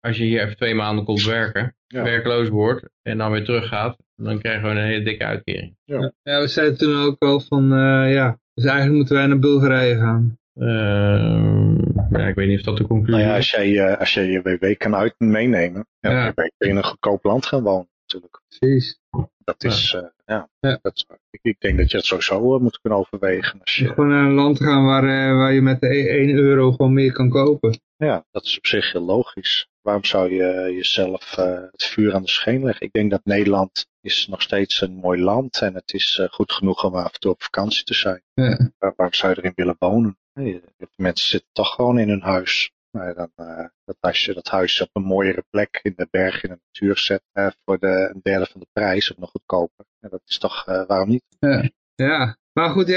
als 0.00 0.16
je 0.16 0.24
hier 0.24 0.42
even 0.42 0.56
twee 0.56 0.74
maanden 0.74 1.04
komt 1.04 1.24
werken, 1.24 1.76
ja. 1.86 2.02
werkloos 2.02 2.48
wordt 2.48 2.88
en 3.02 3.18
dan 3.18 3.30
weer 3.30 3.44
teruggaat, 3.44 3.96
dan 4.16 4.38
krijgen 4.38 4.62
we 4.62 4.68
een 4.68 4.86
hele 4.86 5.04
dikke 5.04 5.24
uitkering. 5.24 5.76
Ja, 5.84 6.12
ja 6.22 6.40
we 6.40 6.46
zeiden 6.46 6.78
toen 6.78 7.04
ook 7.04 7.22
al 7.22 7.40
van, 7.40 7.68
ja, 8.08 8.38
dus 8.54 8.64
eigenlijk 8.64 8.96
moeten 8.96 9.16
wij 9.16 9.26
naar 9.26 9.38
Bulgarije 9.38 9.96
gaan. 9.96 10.38
Uh, 10.54 11.78
ja, 12.10 12.26
ik 12.26 12.34
weet 12.34 12.48
niet 12.48 12.58
of 12.58 12.64
dat 12.64 12.76
de 12.76 12.86
conclusie 12.86 13.14
nou 13.14 13.28
ja, 13.28 13.36
als 13.36 13.50
jij, 13.50 13.68
uh, 13.68 13.98
als 13.98 14.14
jij 14.14 14.26
je 14.26 14.42
WW 14.42 14.76
kan 14.76 14.94
uit 14.94 15.14
meenemen, 15.18 15.86
ja, 16.00 16.10
ja. 16.10 16.24
dan 16.24 16.34
kun 16.34 16.52
je 16.58 16.68
in 16.68 16.76
een 16.76 16.84
goedkoop 16.84 17.24
land 17.24 17.46
gaan 17.46 17.62
wonen 17.62 17.88
natuurlijk. 18.00 18.40
Precies. 18.48 19.00
Dat 19.44 19.64
is, 19.64 19.90
ja, 19.90 20.00
uh, 20.00 20.08
ja, 20.24 20.48
ja. 20.60 20.78
Dat, 20.82 21.06
ik, 21.30 21.40
ik, 21.42 21.60
denk 21.60 21.78
dat 21.78 21.90
je 21.90 21.96
het 21.96 22.06
sowieso 22.06 22.58
moet 22.58 22.80
kunnen 22.80 22.98
overwegen. 22.98 23.60
Als 23.60 23.76
je... 23.76 23.88
Gewoon 23.88 24.08
naar 24.08 24.24
een 24.24 24.32
land 24.32 24.58
gaan 24.58 24.84
waar, 24.84 25.02
eh, 25.02 25.36
waar 25.36 25.52
je 25.52 25.62
met 25.62 25.82
1 25.82 26.30
euro 26.30 26.70
gewoon 26.70 26.92
meer 26.92 27.12
kan 27.12 27.28
kopen. 27.28 27.80
Ja, 27.96 28.24
dat 28.30 28.44
is 28.44 28.58
op 28.58 28.66
zich 28.66 28.92
heel 28.92 29.04
logisch. 29.04 29.68
Waarom 29.82 30.04
zou 30.04 30.32
je 30.32 30.72
jezelf 30.74 31.36
uh, 31.38 31.60
het 31.70 31.84
vuur 31.84 32.14
aan 32.14 32.22
de 32.22 32.28
scheen 32.28 32.64
leggen? 32.64 32.86
Ik 32.86 32.92
denk 32.92 33.10
dat 33.10 33.24
Nederland 33.24 33.86
is 34.04 34.26
nog 34.26 34.42
steeds 34.42 34.80
een 34.80 34.94
mooi 34.94 35.22
land 35.22 35.60
en 35.60 35.74
het 35.74 35.92
is 35.92 36.18
uh, 36.20 36.28
goed 36.28 36.52
genoeg 36.52 36.84
om 36.84 36.94
af 36.94 37.12
en 37.12 37.20
toe 37.20 37.30
op 37.30 37.42
vakantie 37.42 37.84
te 37.84 37.94
zijn. 37.94 38.22
Ja. 38.34 38.70
Waar, 38.78 38.92
waarom 38.96 39.14
zou 39.14 39.32
je 39.32 39.38
erin 39.38 39.52
willen 39.54 39.76
wonen? 39.78 40.18
Nee, 40.32 40.62
de 40.76 40.88
mensen 40.96 41.28
zitten 41.28 41.48
toch 41.52 41.74
gewoon 41.74 41.98
in 41.98 42.08
hun 42.08 42.22
huis. 42.22 42.72
Nou, 42.90 43.14
dan, 43.14 43.30
uh, 43.36 43.66
dat 43.84 43.96
als 44.00 44.24
je 44.24 44.34
dat 44.34 44.48
huis 44.48 44.80
op 44.80 44.88
een 44.92 45.02
mooiere 45.02 45.44
plek 45.50 45.80
in 45.82 45.92
de 45.96 46.08
berg 46.10 46.42
in 46.42 46.50
de 46.50 46.60
natuur 46.64 46.98
zet 46.98 47.22
uh, 47.32 47.48
voor 47.64 47.78
de, 47.78 48.10
een 48.14 48.20
derde 48.22 48.46
van 48.46 48.60
de 48.60 48.66
prijs 48.72 49.10
of 49.10 49.16
nog 49.16 49.30
goedkoper. 49.30 49.84
Dat 50.00 50.22
is 50.24 50.38
toch, 50.38 50.64
waarom 50.64 51.08
niet? 51.08 51.24
Ja, 51.38 51.70
ja. 51.94 52.36
maar 52.52 52.70
goed, 52.70 52.88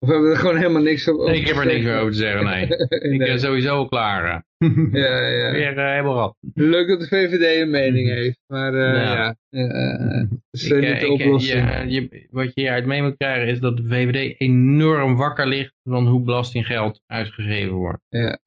we 0.00 0.12
hebben 0.12 0.30
er 0.30 0.36
gewoon 0.36 0.56
helemaal 0.56 0.82
niks 0.82 1.08
op 1.08 1.26
nee, 1.26 1.40
ik 1.40 1.46
heb 1.46 1.56
er 1.56 1.66
niks 1.66 1.84
meer 1.84 1.98
over 1.98 2.12
te 2.12 2.18
zeggen, 2.18 2.44
nee. 2.44 2.66
nee. 2.88 3.12
Ik 3.12 3.18
ben 3.18 3.40
sowieso 3.40 3.76
al 3.76 3.88
klaar. 3.88 4.44
ja, 4.92 5.26
ja. 5.26 5.52
Weer 5.60 5.76
uh, 5.76 5.90
helemaal 5.90 6.14
rap. 6.14 6.36
Leuk 6.54 6.88
dat 6.88 7.00
de 7.00 7.06
VVD 7.06 7.60
een 7.60 7.70
mening 7.70 8.08
heeft, 8.08 8.38
maar 8.46 8.74
uh, 8.74 8.80
ja, 8.80 9.36
ja 9.48 10.16
uh, 10.20 10.30
is 10.50 10.70
ik, 10.70 10.80
niet 10.80 11.00
de 11.00 11.10
oplossing. 11.10 11.68
Ja, 11.68 11.80
je, 11.80 12.26
wat 12.30 12.44
je 12.44 12.60
hieruit 12.60 12.86
mee 12.86 13.02
moet 13.02 13.16
krijgen 13.16 13.48
is 13.48 13.60
dat 13.60 13.76
de 13.76 13.84
VVD 13.88 14.40
enorm 14.40 15.16
wakker 15.16 15.46
ligt 15.46 15.74
van 15.82 16.06
hoe 16.06 16.22
belastinggeld 16.22 17.00
uitgegeven 17.06 17.74
wordt. 17.74 18.02
Ja, 18.08 18.38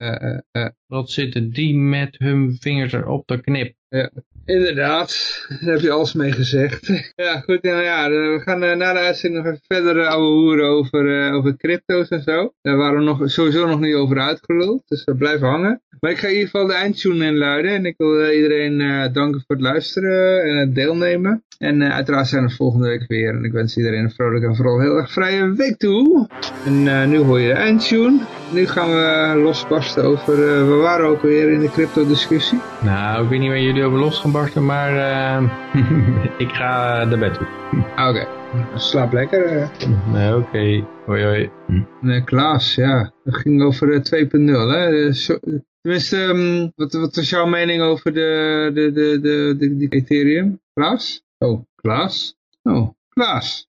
ja. 0.51 0.73
Wat 0.85 1.09
zitten 1.09 1.49
die 1.49 1.75
met 1.75 2.15
hun 2.17 2.57
vingers 2.59 2.93
erop 2.93 3.25
te 3.25 3.41
knip? 3.41 3.75
Ja, 3.89 4.11
inderdaad. 4.45 5.41
Daar 5.61 5.73
heb 5.73 5.79
je 5.79 5.91
alles 5.91 6.13
mee 6.13 6.31
gezegd. 6.31 6.87
ja, 7.15 7.39
goed. 7.39 7.61
Nou 7.61 7.83
ja, 7.83 8.09
we 8.09 8.39
gaan 8.43 8.59
na 8.59 8.93
de 8.93 8.99
uitzending 8.99 9.43
nog 9.43 9.53
even 9.53 9.65
verder 9.67 10.05
ouwe 10.05 10.25
hoeren 10.25 10.65
over, 10.65 11.31
over 11.33 11.57
crypto's 11.57 12.07
en 12.07 12.21
zo. 12.21 12.53
Daar 12.61 12.77
waren 12.77 12.97
we 12.97 13.03
nog, 13.03 13.31
sowieso 13.31 13.67
nog 13.67 13.79
niet 13.79 13.95
over 13.95 14.19
uitgeluld, 14.19 14.83
dus 14.87 15.03
we 15.03 15.15
blijven 15.15 15.47
hangen. 15.47 15.81
Maar 15.99 16.11
ik 16.11 16.17
ga 16.17 16.27
in 16.27 16.33
ieder 16.33 16.49
geval 16.49 16.67
de 16.67 16.73
eindtune 16.73 17.25
inluiden. 17.25 17.71
En 17.71 17.85
ik 17.85 17.93
wil 17.97 18.29
iedereen 18.29 18.77
danken 19.13 19.43
voor 19.47 19.55
het 19.55 19.65
luisteren 19.65 20.43
en 20.43 20.57
het 20.57 20.75
deelnemen. 20.75 21.43
En 21.57 21.93
uiteraard 21.93 22.27
zijn 22.27 22.45
we 22.47 22.53
volgende 22.55 22.87
week 22.87 23.07
weer. 23.07 23.29
En 23.29 23.43
ik 23.43 23.51
wens 23.51 23.77
iedereen 23.77 24.03
een 24.03 24.11
vrolijke 24.11 24.47
en 24.47 24.55
vooral 24.55 24.79
heel 24.79 24.95
erg 24.95 25.11
vrije 25.11 25.53
week 25.53 25.77
toe. 25.77 26.29
En 26.65 27.09
nu 27.09 27.17
hoor 27.17 27.39
je 27.39 27.47
de 27.47 27.53
eindtune. 27.53 28.42
Nu 28.53 28.67
gaan 28.67 28.89
we 28.89 29.41
losbarsten 29.43 30.03
over, 30.03 30.35
we 30.67 30.75
waren 30.81 31.07
ook 31.07 31.21
weer 31.21 31.51
in 31.51 31.59
de 31.59 31.69
crypto 31.69 32.07
discussie. 32.07 32.59
Nou, 32.83 33.23
ik 33.23 33.29
weet 33.29 33.39
niet 33.39 33.49
waar 33.49 33.59
jullie 33.59 33.83
over 33.83 33.99
los 33.99 34.19
gaan 34.19 34.31
barsten, 34.31 34.65
maar 34.65 34.91
ik 36.45 36.49
ga 36.49 37.05
de 37.05 37.17
bed 37.17 37.33
toe. 37.33 37.47
Oké. 38.07 38.27
Slaap 38.75 39.13
lekker. 39.13 39.45
Eh. 39.45 39.69
Nee, 40.11 40.35
oké. 40.35 40.87
Hoi, 41.05 41.23
hoi. 41.23 41.51
Nee, 42.01 42.23
Klaas, 42.23 42.75
ja. 42.75 43.13
Het 43.23 43.35
ging 43.35 43.63
over 43.63 43.87
2.0, 43.87 44.45
hè. 44.69 45.11
Tenminste, 45.81 46.17
um, 46.17 46.71
wat, 46.75 46.93
wat 46.93 47.17
is 47.17 47.29
jouw 47.29 47.45
mening 47.45 47.81
over 47.81 48.13
de, 48.13 48.71
de, 48.73 48.91
de, 48.91 49.19
de, 49.21 49.55
de, 49.57 49.77
de 49.77 49.87
Ethereum? 49.87 50.61
Klaas? 50.73 51.23
Oh, 51.37 51.61
Klaas? 51.75 52.35
Oh, 52.63 52.89
Klaas. 53.09 53.67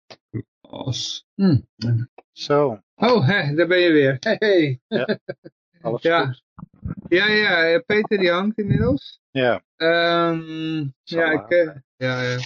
Klaas. 0.60 1.24
Hm. 1.34 1.56
Zo. 2.32 2.78
Oh, 2.96 3.26
hè, 3.26 3.54
daar 3.54 3.66
ben 3.66 3.78
je 3.78 3.92
weer. 3.92 4.16
Hey. 4.20 4.80
Ja, 4.88 5.18
alles 5.80 6.02
ja. 6.02 6.24
goed. 6.24 6.42
Ja, 7.08 7.26
ja, 7.26 7.78
Peter 7.86 8.18
die 8.18 8.30
hangt 8.30 8.58
inmiddels. 8.58 9.20
Ja. 9.30 9.62
Um, 9.76 10.94
ja, 11.02 11.30
ik, 11.30 11.50
uh, 11.50 11.74
ja, 11.96 12.22
ja. 12.22 12.38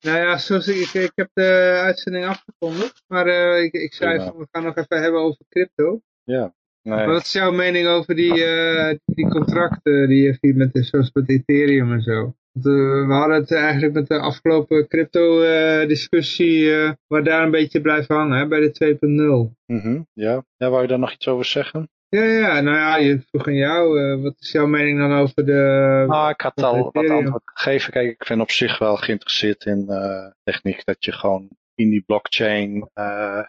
Nou 0.00 0.18
ja, 0.18 0.38
zoals 0.38 0.68
ik, 0.68 0.76
ik, 0.76 0.92
ik 0.92 1.12
heb 1.14 1.30
de 1.32 1.80
uitzending 1.82 2.26
afgekondigd, 2.26 3.02
maar 3.06 3.26
uh, 3.26 3.62
ik, 3.62 3.72
ik 3.72 3.94
zei 3.94 4.18
van, 4.18 4.36
we 4.36 4.48
gaan 4.50 4.62
nog 4.62 4.76
even 4.76 5.02
hebben 5.02 5.20
over 5.20 5.44
crypto. 5.48 6.00
Ja. 6.24 6.54
Nee. 6.82 7.06
Wat 7.06 7.22
is 7.22 7.32
jouw 7.32 7.52
mening 7.52 7.86
over 7.86 8.14
die, 8.14 8.44
uh, 8.44 8.94
die 9.04 9.28
contracten 9.28 10.08
die 10.08 10.22
je 10.22 10.36
ziet 10.40 10.56
met, 10.56 10.70
zoals 10.72 11.10
met 11.12 11.28
Ethereum 11.28 11.92
en 11.92 12.02
zo? 12.02 12.34
Uh, 12.56 13.06
we 13.06 13.12
hadden 13.12 13.36
het 13.36 13.52
eigenlijk 13.52 13.92
met 13.92 14.06
de 14.06 14.18
afgelopen 14.18 14.88
crypto 14.88 15.40
discussie, 15.86 16.72
waar 17.06 17.24
daar 17.24 17.42
een 17.42 17.50
beetje 17.50 17.80
blijven 17.80 18.14
hangen, 18.14 18.38
hè, 18.38 18.46
bij 18.46 18.60
de 18.60 18.98
2.0. 19.00 19.56
Mm 19.66 19.80
-hmm. 19.80 20.06
Ja, 20.12 20.44
ja, 20.56 20.70
wou 20.70 20.82
je 20.82 20.88
daar 20.88 20.98
nog 20.98 21.12
iets 21.12 21.28
over 21.28 21.44
zeggen? 21.44 21.88
Ja, 22.16 22.24
ja, 22.24 22.60
nou 22.60 22.76
ja, 22.76 22.96
je 22.96 23.20
vroeg 23.20 23.46
aan 23.46 23.54
jou, 23.54 24.00
uh, 24.00 24.22
wat 24.22 24.36
is 24.38 24.52
jouw 24.52 24.66
mening 24.66 24.98
dan 24.98 25.12
over 25.12 25.46
de... 25.46 26.04
Ah, 26.08 26.30
ik 26.30 26.40
had 26.40 26.62
al 26.62 26.90
wat 26.92 27.10
antwoord 27.10 27.42
gegeven. 27.44 27.92
Kijk, 27.92 28.10
ik 28.10 28.26
ben 28.28 28.40
op 28.40 28.50
zich 28.50 28.78
wel 28.78 28.96
geïnteresseerd 28.96 29.64
in 29.64 29.86
uh, 29.88 30.26
techniek 30.42 30.84
dat 30.84 31.04
je 31.04 31.12
gewoon 31.12 31.48
in 31.74 31.90
die 31.90 32.02
blockchain 32.06 32.90
uh, 32.94 33.42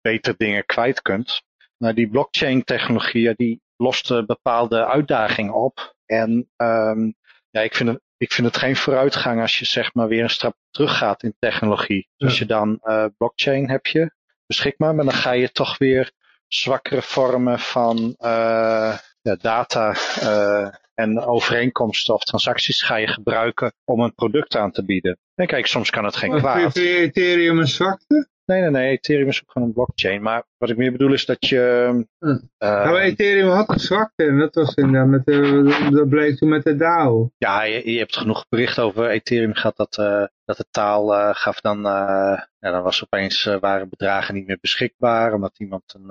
beter 0.00 0.34
dingen 0.36 0.66
kwijt 0.66 1.02
kunt. 1.02 1.42
Nou, 1.78 1.94
die 1.94 2.08
blockchain 2.08 2.64
technologie, 2.64 3.34
die 3.34 3.60
lost 3.76 4.26
bepaalde 4.26 4.86
uitdagingen 4.86 5.54
op. 5.54 5.94
En 6.06 6.50
um, 6.56 7.14
ja, 7.50 7.60
ik 7.60 7.74
vind, 7.74 7.88
het, 7.88 8.00
ik 8.22 8.32
vind 8.32 8.46
het 8.46 8.56
geen 8.56 8.76
vooruitgang 8.76 9.40
als 9.40 9.58
je 9.58 9.64
zeg 9.64 9.94
maar 9.94 10.08
weer 10.08 10.22
een 10.22 10.30
stap 10.30 10.56
terug 10.70 10.98
gaat 10.98 11.22
in 11.22 11.34
technologie. 11.38 12.08
Dus 12.16 12.28
als 12.28 12.38
je 12.38 12.46
dan 12.46 12.80
blockchain 13.16 13.70
heb 13.70 13.86
je 13.86 14.12
beschikbaar, 14.46 14.94
maar 14.94 15.04
dan 15.04 15.14
ga 15.14 15.30
je 15.30 15.52
toch 15.52 15.78
weer 15.78 16.12
zwakkere 16.46 17.02
vormen 17.02 17.58
van 17.58 17.98
uh, 18.18 18.98
ja, 19.22 19.36
data 19.40 19.96
uh, 20.22 20.68
en 20.94 21.20
overeenkomsten 21.20 22.14
of 22.14 22.24
transacties 22.24 22.82
ga 22.82 22.96
je 22.96 23.08
gebruiken 23.08 23.72
om 23.84 24.00
een 24.00 24.14
product 24.14 24.56
aan 24.56 24.70
te 24.70 24.84
bieden. 24.84 25.18
En 25.34 25.46
kijk, 25.46 25.66
soms 25.66 25.90
kan 25.90 26.04
het 26.04 26.16
geen 26.16 26.36
kwaad. 26.36 26.60
Vind 26.60 26.74
je 26.74 26.96
Ethereum 26.96 27.58
een 27.58 27.66
zwakte? 27.66 28.30
Nee, 28.44 28.60
nee, 28.60 28.70
nee. 28.70 28.90
Ethereum 28.90 29.28
is 29.28 29.42
ook 29.42 29.50
gewoon 29.50 29.68
een 29.68 29.74
blockchain. 29.74 30.22
Maar 30.22 30.44
wat 30.58 30.70
ik 30.70 30.76
meer 30.76 30.92
bedoel 30.92 31.12
is 31.12 31.26
dat 31.26 31.46
je... 31.46 31.90
Hm. 32.18 32.26
Uh, 32.28 32.38
nou, 32.58 32.98
Ethereum 32.98 33.48
had 33.48 33.68
een 33.68 33.78
zwakte. 33.78 34.24
En 34.24 34.38
dat 34.38 34.54
was 34.54 34.74
inderdaad 34.74 35.08
met 35.08 35.24
de, 35.24 35.90
dat 35.92 36.08
bleek 36.08 36.36
toen 36.36 36.48
met 36.48 36.64
de 36.64 36.76
DAO. 36.76 37.30
Ja, 37.38 37.62
je, 37.62 37.92
je 37.92 37.98
hebt 37.98 38.16
genoeg 38.16 38.48
bericht 38.48 38.78
over 38.78 39.08
Ethereum 39.08 39.54
gehad 39.54 39.76
dat, 39.76 39.96
uh, 40.00 40.24
dat 40.44 40.56
de 40.56 40.66
taal 40.70 41.14
uh, 41.14 41.30
gaf 41.32 41.60
dan... 41.60 41.82
ja, 41.82 42.70
dan 42.70 42.82
was 42.82 43.02
opeens 43.02 43.44
waren 43.60 43.88
bedragen 43.88 44.34
niet 44.34 44.46
meer 44.46 44.58
beschikbaar. 44.60 45.32
Omdat 45.34 45.58
iemand 45.58 45.94
een, 45.96 46.10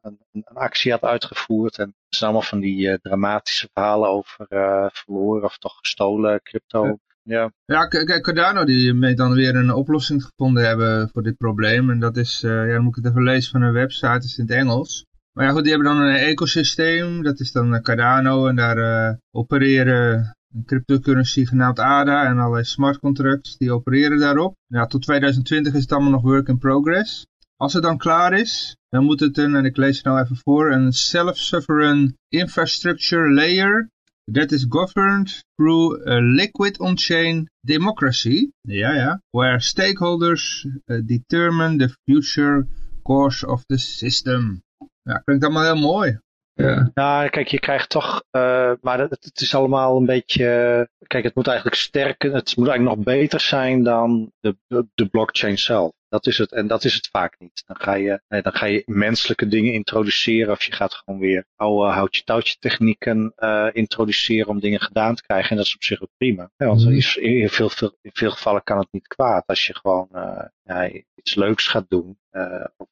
een, 0.00 0.18
een, 0.32 0.44
actie 0.44 0.92
had 0.92 1.02
uitgevoerd. 1.02 1.78
En 1.78 1.86
het 1.86 2.16
zijn 2.16 2.30
allemaal 2.30 2.48
van 2.48 2.60
die 2.60 3.00
dramatische 3.00 3.68
verhalen 3.72 4.08
over 4.08 4.46
verloren 4.92 5.44
of 5.44 5.58
toch 5.58 5.78
gestolen 5.78 6.42
crypto. 6.42 6.98
Ja. 7.22 7.52
Ja, 7.64 7.86
kijk, 7.86 8.22
Cardano 8.22 8.64
die 8.64 8.94
meet 8.94 9.16
dan 9.16 9.34
weer 9.34 9.56
een 9.56 9.72
oplossing 9.72 10.24
gevonden 10.24 10.66
hebben 10.66 11.08
voor 11.12 11.22
dit 11.22 11.36
probleem. 11.36 11.90
En 11.90 12.00
dat 12.00 12.16
is, 12.16 12.42
uh, 12.42 12.50
ja, 12.50 12.72
dan 12.72 12.82
moet 12.82 12.96
ik 12.96 13.04
het 13.04 13.12
even 13.12 13.24
lezen 13.24 13.50
van 13.50 13.62
hun 13.62 13.72
website, 13.72 14.06
het 14.06 14.24
is 14.24 14.38
in 14.38 14.44
het 14.44 14.52
Engels. 14.52 15.06
Maar 15.32 15.44
ja 15.44 15.52
goed, 15.52 15.62
die 15.62 15.72
hebben 15.72 15.94
dan 15.94 16.02
een 16.02 16.14
ecosysteem, 16.14 17.22
dat 17.22 17.40
is 17.40 17.52
dan 17.52 17.82
Cardano. 17.82 18.46
En 18.46 18.56
daar 18.56 19.18
opereren 19.30 20.34
een 20.54 20.64
cryptocurrency 20.64 21.44
genaamd 21.44 21.78
ADA 21.78 22.24
en 22.24 22.38
allerlei 22.38 22.64
smart 22.64 22.98
contracts, 22.98 23.56
die 23.56 23.72
opereren 23.72 24.18
daarop. 24.18 24.56
Ja, 24.66 24.86
tot 24.86 25.02
2020 25.02 25.74
is 25.74 25.80
het 25.80 25.92
allemaal 25.92 26.10
nog 26.10 26.22
work 26.22 26.48
in 26.48 26.58
progress. 26.58 27.26
Als 27.56 27.72
het 27.72 27.82
dan 27.82 27.98
klaar 27.98 28.32
is, 28.32 28.76
dan 28.90 29.04
moet 29.04 29.20
het 29.20 29.38
een, 29.38 29.54
en 29.54 29.64
ik 29.64 29.76
lees 29.76 29.96
het 29.96 30.04
nou 30.04 30.20
even 30.20 30.36
voor, 30.36 30.72
een 30.72 30.92
self-sovereign 30.92 32.16
infrastructure 32.28 33.32
layer 33.32 33.90
that 34.32 34.52
is 34.52 34.66
governed 34.68 35.44
through 35.56 36.06
a 36.06 36.20
liquid 36.20 36.78
on-chain 36.78 37.50
democracy, 37.60 38.50
ja, 38.60 38.94
ja, 38.94 39.22
where 39.30 39.60
stakeholders 39.60 40.66
uh, 40.86 41.00
determine 41.04 41.78
the 41.78 41.94
future 42.04 42.66
course 43.02 43.46
of 43.46 43.64
the 43.66 43.78
system. 43.78 44.62
Ja, 45.02 45.18
klinkt 45.24 45.44
allemaal 45.44 45.64
heel 45.64 45.82
mooi. 45.82 46.18
Ja. 46.54 46.90
Nou, 46.94 47.28
kijk, 47.28 47.48
je 47.48 47.60
krijgt 47.60 47.88
toch, 47.88 48.22
uh, 48.36 48.72
maar 48.80 49.00
het, 49.00 49.10
het, 49.10 49.40
is 49.40 49.54
allemaal 49.54 49.96
een 49.96 50.06
beetje, 50.06 50.88
kijk, 51.06 51.24
het 51.24 51.34
moet 51.34 51.46
eigenlijk 51.46 51.76
sterker, 51.76 52.32
het 52.32 52.56
moet 52.56 52.68
eigenlijk 52.68 52.96
nog 52.96 53.04
beter 53.04 53.40
zijn 53.40 53.82
dan 53.82 54.32
de, 54.40 54.56
de, 54.66 54.86
de 54.94 55.06
blockchain 55.06 55.58
zelf. 55.58 55.92
Dat 56.10 56.26
is 56.26 56.38
het. 56.38 56.52
En 56.52 56.66
dat 56.66 56.84
is 56.84 56.94
het 56.94 57.08
vaak 57.08 57.34
niet. 57.38 57.62
Dan 57.66 57.76
ga 57.76 57.94
je, 57.94 58.20
nee, 58.28 58.42
dan 58.42 58.52
ga 58.52 58.66
je 58.66 58.82
menselijke 58.86 59.48
dingen 59.48 59.72
introduceren. 59.72 60.52
Of 60.52 60.62
je 60.62 60.72
gaat 60.72 60.94
gewoon 60.94 61.20
weer 61.20 61.44
oude 61.56 61.92
houtje-touwtje 61.92 62.56
technieken 62.58 63.32
uh, 63.38 63.68
introduceren 63.72 64.48
om 64.48 64.60
dingen 64.60 64.80
gedaan 64.80 65.14
te 65.14 65.22
krijgen. 65.22 65.50
En 65.50 65.56
dat 65.56 65.66
is 65.66 65.74
op 65.74 65.82
zich 65.82 66.02
ook 66.02 66.10
prima. 66.16 66.50
Ja, 66.56 66.66
want 66.66 66.82
in, 66.82 67.48
veel, 67.48 67.68
veel, 67.68 67.96
in 68.02 68.10
veel 68.12 68.30
gevallen 68.30 68.62
kan 68.62 68.78
het 68.78 68.88
niet 68.90 69.06
kwaad 69.06 69.46
als 69.46 69.66
je 69.66 69.74
gewoon 69.74 70.08
uh, 70.12 70.44
ja, 70.62 70.90
iets 71.14 71.34
leuks 71.34 71.66
gaat 71.66 71.88
doen. 71.88 72.18
Uh, 72.32 72.64
of 72.76 72.88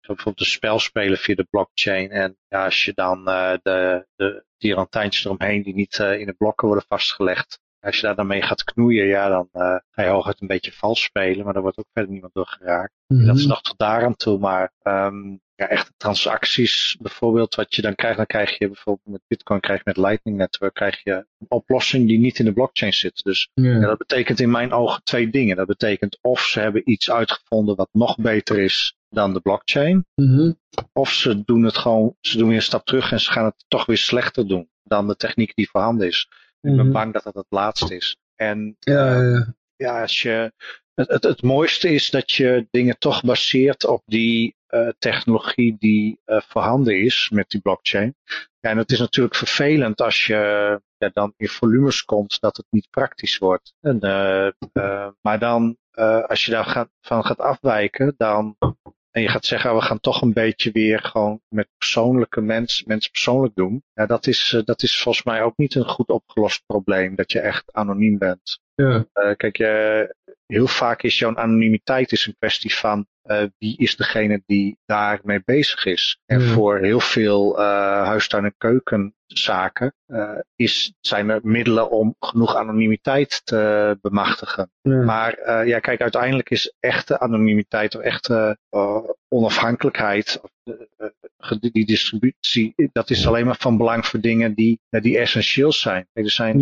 bijvoorbeeld 0.00 0.40
een 0.40 0.46
spel 0.46 0.78
spelen 0.78 1.18
via 1.18 1.34
de 1.34 1.46
blockchain. 1.50 2.10
En 2.10 2.36
ja, 2.48 2.64
als 2.64 2.84
je 2.84 2.92
dan 2.94 3.24
de, 3.24 4.06
de 4.16 4.44
tirantijntjes 4.56 5.24
eromheen 5.24 5.62
die 5.62 5.74
niet 5.74 5.98
in 5.98 6.26
de 6.26 6.34
blokken 6.38 6.66
worden 6.66 6.86
vastgelegd. 6.88 7.60
Als 7.80 7.96
je 7.96 8.02
daar 8.02 8.14
dan 8.14 8.26
mee 8.26 8.42
gaat 8.42 8.64
knoeien, 8.64 9.06
ja, 9.06 9.28
dan 9.28 9.48
uh, 9.52 9.76
ga 9.90 10.02
je 10.02 10.08
hooguit 10.08 10.40
een 10.40 10.46
beetje 10.46 10.72
vals 10.72 11.02
spelen, 11.02 11.44
maar 11.44 11.52
daar 11.52 11.62
wordt 11.62 11.78
ook 11.78 11.88
verder 11.92 12.12
niemand 12.12 12.34
door 12.34 12.46
geraakt. 12.46 12.92
Mm 13.06 13.18
-hmm. 13.18 13.26
Dat 13.26 13.36
is 13.36 13.46
nog 13.46 13.62
tot 13.62 13.78
daaraan 13.78 14.16
toe, 14.16 14.38
maar 14.38 14.72
um, 14.82 15.40
ja, 15.54 15.68
echte 15.68 15.92
transacties 15.96 16.96
bijvoorbeeld, 17.00 17.54
wat 17.54 17.74
je 17.74 17.82
dan 17.82 17.94
krijgt, 17.94 18.16
dan 18.16 18.26
krijg 18.26 18.58
je 18.58 18.66
bijvoorbeeld 18.66 19.06
met 19.06 19.22
Bitcoin, 19.26 19.60
krijg 19.60 19.78
je 19.78 19.84
met 19.84 19.96
Lightning 19.96 20.36
Network, 20.36 20.74
krijg 20.74 21.02
je 21.04 21.12
een 21.12 21.46
oplossing 21.48 22.08
die 22.08 22.18
niet 22.18 22.38
in 22.38 22.44
de 22.44 22.52
blockchain 22.52 22.92
zit. 22.92 23.24
Dus 23.24 23.50
yeah. 23.54 23.80
ja, 23.80 23.86
dat 23.86 23.98
betekent 23.98 24.40
in 24.40 24.50
mijn 24.50 24.72
ogen 24.72 25.02
twee 25.02 25.30
dingen. 25.30 25.56
Dat 25.56 25.66
betekent 25.66 26.18
of 26.20 26.40
ze 26.40 26.60
hebben 26.60 26.90
iets 26.90 27.10
uitgevonden 27.10 27.76
wat 27.76 27.88
nog 27.92 28.16
beter 28.16 28.58
is 28.58 28.96
dan 29.08 29.32
de 29.32 29.40
blockchain, 29.40 30.06
mm 30.14 30.36
-hmm. 30.36 30.58
of 30.92 31.12
ze 31.12 31.44
doen 31.44 31.64
het 31.64 31.76
gewoon, 31.76 32.16
ze 32.20 32.38
doen 32.38 32.48
weer 32.48 32.56
een 32.56 32.62
stap 32.62 32.84
terug 32.86 33.12
en 33.12 33.20
ze 33.20 33.30
gaan 33.30 33.44
het 33.44 33.64
toch 33.68 33.86
weer 33.86 33.96
slechter 33.96 34.48
doen 34.48 34.68
dan 34.82 35.06
de 35.06 35.16
techniek 35.16 35.54
die 35.54 35.70
voorhanden 35.70 36.06
is. 36.06 36.28
Ik 36.60 36.76
ben 36.76 36.92
bang 36.92 37.12
dat 37.12 37.22
dat 37.22 37.34
het 37.34 37.46
laatste 37.48 37.96
is. 37.96 38.16
En 38.34 38.76
ja, 38.78 39.22
ja. 39.22 39.54
ja 39.76 40.00
als 40.00 40.22
je, 40.22 40.52
het, 40.94 41.08
het, 41.08 41.22
het 41.22 41.42
mooiste 41.42 41.88
is 41.88 42.10
dat 42.10 42.30
je 42.30 42.66
dingen 42.70 42.98
toch 42.98 43.22
baseert 43.22 43.86
op 43.86 44.02
die 44.06 44.56
uh, 44.68 44.88
technologie 44.98 45.76
die 45.78 46.20
uh, 46.26 46.40
voorhanden 46.40 47.00
is 47.00 47.30
met 47.32 47.48
die 47.48 47.60
blockchain. 47.60 48.14
Ja, 48.60 48.70
en 48.70 48.78
het 48.78 48.90
is 48.90 48.98
natuurlijk 48.98 49.34
vervelend 49.34 50.00
als 50.00 50.26
je 50.26 50.80
ja, 50.96 51.10
dan 51.12 51.34
in 51.36 51.48
volumes 51.48 52.04
komt 52.04 52.40
dat 52.40 52.56
het 52.56 52.66
niet 52.70 52.90
praktisch 52.90 53.38
wordt. 53.38 53.74
En, 53.80 53.98
uh, 54.00 55.08
maar 55.20 55.38
dan, 55.38 55.76
als 56.26 56.44
je 56.44 56.50
daar 56.50 56.64
gaat, 56.64 56.88
van 57.00 57.24
gaat 57.24 57.38
afwijken, 57.38 58.14
dan 58.16 58.56
en 59.18 59.24
je 59.24 59.30
gaat 59.30 59.46
zeggen, 59.46 59.74
we 59.74 59.80
gaan 59.80 60.00
toch 60.00 60.22
een 60.22 60.32
beetje 60.32 60.70
weer 60.70 61.00
gewoon 61.00 61.40
met 61.48 61.68
persoonlijke 61.78 62.40
mens, 62.40 62.84
mens 62.84 63.08
persoonlijk 63.08 63.54
doen. 63.54 63.82
Ja, 63.94 64.06
dat 64.06 64.26
is, 64.26 64.62
dat 64.64 64.82
is 64.82 65.02
volgens 65.02 65.24
mij 65.24 65.42
ook 65.42 65.56
niet 65.56 65.74
een 65.74 65.88
goed 65.88 66.08
opgelost 66.08 66.62
probleem, 66.66 67.14
dat 67.14 67.32
je 67.32 67.40
echt 67.40 67.72
anoniem 67.72 68.18
bent. 68.18 68.60
Ja. 68.74 69.06
Uh, 69.14 69.34
kijk, 69.36 69.56
je, 69.56 70.14
heel 70.46 70.66
vaak 70.66 71.02
is 71.02 71.18
jouw 71.18 71.34
anonimiteit 71.34 72.12
is 72.12 72.26
een 72.26 72.36
kwestie 72.38 72.74
van 72.74 73.06
uh, 73.28 73.42
wie 73.58 73.76
is 73.78 73.96
degene 73.96 74.42
die 74.46 74.78
daarmee 74.86 75.42
bezig 75.44 75.84
is. 75.84 76.18
En 76.26 76.40
Ja. 76.40 76.52
voor 76.52 76.78
heel 76.78 77.00
veel 77.00 77.58
uh, 77.58 77.64
huistuin- 78.06 78.44
en 78.44 78.54
keukenzaken 78.58 79.94
uh, 80.06 80.30
is, 80.56 80.94
zijn 81.00 81.28
er 81.30 81.40
middelen 81.42 81.90
om 81.90 82.14
genoeg 82.20 82.56
anonimiteit 82.56 83.40
te 83.44 83.98
bemachtigen. 84.00 84.70
Ja. 84.80 85.02
Maar 85.02 85.66
ja, 85.66 85.78
kijk, 85.78 86.00
uiteindelijk 86.00 86.50
is 86.50 86.74
echte 86.80 87.20
anonimiteit 87.20 87.96
of 87.96 88.02
echte 88.02 88.58
onafhankelijkheid, 89.28 90.40
die 91.60 91.86
distributie, 91.86 92.74
dat 92.92 93.10
is 93.10 93.26
alleen 93.26 93.46
maar 93.46 93.56
van 93.58 93.76
belang 93.76 94.06
voor 94.06 94.20
dingen 94.20 94.54
die, 94.54 94.80
die 94.88 95.18
essentieel 95.18 95.72
zijn. 95.72 96.08
Er 96.12 96.30
zijn. 96.30 96.58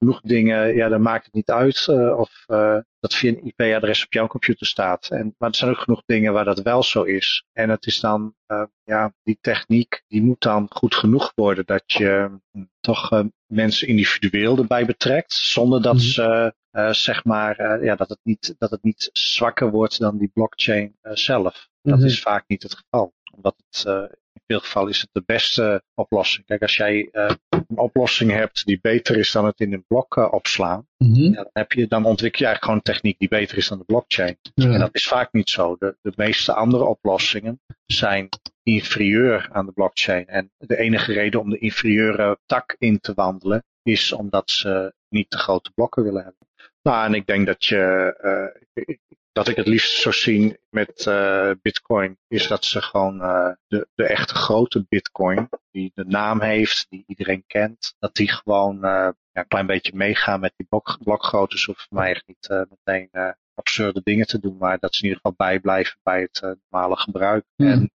Genoeg 0.00 0.20
dingen, 0.20 0.74
ja, 0.74 0.88
dan 0.88 1.02
maakt 1.02 1.24
het 1.24 1.34
niet 1.34 1.50
uit 1.50 1.86
eh, 1.88 2.18
of 2.18 2.44
eh, 2.46 2.78
dat 3.00 3.14
via 3.14 3.30
een 3.30 3.44
IP-adres 3.46 4.04
op 4.04 4.12
jouw 4.12 4.26
computer 4.26 4.66
staat. 4.66 5.08
En, 5.10 5.34
maar 5.38 5.48
er 5.48 5.54
zijn 5.56 5.70
ook 5.70 5.78
genoeg 5.78 6.02
dingen 6.06 6.32
waar 6.32 6.44
dat 6.44 6.62
wel 6.62 6.82
zo 6.82 7.02
is. 7.02 7.44
En 7.52 7.68
het 7.70 7.86
is 7.86 8.00
dan, 8.00 8.34
eh, 8.46 8.62
ja, 8.84 9.12
die 9.22 9.38
techniek, 9.40 10.02
die 10.08 10.22
moet 10.22 10.40
dan 10.40 10.66
goed 10.70 10.94
genoeg 10.94 11.32
worden 11.34 11.66
dat 11.66 11.82
je 11.86 12.38
hm, 12.52 12.64
toch 12.80 13.24
mensen 13.46 13.88
individueel 13.88 14.56
erbij 14.58 14.86
betrekt, 14.86 15.32
zonder 15.32 15.82
dat 15.82 15.94
Mhm. 15.94 16.02
ze, 16.02 16.54
zeg 16.90 17.24
maar, 17.24 17.84
ja, 17.84 17.94
dat 17.96 18.08
het, 18.08 18.18
niet, 18.22 18.54
dat 18.58 18.70
het 18.70 18.82
niet 18.82 19.10
zwakker 19.12 19.70
wordt 19.70 19.98
dan 19.98 20.18
die 20.18 20.30
blockchain 20.34 20.96
zelf. 21.02 21.68
Dat 21.82 21.96
Mhm. 21.98 22.06
is 22.06 22.20
vaak 22.20 22.44
niet 22.46 22.62
het 22.62 22.74
geval. 22.74 23.14
Omdat 23.34 23.54
het, 23.70 24.08
veel 24.50 24.60
gevallen 24.60 24.90
is 24.90 25.00
het 25.00 25.08
de 25.12 25.22
beste 25.26 25.82
oplossing. 25.94 26.46
Kijk, 26.46 26.62
als 26.62 26.76
jij 26.76 27.08
eh, 27.12 27.30
een 27.48 27.78
oplossing 27.78 28.30
hebt 28.30 28.64
die 28.66 28.78
beter 28.82 29.16
is 29.16 29.32
dan 29.32 29.44
het 29.44 29.60
in 29.60 29.72
een 29.72 29.84
blok 29.88 30.16
eh, 30.16 30.32
opslaan, 30.32 30.88
Mhm. 30.96 31.20
ja, 31.20 31.30
dan, 31.34 31.50
heb 31.52 31.72
je, 31.72 31.86
dan 31.86 32.04
ontwikkel 32.04 32.38
je 32.40 32.46
eigenlijk 32.46 32.64
gewoon 32.64 32.76
een 32.76 32.92
techniek 32.94 33.18
die 33.18 33.28
beter 33.28 33.56
is 33.56 33.68
dan 33.68 33.78
de 33.78 33.84
blockchain. 33.84 34.36
Ja. 34.54 34.72
En 34.72 34.78
dat 34.78 34.94
is 34.94 35.08
vaak 35.08 35.32
niet 35.32 35.50
zo. 35.50 35.76
De, 35.78 35.96
de 36.02 36.12
meeste 36.16 36.52
andere 36.54 36.84
oplossingen 36.84 37.60
zijn 37.86 38.28
inferieur 38.62 39.48
aan 39.52 39.66
de 39.66 39.72
blockchain. 39.72 40.26
En 40.26 40.50
de 40.58 40.76
enige 40.76 41.12
reden 41.12 41.40
om 41.40 41.50
de 41.50 41.58
inferieure 41.58 42.38
tak 42.46 42.76
in 42.78 43.00
te 43.00 43.14
wandelen 43.14 43.64
is 43.82 44.12
omdat 44.12 44.50
ze 44.50 44.94
niet 45.08 45.30
te 45.30 45.38
grote 45.38 45.70
blokken 45.74 46.02
willen 46.02 46.22
hebben. 46.22 46.48
Nou, 46.82 47.06
en 47.06 47.14
ik 47.14 47.26
denk 47.26 47.46
dat 47.46 47.64
je, 47.64 48.14
eh, 48.20 48.84
dat 49.32 49.48
ik 49.48 49.56
het 49.56 49.66
liefst 49.66 50.00
zou 50.00 50.14
zien 50.14 50.58
met 50.68 51.06
eh, 51.06 51.50
Bitcoin, 51.62 52.18
is 52.28 52.46
dat 52.46 52.64
ze 52.64 52.82
gewoon 52.82 53.22
eh, 53.22 53.50
de, 53.66 53.88
de 53.94 54.04
echte 54.04 54.34
grote 54.34 54.86
Bitcoin, 54.88 55.48
die 55.70 55.90
de 55.94 56.04
naam 56.04 56.40
heeft, 56.40 56.86
die 56.88 57.04
iedereen 57.06 57.44
kent, 57.46 57.94
dat 57.98 58.14
die 58.14 58.30
gewoon 58.30 58.76
eh, 58.76 59.08
ja, 59.32 59.40
een 59.40 59.46
klein 59.46 59.66
beetje 59.66 59.96
meegaan 59.96 60.40
met 60.40 60.52
die 60.56 60.66
blok, 60.66 60.98
blokgrootte. 61.02 61.58
Ze 61.58 61.66
hoeven 61.66 61.84
voor 61.88 61.98
mij 61.98 62.10
echt 62.10 62.26
niet 62.26 62.48
meteen 62.48 63.34
absurde 63.54 64.00
dingen 64.04 64.26
te 64.26 64.40
doen, 64.40 64.56
maar 64.56 64.78
dat 64.78 64.94
ze 64.94 65.02
in 65.02 65.08
ieder 65.08 65.20
geval 65.22 65.46
bijblijven 65.46 65.98
bij 66.02 66.20
het 66.20 66.56
normale 66.70 66.96
gebruik. 66.96 67.44
Ja. 67.54 67.70
En 67.70 67.92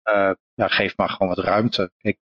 ja, 0.53 0.67
geef 0.67 0.97
maar 0.97 1.09
gewoon 1.09 1.35
wat 1.35 1.45
ruimte. 1.45 1.91
Ik, 1.97 2.19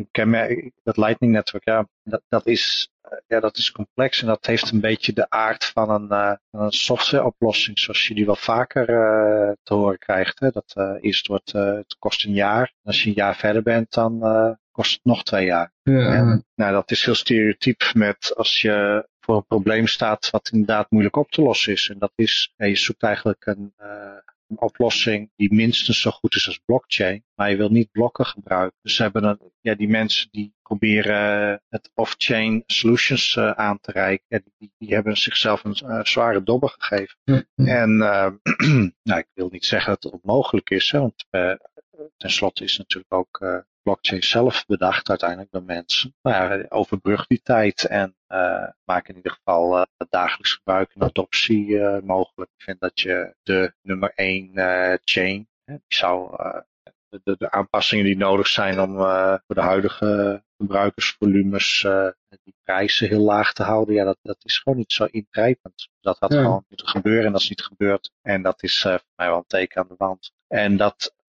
ik 0.00 0.08
ken 0.10 0.30
me- 0.30 0.72
dat 0.82 0.96
Lightning 0.96 1.32
Network, 1.32 1.64
ja, 1.64 1.88
dat, 2.02 2.22
dat 2.28 2.46
is 2.46 2.90
eh, 3.10 3.18
ja, 3.26 3.40
dat 3.40 3.56
is 3.56 3.72
complex 3.72 4.20
en 4.20 4.26
dat 4.26 4.46
heeft 4.46 4.70
een 4.70 4.80
beetje 4.80 5.12
de 5.12 5.30
aard 5.30 5.64
van 5.64 5.90
een, 5.90 6.08
van 6.50 6.60
een 6.60 6.72
softwareoplossing, 6.72 7.78
zoals 7.78 8.08
je 8.08 8.14
die 8.14 8.26
wel 8.26 8.36
vaker 8.36 8.88
eh, 8.88 9.52
te 9.62 9.74
horen 9.74 9.98
krijgt. 9.98 10.40
Hè? 10.40 10.50
Dat 10.50 10.72
eh, 10.74 10.94
eerst 11.00 11.26
wordt, 11.26 11.52
het 11.52 11.96
kost 11.98 12.24
een 12.24 12.32
jaar. 12.32 12.62
En 12.62 12.80
als 12.82 13.02
je 13.02 13.08
een 13.08 13.14
jaar 13.14 13.36
verder 13.36 13.62
bent, 13.62 13.92
dan 13.92 14.20
kost 14.70 14.92
het 14.92 15.04
nog 15.04 15.22
twee 15.22 15.44
jaar. 15.44 15.72
Ja. 15.82 16.14
En, 16.14 16.44
nou, 16.54 16.72
dat 16.72 16.90
is 16.90 17.04
heel 17.04 17.14
stereotyp 17.14 17.90
met 17.92 18.32
als 18.36 18.60
je 18.60 19.08
voor 19.20 19.36
een 19.36 19.46
probleem 19.46 19.86
staat 19.86 20.30
wat 20.30 20.48
inderdaad 20.52 20.90
moeilijk 20.90 21.16
op 21.16 21.30
te 21.30 21.42
lossen 21.42 21.72
is. 21.72 21.88
En 21.88 21.98
dat 21.98 22.12
is, 22.14 22.52
ja, 22.56 22.66
je 22.66 22.76
zoekt 22.76 23.02
eigenlijk 23.02 23.46
een, 23.46 23.74
een 24.50 24.60
oplossing 24.60 25.30
die 25.36 25.54
minstens 25.54 26.00
zo 26.00 26.10
goed 26.10 26.34
is 26.34 26.46
als 26.46 26.60
blockchain, 26.64 27.24
maar 27.34 27.50
je 27.50 27.56
wil 27.56 27.68
niet 27.68 27.90
blokken 27.90 28.26
gebruiken. 28.26 28.78
Dus 28.82 28.94
ze 28.94 29.02
hebben 29.02 29.24
een, 29.24 29.38
ja, 29.60 29.74
die 29.74 29.88
mensen 29.88 30.28
die 30.30 30.54
proberen 30.62 31.62
het 31.68 31.90
off-chain 31.94 32.62
solutions 32.66 33.36
eh, 33.36 33.50
aan 33.50 33.80
te 33.80 33.92
reiken, 33.92 34.24
ja, 34.28 34.40
die, 34.58 34.72
die 34.78 34.94
hebben 34.94 35.16
zichzelf 35.16 35.64
een 35.64 35.74
eh, 35.74 36.04
zware 36.04 36.42
dobber 36.42 36.74
gegeven. 36.78 37.16
Ja. 37.24 37.44
En 37.54 38.02
eh, 38.02 38.30
nou, 39.08 39.18
ik 39.18 39.28
wil 39.34 39.48
niet 39.50 39.64
zeggen 39.64 39.92
dat 39.92 40.12
het 40.12 40.22
onmogelijk 40.22 40.70
is, 40.70 40.90
hè, 40.90 40.98
want 40.98 41.26
eh, 41.30 41.52
tenslotte 42.16 42.64
is 42.64 42.78
natuurlijk 42.78 43.12
ook 43.14 43.40
eh, 43.40 43.58
blockchain 43.82 44.22
zelf 44.22 44.66
bedacht 44.66 45.08
uiteindelijk 45.08 45.50
door 45.50 45.62
mensen. 45.62 46.14
Maar 46.22 46.58
ja, 46.58 46.66
overbrug 46.68 47.26
die 47.26 47.40
tijd 47.42 47.84
en 47.84 48.16
eh, 48.26 48.66
maak 48.84 49.08
in 49.08 49.16
ieder 49.16 49.32
geval 49.32 49.76
eh, 49.76 49.82
het 49.96 50.10
dagelijks 50.10 50.52
gebruik 50.52 50.90
en 50.94 51.02
adoptie 51.02 51.80
eh, 51.80 52.02
mogelijk. 52.02 52.50
Ik 52.56 52.64
vind 52.64 52.80
dat 52.80 53.00
je 53.00 53.34
de 53.42 53.72
nummer 53.82 54.12
één 54.14 54.54
eh, 54.54 54.98
chain, 55.04 55.48
hè, 55.64 55.72
die 55.74 55.98
zou 55.98 56.36
eh, 56.36 56.60
de, 57.08 57.36
de, 57.38 57.50
aanpassingen 57.50 58.04
die 58.04 58.16
nodig 58.16 58.46
zijn 58.46 58.80
om 58.80 58.98
eh, 59.00 59.34
voor 59.46 59.54
de 59.54 59.60
huidige 59.60 60.42
gebruikersvolumes 60.56 61.84
eh, 61.84 62.08
die 62.42 62.54
prijzen 62.62 63.08
heel 63.08 63.20
laag 63.20 63.52
te 63.52 63.62
houden, 63.62 63.94
ja, 63.94 64.04
dat, 64.04 64.18
dat 64.22 64.44
is 64.44 64.58
gewoon 64.58 64.78
niet 64.78 64.92
zo 64.92 65.04
ingrijpend. 65.04 65.88
Dat 66.00 66.18
had 66.18 66.32
Ja. 66.32 66.40
gewoon 66.42 66.64
moeten 66.68 66.88
gebeuren 66.88 67.26
en 67.26 67.32
dat 67.32 67.40
is 67.40 67.48
niet 67.48 67.62
gebeurd. 67.62 68.10
En 68.22 68.42
dat 68.42 68.62
is 68.62 68.84
eh, 68.84 68.92
voor 68.92 69.12
mij 69.16 69.28
wel 69.28 69.36
een 69.36 69.44
teken 69.46 69.80
aan 69.80 69.88
de 69.88 69.94
wand. 69.98 70.32
En 70.48 70.76
dat, 70.76 71.14
eh, 71.16 71.19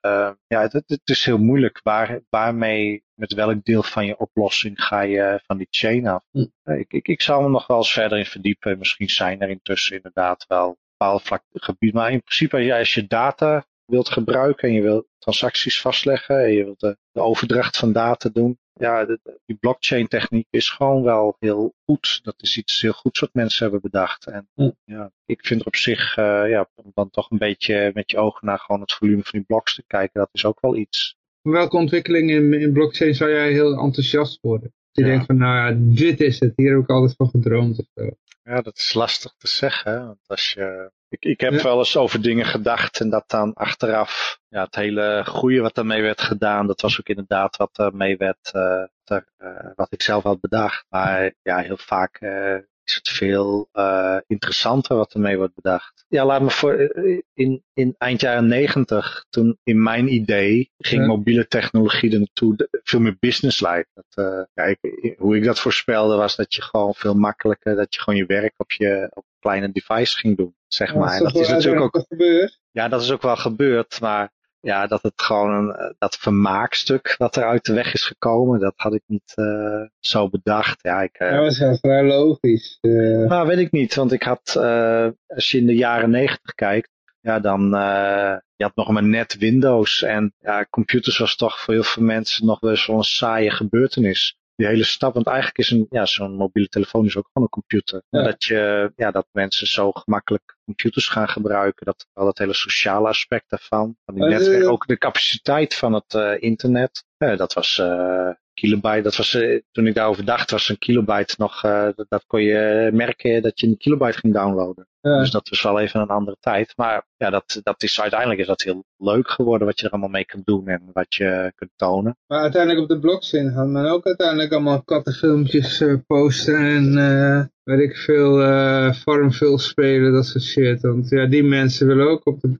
ja, 0.47 0.61
het, 0.61 0.73
het 0.73 1.01
is 1.03 1.25
heel 1.25 1.37
moeilijk. 1.37 1.79
Waar, 1.83 2.19
waarmee, 2.29 3.03
met 3.13 3.33
welk 3.33 3.63
deel 3.63 3.83
van 3.83 4.05
je 4.05 4.17
oplossing 4.17 4.81
ga 4.81 5.01
je 5.01 5.41
van 5.45 5.57
die 5.57 5.67
chain 5.69 6.07
af? 6.07 6.23
Hm. 6.31 6.45
Eh, 6.63 6.79
Ik, 6.79 6.93
ik, 6.93 7.07
ik 7.07 7.21
zou 7.21 7.43
me 7.43 7.49
nog 7.49 7.67
wel 7.67 7.77
eens 7.77 7.93
verder 7.93 8.17
in 8.17 8.25
verdiepen. 8.25 8.77
Misschien 8.77 9.09
zijn 9.09 9.41
er 9.41 9.49
intussen 9.49 9.95
inderdaad 9.95 10.45
wel 10.47 10.77
bepaalde 10.97 11.23
vlak, 11.23 11.43
gebieden. 11.53 12.01
Maar 12.01 12.11
in 12.11 12.23
principe, 12.23 12.57
ja, 12.57 12.77
als 12.77 12.93
je 12.93 13.07
data 13.07 13.65
wilt 13.85 14.09
gebruiken 14.09 14.67
en 14.67 14.73
je 14.73 14.81
wilt 14.81 15.07
transacties 15.17 15.81
vastleggen 15.81 16.43
en 16.43 16.51
je 16.51 16.63
wilt 16.63 16.79
de, 16.79 16.97
de 17.11 17.21
overdracht 17.21 17.77
van 17.77 17.91
data 17.91 18.29
doen. 18.29 18.59
Ja, 18.73 19.05
de- 19.05 19.39
die 19.45 19.55
blockchain 19.55 20.07
techniek 20.07 20.47
is 20.49 20.69
gewoon 20.69 21.03
wel 21.03 21.35
heel 21.39 21.73
goed. 21.85 22.19
Dat 22.23 22.35
is 22.37 22.57
iets 22.57 22.81
heel 22.81 22.91
goeds 22.93 23.19
wat 23.19 23.33
mensen 23.33 23.63
hebben 23.63 23.81
bedacht. 23.91 24.25
En 24.27 24.49
ja, 24.85 25.11
ik 25.25 25.45
vind 25.45 25.61
er 25.61 25.67
op 25.67 25.75
zich, 25.75 26.17
eh, 26.17 26.49
ja, 26.49 26.69
om 26.75 26.91
dan 26.93 27.09
toch 27.09 27.31
een 27.31 27.37
beetje 27.37 27.91
met 27.93 28.11
je 28.11 28.17
ogen 28.17 28.45
naar 28.47 28.59
gewoon 28.59 28.81
het 28.81 28.93
volume 28.93 29.21
van 29.21 29.31
die 29.39 29.43
bloks 29.47 29.75
te 29.75 29.83
kijken, 29.87 30.19
dat 30.19 30.29
is 30.31 30.45
ook 30.45 30.59
wel 30.61 30.75
iets. 30.75 31.15
Welke 31.41 31.77
ontwikkeling 31.77 32.29
in, 32.31 32.53
in 32.53 32.73
blockchain 32.73 33.15
zou 33.15 33.31
jij 33.31 33.51
heel 33.51 33.77
enthousiast 33.79 34.37
worden? 34.41 34.73
Je 34.91 35.01
Ja. 35.01 35.07
denkt 35.07 35.25
van, 35.25 35.37
nou 35.37 35.55
ja, 35.73 35.77
dit 35.95 36.21
is 36.21 36.39
het. 36.39 36.53
Hier 36.55 36.73
heb 36.73 36.81
ik 36.83 36.89
altijd 36.89 37.15
van 37.15 37.29
gedroomd 37.29 37.79
of 37.79 37.85
zo. 37.93 38.09
Ja, 38.43 38.61
dat 38.61 38.77
is 38.77 38.93
lastig 38.93 39.33
te 39.37 39.47
zeggen. 39.47 40.05
Want 40.05 40.19
als 40.27 40.51
je, 40.53 40.91
ik, 41.11 41.25
ik 41.25 41.39
heb 41.41 41.53
Ja. 41.53 41.63
wel 41.63 41.77
eens 41.77 41.97
over 41.97 42.21
dingen 42.21 42.45
gedacht 42.45 42.99
en 42.99 43.09
dat 43.09 43.23
dan 43.27 43.53
achteraf, 43.53 44.39
ja, 44.47 44.63
het 44.63 44.75
hele 44.75 45.23
goede 45.25 45.61
wat 45.61 45.75
daarmee 45.75 46.01
werd 46.01 46.21
gedaan, 46.21 46.67
dat 46.67 46.81
was 46.81 46.99
ook 46.99 47.07
inderdaad 47.07 47.57
wat 47.57 47.77
ermee 47.77 48.17
werd, 48.17 48.51
eh, 48.53 48.83
ter, 49.03 49.27
eh, 49.37 49.69
wat 49.75 49.91
ik 49.93 50.01
zelf 50.01 50.23
had 50.23 50.39
bedacht. 50.39 50.85
Maar 50.89 51.33
ja, 51.41 51.57
heel 51.57 51.77
vaak 51.77 52.15
eh, 52.19 52.55
is 52.91 52.95
het 52.97 53.09
veel 53.09 53.69
eh, 53.71 54.17
interessanter 54.27 54.95
wat 54.95 55.13
ermee 55.13 55.37
wordt 55.37 55.55
bedacht. 55.55 56.05
Ja, 56.07 56.25
laat 56.25 56.41
me 56.41 56.49
voor, 56.49 56.73
eh, 56.73 57.19
in, 57.33 57.63
in 57.73 57.95
eind 57.97 58.21
jaren 58.21 58.47
negentig, 58.47 59.25
toen 59.29 59.57
in 59.63 59.83
mijn 59.83 60.13
idee 60.13 60.71
ging 60.77 61.01
Ja. 61.01 61.07
mobiele 61.07 61.47
technologie 61.47 62.11
er 62.11 62.17
naartoe 62.17 62.69
veel 62.83 62.99
meer 62.99 63.17
business 63.19 63.59
lijkt. 63.61 63.89
Dat, 63.93 64.25
eh, 64.25 64.41
ja, 64.53 64.63
ik- 64.63 65.15
hoe 65.17 65.35
ik 65.37 65.43
dat 65.43 65.59
voorspelde 65.59 66.15
was 66.15 66.35
dat 66.35 66.53
je 66.55 66.61
gewoon 66.61 66.93
veel 66.93 67.13
makkelijker, 67.13 67.75
dat 67.75 67.93
je 67.95 68.01
gewoon 68.01 68.19
je 68.19 68.25
werk 68.25 68.53
op 68.57 68.71
je 68.71 69.07
op 69.13 69.25
kleine 69.39 69.71
device 69.71 70.17
ging 70.17 70.37
doen, 70.37 70.55
zeg 70.67 70.95
maar. 70.95 71.13
En 71.13 71.23
dat 71.23 71.35
is 71.35 71.47
natuurlijk 71.49 71.83
ook, 71.95 72.05
gebeurd. 72.07 72.59
ja, 72.71 72.87
dat 72.87 73.01
is 73.01 73.11
ook 73.11 73.21
wel 73.21 73.35
gebeurd, 73.37 74.01
maar 74.01 74.31
ja, 74.61 74.87
dat 74.87 75.01
het 75.01 75.13
gewoon 75.21 75.51
een, 75.51 75.75
eh, 75.75 75.89
dat 75.97 76.15
vermaakstuk 76.17 77.15
wat 77.17 77.35
er 77.35 77.43
uit 77.43 77.65
de 77.65 77.73
weg 77.73 77.93
is 77.93 78.05
gekomen, 78.05 78.59
dat 78.59 78.73
had 78.75 78.93
ik 78.93 79.03
niet 79.05 79.31
eh, 79.35 79.81
zo 79.99 80.29
bedacht. 80.29 80.79
Ja, 80.81 81.01
ik, 81.01 81.15
eh, 81.15 81.31
Dat 81.31 81.39
was 81.43 81.59
wel 81.59 81.77
vrij 81.77 82.03
logisch. 82.03 82.77
eh. 82.81 82.91
nou, 83.27 83.47
weet 83.47 83.57
ik 83.57 83.71
niet, 83.71 83.95
want 83.95 84.11
ik 84.11 84.23
had, 84.23 84.55
eh, 84.57 85.07
als 85.27 85.51
je 85.51 85.57
in 85.57 85.65
de 85.65 85.75
jaren 85.75 86.09
negentig 86.09 86.53
kijkt, 86.55 86.89
ja, 87.21 87.39
dan, 87.39 87.75
eh, 87.75 88.35
je 88.55 88.63
had 88.63 88.75
nog 88.75 88.89
maar 88.89 89.03
net 89.03 89.37
Windows 89.37 90.01
en 90.01 90.33
ja, 90.39 90.65
computers 90.69 91.17
was 91.17 91.35
toch 91.35 91.59
voor 91.59 91.73
heel 91.73 91.83
veel 91.83 92.03
mensen 92.03 92.45
nog 92.45 92.59
wel 92.59 92.77
een 92.87 93.03
saaie 93.03 93.51
gebeurtenis. 93.51 94.35
Die 94.61 94.69
hele 94.69 94.83
stap, 94.83 95.13
want 95.13 95.27
eigenlijk 95.27 95.57
is 95.57 95.69
een, 95.71 95.85
ja, 95.89 96.05
zo'n 96.05 96.35
mobiele 96.35 96.67
telefoon 96.67 97.05
is 97.05 97.17
ook 97.17 97.29
gewoon 97.31 97.47
een 97.51 97.61
computer. 97.61 98.01
Ja. 98.09 98.23
Dat 98.23 98.43
je, 98.43 98.91
ja, 98.95 99.11
dat 99.11 99.27
mensen 99.31 99.67
zo 99.67 99.91
gemakkelijk 99.91 100.57
computers 100.63 101.07
gaan 101.07 101.29
gebruiken, 101.29 101.85
dat, 101.85 102.07
al 102.13 102.25
dat 102.25 102.37
hele 102.37 102.53
sociale 102.53 103.07
aspect 103.07 103.49
daarvan, 103.49 103.95
van 104.05 104.15
die 104.15 104.23
netwerk, 104.23 104.67
ook 104.67 104.87
de 104.87 104.97
capaciteit 104.97 105.75
van 105.75 105.93
het 105.93 106.13
eh, 106.13 106.41
internet, 106.41 107.05
dat 107.17 107.53
was, 107.53 107.77
eh, 107.77 108.29
kilobyte, 108.53 109.01
dat 109.01 109.15
was, 109.15 109.33
eh, 109.33 109.61
toen 109.71 109.87
ik 109.87 109.95
daarover 109.95 110.25
dacht, 110.25 110.51
was 110.51 110.69
een 110.69 110.77
kilobyte 110.77 111.35
nog, 111.37 111.63
eh, 111.63 111.87
dat, 111.95 112.05
dat 112.09 112.23
kon 112.27 112.41
je 112.41 112.89
merken 112.93 113.41
dat 113.41 113.59
je 113.59 113.67
een 113.67 113.77
kilobyte 113.77 114.17
ging 114.17 114.33
downloaden. 114.33 114.87
Ja. 115.01 115.19
Dus 115.19 115.31
dat 115.31 115.49
was 115.49 115.61
wel 115.61 115.79
even 115.79 116.01
een 116.01 116.07
andere 116.07 116.37
tijd. 116.39 116.73
Maar 116.75 117.05
ja, 117.17 117.29
dat, 117.29 117.59
dat 117.63 117.83
is 117.83 118.01
uiteindelijk 118.01 118.39
is 118.39 118.47
dat 118.47 118.61
heel 118.61 118.85
leuk 118.97 119.29
geworden 119.29 119.67
wat 119.67 119.79
je 119.79 119.85
er 119.85 119.91
allemaal 119.91 120.09
mee 120.09 120.25
kunt 120.25 120.45
doen 120.45 120.67
en 120.67 120.89
wat 120.93 121.15
je 121.15 121.51
kunt 121.55 121.71
tonen. 121.75 122.17
Maar 122.27 122.41
uiteindelijk 122.41 122.81
op 122.81 122.89
de 122.89 122.99
blockchain 122.99 123.51
gaat 123.51 123.67
men 123.67 123.85
ook 123.85 124.05
uiteindelijk 124.05 124.51
allemaal 124.51 124.83
kattenfilmpjes 124.83 125.81
eh, 125.81 125.95
posten 126.07 126.57
en 126.57 126.97
eh, 126.97 127.45
weet 127.63 127.89
ik 127.89 127.97
veel, 127.97 128.41
eh 128.41 128.93
Farmville 128.93 129.59
spelen, 129.59 130.13
dat 130.13 130.25
soort 130.25 130.43
shit. 130.43 130.81
Want 130.81 131.09
ja, 131.09 131.25
die 131.25 131.43
mensen 131.43 131.87
willen 131.87 132.09
ook 132.09 132.25
op 132.27 132.41
de... 132.41 132.59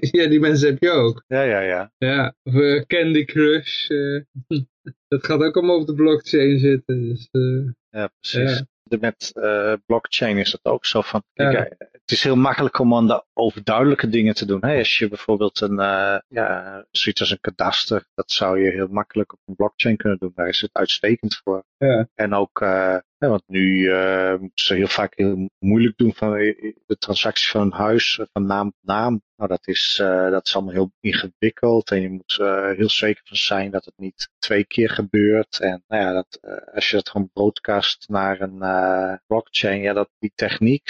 ja, 0.18 0.28
die 0.28 0.40
mensen 0.40 0.68
heb 0.68 0.78
je 0.82 0.90
ook. 0.90 1.24
Ja, 1.26 1.42
ja, 1.42 1.60
ja. 1.60 1.92
Ja, 1.98 2.34
of 2.42 2.54
eh, 2.54 2.82
Candy 2.86 3.24
Crush. 3.24 3.86
dat 5.08 5.24
gaat 5.26 5.40
ook 5.42 5.56
allemaal 5.56 5.80
op 5.80 5.86
de 5.86 5.94
blockchain 5.94 6.58
zitten. 6.58 7.02
Dus, 7.08 7.28
eh, 7.30 7.70
Ja, 7.90 8.10
precies. 8.20 8.58
Ja. 8.58 8.66
Met 9.00 9.30
eh, 9.34 9.72
blockchain 9.86 10.36
is 10.38 10.52
het 10.52 10.64
ook 10.64 10.84
zo 10.86 11.00
van, 11.00 11.22
kijk, 11.32 11.52
Ja. 11.52 11.64
eh, 11.64 11.76
het 11.78 12.10
is 12.10 12.22
heel 12.22 12.36
makkelijk 12.36 12.78
om 12.78 12.94
aan 12.94 13.06
de 13.06 13.24
overduidelijke 13.32 14.08
dingen 14.08 14.34
te 14.34 14.44
doen. 14.46 14.64
Hè? 14.64 14.78
Als 14.78 14.98
je 14.98 15.08
bijvoorbeeld 15.08 15.60
een, 15.60 15.72
uh, 15.78 16.18
ja, 16.28 16.84
zoiets 16.90 17.20
als 17.20 17.30
een 17.30 17.40
kadaster, 17.40 18.06
dat 18.14 18.30
zou 18.32 18.60
je 18.60 18.70
heel 18.70 18.88
makkelijk 18.88 19.32
op 19.32 19.38
een 19.44 19.54
blockchain 19.54 19.96
kunnen 19.96 20.18
doen. 20.18 20.32
Daar 20.34 20.48
is 20.48 20.60
het 20.60 20.72
uitstekend 20.72 21.40
voor. 21.44 21.64
En 22.14 22.34
ook, 22.34 22.60
ja, 23.22 23.28
want 23.28 23.42
nu 23.46 23.78
uh, 23.78 24.30
moeten 24.30 24.64
ze 24.64 24.74
heel 24.74 24.86
vaak 24.86 25.12
heel 25.16 25.48
moeilijk 25.58 25.96
doen 25.96 26.14
van 26.14 26.30
de 26.86 26.96
transactie 26.98 27.50
van 27.50 27.60
een 27.60 27.72
huis, 27.72 28.20
van 28.32 28.46
naam 28.46 28.66
op 28.66 28.74
naam. 28.80 29.22
Nou, 29.36 29.50
dat 29.50 29.66
is, 29.66 29.98
uh, 30.02 30.30
dat 30.30 30.46
is 30.46 30.54
allemaal 30.54 30.72
heel 30.72 30.92
ingewikkeld 31.00 31.90
en 31.90 32.00
je 32.00 32.08
moet 32.08 32.38
uh, 32.40 32.70
heel 32.76 32.90
zeker 32.90 33.22
van 33.24 33.36
zijn 33.36 33.70
dat 33.70 33.84
het 33.84 33.94
niet 33.96 34.28
twee 34.38 34.64
keer 34.64 34.90
gebeurt. 34.90 35.60
En 35.60 35.84
nou 35.88 36.02
ja, 36.02 36.12
dat, 36.12 36.40
als 36.74 36.90
je 36.90 36.96
dat 36.96 37.08
gewoon 37.08 37.30
broadcast 37.32 38.08
naar 38.08 38.40
een 38.40 39.20
blockchain, 39.26 39.80
ja, 39.80 39.92
dat 39.92 40.10
die 40.18 40.32
techniek 40.34 40.88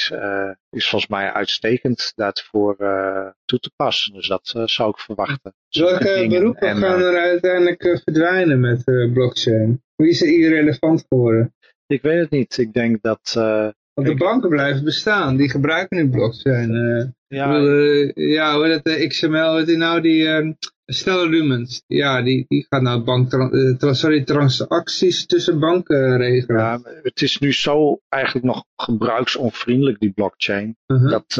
is 0.70 0.88
volgens 0.88 1.10
mij 1.10 1.32
uitstekend 1.32 2.12
daarvoor 2.14 2.76
toe 3.44 3.58
te 3.58 3.72
passen. 3.76 4.12
Dus 4.12 4.28
dat 4.28 4.52
zou 4.64 4.90
ik 4.90 4.98
verwachten. 4.98 5.54
Welke 5.68 6.26
beroepen 6.28 6.68
en, 6.68 6.76
gaan 6.76 7.02
er 7.02 7.18
uiteindelijk 7.18 8.00
verdwijnen 8.04 8.60
met 8.60 8.84
blockchain? 9.12 9.82
Wie 9.96 10.08
is 10.08 10.22
er 10.22 10.28
irrelevant 10.28 11.04
geworden? 11.08 11.54
Ik 11.92 12.02
weet 12.02 12.20
het 12.20 12.30
niet. 12.30 12.58
Ik 12.58 12.72
denk 12.72 13.02
dat... 13.02 13.32
Want 13.94 14.08
de 14.08 14.14
banken 14.14 14.48
blijven 14.48 14.84
bestaan, 14.84 15.36
die 15.36 15.50
gebruiken 15.50 15.96
nu 15.96 16.08
blockchain. 16.10 16.70
Uh, 16.70 17.04
ja, 17.26 17.60
uh, 17.60 18.10
ja, 18.14 18.56
hoe 18.56 18.68
dat, 18.68 18.84
de 18.84 19.06
XML, 19.06 19.54
weet 19.54 19.68
je 19.68 19.76
nou, 19.76 20.00
die 20.00 20.22
uh, 20.22 20.52
Stellar 20.86 21.28
Lumens, 21.28 21.82
ja, 21.86 22.22
die, 22.22 22.44
die 22.48 22.66
gaat 22.68 22.82
nou 22.82 23.02
bank, 23.02 23.30
sorry, 23.94 24.24
transacties 24.24 25.26
tussen 25.26 25.60
banken 25.60 26.16
regelen. 26.16 26.60
Ja, 26.60 26.80
het 27.02 27.22
is 27.22 27.38
nu 27.38 27.52
zo 27.52 28.00
eigenlijk 28.08 28.46
nog 28.46 28.64
gebruiksonvriendelijk, 28.76 29.98
die 29.98 30.12
blockchain, 30.12 30.76
-huh. 30.86 31.10
dat 31.10 31.34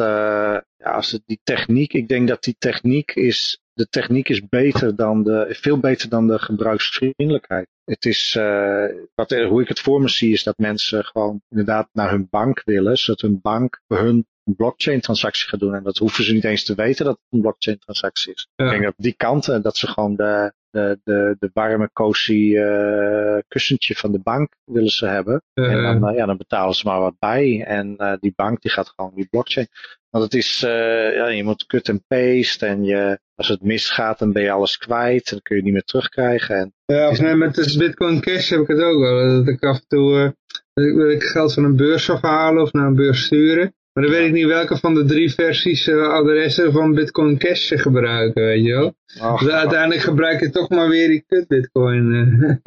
ja, 0.76 0.90
als 0.90 1.10
het 1.10 1.22
die 1.26 1.40
techniek, 1.42 1.92
ik 1.92 2.08
denk 2.08 2.28
dat 2.28 2.42
die 2.42 2.56
techniek 2.58 3.10
is, 3.10 3.60
de 3.74 3.86
techniek 3.88 4.28
is 4.28 4.48
beter 4.48 4.96
dan 4.96 5.22
de, 5.22 5.46
veel 5.48 5.78
beter 5.78 6.08
dan 6.08 6.26
de 6.26 6.38
gebruiksvriendelijkheid. 6.38 7.68
Het 7.84 8.04
is, 8.04 8.36
uh, 8.38 8.84
wat, 9.14 9.30
hoe 9.30 9.62
ik 9.62 9.68
het 9.68 9.80
voor 9.80 10.00
me 10.00 10.08
zie, 10.08 10.32
is 10.32 10.42
dat 10.42 10.58
mensen 10.58 11.04
gewoon 11.04 11.42
inderdaad 11.48 11.88
naar 11.92 12.10
hun 12.10 12.26
bank 12.30 12.62
willen, 12.64 12.96
zodat 12.96 13.20
hun 13.20 13.38
bank 13.42 13.80
hun 13.86 14.26
blockchain 14.44 15.00
transactie 15.00 15.48
gaat 15.48 15.60
doen. 15.60 15.74
En 15.74 15.82
dat 15.82 15.98
hoeven 15.98 16.24
ze 16.24 16.32
niet 16.32 16.44
eens 16.44 16.64
te 16.64 16.74
weten 16.74 17.04
dat 17.04 17.14
het 17.14 17.26
een 17.30 17.40
blockchain 17.40 17.78
transactie 17.78 18.32
is. 18.34 18.48
Ja. 18.54 18.64
Ik 18.64 18.70
denk 18.70 18.82
dat 18.82 18.94
die 18.96 19.14
kant, 19.16 19.62
dat 19.62 19.76
ze 19.76 19.86
gewoon 19.86 20.16
de, 20.16 20.52
de, 20.70 21.00
de, 21.04 21.36
de 21.38 21.50
warme, 21.52 21.90
cozy 21.92 22.54
uh, 22.54 23.38
kussentje 23.48 23.94
van 23.94 24.12
de 24.12 24.18
bank 24.18 24.54
willen 24.64 24.90
ze 24.90 25.06
hebben. 25.06 25.42
Uh, 25.54 25.72
en 25.72 26.00
dan, 26.00 26.10
uh, 26.10 26.16
ja, 26.16 26.26
dan 26.26 26.36
betalen 26.36 26.74
ze 26.74 26.86
maar 26.86 27.00
wat 27.00 27.18
bij. 27.18 27.64
En 27.64 28.16
die 28.20 28.32
bank 28.36 28.62
die 28.62 28.70
gaat 28.70 28.92
gewoon 28.96 29.12
die 29.14 29.28
blockchain. 29.30 29.68
Want 30.12 30.24
het 30.24 30.34
is, 30.34 30.60
ja, 30.60 31.28
je 31.28 31.44
moet 31.44 31.66
cut 31.66 31.88
en 31.88 32.04
paste. 32.06 32.66
En 32.66 32.84
je, 32.84 33.18
als 33.34 33.48
het 33.48 33.62
misgaat, 33.62 34.18
dan 34.18 34.32
ben 34.32 34.42
je 34.42 34.50
alles 34.50 34.78
kwijt. 34.78 35.30
Dan 35.30 35.40
kun 35.42 35.56
je 35.56 35.62
het 35.62 35.64
niet 35.64 35.72
meer 35.72 35.84
terugkrijgen. 35.84 36.56
En 36.56 36.74
ja, 36.84 37.08
of 37.08 37.20
nee, 37.20 37.34
met 37.34 37.54
de 37.54 37.78
Bitcoin 37.78 38.20
Cash 38.20 38.50
heb 38.50 38.60
ik 38.60 38.68
het 38.68 38.80
ook 38.80 39.00
wel. 39.00 39.28
Dat 39.28 39.48
ik 39.48 39.62
af 39.62 39.76
en 39.76 39.84
toe 39.88 40.34
wil 40.74 41.10
ik 41.10 41.22
geld 41.22 41.54
van 41.54 41.64
een 41.64 41.76
beurs 41.76 42.10
afhalen 42.10 42.62
of 42.62 42.72
naar 42.72 42.86
een 42.86 42.94
beurs 42.94 43.24
sturen. 43.24 43.74
Maar 43.92 44.04
dan 44.04 44.12
weet 44.12 44.26
ik 44.26 44.32
niet 44.32 44.46
welke 44.46 44.76
van 44.76 44.94
de 44.94 45.04
drie 45.04 45.32
versies 45.32 45.86
uh, 45.86 46.08
adressen 46.08 46.72
van 46.72 46.94
Bitcoin 46.94 47.38
Cash 47.38 47.66
ze 47.66 47.78
gebruiken, 47.78 48.42
weet 48.42 48.64
je 48.64 48.72
wel. 48.72 48.94
Ach, 49.18 49.40
dus 49.40 49.52
uiteindelijk 49.52 50.00
gebruik 50.00 50.40
je 50.40 50.50
toch 50.50 50.68
maar 50.68 50.88
weer 50.88 51.08
die 51.08 51.24
kut 51.26 51.48
Bitcoin. 51.48 52.10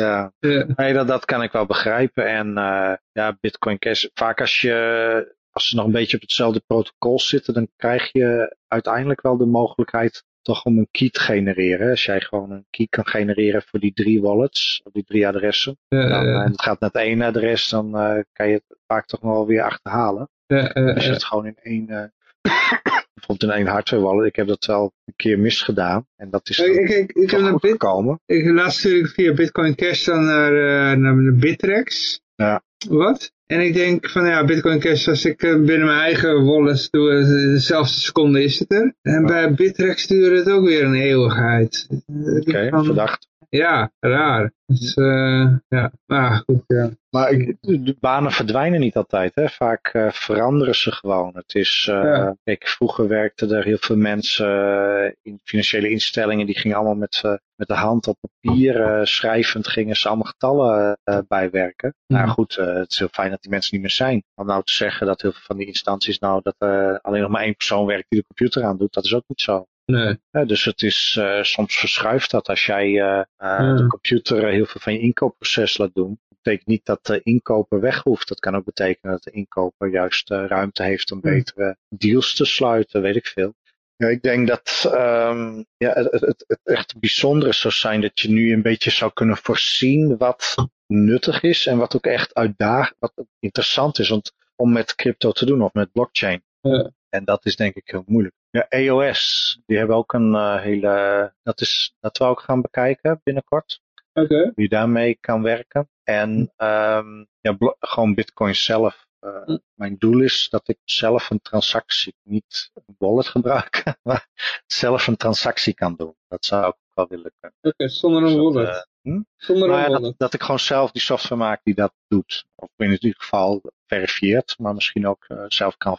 ja, 0.00 0.32
ja. 0.38 0.66
Nee, 0.76 0.92
dat, 0.92 1.08
dat 1.08 1.24
kan 1.24 1.42
ik 1.42 1.52
wel 1.52 1.66
begrijpen. 1.66 2.26
En 2.26 2.48
uh, 2.48 2.92
ja, 3.12 3.36
Bitcoin 3.40 3.78
Cash, 3.78 4.06
vaak 4.14 4.40
als 4.40 4.60
je, 4.60 5.36
als 5.58 5.68
ze 5.68 5.76
nog 5.76 5.84
een 5.84 5.92
beetje 5.92 6.16
op 6.16 6.22
hetzelfde 6.22 6.62
protocol 6.66 7.20
zitten, 7.20 7.54
dan 7.54 7.68
krijg 7.76 8.12
je 8.12 8.56
uiteindelijk 8.68 9.20
wel 9.20 9.36
de 9.36 9.46
mogelijkheid 9.46 10.24
toch 10.42 10.64
om 10.64 10.78
een 10.78 10.88
key 10.90 11.10
te 11.10 11.20
genereren. 11.20 11.90
Als 11.90 12.04
jij 12.04 12.20
gewoon 12.20 12.50
een 12.50 12.66
key 12.70 12.86
kan 12.90 13.06
genereren 13.06 13.62
voor 13.62 13.80
die 13.80 13.92
drie 13.92 14.20
wallets, 14.20 14.80
of 14.84 14.92
die 14.92 15.04
drie 15.04 15.26
adressen. 15.26 15.78
Ja, 15.88 16.08
dan, 16.08 16.26
ja. 16.26 16.42
En 16.42 16.50
het 16.50 16.62
gaat 16.62 16.80
naar 16.80 16.90
het 16.92 17.02
één 17.02 17.22
adres, 17.22 17.68
dan 17.68 17.86
uh, 17.86 18.22
kan 18.32 18.48
je 18.48 18.54
het 18.54 18.78
vaak 18.86 19.06
toch 19.06 19.22
nog 19.22 19.32
wel 19.32 19.46
weer 19.46 19.62
achterhalen. 19.62 20.28
Ja, 20.46 20.76
uh, 20.76 20.94
Als 20.94 21.04
je 21.04 21.12
het 21.12 21.24
gewoon 21.24 21.46
in 21.46 21.58
één, 21.62 21.86
uh, 21.90 22.04
bijvoorbeeld 23.14 23.42
in 23.42 23.50
één 23.50 23.66
hardware 23.66 24.02
wallet, 24.02 24.26
ik 24.26 24.36
heb 24.36 24.46
dat 24.46 24.64
wel 24.64 24.92
een 25.04 25.16
keer 25.16 25.38
misgedaan. 25.38 26.06
En 26.16 26.30
dat 26.30 26.48
is 26.48 26.58
ik, 26.58 26.74
ik, 26.74 26.88
ik, 26.88 27.12
ik 27.12 27.30
heb 27.30 27.40
goed 27.40 27.60
bit, 27.60 27.70
gekomen. 27.70 28.20
Ik 28.26 28.50
laatst 28.50 28.84
natuurlijk 28.84 29.14
via 29.14 29.34
Bitcoin 29.34 29.74
Cash 29.74 30.04
dan 30.04 30.24
naar, 30.24 30.52
uh, 30.52 30.98
naar 30.98 31.14
de 31.14 31.36
Bittrex. 31.40 32.20
Ja. 32.34 32.62
Wat? 32.88 33.32
En 33.48 33.60
ik 33.60 33.74
denk 33.74 34.10
van 34.10 34.26
ja, 34.26 34.44
Bitcoin 34.44 34.78
Cash, 34.78 35.08
als 35.08 35.24
ik 35.24 35.38
binnen 35.38 35.84
mijn 35.84 36.00
eigen 36.00 36.44
wallet 36.44 36.88
doe, 36.90 37.24
dezelfde 37.52 38.00
seconde 38.00 38.42
is 38.42 38.58
het 38.58 38.72
er. 38.72 38.94
En 39.02 39.26
bij 39.26 39.54
Bittrex 39.54 40.06
duurt 40.06 40.38
het 40.38 40.48
ook 40.48 40.64
weer 40.66 40.84
een 40.84 40.94
eeuwigheid. 40.94 41.86
Oké, 42.06 42.48
okay, 42.48 42.68
verdacht. 42.84 43.28
Ja, 43.50 43.92
raar. 44.00 44.52
Dus, 44.66 44.96
uh, 44.96 45.56
ja, 45.68 45.92
maar 46.06 46.42
goed, 46.46 46.62
ja. 46.66 46.90
Maar 47.10 47.30
ik, 47.30 47.56
de 47.60 47.96
banen 48.00 48.32
verdwijnen 48.32 48.80
niet 48.80 48.96
altijd, 48.96 49.34
hè. 49.34 49.48
Vaak 49.48 49.94
uh, 49.94 50.10
veranderen 50.10 50.74
ze 50.74 50.92
gewoon. 50.92 51.30
Het 51.34 51.54
is, 51.54 51.86
uh, 51.90 52.02
ja. 52.02 52.36
kijk, 52.44 52.66
vroeger 52.66 53.08
werkten 53.08 53.50
er 53.50 53.64
heel 53.64 53.78
veel 53.80 53.96
mensen 53.96 55.16
in 55.22 55.40
financiële 55.44 55.90
instellingen, 55.90 56.46
die 56.46 56.58
gingen 56.58 56.76
allemaal 56.76 56.94
met, 56.94 57.22
met 57.54 57.68
de 57.68 57.74
hand 57.74 58.06
op 58.06 58.18
papier, 58.20 59.06
schrijvend 59.06 59.68
gingen 59.68 59.96
ze 59.96 60.08
allemaal 60.08 60.32
getallen 60.32 60.98
bijwerken. 61.28 61.94
Mm. 62.06 62.16
Nou 62.16 62.28
goed, 62.28 62.54
het 62.54 62.90
is 62.90 62.98
heel 62.98 63.08
fijn 63.10 63.30
dat 63.30 63.42
die 63.42 63.50
mensen 63.50 63.72
niet 63.72 63.82
meer 63.82 63.94
zijn. 63.94 64.22
Om 64.34 64.46
nou 64.46 64.62
te 64.64 64.72
zeggen 64.72 65.06
dat 65.06 65.22
heel 65.22 65.32
veel 65.32 65.42
van 65.44 65.56
die 65.56 65.66
instanties 65.66 66.18
nou, 66.18 66.40
dat 66.42 66.54
alleen 67.02 67.22
nog 67.22 67.30
maar 67.30 67.42
één 67.42 67.56
persoon 67.56 67.86
werkt 67.86 68.06
die 68.08 68.20
de 68.20 68.26
computer 68.26 68.64
aan 68.64 68.76
doet, 68.76 68.92
dat 68.92 69.04
is 69.04 69.14
ook 69.14 69.24
niet 69.26 69.40
zo. 69.40 69.66
Nee. 69.92 70.18
Ja, 70.30 70.44
dus 70.44 70.64
het 70.64 70.82
is, 70.82 71.16
uh, 71.18 71.42
soms 71.42 71.76
verschuift 71.76 72.30
dat 72.30 72.48
als 72.48 72.66
jij 72.66 72.88
uh, 72.88 73.22
ja. 73.38 73.74
de 73.74 73.86
computer 73.86 74.48
heel 74.48 74.66
veel 74.66 74.80
van 74.80 74.92
je 74.92 74.98
inkoopproces 74.98 75.78
laat 75.78 75.94
doen. 75.94 76.20
Dat 76.28 76.38
betekent 76.42 76.68
niet 76.68 76.84
dat 76.84 77.06
de 77.06 77.20
inkoper 77.22 77.80
weg 77.80 78.02
hoeft. 78.02 78.28
Dat 78.28 78.40
kan 78.40 78.56
ook 78.56 78.64
betekenen 78.64 79.12
dat 79.12 79.22
de 79.22 79.30
inkoper 79.30 79.88
juist 79.90 80.30
uh, 80.30 80.44
ruimte 80.46 80.82
heeft 80.82 81.12
om 81.12 81.20
betere 81.20 81.76
deals 81.88 82.34
te 82.34 82.44
sluiten, 82.44 83.02
weet 83.02 83.16
ik 83.16 83.26
veel. 83.26 83.54
Ja, 83.96 84.06
ik 84.08 84.22
denk 84.22 84.48
dat 84.48 84.82
um, 84.84 85.64
ja, 85.76 85.92
het, 85.92 86.12
het, 86.12 86.44
het 86.46 86.60
echt 86.64 86.98
bijzondere 86.98 87.52
zou 87.52 87.74
zijn 87.74 88.00
dat 88.00 88.20
je 88.20 88.30
nu 88.30 88.52
een 88.52 88.62
beetje 88.62 88.90
zou 88.90 89.12
kunnen 89.12 89.36
voorzien 89.36 90.16
wat 90.16 90.54
nuttig 90.86 91.42
is 91.42 91.66
en 91.66 91.78
wat 91.78 91.96
ook 91.96 92.06
echt 92.06 92.34
uitdagend, 92.34 92.96
wat 92.98 93.12
interessant 93.38 93.98
is 93.98 94.08
want, 94.08 94.32
om 94.56 94.72
met 94.72 94.94
crypto 94.94 95.32
te 95.32 95.46
doen 95.46 95.62
of 95.62 95.72
met 95.72 95.92
blockchain. 95.92 96.42
Ja. 96.60 96.90
En 97.08 97.24
dat 97.24 97.46
is 97.46 97.56
denk 97.56 97.74
ik 97.74 97.90
heel 97.90 98.04
moeilijk. 98.06 98.34
Ja, 98.50 98.66
EOS, 98.68 99.60
die 99.66 99.78
hebben 99.78 99.96
ook 99.96 100.12
een 100.12 100.32
uh, 100.32 100.60
hele, 100.60 101.34
dat 101.42 101.60
is, 101.60 101.94
dat 102.00 102.18
we 102.18 102.24
ook 102.24 102.40
gaan 102.40 102.60
bekijken 102.60 103.20
binnenkort. 103.24 103.80
Oké. 104.12 104.34
Okay. 104.34 104.52
Je 104.54 104.68
daarmee 104.68 105.16
kan 105.20 105.42
werken. 105.42 105.88
En 106.02 106.52
um, 106.56 107.28
ja, 107.40 107.56
gewoon 107.78 108.14
Bitcoin 108.14 108.54
zelf. 108.54 109.06
Uh, 109.20 109.44
hm. 109.44 109.58
Mijn 109.74 109.96
doel 109.98 110.20
is 110.20 110.48
dat 110.50 110.68
ik 110.68 110.78
zelf 110.84 111.30
een 111.30 111.40
transactie, 111.40 112.14
niet 112.22 112.70
een 112.74 112.94
wallet 112.98 113.26
gebruiken, 113.26 113.98
maar 114.02 114.28
zelf 114.66 115.06
een 115.06 115.16
transactie 115.16 115.74
kan 115.74 115.96
doen. 115.96 116.14
Dat 116.28 116.44
zou 116.44 116.68
ik 116.68 116.76
wel 116.94 117.06
willen 117.08 117.32
kunnen. 117.40 117.58
Oké, 117.60 117.68
okay, 117.68 117.88
zonder 117.88 118.22
een 118.22 118.36
wallet. 118.36 118.68
Uh, 119.02 119.14
hm? 119.14 119.22
Zonder 119.36 119.68
nou 119.68 119.80
een 119.80 119.84
ja, 119.84 119.90
wallet. 119.90 120.02
dat, 120.02 120.18
dat, 120.18 120.34
ik 120.34 120.42
gewoon 120.42 120.58
zelf 120.58 120.90
die 120.90 121.02
software 121.02 121.40
maak 121.40 121.60
die 121.62 121.74
dat 121.74 121.92
doet. 122.08 122.44
Of 122.54 122.68
in 122.76 122.90
ieder 122.90 123.14
geval 123.16 123.62
verifieert, 123.88 124.58
maar 124.58 124.74
misschien 124.74 125.06
ook 125.06 125.24
uh, 125.28 125.44
zelf 125.48 125.76
kan 125.76 125.98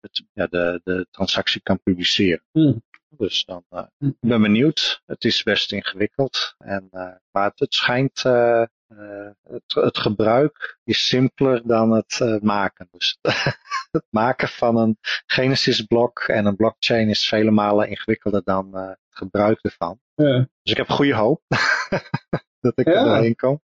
het, 0.00 0.24
ja, 0.32 0.46
de, 0.46 0.80
de 0.84 1.06
transactie 1.10 1.60
kan 1.62 1.82
publiceren. 1.82 2.44
Hm. 2.52 2.72
Dus 3.16 3.44
dan 3.44 3.64
uh, 3.70 3.82
ik 3.98 4.14
ben 4.20 4.42
benieuwd. 4.42 5.02
Het 5.06 5.24
is 5.24 5.42
best 5.42 5.72
ingewikkeld. 5.72 6.54
En, 6.58 6.88
uh, 6.92 7.08
maar 7.30 7.52
het, 7.54 7.74
schijnt, 7.74 8.24
uh, 8.26 8.62
het, 9.42 9.74
het, 9.74 9.98
gebruik 9.98 10.78
is 10.84 11.08
simpeler 11.08 11.66
dan 11.66 11.90
het 11.90 12.42
maken. 12.42 12.88
Dus 12.90 13.18
het 13.90 14.06
maken 14.10 14.48
van 14.48 14.76
een 14.76 14.98
Genesis 15.26 15.82
blok 15.82 16.18
en 16.20 16.46
een 16.46 16.56
blockchain 16.56 17.08
is 17.08 17.28
vele 17.28 17.50
malen 17.50 17.88
ingewikkelder 17.88 18.42
dan 18.44 18.76
het 18.76 18.98
gebruik 19.08 19.58
ervan. 19.62 20.00
Ja. 20.14 20.48
Dus 20.62 20.72
ik 20.72 20.76
heb 20.76 20.88
goede 20.88 21.14
hoop. 21.14 21.42
dat 22.60 22.78
ik 22.78 22.86
ja. 22.86 23.04
doorheen 23.04 23.36
kom. 23.36 23.60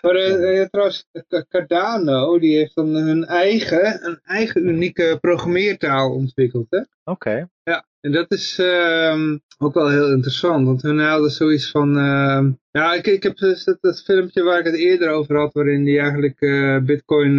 Maar 0.00 0.16
uh, 0.16 0.64
trouwens, 0.64 1.06
Cardano, 1.48 2.38
die 2.38 2.56
heeft 2.56 2.74
dan 2.74 2.94
hun 2.94 3.24
eigen, 3.24 4.06
een 4.06 4.20
eigen 4.24 4.68
unieke 4.68 5.18
programmeertaal 5.20 6.12
ontwikkeld, 6.12 6.66
hè? 6.70 6.78
Oké. 6.78 6.90
Okay. 7.04 7.48
Ja, 7.62 7.86
en 8.00 8.12
dat 8.12 8.30
is 8.30 8.58
uh, 8.58 9.36
ook 9.58 9.74
wel 9.74 9.88
heel 9.90 10.10
interessant, 10.10 10.66
want 10.66 10.82
hun 10.82 10.98
hadden 10.98 11.30
zoiets 11.30 11.70
van, 11.70 11.96
uh, 11.96 12.46
ja, 12.70 12.94
ik, 12.94 13.06
ik 13.06 13.22
heb 13.22 13.36
dus 13.36 13.64
dat, 13.64 13.78
dat, 13.80 14.02
filmpje 14.02 14.42
waar 14.42 14.58
ik 14.58 14.64
het 14.64 14.76
eerder 14.76 15.10
over 15.10 15.36
had, 15.36 15.52
waarin 15.52 15.84
die 15.84 15.98
eigenlijk 15.98 16.40
uh, 16.40 16.78
bitcoin 16.78 17.36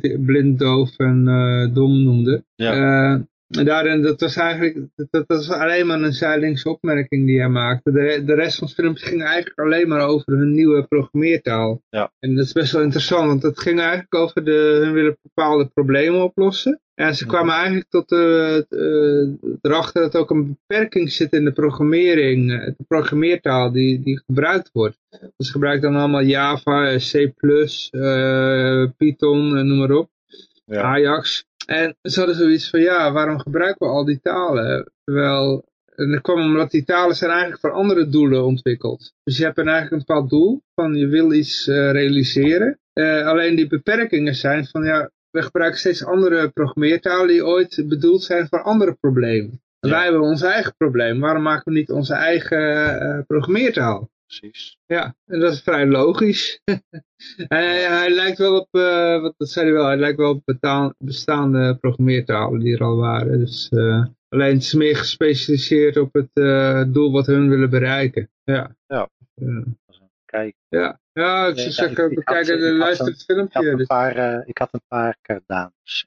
blind, 0.00 0.58
doof 0.58 0.98
en 0.98 1.24
dom 1.74 2.02
noemde. 2.02 2.44
Ja. 2.54 3.24
En 3.58 3.64
daarin, 3.64 4.02
dat 4.02 4.20
was 4.20 4.36
eigenlijk, 4.36 4.86
dat, 4.94 5.08
dat 5.10 5.24
was 5.26 5.50
alleen 5.50 5.86
maar 5.86 6.02
een 6.02 6.12
zijdelingse 6.12 6.68
opmerking 6.68 7.26
die 7.26 7.38
hij 7.38 7.48
maakte. 7.48 7.92
De, 7.92 8.22
de 8.24 8.34
rest 8.34 8.58
van 8.58 8.66
het 8.66 8.76
filmpje 8.76 9.06
ging 9.06 9.22
eigenlijk 9.22 9.58
alleen 9.58 9.88
maar 9.88 10.06
over 10.06 10.32
hun 10.32 10.52
nieuwe 10.52 10.86
programmeertaal. 10.86 11.82
Ja. 11.90 12.12
En 12.18 12.34
dat 12.34 12.44
is 12.44 12.52
best 12.52 12.72
wel 12.72 12.82
interessant, 12.82 13.26
want 13.26 13.42
het 13.42 13.60
ging 13.60 13.80
eigenlijk 13.80 14.14
over 14.14 14.44
de, 14.44 14.78
hun 14.82 14.92
willen 14.92 15.18
bepaalde 15.22 15.70
problemen 15.74 16.22
oplossen. 16.22 16.80
En 16.94 17.14
ze 17.14 17.26
kwamen 17.26 17.54
eigenlijk 17.54 17.88
tot 17.88 18.08
de, 18.08 18.66
uh, 18.68 19.58
erachter 19.60 20.02
dat 20.02 20.16
ook 20.16 20.30
een 20.30 20.58
beperking 20.66 21.12
zit 21.12 21.32
in 21.32 21.44
de 21.44 21.52
programmering, 21.52 22.52
eh, 22.52 22.66
de 22.66 22.84
programmeertaal 22.88 23.72
die, 23.72 24.02
die 24.02 24.22
gebruikt 24.26 24.70
wordt. 24.72 24.98
Dus 25.10 25.46
ze 25.46 25.52
gebruiken 25.52 25.92
dan 25.92 26.00
allemaal 26.00 26.22
Java, 26.22 26.96
C++, 26.96 27.32
uh, 27.90 28.86
Python, 28.96 29.66
noem 29.66 29.78
maar 29.78 29.90
op, 29.90 30.10
Ja. 30.64 30.82
Ajax. 30.82 31.44
En 31.66 31.96
ze 32.02 32.18
hadden 32.18 32.36
zoiets 32.36 32.70
van, 32.70 32.80
ja, 32.80 33.12
waarom 33.12 33.38
gebruiken 33.38 33.86
we 33.86 33.92
al 33.92 34.04
die 34.04 34.20
talen? 34.22 34.92
Terwijl, 35.04 35.64
en 35.94 36.10
dat 36.10 36.20
kwam 36.20 36.40
omdat 36.40 36.70
die 36.70 36.84
talen 36.84 37.16
zijn 37.16 37.30
eigenlijk 37.30 37.60
voor 37.60 37.72
andere 37.72 38.08
doelen 38.08 38.44
ontwikkeld. 38.44 39.12
Dus 39.24 39.36
je 39.36 39.44
hebt 39.44 39.58
eigenlijk 39.58 39.90
een 39.90 39.98
bepaald 39.98 40.30
doel, 40.30 40.62
van 40.74 40.94
je 40.94 41.06
wil 41.06 41.32
iets 41.32 41.66
uh, 41.66 41.90
realiseren. 41.90 42.78
Uh, 42.94 43.26
alleen 43.26 43.56
die 43.56 43.66
beperkingen 43.66 44.34
zijn 44.34 44.66
van, 44.66 44.84
ja, 44.84 45.10
we 45.30 45.42
gebruiken 45.42 45.80
steeds 45.80 46.04
andere 46.04 46.48
programmeertalen 46.48 47.28
die 47.28 47.46
ooit 47.46 47.84
bedoeld 47.88 48.22
zijn 48.22 48.48
voor 48.48 48.62
andere 48.62 48.96
problemen. 49.00 49.60
Ja. 49.80 49.90
Wij 49.90 50.02
hebben 50.02 50.20
ons 50.20 50.42
eigen 50.42 50.74
probleem. 50.76 51.20
Waarom 51.20 51.42
maken 51.42 51.72
we 51.72 51.78
niet 51.78 51.90
onze 51.90 52.14
eigen 52.14 53.02
uh, 53.02 53.18
programmeertaal? 53.26 54.10
Precies. 54.38 54.78
Ja, 54.86 55.14
en 55.26 55.40
dat 55.40 55.52
is 55.52 55.60
vrij 55.62 55.86
logisch. 55.86 56.60
hij, 57.48 57.82
hij, 57.82 58.10
lijkt 58.10 58.38
wel 58.38 58.60
op, 58.60 58.68
uh, 58.70 59.20
wat 59.20 59.34
dat 59.36 59.48
zei 59.48 59.64
hij 59.66 59.74
wel, 59.74 59.86
hij 59.86 59.96
lijkt 59.96 60.16
wel 60.18 60.30
op 60.30 60.42
betaal, 60.44 60.94
bestaande 60.98 61.76
programmeertalen 61.76 62.60
die 62.60 62.74
er 62.74 62.82
al 62.84 62.96
waren. 62.96 63.38
Dus 63.38 63.68
uh, 63.70 64.04
alleen 64.28 64.52
het 64.54 64.62
is 64.62 64.74
meer 64.74 64.96
gespecialiseerd 64.96 65.96
op 65.96 66.12
het 66.12 66.30
uh, 66.34 66.84
doel 66.88 67.12
wat 67.12 67.26
hun 67.26 67.48
willen 67.48 67.70
bereiken. 67.70 68.30
Ja. 68.44 68.76
Ja. 68.86 69.08
Kijk. 70.24 70.54
Ja, 70.68 71.00
ja 71.12 71.46
ik 71.46 71.58
zou 71.58 71.70
zeggen, 71.70 72.14
had 72.24 72.34
luister 72.34 72.56
een- 72.62 72.78
het 72.78 73.24
Ik 73.26 73.36
had 73.36 73.50
filmpje. 73.52 73.70
een 73.70 73.76
Dus, 73.76 73.86
paar, 73.86 74.46
ik 74.46 74.58
had 74.58 74.68
een 74.72 74.82
paar 74.88 75.18
Cardanos. 75.22 76.06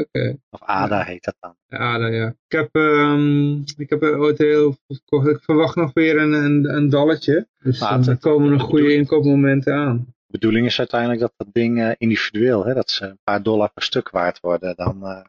Oké. 0.00 0.36
Of 0.50 0.62
ADA 0.62 1.02
heet 1.04 1.24
dat 1.24 1.36
dan. 1.40 1.54
Nou 1.68 2.12
ja. 2.12 2.26
Ik 2.28 2.36
heb, 2.58 2.68
um, 2.72 3.64
ik 3.76 3.90
heb 3.90 4.02
er 4.02 4.18
ooit 4.18 4.38
heel. 4.38 4.76
Ik 5.08 5.38
verwacht 5.42 5.76
nog 5.76 5.92
weer 5.92 6.18
een, 6.18 6.32
een, 6.32 6.74
een 6.76 6.88
dalletje. 6.88 7.46
Dus 7.62 7.78
het- 8.06 8.20
komen 8.20 8.50
nog 8.50 8.62
goede 8.62 8.94
inkoopmomenten 8.94 9.74
aan. 9.74 9.96
De 10.26 10.40
bedoeling 10.40 10.66
is 10.66 10.78
uiteindelijk 10.78 11.20
dat 11.20 11.32
dat 11.36 11.48
ding 11.52 11.80
eh, 11.80 11.90
individueel, 11.98 12.64
hè, 12.64 12.74
dat 12.74 12.90
ze 12.90 13.04
een 13.04 13.18
paar 13.24 13.42
dollar 13.42 13.70
per 13.74 13.82
stuk 13.82 14.10
waard 14.10 14.40
worden. 14.40 14.76
Dan 14.76 15.06
eh, 15.06 15.22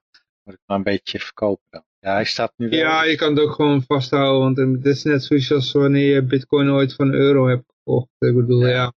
moet 0.44 0.54
ik 0.54 0.60
maar 0.66 0.78
een 0.78 0.84
beetje 0.84 1.20
verkopen 1.20 1.66
dan. 1.70 1.84
Ja, 2.00 2.14
hij 2.14 2.26
staat 2.26 2.54
nu 2.58 2.70
wel... 2.70 2.80
Ja, 2.80 3.04
je 3.04 3.16
kan 3.16 3.30
het 3.36 3.40
ook 3.40 3.52
gewoon 3.54 3.84
vasthouden. 3.88 4.56
Want 4.56 4.76
het 4.78 4.86
is 4.86 5.04
net 5.04 5.24
zoiets 5.24 5.52
als 5.52 5.72
wanneer 5.72 6.14
je 6.14 6.22
bitcoin 6.24 6.70
ooit 6.70 6.94
van 6.94 7.14
euro 7.14 7.48
hebt 7.48 7.64
gekocht. 7.78 8.08
Ik 8.20 8.36
bedoel, 8.36 8.68
ja. 8.68 8.94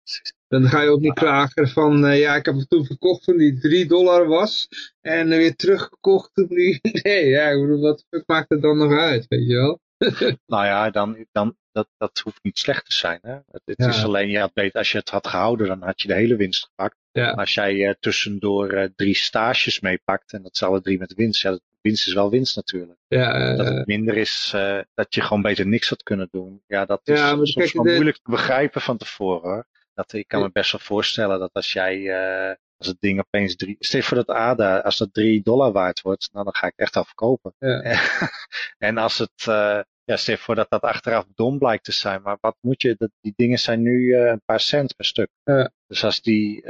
Dan 0.47 0.67
ga 0.67 0.81
je 0.81 0.89
ook 0.89 0.99
niet 0.99 1.13
klagen 1.13 1.67
van, 1.69 2.05
eh, 2.05 2.19
ja, 2.19 2.35
ik 2.35 2.45
heb 2.45 2.55
het 2.55 2.69
toen 2.69 2.85
verkocht 2.85 3.23
toen 3.23 3.37
die 3.37 3.59
3 3.59 3.85
dollar 3.85 4.27
was. 4.27 4.67
En 5.01 5.27
weer 5.29 5.55
teruggekocht 5.55 6.33
toen 6.33 6.47
die... 6.47 6.79
Nee, 7.03 7.25
ja, 7.25 7.49
ik 7.49 7.61
bedoel, 7.61 7.81
wat 7.81 8.05
fuck 8.09 8.23
maakt 8.25 8.49
het 8.49 8.61
dan 8.61 8.77
nog 8.77 8.91
uit, 8.99 9.25
weet 9.27 9.47
je 9.47 9.53
wel? 9.55 9.79
Nou 10.45 10.65
ja, 10.65 10.89
dan, 10.89 11.25
dan, 11.31 11.55
dat, 11.71 11.87
dat 11.97 12.19
hoeft 12.23 12.43
niet 12.43 12.57
slecht 12.57 12.85
te 12.85 12.93
zijn. 12.93 13.19
Hè? 13.21 13.33
Het, 13.33 13.61
het 13.65 13.75
Ja. 13.77 13.87
is 13.87 14.03
alleen, 14.03 14.29
ja, 14.29 14.49
beter, 14.53 14.77
als 14.79 14.91
je 14.91 14.97
het 14.97 15.09
had 15.09 15.27
gehouden, 15.27 15.67
dan 15.67 15.81
had 15.83 16.01
je 16.01 16.07
de 16.07 16.13
hele 16.13 16.35
winst 16.35 16.63
gepakt. 16.63 16.95
Ja. 17.11 17.25
Maar 17.25 17.35
als 17.35 17.53
jij 17.53 17.87
eh, 17.87 17.93
tussendoor 17.99 18.69
eh, 18.69 18.89
drie 18.95 19.15
stages 19.15 19.79
meepakt, 19.79 20.33
en 20.33 20.41
dat 20.43 20.53
is 20.53 20.63
alle 20.63 20.81
drie 20.81 20.99
met 20.99 21.13
winst, 21.13 21.41
ja, 21.41 21.49
dat- 21.49 21.61
winst 21.81 22.07
is 22.07 22.13
wel 22.13 22.29
winst 22.29 22.55
natuurlijk. 22.55 22.99
Ja, 23.07 23.55
Dat 23.55 23.67
het 23.67 23.87
minder 23.87 24.17
is, 24.17 24.49
dat 24.93 25.13
je 25.15 25.21
gewoon 25.21 25.41
beter 25.41 25.67
niks 25.67 25.89
had 25.89 26.03
kunnen 26.03 26.27
doen. 26.31 26.61
Ja, 26.67 26.85
dat 26.85 27.01
is 27.03 27.19
soms 27.27 27.53
kijk, 27.53 27.73
wel 27.73 27.83
de- 27.83 27.91
moeilijk 27.91 28.15
te 28.17 28.31
begrijpen 28.31 28.81
van 28.81 28.97
tevoren. 28.97 29.65
Dat, 29.97 30.13
ik 30.13 30.27
kan 30.27 30.41
me 30.41 30.49
best 30.51 30.71
wel 30.71 30.81
voorstellen 30.81 31.39
dat 31.39 31.53
als 31.53 31.73
jij, 31.73 32.09
eh, 32.09 32.55
als 32.77 32.87
het 32.87 32.97
ding 32.99 33.19
opeens 33.19 33.55
drie, 33.55 33.75
stel 33.79 34.01
voor 34.01 34.17
dat 34.17 34.29
ADA, 34.29 34.79
als 34.79 34.97
dat 34.97 35.13
drie 35.13 35.41
dollar 35.41 35.71
waard 35.71 36.01
wordt, 36.01 36.29
nou 36.31 36.43
dan 36.43 36.55
ga 36.55 36.67
ik 36.67 36.73
echt 36.75 36.95
al 36.95 37.05
verkopen. 37.05 37.53
Ja. 37.59 37.81
en 38.87 38.97
als 38.97 39.17
het, 39.17 39.47
eh, 39.47 39.79
ja, 40.03 40.17
stel 40.17 40.37
voor 40.37 40.55
dat 40.55 40.69
dat 40.69 40.81
achteraf 40.81 41.25
dom 41.35 41.57
blijkt 41.57 41.83
te 41.83 41.91
zijn, 41.91 42.21
maar 42.21 42.37
wat 42.41 42.57
moet 42.61 42.81
je, 42.81 42.95
dat, 42.97 43.09
die 43.21 43.33
dingen 43.35 43.59
zijn 43.59 43.81
nu 43.81 44.13
eh, 44.13 44.25
een 44.25 44.41
paar 44.45 44.59
cent 44.59 44.95
per 44.95 45.05
stuk. 45.05 45.29
Ja. 45.43 45.71
Dus 45.87 46.03
als 46.03 46.21
die, 46.21 46.67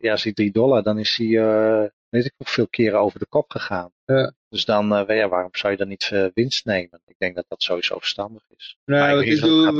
ja, 0.00 0.10
als 0.10 0.22
die 0.22 0.32
drie 0.32 0.52
dollar, 0.52 0.82
dan 0.82 0.98
is 0.98 1.16
die, 1.16 1.38
weet 2.10 2.24
ik 2.24 2.32
hoeveel 2.36 2.68
keren 2.68 3.00
over 3.00 3.18
de 3.18 3.26
kop 3.26 3.50
gegaan. 3.50 3.92
Ja. 4.04 4.32
Dus 4.48 4.64
dan, 4.64 4.94
eh, 4.94 5.16
ja, 5.16 5.28
waarom 5.28 5.50
zou 5.52 5.72
je 5.72 5.78
dan 5.78 5.88
niet 5.88 6.08
eh, 6.12 6.26
winst 6.34 6.64
nemen? 6.64 7.00
Ik 7.06 7.14
denk 7.18 7.34
dat 7.34 7.44
dat 7.48 7.62
sowieso 7.62 7.98
verstandig 7.98 8.42
is. 8.56 8.78
Nou, 8.84 9.14
wat 9.14 9.24
ik, 9.24 9.40
doe, 9.40 9.72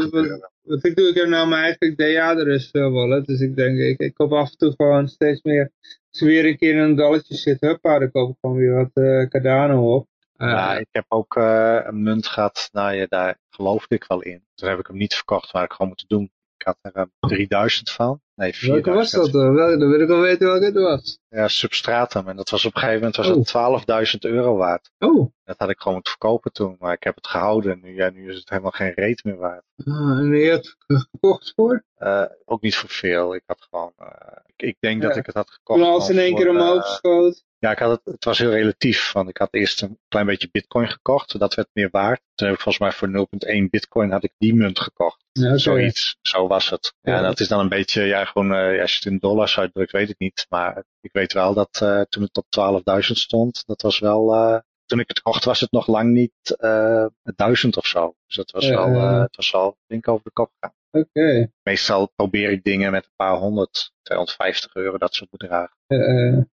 wat, 0.62 0.84
ik 0.84 0.96
doe, 0.96 1.08
ik 1.08 1.14
heb 1.14 1.28
nou 1.28 1.48
mijn 1.48 1.62
eigen 1.62 1.96
DA-adres 1.96 2.68
uh, 2.72 2.92
wallet. 2.92 3.26
Dus 3.26 3.40
ik 3.40 3.56
denk, 3.56 3.78
ik, 3.78 3.98
ik 3.98 4.14
koop 4.14 4.32
af 4.32 4.50
en 4.50 4.56
toe 4.56 4.74
gewoon 4.76 5.08
steeds 5.08 5.42
meer. 5.42 5.72
Als 6.10 6.20
er 6.20 6.26
weer 6.26 6.46
een 6.46 6.58
keer 6.58 6.72
in 6.72 6.78
een 6.78 6.96
dalletje 6.96 7.34
zit, 7.34 7.60
huppa, 7.60 7.98
dan 7.98 8.10
koop 8.10 8.30
ik 8.30 8.36
gewoon 8.40 8.56
weer 8.56 8.74
wat 8.74 8.90
eh 8.92 9.28
Cardano 9.28 9.94
op. 9.94 10.08
Uh, 10.36 10.48
ja, 10.48 10.78
ik 10.78 10.88
heb 10.90 11.04
ook 11.08 11.36
uh, 11.36 11.80
een 11.84 12.02
munt 12.02 12.26
gehad, 12.26 12.68
nou 12.72 12.94
ja, 12.94 13.06
daar 13.08 13.38
geloofde 13.50 13.94
ik 13.94 14.04
wel 14.08 14.22
in. 14.22 14.44
Toen 14.54 14.68
heb 14.68 14.78
ik 14.78 14.86
hem 14.86 14.96
niet 14.96 15.14
verkocht, 15.14 15.52
maar 15.52 15.64
ik 15.64 15.72
gewoon 15.72 15.88
moeten 15.88 16.08
doen. 16.08 16.30
Ik 16.56 16.66
had 16.66 16.78
er 16.80 16.96
uh, 16.96 17.04
3000 17.20 17.90
van. 17.90 18.20
Nee, 18.34 18.54
4000. 18.54 18.84
welke 18.84 19.00
was 19.00 19.10
dat 19.10 19.32
dan? 19.32 19.54
Wel, 19.54 19.78
dan 19.78 19.90
wil 19.90 20.00
ik 20.00 20.08
wel 20.08 20.20
weten 20.20 20.46
welke 20.46 20.64
het 20.64 20.74
was. 20.74 21.18
Ja, 21.30 21.48
Substratum. 21.48 22.28
En 22.28 22.36
dat 22.36 22.50
was 22.50 22.64
op 22.64 22.74
een 22.74 22.80
gegeven 22.80 23.00
moment 23.00 23.44
was 23.44 23.54
oh. 23.54 23.84
12.000 24.14 24.18
euro 24.18 24.56
waard. 24.56 24.90
Oh. 24.98 25.32
Dat 25.44 25.58
had 25.58 25.70
ik 25.70 25.78
gewoon 25.78 25.94
moeten 25.94 26.12
verkopen 26.12 26.52
toen, 26.52 26.76
maar 26.78 26.92
ik 26.92 27.02
heb 27.02 27.14
het 27.14 27.26
gehouden. 27.26 27.72
En 27.72 27.80
nu, 27.82 27.94
ja, 27.94 28.10
nu 28.10 28.30
is 28.30 28.38
het 28.38 28.48
helemaal 28.48 28.70
geen 28.70 28.92
reet 28.92 29.24
meer 29.24 29.36
waard. 29.36 29.64
Ah, 29.84 30.18
en 30.18 30.36
je 30.36 30.50
hebt 30.50 30.76
het 30.86 31.08
gekocht 31.10 31.52
voor? 31.56 31.84
Uh, 31.98 32.24
ook 32.44 32.62
niet 32.62 32.76
voor 32.76 32.88
veel. 32.88 33.34
Ik 33.34 33.42
had 33.46 33.66
gewoon, 33.70 33.92
uh, 34.00 34.08
ik, 34.46 34.62
ik, 34.62 34.76
denk 34.80 35.02
ja. 35.02 35.08
dat 35.08 35.16
ik 35.16 35.26
het 35.26 35.34
had 35.34 35.50
gekocht. 35.50 35.80
Toen 35.80 35.88
als 35.88 36.10
in 36.10 36.18
één 36.18 36.34
keer 36.34 36.48
omhoog 36.48 36.86
schoot. 36.86 37.44
Ja, 37.58 37.70
ik 37.70 37.78
had 37.78 37.90
het, 37.90 38.14
het 38.14 38.24
was 38.24 38.38
heel 38.38 38.50
relatief. 38.50 39.12
Want 39.12 39.28
ik 39.28 39.36
had 39.36 39.54
eerst 39.54 39.82
een 39.82 39.98
klein 40.08 40.26
beetje 40.26 40.48
bitcoin 40.50 40.88
gekocht. 40.88 41.38
Dat 41.38 41.54
werd 41.54 41.68
meer 41.72 41.88
waard. 41.90 42.20
Toen 42.34 42.46
heb 42.46 42.56
ik 42.56 42.62
volgens 42.62 42.84
mij 42.84 42.92
voor 42.92 43.26
0,1 43.64 43.70
bitcoin 43.70 44.10
had 44.10 44.24
ik 44.24 44.32
die 44.38 44.54
munt 44.54 44.80
gekocht. 44.80 45.24
Ja, 45.32 45.44
okay. 45.44 45.58
Zoiets. 45.58 46.16
Zo 46.22 46.46
was 46.46 46.70
het. 46.70 46.94
Ja, 47.00 47.14
ja, 47.14 47.22
dat 47.22 47.40
is 47.40 47.48
dan 47.48 47.60
een 47.60 47.68
beetje, 47.68 48.02
ja, 48.02 48.24
gewoon, 48.24 48.52
uh, 48.52 48.80
als 48.80 48.92
je 48.92 48.98
het 48.98 49.12
in 49.12 49.18
dollars 49.18 49.58
uitdrukt, 49.58 49.92
weet 49.92 50.10
ik 50.10 50.18
niet. 50.18 50.46
Maar 50.48 50.84
ik 51.00 51.12
weet 51.18 51.32
wel 51.32 51.54
dat 51.54 51.80
uh, 51.82 52.00
toen 52.00 52.22
het 52.22 52.36
op 52.36 52.82
12.000 52.94 53.00
stond, 53.00 53.62
dat 53.66 53.82
was 53.82 53.98
wel, 53.98 54.34
uh, 54.34 54.58
toen 54.86 55.00
ik 55.00 55.08
het 55.08 55.22
kocht 55.22 55.44
was 55.44 55.60
het 55.60 55.70
nog 55.70 55.86
lang 55.86 56.12
niet 56.12 56.56
uh, 56.60 57.06
1000 57.22 57.76
of 57.76 57.86
zo. 57.86 58.14
Dus 58.26 58.36
dat 58.36 58.50
was 58.50 58.68
wel, 58.68 59.00
het 59.20 59.36
was 59.36 59.50
wel, 59.50 59.76
ik, 59.86 60.08
over 60.08 60.24
de 60.24 60.30
kop 60.30 60.50
gegaan. 60.52 60.76
Oké. 60.90 61.08
Okay. 61.08 61.52
Meestal 61.62 62.12
probeer 62.16 62.50
ik 62.50 62.64
dingen 62.64 62.90
met 62.90 63.04
een 63.04 63.16
paar 63.16 63.36
honderd, 63.36 63.92
250 64.02 64.74
euro, 64.74 64.98
dat 64.98 65.14
soort 65.14 65.30
bedragen. 65.30 65.76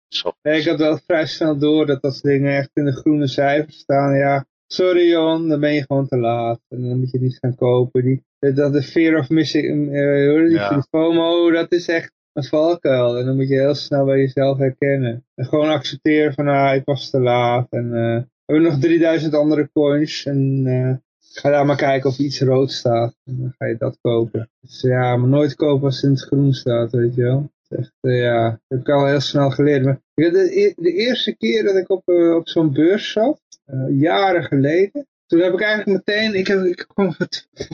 Zo. 0.09 0.33
Nee, 0.43 0.61
ik 0.61 0.67
had 0.67 0.79
wel 0.79 0.99
vrij 1.07 1.27
snel 1.27 1.59
door 1.59 1.87
dat 1.87 2.03
als 2.03 2.21
dingen 2.21 2.57
echt 2.57 2.71
in 2.75 2.85
de 2.85 2.93
groene 2.93 3.27
cijfers 3.27 3.79
staan, 3.79 4.17
ja, 4.17 4.47
sorry 4.67 5.11
Jon, 5.11 5.49
dan 5.49 5.61
ben 5.61 5.75
je 5.75 5.85
gewoon 5.87 6.09
te 6.09 6.17
laat. 6.17 6.61
En 6.69 6.89
dan 6.89 6.99
moet 6.99 7.11
je 7.11 7.21
niet 7.21 7.39
gaan 7.41 7.55
kopen. 7.55 8.03
Die, 8.03 8.25
dat 8.55 8.73
de 8.73 8.83
fear 8.83 9.19
of 9.19 9.29
missing, 9.29 9.95
uh, 9.95 10.47
die 10.47 10.51
ja. 10.51 10.83
FOMO, 10.91 11.51
dat 11.51 11.73
is 11.73 11.89
echt 11.89 12.13
een 12.33 12.45
valkuil. 12.45 13.19
En 13.19 13.25
dan 13.25 13.37
moet 13.37 13.49
je 13.49 13.55
heel 13.55 13.75
snel 13.75 14.05
bij 14.05 14.19
jezelf 14.19 14.59
herkennen. 14.59 15.25
En 15.35 15.45
gewoon 15.45 15.69
accepteren 15.69 16.35
van, 16.35 16.49
ah, 16.49 16.75
ik 16.75 16.85
was 16.85 17.11
te 17.11 17.21
laat. 17.21 17.67
En 17.71 17.85
uh, 17.85 17.93
we 17.93 18.27
hebben 18.45 18.71
nog 18.71 18.81
3000 18.81 19.35
andere 19.35 19.71
coins. 19.73 20.25
En 20.25 20.67
uh, 20.67 20.95
ga 21.21 21.51
daar 21.51 21.67
maar 21.67 21.77
kijken 21.77 22.11
of 22.11 22.19
iets 22.19 22.41
rood 22.41 22.73
staat. 22.73 23.17
En 23.25 23.37
dan 23.41 23.55
ga 23.59 23.67
je 23.67 23.77
dat 23.77 23.99
kopen. 24.01 24.51
Dus 24.61 24.81
ja, 24.81 25.17
maar 25.17 25.29
nooit 25.29 25.55
kopen 25.55 25.85
als 25.85 25.95
het 25.95 26.05
in 26.05 26.11
het 26.11 26.23
groen 26.23 26.53
staat, 26.53 26.91
weet 26.91 27.15
je 27.15 27.23
wel. 27.23 27.51
Echt, 27.69 27.95
uh, 28.01 28.23
ja, 28.23 28.51
dat 28.51 28.61
heb 28.69 28.81
ik 28.81 28.89
al 28.89 29.07
heel 29.07 29.21
snel 29.21 29.51
geleerd. 29.51 29.85
Maar 29.85 30.01
de, 30.15 30.73
de 30.77 30.93
eerste 30.93 31.37
keer 31.37 31.65
dat 31.65 31.77
ik 31.77 31.91
op, 31.91 32.09
op 32.37 32.49
zo'n 32.49 32.73
beurs 32.73 33.13
zat, 33.13 33.41
jaren 33.89 34.45
geleden, 34.45 35.07
toen 35.27 35.41
heb 35.41 35.53
ik 35.53 35.61
eigenlijk 35.61 36.07
meteen, 36.07 36.35
ik 36.35 36.47
heb, 36.47 36.65
ik 36.65 36.87
voor, 36.95 37.17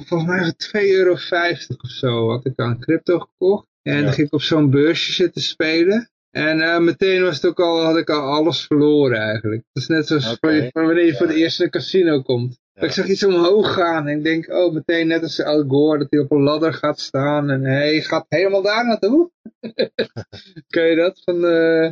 volgens 0.06 0.28
mij 0.28 0.54
voor 0.56 0.82
2,50 0.82 0.90
euro 0.90 1.12
of 1.12 1.90
zo, 1.90 2.30
had 2.30 2.46
ik 2.46 2.58
aan 2.60 2.80
crypto 2.80 3.18
gekocht. 3.18 3.66
En 3.86 3.96
ja. 3.96 4.02
dan 4.02 4.12
ging 4.12 4.26
ik 4.26 4.32
op 4.32 4.42
zo'n 4.42 4.70
beursje 4.70 5.12
zitten 5.12 5.42
spelen. 5.42 6.10
En 6.30 6.58
uh, 6.58 6.78
meteen 6.78 7.22
was 7.22 7.34
het 7.34 7.46
ook 7.46 7.60
al, 7.60 7.82
had 7.82 7.96
ik 7.96 8.10
al 8.10 8.20
alles 8.20 8.66
verloren 8.66 9.18
eigenlijk. 9.18 9.62
Het 9.72 9.82
is 9.82 9.88
net 9.88 10.06
zoals 10.06 10.32
okay. 10.32 10.70
wanneer 10.72 11.04
je 11.04 11.10
ja. 11.10 11.16
voor 11.16 11.26
de 11.26 11.34
eerste 11.34 11.68
casino 11.68 12.22
komt. 12.22 12.58
Ja. 12.72 12.82
Ik 12.82 12.90
zag 12.90 13.08
iets 13.08 13.24
omhoog 13.24 13.72
gaan 13.74 14.06
en 14.06 14.18
ik 14.18 14.24
denk, 14.24 14.48
oh, 14.48 14.72
meteen 14.72 15.06
net 15.06 15.22
als 15.22 15.42
Al 15.42 15.64
Gore, 15.68 15.98
dat 15.98 16.06
hij 16.10 16.20
op 16.20 16.30
een 16.30 16.42
ladder 16.42 16.72
gaat 16.72 17.00
staan 17.00 17.50
en 17.50 17.64
hij 17.64 18.00
gaat 18.00 18.26
helemaal 18.28 18.62
daar 18.62 18.86
naartoe. 18.86 19.30
Ken 20.74 20.86
je 20.86 20.96
dat? 20.96 21.20
Van, 21.24 21.36
uh, 21.36 21.90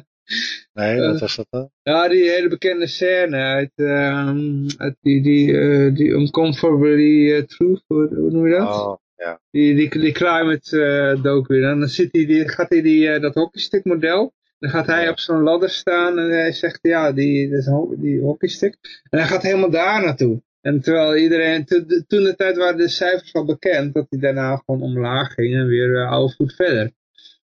nee, 0.73 1.01
wat 1.01 1.21
was 1.21 1.37
dat 1.37 1.47
dan? 1.51 1.71
Ja, 1.83 2.09
die 2.09 2.31
hele 2.31 2.49
bekende 2.49 2.87
scène 2.87 3.37
uit, 3.37 3.73
um, 3.75 4.67
uit 4.77 4.97
die, 5.01 5.23
die, 5.23 5.53
die 5.93 6.09
Uncomfortably 6.09 7.43
Truth, 7.43 7.83
hoe, 7.87 8.15
hoe 8.15 8.31
noem 8.31 8.47
je 8.47 8.57
dat? 8.57 8.69
Oh. 8.69 9.03
Ja. 9.17 9.41
Die, 9.51 9.75
die, 9.75 9.99
die 10.01 10.13
climate 10.13 10.77
uh, 11.17 11.23
docu. 11.23 11.63
En 11.63 11.79
dan 11.79 11.89
zit 11.89 12.09
hij, 12.13 12.27
die, 12.27 12.49
gaat 12.49 12.69
hij 12.69 12.83
die, 12.83 13.09
uh, 13.09 13.21
dat 13.21 13.35
hockeystick 13.35 13.85
model. 13.85 14.33
Dan 14.59 14.71
gaat 14.71 14.87
hij 14.87 15.09
op 15.09 15.19
zo'n 15.19 15.43
ladder 15.43 15.71
staan 15.71 16.19
en 16.19 16.31
hij 16.31 16.53
zegt, 16.53 16.79
ja, 16.83 17.13
die, 17.13 17.51
dat 17.51 17.59
is 17.59 17.69
die 17.97 18.21
hockeystick. 18.21 18.77
En 19.11 19.19
hij 19.19 19.29
gaat 19.29 19.43
helemaal 19.43 19.71
daar 19.71 20.05
naartoe. 20.05 20.43
En 20.61 20.81
terwijl 20.81 21.17
iedereen, 21.17 21.65
toen 22.07 22.25
de 22.25 22.35
tijd 22.37 22.57
waren 22.57 22.77
de 22.77 22.89
cijfers 22.89 23.35
al 23.35 23.45
bekend, 23.45 23.95
dat 23.95 24.07
hij 24.09 24.19
daarna 24.19 24.57
gewoon 24.57 24.83
omlaag 24.83 25.33
ging 25.33 25.55
en 25.55 25.67
weer 25.67 25.89
uh, 25.89 26.11
oude 26.11 26.35
voet 26.35 26.55
verder. 26.55 26.91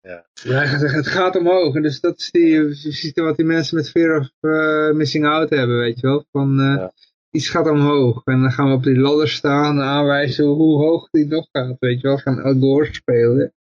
Ja. 0.01 0.25
Hij 0.41 0.67
gaat 0.67 0.79
zeggen, 0.79 0.99
het 0.99 1.07
gaat 1.07 1.35
omhoog. 1.35 1.75
En 1.75 1.81
dus 1.81 1.99
dat 1.99 2.19
is 2.19 2.31
die, 2.31 2.49
je 2.49 2.73
ziet 2.73 3.19
wat 3.19 3.37
die 3.37 3.45
mensen 3.45 3.75
met 3.75 3.89
fear 3.89 4.19
of 4.19 4.29
uh, 4.41 4.91
missing 4.91 5.25
out 5.25 5.49
hebben, 5.49 5.77
weet 5.77 5.99
je 5.99 6.07
wel. 6.07 6.25
Van, 6.31 6.55
ja. 6.57 6.91
Iets 7.33 7.49
gaat 7.49 7.67
omhoog. 7.67 8.21
En 8.23 8.41
dan 8.41 8.51
gaan 8.51 8.67
we 8.69 8.75
op 8.75 8.83
die 8.83 8.99
ladder 8.99 9.29
staan 9.29 9.79
en 9.79 9.85
aanwijzen 9.85 10.45
hoe 10.45 10.77
hoog 10.77 11.09
die 11.09 11.25
nog 11.25 11.47
gaat, 11.51 11.75
weet 11.79 12.01
je 12.01 12.07
wel. 12.07 12.17
Gaan 12.17 12.41
Al 12.41 12.59
Gore 12.59 12.93
spelen. 12.93 13.53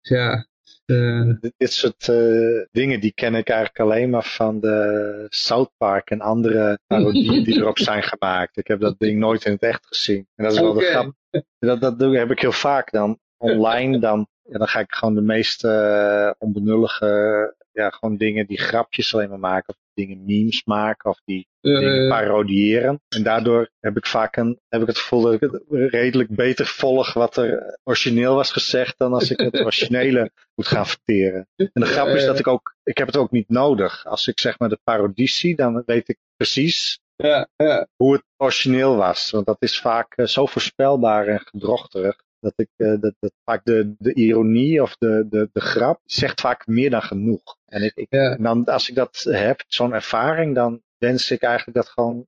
Dus 0.00 0.10
ja, 0.10 0.46
uh, 0.86 1.34
dit 1.56 1.72
soort 1.72 2.08
uh, 2.08 2.64
dingen 2.70 3.00
die 3.00 3.12
ken 3.12 3.34
ik 3.34 3.48
eigenlijk 3.48 3.80
alleen 3.80 4.10
maar 4.10 4.24
van 4.24 4.60
de 4.60 5.26
South 5.28 5.70
Park 5.76 6.10
en 6.10 6.20
andere 6.20 6.78
parodieën 6.86 7.44
die 7.44 7.56
erop 7.56 7.78
zijn 7.88 8.02
gemaakt. 8.02 8.56
Ik 8.56 8.66
heb 8.66 8.80
dat 8.80 8.98
ding 8.98 9.18
nooit 9.18 9.44
in 9.44 9.52
het 9.52 9.62
echt 9.62 9.86
gezien. 9.86 10.26
En 10.34 10.44
dat 10.44 10.52
is 10.52 10.60
wel 10.60 10.72
de 10.72 10.84
grap. 10.84 11.12
Dat, 11.58 11.80
dat 11.80 11.98
doe, 11.98 12.16
heb 12.16 12.30
ik 12.30 12.40
heel 12.40 12.52
vaak 12.52 12.90
dan 12.90 13.18
online. 13.36 13.98
Dan, 13.98 14.26
ja, 14.42 14.58
dan 14.58 14.68
ga 14.68 14.80
ik 14.80 14.92
gewoon 14.94 15.14
de 15.14 15.20
meest 15.20 15.64
uh, 15.64 16.30
onbenullige 16.38 17.54
ja, 17.72 17.90
gewoon 17.90 18.16
dingen 18.16 18.46
die 18.46 18.60
grapjes 18.60 19.14
alleen 19.14 19.28
maar 19.28 19.38
maken. 19.38 19.68
Of 19.68 19.76
dingen 19.94 20.24
memes 20.24 20.64
maken. 20.64 21.10
Of 21.10 21.20
die 21.24 21.46
uh, 21.60 21.78
dingen 21.78 22.08
parodiëren. 22.08 23.00
En 23.08 23.22
daardoor 23.22 23.70
heb 23.80 23.96
ik 23.96 24.06
vaak 24.06 24.36
een, 24.36 24.60
heb 24.68 24.80
ik 24.80 24.86
het 24.86 24.98
gevoel 24.98 25.22
dat 25.22 25.32
ik 25.32 25.40
het 25.40 25.62
redelijk 25.68 26.34
beter 26.34 26.66
volg 26.66 27.12
wat 27.12 27.36
er 27.36 27.78
origineel 27.84 28.34
was 28.34 28.52
gezegd. 28.52 28.98
Dan 28.98 29.12
als 29.12 29.30
ik 29.30 29.40
het 29.40 29.60
originele 29.66 30.30
moet 30.54 30.66
gaan 30.66 30.86
verteren. 30.86 31.48
En 31.56 31.70
de 31.72 31.86
grap 31.86 32.08
is 32.08 32.24
dat 32.24 32.38
ik 32.38 32.46
ook, 32.46 32.76
ik 32.82 32.98
heb 32.98 33.06
het 33.06 33.16
ook 33.16 33.30
niet 33.30 33.48
nodig. 33.48 34.04
Als 34.06 34.26
ik 34.26 34.40
zeg 34.40 34.58
maar 34.58 34.68
de 34.68 34.80
parodie 34.84 35.28
zie, 35.28 35.56
dan 35.56 35.82
weet 35.86 36.08
ik 36.08 36.18
precies 36.36 37.00
ja, 37.16 37.48
ja. 37.56 37.88
hoe 37.96 38.12
het 38.12 38.24
origineel 38.36 38.96
was. 38.96 39.30
Want 39.30 39.46
dat 39.46 39.62
is 39.62 39.80
vaak 39.80 40.16
uh, 40.16 40.26
zo 40.26 40.46
voorspelbaar 40.46 41.26
en 41.26 41.40
gedrochterig 41.40 42.16
dat 42.42 42.52
ik 42.56 42.68
uh, 42.76 43.00
dat, 43.00 43.14
dat 43.20 43.32
vaak 43.44 43.64
de, 43.64 43.94
de 43.98 44.14
ironie 44.14 44.82
of 44.82 44.96
de, 44.96 45.26
de, 45.30 45.48
de 45.52 45.60
grap 45.60 46.00
zegt 46.04 46.40
vaak 46.40 46.66
meer 46.66 46.90
dan 46.90 47.02
genoeg. 47.02 47.56
En 47.66 47.82
ik, 47.82 47.92
ik 47.94 48.06
ja. 48.10 48.36
dan, 48.36 48.64
als 48.64 48.88
ik 48.88 48.94
dat 48.94 49.26
heb, 49.28 49.64
zo'n 49.66 49.92
ervaring, 49.92 50.54
dan 50.54 50.82
wens 50.98 51.30
ik 51.30 51.42
eigenlijk 51.42 51.76
dat 51.76 51.88
gewoon 51.88 52.26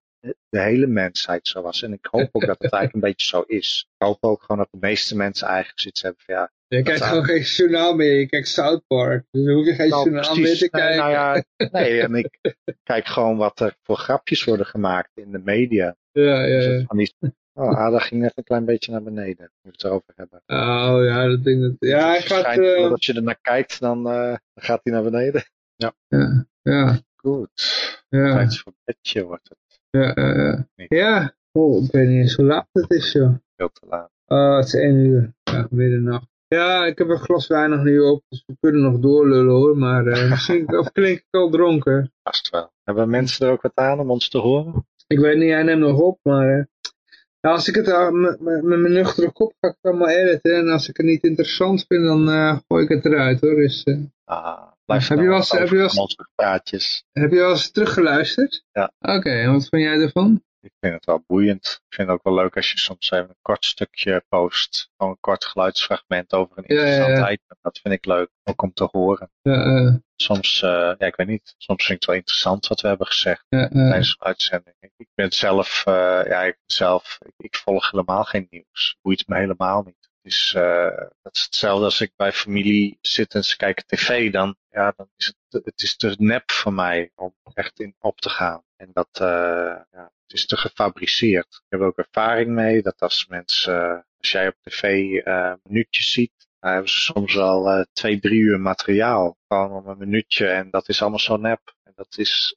de 0.49 0.60
hele 0.60 0.86
mensheid 0.86 1.49
zo 1.49 1.62
was. 1.62 1.83
En 1.83 1.93
ik 1.93 2.07
hoop 2.10 2.28
ook 2.33 2.47
dat 2.47 2.62
het 2.62 2.73
eigenlijk 2.78 2.94
een 2.94 3.10
beetje 3.10 3.26
zo 3.26 3.41
is. 3.47 3.89
Ik 3.99 4.07
hoop 4.07 4.25
ook 4.25 4.41
gewoon 4.41 4.59
dat 4.59 4.68
de 4.70 4.86
meeste 4.86 5.17
mensen 5.17 5.47
eigenlijk 5.47 5.81
zoiets 5.81 6.02
hebben 6.02 6.23
van 6.25 6.34
ja. 6.34 6.52
Je 6.67 6.83
kijkt 6.83 7.02
gewoon 7.02 7.25
geen 7.25 7.41
journaal 7.41 7.94
meer, 7.94 8.18
je 8.18 8.26
kijkt 8.26 8.49
South 8.49 8.86
Park. 8.86 9.25
Dus 9.31 9.44
dan 9.44 9.55
hoef 9.55 9.67
je 9.67 9.75
geen 9.75 9.89
nou, 9.89 10.10
journaal 10.10 10.36
meer 10.36 10.57
te 10.57 10.70
kijken. 10.70 10.97
Nou, 10.97 11.10
ja, 11.10 11.44
nee, 11.70 12.01
en 12.01 12.15
ik 12.15 12.39
kijk 12.83 13.07
gewoon 13.07 13.36
wat 13.36 13.60
er 13.60 13.76
voor 13.83 13.97
grapjes 13.97 14.44
worden 14.44 14.67
gemaakt 14.67 15.10
in 15.15 15.31
de 15.31 15.41
media. 15.44 15.97
Ja, 16.12 16.44
ja, 16.44 16.47
dus 16.47 16.65
ja. 16.65 16.84
Van 16.86 16.97
die 16.97 17.15
Oh, 17.55 17.78
Ada 17.78 17.99
ging 17.99 18.20
net 18.20 18.33
een 18.34 18.44
klein 18.44 18.65
beetje 18.65 18.92
naar 18.92 19.02
beneden. 19.02 19.50
Nu 19.50 19.60
we 19.62 19.70
het 19.70 19.84
erover 19.84 20.12
hebben. 20.16 20.42
Oh 20.47 21.05
ja, 21.05 21.26
dat 21.26 21.44
ding 21.44 21.62
dat. 21.62 21.73
Ja, 21.78 22.07
hij 22.08 22.20
gaat. 22.20 22.57
Uh... 22.57 22.91
Als 22.91 23.07
je 23.07 23.15
er 23.15 23.23
naar 23.23 23.39
kijkt, 23.41 23.81
dan, 23.81 24.07
uh, 24.07 24.36
gaat 24.55 24.81
hij 24.83 24.92
naar 24.92 25.02
beneden. 25.02 25.44
Ja. 25.76 25.92
Ja. 26.08 26.47
ja. 26.62 26.99
Goed. 27.16 27.50
Ja. 28.08 28.33
Tijd 28.33 28.58
voor 28.58 28.73
bedje 28.84 29.24
wordt 29.24 29.49
het. 29.49 29.81
Ja, 29.91 30.16
uh, 30.16 30.60
ja. 30.89 31.34
Oh, 31.52 31.84
ik 31.84 31.92
weet 31.92 32.08
niet 32.08 32.20
eens 32.20 32.34
hoe 32.34 32.44
laat 32.44 32.68
het 32.73 32.91
is, 32.91 33.12
joh. 33.12 33.34
Veel 33.57 33.68
te 33.68 33.86
laat. 33.86 34.10
Oh, 34.26 34.57
het 34.57 34.66
is 34.66 34.74
één 34.74 34.97
uur. 34.97 35.34
Ja, 35.42 35.66
middernacht. 35.70 36.26
Ja, 36.49 36.86
ik 36.86 36.99
heb 36.99 37.08
een 37.08 37.18
glas 37.18 37.47
wijn 37.47 37.70
nog 37.70 37.83
niet 37.83 38.00
op, 38.00 38.23
dus 38.28 38.42
we 38.47 38.57
kunnen 38.60 38.83
nog 38.83 39.00
doorlullen 39.00 39.55
hoor. 39.55 39.78
Maar 39.78 40.07
uh, 40.07 40.31
misschien 40.31 40.68
of 40.78 40.92
klink 40.92 41.18
ik 41.18 41.26
al 41.31 41.50
dronken. 41.50 42.12
Vast 42.23 42.50
wel. 42.50 42.73
Hebben 42.84 43.10
mensen 43.10 43.47
er 43.47 43.52
ook 43.52 43.62
wat 43.62 43.74
aan 43.74 44.00
om 44.00 44.10
ons 44.10 44.28
te 44.28 44.39
horen? 44.39 44.86
Ik 45.07 45.18
weet 45.18 45.36
niet, 45.36 45.50
hij 45.50 45.62
neemt 45.62 45.81
nog 45.81 46.00
op, 46.00 46.18
maar 46.23 46.68
nou, 47.44 47.56
als 47.56 47.68
ik 47.68 47.74
het 47.74 47.89
uh, 47.89 48.10
met 48.10 48.62
mijn 48.62 48.92
nuchtere 48.92 49.32
kop 49.32 49.55
ga 49.60 49.68
ik 49.68 49.76
het 49.81 49.92
allemaal 49.92 50.08
editen. 50.08 50.56
En 50.56 50.68
als 50.68 50.89
ik 50.89 50.97
het 50.97 51.06
niet 51.06 51.23
interessant 51.23 51.84
vind, 51.89 52.05
dan 52.05 52.28
uh, 52.28 52.58
gooi 52.68 52.84
ik 52.84 52.89
het 52.89 53.05
eruit 53.05 53.40
hoor. 53.40 53.55
Dus, 53.55 53.84
uh, 53.84 53.97
ah, 54.24 54.62
heb, 54.86 55.00
je 55.00 55.16
wel 55.16 55.36
eens, 55.36 55.50
heb, 55.50 55.68
je 55.68 55.76
wel 55.76 55.82
eens, 55.82 57.05
heb 57.12 57.31
je 57.31 57.36
wel 57.36 57.50
eens 57.50 57.70
teruggeluisterd? 57.70 58.64
Ja. 58.73 58.92
Oké, 58.98 59.31
en 59.31 59.52
wat 59.52 59.68
vond 59.68 59.82
jij 59.82 60.00
ervan? 60.00 60.42
Ik 60.65 60.73
vind 60.81 60.94
het 60.94 61.05
wel 61.05 61.25
boeiend. 61.26 61.81
Ik 61.86 61.94
vind 61.94 62.09
het 62.09 62.17
ook 62.17 62.25
wel 62.25 62.34
leuk 62.34 62.57
als 62.57 62.70
je 62.70 62.78
soms 62.78 63.10
even 63.10 63.28
een 63.28 63.36
kort 63.43 63.65
stukje 63.65 64.25
post. 64.28 64.91
Gewoon 64.97 65.12
een 65.12 65.20
kort 65.20 65.44
geluidsfragment 65.44 66.33
over 66.33 66.59
een 66.59 66.65
interessant 66.65 67.09
ja, 67.09 67.15
ja, 67.15 67.26
ja. 67.26 67.31
item. 67.31 67.57
Dat 67.60 67.78
vind 67.78 67.94
ik 67.94 68.05
leuk, 68.05 68.31
ook 68.44 68.62
om 68.62 68.73
te 68.73 68.89
horen. 68.91 69.31
Soms, 70.17 70.62
uh, 70.62 70.70
ja, 70.70 71.07
ik 71.07 71.17
weet 71.17 71.26
niet. 71.26 71.55
Soms 71.59 71.84
vind 71.84 71.89
ik 71.89 71.97
het 71.99 72.05
wel 72.05 72.17
interessant 72.17 72.67
wat 72.67 72.81
we 72.81 72.89
hebben 72.89 73.07
gezegd 73.07 73.44
tijdens 73.49 74.17
de 74.18 74.25
uitzending. 74.25 74.76
Ik 74.97 75.09
ben 75.15 75.33
zelf, 75.33 75.84
uh, 75.89 75.94
ja, 76.26 76.43
ik, 76.43 76.59
zelf 76.67 77.18
ik, 77.23 77.33
ik, 77.36 77.57
volg 77.57 77.91
helemaal 77.91 78.25
geen 78.25 78.47
nieuws. 78.51 78.99
Boeit 79.02 79.28
me 79.28 79.36
helemaal 79.36 79.83
niet. 79.83 80.10
Het 80.23 80.33
is, 80.33 80.55
uh, 80.57 80.97
dat 81.23 81.34
is 81.36 81.43
hetzelfde 81.43 81.84
als 81.84 82.01
ik 82.01 82.12
bij 82.17 82.33
familie 82.33 82.99
zit 83.01 83.34
en 83.34 83.44
ze 83.44 83.57
kijken 83.57 83.86
tv. 83.86 84.33
Dan, 84.33 84.57
ja, 84.70 84.93
dan 84.97 85.09
is 85.17 85.26
het, 85.49 85.65
het 85.65 85.83
is 85.83 85.97
te 85.97 86.15
nep 86.18 86.51
voor 86.51 86.73
mij 86.73 87.10
om 87.15 87.34
echt 87.55 87.81
in 87.81 87.94
op 87.99 88.20
te 88.20 88.28
gaan. 88.28 88.62
En 88.76 88.91
dat, 88.93 89.09
ja, 89.91 90.12
het 90.27 90.36
is 90.36 90.47
te 90.47 90.57
gefabriceerd. 90.57 91.47
Ik 91.47 91.65
heb 91.69 91.81
ook 91.81 91.99
ervaring 91.99 92.51
mee 92.51 92.83
dat 92.83 93.01
als 93.01 93.27
mensen, 93.27 94.07
als 94.17 94.31
jij 94.31 94.49
op 94.49 94.57
tv 94.61 94.83
minuutjes 95.62 96.12
ziet, 96.12 96.49
dan 96.61 96.73
hebben 96.73 96.91
ze 96.91 97.01
soms 97.01 97.39
al 97.39 97.78
uh, 97.78 97.85
twee, 97.93 98.20
drie 98.20 98.41
uur 98.41 98.61
materiaal. 98.61 99.36
Gewoon 99.49 99.73
om 99.73 99.89
een 99.89 99.99
minuutje 99.99 100.47
en 100.47 100.70
dat 100.70 100.89
is 100.89 101.01
allemaal 101.01 101.19
zo 101.19 101.36
nep. 101.36 101.75
En 101.83 101.93
dat 101.97 102.19
is, 102.19 102.57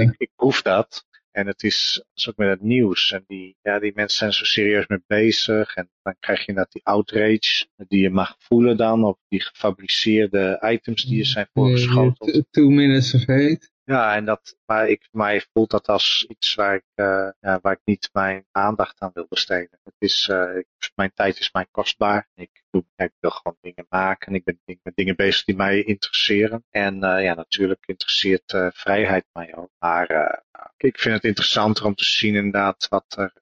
ik, 0.00 0.14
ik 0.16 0.30
proef 0.36 0.62
dat. 0.62 1.04
En 1.30 1.46
het 1.46 1.62
is, 1.62 2.04
is 2.14 2.28
ook 2.28 2.36
met 2.36 2.48
het 2.48 2.62
nieuws. 2.62 3.12
En 3.12 3.24
die, 3.26 3.56
ja, 3.62 3.78
die 3.78 3.92
mensen 3.94 4.18
zijn 4.18 4.32
zo 4.32 4.44
serieus 4.44 4.86
mee 4.86 5.02
bezig. 5.06 5.74
En 5.74 5.90
dan 6.02 6.16
krijg 6.20 6.46
je 6.46 6.52
dat 6.52 6.72
die 6.72 6.84
outrage 6.84 7.66
die 7.76 8.00
je 8.00 8.10
mag 8.10 8.34
voelen 8.38 8.76
dan. 8.76 9.04
Of 9.04 9.18
die 9.28 9.42
gefabriceerde 9.42 10.66
items 10.70 11.04
die 11.04 11.16
je 11.16 11.24
zijn 11.24 11.48
voorgeschoteld. 11.52 12.44
Two 12.50 12.68
minutes 12.68 13.14
of 13.14 13.26
hate. 13.26 13.68
Ja, 13.86 14.14
en 14.14 14.24
dat, 14.24 14.56
maar 14.66 14.88
ik, 14.88 15.08
mij 15.10 15.44
voelt 15.52 15.70
dat 15.70 15.88
als 15.88 16.24
iets 16.28 16.54
waar 16.54 16.74
ik, 16.74 16.84
uh, 16.94 17.28
ja, 17.40 17.58
waar 17.62 17.72
ik 17.72 17.80
niet 17.84 18.10
mijn 18.12 18.46
aandacht 18.50 19.00
aan 19.00 19.10
wil 19.14 19.26
besteden. 19.28 19.78
Het 19.82 19.94
is, 19.98 20.28
ik, 20.54 20.66
mijn 20.94 21.12
tijd 21.14 21.38
is 21.38 21.52
mij 21.52 21.66
kostbaar. 21.70 22.28
Ik, 22.34 22.62
doe, 22.70 22.84
ik 22.96 23.12
wil 23.20 23.30
gewoon 23.30 23.58
dingen 23.60 23.86
maken. 23.88 24.34
Ik 24.34 24.44
ben 24.44 24.60
met 24.82 24.96
dingen 24.96 25.16
bezig 25.16 25.44
die 25.44 25.56
mij 25.56 25.82
interesseren. 25.82 26.64
En 26.70 26.94
uh, 26.94 27.22
ja, 27.22 27.34
natuurlijk 27.34 27.86
interesseert 27.86 28.70
vrijheid 28.74 29.26
mij 29.32 29.56
ook. 29.56 29.70
Maar 29.78 30.42
ik 30.76 30.98
vind 30.98 31.14
het 31.14 31.24
interessanter 31.24 31.84
om 31.84 31.94
te 31.94 32.04
zien 32.04 32.34
inderdaad 32.34 32.88
wat 32.88 33.16
er 33.16 33.32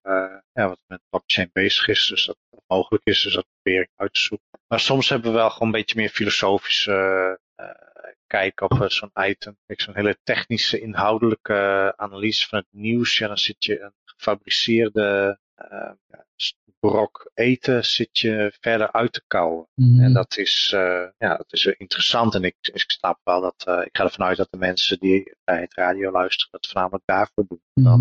ja, 0.52 0.68
wat 0.68 0.82
met 0.86 1.00
blockchain 1.08 1.50
bezig 1.52 1.88
is. 1.88 2.06
Dus 2.06 2.26
dat 2.26 2.36
het 2.50 2.62
mogelijk 2.66 3.04
is. 3.04 3.22
Dus 3.22 3.34
dat 3.34 3.46
probeer 3.52 3.82
ik 3.82 3.90
uit 3.96 4.14
te 4.14 4.20
zoeken. 4.20 4.60
Maar 4.68 4.80
soms 4.80 5.08
hebben 5.08 5.30
we 5.30 5.36
wel 5.36 5.50
gewoon 5.50 5.68
een 5.68 5.74
beetje 5.74 5.96
meer 5.96 6.08
filosofische 6.08 7.40
kijken 8.32 8.70
op 8.70 8.90
zo'n 8.90 9.10
item. 9.14 9.56
Zo'n 9.66 9.94
hele 9.94 10.18
technische, 10.22 10.80
inhoudelijke 10.80 11.92
analyse 11.96 12.48
van 12.48 12.58
het 12.58 12.68
nieuws. 12.70 13.18
Ja, 13.18 13.26
dan 13.26 13.38
zit 13.38 13.64
je 13.64 13.80
een 13.80 13.94
gefabriceerde 14.04 15.38
uh, 15.72 15.90
brok 16.80 17.30
eten 17.34 17.84
zit 17.84 18.18
je 18.18 18.52
verder 18.60 18.92
uit 18.92 19.12
te 19.12 19.22
kouwen. 19.26 19.68
Mm 19.74 19.94
-hmm. 19.94 20.04
En 20.04 20.12
dat 20.12 20.36
is, 20.36 20.72
uh, 20.74 21.06
ja, 21.18 21.36
dat 21.36 21.52
is 21.52 21.66
interessant. 21.66 22.34
En 22.34 22.44
ik, 22.44 22.56
ik 22.60 22.90
snap 22.90 23.20
wel 23.24 23.40
dat, 23.40 23.64
uh, 23.68 23.80
ik 23.84 23.96
ga 23.96 24.04
ervan 24.04 24.26
uit 24.26 24.36
dat 24.36 24.50
de 24.50 24.58
mensen 24.58 24.98
die 24.98 25.36
bij 25.44 25.60
het 25.60 25.74
radio 25.74 26.10
luisteren, 26.10 26.52
dat 26.52 26.66
voornamelijk 26.66 27.04
daarvoor 27.06 27.44
doen. 27.48 27.62
Mm. 27.74 27.84
Dan 27.84 27.98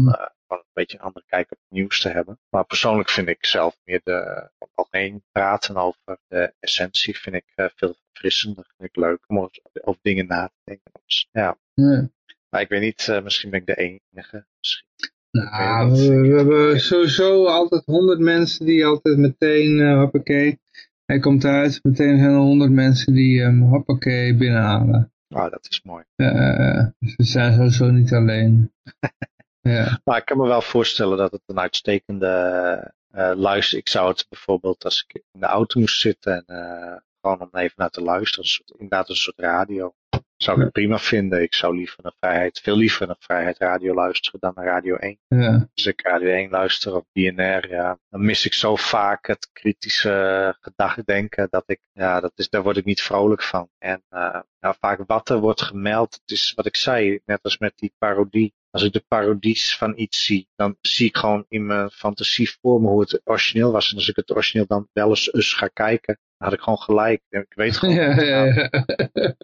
gewoon 0.48 0.64
een 0.64 0.74
beetje 0.74 0.98
een 0.98 1.04
andere 1.04 1.26
kijk 1.28 1.52
op 1.52 1.58
het 1.58 1.78
nieuws 1.78 2.02
te 2.02 2.10
hebben. 2.10 2.40
Maar 2.50 2.66
persoonlijk 2.66 3.10
vind 3.10 3.28
ik 3.28 3.46
zelf 3.46 3.78
meer 3.84 4.02
de 4.04 4.50
algemeen 4.74 5.24
praten 5.32 5.78
over 5.78 6.18
de 6.28 6.54
essentie 6.60 7.20
vind 7.20 7.36
ik 7.36 7.52
uh, 7.56 7.66
veel 7.76 7.96
verfrissender. 8.12 8.66
Vind 8.78 8.90
ik 8.90 8.96
leuk 8.96 9.24
om 9.28 9.50
over 9.82 10.00
dingen 10.02 10.28
na 10.28 10.48
te 10.48 10.60
denken. 10.64 10.92
Dus, 11.06 11.28
ja. 11.32 11.58
ja. 11.74 12.10
Maar 12.50 12.62
ik 12.62 12.70
weet 12.70 12.82
niet, 12.82 13.08
uh, 13.10 13.22
misschien 13.24 13.50
ben 13.50 13.60
ik 13.60 13.66
de 13.66 13.76
enige. 13.76 14.46
Misschien. 14.58 14.88
Nou, 15.32 15.92
we, 15.92 16.28
we, 16.28 16.36
hebben 16.36 16.80
sowieso 16.80 17.46
altijd 17.46 17.86
honderd 17.86 18.20
mensen 18.20 18.66
die 18.66 18.86
altijd 18.86 19.18
meteen, 19.18 19.78
uh, 19.78 19.98
hoppakee, 19.98 20.60
hij 21.06 21.20
komt 21.20 21.46
uit, 21.46 21.80
meteen 21.84 22.18
zijn 22.18 22.32
er 22.32 22.38
honderd 22.38 22.72
mensen 22.72 23.14
die 23.14 23.42
hem 23.42 23.62
um, 23.62 23.70
hoppakee 23.70 24.36
binnenhalen. 24.36 25.14
Oh, 25.30 25.50
dat 25.50 25.68
is 25.70 25.82
mooi. 25.84 26.04
Uh, 26.16 26.86
dus 27.00 27.16
we 27.16 27.24
zijn 27.24 27.54
sowieso 27.54 27.90
niet 27.90 28.14
alleen. 28.14 28.72
ja. 29.62 30.02
Maar 30.04 30.18
ik 30.18 30.26
kan 30.26 30.38
me 30.38 30.48
wel 30.48 30.62
voorstellen 30.62 31.18
dat 31.18 31.32
het 31.32 31.42
een 31.46 31.60
uitstekende 31.60 32.94
uh, 33.16 33.32
luister. 33.36 33.78
Ik 33.78 33.90
zou 33.90 34.10
het 34.10 34.26
bijvoorbeeld 34.30 34.84
als 34.84 35.06
ik 35.08 35.24
in 35.32 35.40
de 35.40 35.46
auto 35.46 35.80
moest 35.80 36.00
zitten 36.00 36.44
en 36.46 37.04
gewoon 37.22 37.42
om 37.42 37.60
even 37.60 37.76
naar 37.76 37.90
te 37.90 38.02
luisteren. 38.02 38.44
Een 38.44 38.50
soort, 38.50 38.72
inderdaad 38.72 39.10
een 39.10 39.16
soort 39.16 39.40
radio. 39.40 39.94
Zou 40.38 40.66
ik 40.66 40.72
prima 40.72 41.00
vinden. 41.00 41.42
Ik 41.42 41.54
zou 41.54 41.76
liever 41.76 42.04
naar 42.04 42.14
vrijheid, 42.20 42.60
veel 42.60 42.78
liever 42.78 43.08
naar 43.08 43.16
vrijheid 43.20 43.58
radio 43.58 43.94
luisteren 43.94 44.40
dan 44.40 44.52
naar 44.56 44.66
Radio 44.66 44.96
1. 44.96 45.20
Ja. 45.28 45.70
Als 45.76 45.86
ik 45.86 46.02
Radio 46.02 46.30
1 46.30 46.50
luister 46.50 46.96
of 46.96 47.04
BNR, 47.12 47.70
ja, 47.70 48.00
dan 48.10 48.26
mis 48.26 48.46
ik 48.46 48.54
zo 48.54 48.76
vaak 48.76 49.28
het 49.28 49.50
kritische 49.54 50.58
gedachtendenken 50.60 51.48
dat 51.50 51.64
ik, 51.66 51.80
ja, 51.94 52.20
dat 52.20 52.32
is, 52.36 52.50
daar 52.50 52.64
word 52.64 52.78
ik 52.78 52.86
niet 52.86 53.02
vrolijk 53.02 53.44
van. 53.44 53.70
En 53.78 54.04
uh, 54.10 54.40
nou, 54.60 54.76
vaak 54.80 55.04
wat 55.08 55.30
er 55.30 55.40
wordt 55.40 55.62
gemeld, 55.62 56.14
het 56.14 56.32
is 56.32 56.54
wat 56.56 56.66
ik 56.66 56.76
zei, 56.76 57.20
net 57.26 57.40
als 57.44 57.58
met 57.58 57.74
die 57.76 57.94
parodie. 57.98 58.54
Als 58.70 58.84
ik 58.84 58.94
de 58.94 59.06
parodies 59.08 59.78
van 59.78 59.94
iets 59.96 60.26
zie, 60.26 60.48
dan 60.56 60.78
zie 60.82 61.08
ik 61.08 61.18
gewoon 61.18 61.46
in 61.48 61.66
mijn 61.66 61.90
fantasie 61.90 62.58
voor 62.62 62.82
me 62.82 62.88
hoe 62.88 63.02
het 63.02 63.22
origineel 63.24 63.72
was. 63.72 63.92
En 63.92 63.98
als 63.98 64.10
ik 64.10 64.16
het 64.16 64.32
origineel 64.32 64.68
dan 64.68 64.88
wel 64.94 65.10
eens, 65.10 65.34
eens 65.34 65.54
ga 65.54 65.68
kijken, 65.68 66.20
had 66.42 66.54
ik 66.54 66.60
gewoon 66.60 66.80
gelijk. 66.80 67.22
Ik 67.30 67.54
weet 67.56 67.78
gewoon. 67.78 67.96
Ja, 67.96 68.22
ja, 68.22 68.44
ja. 68.44 68.70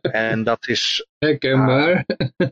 En 0.01 0.43
dat 0.43 0.67
is 0.67 1.08
Herkenbaar. 1.17 2.06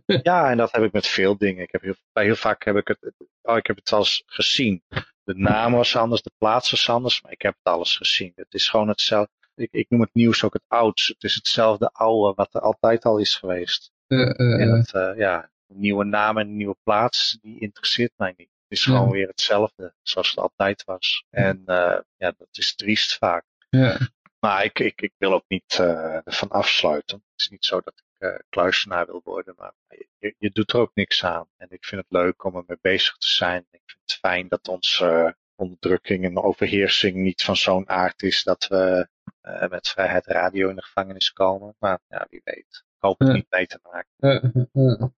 ja, 0.06 0.50
en 0.50 0.58
dat 0.58 0.72
heb 0.72 0.84
ik 0.84 0.92
met 0.92 1.08
veel 1.08 1.38
dingen. 1.38 1.64
Ik 1.64 1.72
heb 1.72 1.82
heel, 1.82 1.96
bij 2.14 2.24
heel 2.24 2.36
vaak 2.36 2.66
heb 2.66 2.76
ik 2.76 2.88
het, 2.88 3.14
oh, 3.42 3.58
ik 3.58 3.68
heb 3.68 3.76
het 3.76 3.92
eens 3.92 4.24
gezien. 4.26 4.84
De 5.24 5.36
naam 5.36 5.74
was 5.74 5.96
anders, 5.96 6.22
de 6.22 6.32
plaats 6.38 6.72
was 6.72 6.90
anders, 6.90 7.22
maar 7.22 7.32
ik 7.32 7.42
heb 7.42 7.56
het 7.64 7.74
alles 7.74 7.98
gezien. 7.98 8.32
Het 8.36 8.54
is 8.54 8.70
gewoon 8.70 8.88
hetzelfde. 8.88 9.32
Ik, 9.56 9.72
ik 9.72 9.90
noem 9.90 10.02
het 10.02 10.14
nieuws 10.14 10.44
ook 10.44 10.54
het 10.54 10.66
ouds. 10.68 11.08
Het 11.08 11.24
is 11.24 11.36
hetzelfde 11.36 11.90
oude 11.94 12.34
wat 12.36 12.54
er 12.54 12.62
altijd 12.62 13.06
al 13.06 13.18
is 13.18 13.36
geweest. 13.36 13.92
En 14.08 14.72
het, 14.72 14.94
eh, 14.94 15.12
ja, 15.18 15.50
een 15.68 15.80
nieuwe 15.80 16.06
naam 16.06 16.38
en 16.38 16.48
een 16.48 16.56
nieuwe 16.56 16.78
plaats, 16.84 17.38
die 17.42 17.60
interesseert 17.60 18.14
mij 18.16 18.34
niet. 18.38 18.50
Het 18.68 18.78
is 18.78 18.86
gewoon 18.86 19.10
weer 19.12 19.28
hetzelfde, 19.28 19.94
zoals 20.02 20.30
het 20.30 20.40
altijd 20.40 20.84
was. 20.84 21.26
En 21.30 21.62
eh, 21.66 22.00
ja, 22.18 22.34
dat 22.38 22.48
is 22.52 22.76
triest 22.76 23.18
vaak. 23.18 23.46
ja. 23.70 23.98
Maar 24.46 24.64
ik, 24.64 24.80
ik, 24.80 25.02
ik 25.02 25.14
wil 25.18 25.34
ook 25.34 25.44
niet 25.48 25.78
eh 25.80 26.28
ervan 26.28 26.50
afsluiten. 26.50 27.18
Het 27.18 27.42
is 27.42 27.50
niet 27.50 27.66
zo 27.66 27.82
dat 27.82 27.94
ik 27.96 28.28
eh, 28.28 28.40
kluisenaar 28.50 29.06
wil 29.06 29.22
worden, 29.24 29.54
maar 29.58 29.74
je, 30.20 30.36
je 30.38 30.50
doet 30.50 30.74
er 30.74 30.80
ook 30.80 30.92
niks 30.94 31.24
aan. 31.24 31.48
En 31.58 31.68
ik 31.70 31.86
vind 31.86 32.02
het 32.02 32.12
leuk 32.12 32.44
om 32.44 32.56
ermee 32.56 32.78
bezig 32.82 33.18
te 33.18 33.28
zijn. 33.28 33.66
Ik 33.72 33.82
vind 33.86 34.02
het 34.06 34.14
fijn 34.14 34.48
dat 34.48 34.68
onze 34.68 35.36
onderdrukking 35.56 36.24
en 36.24 36.38
overheersing 36.38 37.16
niet 37.16 37.44
van 37.44 37.56
zo'n 37.56 37.90
aard 37.90 38.24
is 38.24 38.44
dat 38.44 38.68
we 38.68 39.08
eh, 39.42 39.70
met 39.70 39.88
Vrijheid 39.88 40.26
Radio 40.26 40.70
in 40.70 40.76
de 40.76 40.84
gevangenis 40.84 41.34
komen. 41.34 41.76
Maar 41.80 42.00
ja, 42.08 42.28
wie 42.30 42.42
weet. 42.44 42.84
Ik 42.96 43.02
hoop 43.02 43.20
het 43.20 43.34
niet 43.34 43.50
mee 43.50 43.68
te 43.68 43.80
maken. 43.92 44.70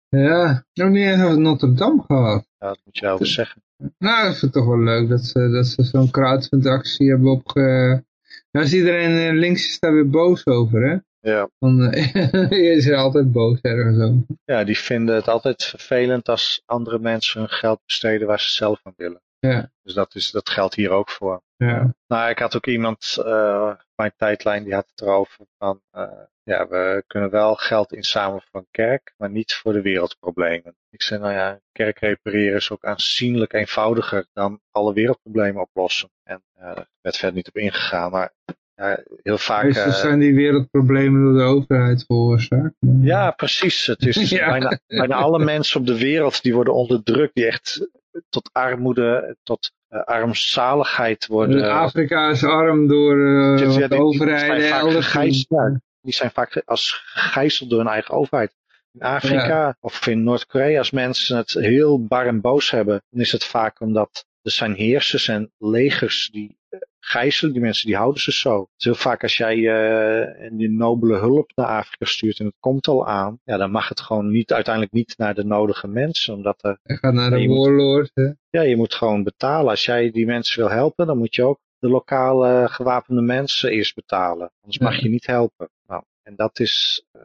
Ja, 0.10 0.66
nog 0.74 0.90
niet 0.90 1.08
eens 1.08 1.24
over 1.24 1.40
Notre 1.40 1.74
Dame 1.74 2.04
gehad. 2.08 2.48
Ja, 2.58 2.68
dat 2.68 2.80
moet 2.84 2.96
je 2.96 3.02
daarover 3.02 3.28
zeggen. 3.28 3.64
Nou, 3.98 4.30
ik 4.30 4.36
vind 4.36 4.42
het 4.42 4.54
toch 4.54 4.66
wel 4.66 4.84
leuk 4.84 5.10
dat 5.10 5.22
ze, 5.22 5.50
dat 5.50 5.66
ze 5.66 5.84
zo'n 5.84 6.12
crowdfund-actie 6.12 7.10
hebben 7.10 7.32
opge... 7.32 8.04
Nou 8.56 8.68
is 8.68 8.74
iedereen 8.74 9.18
eh, 9.18 9.40
links 9.40 9.68
is 9.68 9.80
daar 9.80 9.94
weer 9.94 10.10
boos 10.10 10.46
over, 10.46 10.90
hè? 10.90 10.98
Ja. 11.32 11.50
Want 11.58 11.94
eh, 11.96 12.52
is 12.78 12.88
er 12.88 12.96
altijd 12.96 13.32
boos 13.32 13.62
ergens 13.62 14.04
over. 14.04 14.26
ja, 14.46 14.64
die 14.64 14.78
vinden 14.78 15.16
het 15.16 15.28
altijd 15.28 15.64
vervelend 15.64 16.30
als 16.30 16.62
andere 16.66 17.00
mensen 17.00 17.40
hun 17.40 17.50
geld 17.50 17.80
besteden 17.86 18.28
waar 18.28 18.40
ze 18.40 18.50
zelf 18.50 18.80
aan 18.84 18.94
willen. 18.98 19.22
Ja, 19.46 19.72
Dus 19.84 19.94
dat, 19.94 20.16
is, 20.16 20.32
dat 20.32 20.50
geldt 20.50 20.76
hier 20.76 20.90
ook 20.90 21.10
voor. 21.10 21.42
ja. 21.58 21.94
Nou, 22.08 22.30
ik 22.30 22.40
had 22.40 22.56
ook 22.56 22.66
iemand 22.68 23.16
uh, 23.20 23.70
op 23.72 23.86
mijn 23.96 24.14
tijdlijn 24.18 24.64
die 24.64 24.74
had 24.74 24.88
het 24.90 25.02
erover 25.02 25.46
van, 25.58 25.82
uh, 25.96 26.12
ja, 26.44 26.68
we 26.68 27.04
kunnen 27.08 27.30
wel 27.30 27.56
geld 27.56 27.94
inzamelen 27.94 28.44
voor 28.52 28.60
een 28.60 28.68
kerk, 28.72 29.14
maar 29.18 29.30
niet 29.30 29.54
voor 29.54 29.74
de 29.74 29.82
wereldproblemen. 29.82 30.76
Ik 30.90 31.02
zei, 31.02 31.20
nou 31.20 31.34
ja, 31.34 31.60
kerk 31.72 32.00
repareren 32.00 32.56
is 32.56 32.72
ook 32.72 32.84
aanzienlijk 32.86 33.54
eenvoudiger 33.54 34.26
dan 34.34 34.60
alle 34.72 34.94
wereldproblemen 34.94 35.62
oplossen. 35.62 36.10
En 36.24 36.44
uh, 36.58 36.64
daar 36.64 36.88
werd 37.02 37.18
verder 37.18 37.36
niet 37.36 37.48
op 37.48 37.58
ingegaan, 37.58 38.12
maar 38.12 38.34
ja, 38.76 39.04
heel 39.24 39.38
vaak... 39.38 39.64
Meestal 39.64 39.92
zijn 39.92 40.20
die 40.20 40.36
wereldproblemen 40.36 41.24
door 41.24 41.34
de 41.34 41.44
overheid 41.44 42.04
veroorzaakt. 42.06 42.74
Ja, 43.02 43.32
precies. 43.32 43.86
Het 43.86 44.06
is 44.06 44.30
Ja. 44.30 44.50
bijna, 44.50 44.80
bijna 44.88 45.16
alle 45.16 45.40
mensen 45.44 45.80
op 45.80 45.86
de 45.88 45.98
wereld 45.98 46.42
die 46.42 46.54
worden 46.54 46.74
onderdrukt, 46.74 47.34
die 47.36 47.46
echt 47.46 47.88
tot 48.30 48.50
armoede, 48.54 49.38
tot 49.44 49.72
uh, 49.90 50.04
armzaligheid 50.04 51.28
worden. 51.28 51.72
Afrika 51.72 52.30
is 52.30 52.44
arm 52.44 52.88
door 52.88 53.18
uh, 53.18 53.60
Ja, 53.60 53.88
de 53.88 53.88
die 53.88 54.00
overheid 54.00 55.48
die 56.06 56.14
zijn 56.14 56.32
vaak 56.32 56.62
als 56.66 57.04
gegijzeld 57.06 57.70
door 57.70 57.80
hun 57.80 57.88
eigen 57.88 58.14
overheid. 58.14 58.56
In 58.92 59.02
Afrika 59.02 59.78
of 59.80 60.08
in 60.08 60.24
Noord-Korea, 60.24 60.78
als 60.78 60.92
mensen 60.92 61.38
het 61.38 61.50
heel 61.54 62.06
bar 62.06 62.28
en 62.28 62.42
boos 62.42 62.72
hebben, 62.72 63.04
dan 63.10 63.22
is 63.22 63.32
het 63.32 63.44
vaak 63.44 63.80
omdat 63.80 64.26
er 64.42 64.52
zijn 64.52 64.74
heersers 64.74 65.28
en 65.28 65.52
legers 65.58 66.30
die 66.32 66.48
eh, 66.50 66.65
gijzelen 67.08 67.54
die 67.54 67.62
mensen, 67.62 67.88
die 67.88 67.96
houden 67.96 68.22
ze 68.22 68.32
zo. 68.32 68.60
Het 68.60 68.70
is 68.78 68.84
heel 68.86 68.96
vaak 68.96 69.22
als 69.24 69.38
jij 69.38 69.58
uh, 69.58 70.50
die 70.58 70.70
nobele 70.70 71.18
hulp 71.18 71.52
naar 71.56 71.66
Afrika 71.68 72.06
stuurt 72.06 72.40
en 72.40 72.46
het 72.46 72.56
komt 72.60 72.88
al 72.88 73.08
aan, 73.08 73.40
ja, 73.44 73.58
dan 73.58 73.72
mag 73.72 73.90
het 73.90 74.00
gewoon 74.02 74.32
niet, 74.32 74.54
uiteindelijk 74.54 74.94
niet 74.94 75.14
naar 75.18 75.34
de 75.36 75.44
nodige 75.44 75.88
mensen, 75.88 76.34
omdat 76.34 76.64
er, 76.64 76.80
Hij 76.84 76.96
gaat 76.96 77.14
naar 77.14 77.30
de 77.30 77.48
moet- 77.48 77.58
warlord. 77.58 78.12
hè. 78.14 78.30
ja, 78.50 78.62
je 78.62 78.76
moet 78.76 78.94
gewoon 78.94 79.24
betalen. 79.24 79.70
Als 79.70 79.86
jij 79.86 80.12
die 80.12 80.26
mensen 80.26 80.60
wil 80.60 80.70
helpen, 80.70 81.08
dan 81.08 81.18
moet 81.18 81.36
je 81.36 81.44
ook 81.44 81.60
de 81.80 81.90
lokale 81.90 82.68
gewapende 82.70 83.22
mensen 83.22 83.72
eerst 83.72 83.96
betalen. 83.96 84.52
Anders 84.62 84.80
mag 84.84 85.00
je 85.02 85.10
niet 85.10 85.26
helpen. 85.26 85.70
Nou, 85.88 86.04
en 86.24 86.36
dat 86.36 86.60
is 86.60 87.06
uh, 87.16 87.22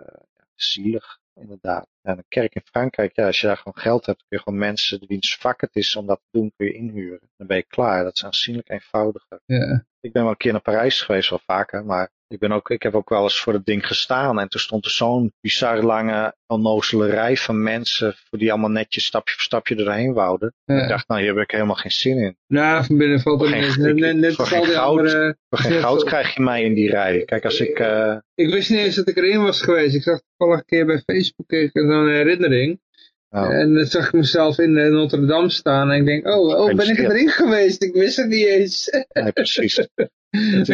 zielig, 0.55 1.19
inderdaad. 1.35 1.87
En 2.03 2.19
een 2.19 2.25
kerk 2.29 2.55
in 2.55 2.65
Frankrijk, 2.65 3.17
ja, 3.17 3.27
als 3.27 3.41
je 3.41 3.47
daar 3.47 3.57
gewoon 3.57 3.83
geld 3.83 4.07
hebt, 4.07 4.25
kun 4.29 4.37
je 4.37 4.43
gewoon 4.43 4.59
mensen 4.59 5.07
wiens 5.07 5.37
vak 5.37 5.61
het 5.61 5.77
is 5.77 5.97
om 5.97 6.07
dat 6.07 6.21
te 6.21 6.39
doen, 6.39 6.53
kun 6.57 6.67
je 6.67 6.73
inhuren. 6.73 7.31
Dan 7.37 7.47
ben 7.47 7.57
je 7.57 7.67
klaar. 7.67 8.05
Dat 8.05 8.17
is 8.17 8.25
aanzienlijk 8.25 8.71
eenvoudiger. 8.71 9.41
Ja. 9.47 9.85
Ik 10.01 10.13
ben 10.13 10.23
wel 10.23 10.31
een 10.31 10.37
keer 10.37 10.53
naar 10.53 10.61
Parijs 10.61 11.03
geweest, 11.03 11.31
wel 11.31 11.41
vaker, 11.47 11.85
maar 11.85 12.11
ik, 12.31 12.39
ben 12.39 12.53
ook, 12.53 12.71
ik 12.71 12.83
heb 12.83 12.95
ook 12.95 13.09
wel 13.09 13.23
eens 13.23 13.41
voor 13.41 13.53
het 13.53 13.65
ding 13.65 13.87
gestaan. 13.87 14.41
En 14.41 14.49
toen 14.49 14.61
stond 14.61 14.85
er 14.85 14.91
zo'n 14.91 15.33
bizar 15.41 15.83
lange, 15.83 16.35
onnozele 16.47 17.07
rij 17.07 17.37
van 17.37 17.63
mensen, 17.63 18.15
voor 18.29 18.39
die 18.39 18.51
allemaal 18.51 18.71
netjes 18.71 19.05
stapje 19.05 19.35
voor 19.35 19.43
stapje 19.43 19.77
erheen 19.77 20.13
wouden. 20.13 20.55
Ja. 20.65 20.83
Ik 20.83 20.89
dacht, 20.89 21.09
nou, 21.09 21.21
hier 21.21 21.35
heb 21.35 21.43
ik 21.45 21.51
helemaal 21.51 21.75
geen 21.75 21.91
zin 21.91 22.17
in. 22.19 22.37
Nou, 22.47 22.85
van 22.85 22.97
binnen 22.97 23.21
valt 23.21 23.43
er. 23.43 23.51
Net, 23.51 23.97
net, 23.97 24.17
net 24.17 24.35
voor 24.35 24.47
geen 24.47 24.65
goud. 24.65 24.99
andere... 24.99 25.37
Voor 25.49 25.59
geen 25.59 25.73
Ja, 25.73 25.81
goud 25.81 26.05
krijg 26.05 26.35
je 26.35 26.43
mij 26.43 26.63
in 26.63 26.75
die 26.75 26.91
rij. 26.91 27.25
Kijk, 27.25 27.45
als 27.45 27.61
ik... 27.61 27.79
eh, 27.79 28.17
Ik 28.35 28.53
wist 28.53 28.71
niet 28.71 28.79
eens 28.79 28.95
dat 28.95 29.09
ik 29.09 29.17
erin 29.17 29.43
was 29.43 29.63
geweest. 29.63 29.95
Ik 29.95 30.03
zag 30.03 30.21
een 30.37 30.65
keer 30.65 30.87
bij 30.87 31.03
Facebook 31.07 31.47
kreeg 31.47 31.71
zo'n 31.73 32.09
herinnering. 32.09 32.81
nou, 33.29 33.53
En 33.55 33.75
dan 33.75 33.85
zag 33.85 34.07
ik 34.07 34.13
mezelf 34.13 34.59
in 34.59 34.77
eh, 34.77 34.91
Notre 34.91 35.27
Dame 35.27 35.51
staan. 35.51 35.91
En 35.91 35.99
ik 36.01 36.07
denk, 36.07 36.27
oh, 36.27 36.59
oh 36.61 36.75
ben 36.75 36.89
ik 36.91 36.99
erin 36.99 37.29
geweest? 37.29 37.83
Ik 37.83 37.93
wist 37.95 38.17
het 38.17 38.29
niet 38.29 38.47
eens. 38.47 38.91
nee, 39.13 39.33
precies. 39.33 39.79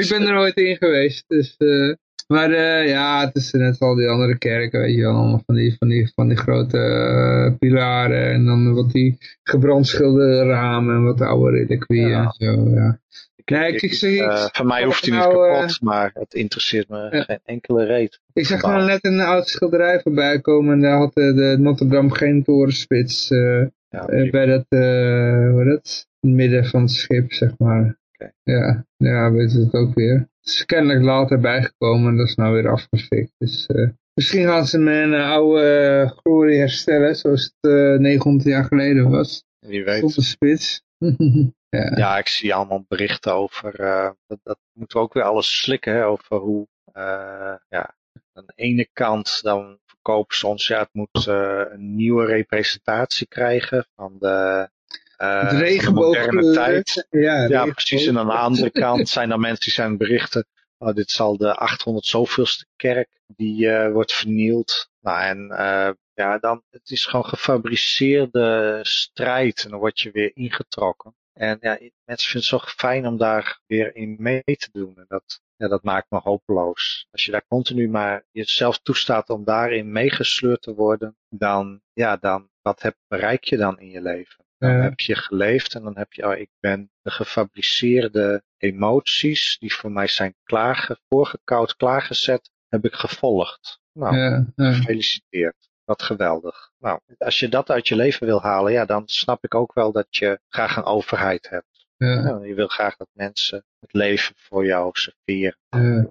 ik 0.00 0.06
ben 0.08 0.26
er 0.26 0.32
nooit 0.34 0.56
in 0.56 0.76
geweest. 0.76 1.24
Dus, 1.28 1.54
eh, 1.56 1.92
maar 2.26 2.50
eh, 2.50 2.88
ja, 2.88 3.24
het 3.26 3.36
is 3.36 3.50
net 3.52 3.78
al 3.80 3.94
die 3.94 4.08
andere 4.08 4.38
kerken, 4.38 4.80
weet 4.80 4.94
je 4.94 5.00
wel. 5.00 5.12
Allemaal 5.14 5.42
van 5.46 5.54
die, 5.54 5.76
van 5.78 5.88
die, 5.88 6.10
van 6.14 6.28
die 6.28 6.36
grote 6.36 6.78
eh, 6.78 7.58
pilaren. 7.58 8.32
En 8.32 8.44
dan 8.44 8.74
wat 8.74 8.90
die 8.92 9.18
gebrandschilderde 9.42 10.44
ramen 10.44 10.94
en 10.94 11.02
wat 11.04 11.20
oude 11.20 11.56
reliquieën 11.58 12.08
Ja. 12.08 12.34
en 12.38 12.46
zo, 12.46 12.68
ja. 12.74 12.98
Nee, 13.44 13.72
ik, 13.72 13.82
ik, 13.82 13.94
zeg- 13.94 14.12
ik, 14.12 14.20
Eh, 14.20 14.44
van 14.52 14.66
mij 14.66 14.84
hoeft 14.84 15.06
hij 15.06 15.16
niet 15.16 15.26
nou, 15.26 15.48
eh, 15.48 15.54
kapot, 15.58 15.80
maar 15.80 16.10
het 16.14 16.34
interesseert 16.34 16.88
me 16.88 17.08
Ja. 17.10 17.22
geen 17.22 17.38
enkele 17.44 17.84
reet. 17.84 18.20
ik 18.32 18.46
zag 18.46 18.60
gewoon 18.60 18.86
net 18.86 19.04
een 19.04 19.20
oud 19.20 19.48
schilderij 19.48 20.00
voorbij 20.00 20.40
komen. 20.40 20.72
En 20.74 20.80
daar 20.80 20.98
had 20.98 21.14
de, 21.14 21.34
de 21.34 21.56
Notre 21.58 21.86
Dame 21.86 22.14
geen 22.14 22.42
torenspits. 22.44 23.30
eh, 23.30 23.62
Ja, 23.90 24.06
Eh, 24.06 24.30
bij 24.30 24.46
dat, 24.46 24.64
eh 24.68 25.50
hoe 25.50 25.64
dat? 25.64 26.06
Midden 26.20 26.64
van 26.66 26.80
het 26.80 26.90
schip, 26.90 27.32
zeg 27.32 27.50
maar. 27.58 27.98
Ja, 28.42 28.86
ja, 28.96 29.32
weet 29.32 29.52
je 29.52 29.58
het 29.58 29.74
ook 29.74 29.94
weer. 29.94 30.14
Het 30.40 30.54
is 30.54 30.64
kennelijk 30.66 31.04
later 31.04 31.40
bijgekomen 31.40 32.10
en 32.10 32.16
dat 32.16 32.26
is 32.26 32.34
nou 32.34 32.54
weer 32.54 32.68
afgefikt. 32.70 33.32
Dus 33.38 33.66
eh, 33.66 33.88
misschien 34.14 34.44
gaan 34.46 34.66
ze 34.66 34.78
mijn 34.78 35.14
eh, 35.14 35.30
oude 35.30 35.62
eh, 35.62 36.10
glorie 36.18 36.58
herstellen, 36.58 37.16
zoals 37.16 37.44
het 37.60 37.72
eh 37.72 37.98
900 37.98 38.48
jaar 38.48 38.64
geleden 38.64 39.10
was. 39.10 39.44
wie 39.58 39.84
weet. 39.84 40.00
Zonder 40.00 40.24
spits. 40.24 40.82
ja. 41.68 41.92
Ja, 41.96 42.18
ik 42.18 42.28
zie 42.28 42.54
allemaal 42.54 42.84
berichten 42.88 43.34
over, 43.34 43.80
eh, 43.80 44.10
dat, 44.26 44.38
dat 44.42 44.58
moeten 44.72 44.96
we 44.98 45.02
ook 45.04 45.14
weer 45.14 45.22
alles 45.22 45.58
slikken, 45.58 45.92
hè, 45.94 46.06
over 46.06 46.36
hoe, 46.36 46.66
eh, 46.92 47.54
ja, 47.68 47.94
aan 48.32 48.46
de 48.46 48.52
ene 48.54 48.88
kant 48.92 49.42
dan 49.42 49.78
verkopen 49.84 50.36
ze 50.36 50.46
ons, 50.46 50.66
ja, 50.66 50.78
het 50.78 50.88
moet 50.92 51.26
eh, 51.26 51.62
een 51.68 51.94
nieuwe 51.94 52.24
representatie 52.24 53.26
krijgen 53.26 53.86
van 53.94 54.16
de, 54.18 54.68
eh, 55.16 55.50
de 55.50 55.56
regenboogkleuren. 55.58 56.34
moderne 56.34 56.54
tijd. 56.54 57.06
Ja, 57.10 57.20
Ja, 57.20 57.40
regenboog. 57.46 57.74
precies. 57.74 58.06
En 58.06 58.18
aan 58.18 58.26
de 58.26 58.32
andere 58.32 58.70
kant 58.70 59.08
zijn 59.08 59.30
er 59.30 59.38
mensen 59.38 59.64
die 59.64 59.72
zijn 59.72 59.96
berichten. 59.96 60.46
Oh, 60.78 60.94
dit 60.94 61.10
zal 61.10 61.36
de 61.36 61.54
800 61.54 62.06
zoveelste 62.06 62.66
kerk 62.76 63.08
die 63.26 63.70
eh, 63.70 63.92
wordt 63.92 64.12
vernield. 64.12 64.90
Nou, 65.00 65.20
en 65.22 65.50
eh, 65.50 65.90
ja, 66.14 66.38
dan, 66.38 66.62
het 66.70 66.90
is 66.90 67.04
gewoon 67.06 67.24
gefabriceerde 67.24 68.78
strijd. 68.82 69.64
En 69.64 69.70
dan 69.70 69.78
word 69.78 70.00
je 70.00 70.10
weer 70.10 70.30
ingetrokken. 70.34 71.14
En 71.32 71.58
ja, 71.60 71.78
mensen 72.04 72.30
vinden 72.30 72.50
het 72.50 72.60
zo 72.66 72.72
fijn 72.76 73.06
om 73.06 73.16
daar 73.16 73.60
weer 73.66 73.96
in 73.96 74.16
mee 74.18 74.42
te 74.42 74.68
doen. 74.72 74.96
En 74.96 75.04
dat, 75.08 75.40
ja, 75.56 75.68
dat 75.68 75.82
maakt 75.82 76.10
me 76.10 76.18
hopeloos. 76.18 77.06
Als 77.10 77.24
je 77.24 77.30
daar 77.32 77.46
continu 77.48 77.88
maar 77.88 78.24
jezelf 78.30 78.78
toestaat 78.78 79.30
om 79.30 79.44
daarin 79.44 79.92
meegesleurd 79.92 80.62
te 80.62 80.74
worden, 80.74 81.16
dan, 81.28 81.80
ja, 81.92 82.16
dan, 82.16 82.50
wat 82.62 82.82
heb, 82.82 82.96
bereik 83.08 83.44
je 83.44 83.56
dan 83.56 83.80
in 83.80 83.90
je 83.90 84.02
leven? 84.02 84.44
Dan 84.58 84.70
Ja. 84.70 84.82
heb 84.82 85.00
je 85.00 85.14
geleefd 85.14 85.74
en 85.74 85.82
dan 85.82 85.96
heb 85.96 86.12
je, 86.12 86.26
oh, 86.26 86.36
ik 86.38 86.50
ben 86.60 86.90
de 87.02 87.10
gefabriceerde 87.10 88.42
emoties 88.56 89.56
die 89.58 89.74
voor 89.74 89.92
mij 89.92 90.06
zijn 90.06 90.34
klaarge, 90.44 90.98
voorgekoud, 91.08 91.76
klaargezet, 91.76 92.50
heb 92.68 92.84
ik 92.84 92.94
gevolgd. 92.94 93.80
Nou, 93.92 94.16
Ja, 94.16 94.46
ja. 94.56 94.72
gefeliciteerd. 94.72 95.68
Wat 95.84 96.02
geweldig. 96.02 96.70
Nou, 96.78 97.00
als 97.18 97.38
je 97.40 97.48
dat 97.48 97.70
uit 97.70 97.88
je 97.88 97.96
leven 97.96 98.26
wil 98.26 98.42
halen, 98.42 98.72
ja, 98.72 98.84
dan 98.84 99.02
snap 99.08 99.44
ik 99.44 99.54
ook 99.54 99.74
wel 99.74 99.92
dat 99.92 100.16
je 100.16 100.40
graag 100.48 100.76
een 100.76 100.84
overheid 100.84 101.48
hebt. 101.48 101.86
ja, 101.96 102.38
je 102.42 102.54
wil 102.54 102.66
graag 102.68 102.96
dat 102.96 103.08
mensen 103.12 103.64
het 103.80 103.92
leven 103.92 104.34
voor 104.36 104.66
jou 104.66 104.90
serveren. 104.92 105.58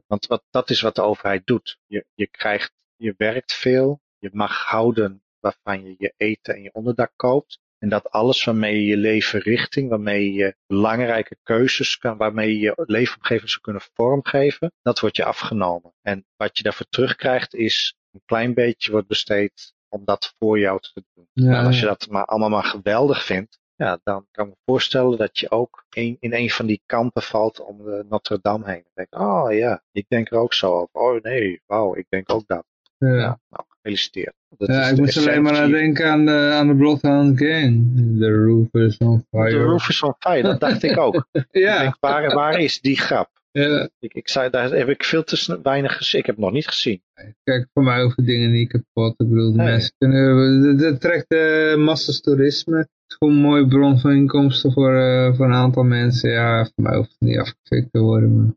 Want 0.07 0.25
wat, 0.25 0.43
dat 0.49 0.69
is 0.69 0.81
wat 0.81 0.95
de 0.95 1.01
overheid 1.01 1.45
doet. 1.47 1.79
Je, 1.85 2.05
je 2.13 2.27
krijgt, 2.27 2.71
je 2.95 3.13
werkt 3.17 3.53
veel, 3.53 4.01
je 4.17 4.29
mag 4.33 4.63
houden 4.65 5.23
waarvan 5.39 5.83
je 5.83 5.95
je 5.97 6.13
eten 6.17 6.55
en 6.55 6.61
je 6.61 6.73
onderdak 6.73 7.11
koopt. 7.15 7.59
En 7.85 7.91
dat 7.91 8.11
alles 8.11 8.43
waarmee 8.43 8.75
je 8.75 8.85
je 8.85 8.97
leven 8.97 9.39
richting, 9.39 9.89
waarmee 9.89 10.33
je 10.33 10.55
belangrijke 10.67 11.37
keuzes 11.43 11.97
kan, 11.97 12.17
waarmee 12.17 12.53
je 12.53 12.59
je 12.59 12.83
leefomgeving 12.85 13.49
zou 13.49 13.61
kunnen 13.61 13.81
vormgeven, 13.93 14.71
dat 14.81 14.99
wordt 14.99 15.15
je 15.15 15.25
afgenomen. 15.25 15.93
En 16.01 16.25
wat 16.37 16.57
je 16.57 16.63
daarvoor 16.63 16.85
terugkrijgt 16.89 17.55
is 17.55 17.95
een 18.11 18.21
klein 18.25 18.53
beetje 18.53 18.91
wordt 18.91 19.07
besteed 19.07 19.73
om 19.89 20.05
dat 20.05 20.33
voor 20.37 20.59
jou 20.59 20.79
te 20.79 21.03
doen. 21.13 21.27
Ja, 21.33 21.59
en 21.59 21.65
als 21.65 21.79
je 21.79 21.85
dat 21.85 22.07
maar 22.09 22.25
allemaal 22.25 22.49
maar 22.49 22.63
geweldig 22.63 23.25
vindt, 23.25 23.59
ja, 23.75 23.99
dan 24.03 24.27
kan 24.31 24.45
ik 24.45 24.51
me 24.51 24.57
voorstellen 24.65 25.17
dat 25.17 25.39
je 25.39 25.51
ook 25.51 25.85
een, 25.89 26.17
in 26.19 26.33
een 26.33 26.49
van 26.49 26.65
die 26.65 26.81
kampen 26.85 27.21
valt 27.21 27.59
om 27.59 27.77
de 27.77 28.05
Notre 28.09 28.39
Dame 28.41 28.65
heen. 28.65 28.85
Dan 28.93 29.05
denk 29.09 29.29
oh 29.29 29.53
ja, 29.53 29.83
ik 29.91 30.05
denk 30.07 30.31
er 30.31 30.37
ook 30.37 30.53
zo 30.53 30.71
over. 30.71 30.89
Oh 30.91 31.21
nee, 31.21 31.61
wauw, 31.65 31.95
ik 31.95 32.05
denk 32.09 32.31
ook 32.31 32.47
dat. 32.47 32.65
Ja. 32.97 33.07
Ja, 33.07 33.39
nou, 33.49 33.65
gefeliciteerd. 33.85 34.33
Dat 34.57 34.67
Ja, 34.67 34.81
ik 34.87 34.97
moest 34.97 35.17
alleen 35.17 35.41
maar 35.41 35.57
aan 35.57 35.71
denken 35.71 36.11
aan 36.11 36.25
de, 36.25 36.49
aan 36.53 36.67
de 36.67 36.75
Bloodhound 36.75 37.37
Gang. 37.37 37.91
The 38.19 38.31
roof 38.45 38.73
is 38.73 38.97
on 38.97 39.25
fire. 39.31 39.49
De 39.49 39.63
roof 39.63 39.89
is 39.89 40.01
on 40.03 40.15
fire, 40.19 40.41
dat 40.41 40.59
dacht 40.59 40.83
ik 40.83 40.97
ook. 40.97 41.27
Ik 41.31 41.45
Ja, 41.51 41.79
denk, 41.81 41.97
waar, 41.99 42.33
waar 42.33 42.59
is 42.59 42.81
die 42.81 42.99
grap? 42.99 43.29
Ja. 43.61 43.89
Ik, 43.99 44.13
ik 44.13 44.29
zei, 44.29 44.49
daar 44.49 44.71
heb 44.71 44.89
ik 44.89 45.03
veel 45.03 45.23
te 45.23 45.59
weinig 45.63 45.97
gezien. 45.97 46.19
Ik 46.19 46.25
heb 46.25 46.35
het 46.35 46.45
nog 46.45 46.53
niet 46.53 46.67
gezien. 46.67 47.01
Kijk, 47.43 47.67
voor 47.73 47.83
mij 47.83 48.01
hoeven 48.01 48.25
dingen 48.25 48.51
niet 48.51 48.69
kapot. 48.69 49.13
Ik 49.19 49.29
bedoel, 49.29 49.51
de 49.51 49.57
Nee. 49.57 49.67
mensen 49.67 49.91
kunnen, 49.97 50.77
dat- 50.77 51.01
trekt 51.01 51.29
de 51.29 51.75
massas 51.77 52.21
toerisme. 52.21 52.77
Het 52.77 52.89
is 53.07 53.15
gewoon 53.15 53.33
een 53.33 53.41
mooie 53.41 53.67
bron 53.67 53.99
van 53.99 54.11
inkomsten 54.11 54.71
voor, 54.71 54.95
eh, 54.95 55.35
voor 55.35 55.45
een 55.45 55.53
aantal 55.53 55.83
mensen. 55.83 56.29
Ja, 56.31 56.65
voor 56.65 56.83
mij 56.83 56.95
hoeft 56.95 57.15
het 57.19 57.29
niet 57.29 57.37
afgefikt 57.39 57.91
te 57.91 57.99
worden. 57.99 58.35
Maar... 58.37 58.53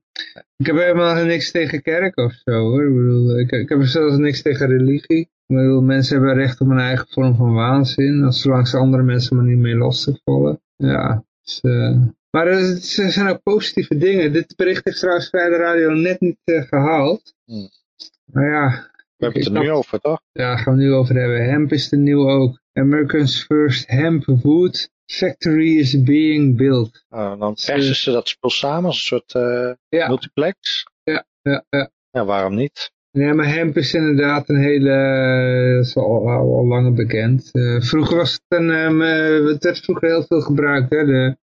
Ik 0.57 0.67
heb 0.67 0.77
helemaal 0.77 1.25
niks 1.25 1.51
tegen 1.51 1.83
kerk 1.83 2.17
of 2.17 2.33
zo 2.45 2.53
hoor. 2.53 2.87
Ik 2.89 2.95
bedoel, 2.95 3.39
ik, 3.39 3.51
ik 3.51 3.69
heb 3.69 3.83
zelfs 3.83 4.17
niks 4.17 4.43
tegen 4.43 4.67
religie. 4.69 5.21
Ik 5.47 5.57
bedoel, 5.57 5.81
mensen 5.83 6.17
hebben 6.17 6.35
recht 6.35 6.61
op 6.61 6.69
een 6.69 6.79
eigen 6.79 7.07
vorm 7.09 7.35
van 7.37 7.53
waanzin. 7.55 8.25
Als 8.25 8.41
zolang 8.41 8.69
ze 8.69 8.77
andere 8.77 9.03
mensen 9.03 9.37
maar 9.37 9.45
niet 9.45 9.59
mee 9.59 9.77
lastig 9.77 10.19
vallen. 10.25 10.61
Ja, 10.77 11.25
dus, 11.43 11.61
eh, 11.61 11.97
maar 12.31 12.47
er 12.47 12.59
er 12.73 13.11
zijn 13.11 13.29
ook 13.29 13.43
positieve 13.43 13.97
dingen. 13.97 14.33
Dit 14.33 14.57
bericht 14.57 14.85
heeft 14.85 14.99
trouwens 14.99 15.31
bij 15.31 15.49
de 15.49 15.57
radio 15.57 15.91
net 15.91 16.21
niet 16.21 16.39
eh, 16.45 16.63
gehaald. 16.63 17.35
Hmm. 17.45 17.69
Maar 18.33 18.49
ja, 18.51 18.91
We 19.17 19.25
hebben 19.25 19.43
het 19.45 19.55
er 19.55 19.61
nu 19.61 19.71
over, 19.71 19.99
toch? 20.01 20.21
ja, 20.33 20.49
daar 20.49 20.59
gaan 20.59 20.77
we 20.77 20.81
het 20.83 20.89
nu 20.91 20.95
over 20.97 21.15
hebben. 21.15 21.45
Hemp 21.45 21.73
is 21.73 21.89
de 21.89 21.97
nieuw 21.97 22.29
ook. 22.31 22.61
America's 22.73 23.43
first 23.45 23.89
hemp 23.89 24.25
wood 24.43 24.91
factory 25.07 25.79
is 25.79 26.03
being 26.03 26.57
built. 26.57 27.05
Nou, 27.09 27.39
dan 27.39 27.57
Ze- 27.57 27.73
persen 27.73 27.95
ze 27.95 28.11
dat 28.11 28.29
spul 28.29 28.51
samen 28.51 28.85
als 28.85 28.97
een 28.97 29.03
soort 29.27 29.35
eh, 29.35 29.73
Ja. 29.89 30.09
multiplex. 30.09 30.85
Ja, 31.05 31.27
ja, 31.43 31.65
ja. 31.71 31.91
Ja, 32.11 32.25
waarom 32.25 32.55
niet? 32.55 32.93
Ja, 33.11 33.35
maar 33.35 33.49
hemp 33.55 33.77
is 33.77 33.95
inderdaad 33.95 34.49
een 34.49 34.57
hele, 34.63 34.91
eh, 34.91 35.77
dat 35.77 35.85
is 35.87 35.97
al, 35.97 36.31
al, 36.31 36.57
al 36.57 36.67
langer 36.67 36.93
bekend. 36.95 37.51
Vroeger 37.79 38.17
was 38.17 38.33
het 38.33 38.43
een, 38.61 38.71
eh, 38.71 39.47
het 39.53 39.65
werd 39.65 39.79
vroeger 39.81 40.09
heel 40.09 40.25
veel 40.29 40.41
gebruikt. 40.41 40.91
Hè? 40.91 41.05
De 41.05 41.37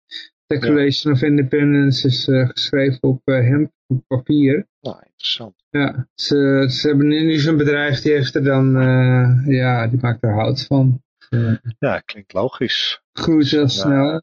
Declaration 0.46 1.12
of 1.12 1.22
Independence 1.22 2.06
is 2.06 2.28
eh, 2.28 2.48
geschreven 2.48 3.02
op 3.02 3.20
eh, 3.24 3.34
hemp 3.34 3.72
op 3.86 4.04
papier. 4.06 4.66
Nou, 4.80 4.96
interessant. 5.04 5.54
Ja, 5.70 6.08
ze, 6.14 6.66
ze 6.70 6.88
hebben 6.88 7.06
nu, 7.06 7.38
zo'n 7.38 7.56
bedrijf 7.56 8.00
die 8.00 8.12
heeft 8.12 8.34
er 8.34 8.44
dan, 8.44 8.76
eh, 8.76 9.46
ja, 9.46 9.86
die 9.86 9.98
maakt 10.00 10.22
er 10.22 10.32
hout 10.32 10.66
van. 10.66 11.04
Ja, 11.78 12.00
klinkt 12.00 12.32
logisch. 12.32 13.02
groeit 13.12 13.50
heel 13.50 13.68
snel. 13.68 14.22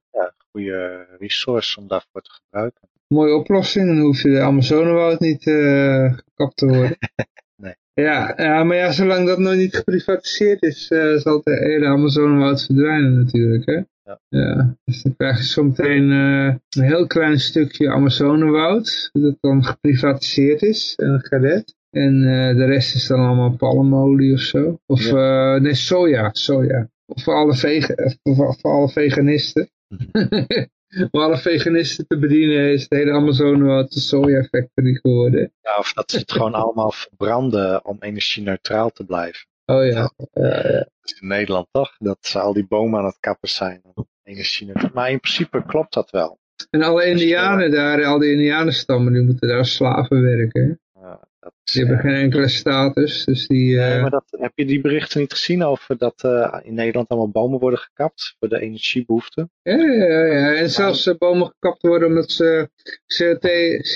Goede 0.52 1.08
resource 1.19 1.80
om 1.80 1.88
daarvoor 1.88 2.22
te 2.22 2.32
gebruiken. 2.32 2.90
mooie 3.08 3.35
oplossing. 3.35 3.88
Dan 3.88 4.00
hoef 4.00 4.22
je 4.22 4.30
de 4.30 4.40
Amazonewoud 4.40 5.19
niet 5.19 5.43
gekapt 5.43 6.58
te 6.58 6.66
worden. 6.66 6.98
Nee. 7.56 7.76
Ja, 7.93 8.34
ja, 8.38 8.64
maar 8.64 8.77
ja, 8.77 8.92
zolang 8.92 9.27
dat 9.27 9.38
nog 9.38 9.56
niet 9.56 9.76
geprivatiseerd 9.76 10.61
is, 10.61 10.88
zal 11.16 11.42
het 11.43 11.60
hele 11.60 11.85
Amazonewoud 11.85 12.66
verdwijnen 12.66 13.16
natuurlijk. 13.16 13.66
Hè? 13.66 13.82
Ja. 14.03 14.77
dus 14.83 15.01
dan 15.01 15.15
krijg 15.15 15.38
je 15.38 15.43
zometeen 15.43 16.11
eh, 16.11 16.56
een 16.69 16.83
heel 16.83 17.07
klein 17.07 17.40
stukje 17.40 17.90
Amazonewoud, 17.90 19.09
dat 19.11 19.38
dan 19.40 19.64
geprivatiseerd 19.64 20.61
is, 20.61 20.93
een 20.95 21.19
galet. 21.22 21.75
En 21.90 22.15
eh, 22.15 22.56
de 22.56 22.65
rest 22.65 22.95
is 22.95 23.07
dan 23.07 23.19
allemaal 23.19 23.56
palmolie 23.56 24.33
of 24.33 24.40
zo. 24.40 24.80
Of 24.85 25.06
eh, 25.06 25.56
nee, 25.56 25.73
soja, 25.73 26.30
soja. 26.33 26.90
Of 27.06 27.23
voor 27.23 27.33
alle, 27.33 27.56
vega 27.56 27.95
voor, 28.23 28.56
voor 28.59 28.72
alle 28.72 28.90
veganisten. 28.90 29.69
Om 31.11 31.22
alle 31.22 31.38
veganisten 31.38 32.07
te 32.07 32.19
bedienen 32.19 32.72
is 32.72 32.82
het 32.82 32.93
hele 32.93 33.11
Amazonewoud 33.11 33.93
de 33.93 33.99
soja 33.99 34.43
factory 34.43 34.93
geworden. 34.93 35.53
Ja, 35.61 35.77
of 35.77 35.93
dat 35.93 36.11
ze 36.11 36.17
het 36.17 36.32
gewoon 36.32 36.53
allemaal 36.53 36.91
verbranden 36.91 37.85
om 37.85 37.98
energie-neutraal 37.99 38.90
te 38.90 39.06
blijven. 39.06 39.48
Oh 39.66 39.85
ja. 39.85 40.11
is 41.01 41.19
in 41.22 41.27
Nederland 41.27 41.67
toch? 41.72 41.95
Dat 41.98 42.17
ze 42.22 42.40
al 42.40 42.53
die 42.53 42.67
bomen 42.67 43.00
aan 43.00 43.06
het 43.06 43.19
kappen 43.19 43.50
zijn. 43.50 43.82
Energie-neutraal. 44.24 44.92
Maar 44.93 45.11
in 45.11 45.19
principe 45.19 45.66
klopt 45.66 45.93
dat 45.93 46.09
wel. 46.09 46.40
En 46.69 46.82
alle 46.82 47.06
indianen 47.06 47.72
daar, 47.72 48.06
al 48.06 48.19
die 48.19 48.32
indianenstammen, 48.32 49.14
die 49.14 49.22
moeten 49.22 49.48
daar 49.48 49.66
slaven 49.66 50.22
werken. 50.22 50.80
Ja, 50.93 51.27
Die 51.72 51.82
hebben 51.85 51.98
eh, 51.98 52.03
geen 52.11 52.22
enkele 52.24 52.48
status, 52.48 53.25
dus 53.25 53.48
die... 53.48 53.80
eh, 53.80 53.88
Nee, 53.90 54.01
maar 54.01 54.09
dat, 54.09 54.25
heb 54.30 54.51
je 54.56 54.66
die 54.66 54.82
berichten 54.82 55.19
niet 55.19 55.32
gezien 55.32 55.64
over 55.64 55.98
dat 55.98 56.24
eh, 56.24 56.59
in 56.64 56.74
Nederland 56.74 57.09
allemaal 57.09 57.30
bomen 57.30 57.59
worden 57.59 57.80
gekapt 57.80 58.35
voor 58.40 58.50
de 58.50 58.59
energiebehoeften? 58.59 59.51
Ja, 59.61 59.75
ja, 59.75 60.03
ja, 60.08 60.25
ja. 60.25 60.53
En 60.53 60.69
zelfs 60.69 61.08
eh, 61.08 61.16
bomen 61.17 61.48
gekapt 61.48 61.82
worden 61.82 62.08
omdat 62.08 62.32
ze 62.32 62.69
CO2, 62.90 63.48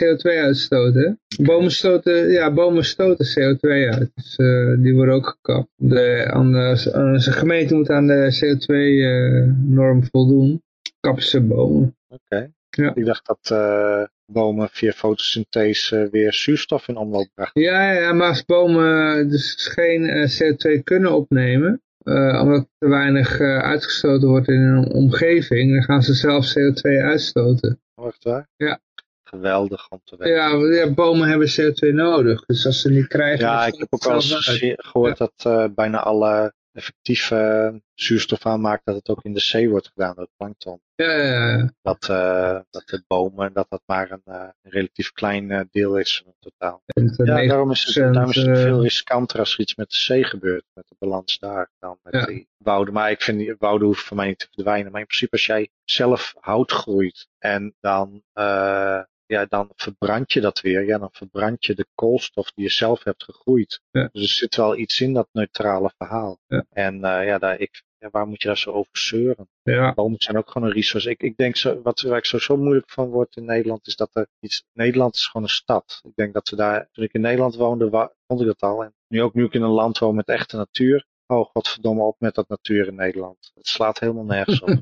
CO2 0.02 0.38
uitstoten. 0.44 1.20
Bomen 1.42 1.72
stoten, 1.72 2.32
ja, 2.32 2.54
bomen 2.54 2.86
stoten 2.86 3.26
CO2 3.28 3.70
uit. 3.70 4.12
Dus 4.16 4.36
eh, 4.36 4.74
die 4.78 4.94
worden 4.96 5.16
ook 5.16 5.28
gekapt. 5.28 5.70
De, 5.76 6.26
aan 6.30 6.52
de, 6.52 6.92
aan 6.94 7.14
de 7.14 7.32
gemeente 7.32 7.76
moet 7.76 7.90
aan 7.90 8.08
de 8.08 8.38
CO2-norm 8.40 10.04
voldoen. 10.12 10.62
Kappen 11.00 11.24
ze 11.24 11.42
bomen. 11.42 11.96
Oké. 12.08 12.52
Ja. 12.86 12.96
Ik 12.96 13.06
dacht 13.06 13.26
dat 13.26 13.52
eh, 13.52 14.04
bomen 14.26 14.70
via 14.72 14.92
fotosynthese 14.92 16.08
weer 16.12 16.34
zuurstof 16.34 16.88
in 16.88 16.98
omloop 16.98 17.28
brachten. 17.34 17.62
Ja, 17.62 17.92
ja, 17.92 18.14
maar 18.14 18.28
als 18.28 18.46
bomen 18.46 19.30
dus 19.30 19.68
geen 19.74 20.06
eh, 20.06 20.30
CO2 20.30 20.84
kunnen 20.84 21.12
opnemen, 21.12 21.82
eh, 22.08 22.42
omdat 22.42 22.60
er 22.60 22.68
te 22.78 22.88
weinig 22.88 23.40
eh, 23.40 23.58
uitgestoten 23.58 24.28
wordt 24.28 24.48
in 24.48 24.62
een 24.62 24.92
omgeving, 24.92 25.72
dan 25.72 25.84
gaan 25.84 26.02
ze 26.02 26.14
zelf 26.14 26.54
CO2 26.54 27.02
uitstoten. 27.04 27.80
Wacht 27.94 28.24
waar? 28.24 28.48
Ja. 28.58 28.80
Geweldig 29.24 29.90
om 29.90 30.02
te 30.04 30.16
weten. 30.18 30.36
Ja, 30.36 30.94
bomen 30.94 31.28
hebben 31.28 31.48
CO2 31.48 31.94
nodig. 31.94 32.46
Dus 32.46 32.66
als 32.66 32.82
ze 32.82 32.90
niet 32.90 33.08
krijgen... 33.08 33.46
Ja, 33.46 33.66
ik 33.66 33.76
heb 33.78 33.88
ook 33.90 34.04
ze 34.04 34.14
eens 34.14 34.74
gehoord 34.78 35.18
dat 35.18 35.34
eh, 35.38 35.66
bijna 35.76 36.00
alle 36.00 36.54
effectieve 36.78 37.82
zuurstof 37.94 38.46
aanmaakt 38.46 38.86
dat 38.86 38.96
het 38.96 39.10
ook 39.10 39.24
in 39.24 39.34
de 39.34 39.40
zee 39.40 39.70
wordt 39.70 39.88
gedaan 39.88 40.16
door 40.16 40.24
het 40.24 40.34
plankton. 40.38 40.82
Ja, 40.96 41.12
ja, 41.12 41.58
ja. 41.58 41.74
Dat, 41.82 42.10
eh, 42.10 42.60
dat 42.70 42.84
de 42.88 43.04
bomen, 43.08 43.54
dat 43.54 43.66
dat 43.70 43.82
maar 43.86 44.12
een, 44.12 44.22
eh, 44.26 44.48
een 44.62 44.72
relatief 44.72 45.12
klein 45.12 45.52
eh, 45.52 45.62
deel 45.72 45.98
is 45.98 46.18
van 46.18 46.28
het 46.40 46.52
totaal. 46.54 46.82
Eh, 46.86 47.04
Ja, 47.26 47.48
daarom 47.48 47.72
is 47.72 47.84
het, 47.84 47.96
90%, 47.96 48.14
daarom 48.14 48.30
is 48.32 48.36
het 48.36 48.48
eh, 48.58 48.64
veel 48.64 48.82
riskanter 48.82 49.40
als 49.40 49.54
er 49.54 49.60
iets 49.60 49.76
met 49.76 49.90
de 49.90 49.98
zee 49.98 50.24
gebeurt, 50.24 50.64
met 50.74 50.88
de 50.88 50.96
balans 51.00 51.40
daar, 51.40 51.72
dan 51.80 52.00
met 52.04 52.14
Ja. 52.14 52.26
die 52.26 52.48
wouden. 52.58 52.94
Maar 52.94 53.12
ik 53.12 53.22
vind, 53.22 53.38
die 53.40 53.56
wouden 53.60 53.88
hoeven 53.88 54.06
voor 54.06 54.18
mij 54.18 54.28
niet 54.28 54.40
te 54.40 54.48
verdwijnen. 54.52 54.92
Maar 54.92 55.02
in 55.02 55.08
principe 55.08 55.32
als 55.32 55.46
jij 55.46 55.70
zelf 55.84 56.34
hout 56.40 56.72
groeit 56.72 57.28
en 57.38 57.76
dan, 57.80 58.24
eh, 58.34 59.02
ja, 59.28 59.46
dan 59.46 59.72
verbrand 59.76 60.34
je 60.34 60.42
dat 60.42 60.62
weer. 60.62 60.86
Ja, 60.86 60.98
dan 60.98 61.10
verbrand 61.12 61.66
je 61.66 61.76
de 61.76 61.86
koolstof 61.96 62.52
die 62.52 62.64
je 62.64 62.72
zelf 62.72 63.04
hebt 63.04 63.24
gegroeid. 63.24 63.82
Ja. 63.92 64.10
Dus 64.12 64.22
er 64.22 64.28
zit 64.30 64.56
wel 64.56 64.78
iets 64.78 65.02
in 65.02 65.14
dat 65.14 65.28
neutrale 65.32 65.92
verhaal. 65.98 66.40
Ja. 66.48 66.66
En 66.70 67.04
eh, 67.04 67.26
ja, 67.26 67.38
daar, 67.38 67.60
ik, 67.60 67.84
ja, 67.98 68.10
waar 68.12 68.28
moet 68.28 68.42
je 68.42 68.48
daar 68.48 68.58
zo 68.58 68.72
over 68.72 68.98
zeuren? 68.98 69.50
ja. 69.64 69.94
Bomen 69.94 70.22
zijn 70.22 70.38
ook 70.38 70.50
gewoon 70.52 70.68
een 70.68 70.74
resource. 70.74 71.10
Ik, 71.10 71.22
ik 71.22 71.38
denk, 71.38 71.56
zo, 71.56 71.82
wat 71.82 72.02
waar 72.02 72.18
ik 72.18 72.26
zo, 72.26 72.38
zo 72.40 72.58
moeilijk 72.58 72.90
van 72.90 73.10
word 73.10 73.36
in 73.36 73.46
Nederland, 73.46 73.88
is 73.88 73.96
dat 73.96 74.10
er 74.16 74.28
iets. 74.40 74.64
Nederland 74.74 75.16
is 75.16 75.28
gewoon 75.28 75.44
een 75.48 75.54
stad. 75.54 76.00
Ik 76.04 76.16
denk 76.16 76.34
dat 76.34 76.50
we 76.50 76.56
daar. 76.56 76.90
Toen 76.92 77.04
ik 77.04 77.14
in 77.14 77.22
Nederland 77.22 77.56
woonde, 77.56 77.90
wa- 77.90 78.14
vond 78.28 78.42
ik 78.42 78.48
dat 78.48 78.62
al. 78.62 78.84
En 78.84 78.94
nu 79.08 79.22
ook 79.22 79.34
nu 79.34 79.46
ik 79.46 79.54
in 79.54 79.62
een 79.62 79.70
land 79.70 79.98
woon 79.98 80.16
met 80.16 80.28
echte 80.28 80.58
natuur. 80.58 81.06
Oh, 81.28 81.46
godverdomme 81.46 82.04
op 82.04 82.16
met 82.20 82.36
dat 82.36 82.48
natuur 82.50 82.88
in 82.88 82.96
Nederland. 82.96 83.52
Het 83.56 83.68
slaat 83.68 84.00
helemaal 84.00 84.24
nergens 84.24 84.62
op. 84.62 84.70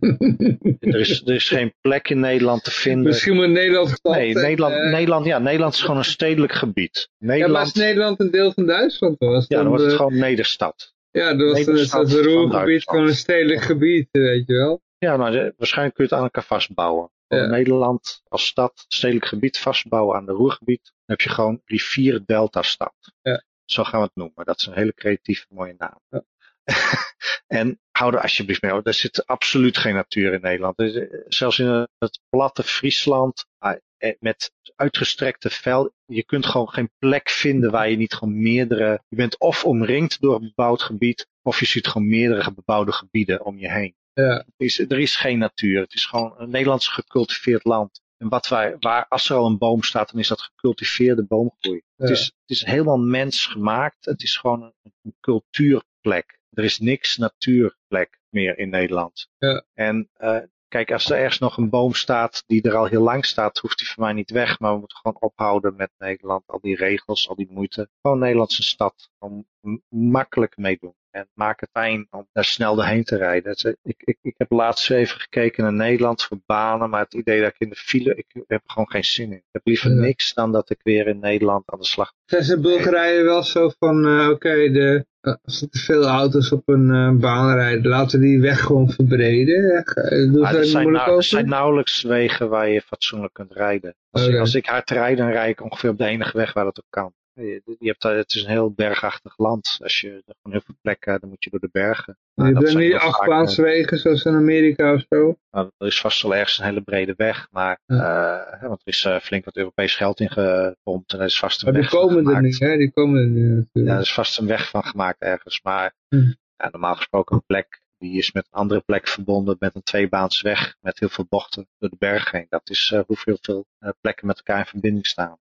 er, 0.79 0.99
is, 0.99 1.21
er 1.25 1.33
is 1.35 1.47
geen 1.47 1.73
plek 1.81 2.09
in 2.09 2.19
Nederland 2.19 2.63
te 2.63 2.71
vinden. 2.71 3.03
Misschien 3.03 3.35
moet 3.35 3.49
Nederland... 3.49 3.99
Nee, 4.03 4.33
Nederland, 4.33 4.73
eh, 4.73 4.91
Nederland, 4.91 5.25
ja, 5.25 5.39
Nederland 5.39 5.73
is 5.73 5.81
gewoon 5.81 5.97
een 5.97 6.03
stedelijk 6.05 6.53
gebied. 6.53 7.09
Ja, 7.17 7.25
maar 7.27 7.35
Nederland, 7.37 7.63
als 7.65 7.73
Nederland 7.73 8.19
een 8.19 8.31
deel 8.31 8.51
van 8.51 8.65
Duitsland 8.65 9.15
was, 9.17 9.45
ja, 9.47 9.57
dan 9.57 9.67
wordt 9.67 9.83
het 9.83 9.91
eh, 9.91 9.97
gewoon 9.97 10.17
Nederstad. 10.17 10.93
Ja, 11.11 11.33
dat 11.33 11.51
was 11.51 11.65
Nederstad 11.65 12.11
het, 12.11 12.25
Roergebied 12.25 12.83
gewoon 12.83 13.07
een 13.07 13.15
stedelijk 13.15 13.61
gebied, 13.61 14.07
weet 14.11 14.47
je 14.47 14.53
wel. 14.53 14.81
Ja, 14.97 15.29
de- 15.29 15.53
waarschijnlijk 15.57 15.95
kun 15.95 16.03
je 16.03 16.09
het 16.09 16.19
aan 16.19 16.23
elkaar 16.25 16.43
vastbouwen. 16.43 17.09
Ja. 17.27 17.45
Nederland 17.45 18.21
als 18.27 18.45
stad, 18.45 18.85
stedelijk 18.87 19.25
gebied 19.25 19.57
vastbouwen 19.57 20.15
aan 20.15 20.25
de 20.25 20.31
Roergebied. 20.31 20.83
Dan 20.83 20.93
heb 21.05 21.21
je 21.21 21.29
gewoon 21.29 21.61
rivier-delta-stad. 21.65 22.93
Ja. 23.21 23.43
Zo 23.65 23.83
gaan 23.83 23.99
we 23.99 24.05
het 24.05 24.15
noemen. 24.15 24.45
Dat 24.45 24.59
is 24.59 24.65
een 24.65 24.73
hele 24.73 24.93
creatieve, 24.93 25.45
mooie 25.49 25.75
naam. 25.77 25.99
Ja. 26.09 26.23
en 27.47 27.79
hou 27.91 28.13
er 28.13 28.21
alsjeblieft 28.21 28.61
mee 28.61 28.75
op. 28.75 28.87
Er 28.87 28.93
zit 28.93 29.25
absoluut 29.25 29.77
geen 29.77 29.93
natuur 29.93 30.33
in 30.33 30.41
Nederland. 30.41 30.79
Er 30.79 31.11
eh, 31.11 31.19
Zelfs 31.27 31.59
in 31.59 31.87
het 31.97 32.19
platte 32.29 32.63
Friesland, 32.63 33.45
ah, 33.57 33.75
eh, 33.97 34.13
met 34.19 34.51
uitgestrekte 34.75 35.49
vel, 35.49 35.93
je 36.05 36.23
kunt 36.23 36.45
gewoon 36.45 36.69
geen 36.69 36.91
plek 36.97 37.29
vinden 37.29 37.71
waar 37.71 37.89
je 37.89 37.97
niet 37.97 38.13
gewoon 38.13 38.41
meerdere, 38.41 39.03
je 39.07 39.15
bent 39.15 39.39
of 39.39 39.65
omringd 39.65 40.21
door 40.21 40.35
een 40.35 40.53
bebouwd 40.55 40.81
gebied, 40.81 41.27
of 41.41 41.59
je 41.59 41.65
ziet 41.65 41.87
gewoon 41.87 42.07
meerdere 42.07 42.53
bebouwde 42.53 42.91
gebieden 42.91 43.45
om 43.45 43.57
je 43.57 43.71
heen. 43.71 43.95
Ja. 44.13 44.37
Er 44.37 44.65
is, 44.65 44.79
er 44.79 44.99
is 44.99 45.15
geen 45.15 45.37
natuur. 45.37 45.81
Het 45.81 45.93
is 45.93 46.05
gewoon 46.05 46.33
een 46.37 46.49
Nederlands 46.49 46.87
gecultiveerd 46.87 47.63
land. 47.63 48.01
En 48.17 48.29
wat 48.29 48.47
wij, 48.47 48.75
waar, 48.79 49.05
als 49.07 49.29
er 49.29 49.35
al 49.35 49.45
een 49.45 49.57
boom 49.57 49.83
staat, 49.83 50.11
dan 50.11 50.19
is 50.19 50.27
dat 50.27 50.41
gecultiveerde 50.41 51.25
boomgroei. 51.25 51.81
Het, 51.95 52.09
is, 52.09 52.23
het 52.25 52.49
is 52.57 52.65
helemaal 52.65 52.97
mensgemaakt. 52.97 54.05
Het 54.05 54.23
is 54.23 54.37
gewoon 54.37 54.63
een, 54.63 54.93
een 55.01 55.15
cultuurplek. 55.19 56.39
Er 56.55 56.63
is 56.63 56.79
niks 56.79 57.17
natuurplek 57.17 58.19
meer 58.29 58.57
in 58.57 58.69
Nederland. 58.69 59.29
Ja. 59.37 59.63
En 59.73 60.09
eh, 60.13 60.37
kijk, 60.67 60.91
als 60.91 61.09
er 61.09 61.17
ergens 61.17 61.39
nog 61.39 61.57
een 61.57 61.69
boom 61.69 61.93
staat 61.93 62.43
die 62.47 62.61
er 62.61 62.75
al 62.75 62.85
heel 62.85 63.01
lang 63.01 63.25
staat, 63.25 63.57
hoeft 63.57 63.77
die 63.77 63.87
voor 63.87 64.03
mij 64.03 64.13
niet 64.13 64.31
weg. 64.31 64.59
Maar 64.59 64.73
we 64.73 64.79
moeten 64.79 64.97
gewoon 64.97 65.21
ophouden 65.21 65.75
met 65.75 65.91
Nederland. 65.97 66.43
Al 66.45 66.59
die 66.59 66.75
regels, 66.75 67.29
al 67.29 67.35
die 67.35 67.51
moeite. 67.51 67.89
Gewoon 68.01 68.19
Nederlandse 68.19 68.63
stad. 68.63 69.09
Gewoon 69.19 69.45
makkelijk 69.89 70.57
meedoen. 70.57 70.95
En 71.15 71.27
maak 71.33 71.59
het 71.59 71.69
fijn 71.71 72.07
om 72.11 72.27
daar 72.33 72.43
snel 72.45 72.75
doorheen 72.75 73.03
te 73.03 73.17
rijden. 73.17 73.51
Is- 73.51 73.63
Ik, 73.83 74.01
ik, 74.03 74.17
ik 74.21 74.33
heb 74.37 74.51
laatst 74.51 74.91
even 74.91 75.19
gekeken 75.19 75.63
naar 75.63 75.73
Nederland 75.73 76.23
voor 76.23 76.37
banen. 76.45 76.89
Maar 76.89 77.01
het 77.03 77.13
idee 77.13 77.41
dat 77.41 77.49
ik 77.49 77.59
in 77.59 77.69
de 77.69 77.75
file, 77.75 78.15
ik 78.15 78.25
heb 78.33 78.61
er 78.63 78.71
gewoon 78.71 78.89
geen 78.89 79.03
zin 79.03 79.31
in. 79.31 79.37
Ik 79.37 79.43
heb 79.51 79.61
liever 79.65 79.89
Ja. 79.89 79.95
niks 80.01 80.33
dan 80.33 80.51
dat 80.51 80.69
ik 80.69 80.79
weer 80.83 81.07
in 81.07 81.19
Nederland 81.19 81.63
aan 81.71 81.79
de 81.79 81.85
slag 81.85 82.11
Zijn 82.25 82.43
ze 82.43 82.55
in 82.55 82.61
Bulgarije 82.61 83.23
wel 83.23 83.43
zo 83.43 83.71
van, 83.79 84.05
eh, 84.05 84.29
oké, 84.29 84.49
de 84.71 85.05
eh, 85.21 85.33
als 85.43 85.61
er 85.61 85.69
te 85.69 85.79
veel 85.79 86.03
auto's 86.05 86.51
op 86.51 86.67
een 86.69 86.91
eh, 86.91 87.11
baan 87.21 87.55
rijden, 87.55 87.87
laten 87.91 88.19
we 88.19 88.25
die 88.25 88.39
weg 88.41 88.59
gewoon 88.61 88.89
verbreden? 88.91 89.83
Eh, 89.85 90.31
Maar 90.41 90.51
ze 90.51 90.57
er, 90.57 90.65
zijn 90.65 90.91
nou- 90.91 91.21
zijn 91.21 91.49
nauwelijks 91.49 92.01
wegen 92.01 92.49
waar 92.49 92.69
je 92.69 92.81
fatsoenlijk 92.81 93.33
kunt 93.33 93.51
rijden. 93.51 93.95
Als, 94.11 94.23
ik, 94.23 94.29
Oké. 94.29 94.39
als 94.39 94.55
ik 94.55 94.65
hard 94.65 94.89
rijd, 94.89 95.17
dan 95.17 95.29
rijd 95.29 95.49
ik 95.51 95.63
ongeveer 95.63 95.89
op 95.89 95.97
de 95.97 96.05
enige 96.05 96.37
weg 96.37 96.53
waar 96.53 96.63
dat 96.63 96.79
ook 96.79 96.89
kan. 96.89 97.13
Je, 97.35 97.61
je 97.79 97.87
hebt, 97.87 98.01
daar- 98.01 98.15
het 98.15 98.35
is 98.35 98.41
een 98.43 98.49
heel 98.49 98.71
bergachtig 98.71 99.37
land. 99.37 99.77
Als 99.83 100.01
je 100.01 100.09
gewoon 100.09 100.51
heel 100.51 100.61
veel 100.65 100.75
plekken, 100.81 101.19
dan 101.19 101.29
moet 101.29 101.43
je 101.43 101.49
door 101.49 101.59
de 101.59 101.69
bergen. 101.71 102.17
Je 102.33 102.41
Nou, 102.43 102.53
hebt 102.55 102.69
zijn 102.69 102.83
niet 102.83 102.93
vaak, 102.93 103.01
afbaanswegen 103.01 103.97
zoals 103.97 104.23
in 104.25 104.33
Amerika 104.35 104.93
of 104.93 105.05
zo. 105.09 105.37
Nou, 105.51 105.69
er 105.77 105.87
is 105.87 105.99
vast 106.01 106.21
wel 106.21 106.35
ergens 106.35 106.57
een 106.57 106.65
hele 106.65 106.81
brede 106.81 107.13
weg, 107.17 107.47
maar 107.51 107.79
Ja. 107.85 108.37
eh, 108.61 108.61
want 108.67 108.81
er 108.83 108.87
is 108.87 109.05
eh, 109.05 109.19
flink 109.19 109.45
wat 109.45 109.55
Europees 109.55 109.95
geld 109.95 110.19
in 110.19 110.29
gepompt 110.29 111.13
en 111.13 111.19
er 111.19 111.25
is 111.25 111.39
vast 111.39 111.59
een 111.59 111.65
Maar 111.71 111.81
die 111.81 111.89
weg 111.89 111.99
van 111.99 112.07
komen 112.09 112.35
er 112.35 112.41
niet, 112.41 112.59
hè? 112.59 112.77
Die 112.77 112.91
komen 112.91 113.21
er 113.21 113.27
niet 113.27 113.43
Ja, 113.47 113.55
natuurlijk. 113.55 113.95
er 113.95 114.01
is 114.01 114.13
vast 114.13 114.37
een 114.39 114.47
weg 114.47 114.69
van 114.69 114.83
gemaakt 114.83 115.21
ergens, 115.21 115.61
maar 115.63 115.93
Hm. 116.09 116.31
ja, 116.55 116.69
normaal 116.71 116.95
gesproken 116.95 117.35
een 117.35 117.43
plek 117.45 117.81
die 117.97 118.17
is 118.17 118.31
met 118.31 118.47
een 118.51 118.59
andere 118.59 118.81
plek 118.81 119.07
verbonden 119.07 119.55
met 119.59 119.75
een 119.75 119.83
tweebaansweg 119.83 120.75
met 120.81 120.99
heel 120.99 121.09
veel 121.09 121.25
bochten 121.29 121.67
door 121.77 121.89
de 121.89 121.95
berg 121.99 122.31
heen. 122.31 122.45
Dat 122.49 122.69
is 122.69 122.91
eh, 122.93 123.01
hoeveel 123.07 123.37
veel 123.41 123.65
eh, 123.79 123.89
plekken 124.01 124.27
met 124.27 124.37
elkaar 124.37 124.59
in 124.59 124.65
verbinding 124.65 125.07
staan. 125.07 125.37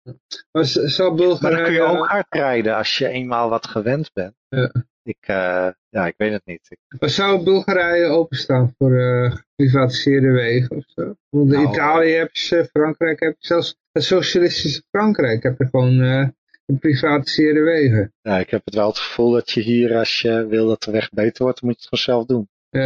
Maar 1.41 1.51
dan 1.51 1.65
kun 1.65 1.73
je 1.73 1.83
ook 1.83 2.07
hard 2.07 2.27
rijden 2.29 2.77
als 2.77 2.99
je 2.99 3.09
eenmaal 3.09 3.49
wat 3.49 3.67
gewend 3.67 4.11
bent. 4.13 4.35
Ja. 4.49 4.73
Ik, 5.05 5.19
eh, 5.21 5.69
ja, 5.89 6.07
ik 6.07 6.15
weet 6.17 6.33
het 6.33 6.45
niet. 6.45 6.67
Ik, 6.69 7.01
Maar 7.01 7.11
zou 7.11 7.45
Bulgarije 7.45 8.07
openstaan 8.07 8.75
voor 8.79 8.91
geprivatiseerde 9.31 10.31
wegen 10.31 10.77
of 10.77 10.85
zo? 10.87 11.15
Want 11.29 11.53
in 11.53 11.63
Nou, 11.63 11.73
Italië 11.73 12.13
heb 12.13 12.35
je, 12.35 12.69
Frankrijk 12.73 13.21
heb 13.21 13.35
je 13.39 13.47
zelfs 13.47 13.77
het 13.93 14.05
socialistische 14.05 14.83
Frankrijk 14.91 15.43
heb 15.43 15.59
je 15.59 15.69
gewoon 15.69 16.35
geprivatiseerde 16.67 17.61
wegen. 17.61 18.13
ja, 18.23 18.39
ik 18.39 18.51
heb 18.51 18.65
het 18.65 18.75
wel 18.75 18.89
het 18.89 18.99
gevoel 18.99 19.31
dat 19.31 19.51
je 19.51 19.61
hier, 19.61 19.97
als 19.97 20.21
je 20.21 20.47
wil 20.47 20.67
dat 20.69 20.83
de 20.83 20.91
weg 20.91 21.11
beter 21.11 21.43
wordt, 21.45 21.61
dan 21.61 21.69
moet 21.69 21.83
je 21.83 21.89
het 21.89 22.01
gewoon 22.01 22.17
zelf 22.17 22.27
doen. 22.27 22.49
Eh, 22.71 22.83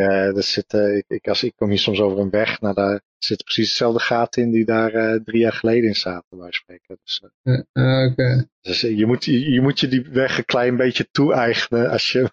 Ja, 0.00 0.10
er 0.10 0.42
zit, 0.42 0.72
ik, 1.06 1.28
als, 1.28 1.42
ik 1.42 1.52
kom 1.56 1.68
hier 1.68 1.78
soms 1.78 2.00
over 2.00 2.18
een 2.18 2.30
weg, 2.30 2.60
nou, 2.60 2.74
daar 2.74 3.00
zitten 3.18 3.44
precies 3.46 3.68
dezelfde 3.68 4.00
gaten 4.00 4.42
in 4.42 4.50
die 4.50 4.64
daar 4.64 4.92
eh, 4.92 5.20
drie 5.24 5.40
jaar 5.40 5.52
geleden 5.52 5.88
in 5.88 5.94
zaten, 5.94 6.38
bij 6.38 6.52
spreken. 6.52 6.98
Dus, 7.04 7.22
eh, 7.42 8.06
Oké. 8.10 8.48
dus 8.60 8.80
je, 8.80 9.06
moet, 9.06 9.24
je, 9.24 9.50
je 9.50 9.60
moet 9.60 9.80
je 9.80 9.88
die 9.88 10.02
weg 10.10 10.38
een 10.38 10.44
klein 10.44 10.76
beetje 10.76 11.08
toe-eigenen 11.10 11.90
als 11.90 12.12
je, 12.12 12.30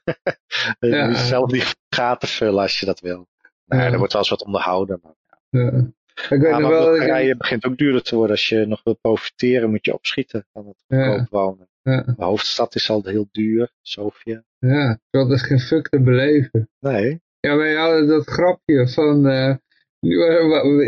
je 0.79 0.87
Ja. 0.95 1.07
moet 1.07 1.17
zelf 1.17 1.49
die 1.51 1.63
gaten 1.89 2.27
vullen 2.27 2.61
als 2.61 2.79
je 2.79 2.85
dat 2.85 2.99
wil. 2.99 3.27
Nou, 3.65 3.91
er 3.91 3.97
wordt 3.97 4.13
wel 4.13 4.21
eens 4.21 4.29
wat 4.31 4.45
onderhouden. 4.45 4.99
Maar, 5.03 5.15
ja. 5.49 5.91
Ik 6.15 6.25
weet 6.29 6.41
ja, 6.41 6.49
nog 6.59 6.61
maar 6.61 6.79
wel... 6.79 7.19
ik- 7.29 7.37
begint 7.37 7.65
ook 7.65 7.77
duurder 7.77 8.01
te 8.01 8.15
worden. 8.15 8.31
Als 8.35 8.49
je 8.49 8.65
nog 8.65 8.81
wil 8.83 8.97
profiteren, 9.01 9.69
moet 9.69 9.85
je 9.85 9.93
opschieten 9.93 10.45
van 10.53 10.67
het 10.67 10.83
Ja. 10.87 11.05
goedkoop 11.05 11.27
wonen. 11.29 11.67
Ja, 11.81 12.01
De 12.17 12.23
hoofdstad 12.23 12.75
is 12.75 12.89
al 12.89 13.01
heel 13.05 13.27
duur, 13.31 13.69
Sofia. 13.81 14.43
ja, 14.59 14.99
dat 15.09 15.31
is 15.31 15.41
geen 15.41 15.59
fuck 15.59 15.89
te 15.89 15.99
beleven. 16.01 16.69
Nee, 16.79 17.21
Ja, 17.39 17.55
wij 17.55 17.73
hadden 17.73 18.07
dat 18.07 18.25
grapje 18.27 18.87
van... 18.87 19.27
eh, 19.27 19.55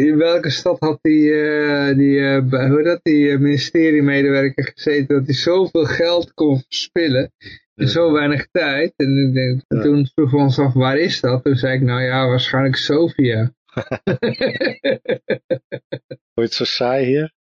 in 0.06 0.18
welke 0.18 0.50
stad 0.50 0.80
had 0.80 1.00
die, 1.02 1.34
eh, 1.34 1.96
die, 1.98 2.20
eh, 2.20 2.70
hoe 2.70 2.84
dat, 2.84 3.00
die 3.04 3.30
eh, 3.30 3.40
ministeriemedewerker 3.40 4.72
gezeten 4.76 5.16
dat 5.16 5.26
hij 5.26 5.36
zoveel 5.36 5.86
geld 5.86 6.34
kon 6.34 6.62
verspillen 6.68 7.32
in 7.76 7.88
zo 7.88 8.12
weinig 8.12 8.48
tijd? 8.52 8.94
En, 8.96 9.64
toen 9.68 10.08
vroegen 10.14 10.38
we 10.38 10.44
ons 10.44 10.60
af, 10.60 10.74
waar 10.74 10.98
is 10.98 11.22
dat? 11.22 11.44
Toen 11.44 11.56
zei 11.56 11.76
ik, 11.76 11.82
nou 11.82 12.02
ja, 12.02 12.28
waarschijnlijk 12.28 12.76
Sofia. 12.76 13.54
Het 16.34 16.54
zo 16.54 16.64
saai 16.64 17.06
hier? 17.06 17.34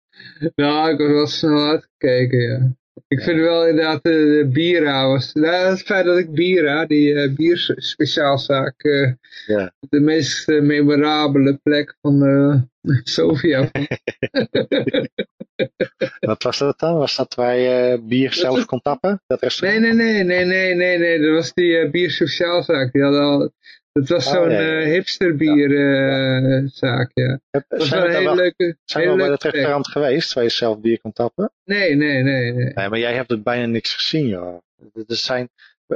nou, 0.55 0.91
ik 0.91 0.97
was 0.97 1.07
wel 1.09 1.27
snel 1.27 1.67
uitgekeken, 1.69 2.39
ja. 2.39 2.75
Ik 3.07 3.21
vind 3.21 3.39
wel 3.39 3.67
inderdaad 3.67 4.03
de, 4.03 4.09
de 4.09 4.49
Bira 4.53 5.07
was, 5.07 5.33
nou, 5.33 5.69
het 5.69 5.81
feit 5.81 6.05
dat 6.05 6.17
ik 6.17 6.31
Bira, 6.31 6.85
die 6.85 7.13
eh 7.13 7.33
bierspeciaalzaak, 7.35 8.83
eh, 8.83 9.11
Ja. 9.45 9.73
de 9.89 9.99
meest 9.99 10.49
eh, 10.49 10.61
memorabele 10.61 11.59
plek 11.63 11.95
van 12.01 12.25
eh 12.25 12.61
Sofia. 13.03 13.71
Wat 16.19 16.43
was 16.43 16.57
dat 16.57 16.79
dan? 16.79 16.97
Was 16.97 17.15
dat 17.15 17.35
waar 17.35 17.55
je 17.55 18.01
bier 18.03 18.33
zelf 18.33 18.65
kon 18.65 18.81
tappen? 18.81 19.21
Dat 19.27 19.59
nee, 19.61 19.79
nee, 19.79 19.93
nee, 19.93 20.23
nee, 20.23 20.45
nee, 20.45 20.75
nee, 20.75 20.97
nee, 20.97 21.19
dat 21.19 21.33
was 21.33 21.53
die 21.53 21.77
eh 21.77 21.91
bierspeciaalzaak. 21.91 22.91
Die 22.91 23.03
hadden 23.03 23.21
al, 23.21 23.51
dat 23.93 24.07
was 24.07 24.27
Oh, 24.27 24.33
zo'n 24.33 24.49
ja, 24.51 24.59
ja. 24.61 24.79
eh, 24.79 24.85
hipsterbierzaak, 24.85 27.11
ja. 27.13 27.39
Heb- 27.51 27.65
Dat 27.67 27.79
was 27.79 27.87
Zijn 27.87 27.99
wel 28.01 28.09
een 28.09 28.15
hele 28.15 28.25
wel, 28.25 28.35
leuke, 28.35 28.77
zijn 28.85 29.03
we 29.03 29.09
bij 29.15 29.27
leuke 29.27 29.31
het 29.31 29.43
restaurant 29.53 29.87
geweest 29.87 30.33
waar 30.33 30.43
je 30.43 30.49
zelf 30.49 30.79
bier 30.79 30.99
kon 31.01 31.11
tappen? 31.11 31.51
Nee, 31.65 31.95
nee, 31.95 32.23
nee, 32.23 32.51
nee. 32.51 32.73
Nee, 32.73 32.89
maar 32.89 32.99
jij 32.99 33.13
hebt 33.13 33.31
er 33.31 33.41
bijna 33.41 33.65
niks 33.65 33.93
gezien, 33.93 34.27
joh. 34.27 34.57
Er 34.93 35.03
zijn, 35.07 35.49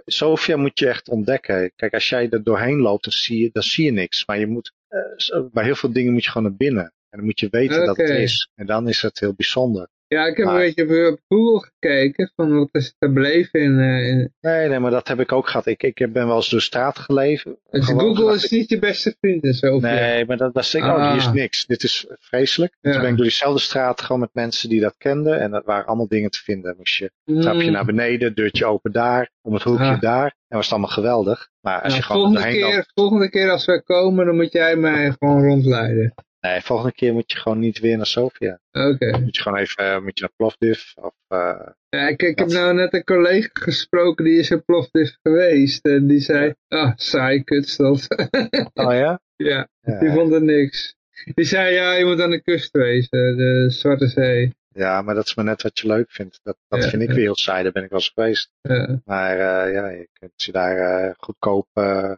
Sofia 0.05 0.57
moet 0.57 0.79
je 0.79 0.87
echt 0.87 1.09
ontdekken. 1.09 1.71
Kijk, 1.75 1.93
als 1.93 2.09
jij 2.09 2.29
er 2.29 2.43
doorheen 2.43 2.77
loopt, 2.79 3.03
dan 3.03 3.13
zie 3.13 3.41
je, 3.43 3.49
dan 3.53 3.63
zie 3.63 3.85
je 3.85 3.91
niks. 3.91 4.25
Maar 4.25 4.39
je 4.39 4.47
moet, 4.47 4.71
eh, 4.87 4.99
bij 5.51 5.63
heel 5.63 5.75
veel 5.75 5.91
dingen 5.93 6.13
moet 6.13 6.23
je 6.23 6.29
gewoon 6.31 6.47
naar 6.47 6.57
binnen. 6.57 6.83
En 7.09 7.17
dan 7.17 7.25
moet 7.25 7.39
je 7.39 7.47
weten 7.51 7.85
dat 7.85 7.97
het 7.97 8.09
is. 8.09 8.49
En 8.55 8.65
dan 8.65 8.87
is 8.87 9.01
het 9.01 9.19
heel 9.19 9.33
bijzonder. 9.33 9.87
Ja, 10.09 10.25
ik 10.25 10.37
heb 10.37 10.45
Maar- 10.45 10.55
een 10.55 10.61
beetje 10.75 11.07
op 11.11 11.19
Google 11.27 11.69
gekeken 11.79 12.31
van 12.35 12.57
wat 12.57 12.69
is 12.71 12.95
te 12.99 13.11
beleven 13.11 13.59
in... 13.59 13.79
eh, 13.79 14.07
in 14.07 14.33
Nee, 14.41 14.67
nee, 14.69 14.79
maar 14.79 14.91
dat 14.91 15.07
heb 15.07 15.19
ik 15.19 15.31
ook 15.31 15.47
gehad. 15.47 15.65
Ik, 15.65 15.83
ik 15.83 16.13
ben 16.13 16.27
wel 16.27 16.35
eens 16.35 16.49
door 16.49 16.61
straat 16.61 16.99
geleven. 16.99 17.57
dus 17.69 17.85
Gewoon 17.85 18.15
Google 18.15 18.35
is 18.35 18.49
niet 18.51 18.69
je 18.69 18.79
beste 18.79 19.15
vriend 19.19 19.43
en 19.43 19.53
zo. 19.53 19.79
Nee, 19.79 20.25
maar 20.25 20.37
dat 20.37 20.53
was 20.53 20.75
ik, 20.75 20.83
oh, 20.83 21.07
hier 21.07 21.17
is 21.17 21.25
Ah. 21.27 21.33
niks. 21.33 21.65
Dit 21.65 21.83
is 21.83 22.05
vreselijk. 22.19 22.77
Ja. 22.81 22.91
Toen 22.91 23.01
ben 23.01 23.09
ik 23.09 23.15
door 23.15 23.25
diezelfde 23.25 23.61
straat 23.61 24.01
gewoon 24.01 24.21
met 24.21 24.29
mensen 24.33 24.69
die 24.69 24.79
dat 24.81 24.95
kenden. 24.97 25.39
En 25.39 25.51
dat 25.51 25.65
waren 25.65 25.85
allemaal 25.85 26.07
dingen 26.07 26.29
te 26.29 26.39
vinden. 26.43 26.73
Moest 26.77 26.95
je 26.97 27.11
trapje 27.41 27.65
Mm. 27.65 27.71
naar 27.71 27.85
beneden, 27.85 28.35
deurtje 28.35 28.65
open 28.65 28.91
daar, 28.91 29.29
om 29.41 29.53
het 29.53 29.63
hoekje 29.63 29.83
Ah. 29.85 30.01
daar. 30.01 30.35
En 30.47 30.55
was 30.57 30.65
het 30.65 30.71
allemaal 30.73 30.91
geweldig. 30.93 31.49
Maar 31.61 31.81
als 31.81 31.83
Nou, 31.83 31.95
je 31.95 32.01
gewoon 32.03 32.21
volgende, 32.33 32.59
loopt. 32.59 32.73
keer, 32.73 32.85
volgende 32.93 33.29
keer 33.29 33.49
als 33.51 33.65
wij 33.65 33.81
komen, 33.81 34.25
dan 34.25 34.35
moet 34.35 34.51
jij 34.51 34.75
mij 34.75 35.11
gewoon 35.19 35.43
rondleiden. 35.43 36.13
Nee, 36.47 36.61
volgende 36.61 36.91
keer 36.93 37.13
moet 37.13 37.31
je 37.31 37.37
gewoon 37.37 37.59
niet 37.59 37.79
weer 37.79 37.97
naar 37.97 38.05
Sofia. 38.05 38.59
Oké. 38.71 39.19
Moet 39.19 39.35
je 39.35 39.41
gewoon 39.41 39.57
even 39.57 39.83
eh, 39.85 40.01
moet 40.01 40.17
je 40.17 40.21
naar 40.23 40.33
Plovdiv. 40.35 40.83
Of, 40.95 41.13
eh, 41.27 41.67
Ja, 41.89 42.07
ik, 42.07 42.21
ik 42.21 42.39
heb 42.39 42.47
nou 42.47 42.73
net 42.73 42.93
een 42.93 43.03
collega 43.03 43.49
gesproken, 43.53 44.25
die 44.25 44.39
is 44.39 44.49
in 44.49 44.63
Plovdiv 44.65 45.09
geweest. 45.21 45.85
En 45.85 46.07
die 46.07 46.19
zei, 46.19 46.53
ah, 46.67 46.91
saai 46.95 47.43
kutstad. 47.43 48.07
oh 48.73 48.93
ja? 48.93 49.19
ja, 49.35 49.67
Ja. 49.81 49.99
die 49.99 50.11
vond 50.11 50.33
er 50.33 50.41
niks. 50.43 50.95
Die 51.33 51.45
zei, 51.45 51.73
ja, 51.73 51.93
je 51.93 52.05
moet 52.05 52.21
aan 52.21 52.29
de 52.29 52.41
kust 52.41 52.71
wezen, 52.71 53.37
de 53.37 53.65
Zwarte 53.69 54.07
Zee. 54.07 54.55
Ja, 54.73 55.01
maar 55.01 55.15
dat 55.15 55.25
is 55.25 55.35
maar 55.35 55.45
net 55.45 55.61
wat 55.61 55.79
je 55.79 55.87
leuk 55.87 56.11
vindt. 56.11 56.39
Dat, 56.43 56.57
dat 56.67 56.83
Ja, 56.83 56.89
vind 56.89 57.01
ik 57.01 57.07
weer 57.09 57.17
heel 57.19 57.35
saai. 57.35 57.63
Daar 57.63 57.71
ben 57.71 57.83
ik 57.83 57.89
wel 57.89 57.99
eens 57.99 58.11
geweest. 58.13 58.51
Ja, 58.61 59.01
Maar 59.05 59.31
eh, 59.31 59.73
ja, 59.73 59.89
je 59.89 60.09
kunt 60.13 60.43
je 60.43 60.51
daar 60.51 60.77
eh, 60.77 61.13
goedkoop 61.17 61.67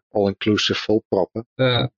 all-inclusive 0.09 0.79
volproppen. 0.79 1.47
ja. 1.55 1.91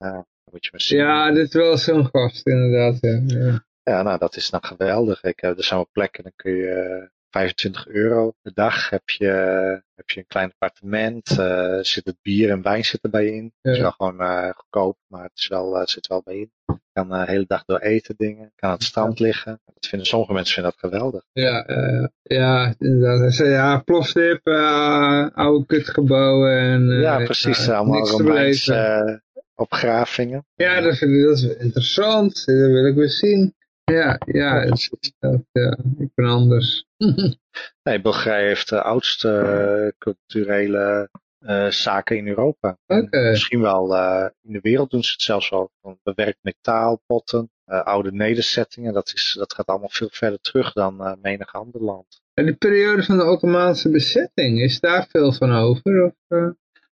Dan 0.51 0.59
moet 0.59 0.65
je 0.65 0.69
maar 0.71 0.81
zien. 0.81 0.99
ja, 0.99 1.31
dit 1.31 1.47
is 1.47 1.53
wel 1.53 1.77
zo'n 1.77 2.09
gast, 2.11 2.47
inderdaad. 2.47 2.97
Ja. 3.01 3.21
Ja. 3.25 3.65
Ja, 3.83 4.01
nou, 4.01 4.17
dat 4.17 4.35
is 4.35 4.49
dan 4.49 4.63
geweldig. 4.63 5.23
Ik, 5.23 5.39
heb 5.39 5.57
er 5.57 5.63
zijn 5.63 5.79
wel 5.79 5.89
plekken, 5.91 6.23
dan 6.23 6.33
kun 6.35 6.55
je 6.55 6.67
eh, 6.67 7.07
25 7.29 7.87
euro 7.87 8.33
per 8.41 8.53
dag 8.53 8.89
heb 8.89 9.09
je, 9.09 9.25
heb 9.95 10.09
je 10.09 10.19
een 10.19 10.27
klein 10.27 10.51
appartement. 10.51 11.39
eh 11.39 11.77
zit 11.81 12.05
het 12.05 12.17
bier 12.21 12.49
en 12.49 12.61
wijn 12.61 12.85
zit 12.85 13.03
erbij 13.03 13.25
in. 13.25 13.53
Het 13.61 13.73
is 13.75 13.81
wel 13.81 13.91
gewoon 13.91 14.21
eh, 14.21 14.49
goedkoop, 14.55 14.97
maar 15.07 15.23
het 15.23 15.31
is 15.35 15.47
wel, 15.47 15.77
eh, 15.77 15.85
zit 15.85 16.07
wel 16.07 16.21
bij 16.23 16.35
in. 16.35 16.51
kan 16.93 17.09
de 17.09 17.25
hele 17.25 17.45
dag 17.47 17.65
door 17.65 17.79
eten 17.79 18.15
dingen, 18.17 18.51
kan 18.55 18.69
aan 18.69 18.75
het 18.75 18.83
strand 18.83 19.19
liggen. 19.19 19.59
Dat 19.65 19.87
vinden, 19.87 20.07
sommige 20.07 20.33
mensen 20.33 20.53
vinden 20.53 20.71
dat 20.71 20.89
geweldig. 20.89 21.23
Ja, 21.31 21.69
uh, 21.69 22.07
ja 22.21 22.73
inderdaad. 22.77 23.35
Ja, 23.35 23.79
plofdip, 23.79 24.47
uh, 24.47 25.27
oude 25.33 25.65
kutgebouwen. 25.65 26.59
En, 26.59 26.81
uh, 26.81 27.01
ja, 27.01 27.23
precies. 27.23 27.69
Allemaal 27.69 28.07
Romeinse 28.07 29.21
opgravingen. 29.61 30.45
Ja, 30.55 30.81
dat 30.81 30.97
vind 30.97 31.11
ik 31.11 31.23
dat 31.23 31.37
is 31.37 31.57
interessant. 31.57 32.45
Dat 32.45 32.55
wil 32.55 32.85
ik 32.85 32.95
weer 32.95 33.09
zien. 33.09 33.53
Ja, 33.83 34.19
ja, 34.25 34.59
het, 34.59 35.15
dat, 35.19 35.41
ja 35.51 35.77
ik 35.97 36.09
ben 36.15 36.25
anders. 36.25 36.85
nee, 37.83 38.01
Bulgarije 38.01 38.47
heeft 38.47 38.69
de 38.69 38.81
oudste 38.81 39.93
culturele 39.97 41.09
uh, 41.39 41.67
zaken 41.69 42.17
in 42.17 42.27
Europa. 42.27 42.77
Okay. 42.87 43.29
Misschien 43.29 43.61
wel 43.61 43.95
uh, 43.95 44.27
in 44.41 44.53
de 44.53 44.59
wereld 44.61 44.91
doen 44.91 45.03
ze 45.03 45.11
het 45.11 45.21
zelfs 45.21 45.49
wel. 45.49 45.71
Bewerkt 46.03 46.39
metaalpotten, 46.41 47.51
uh, 47.65 47.83
oude 47.83 48.11
nederzettingen. 48.11 48.93
Dat, 48.93 49.11
is, 49.13 49.35
dat 49.37 49.53
gaat 49.53 49.65
allemaal 49.65 49.89
veel 49.89 50.09
verder 50.11 50.39
terug 50.39 50.73
dan 50.73 51.17
menig 51.21 51.53
ander 51.53 51.81
land. 51.81 52.21
En 52.33 52.45
die 52.45 52.55
periode 52.55 53.03
van 53.03 53.17
de 53.17 53.23
Ottomaanse 53.23 53.89
bezetting, 53.89 54.61
is 54.61 54.79
daar 54.79 55.07
veel 55.09 55.33
van 55.33 55.51
over? 55.51 56.03
Of, 56.03 56.13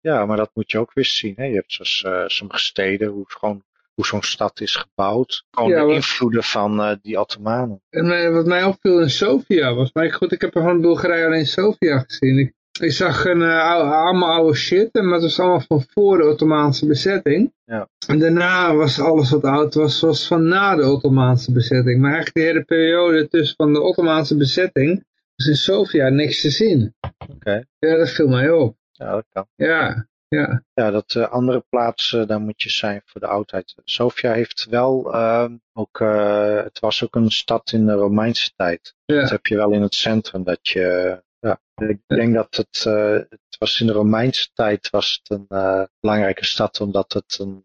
Ja, 0.01 0.27
maar 0.27 0.37
dat 0.37 0.51
moet 0.55 0.71
je 0.71 0.79
ook 0.79 0.93
weer 0.95 1.05
zien. 1.05 1.35
Hè? 1.37 1.45
Je 1.45 1.55
hebt 1.55 1.73
zoals 1.73 2.35
sommige 2.37 2.61
steden, 2.61 3.09
hoe 3.09 3.25
gewoon 3.29 3.63
hoe 3.99 4.07
zo'n 4.07 4.23
stad 4.23 4.61
is 4.61 4.77
gebouwd. 4.77 5.45
Gewoon 5.51 5.71
ja, 5.71 5.87
de 5.87 5.93
invloeden 5.93 6.43
van 6.43 6.81
uh, 6.81 6.93
die 7.03 7.21
Ottomanen. 7.21 7.83
En 7.91 8.33
wat 8.33 8.47
mij 8.47 8.65
opviel 8.65 9.01
in 9.01 9.11
Sofia 9.11 9.75
was, 9.75 9.93
maar 9.93 10.13
goed, 10.13 10.33
ik 10.33 10.41
heb 10.41 10.55
er 10.55 10.63
van 10.63 10.81
Bulgarije 10.81 11.27
alleen 11.27 11.47
Sofia 11.47 12.05
gezien. 12.07 12.39
Ik, 12.39 12.53
ik 12.81 12.93
zag 12.93 13.25
een, 13.25 13.41
uh, 13.41 13.63
oude, 13.63 13.91
allemaal 13.95 14.33
oude 14.33 14.57
shit, 14.57 14.95
maar 14.95 15.13
het 15.13 15.23
was 15.23 15.41
allemaal 15.41 15.61
van 15.61 15.85
voor 15.89 16.19
de 16.19 16.25
Ottomaanse 16.25 16.87
bezetting. 16.87 17.53
Ja. 17.65 17.89
En 18.07 18.19
daarna 18.19 18.75
was 18.75 19.01
alles 19.01 19.31
wat 19.31 19.45
oud 19.45 19.75
was, 19.75 20.01
was 20.01 20.27
van 20.27 20.49
na 20.49 20.77
de 20.77 20.87
Ottomaanse 20.87 21.53
bezetting. 21.53 22.01
Maar 22.01 22.13
eigenlijk 22.13 22.37
de 22.37 22.53
hele 22.53 22.65
periode 22.65 23.29
tussen 23.29 23.57
van 23.57 23.73
de 23.73 23.81
Ottomaanse 23.81 24.37
bezetting 24.37 25.05
was 25.37 25.47
in 25.47 25.57
Sofia 25.57 26.09
niks 26.09 26.41
te 26.41 26.51
zien. 26.51 26.95
Oké. 27.01 27.33
Okay. 27.33 27.65
Ja, 27.79 27.97
dat 27.97 28.11
viel 28.11 28.29
mij 28.29 28.51
op. 28.51 28.77
Ja, 28.99 29.13
dat 29.13 29.27
kan. 29.33 29.47
Ja, 29.55 30.07
ja. 30.29 30.63
Ja, 30.75 30.91
dat 30.91 31.15
uh, 31.15 31.29
andere 31.29 31.65
plaatsen, 31.69 32.29
daar 32.29 32.41
moet 32.41 32.63
je 32.63 32.71
zijn 32.71 33.03
voor 33.05 33.21
de 33.21 33.27
oudheid. 33.27 33.75
Sofia 33.85 34.33
heeft 34.33 34.67
wel 34.71 35.15
uh, 35.15 35.51
ook, 35.73 36.01
uh, 36.01 36.63
het 36.63 36.79
was 36.79 37.05
ook 37.05 37.15
een 37.15 37.31
stad 37.31 37.73
in 37.73 37.87
de 37.87 37.93
Romeinse 37.93 38.53
tijd. 38.57 38.95
Ja. 39.05 39.21
Dat 39.21 39.31
heb 39.31 39.47
je 39.47 39.57
wel 39.57 39.73
in 39.73 39.83
het 39.83 39.95
centrum, 39.95 40.45
dat 40.45 40.69
je, 40.69 41.23
ja, 41.39 41.61
ik 41.75 42.01
denk 42.07 42.35
dat 42.35 42.57
het, 42.57 42.85
uh, 42.89 43.13
het 43.13 43.57
was 43.59 43.81
in 43.81 43.87
de 43.87 43.93
Romeinse 43.93 44.49
tijd 44.53 44.91
was 44.91 45.21
het 45.23 45.39
een 45.39 45.89
belangrijke 46.01 46.45
stad, 46.45 46.81
omdat 46.81 47.13
het 47.13 47.39
een 47.39 47.61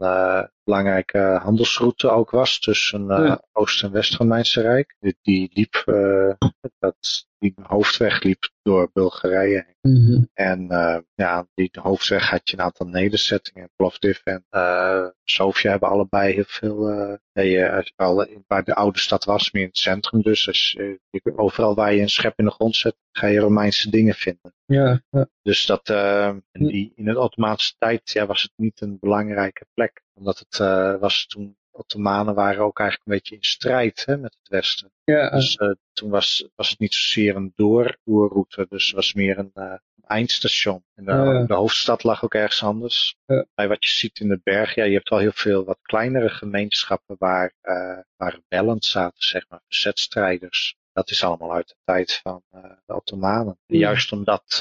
belangrijke 0.63 1.39
handelsroute 1.41 2.09
ook 2.09 2.29
was 2.29 2.59
tussen 2.59 3.05
Ja. 3.07 3.41
Oost- 3.51 3.83
en 3.83 3.91
West-Romeinse 3.91 4.61
Rijk. 4.61 4.95
Die, 4.99 5.17
die 5.21 5.49
liep, 5.53 5.83
dat, 6.79 7.27
die 7.37 7.53
hoofdweg 7.61 8.23
liep 8.23 8.49
door 8.61 8.89
Bulgarije 8.93 9.65
heen. 9.65 9.93
Mhm. 9.93 10.23
En 10.33 10.67
uh, 10.71 10.97
ja, 11.15 11.47
die 11.53 11.69
hoofdweg 11.81 12.29
had 12.29 12.49
je 12.49 12.57
een 12.57 12.63
aantal 12.63 12.87
nederzettingen. 12.87 13.69
Plovdiv 13.75 14.19
en 14.23 14.45
Sofia 15.23 15.69
hebben 15.69 15.89
allebei 15.89 16.33
heel 16.33 16.43
veel. 16.47 16.89
Al, 17.95 18.27
waar 18.47 18.63
de 18.63 18.75
oude 18.75 18.99
stad 18.99 19.23
was, 19.23 19.51
meer 19.51 19.61
in 19.61 19.67
het 19.67 19.77
centrum 19.77 20.21
dus. 20.21 20.45
dus 20.45 20.71
je, 20.71 21.33
overal 21.35 21.75
waar 21.75 21.93
je 21.93 22.01
een 22.01 22.09
schep 22.09 22.39
in 22.39 22.45
de 22.45 22.51
grond 22.51 22.75
zet, 22.75 22.95
ga 23.11 23.27
je 23.27 23.39
Romeinse 23.39 23.89
dingen 23.89 24.13
vinden. 24.13 24.53
Ja, 24.73 25.01
ja. 25.09 25.27
Dus 25.41 25.65
dat, 25.65 25.85
die, 26.51 26.91
in 26.95 27.05
de 27.05 27.19
Ottomaanse 27.19 27.73
tijd 27.77 28.11
ja, 28.11 28.25
was 28.25 28.41
het 28.41 28.51
niet 28.55 28.81
een 28.81 28.97
belangrijke 28.99 29.65
plek. 29.73 30.03
Omdat 30.13 30.39
het 30.39 30.57
was 30.99 31.25
toen 31.25 31.57
Ottomanen 31.75 32.35
waren 32.35 32.63
ook 32.63 32.79
eigenlijk 32.79 33.09
een 33.09 33.15
beetje 33.15 33.35
in 33.35 33.43
strijd 33.43 34.05
hè, 34.05 34.17
met 34.17 34.37
het 34.39 34.49
Westen. 34.49 34.91
Ja, 35.03 35.29
dus 35.29 35.57
uh, 35.57 35.71
toen 35.93 36.09
was, 36.09 36.49
was 36.55 36.69
het 36.69 36.79
niet 36.79 36.93
zozeer 36.93 37.35
een 37.35 37.53
doorvoerroute, 37.55 38.65
dus 38.69 38.85
het 38.85 38.95
was 38.95 39.13
meer 39.13 39.37
een 39.37 39.51
uh, 39.55 39.73
eindstation. 40.05 40.83
En 40.95 41.05
de, 41.05 41.11
ja. 41.11 41.45
de, 41.45 41.53
hoofdstad 41.53 42.03
lag 42.03 42.23
ook 42.23 42.33
ergens 42.33 42.63
anders. 42.63 43.15
Ja. 43.25 43.45
Bij 43.55 43.67
wat 43.67 43.85
je 43.85 43.91
ziet 43.91 44.19
in 44.19 44.27
de 44.27 44.39
berg, 44.43 44.75
ja, 44.75 44.83
je 44.83 44.93
hebt 44.93 45.09
wel 45.09 45.19
heel 45.19 45.31
veel 45.31 45.63
wat 45.63 45.79
kleinere 45.81 46.29
gemeenschappen 46.29 47.15
waar, 47.19 47.53
uh, 47.63 47.99
waar 48.15 48.33
rebellen 48.33 48.81
zaten, 48.81 49.23
zeg 49.23 49.49
maar, 49.49 49.61
verzetstrijders. 49.65 50.75
Dat 50.93 51.09
is 51.09 51.23
allemaal 51.23 51.53
uit 51.53 51.67
de 51.67 51.75
tijd 51.83 52.19
van 52.23 52.41
uh, 52.55 52.61
de 52.85 52.95
Ottomanen. 52.95 53.57
Juist 53.65 54.11
omdat 54.11 54.43
uh, 54.53 54.59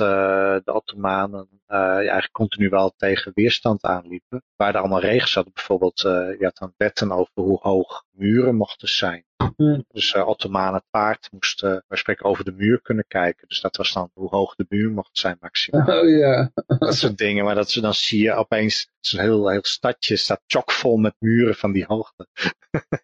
de 0.64 0.72
Ottomanen 0.72 1.48
uh, 1.68 1.78
eigenlijk 1.78 2.32
continu 2.32 2.68
wel 2.68 2.94
tegen 2.96 3.32
weerstand 3.34 3.82
aanliepen. 3.82 4.42
Waar 4.56 4.74
er 4.74 4.80
allemaal 4.80 5.00
regels 5.00 5.34
hadden. 5.34 5.52
Bijvoorbeeld, 5.52 6.00
je 6.00 6.38
had 6.40 6.58
dan 6.58 6.74
wetten 6.76 7.12
over 7.12 7.42
hoe 7.42 7.58
hoog 7.60 8.04
muren 8.10 8.54
mochten 8.54 8.88
zijn. 8.88 9.24
Ja. 9.56 9.82
Dus 9.88 10.14
Ottomanen 10.14 10.84
paard 10.90 11.28
moest, 11.32 11.62
uh, 11.62 11.76
we 11.88 11.96
spreken 11.96 12.24
over 12.24 12.44
de 12.44 12.52
muur 12.52 12.80
kunnen 12.82 13.04
kijken. 13.08 13.48
Dus 13.48 13.60
dat 13.60 13.76
was 13.76 13.92
dan 13.92 14.10
hoe 14.14 14.28
hoog 14.28 14.54
de 14.54 14.66
muur 14.68 14.90
mocht 14.90 15.18
zijn 15.18 15.36
maximaal. 15.40 16.02
Oh 16.02 16.46
dat 16.78 16.94
soort 16.94 17.18
dingen. 17.18 17.44
Maar 17.44 17.54
dat 17.54 17.70
ze 17.70 17.80
dan 17.80 17.94
zie 17.94 18.22
je 18.22 18.32
opeens 18.32 18.90
zo'n 19.00 19.20
heel, 19.20 19.48
heel 19.48 19.64
stadje 19.64 20.16
staat 20.16 20.40
chockvol 20.46 20.96
met 20.96 21.14
muren 21.18 21.54
van 21.54 21.72
die 21.72 21.84
hoogte. 21.84 22.26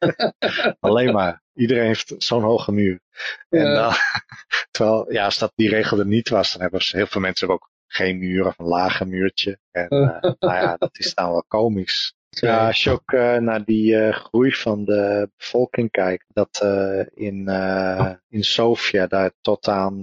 Alleen 0.80 1.12
maar. 1.12 1.42
Iedereen 1.58 1.86
heeft 1.86 2.14
zo'n 2.18 2.42
hoge 2.42 2.72
muur. 2.72 3.00
Ja. 3.48 3.58
En 3.58 3.74
dan, 3.74 3.92
terwijl, 4.70 5.12
ja, 5.12 5.24
als 5.24 5.38
dat 5.38 5.52
die 5.54 5.68
regel 5.68 5.98
er 5.98 6.06
niet 6.06 6.28
was, 6.28 6.52
dan 6.52 6.60
hebben 6.60 6.82
ze, 6.82 6.96
heel 6.96 7.06
veel 7.06 7.20
mensen 7.20 7.48
ook 7.48 7.70
geen 7.86 8.18
muur 8.18 8.46
of 8.46 8.58
een 8.58 8.66
lage 8.66 9.04
muurtje. 9.04 9.58
En 9.70 9.86
uh, 9.94 10.20
nou 10.20 10.54
ja, 10.54 10.76
dat 10.76 10.98
is 10.98 11.14
dan 11.14 11.30
wel 11.30 11.44
komisch. 11.48 12.12
Ja, 12.28 12.66
als 12.66 12.82
je 12.82 12.90
ook 12.90 13.12
uh, 13.12 13.36
naar 13.36 13.64
die 13.64 13.94
uh, 13.94 14.12
groei 14.12 14.52
van 14.52 14.84
de 14.84 15.30
bevolking 15.36 15.90
kijkt, 15.90 16.24
dat 16.28 16.60
uh, 16.62 17.06
in, 17.14 17.48
in 18.28 18.44
Sofia 18.44 19.06
daar 19.06 19.32
tot 19.40 19.68
aan, 19.68 20.00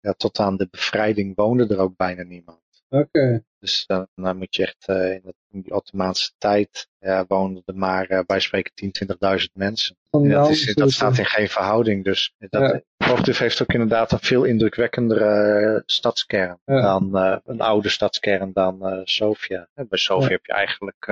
ja, 0.00 0.12
tot 0.16 0.38
aan 0.38 0.56
de 0.56 0.68
bevrijding 0.70 1.36
woonde 1.36 1.66
er 1.66 1.78
ook 1.78 1.96
bijna 1.96 2.22
niemand. 2.22 2.59
Oké. 2.90 3.04
Okay. 3.04 3.44
Dus 3.58 3.84
dan, 3.86 4.06
dan, 4.14 4.36
moet 4.36 4.56
je 4.56 4.62
echt 4.62 4.88
in, 4.88 5.20
het, 5.24 5.34
in 5.50 5.60
die 5.60 5.74
Ottomaanse 5.74 6.30
tijd 6.38 6.88
ja, 6.98 7.24
woonden 7.28 7.62
er 7.66 7.76
maar 7.76 8.24
bij 8.26 8.40
spreken 8.40 8.72
10.000, 8.84 9.38
20.000 9.40 9.44
mensen. 9.52 9.96
Dat, 10.10 10.50
is, 10.50 10.74
dat 10.74 10.90
staat 10.90 11.18
in 11.18 11.26
geen 11.26 11.48
verhouding. 11.48 12.04
Dus 12.04 12.34
dat, 12.38 12.82
ja. 12.96 13.32
heeft 13.32 13.62
ook 13.62 13.72
inderdaad 13.72 14.12
een 14.12 14.18
veel 14.18 14.44
indrukwekkendere 14.44 15.82
stadskern 15.86 16.60
ja. 16.64 16.80
dan 16.80 17.16
een 17.44 17.60
oude 17.60 17.88
stadskern 17.88 18.52
dan 18.52 19.00
Sofia. 19.04 19.68
Bij 19.74 19.98
Sofia 19.98 20.28
heb 20.28 20.46
je 20.46 20.52
eigenlijk 20.52 21.06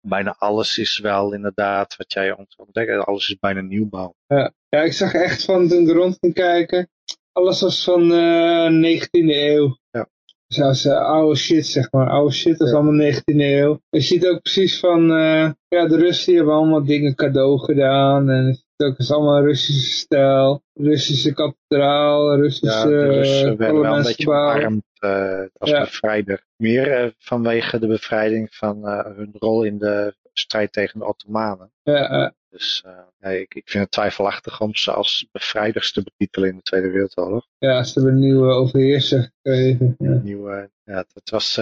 bijna 0.00 0.34
alles 0.38 0.78
is 0.78 0.98
wel 0.98 1.32
inderdaad 1.32 1.96
wat 1.96 2.12
jij 2.12 2.36
ontdekt. 2.56 3.04
Alles 3.04 3.28
is 3.28 3.38
bijna 3.38 3.60
nieuwbouw. 3.60 4.14
Ja, 4.26 4.52
ja 4.68 4.82
ik 4.82 4.92
zag 4.92 5.12
echt 5.12 5.44
van 5.44 5.68
toen 5.68 5.88
ik 5.88 5.96
rond 5.96 6.16
ging 6.20 6.34
kijken. 6.34 6.88
Alles 7.32 7.60
was 7.60 7.84
van 7.84 8.12
uh, 8.12 8.98
19e 8.98 9.08
eeuw. 9.10 9.78
Ja. 9.90 10.08
Zoals 10.52 10.84
uh, 10.84 10.98
oude 10.98 11.36
shit, 11.36 11.66
zeg 11.66 11.92
maar. 11.92 12.08
Oude 12.08 12.34
shit 12.34 12.60
is 12.60 12.70
ja. 12.70 12.76
allemaal 12.76 13.12
19e 13.12 13.22
eeuw. 13.24 13.80
Je 13.90 14.00
ziet 14.00 14.26
ook 14.26 14.42
precies 14.42 14.78
van, 14.78 15.10
uh, 15.10 15.50
ja, 15.68 15.86
de 15.86 15.96
Russen 15.96 16.34
hebben 16.34 16.54
allemaal 16.54 16.84
dingen 16.84 17.14
cadeau 17.14 17.58
gedaan. 17.58 18.30
En 18.30 18.46
het 18.46 18.64
is 18.76 18.86
ook 18.86 18.98
is 18.98 19.12
allemaal 19.12 19.42
Russische 19.42 19.96
stijl. 19.96 20.62
Russische 20.74 21.32
kathedraal, 21.32 22.36
Russische 22.36 22.66
ja, 22.78 22.84
de 22.84 23.06
Russen 23.06 23.56
werden 23.56 23.80
wel 23.80 23.96
een 23.96 24.02
beetje 24.02 24.28
omarmd 24.28 24.84
uh, 25.04 25.40
als 25.58 25.70
ja. 25.70 25.80
bevrijder. 25.80 26.44
Meer 26.56 27.14
vanwege 27.18 27.78
de 27.78 27.86
bevrijding 27.86 28.54
van 28.54 28.86
hun 28.88 29.34
rol 29.38 29.62
in 29.62 29.78
de 29.78 30.14
strijd 30.32 30.72
tegen 30.72 30.98
de 30.98 31.06
Ottomanen. 31.06 31.72
Ja, 31.82 32.34
dus 32.50 32.84
ja, 33.20 33.28
ik, 33.30 33.54
ik 33.54 33.68
vind 33.68 33.82
het 33.82 33.92
twijfelachtig 33.92 34.60
om 34.60 34.74
ze 34.74 34.92
als 34.92 35.28
bevrijders 35.32 35.92
te 35.92 36.02
betitelen 36.02 36.48
in 36.48 36.56
de 36.56 36.62
Tweede 36.62 36.90
Wereldoorlog. 36.90 37.46
Ja, 37.58 37.82
ze 37.84 37.92
hebben 37.92 38.12
een 38.12 38.18
nieuwe 38.18 38.52
overheerser 38.52 39.22
gekregen. 39.22 39.94
Ja. 39.98 40.20
Nieuwe, 40.22 40.70
ja, 40.84 41.04
het 41.12 41.30
was 41.30 41.58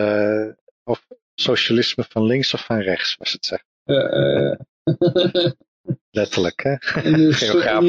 of 0.85 1.07
socialisme 1.35 2.05
van 2.09 2.25
links 2.25 2.55
of 2.55 2.65
van 2.65 2.79
rechts, 2.79 3.17
was 3.17 3.33
het 3.33 3.45
zeg. 3.45 3.63
Letterlijk, 6.11 6.63
hè? 6.63 6.77
Een 7.05 7.17
nieuw, 7.17 7.33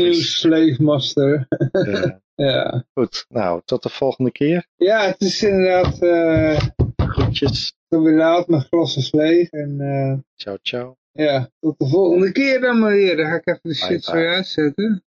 een 0.05 0.15
slave 0.15 0.83
master. 0.83 1.47
ja. 1.71 2.21
ja. 2.35 2.85
Goed, 2.93 3.25
nou, 3.29 3.61
tot 3.65 3.83
de 3.83 3.89
volgende 3.89 4.31
keer. 4.31 4.65
Ja, 4.75 5.05
het 5.05 5.21
is 5.21 5.43
inderdaad... 5.43 6.01
Uh, 6.01 6.59
Groetjes. 6.95 7.73
Tot 7.87 8.03
weer 8.03 8.17
laat, 8.17 8.47
mijn 8.47 8.61
glas 8.61 8.97
is 8.97 9.11
leeg. 9.11 9.49
En, 9.49 9.77
uh, 9.79 10.13
ciao, 10.35 10.57
ciao. 10.61 10.97
Ja, 11.19 11.49
tot 11.59 11.79
de 11.79 11.87
volgende 11.87 12.31
keer 12.31 12.59
dan 12.59 12.79
maar 12.79 12.91
weer. 12.91 13.17
Dan 13.17 13.25
ga 13.25 13.35
ik 13.35 13.47
even 13.47 13.69
de 13.69 13.75
shit 13.75 14.03
zo 14.03 14.11
uitzetten. 14.11 15.03